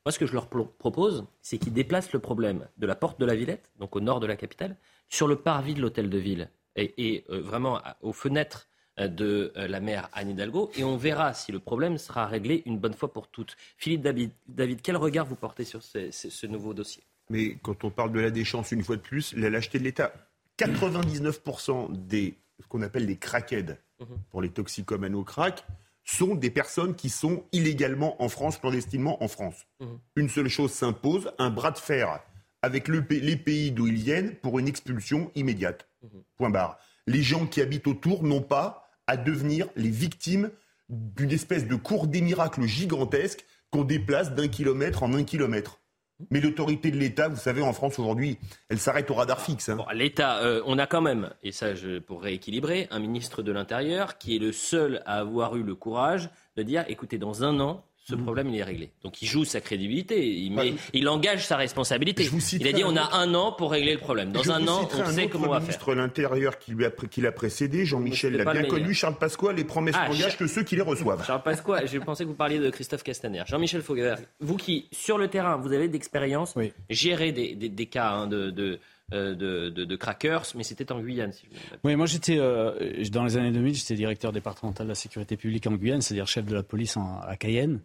Moi, 0.05 0.11
ce 0.11 0.19
que 0.19 0.25
je 0.25 0.33
leur 0.33 0.47
propose, 0.47 1.25
c'est 1.41 1.57
qu'ils 1.57 1.71
déplacent 1.71 2.11
le 2.11 2.19
problème 2.19 2.67
de 2.77 2.85
la 2.85 2.95
porte 2.95 3.17
de 3.17 3.25
la 3.25 3.35
Villette, 3.35 3.71
donc 3.79 3.95
au 3.95 4.01
nord 4.01 4.19
de 4.19 4.27
la 4.27 4.35
capitale, 4.35 4.75
sur 5.07 5.27
le 5.27 5.37
parvis 5.37 5.73
de 5.73 5.81
l'hôtel 5.81 6.09
de 6.09 6.17
ville 6.17 6.49
et, 6.75 7.23
euh, 7.29 7.39
vraiment 7.39 7.79
aux 8.01 8.11
fenêtres 8.11 8.67
euh, 8.99 9.07
de 9.07 9.53
euh, 9.55 9.67
la 9.69 9.79
maire 9.79 10.09
Anne 10.13 10.31
Hidalgo 10.31 10.69
et 10.75 10.83
on 10.83 10.97
verra 10.97 11.33
si 11.33 11.51
le 11.51 11.59
problème 11.59 11.97
sera 11.97 12.27
réglé 12.27 12.63
une 12.65 12.77
bonne 12.77 12.93
fois 12.93 13.11
pour 13.11 13.27
toutes. 13.27 13.55
Philippe 13.77 14.01
David, 14.01 14.31
David 14.47 14.81
quel 14.81 14.97
regard 14.97 15.25
vous 15.25 15.35
portez 15.35 15.63
sur 15.63 15.81
ce, 15.81 16.45
nouveau 16.45 16.73
dossier? 16.73 17.03
Mais 17.29 17.57
quand 17.61 17.83
on 17.83 17.89
parle 17.89 18.11
de 18.11 18.19
la 18.19 18.31
déchéance 18.31 18.71
une 18.71 18.83
fois 18.83 18.97
de 18.97 19.01
plus, 19.01 19.33
la 19.35 19.49
lâcheté 19.49 19.79
de 19.79 19.85
l'État, 19.85 20.13
99% 20.57 21.91
des 22.07 22.35
ce 22.61 22.67
qu'on 22.67 22.81
appelle 22.81 23.05
les 23.05 23.15
crackheads 23.15 23.77
mhm. 23.99 24.17
pour 24.29 24.41
les 24.41 24.49
toxicomanes 24.49 25.15
au 25.15 25.23
crack 25.23 25.65
sont 26.03 26.35
des 26.35 26.49
personnes 26.49 26.95
qui 26.95 27.09
sont 27.09 27.43
illégalement 27.51 28.21
en 28.21 28.29
France, 28.29 28.57
clandestinement 28.57 29.23
en 29.23 29.27
France. 29.27 29.67
Mhm. 29.79 29.99
Une 30.15 30.29
seule 30.29 30.47
chose 30.47 30.71
s'impose, 30.71 31.31
un 31.37 31.49
bras 31.49 31.71
de 31.71 31.77
fer 31.77 32.19
avec 32.61 32.87
les 32.87 33.35
pays 33.37 33.71
d'où 33.71 33.87
ils 33.87 33.95
viennent 33.95 34.35
pour 34.35 34.59
une 34.59 34.67
expulsion 34.67 35.31
immédiate. 35.35 35.87
Mhm. 36.01 36.23
Point 36.37 36.49
barre. 36.49 36.77
Les 37.07 37.23
gens 37.23 37.45
qui 37.45 37.61
habitent 37.61 37.87
autour 37.87 38.23
n'ont 38.23 38.41
pas 38.41 38.89
à 39.07 39.17
devenir 39.17 39.67
les 39.75 39.89
victimes 39.89 40.51
d'une 40.89 41.31
espèce 41.31 41.67
de 41.67 41.75
cours 41.75 42.07
des 42.07 42.21
miracles 42.21 42.65
gigantesque 42.65 43.45
qu'on 43.71 43.83
déplace 43.83 44.33
d'un 44.33 44.47
kilomètre 44.47 45.03
en 45.03 45.13
un 45.13 45.23
kilomètre. 45.23 45.79
Mais 46.29 46.41
l'autorité 46.41 46.91
de 46.91 46.97
l'État, 46.97 47.29
vous 47.29 47.37
savez, 47.37 47.61
en 47.61 47.73
France 47.73 47.97
aujourd'hui, 47.97 48.37
elle 48.69 48.79
s'arrête 48.79 49.09
au 49.09 49.13
radar 49.13 49.39
fixe. 49.39 49.69
Hein. 49.69 49.77
L'État, 49.93 50.39
euh, 50.39 50.61
on 50.65 50.77
a 50.77 50.85
quand 50.85 51.01
même, 51.01 51.29
et 51.43 51.51
ça 51.51 51.67
pour 52.05 52.21
rééquilibrer, 52.21 52.87
un 52.91 52.99
ministre 52.99 53.41
de 53.41 53.51
l'Intérieur 53.51 54.17
qui 54.17 54.35
est 54.35 54.39
le 54.39 54.51
seul 54.51 55.01
à 55.05 55.19
avoir 55.19 55.55
eu 55.55 55.63
le 55.63 55.75
courage 55.75 56.29
de 56.57 56.63
dire, 56.63 56.83
écoutez, 56.87 57.17
dans 57.17 57.43
un 57.43 57.59
an, 57.59 57.85
ce 58.09 58.15
mhm. 58.15 58.23
problème, 58.23 58.49
il 58.49 58.59
est 58.59 58.63
réglé. 58.63 58.91
Donc 59.03 59.21
il 59.21 59.27
joue 59.27 59.45
sa 59.45 59.61
crédibilité, 59.61 60.27
il, 60.27 60.51
met, 60.51 60.73
il 60.93 61.07
engage 61.07 61.45
sa 61.45 61.57
responsabilité. 61.57 62.27
Il 62.53 62.67
a 62.67 62.71
dit 62.71 62.83
on 62.83 62.95
a 62.95 63.17
un 63.17 63.33
an 63.35 63.51
pour 63.51 63.71
régler 63.71 63.93
le 63.93 63.99
problème. 63.99 64.31
Dans 64.31 64.49
un 64.51 64.67
an, 64.67 64.89
on 64.91 65.11
sait 65.11 65.27
comment 65.27 65.47
on 65.47 65.49
va 65.49 65.59
faire. 65.59 65.59
Le 65.59 65.61
ministre 65.61 65.91
de 65.91 65.99
l'Intérieur 65.99 66.57
qui 66.57 67.21
l'a 67.21 67.31
précédé, 67.31 67.85
Jean-Michel 67.85 68.33
l'a 68.33 68.51
bien 68.51 68.63
connu, 68.63 68.93
Charles 68.93 69.17
Pasqua, 69.17 69.53
les 69.53 69.63
promesses 69.63 69.95
ah, 69.97 70.09
n'engagent 70.09 70.37
que 70.37 70.47
ceux 70.47 70.63
qui 70.63 70.75
les 70.75 70.81
reçoivent. 70.81 71.25
Charles 71.25 71.43
Pasqua, 71.43 71.85
je 71.85 71.97
pensais 71.99 72.23
que 72.23 72.29
vous 72.29 72.35
parliez 72.35 72.59
de 72.59 72.69
Christophe 72.69 73.03
Castaner. 73.03 73.43
Jean-Michel 73.45 73.81
Fauvergue, 73.81 74.25
vous 74.39 74.57
qui, 74.57 74.87
sur 74.91 75.17
le 75.17 75.27
terrain, 75.27 75.57
vous 75.57 75.71
avez 75.71 75.87
d'expérience, 75.87 76.53
oui. 76.55 76.73
gérer 76.89 77.31
des, 77.31 77.55
des, 77.55 77.85
cas 77.85 78.09
hein, 78.09 78.27
de, 78.27 78.49
de 78.49 78.79
euh, 79.11 79.33
de, 79.33 79.69
de, 79.69 79.95
crackers, 79.95 80.45
mais 80.55 80.63
c'était 80.63 80.91
en 80.91 80.99
Guyane. 80.99 81.31
Si 81.31 81.45
oui, 81.83 81.95
moi 81.95 82.05
j'étais 82.05 82.37
euh, 82.37 83.03
dans 83.11 83.23
les 83.23 83.37
années 83.37 83.51
2000, 83.51 83.73
j'étais 83.73 83.95
directeur 83.95 84.31
départemental 84.31 84.85
de 84.85 84.91
la 84.91 84.95
sécurité 84.95 85.35
publique 85.35 85.65
en 85.65 85.73
Guyane, 85.73 86.01
c'est-à-dire 86.01 86.27
chef 86.27 86.45
de 86.45 86.53
la 86.53 86.61
police 86.61 86.95
à 86.97 87.35
Cayenne. 87.37 87.79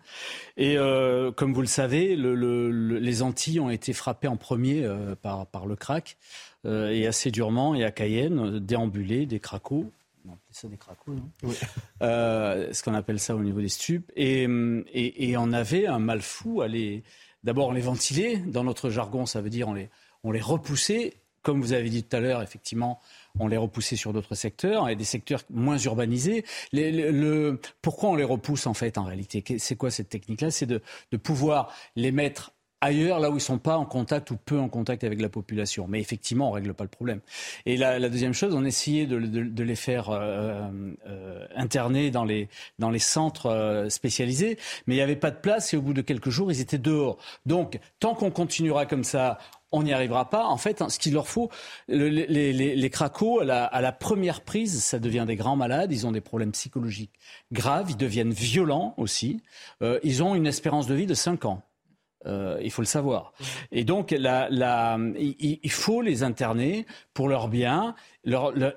Et 0.57 0.77
euh, 0.77 1.33
comme 1.33 1.55
vous 1.55 1.63
le 1.63 1.67
savez, 1.67 2.15
le, 2.15 2.71
les 2.99 3.23
Antilles 3.23 3.61
ont 3.61 3.71
été 3.71 3.95
frappées 3.95 4.29
en 4.29 4.37
premier 4.37 4.87
par, 5.23 5.47
par 5.47 5.67
le 5.67 5.77
crack 5.77 6.19
et 6.67 7.07
assez 7.07 7.31
durement. 7.31 7.75
Et 7.75 7.85
à 7.85 7.91
Cayenne, 7.91 8.59
déambulés, 8.59 9.25
des 9.25 9.41
cracos. 9.41 9.91
On 10.27 10.33
appelle 10.33 10.41
ça 10.51 10.69
des 10.69 10.77
cracos, 10.77 11.15
non? 11.15 11.31
Oui. 11.43 11.55
Ce 12.01 12.83
qu'on 12.83 12.95
appelle 12.95 13.19
ça 13.19 13.35
au 13.35 13.43
niveau 13.43 13.61
des 13.61 13.69
stupes. 13.69 14.13
Et, 14.15 14.43
et, 14.43 15.31
et 15.31 15.37
on 15.39 15.53
avait 15.53 15.87
un 15.87 15.99
mal 15.99 16.21
fou 16.21 16.61
à 16.61 16.69
les. 16.69 17.03
D'abord, 17.45 17.69
on 17.69 17.73
les 17.73 17.83
ventilait. 17.83 18.39
Dans 18.39 18.65
notre 18.65 18.91
jargon, 18.91 19.27
ça 19.27 19.41
veut 19.41 19.51
dire 19.51 19.69
on 19.69 19.75
les 19.75 19.89
on 20.25 20.33
les 20.33 20.41
repoussait. 20.41 21.15
Comme 21.43 21.61
vous 21.61 21.75
avez 21.75 21.91
dit 21.91 22.03
tout 22.03 22.17
à 22.17 22.21
l'heure, 22.21 22.43
effectivement, 22.43 23.01
on 23.39 23.49
les 23.49 23.59
repoussait 23.59 23.97
sur 23.97 24.13
d'autres 24.13 24.35
secteurs 24.35 24.89
et 24.89 24.97
des 24.97 25.05
secteurs 25.05 25.43
moins 25.51 25.79
urbanisés. 25.79 26.45
pourquoi 27.83 28.11
on 28.11 28.15
les 28.15 28.25
repousse 28.25 28.67
en 28.67 28.75
fait 28.75 28.97
en 28.97 29.05
réalité? 29.05 29.45
C'est 29.59 29.77
quoi 29.77 29.91
cette 29.91 30.09
technique-là? 30.09 30.51
C'est 30.51 30.67
de, 30.67 30.81
pouvoir 31.23 31.73
les 31.97 32.13
mettre 32.13 32.53
ailleurs, 32.81 33.19
là 33.19 33.31
où 33.31 33.33
ils 33.33 33.37
ne 33.37 33.41
sont 33.41 33.59
pas 33.59 33.79
en 33.79 33.87
contact 33.87 34.31
ou 34.31 34.37
peu 34.37 34.59
en 34.59 34.69
contact 34.69 35.05
avec 35.05 35.21
la 35.21 35.29
population. 35.29 35.87
Mais 35.89 36.01
effectivement, 36.01 36.49
on 36.49 36.51
ne 36.51 36.55
règle 36.57 36.75
pas 36.75 36.85
le 36.85 36.91
problème. 36.91 37.21
Et 37.67 37.77
la, 37.77 38.09
deuxième 38.09 38.35
chose, 38.35 38.55
on 38.55 38.65
essayait 38.65 39.07
de, 39.07 39.19
de, 39.19 39.63
les 39.63 39.77
faire 39.77 40.11
euh, 40.11 40.69
euh, 41.07 41.47
interner 41.57 42.11
dans 42.11 42.25
les, 42.25 42.49
centres 42.99 43.47
euh, 43.47 43.89
spécialisés, 43.89 44.59
mais 44.87 44.95
il 44.95 44.99
n'y 44.99 45.03
avait 45.03 45.17
pas 45.17 45.31
de 45.31 45.39
place 45.39 45.73
et 45.73 45.77
au 45.77 45.83
bout 45.83 45.95
de 45.95 46.03
quelques 46.03 46.31
jours, 46.31 46.53
ils 46.53 46.61
étaient 46.61 46.79
dehors. 46.79 47.17
Donc, 47.47 47.79
tant 48.01 48.15
qu'on 48.15 48.31
continuera 48.31 48.85
comme 48.85 49.05
ça, 49.05 49.39
on 49.75 49.83
n'y 49.83 49.93
arrivera 49.93 50.31
pas. 50.31 50.47
En 50.47 50.57
fait, 50.57 50.83
ce 50.89 50.99
qu'il 50.99 51.15
leur 51.15 51.27
faut, 51.27 51.51
les, 51.89 52.27
les, 52.29 52.91
à 53.51 53.81
la, 53.81 53.93
première 53.93 54.41
prise, 54.43 54.83
ça 54.83 55.01
devient 55.01 55.25
des 55.27 55.35
grands 55.35 55.57
malades. 55.57 55.93
Ils 55.93 56.07
ont 56.07 56.13
des 56.13 56.21
problèmes 56.21 56.53
psychologiques 56.53 57.13
graves. 57.53 57.91
Ils 57.91 57.97
deviennent 57.97 58.33
violents 58.33 58.95
aussi. 58.97 59.43
Euh, 59.83 59.99
ils 60.05 60.23
ont 60.23 60.37
une 60.37 60.47
espérance 60.47 60.87
de 60.87 60.95
vie 60.95 61.07
de 61.07 61.15
5 61.15 61.45
ans. 61.45 61.63
Euh, 62.27 62.59
il 62.63 62.71
faut 62.71 62.83
le 62.83 62.87
savoir. 62.87 63.33
Et 63.73 63.85
donc, 63.85 64.13
il, 64.13 65.71
faut 65.71 66.01
les 66.01 66.23
interner 66.23 66.87
pour 67.13 67.29
leur 67.29 67.49
bien, 67.49 67.97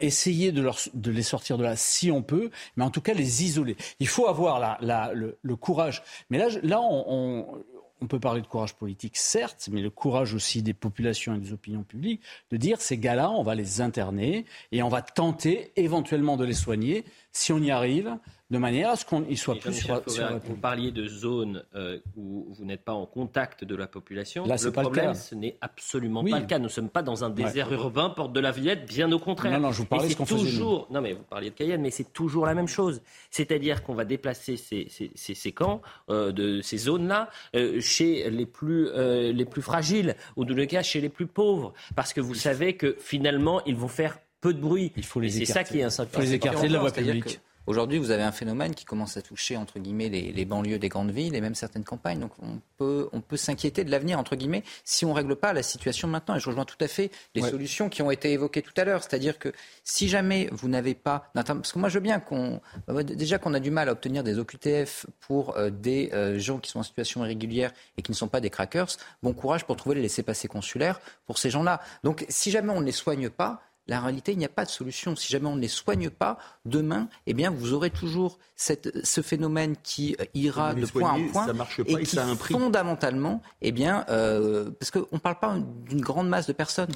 essayer 0.02 0.52
de, 0.52 0.70
les 1.10 1.24
sortir 1.24 1.58
de 1.58 1.64
là 1.64 1.76
si 1.76 2.12
on 2.12 2.24
peut, 2.24 2.50
mais 2.76 2.84
en 2.84 2.90
tout 2.90 3.02
cas 3.02 3.14
les 3.14 3.44
isoler. 3.46 3.78
Il 4.00 4.08
faut 4.08 4.28
avoir 4.28 4.80
le, 4.82 5.56
courage. 5.56 6.02
Mais 6.30 6.40
là, 6.40 6.48
là 6.64 6.82
on 6.82 7.64
peut 8.06 8.20
parler 8.20 8.42
de 8.42 8.48
courage 8.48 8.76
politique, 8.76 9.18
certes, 9.18 9.70
mais 9.72 9.82
le 9.82 9.90
courage 9.90 10.36
aussi 10.36 10.62
des 10.62 10.74
populations 10.74 11.34
et 11.34 11.40
des 11.40 11.52
opinions 11.52 11.82
publiques 11.82 12.22
de 12.52 12.58
dire 12.58 12.80
ces 12.80 12.98
gars-là, 12.98 13.32
on 13.32 13.42
va 13.42 13.56
les 13.56 13.82
interner 13.82 14.46
et 14.72 14.84
on 14.84 14.90
va 14.90 15.02
tenter 15.02 15.72
éventuellement 15.76 16.38
de 16.38 16.46
les 16.46 16.54
soigner 16.54 17.06
si 17.32 17.52
on 17.52 17.60
y 17.60 17.72
arrive 17.72 18.18
de 18.50 18.58
manière 18.58 18.92
à 18.92 18.96
ce 18.96 19.04
qu'il 19.04 19.38
soit 19.38 19.56
plus 19.56 19.74
sur, 19.74 20.02
Vous 20.46 20.56
parliez 20.56 20.92
de 20.92 21.06
zones 21.06 21.66
euh, 21.76 22.00
où 22.16 22.48
vous 22.50 22.64
n'êtes 22.64 22.84
pas 22.84 22.94
en 22.94 23.06
contact 23.06 23.66
de 23.66 23.76
la 23.76 23.88
population. 23.88 24.46
Là, 24.46 24.56
le 24.64 24.72
problème, 24.72 25.14
ce 25.14 25.36
n'est 25.36 25.58
absolument 25.60 26.24
pas 26.24 26.40
le 26.40 26.46
cas. 26.46 26.58
Nous 26.58 26.66
ne 26.66 26.70
sommes 26.70 26.90
pas 26.90 27.02
dans 27.04 27.26
un 27.26 27.30
désert 27.30 27.72
urbain, 27.74 28.10
porte 28.10 28.32
de 28.32 28.40
la 28.40 28.52
Villette, 28.52 28.88
bien 28.88 29.12
au 29.12 29.20
contraire. 29.20 29.60
Non, 29.60 29.68
non, 29.68 29.72
je 29.74 29.80
vous 29.80 29.86
parlais 29.86 30.08
de 30.08 30.14
ce 30.14 30.18
qu'on 30.18 30.26
toujours... 30.26 30.88
Non, 30.90 31.02
mais 31.02 31.14
vous 31.14 31.24
parliez 31.24 31.50
de 31.50 31.56
Cayenne, 31.56 31.82
mais 31.82 31.92
c'est 31.92 32.14
toujours 32.14 32.46
la 32.46 32.54
même 32.54 32.70
chose. 32.70 33.02
C'est-à-dire 33.32 33.84
qu'on 33.84 33.96
va 33.96 34.06
déplacer 34.06 34.56
ces, 34.56 34.88
ces, 34.90 35.52
camps, 35.52 35.82
euh, 36.10 36.32
de 36.32 36.62
ces 36.62 36.78
zones-là, 36.78 37.30
euh, 37.56 37.82
chez 37.82 38.30
les 38.30 38.46
plus, 38.46 38.90
les 38.96 39.46
plus 39.46 39.62
fragiles, 39.62 40.16
ou 40.38 40.46
de 40.46 40.54
le 40.54 40.66
cas 40.66 40.84
chez 40.84 41.02
les 41.02 41.10
plus 41.10 41.28
pauvres. 41.28 41.74
Parce 41.96 42.14
que 42.14 42.22
vous 42.22 42.36
savez 42.36 42.78
que 42.78 42.96
finalement, 43.00 43.62
ils 43.66 43.76
vont 43.76 43.90
faire 43.90 44.20
peu 44.48 44.54
de 44.54 44.62
bruit. 44.62 44.92
Il 44.96 45.06
faut 45.06 45.20
les 45.20 45.30
C'est 45.30 45.46
ça 45.46 45.64
qui 45.64 45.80
est 45.80 45.84
un 45.84 45.90
Il 45.90 46.08
faut 46.08 46.22
les 46.22 46.34
écarter 46.34 46.68
de 46.68 46.74
la 46.74 46.80
voie 46.80 46.92
publique. 46.92 47.40
Aujourd'hui, 47.68 47.98
vous 47.98 48.12
avez 48.12 48.24
un 48.24 48.32
phénomène 48.32 48.74
qui 48.74 48.86
commence 48.86 49.18
à 49.18 49.22
toucher, 49.22 49.58
entre 49.58 49.78
guillemets, 49.78 50.08
les, 50.08 50.46
banlieues 50.46 50.80
des 50.80 50.88
grandes 50.88 51.12
villes 51.12 51.36
et 51.36 51.42
même 51.42 51.54
certaines 51.54 51.84
campagnes. 51.84 52.22
Donc, 52.22 52.32
on 52.42 52.62
peut, 52.78 53.10
on 53.12 53.20
peut 53.20 53.36
s'inquiéter 53.36 53.84
de 53.84 53.92
l'avenir, 53.92 54.18
entre 54.18 54.38
guillemets, 54.38 54.64
si 54.86 55.04
on 55.04 55.10
ne 55.10 55.16
règle 55.16 55.36
pas 55.36 55.52
la 55.52 55.64
situation 55.64 56.08
maintenant. 56.08 56.38
Et 56.38 56.40
je 56.40 56.48
rejoins 56.48 56.64
tout 56.64 56.78
à 56.80 56.88
fait 56.88 57.12
les 57.36 57.42
solutions 57.42 57.90
qui 57.90 58.02
ont 58.02 58.10
été 58.10 58.32
évoquées 58.32 58.62
tout 58.62 58.72
à 58.78 58.86
l'heure. 58.86 59.04
C'est-à-dire 59.04 59.38
que 59.38 59.52
si 59.84 60.08
jamais 60.08 60.48
vous 60.54 60.70
n'avez 60.70 60.94
pas... 60.94 61.30
Parce 61.34 61.74
que 61.74 61.80
moi, 61.80 61.90
je 61.90 61.96
veux 61.96 62.04
bien 62.04 62.22
qu'on... 62.22 62.62
Déjà 63.04 63.38
qu'on 63.38 63.54
a 63.54 63.60
du 63.60 63.70
mal 63.70 63.90
à 63.90 63.92
obtenir 63.92 64.24
des 64.24 64.40
OQTF 64.40 65.06
pour 65.20 65.58
euh, 65.58 65.70
des 65.70 66.10
euh, 66.14 66.40
gens 66.40 66.60
qui 66.60 66.72
sont 66.72 66.80
en 66.80 66.84
situation 66.84 67.26
irrégulière 67.26 67.74
et 67.98 68.02
qui 68.02 68.12
ne 68.12 68.16
sont 68.16 68.30
pas 68.30 68.40
des 68.40 68.50
crackers, 68.50 68.96
bon 69.22 69.34
courage 69.34 69.66
pour 69.66 69.76
trouver 69.76 69.96
les 69.96 70.04
laissés-passer 70.04 70.48
consulaires 70.48 71.02
pour 71.26 71.38
ces 71.38 71.50
gens-là. 71.50 71.82
Donc, 72.06 72.26
si 72.30 72.50
jamais 72.50 72.72
on 72.72 72.80
ne 72.80 72.86
les 72.86 72.94
soigne 72.94 73.30
pas, 73.30 73.62
la 73.88 74.02
réalité, 74.02 74.34
il 74.34 74.38
n'y 74.38 74.46
a 74.46 74.50
pas 74.50 74.66
de 74.66 74.70
solution. 74.70 75.16
Si 75.16 75.32
jamais 75.32 75.48
on 75.48 75.56
ne 75.56 75.62
les 75.62 75.68
soigne 75.68 76.10
pas, 76.10 76.38
demain, 76.66 77.08
eh 77.26 77.34
bien, 77.34 77.52
vous 77.52 77.74
aurez 77.74 77.90
toujours 77.90 78.38
cette, 78.56 79.06
ce 79.06 79.22
phénomène 79.22 79.76
qui 79.82 80.16
euh, 80.20 80.26
ira 80.34 80.74
de 80.74 80.86
point 80.86 81.12
en 81.12 81.28
point 81.28 81.46
ça 81.46 81.54
marche 81.54 81.84
pas 81.84 82.00
et, 82.00 82.04
qui, 82.04 82.16
ça 82.16 82.24
a 82.24 82.28
un 82.28 82.36
prix. 82.36 82.54
fondamentalement, 82.54 83.42
eh 83.62 83.72
bien, 83.72 84.06
euh, 84.10 84.72
parce 84.80 84.92
qu'on 84.92 85.06
ne 85.12 85.20
parle 85.20 85.40
pas 85.40 85.58
d'une 85.88 86.02
grande 86.02 86.28
masse 86.28 86.48
de 86.48 86.54
personnes. 86.54 86.92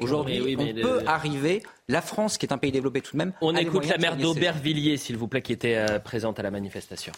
Aujourd'hui, 0.00 0.56
on 0.58 0.74
peut 0.74 1.02
arriver. 1.06 1.62
La 1.88 2.02
France, 2.02 2.36
qui 2.36 2.44
est 2.44 2.52
un 2.52 2.58
pays 2.58 2.72
développé 2.72 3.00
tout 3.00 3.12
de 3.12 3.18
même. 3.18 3.32
On 3.40 3.56
écoute 3.56 3.86
la 3.86 3.96
maire 3.96 4.16
d'Aubervilliers, 4.16 4.98
s'il 4.98 5.16
vous 5.16 5.28
plaît, 5.28 5.42
qui 5.42 5.52
était 5.52 5.76
euh, 5.76 5.98
présente 5.98 6.38
à 6.38 6.42
la 6.42 6.50
manifestation. 6.50 7.12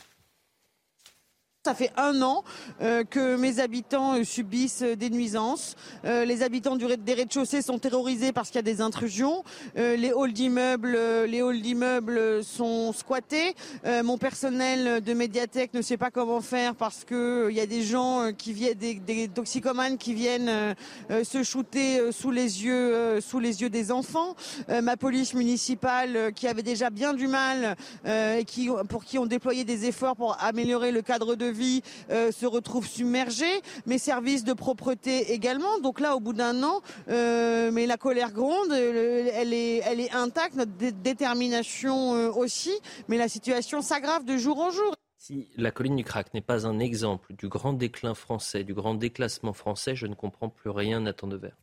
Ça 1.66 1.74
fait 1.74 1.92
un 1.98 2.22
an 2.22 2.42
euh, 2.80 3.04
que 3.04 3.36
mes 3.36 3.60
habitants 3.60 4.14
euh, 4.14 4.24
subissent 4.24 4.80
euh, 4.80 4.96
des 4.96 5.10
nuisances. 5.10 5.76
les 6.04 6.42
habitants 6.42 6.74
du, 6.74 6.86
des 6.96 7.12
rez-de-chaussée 7.12 7.60
sont 7.60 7.78
terrorisés 7.78 8.32
parce 8.32 8.48
qu'il 8.48 8.56
y 8.56 8.60
a 8.60 8.62
des 8.62 8.80
intrusions. 8.80 9.44
les 9.76 10.10
halls 10.16 10.32
d'immeubles, 10.32 10.96
les 11.28 11.42
halls 11.42 11.60
d'immeubles 11.60 12.42
sont 12.42 12.94
squattés. 12.94 13.54
mon 14.02 14.16
personnel 14.16 15.02
de 15.02 15.12
médiathèque 15.12 15.74
ne 15.74 15.82
sait 15.82 15.98
pas 15.98 16.10
comment 16.10 16.40
faire 16.40 16.74
parce 16.74 17.04
que 17.04 17.48
il 17.50 17.56
y 17.56 17.60
a 17.60 17.66
des 17.66 17.82
gens 17.82 18.30
qui 18.36 18.54
viennent, 18.54 18.78
des, 18.78 19.28
toxicomanes 19.28 19.98
qui 19.98 20.14
viennent 20.14 20.74
se 21.10 21.42
shooter 21.42 22.10
sous 22.12 22.30
les 22.30 22.64
yeux, 22.64 23.20
sous 23.20 23.38
les 23.38 23.60
yeux 23.60 23.70
des 23.70 23.92
enfants. 23.92 24.34
ma 24.68 24.96
police 24.96 25.34
municipale 25.34 26.32
qui 26.34 26.48
avait 26.48 26.62
déjà 26.62 26.88
bien 26.88 27.12
du 27.12 27.26
mal 27.26 27.76
et 28.06 28.44
qui, 28.46 28.70
pour 28.88 29.04
qui 29.04 29.18
on 29.18 29.26
déployé 29.26 29.64
des 29.64 29.84
efforts 29.84 30.16
pour 30.16 30.36
améliorer 30.40 30.90
le 30.90 31.02
cadre 31.02 31.34
de 31.34 31.49
vie 31.50 31.82
euh, 32.10 32.32
se 32.32 32.46
retrouvent 32.46 32.86
submergés, 32.86 33.62
mes 33.86 33.98
services 33.98 34.44
de 34.44 34.52
propreté 34.52 35.32
également. 35.32 35.78
Donc 35.80 36.00
là, 36.00 36.16
au 36.16 36.20
bout 36.20 36.32
d'un 36.32 36.62
an, 36.62 36.80
euh, 37.08 37.70
mais 37.72 37.86
la 37.86 37.96
colère 37.96 38.32
gronde, 38.32 38.72
euh, 38.72 39.30
elle 39.34 39.52
est, 39.52 39.78
elle 39.78 40.00
est 40.00 40.12
intacte, 40.12 40.56
notre 40.56 40.72
détermination 40.72 42.12
aussi, 42.36 42.72
mais 43.08 43.18
la 43.18 43.28
situation 43.28 43.82
s'aggrave 43.82 44.24
de 44.24 44.36
jour 44.36 44.58
en 44.60 44.70
jour. 44.70 44.94
Si 45.16 45.48
la 45.56 45.70
colline 45.70 45.96
du 45.96 46.04
Crac 46.04 46.32
n'est 46.32 46.40
pas 46.40 46.66
un 46.66 46.78
exemple 46.78 47.34
du 47.34 47.48
grand 47.48 47.74
déclin 47.74 48.14
français, 48.14 48.64
du 48.64 48.72
grand 48.72 48.94
déclassement 48.94 49.52
français, 49.52 49.94
je 49.94 50.06
ne 50.06 50.14
comprends 50.14 50.48
plus 50.48 50.70
rien, 50.70 51.00
Nathan 51.00 51.26
Devers. 51.26 51.56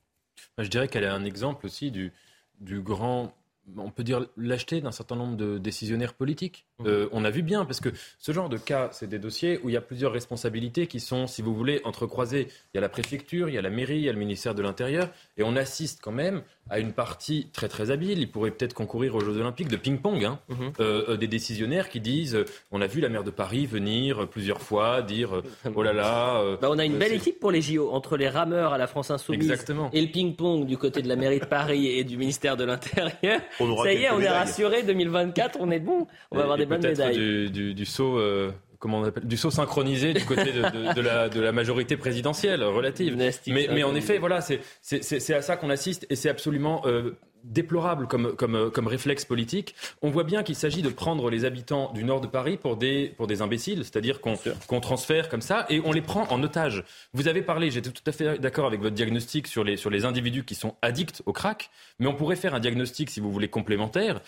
Je 0.59 0.67
dirais 0.67 0.87
qu'elle 0.87 1.03
est 1.03 1.07
un 1.07 1.25
exemple 1.25 1.65
aussi 1.65 1.89
du, 1.91 2.13
du 2.59 2.81
grand 2.81 3.33
on 3.75 3.91
peut 3.91 4.03
dire, 4.03 4.25
lâcheté 4.37 4.81
d'un 4.81 4.91
certain 4.91 5.15
nombre 5.15 5.35
de 5.35 5.57
décisionnaires 5.57 6.13
politiques. 6.13 6.65
Mmh. 6.79 6.87
Euh, 6.87 7.09
on 7.11 7.25
a 7.25 7.29
vu 7.29 7.41
bien, 7.41 7.65
parce 7.65 7.79
que 7.79 7.89
ce 8.17 8.31
genre 8.31 8.49
de 8.49 8.57
cas, 8.57 8.89
c'est 8.91 9.07
des 9.07 9.19
dossiers 9.19 9.59
où 9.63 9.69
il 9.69 9.73
y 9.73 9.77
a 9.77 9.81
plusieurs 9.81 10.13
responsabilités 10.13 10.87
qui 10.87 10.99
sont, 10.99 11.27
si 11.27 11.41
vous 11.41 11.53
voulez, 11.53 11.81
entrecroisées. 11.83 12.47
Il 12.73 12.75
y 12.75 12.77
a 12.77 12.81
la 12.81 12.89
préfecture, 12.89 13.49
il 13.49 13.55
y 13.55 13.57
a 13.57 13.61
la 13.61 13.69
mairie, 13.69 13.97
il 13.97 14.03
y 14.03 14.09
a 14.09 14.13
le 14.13 14.19
ministère 14.19 14.55
de 14.55 14.61
l'Intérieur, 14.61 15.09
et 15.37 15.43
on 15.43 15.55
assiste 15.55 15.99
quand 16.01 16.11
même 16.11 16.43
à 16.69 16.79
une 16.79 16.91
partie 16.91 17.49
très 17.53 17.67
très 17.67 17.91
habile. 17.91 18.19
Il 18.19 18.29
pourrait 18.29 18.51
peut-être 18.51 18.73
concourir 18.73 19.15
aux 19.15 19.21
Jeux 19.21 19.37
Olympiques 19.37 19.69
de 19.69 19.77
ping-pong, 19.77 20.23
hein, 20.23 20.39
mmh. 20.49 20.55
euh, 20.79 21.05
euh, 21.09 21.17
des 21.17 21.27
décisionnaires 21.27 21.89
qui 21.89 21.99
disent, 21.99 22.37
on 22.71 22.81
a 22.81 22.87
vu 22.87 23.01
la 23.01 23.09
maire 23.09 23.23
de 23.23 23.31
Paris 23.31 23.65
venir 23.65 24.27
plusieurs 24.29 24.61
fois 24.61 25.01
dire, 25.01 25.41
oh 25.75 25.83
là 25.83 25.93
là. 25.93 26.57
Bah, 26.61 26.69
on 26.71 26.79
a 26.79 26.85
une 26.85 26.97
belle 26.97 27.13
équipe 27.13 27.39
pour 27.39 27.51
les 27.51 27.61
JO 27.61 27.89
entre 27.91 28.17
les 28.17 28.29
rameurs 28.29 28.73
à 28.73 28.77
la 28.77 28.87
France 28.87 29.11
Insoumise 29.11 29.65
et 29.93 30.01
le 30.01 30.07
ping-pong 30.07 30.65
du 30.65 30.77
côté 30.77 31.01
de 31.01 31.07
la 31.07 31.15
mairie 31.15 31.39
de 31.39 31.45
Paris 31.45 31.87
et 31.87 32.03
du 32.03 32.17
ministère 32.17 32.57
de 32.57 32.63
l'Intérieur. 32.63 33.41
Ça 33.57 33.93
y 33.93 34.03
est, 34.03 34.11
on 34.11 34.21
est 34.21 34.29
rassuré. 34.29 34.83
2024, 34.83 35.57
on 35.59 35.71
est 35.71 35.79
bon. 35.79 36.07
On 36.31 36.37
va 36.37 36.43
avoir 36.43 36.57
des 36.57 36.65
bonnes 36.65 36.81
médailles. 36.81 37.15
Du, 37.15 37.49
du, 37.49 37.73
du 37.73 37.85
saut. 37.85 38.17
Euh, 38.17 38.51
comment 38.79 38.99
on 38.99 39.03
appelle, 39.03 39.25
du 39.25 39.37
saut 39.37 39.51
synchronisé 39.51 40.13
du 40.13 40.25
côté 40.25 40.51
de, 40.51 40.93
de, 40.93 41.01
la, 41.01 41.29
de 41.29 41.41
la, 41.41 41.51
majorité 41.51 41.97
présidentielle 41.97 42.63
relative. 42.63 43.15
mais, 43.15 43.67
mais 43.71 43.83
en 43.83 43.95
effet, 43.95 44.17
voilà, 44.17 44.41
c'est 44.41 45.33
à 45.33 45.41
ça 45.41 45.57
qu'on 45.57 45.69
assiste 45.69 46.05
et 46.09 46.15
c'est 46.15 46.29
absolument 46.29 46.83
euh, 46.85 47.17
déplorable 47.47 48.07
comme, 48.07 48.35
comme, 48.35 48.71
comme 48.71 48.87
réflexe 48.87 49.25
politique. 49.25 49.75
On 50.01 50.09
voit 50.09 50.23
bien 50.23 50.43
qu'il 50.43 50.55
s'agit 50.55 50.81
de 50.81 50.89
prendre 50.89 51.29
les 51.29 51.45
habitants 51.45 51.91
du 51.93 52.03
nord 52.03 52.21
de 52.21 52.27
Paris 52.27 52.57
pour 52.57 52.77
des, 52.77 53.13
pour 53.17 53.27
des 53.27 53.41
imbéciles, 53.41 53.83
c'est-à-dire 53.83 54.19
qu'on 54.21 54.79
transfère 54.79 55.29
comme 55.29 55.41
ça 55.41 55.65
et 55.69 55.81
on 55.83 55.91
les 55.91 56.01
prend 56.01 56.27
en 56.29 56.41
otage. 56.43 56.83
Vous 57.13 57.27
avez 57.27 57.41
parlé, 57.41 57.71
j'étais 57.71 57.91
tout 57.91 58.03
à 58.05 58.11
fait 58.11 58.39
d'accord 58.39 58.67
avec 58.67 58.81
votre 58.81 58.95
diagnostic 58.95 59.47
sur 59.47 59.63
les, 59.63 59.77
sur 59.77 59.89
les 59.89 60.05
individus 60.05 60.43
qui 60.43 60.55
sont 60.55 60.75
addicts 60.81 61.23
au 61.25 61.33
crack, 61.33 61.69
mais 61.99 62.07
on 62.07 62.13
pourrait 62.13 62.35
faire 62.35 62.53
un 62.53 62.59
diagnostic, 62.59 63.09
si 63.09 63.19
vous 63.19 63.31
voulez, 63.31 63.49
complémentaire. 63.49 64.21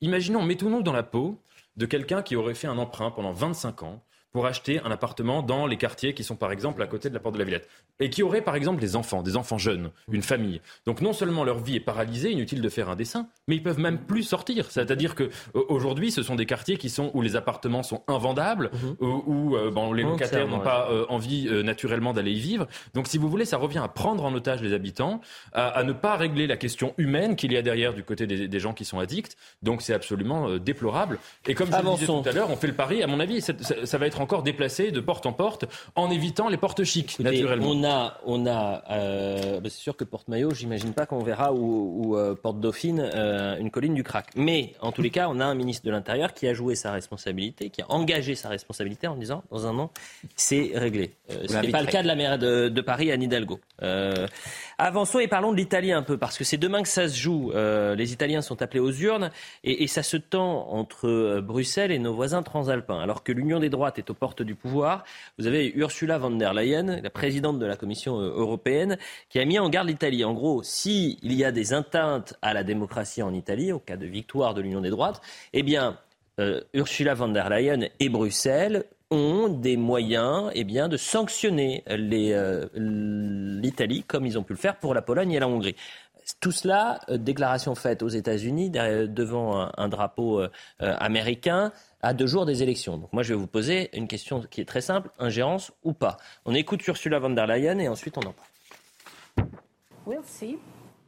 Imaginons, 0.00 0.42
mettons-nous 0.42 0.82
dans 0.82 0.92
la 0.92 1.02
peau 1.02 1.40
de 1.76 1.86
quelqu'un 1.86 2.22
qui 2.22 2.36
aurait 2.36 2.54
fait 2.54 2.66
un 2.66 2.78
emprunt 2.78 3.10
pendant 3.10 3.32
25 3.32 3.82
ans 3.82 4.02
pour 4.36 4.44
acheter 4.44 4.82
un 4.84 4.90
appartement 4.90 5.40
dans 5.40 5.66
les 5.66 5.78
quartiers 5.78 6.12
qui 6.12 6.22
sont 6.22 6.36
par 6.36 6.52
exemple 6.52 6.82
à 6.82 6.86
côté 6.86 7.08
de 7.08 7.14
la 7.14 7.20
porte 7.20 7.36
de 7.36 7.38
la 7.38 7.46
Villette 7.46 7.70
et 8.00 8.10
qui 8.10 8.22
auraient 8.22 8.42
par 8.42 8.54
exemple 8.54 8.82
des 8.82 8.94
enfants, 8.94 9.22
des 9.22 9.34
enfants 9.34 9.56
jeunes, 9.56 9.90
une 10.12 10.20
famille. 10.20 10.60
Donc 10.84 11.00
non 11.00 11.14
seulement 11.14 11.42
leur 11.42 11.58
vie 11.58 11.76
est 11.76 11.80
paralysée, 11.80 12.32
inutile 12.32 12.60
de 12.60 12.68
faire 12.68 12.90
un 12.90 12.96
dessin, 12.96 13.28
mais 13.48 13.56
ils 13.56 13.62
peuvent 13.62 13.78
même 13.78 13.96
plus 13.96 14.24
sortir. 14.24 14.70
C'est-à-dire 14.70 15.14
que 15.14 15.30
aujourd'hui, 15.54 16.10
ce 16.10 16.22
sont 16.22 16.34
des 16.34 16.44
quartiers 16.44 16.76
qui 16.76 16.90
sont 16.90 17.10
où 17.14 17.22
les 17.22 17.34
appartements 17.34 17.82
sont 17.82 18.02
invendables, 18.08 18.70
mhm. 18.74 18.96
où, 19.00 19.56
euh, 19.56 19.70
bon, 19.70 19.94
les 19.94 20.02
locataires 20.02 20.46
n'ont 20.46 20.60
pas 20.60 20.88
euh, 20.90 21.06
envie 21.08 21.48
euh, 21.48 21.62
naturellement 21.62 22.12
d'aller 22.12 22.32
y 22.32 22.40
vivre. 22.40 22.66
Donc 22.92 23.06
si 23.06 23.16
vous 23.16 23.30
voulez, 23.30 23.46
ça 23.46 23.56
revient 23.56 23.80
à 23.82 23.88
prendre 23.88 24.22
en 24.22 24.34
otage 24.34 24.60
les 24.60 24.74
habitants, 24.74 25.22
à, 25.54 25.82
ne 25.82 25.94
pas 25.94 26.16
régler 26.16 26.46
la 26.46 26.58
question 26.58 26.92
humaine 26.98 27.36
qu'il 27.36 27.52
y 27.52 27.56
a 27.56 27.62
derrière 27.62 27.94
du 27.94 28.04
côté 28.04 28.26
des, 28.26 28.60
gens 28.60 28.74
qui 28.74 28.84
sont 28.84 28.98
addicts. 28.98 29.38
Donc 29.62 29.80
c'est 29.80 29.94
absolument 29.94 30.58
déplorable. 30.58 31.18
Et 31.46 31.54
comme 31.54 31.72
je 31.72 31.78
le 31.78 31.94
disais 31.94 32.06
tout 32.06 32.22
à 32.26 32.32
l'heure, 32.32 32.50
on 32.50 32.56
fait 32.56 32.66
le 32.66 32.74
pari. 32.74 33.02
À 33.02 33.06
mon 33.06 33.18
avis, 33.18 33.40
ça, 33.40 33.54
ça 33.84 33.96
va 33.96 34.06
être 34.06 34.20
encore 34.26 34.42
déplacé 34.42 34.90
de 34.90 34.98
porte 34.98 35.24
en 35.24 35.32
porte 35.32 35.66
en 35.94 36.10
évitant 36.10 36.48
les 36.48 36.56
portes 36.56 36.82
chics, 36.82 37.20
naturellement. 37.20 37.68
On 37.68 37.84
a, 37.84 38.20
on 38.26 38.44
a 38.44 38.82
euh, 38.90 39.60
bah, 39.60 39.68
c'est 39.70 39.80
sûr 39.80 39.96
que 39.96 40.02
Porte-Maillot, 40.02 40.52
j'imagine 40.52 40.92
pas 40.92 41.06
qu'on 41.06 41.20
verra 41.20 41.52
ou, 41.52 42.16
euh, 42.16 42.34
Porte 42.34 42.58
Dauphine 42.58 43.08
euh, 43.14 43.56
une 43.58 43.70
colline 43.70 43.94
du 43.94 44.02
crack. 44.02 44.30
Mais 44.34 44.74
en 44.80 44.90
tous 44.90 45.02
les 45.02 45.10
cas, 45.10 45.28
on 45.30 45.38
a 45.38 45.44
un 45.44 45.54
ministre 45.54 45.86
de 45.86 45.92
l'Intérieur 45.92 46.34
qui 46.34 46.48
a 46.48 46.54
joué 46.54 46.74
sa 46.74 46.90
responsabilité, 46.90 47.70
qui 47.70 47.82
a 47.82 47.86
engagé 47.88 48.34
sa 48.34 48.48
responsabilité 48.48 49.06
en 49.06 49.14
disant 49.14 49.44
dans 49.52 49.68
un 49.68 49.78
an, 49.78 49.92
c'est 50.34 50.72
réglé. 50.74 51.12
ce 51.28 51.56
n'est 51.60 51.70
pas 51.70 51.82
le 51.82 51.86
cas 51.86 52.02
de 52.02 52.08
la 52.08 52.16
maire 52.16 52.36
de, 52.36 52.80
Paris, 52.80 53.12
Anne 53.12 53.22
Hidalgo. 53.22 53.60
Avançons 54.78 55.18
et 55.18 55.28
parlons 55.28 55.52
de 55.52 55.56
l'Italie 55.56 55.92
un 55.92 56.02
peu, 56.02 56.18
parce 56.18 56.38
que 56.38 56.44
c'est 56.44 56.56
demain 56.56 56.82
que 56.82 56.88
ça 56.88 57.08
se 57.08 57.16
joue. 57.16 57.52
les 57.52 58.12
Italiens 58.12 58.42
sont 58.42 58.62
appelés 58.62 58.80
aux 58.80 58.92
urnes 58.92 59.30
et, 59.64 59.86
ça 59.86 60.02
se 60.02 60.16
tend 60.16 60.68
entre 60.70 61.40
Bruxelles 61.40 61.92
et 61.92 61.98
nos 61.98 62.14
voisins 62.14 62.42
transalpins. 62.42 62.98
Alors 62.98 63.22
que 63.22 63.32
l'Union 63.32 63.58
des 63.58 63.70
droites 63.70 63.98
est 63.98 64.10
aux 64.10 64.14
portes 64.14 64.42
du 64.42 64.54
pouvoir, 64.54 65.04
vous 65.38 65.46
avez 65.46 65.72
Ursula 65.74 66.18
von 66.18 66.30
der 66.30 66.54
Leyen, 66.54 67.00
la 67.02 67.10
présidente 67.10 67.58
de 67.58 67.66
la 67.66 67.76
Commission 67.76 68.20
euh, 68.20 68.30
européenne, 68.30 68.98
qui 69.28 69.38
a 69.38 69.44
mis 69.44 69.58
en 69.58 69.68
garde 69.68 69.88
l'Italie. 69.88 70.24
En 70.24 70.32
gros, 70.32 70.62
s'il 70.62 71.32
y 71.32 71.44
a 71.44 71.52
des 71.52 71.74
atteintes 71.74 72.34
à 72.42 72.54
la 72.54 72.64
démocratie 72.64 73.22
en 73.22 73.34
Italie, 73.34 73.72
au 73.72 73.78
cas 73.78 73.96
de 73.96 74.06
victoire 74.06 74.54
de 74.54 74.60
l'Union 74.60 74.80
des 74.80 74.90
droites, 74.90 75.20
eh 75.52 75.62
bien, 75.62 75.98
euh, 76.38 76.60
Ursula 76.74 77.14
von 77.14 77.28
der 77.28 77.48
Leyen 77.48 77.88
et 78.00 78.08
Bruxelles 78.08 78.84
ont 79.10 79.48
des 79.48 79.76
moyens 79.76 80.50
eh 80.54 80.64
bien, 80.64 80.88
de 80.88 80.96
sanctionner 80.96 81.84
euh, 81.88 82.66
l'Italie 82.74 84.02
comme 84.04 84.26
ils 84.26 84.38
ont 84.38 84.42
pu 84.42 84.52
le 84.52 84.58
faire 84.58 84.78
pour 84.78 84.94
la 84.94 85.02
Pologne 85.02 85.32
et 85.32 85.38
la 85.38 85.48
Hongrie. 85.48 85.76
Tout 86.40 86.50
cela, 86.50 87.00
déclaration 87.08 87.76
faite 87.76 88.02
aux 88.02 88.08
États-Unis 88.08 88.70
devant 88.70 89.70
un, 89.76 89.88
drapeau 89.88 90.42
américain 90.80 91.70
à 92.02 92.14
deux 92.14 92.26
jours 92.26 92.46
des 92.46 92.64
élections. 92.64 92.96
Donc 92.96 93.12
moi, 93.12 93.22
je 93.22 93.32
vais 93.32 93.38
vous 93.38 93.46
poser 93.46 93.96
une 93.96 94.08
question 94.08 94.40
qui 94.40 94.60
est 94.60 94.64
très 94.64 94.80
simple 94.80 95.08
ingérence 95.20 95.70
ou 95.84 95.92
pas 95.92 96.16
On 96.44 96.52
écoute 96.52 96.84
Ursula 96.88 97.20
von 97.20 97.30
der 97.30 97.46
Leyen 97.46 97.78
et 97.78 97.88
ensuite 97.88 98.18
on 98.18 98.22
en 98.22 98.32
parle. 98.32 98.48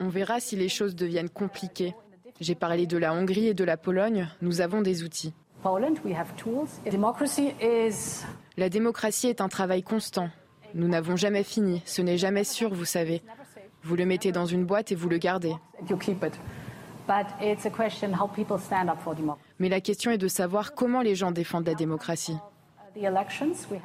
On 0.01 0.09
verra 0.09 0.41
si 0.41 0.57
les 0.57 0.69
choses 0.69 0.95
deviennent 0.95 1.31
compliquées. 1.31 1.95
J'ai 2.41 2.55
parlé 2.55 2.87
de 2.87 2.97
la 2.97 3.13
Hongrie 3.13 3.49
et 3.49 3.55
de 3.55 3.65
la 3.65 3.77
Pologne. 3.77 4.29
Nous 4.43 4.61
avons 4.61 4.81
des 4.81 5.03
outils. 5.03 5.33
La 8.57 8.69
démocratie 8.69 9.27
est 9.29 9.41
un 9.41 9.49
travail 9.49 9.83
constant. 9.83 10.31
Nous 10.75 10.89
n'avons 10.89 11.17
jamais 11.17 11.43
fini. 11.43 11.83
Ce 11.85 12.03
n'est 12.03 12.19
jamais 12.19 12.45
sûr, 12.45 12.73
vous 12.73 12.85
savez. 12.85 13.23
Vous 13.83 13.97
le 13.97 14.05
mettez 14.05 14.33
dans 14.33 14.47
une 14.47 14.65
boîte 14.65 14.93
et 14.93 14.95
vous 14.95 15.09
le 15.09 15.19
gardez. 15.19 15.55
Mais 19.59 19.69
la 19.69 19.81
question 19.81 20.11
est 20.11 20.19
de 20.19 20.29
savoir 20.29 20.75
comment 20.75 21.01
les 21.01 21.15
gens 21.15 21.31
défendent 21.31 21.67
la 21.67 21.75
démocratie. 21.75 22.37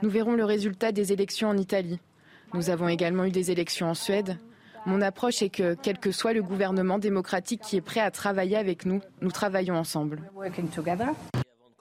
Nous 0.02 0.10
verrons 0.10 0.34
le 0.34 0.46
résultat 0.46 0.92
des 0.92 1.14
élections 1.14 1.50
en 1.50 1.58
Italie. 1.58 2.00
Nous 2.54 2.70
avons 2.70 2.88
également 2.88 3.26
eu 3.26 3.32
des 3.32 3.52
élections 3.52 3.90
en 3.90 3.94
Suède. 3.94 4.38
Mon 4.86 5.02
approche 5.02 5.42
est 5.42 5.50
que, 5.50 5.76
quel 5.82 5.98
que 5.98 6.12
soit 6.12 6.34
le 6.34 6.44
gouvernement 6.44 7.00
démocratique 7.00 7.62
qui 7.62 7.78
est 7.78 7.82
prêt 7.82 8.02
à 8.02 8.12
travailler 8.12 8.58
avec 8.58 8.86
nous, 8.86 9.02
nous 9.22 9.32
travaillons 9.32 9.76
ensemble. 9.76 10.22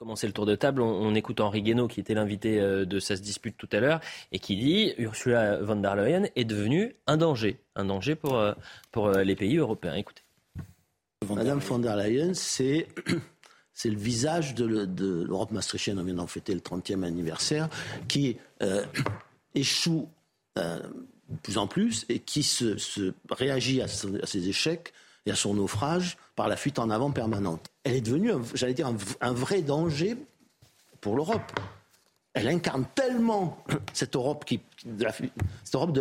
Commencer 0.03 0.27
le 0.27 0.33
tour 0.33 0.45
de 0.45 0.55
table, 0.55 0.81
on, 0.81 1.15
écoute 1.15 1.39
Henri 1.39 1.61
Guénaud, 1.61 1.87
qui 1.87 2.01
était 2.01 2.13
l'invité 2.13 2.59
euh, 2.59 2.83
de 2.83 2.99
Ça 2.99 3.15
se 3.15 3.21
dispute 3.21 3.55
tout 3.55 3.69
à 3.71 3.79
l'heure, 3.79 4.01
et 4.33 4.39
qui 4.39 4.57
dit 4.57 4.93
Ursula 4.97 5.61
von 5.61 5.77
der 5.77 5.95
Leyen 5.95 6.25
est 6.35 6.43
devenue 6.43 6.97
un 7.07 7.15
danger, 7.15 7.61
un 7.77 7.85
danger 7.85 8.15
pour, 8.15 8.37
euh, 8.37 8.51
pour 8.91 9.07
euh, 9.07 9.23
les 9.23 9.37
pays 9.37 9.55
européens. 9.55 9.93
Écoutez. 9.93 10.23
Madame 11.33 11.59
von 11.59 11.79
der 11.79 11.95
Leyen, 11.95 12.33
c'est 12.33 12.89
c'est 13.73 13.89
le 13.89 13.97
visage 13.97 14.55
de 14.55 14.65
l'Europe 15.23 15.51
maastrichtienne. 15.51 15.97
On 15.99 16.03
vient 16.03 16.15
d'en 16.15 16.27
fêter 16.27 16.53
le 16.53 16.59
30e 16.59 17.03
anniversaire, 17.03 17.69
qui 18.09 18.35
euh, 18.61 18.83
échoue 19.55 20.09
euh, 20.57 20.79
de 21.29 21.37
plus 21.41 21.57
en 21.57 21.67
plus 21.67 22.05
et 22.09 22.19
qui 22.19 22.43
se, 22.43 23.13
réagit 23.29 23.81
à, 23.81 23.87
ses 23.87 24.49
échecs 24.49 24.91
et 25.25 25.31
à 25.31 25.35
son 25.35 25.53
naufrage 25.53 26.17
par 26.35 26.47
la 26.47 26.55
fuite 26.55 26.79
en 26.79 26.89
avant 26.89 27.11
permanente. 27.11 27.67
Elle 27.83 27.95
est 27.95 28.01
devenue, 28.01 28.31
j'allais 28.53 28.73
dire, 28.73 28.91
un, 29.21 29.33
vrai 29.33 29.61
danger 29.61 30.15
pour 31.01 31.15
l'Europe. 31.15 31.51
elle 32.33 32.47
incarne 32.47 32.85
tellement 32.95 33.63
cette 33.93 34.15
Europe, 34.15 34.45
de 34.85 35.03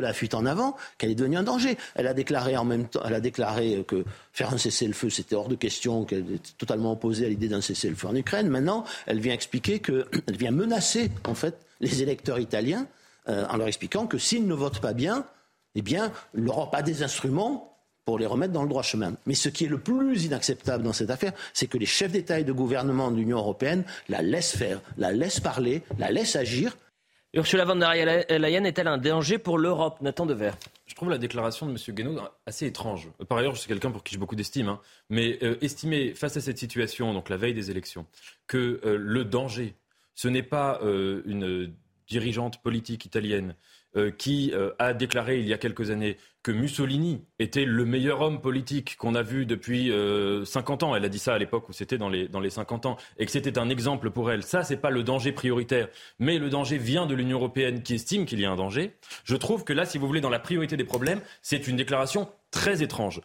la, 0.00 0.12
fuite 0.12 0.34
en 0.34 0.46
avant 0.46 0.76
qu'elle 0.98 1.10
est 1.10 1.14
devenue 1.14 1.36
un 1.36 1.42
danger. 1.42 1.76
Elle 1.94 2.06
a 2.06 2.14
déclaré 2.14 2.56
en 2.56 2.64
même 2.64 2.88
temps, 2.88 3.02
elle 3.04 3.20
déclaré 3.20 3.84
que 3.86 4.04
faire 4.32 4.52
un 4.52 4.58
cessez-le-feu, 4.58 5.10
c'était 5.10 5.34
hors 5.34 5.48
de 5.48 5.54
question, 5.54 6.04
qu'elle 6.04 6.34
était 6.34 6.52
totalement 6.58 6.92
opposée 6.92 7.26
à 7.26 7.28
l'idée 7.28 7.48
d'un 7.48 7.60
cessez-le-feu 7.60 8.08
en 8.08 8.16
Ukraine. 8.16 8.48
Maintenant, 8.48 8.84
elle 9.06 9.20
vient 9.20 9.34
expliquer 9.34 9.80
qu'elle 9.80 10.06
vient 10.38 10.50
menacer, 10.50 11.10
en 11.26 11.34
fait, 11.34 11.56
les 11.80 12.02
électeurs 12.02 12.38
italiens 12.38 12.86
euh, 13.28 13.46
en 13.48 13.56
leur 13.56 13.68
expliquant 13.68 14.06
que 14.06 14.18
s'ils 14.18 14.46
ne 14.46 14.54
votent 14.54 14.80
pas 14.80 14.94
bien, 14.94 15.26
eh 15.74 15.82
bien, 15.82 16.12
l'Europe 16.34 16.74
a 16.74 16.82
des 16.82 17.02
instruments 17.02 17.71
pour 18.04 18.18
les 18.18 18.26
remettre 18.26 18.52
dans 18.52 18.62
le 18.62 18.68
droit 18.68 18.82
chemin. 18.82 19.14
Mais 19.26 19.34
ce 19.34 19.48
qui 19.48 19.64
est 19.64 19.68
le 19.68 19.78
plus 19.78 20.24
inacceptable 20.24 20.84
dans 20.84 20.92
cette 20.92 21.10
affaire, 21.10 21.32
c'est 21.52 21.66
que 21.66 21.78
les 21.78 21.86
chefs 21.86 22.12
d'État 22.12 22.40
et 22.40 22.44
de 22.44 22.52
gouvernement 22.52 23.10
de 23.10 23.16
l'Union 23.16 23.38
européenne 23.38 23.84
la 24.08 24.22
laissent 24.22 24.56
faire, 24.56 24.80
la 24.98 25.12
laissent 25.12 25.40
parler, 25.40 25.82
la 25.98 26.10
laissent 26.10 26.36
agir. 26.36 26.76
Ursula 27.34 27.64
von 27.64 27.76
der 27.76 27.94
Leyen 28.38 28.64
est-elle 28.64 28.88
un 28.88 28.98
danger 28.98 29.38
pour 29.38 29.56
l'Europe 29.58 30.00
Nathan 30.02 30.26
Dever 30.26 30.52
je 30.92 30.96
trouve 30.96 31.08
la 31.08 31.16
déclaration 31.16 31.64
de 31.64 31.70
M. 31.70 31.78
Guénaud 31.94 32.20
assez 32.44 32.66
étrange. 32.66 33.08
Par 33.26 33.38
ailleurs, 33.38 33.54
je 33.54 33.60
suis 33.60 33.68
quelqu'un 33.68 33.90
pour 33.90 34.04
qui 34.04 34.12
j'ai 34.12 34.18
beaucoup 34.18 34.36
d'estime, 34.36 34.68
hein. 34.68 34.80
mais 35.08 35.38
euh, 35.42 35.56
estimer 35.62 36.12
face 36.14 36.36
à 36.36 36.42
cette 36.42 36.58
situation, 36.58 37.14
donc 37.14 37.30
la 37.30 37.38
veille 37.38 37.54
des 37.54 37.70
élections, 37.70 38.04
que 38.46 38.78
euh, 38.84 38.98
le 38.98 39.24
danger, 39.24 39.74
ce 40.14 40.28
n'est 40.28 40.42
pas 40.42 40.80
euh, 40.82 41.22
une 41.24 41.72
dirigeante 42.08 42.60
politique 42.62 43.06
italienne 43.06 43.54
euh, 43.96 44.10
qui 44.10 44.52
euh, 44.54 44.70
a 44.78 44.94
déclaré 44.94 45.38
il 45.40 45.46
y 45.46 45.52
a 45.52 45.58
quelques 45.58 45.90
années 45.90 46.16
que 46.42 46.50
Mussolini 46.50 47.22
était 47.38 47.64
le 47.64 47.84
meilleur 47.84 48.20
homme 48.20 48.40
politique 48.40 48.96
qu'on 48.96 49.14
a 49.14 49.22
vu 49.22 49.46
depuis 49.46 49.88
50 50.44 50.82
euh, 50.82 50.86
ans. 50.86 50.96
Elle 50.96 51.04
a 51.04 51.08
dit 51.08 51.18
ça 51.18 51.34
à 51.34 51.38
l'époque 51.38 51.68
où 51.68 51.72
c'était 51.72 51.98
dans 51.98 52.08
les, 52.08 52.28
dans 52.28 52.40
les 52.40 52.50
50 52.50 52.86
ans 52.86 52.96
et 53.18 53.26
que 53.26 53.30
c'était 53.30 53.58
un 53.58 53.68
exemple 53.68 54.10
pour 54.10 54.30
elle. 54.30 54.42
Ça, 54.42 54.64
c'est 54.64 54.76
pas 54.76 54.90
le 54.90 55.02
danger 55.04 55.32
prioritaire, 55.32 55.88
mais 56.18 56.38
le 56.38 56.50
danger 56.50 56.78
vient 56.78 57.06
de 57.06 57.14
l'Union 57.14 57.38
européenne 57.38 57.82
qui 57.82 57.94
estime 57.94 58.26
qu'il 58.26 58.40
y 58.40 58.44
a 58.44 58.50
un 58.50 58.56
danger. 58.56 58.92
Je 59.24 59.36
trouve 59.36 59.64
que 59.64 59.72
là, 59.72 59.84
si 59.84 59.98
vous 59.98 60.06
voulez, 60.06 60.20
dans 60.20 60.30
la 60.30 60.40
priorité 60.40 60.76
des 60.76 60.84
problèmes, 60.84 61.20
c'est 61.42 61.68
une 61.68 61.76
déclaration 61.76 62.28
très 62.50 62.82
étrange. 62.82 63.20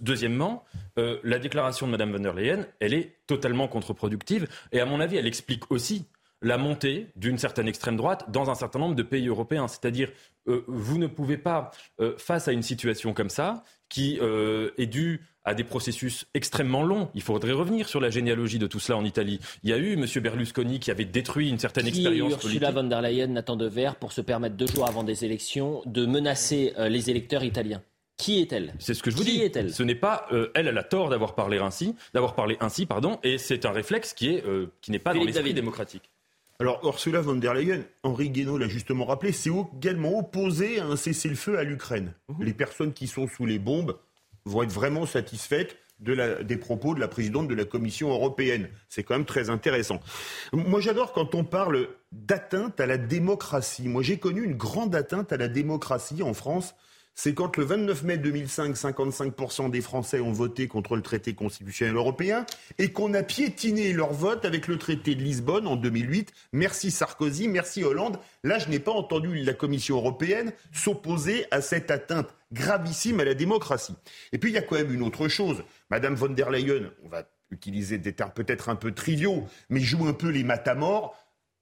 Deuxièmement, 0.00 0.64
la 0.96 1.38
déclaration 1.38 1.86
de 1.86 1.92
Mme 1.92 2.12
von 2.12 2.20
der 2.20 2.32
Leyen, 2.32 2.66
elle 2.80 2.94
est 2.94 3.16
totalement 3.26 3.68
contre-productive 3.68 4.48
et 4.72 4.80
à 4.80 4.86
mon 4.86 5.00
avis, 5.00 5.16
elle 5.16 5.26
explique 5.26 5.70
aussi 5.70 6.06
la 6.44 6.58
montée 6.58 7.08
d'une 7.16 7.38
certaine 7.38 7.66
extrême 7.66 7.96
droite 7.96 8.26
dans 8.30 8.50
un 8.50 8.54
certain 8.54 8.78
nombre 8.78 8.94
de 8.94 9.02
pays 9.02 9.26
européens. 9.26 9.66
C'est-à-dire, 9.66 10.10
euh, 10.46 10.62
vous 10.68 10.98
ne 10.98 11.06
pouvez 11.06 11.38
pas, 11.38 11.70
euh, 12.00 12.14
face 12.18 12.46
à 12.46 12.52
une 12.52 12.62
situation 12.62 13.14
comme 13.14 13.30
ça, 13.30 13.64
qui 13.88 14.18
euh, 14.20 14.70
est 14.76 14.86
due 14.86 15.22
à 15.44 15.54
des 15.54 15.64
processus 15.64 16.26
extrêmement 16.34 16.82
longs. 16.82 17.08
Il 17.14 17.22
faudrait 17.22 17.52
revenir 17.52 17.88
sur 17.88 18.00
la 18.00 18.10
généalogie 18.10 18.58
de 18.58 18.66
tout 18.66 18.80
cela 18.80 18.98
en 18.98 19.04
Italie. 19.04 19.40
Il 19.62 19.70
y 19.70 19.72
a 19.72 19.78
eu 19.78 19.94
M. 19.94 20.06
Berlusconi 20.22 20.80
qui 20.80 20.90
avait 20.90 21.04
détruit 21.04 21.48
une 21.48 21.58
certaine 21.58 21.84
qui 21.84 22.00
expérience 22.00 22.32
Ursula 22.32 22.68
politique. 22.68 22.74
von 22.74 22.84
der 22.84 23.02
Leyen, 23.02 23.26
Nathan 23.28 23.56
Dever, 23.56 23.92
pour 23.98 24.12
se 24.12 24.20
permettre 24.20 24.56
deux 24.56 24.66
jours 24.66 24.86
avant 24.86 25.02
des 25.02 25.24
élections 25.24 25.82
de 25.86 26.06
menacer 26.06 26.72
les 26.78 27.10
électeurs 27.10 27.44
italiens 27.44 27.82
qui 28.16 28.40
est-elle? 28.40 28.72
C'est 28.78 28.94
ce 28.94 29.02
que 29.02 29.10
je 29.10 29.16
vous 29.16 29.24
qui 29.24 29.32
dis. 29.32 29.42
est-elle? 29.42 29.74
Ce 29.74 29.82
n'est 29.82 29.96
pas 29.96 30.28
elle, 30.54 30.68
elle 30.68 30.78
a 30.78 30.84
tort 30.84 31.08
d'avoir 31.08 31.34
parlé 31.34 31.58
ainsi, 31.58 31.96
d'avoir 32.14 32.36
parlé 32.36 32.56
ainsi, 32.60 32.86
pardon, 32.86 33.18
et 33.24 33.38
c'est 33.38 33.66
un 33.66 33.72
réflexe 33.72 34.14
qui 34.14 34.28
est 34.28 34.44
qui 34.80 34.92
n'est 34.92 35.00
pas 35.00 35.12
Philippe 35.12 35.30
dans 35.30 35.34
l'esprit 35.34 35.52
démocratique. 35.52 36.13
Alors, 36.60 36.80
Ursula 36.84 37.20
von 37.20 37.34
der 37.36 37.54
Leyen, 37.54 37.82
Henri 38.04 38.30
Guénaud 38.30 38.58
l'a 38.58 38.68
justement 38.68 39.04
rappelé, 39.06 39.32
c'est 39.32 39.50
également 39.76 40.18
opposé 40.18 40.78
à 40.78 40.86
un 40.86 40.96
cessez-le-feu 40.96 41.58
à 41.58 41.64
l'Ukraine. 41.64 42.14
Les 42.38 42.54
personnes 42.54 42.92
qui 42.92 43.08
sont 43.08 43.26
sous 43.26 43.44
les 43.44 43.58
bombes 43.58 43.96
vont 44.44 44.62
être 44.62 44.70
vraiment 44.72 45.04
satisfaites 45.04 45.76
de 45.98 46.12
la- 46.12 46.42
des 46.44 46.56
propos 46.56 46.94
de 46.94 47.00
la 47.00 47.08
présidente 47.08 47.48
de 47.48 47.54
la 47.54 47.64
Commission 47.64 48.10
européenne. 48.10 48.68
C'est 48.88 49.02
quand 49.02 49.14
même 49.14 49.24
très 49.24 49.50
intéressant. 49.50 50.00
Moi, 50.52 50.80
j'adore 50.80 51.12
quand 51.12 51.34
on 51.34 51.44
parle 51.44 51.88
d'atteinte 52.12 52.78
à 52.78 52.86
la 52.86 52.98
démocratie. 52.98 53.88
Moi, 53.88 54.02
j'ai 54.02 54.18
connu 54.18 54.44
une 54.44 54.54
grande 54.56 54.94
atteinte 54.94 55.32
à 55.32 55.36
la 55.36 55.48
démocratie 55.48 56.22
en 56.22 56.34
France. 56.34 56.74
C'est 57.16 57.32
quand 57.32 57.56
le 57.56 57.64
29 57.64 58.02
mai 58.02 58.18
2005, 58.18 58.74
55% 58.74 59.70
des 59.70 59.80
Français 59.80 60.18
ont 60.18 60.32
voté 60.32 60.66
contre 60.66 60.96
le 60.96 61.02
traité 61.02 61.34
constitutionnel 61.34 61.94
européen 61.94 62.44
et 62.78 62.90
qu'on 62.90 63.14
a 63.14 63.22
piétiné 63.22 63.92
leur 63.92 64.12
vote 64.12 64.44
avec 64.44 64.66
le 64.66 64.78
traité 64.78 65.14
de 65.14 65.22
Lisbonne 65.22 65.68
en 65.68 65.76
2008. 65.76 66.32
Merci 66.52 66.90
Sarkozy, 66.90 67.46
merci 67.46 67.84
Hollande. 67.84 68.18
Là, 68.42 68.58
je 68.58 68.68
n'ai 68.68 68.80
pas 68.80 68.90
entendu 68.90 69.36
la 69.36 69.54
Commission 69.54 69.96
européenne 69.96 70.52
s'opposer 70.72 71.46
à 71.52 71.60
cette 71.60 71.92
atteinte 71.92 72.34
gravissime 72.52 73.20
à 73.20 73.24
la 73.24 73.34
démocratie. 73.34 73.94
Et 74.32 74.38
puis, 74.38 74.50
il 74.50 74.54
y 74.54 74.58
a 74.58 74.62
quand 74.62 74.76
même 74.76 74.92
une 74.92 75.02
autre 75.02 75.28
chose. 75.28 75.62
Madame 75.90 76.14
von 76.14 76.30
der 76.30 76.50
Leyen, 76.50 76.90
on 77.04 77.08
va 77.08 77.28
utiliser 77.50 77.98
des 77.98 78.12
termes 78.12 78.32
peut-être 78.32 78.68
un 78.68 78.76
peu 78.76 78.92
triviaux, 78.92 79.44
mais 79.70 79.80
joue 79.80 80.06
un 80.06 80.12
peu 80.12 80.28
les 80.28 80.42
matamores. 80.42 81.16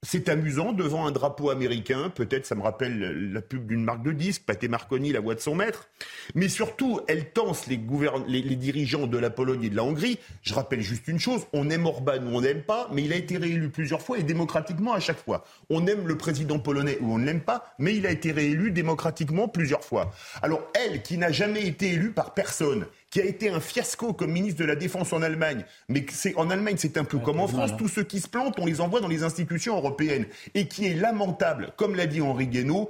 C'est 0.05 0.27
amusant 0.27 0.73
devant 0.73 1.07
un 1.07 1.11
drapeau 1.11 1.49
américain. 1.49 2.11
Peut-être 2.13 2.45
ça 2.45 2.55
me 2.55 2.61
rappelle 2.61 3.31
la 3.31 3.41
pub 3.41 3.67
d'une 3.67 3.85
marque 3.85 4.03
de 4.03 4.11
disques, 4.11 4.43
Paté 4.45 4.67
Marconi, 4.67 5.13
la 5.13 5.21
voix 5.21 5.33
de 5.33 5.39
son 5.39 5.55
maître. 5.55 5.87
Mais 6.35 6.49
surtout, 6.49 6.99
elle 7.07 7.31
tense 7.31 7.67
les, 7.67 7.79
les 8.27 8.55
dirigeants 8.57 9.07
de 9.07 9.17
la 9.17 9.29
Pologne 9.29 9.63
et 9.63 9.69
de 9.69 9.75
la 9.77 9.83
Hongrie. 9.85 10.19
Je 10.41 10.53
rappelle 10.53 10.81
juste 10.81 11.07
une 11.07 11.19
chose 11.19 11.47
on 11.53 11.69
aime 11.69 11.85
Orban 11.85 12.17
ou 12.17 12.35
on 12.35 12.41
n'aime 12.41 12.63
pas, 12.63 12.89
mais 12.91 13.03
il 13.03 13.13
a 13.13 13.15
été 13.15 13.37
réélu 13.37 13.69
plusieurs 13.69 14.01
fois 14.01 14.17
et 14.17 14.23
démocratiquement 14.23 14.93
à 14.93 14.99
chaque 14.99 15.23
fois. 15.23 15.45
On 15.69 15.87
aime 15.87 16.05
le 16.05 16.17
président 16.17 16.59
polonais 16.59 16.97
ou 16.99 17.13
on 17.13 17.17
ne 17.17 17.25
l'aime 17.25 17.41
pas, 17.41 17.73
mais 17.79 17.95
il 17.95 18.05
a 18.05 18.11
été 18.11 18.33
réélu 18.33 18.71
démocratiquement 18.71 19.47
plusieurs 19.47 19.85
fois. 19.85 20.11
Alors, 20.41 20.69
elle, 20.73 21.01
qui 21.01 21.17
n'a 21.17 21.31
jamais 21.31 21.65
été 21.65 21.93
élue 21.93 22.11
par 22.11 22.33
personne, 22.33 22.87
qui 23.13 23.21
a 23.21 23.25
été 23.25 23.47
un 23.49 23.59
fiasco 23.59 24.11
comme 24.11 24.31
ministre 24.31 24.59
de 24.59 24.65
la 24.65 24.75
Défense 24.75 25.13
en 25.13 25.21
Allemagne. 25.21 25.65
Mais 25.87 26.03
c'est, 26.09 26.33
en 26.35 26.49
Allemagne, 26.49 26.77
c'est 26.79 26.97
un 26.97 27.03
peu 27.03 27.19
comme 27.19 27.39
en 27.39 27.47
France. 27.47 27.77
Tous 27.77 27.87
ceux 27.87 28.01
qui 28.01 28.19
se 28.19 28.27
plantent, 28.27 28.57
on 28.57 28.65
les 28.65 28.81
envoie 28.81 29.01
dans 29.01 29.07
les 29.07 29.21
institutions 29.21 29.77
européennes. 29.77 30.25
Et 30.55 30.67
qui 30.67 30.87
est 30.87 30.95
lamentable, 30.95 31.73
comme 31.77 31.93
l'a 31.93 32.07
dit 32.07 32.21
Henri 32.21 32.47
Guénaud. 32.47 32.89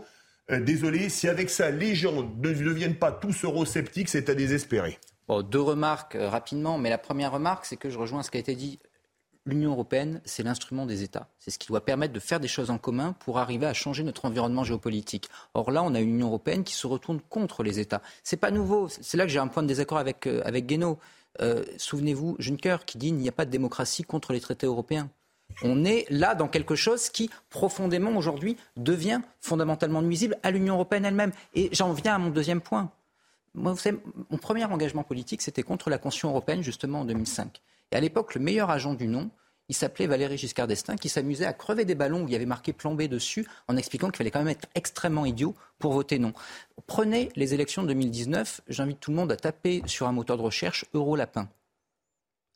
euh, 0.49 0.61
désolé, 0.61 1.09
si 1.09 1.27
avec 1.27 1.49
ça, 1.49 1.71
les 1.71 1.93
gens 1.93 2.23
ne 2.23 2.53
deviennent 2.53 2.95
pas 2.95 3.11
tous 3.11 3.43
eurosceptiques, 3.43 4.07
c'est 4.07 4.29
à 4.29 4.33
désespérer. 4.33 4.97
Bon, 5.27 5.41
deux 5.41 5.59
remarques 5.59 6.15
euh, 6.15 6.29
rapidement, 6.29 6.77
mais 6.77 6.89
la 6.89 6.97
première 6.97 7.33
remarque, 7.33 7.65
c'est 7.65 7.75
que 7.75 7.89
je 7.89 7.99
rejoins 7.99 8.23
ce 8.23 8.31
qui 8.31 8.37
a 8.37 8.39
été 8.39 8.55
dit. 8.55 8.79
L'Union 9.45 9.71
européenne, 9.71 10.21
c'est 10.23 10.41
l'instrument 10.41 10.85
des 10.85 11.03
États. 11.03 11.27
C'est 11.37 11.51
ce 11.51 11.59
qui 11.59 11.67
doit 11.67 11.83
permettre 11.83 12.13
de 12.13 12.19
faire 12.19 12.39
des 12.39 12.47
choses 12.47 12.69
en 12.69 12.77
commun 12.77 13.13
pour 13.19 13.39
arriver 13.39 13.65
à 13.65 13.73
changer 13.73 14.03
notre 14.03 14.23
environnement 14.23 14.63
géopolitique. 14.63 15.27
Or 15.53 15.69
là, 15.69 15.83
on 15.83 15.93
a 15.95 15.99
une 15.99 16.11
Union 16.11 16.27
européenne 16.27 16.63
qui 16.63 16.73
se 16.73 16.87
retourne 16.87 17.19
contre 17.19 17.61
les 17.61 17.79
États. 17.79 18.01
C'est 18.23 18.37
pas 18.37 18.51
nouveau. 18.51 18.87
C'est 18.87 19.17
là 19.17 19.25
que 19.25 19.31
j'ai 19.31 19.39
un 19.39 19.47
point 19.47 19.61
de 19.61 19.67
désaccord 19.67 19.97
avec, 19.97 20.27
euh, 20.27 20.41
avec 20.45 20.65
Guénaud. 20.65 20.97
Euh, 21.41 21.65
Souvenez-vous, 21.77 22.37
Juncker 22.39 22.77
qui 22.85 22.97
dit 22.97 23.07
qu'il 23.07 23.17
n'y 23.17 23.27
a 23.27 23.33
pas 23.33 23.43
de 23.43 23.51
démocratie 23.51 24.03
contre 24.03 24.31
les 24.31 24.39
traités 24.39 24.65
européens. 24.65 25.09
On 25.61 25.83
est 25.83 26.05
là 26.09 26.35
dans 26.35 26.47
quelque 26.47 26.75
chose 26.75 27.09
qui, 27.09 27.29
profondément 27.49 28.15
aujourd'hui, 28.15 28.55
devient 28.77 29.19
fondamentalement 29.41 30.01
nuisible 30.01 30.37
à 30.43 30.51
l'Union 30.51 30.75
européenne 30.75 31.03
elle-même. 31.03 31.31
Et 31.53 31.69
j'en 31.73 31.91
viens 31.91 32.15
à 32.15 32.17
mon 32.17 32.29
deuxième 32.29 32.61
point. 32.61 32.91
Mon 33.55 33.75
premier 34.41 34.63
engagement 34.63 35.03
politique, 35.03 35.41
c'était 35.41 35.63
contre 35.63 35.89
la 35.89 35.97
Constitution 35.97 36.29
européenne, 36.29 36.63
justement, 36.63 37.01
en 37.01 37.05
2005. 37.05 37.61
Et 37.93 37.95
à 37.95 37.99
l'époque, 37.99 38.33
le 38.33 38.41
meilleur 38.41 38.71
agent 38.71 38.95
du 38.95 39.07
non, 39.07 39.29
il 39.69 39.75
s'appelait 39.75 40.07
Valéry 40.07 40.35
Giscard 40.35 40.65
d'Estaing, 40.65 40.95
qui 40.95 41.09
s'amusait 41.09 41.45
à 41.45 41.53
crever 41.53 41.85
des 41.85 41.93
ballons 41.93 42.23
où 42.23 42.27
il 42.27 42.31
y 42.31 42.35
avait 42.35 42.47
marqué 42.47 42.73
plan 42.73 42.95
B 42.95 43.03
dessus, 43.03 43.47
en 43.67 43.77
expliquant 43.77 44.07
qu'il 44.07 44.17
fallait 44.17 44.31
quand 44.31 44.39
même 44.39 44.47
être 44.47 44.67
extrêmement 44.73 45.27
idiot 45.27 45.53
pour 45.77 45.93
voter 45.93 46.17
non. 46.17 46.33
Prenez 46.87 47.29
les 47.35 47.53
élections 47.53 47.83
de 47.83 47.89
2019, 47.89 48.61
j'invite 48.67 48.99
tout 48.99 49.11
le 49.11 49.17
monde 49.17 49.31
à 49.31 49.37
taper 49.37 49.83
sur 49.85 50.07
un 50.07 50.11
moteur 50.11 50.37
de 50.37 50.41
recherche 50.41 50.85
Eurolapin. 50.95 51.47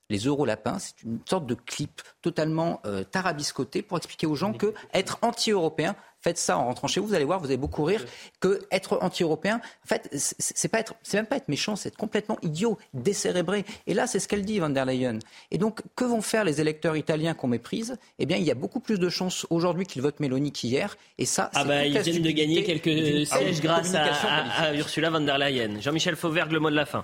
Les 0.09 0.19
Eurolapins, 0.19 0.79
c'est 0.79 1.03
une 1.03 1.19
sorte 1.29 1.45
de 1.45 1.53
clip 1.53 2.01
totalement 2.21 2.79
euh, 2.85 3.03
tarabiscoté 3.03 3.81
pour 3.81 3.97
expliquer 3.97 4.25
aux 4.25 4.35
gens 4.35 4.53
que 4.53 4.73
être 4.93 5.17
anti-européen, 5.21 5.95
faites 6.21 6.37
ça 6.37 6.57
en 6.57 6.65
rentrant 6.65 6.87
chez 6.87 7.01
vous, 7.01 7.07
vous 7.07 7.13
allez 7.13 7.25
voir, 7.25 7.39
vous 7.41 7.47
allez 7.47 7.57
beaucoup 7.57 7.83
rire, 7.83 8.05
que 8.39 8.61
être 8.71 8.99
anti-européen, 9.01 9.59
en 9.83 9.87
fait, 9.87 10.09
c'est- 10.13 10.67
pas 10.69 10.79
être, 10.79 10.95
c'est 11.03 11.17
même 11.17 11.25
pas 11.25 11.35
être 11.35 11.49
méchant, 11.49 11.75
c'est 11.75 11.89
être 11.89 11.97
complètement 11.97 12.37
idiot, 12.41 12.77
décérébré. 12.93 13.65
Et 13.85 13.93
là, 13.93 14.07
c'est 14.07 14.19
ce 14.19 14.29
qu'elle 14.29 14.45
dit, 14.45 14.59
Van 14.59 14.69
der 14.69 14.85
Leyen. 14.85 15.19
Et 15.51 15.57
donc, 15.57 15.81
que 15.97 16.05
vont 16.05 16.21
faire 16.21 16.45
les 16.45 16.61
électeurs 16.61 16.95
italiens 16.95 17.33
qu'on 17.33 17.47
méprise? 17.47 17.97
Eh 18.17 18.25
bien, 18.25 18.37
il 18.37 18.43
y 18.43 18.51
a 18.51 18.55
beaucoup 18.55 18.79
plus 18.79 18.99
de 18.99 19.09
chances 19.09 19.45
aujourd'hui 19.49 19.85
qu'ils 19.85 20.01
votent 20.01 20.21
Mélanie 20.21 20.53
qu'hier. 20.53 20.95
Et 21.17 21.25
ça, 21.25 21.49
Ah 21.53 21.61
c'est 21.63 21.67
bah, 21.67 21.85
ils 21.85 21.99
viennent 21.99 22.21
de 22.23 22.31
gagner 22.31 22.63
quelques 22.63 23.27
sièges 23.27 23.59
grâce 23.61 23.93
à 23.93 24.73
Ursula 24.73 25.09
von 25.09 25.19
der 25.21 25.37
Leyen. 25.37 25.81
Jean-Michel 25.81 26.15
Fauvergue, 26.15 26.53
le 26.53 26.59
mot 26.61 26.69
de 26.69 26.75
la 26.75 26.85
fin. 26.85 27.03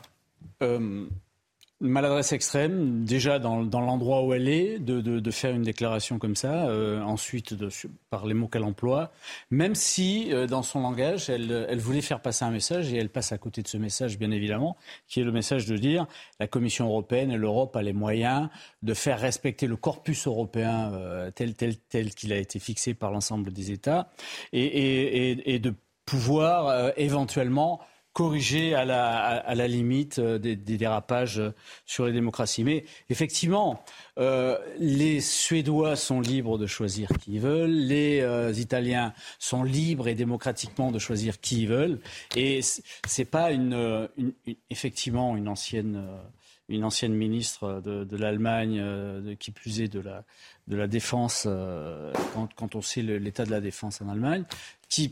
Euh, 0.61 1.05
maladresse 1.83 2.31
extrême, 2.31 3.03
déjà 3.03 3.39
dans, 3.39 3.61
l'endroit 3.61 4.23
où 4.23 4.33
elle 4.33 4.47
est, 4.47 4.79
de, 4.79 5.31
faire 5.31 5.53
une 5.53 5.63
déclaration 5.63 6.17
comme 6.17 6.35
ça, 6.35 6.67
euh, 6.67 7.01
ensuite 7.01 7.55
par 8.09 8.25
les 8.25 8.33
mots 8.33 8.47
qu'elle 8.47 8.63
emploie, 8.63 9.11
même 9.51 9.75
si 9.75 10.33
euh, 10.33 10.47
dans 10.47 10.63
son 10.63 10.81
langage, 10.81 11.29
elle, 11.29 11.79
voulait 11.79 12.01
faire 12.01 12.21
passer 12.21 12.45
un 12.45 12.51
message, 12.51 12.93
et 12.93 12.97
elle 12.97 13.09
passe 13.09 13.31
à 13.31 13.37
côté 13.37 13.61
de 13.61 13.67
ce 13.67 13.77
message, 13.77 14.17
bien 14.17 14.31
évidemment, 14.31 14.77
qui 15.07 15.19
est 15.19 15.23
le 15.23 15.31
message 15.31 15.65
de 15.65 15.75
dire 15.75 16.07
la 16.39 16.47
Commission 16.47 16.87
européenne 16.87 17.31
et 17.31 17.37
l'Europe 17.37 17.75
a 17.75 17.81
les 17.81 17.93
moyens 17.93 18.49
de 18.81 18.93
faire 18.93 19.19
respecter 19.19 19.67
le 19.67 19.75
corpus 19.75 20.27
européen 20.27 20.93
euh, 20.93 21.31
tel, 21.31 21.53
tel, 21.53 21.77
tel 21.77 22.13
qu'il 22.13 22.31
a 22.31 22.37
été 22.37 22.59
fixé 22.59 22.93
par 22.93 23.11
l'ensemble 23.11 23.51
des 23.51 23.71
États, 23.71 24.09
et, 24.53 25.59
de 25.59 25.73
pouvoir 26.05 26.91
éventuellement 26.97 27.79
corriger 28.13 28.75
à 28.75 28.85
la, 28.85 29.17
à, 29.17 29.55
la 29.55 29.67
limite 29.67 30.19
euh, 30.19 30.37
des, 30.37 30.55
dérapages 30.55 31.41
sur 31.85 32.05
les 32.05 32.13
démocraties. 32.13 32.63
Mais 32.63 32.85
effectivement, 33.09 33.83
euh, 34.19 34.57
les 34.77 35.19
Suédois 35.19 35.95
sont 35.95 36.21
libres 36.21 36.59
de 36.59 36.67
choisir 36.67 37.09
qui 37.19 37.33
ils 37.33 37.39
veulent, 37.39 37.71
les 37.71 38.21
euh, 38.21 38.53
Italiens 38.53 39.13
sont 39.39 39.63
libres 39.63 40.07
et 40.07 40.15
démocratiquement 40.15 40.91
de 40.91 40.99
choisir 40.99 41.41
qui 41.41 41.63
ils 41.63 41.67
veulent. 41.67 41.99
Et 42.35 42.61
c'est 43.07 43.25
pas 43.25 43.51
une, 43.51 44.07
une, 44.17 44.33
effectivement 44.69 45.35
une 45.35 45.49
ancienne 45.49 46.07
une 46.69 46.85
ancienne 46.85 47.13
ministre 47.13 47.81
de, 47.83 48.05
de 48.05 48.17
l'Allemagne, 48.17 49.35
qui 49.37 49.51
plus 49.51 49.81
est 49.81 49.89
de 49.89 49.99
la, 49.99 50.23
de 50.69 50.77
la 50.77 50.87
défense, 50.87 51.45
quand, 52.33 52.53
quand, 52.55 52.75
on 52.75 52.81
sait 52.81 53.01
l'état 53.01 53.45
de 53.45 53.51
la 53.51 53.59
défense 53.59 54.01
en 54.01 54.07
Allemagne, 54.07 54.45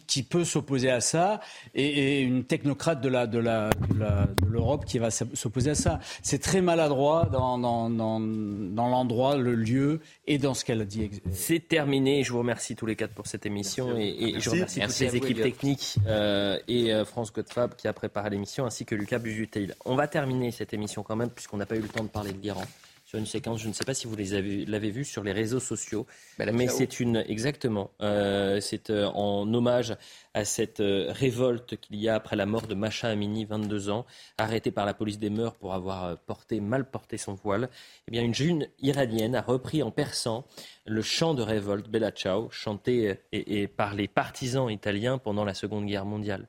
qui, 0.07 0.23
peut 0.23 0.43
s'opposer 0.43 0.91
à 0.91 1.01
ça 1.01 1.39
et, 1.73 2.21
une 2.21 2.43
technocrate 2.43 3.01
de 3.01 3.09
la 3.09 3.27
de 3.27 3.39
la 3.39 3.69
de 3.69 4.47
l'Europe 4.47 4.85
qui 4.85 4.99
va 4.99 5.09
s'opposer 5.11 5.71
à 5.71 5.75
ça. 5.75 5.99
C'est 6.21 6.39
très 6.39 6.61
maladroit 6.61 7.29
dans, 7.31 7.57
dans, 7.57 7.89
dans, 7.89 8.19
dans 8.19 8.89
l'endroit, 8.89 9.37
le 9.37 9.55
lieu 9.55 10.01
et 10.27 10.37
dans 10.37 10.53
ce 10.53 10.65
qu'elle 10.65 10.81
a 10.81 10.85
dit. 10.85 11.09
C'est 11.31 11.67
terminé. 11.67 12.23
Je 12.23 12.31
vous 12.31 12.39
remercie 12.39 12.75
tous 12.75 12.85
les 12.85 12.95
quatre 12.95 13.13
pour 13.13 13.27
cette 13.27 13.45
émission 13.45 13.97
et, 13.97 14.35
je 14.39 14.49
remercie 14.49 14.79
toutes 14.79 14.99
les 14.99 15.15
équipes 15.15 15.41
techniques 15.41 15.97
euh, 16.07 16.57
et 16.67 16.93
euh, 16.93 17.05
France 17.05 17.33
Godfab 17.33 17.75
qui 17.75 17.87
a 17.87 17.93
préparé 17.93 18.29
l'émission 18.29 18.65
ainsi 18.65 18.85
que 18.85 18.95
Lucas 18.95 19.19
Bujutel. 19.19 19.75
On 19.85 19.95
va 19.95 20.07
terminer 20.07 20.51
cette 20.51 20.73
émission 20.73 21.03
quand 21.03 21.15
même 21.15 21.29
puisqu'on 21.29 21.57
n'a 21.57 21.65
pas 21.65 21.75
eu 21.75 21.81
le 21.81 21.87
temps 21.87 22.03
de 22.03 22.09
parler 22.09 22.33
de 22.33 22.41
l'Iran 22.41 22.63
sur 23.11 23.19
une 23.19 23.25
séquence. 23.25 23.59
Je 23.59 23.67
ne 23.67 23.73
sais 23.73 23.83
pas 23.83 23.93
si 23.93 24.07
vous 24.07 24.15
l'avez 24.15 24.89
vu 24.89 25.03
sur 25.03 25.21
les 25.21 25.33
réseaux 25.33 25.59
sociaux, 25.59 26.07
bah, 26.39 26.45
mais 26.53 26.69
c'est 26.69 27.01
une 27.01 27.17
exactement. 27.17 27.91
Euh, 28.01 28.61
c'est 28.61 28.89
euh, 28.89 29.09
en 29.09 29.53
hommage 29.53 29.97
à 30.33 30.45
cette 30.45 30.79
euh, 30.79 31.07
révolte 31.09 31.75
qu'il 31.75 31.97
y 31.97 32.07
a 32.07 32.15
après 32.15 32.37
la 32.37 32.45
mort 32.45 32.67
de 32.67 32.73
Macha 32.73 33.09
Amini, 33.09 33.43
22 33.43 33.89
ans, 33.89 34.05
arrêtée 34.37 34.71
par 34.71 34.85
la 34.85 34.93
police 34.93 35.19
des 35.19 35.29
mœurs 35.29 35.55
pour 35.55 35.73
avoir 35.73 36.17
porté 36.19 36.61
mal 36.61 36.89
porté 36.89 37.17
son 37.17 37.33
voile. 37.33 37.69
Eh 38.07 38.11
bien, 38.11 38.21
une 38.23 38.33
jeune 38.33 38.67
iranienne 38.79 39.35
a 39.35 39.41
repris 39.41 39.83
en 39.83 39.91
persan 39.91 40.45
le 40.85 41.01
chant 41.01 41.33
de 41.33 41.41
révolte 41.41 41.89
Bella 41.89 42.11
Ciao, 42.11 42.49
chanté 42.49 43.15
et, 43.33 43.67
par 43.67 43.93
les 43.93 44.07
partisans 44.07 44.69
italiens 44.69 45.17
pendant 45.17 45.43
la 45.43 45.53
Seconde 45.53 45.85
Guerre 45.85 46.05
mondiale. 46.05 46.47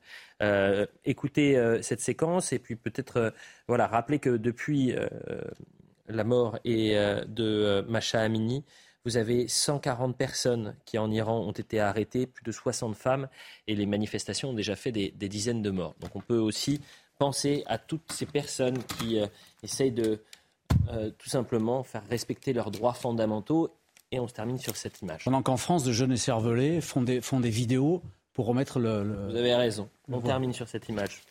écoutez 1.05 1.79
cette 1.81 2.01
séquence 2.01 2.51
et 2.53 2.59
puis 2.59 2.75
peut-être 2.75 3.33
voilà 3.67 3.87
rappeler 3.87 4.19
que 4.19 4.37
depuis 4.37 4.93
la 6.07 6.23
mort 6.23 6.59
et, 6.65 6.97
euh, 6.97 7.23
de 7.25 7.43
euh, 7.43 7.81
Macha 7.87 8.21
Amini, 8.21 8.63
vous 9.05 9.17
avez 9.17 9.47
140 9.47 10.15
personnes 10.17 10.75
qui 10.85 10.97
en 10.97 11.11
Iran 11.11 11.39
ont 11.39 11.51
été 11.51 11.79
arrêtées, 11.79 12.25
plus 12.25 12.43
de 12.43 12.51
60 12.51 12.95
femmes, 12.95 13.27
et 13.67 13.75
les 13.75 13.85
manifestations 13.85 14.51
ont 14.51 14.53
déjà 14.53 14.75
fait 14.75 14.91
des, 14.91 15.11
dizaines 15.11 15.61
de 15.61 15.71
morts. 15.71 15.95
Donc 15.99 16.15
on 16.15 16.21
peut 16.21 16.37
aussi 16.37 16.79
penser 17.19 17.63
à 17.67 17.77
toutes 17.77 18.11
ces 18.11 18.25
personnes 18.25 18.81
qui 18.83 19.19
euh, 19.19 19.27
essayent 19.61 19.91
de 19.91 20.21
tout 21.17 21.29
simplement 21.29 21.83
faire 21.83 22.03
respecter 22.09 22.51
leurs 22.51 22.71
droits 22.71 22.93
fondamentaux. 22.93 23.73
Et 24.11 24.19
on 24.19 24.27
se 24.27 24.33
termine 24.33 24.57
sur 24.57 24.75
cette 24.75 25.01
image. 25.01 25.23
Pendant 25.23 25.41
qu'en 25.41 25.55
France, 25.57 25.83
de 25.83 25.91
jeunes 25.91 26.17
font 26.81 27.01
des, 27.01 27.21
font 27.21 27.39
des 27.39 27.49
vidéos 27.49 28.01
pour 28.33 28.47
remettre 28.47 28.79
le... 28.79 29.29
Vous 29.29 29.35
avez 29.35 29.55
raison. 29.55 29.89
On 30.11 30.19
termine 30.19 30.51
sur 30.51 30.67
cette 30.67 30.89
image. 30.89 31.21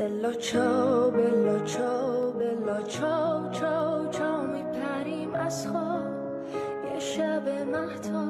بلا 0.00 0.32
چاو 0.32 1.10
بلا 1.10 1.58
چاو 1.64 2.32
بلا 2.32 2.82
چاو 2.82 3.50
چاو 3.50 4.08
چاو 4.10 4.46
میپریم 4.46 5.34
از 5.34 5.66
خواب. 5.66 6.04
یه 6.92 6.98
شب 6.98 7.48
محتا 7.48 8.24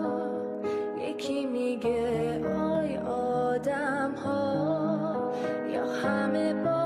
یکی 1.09 1.47
میگه 1.47 2.41
آی 2.57 2.97
آدم 2.97 4.15
ها 4.25 5.33
یا 5.73 5.87
همه 5.93 6.55
با 6.55 6.80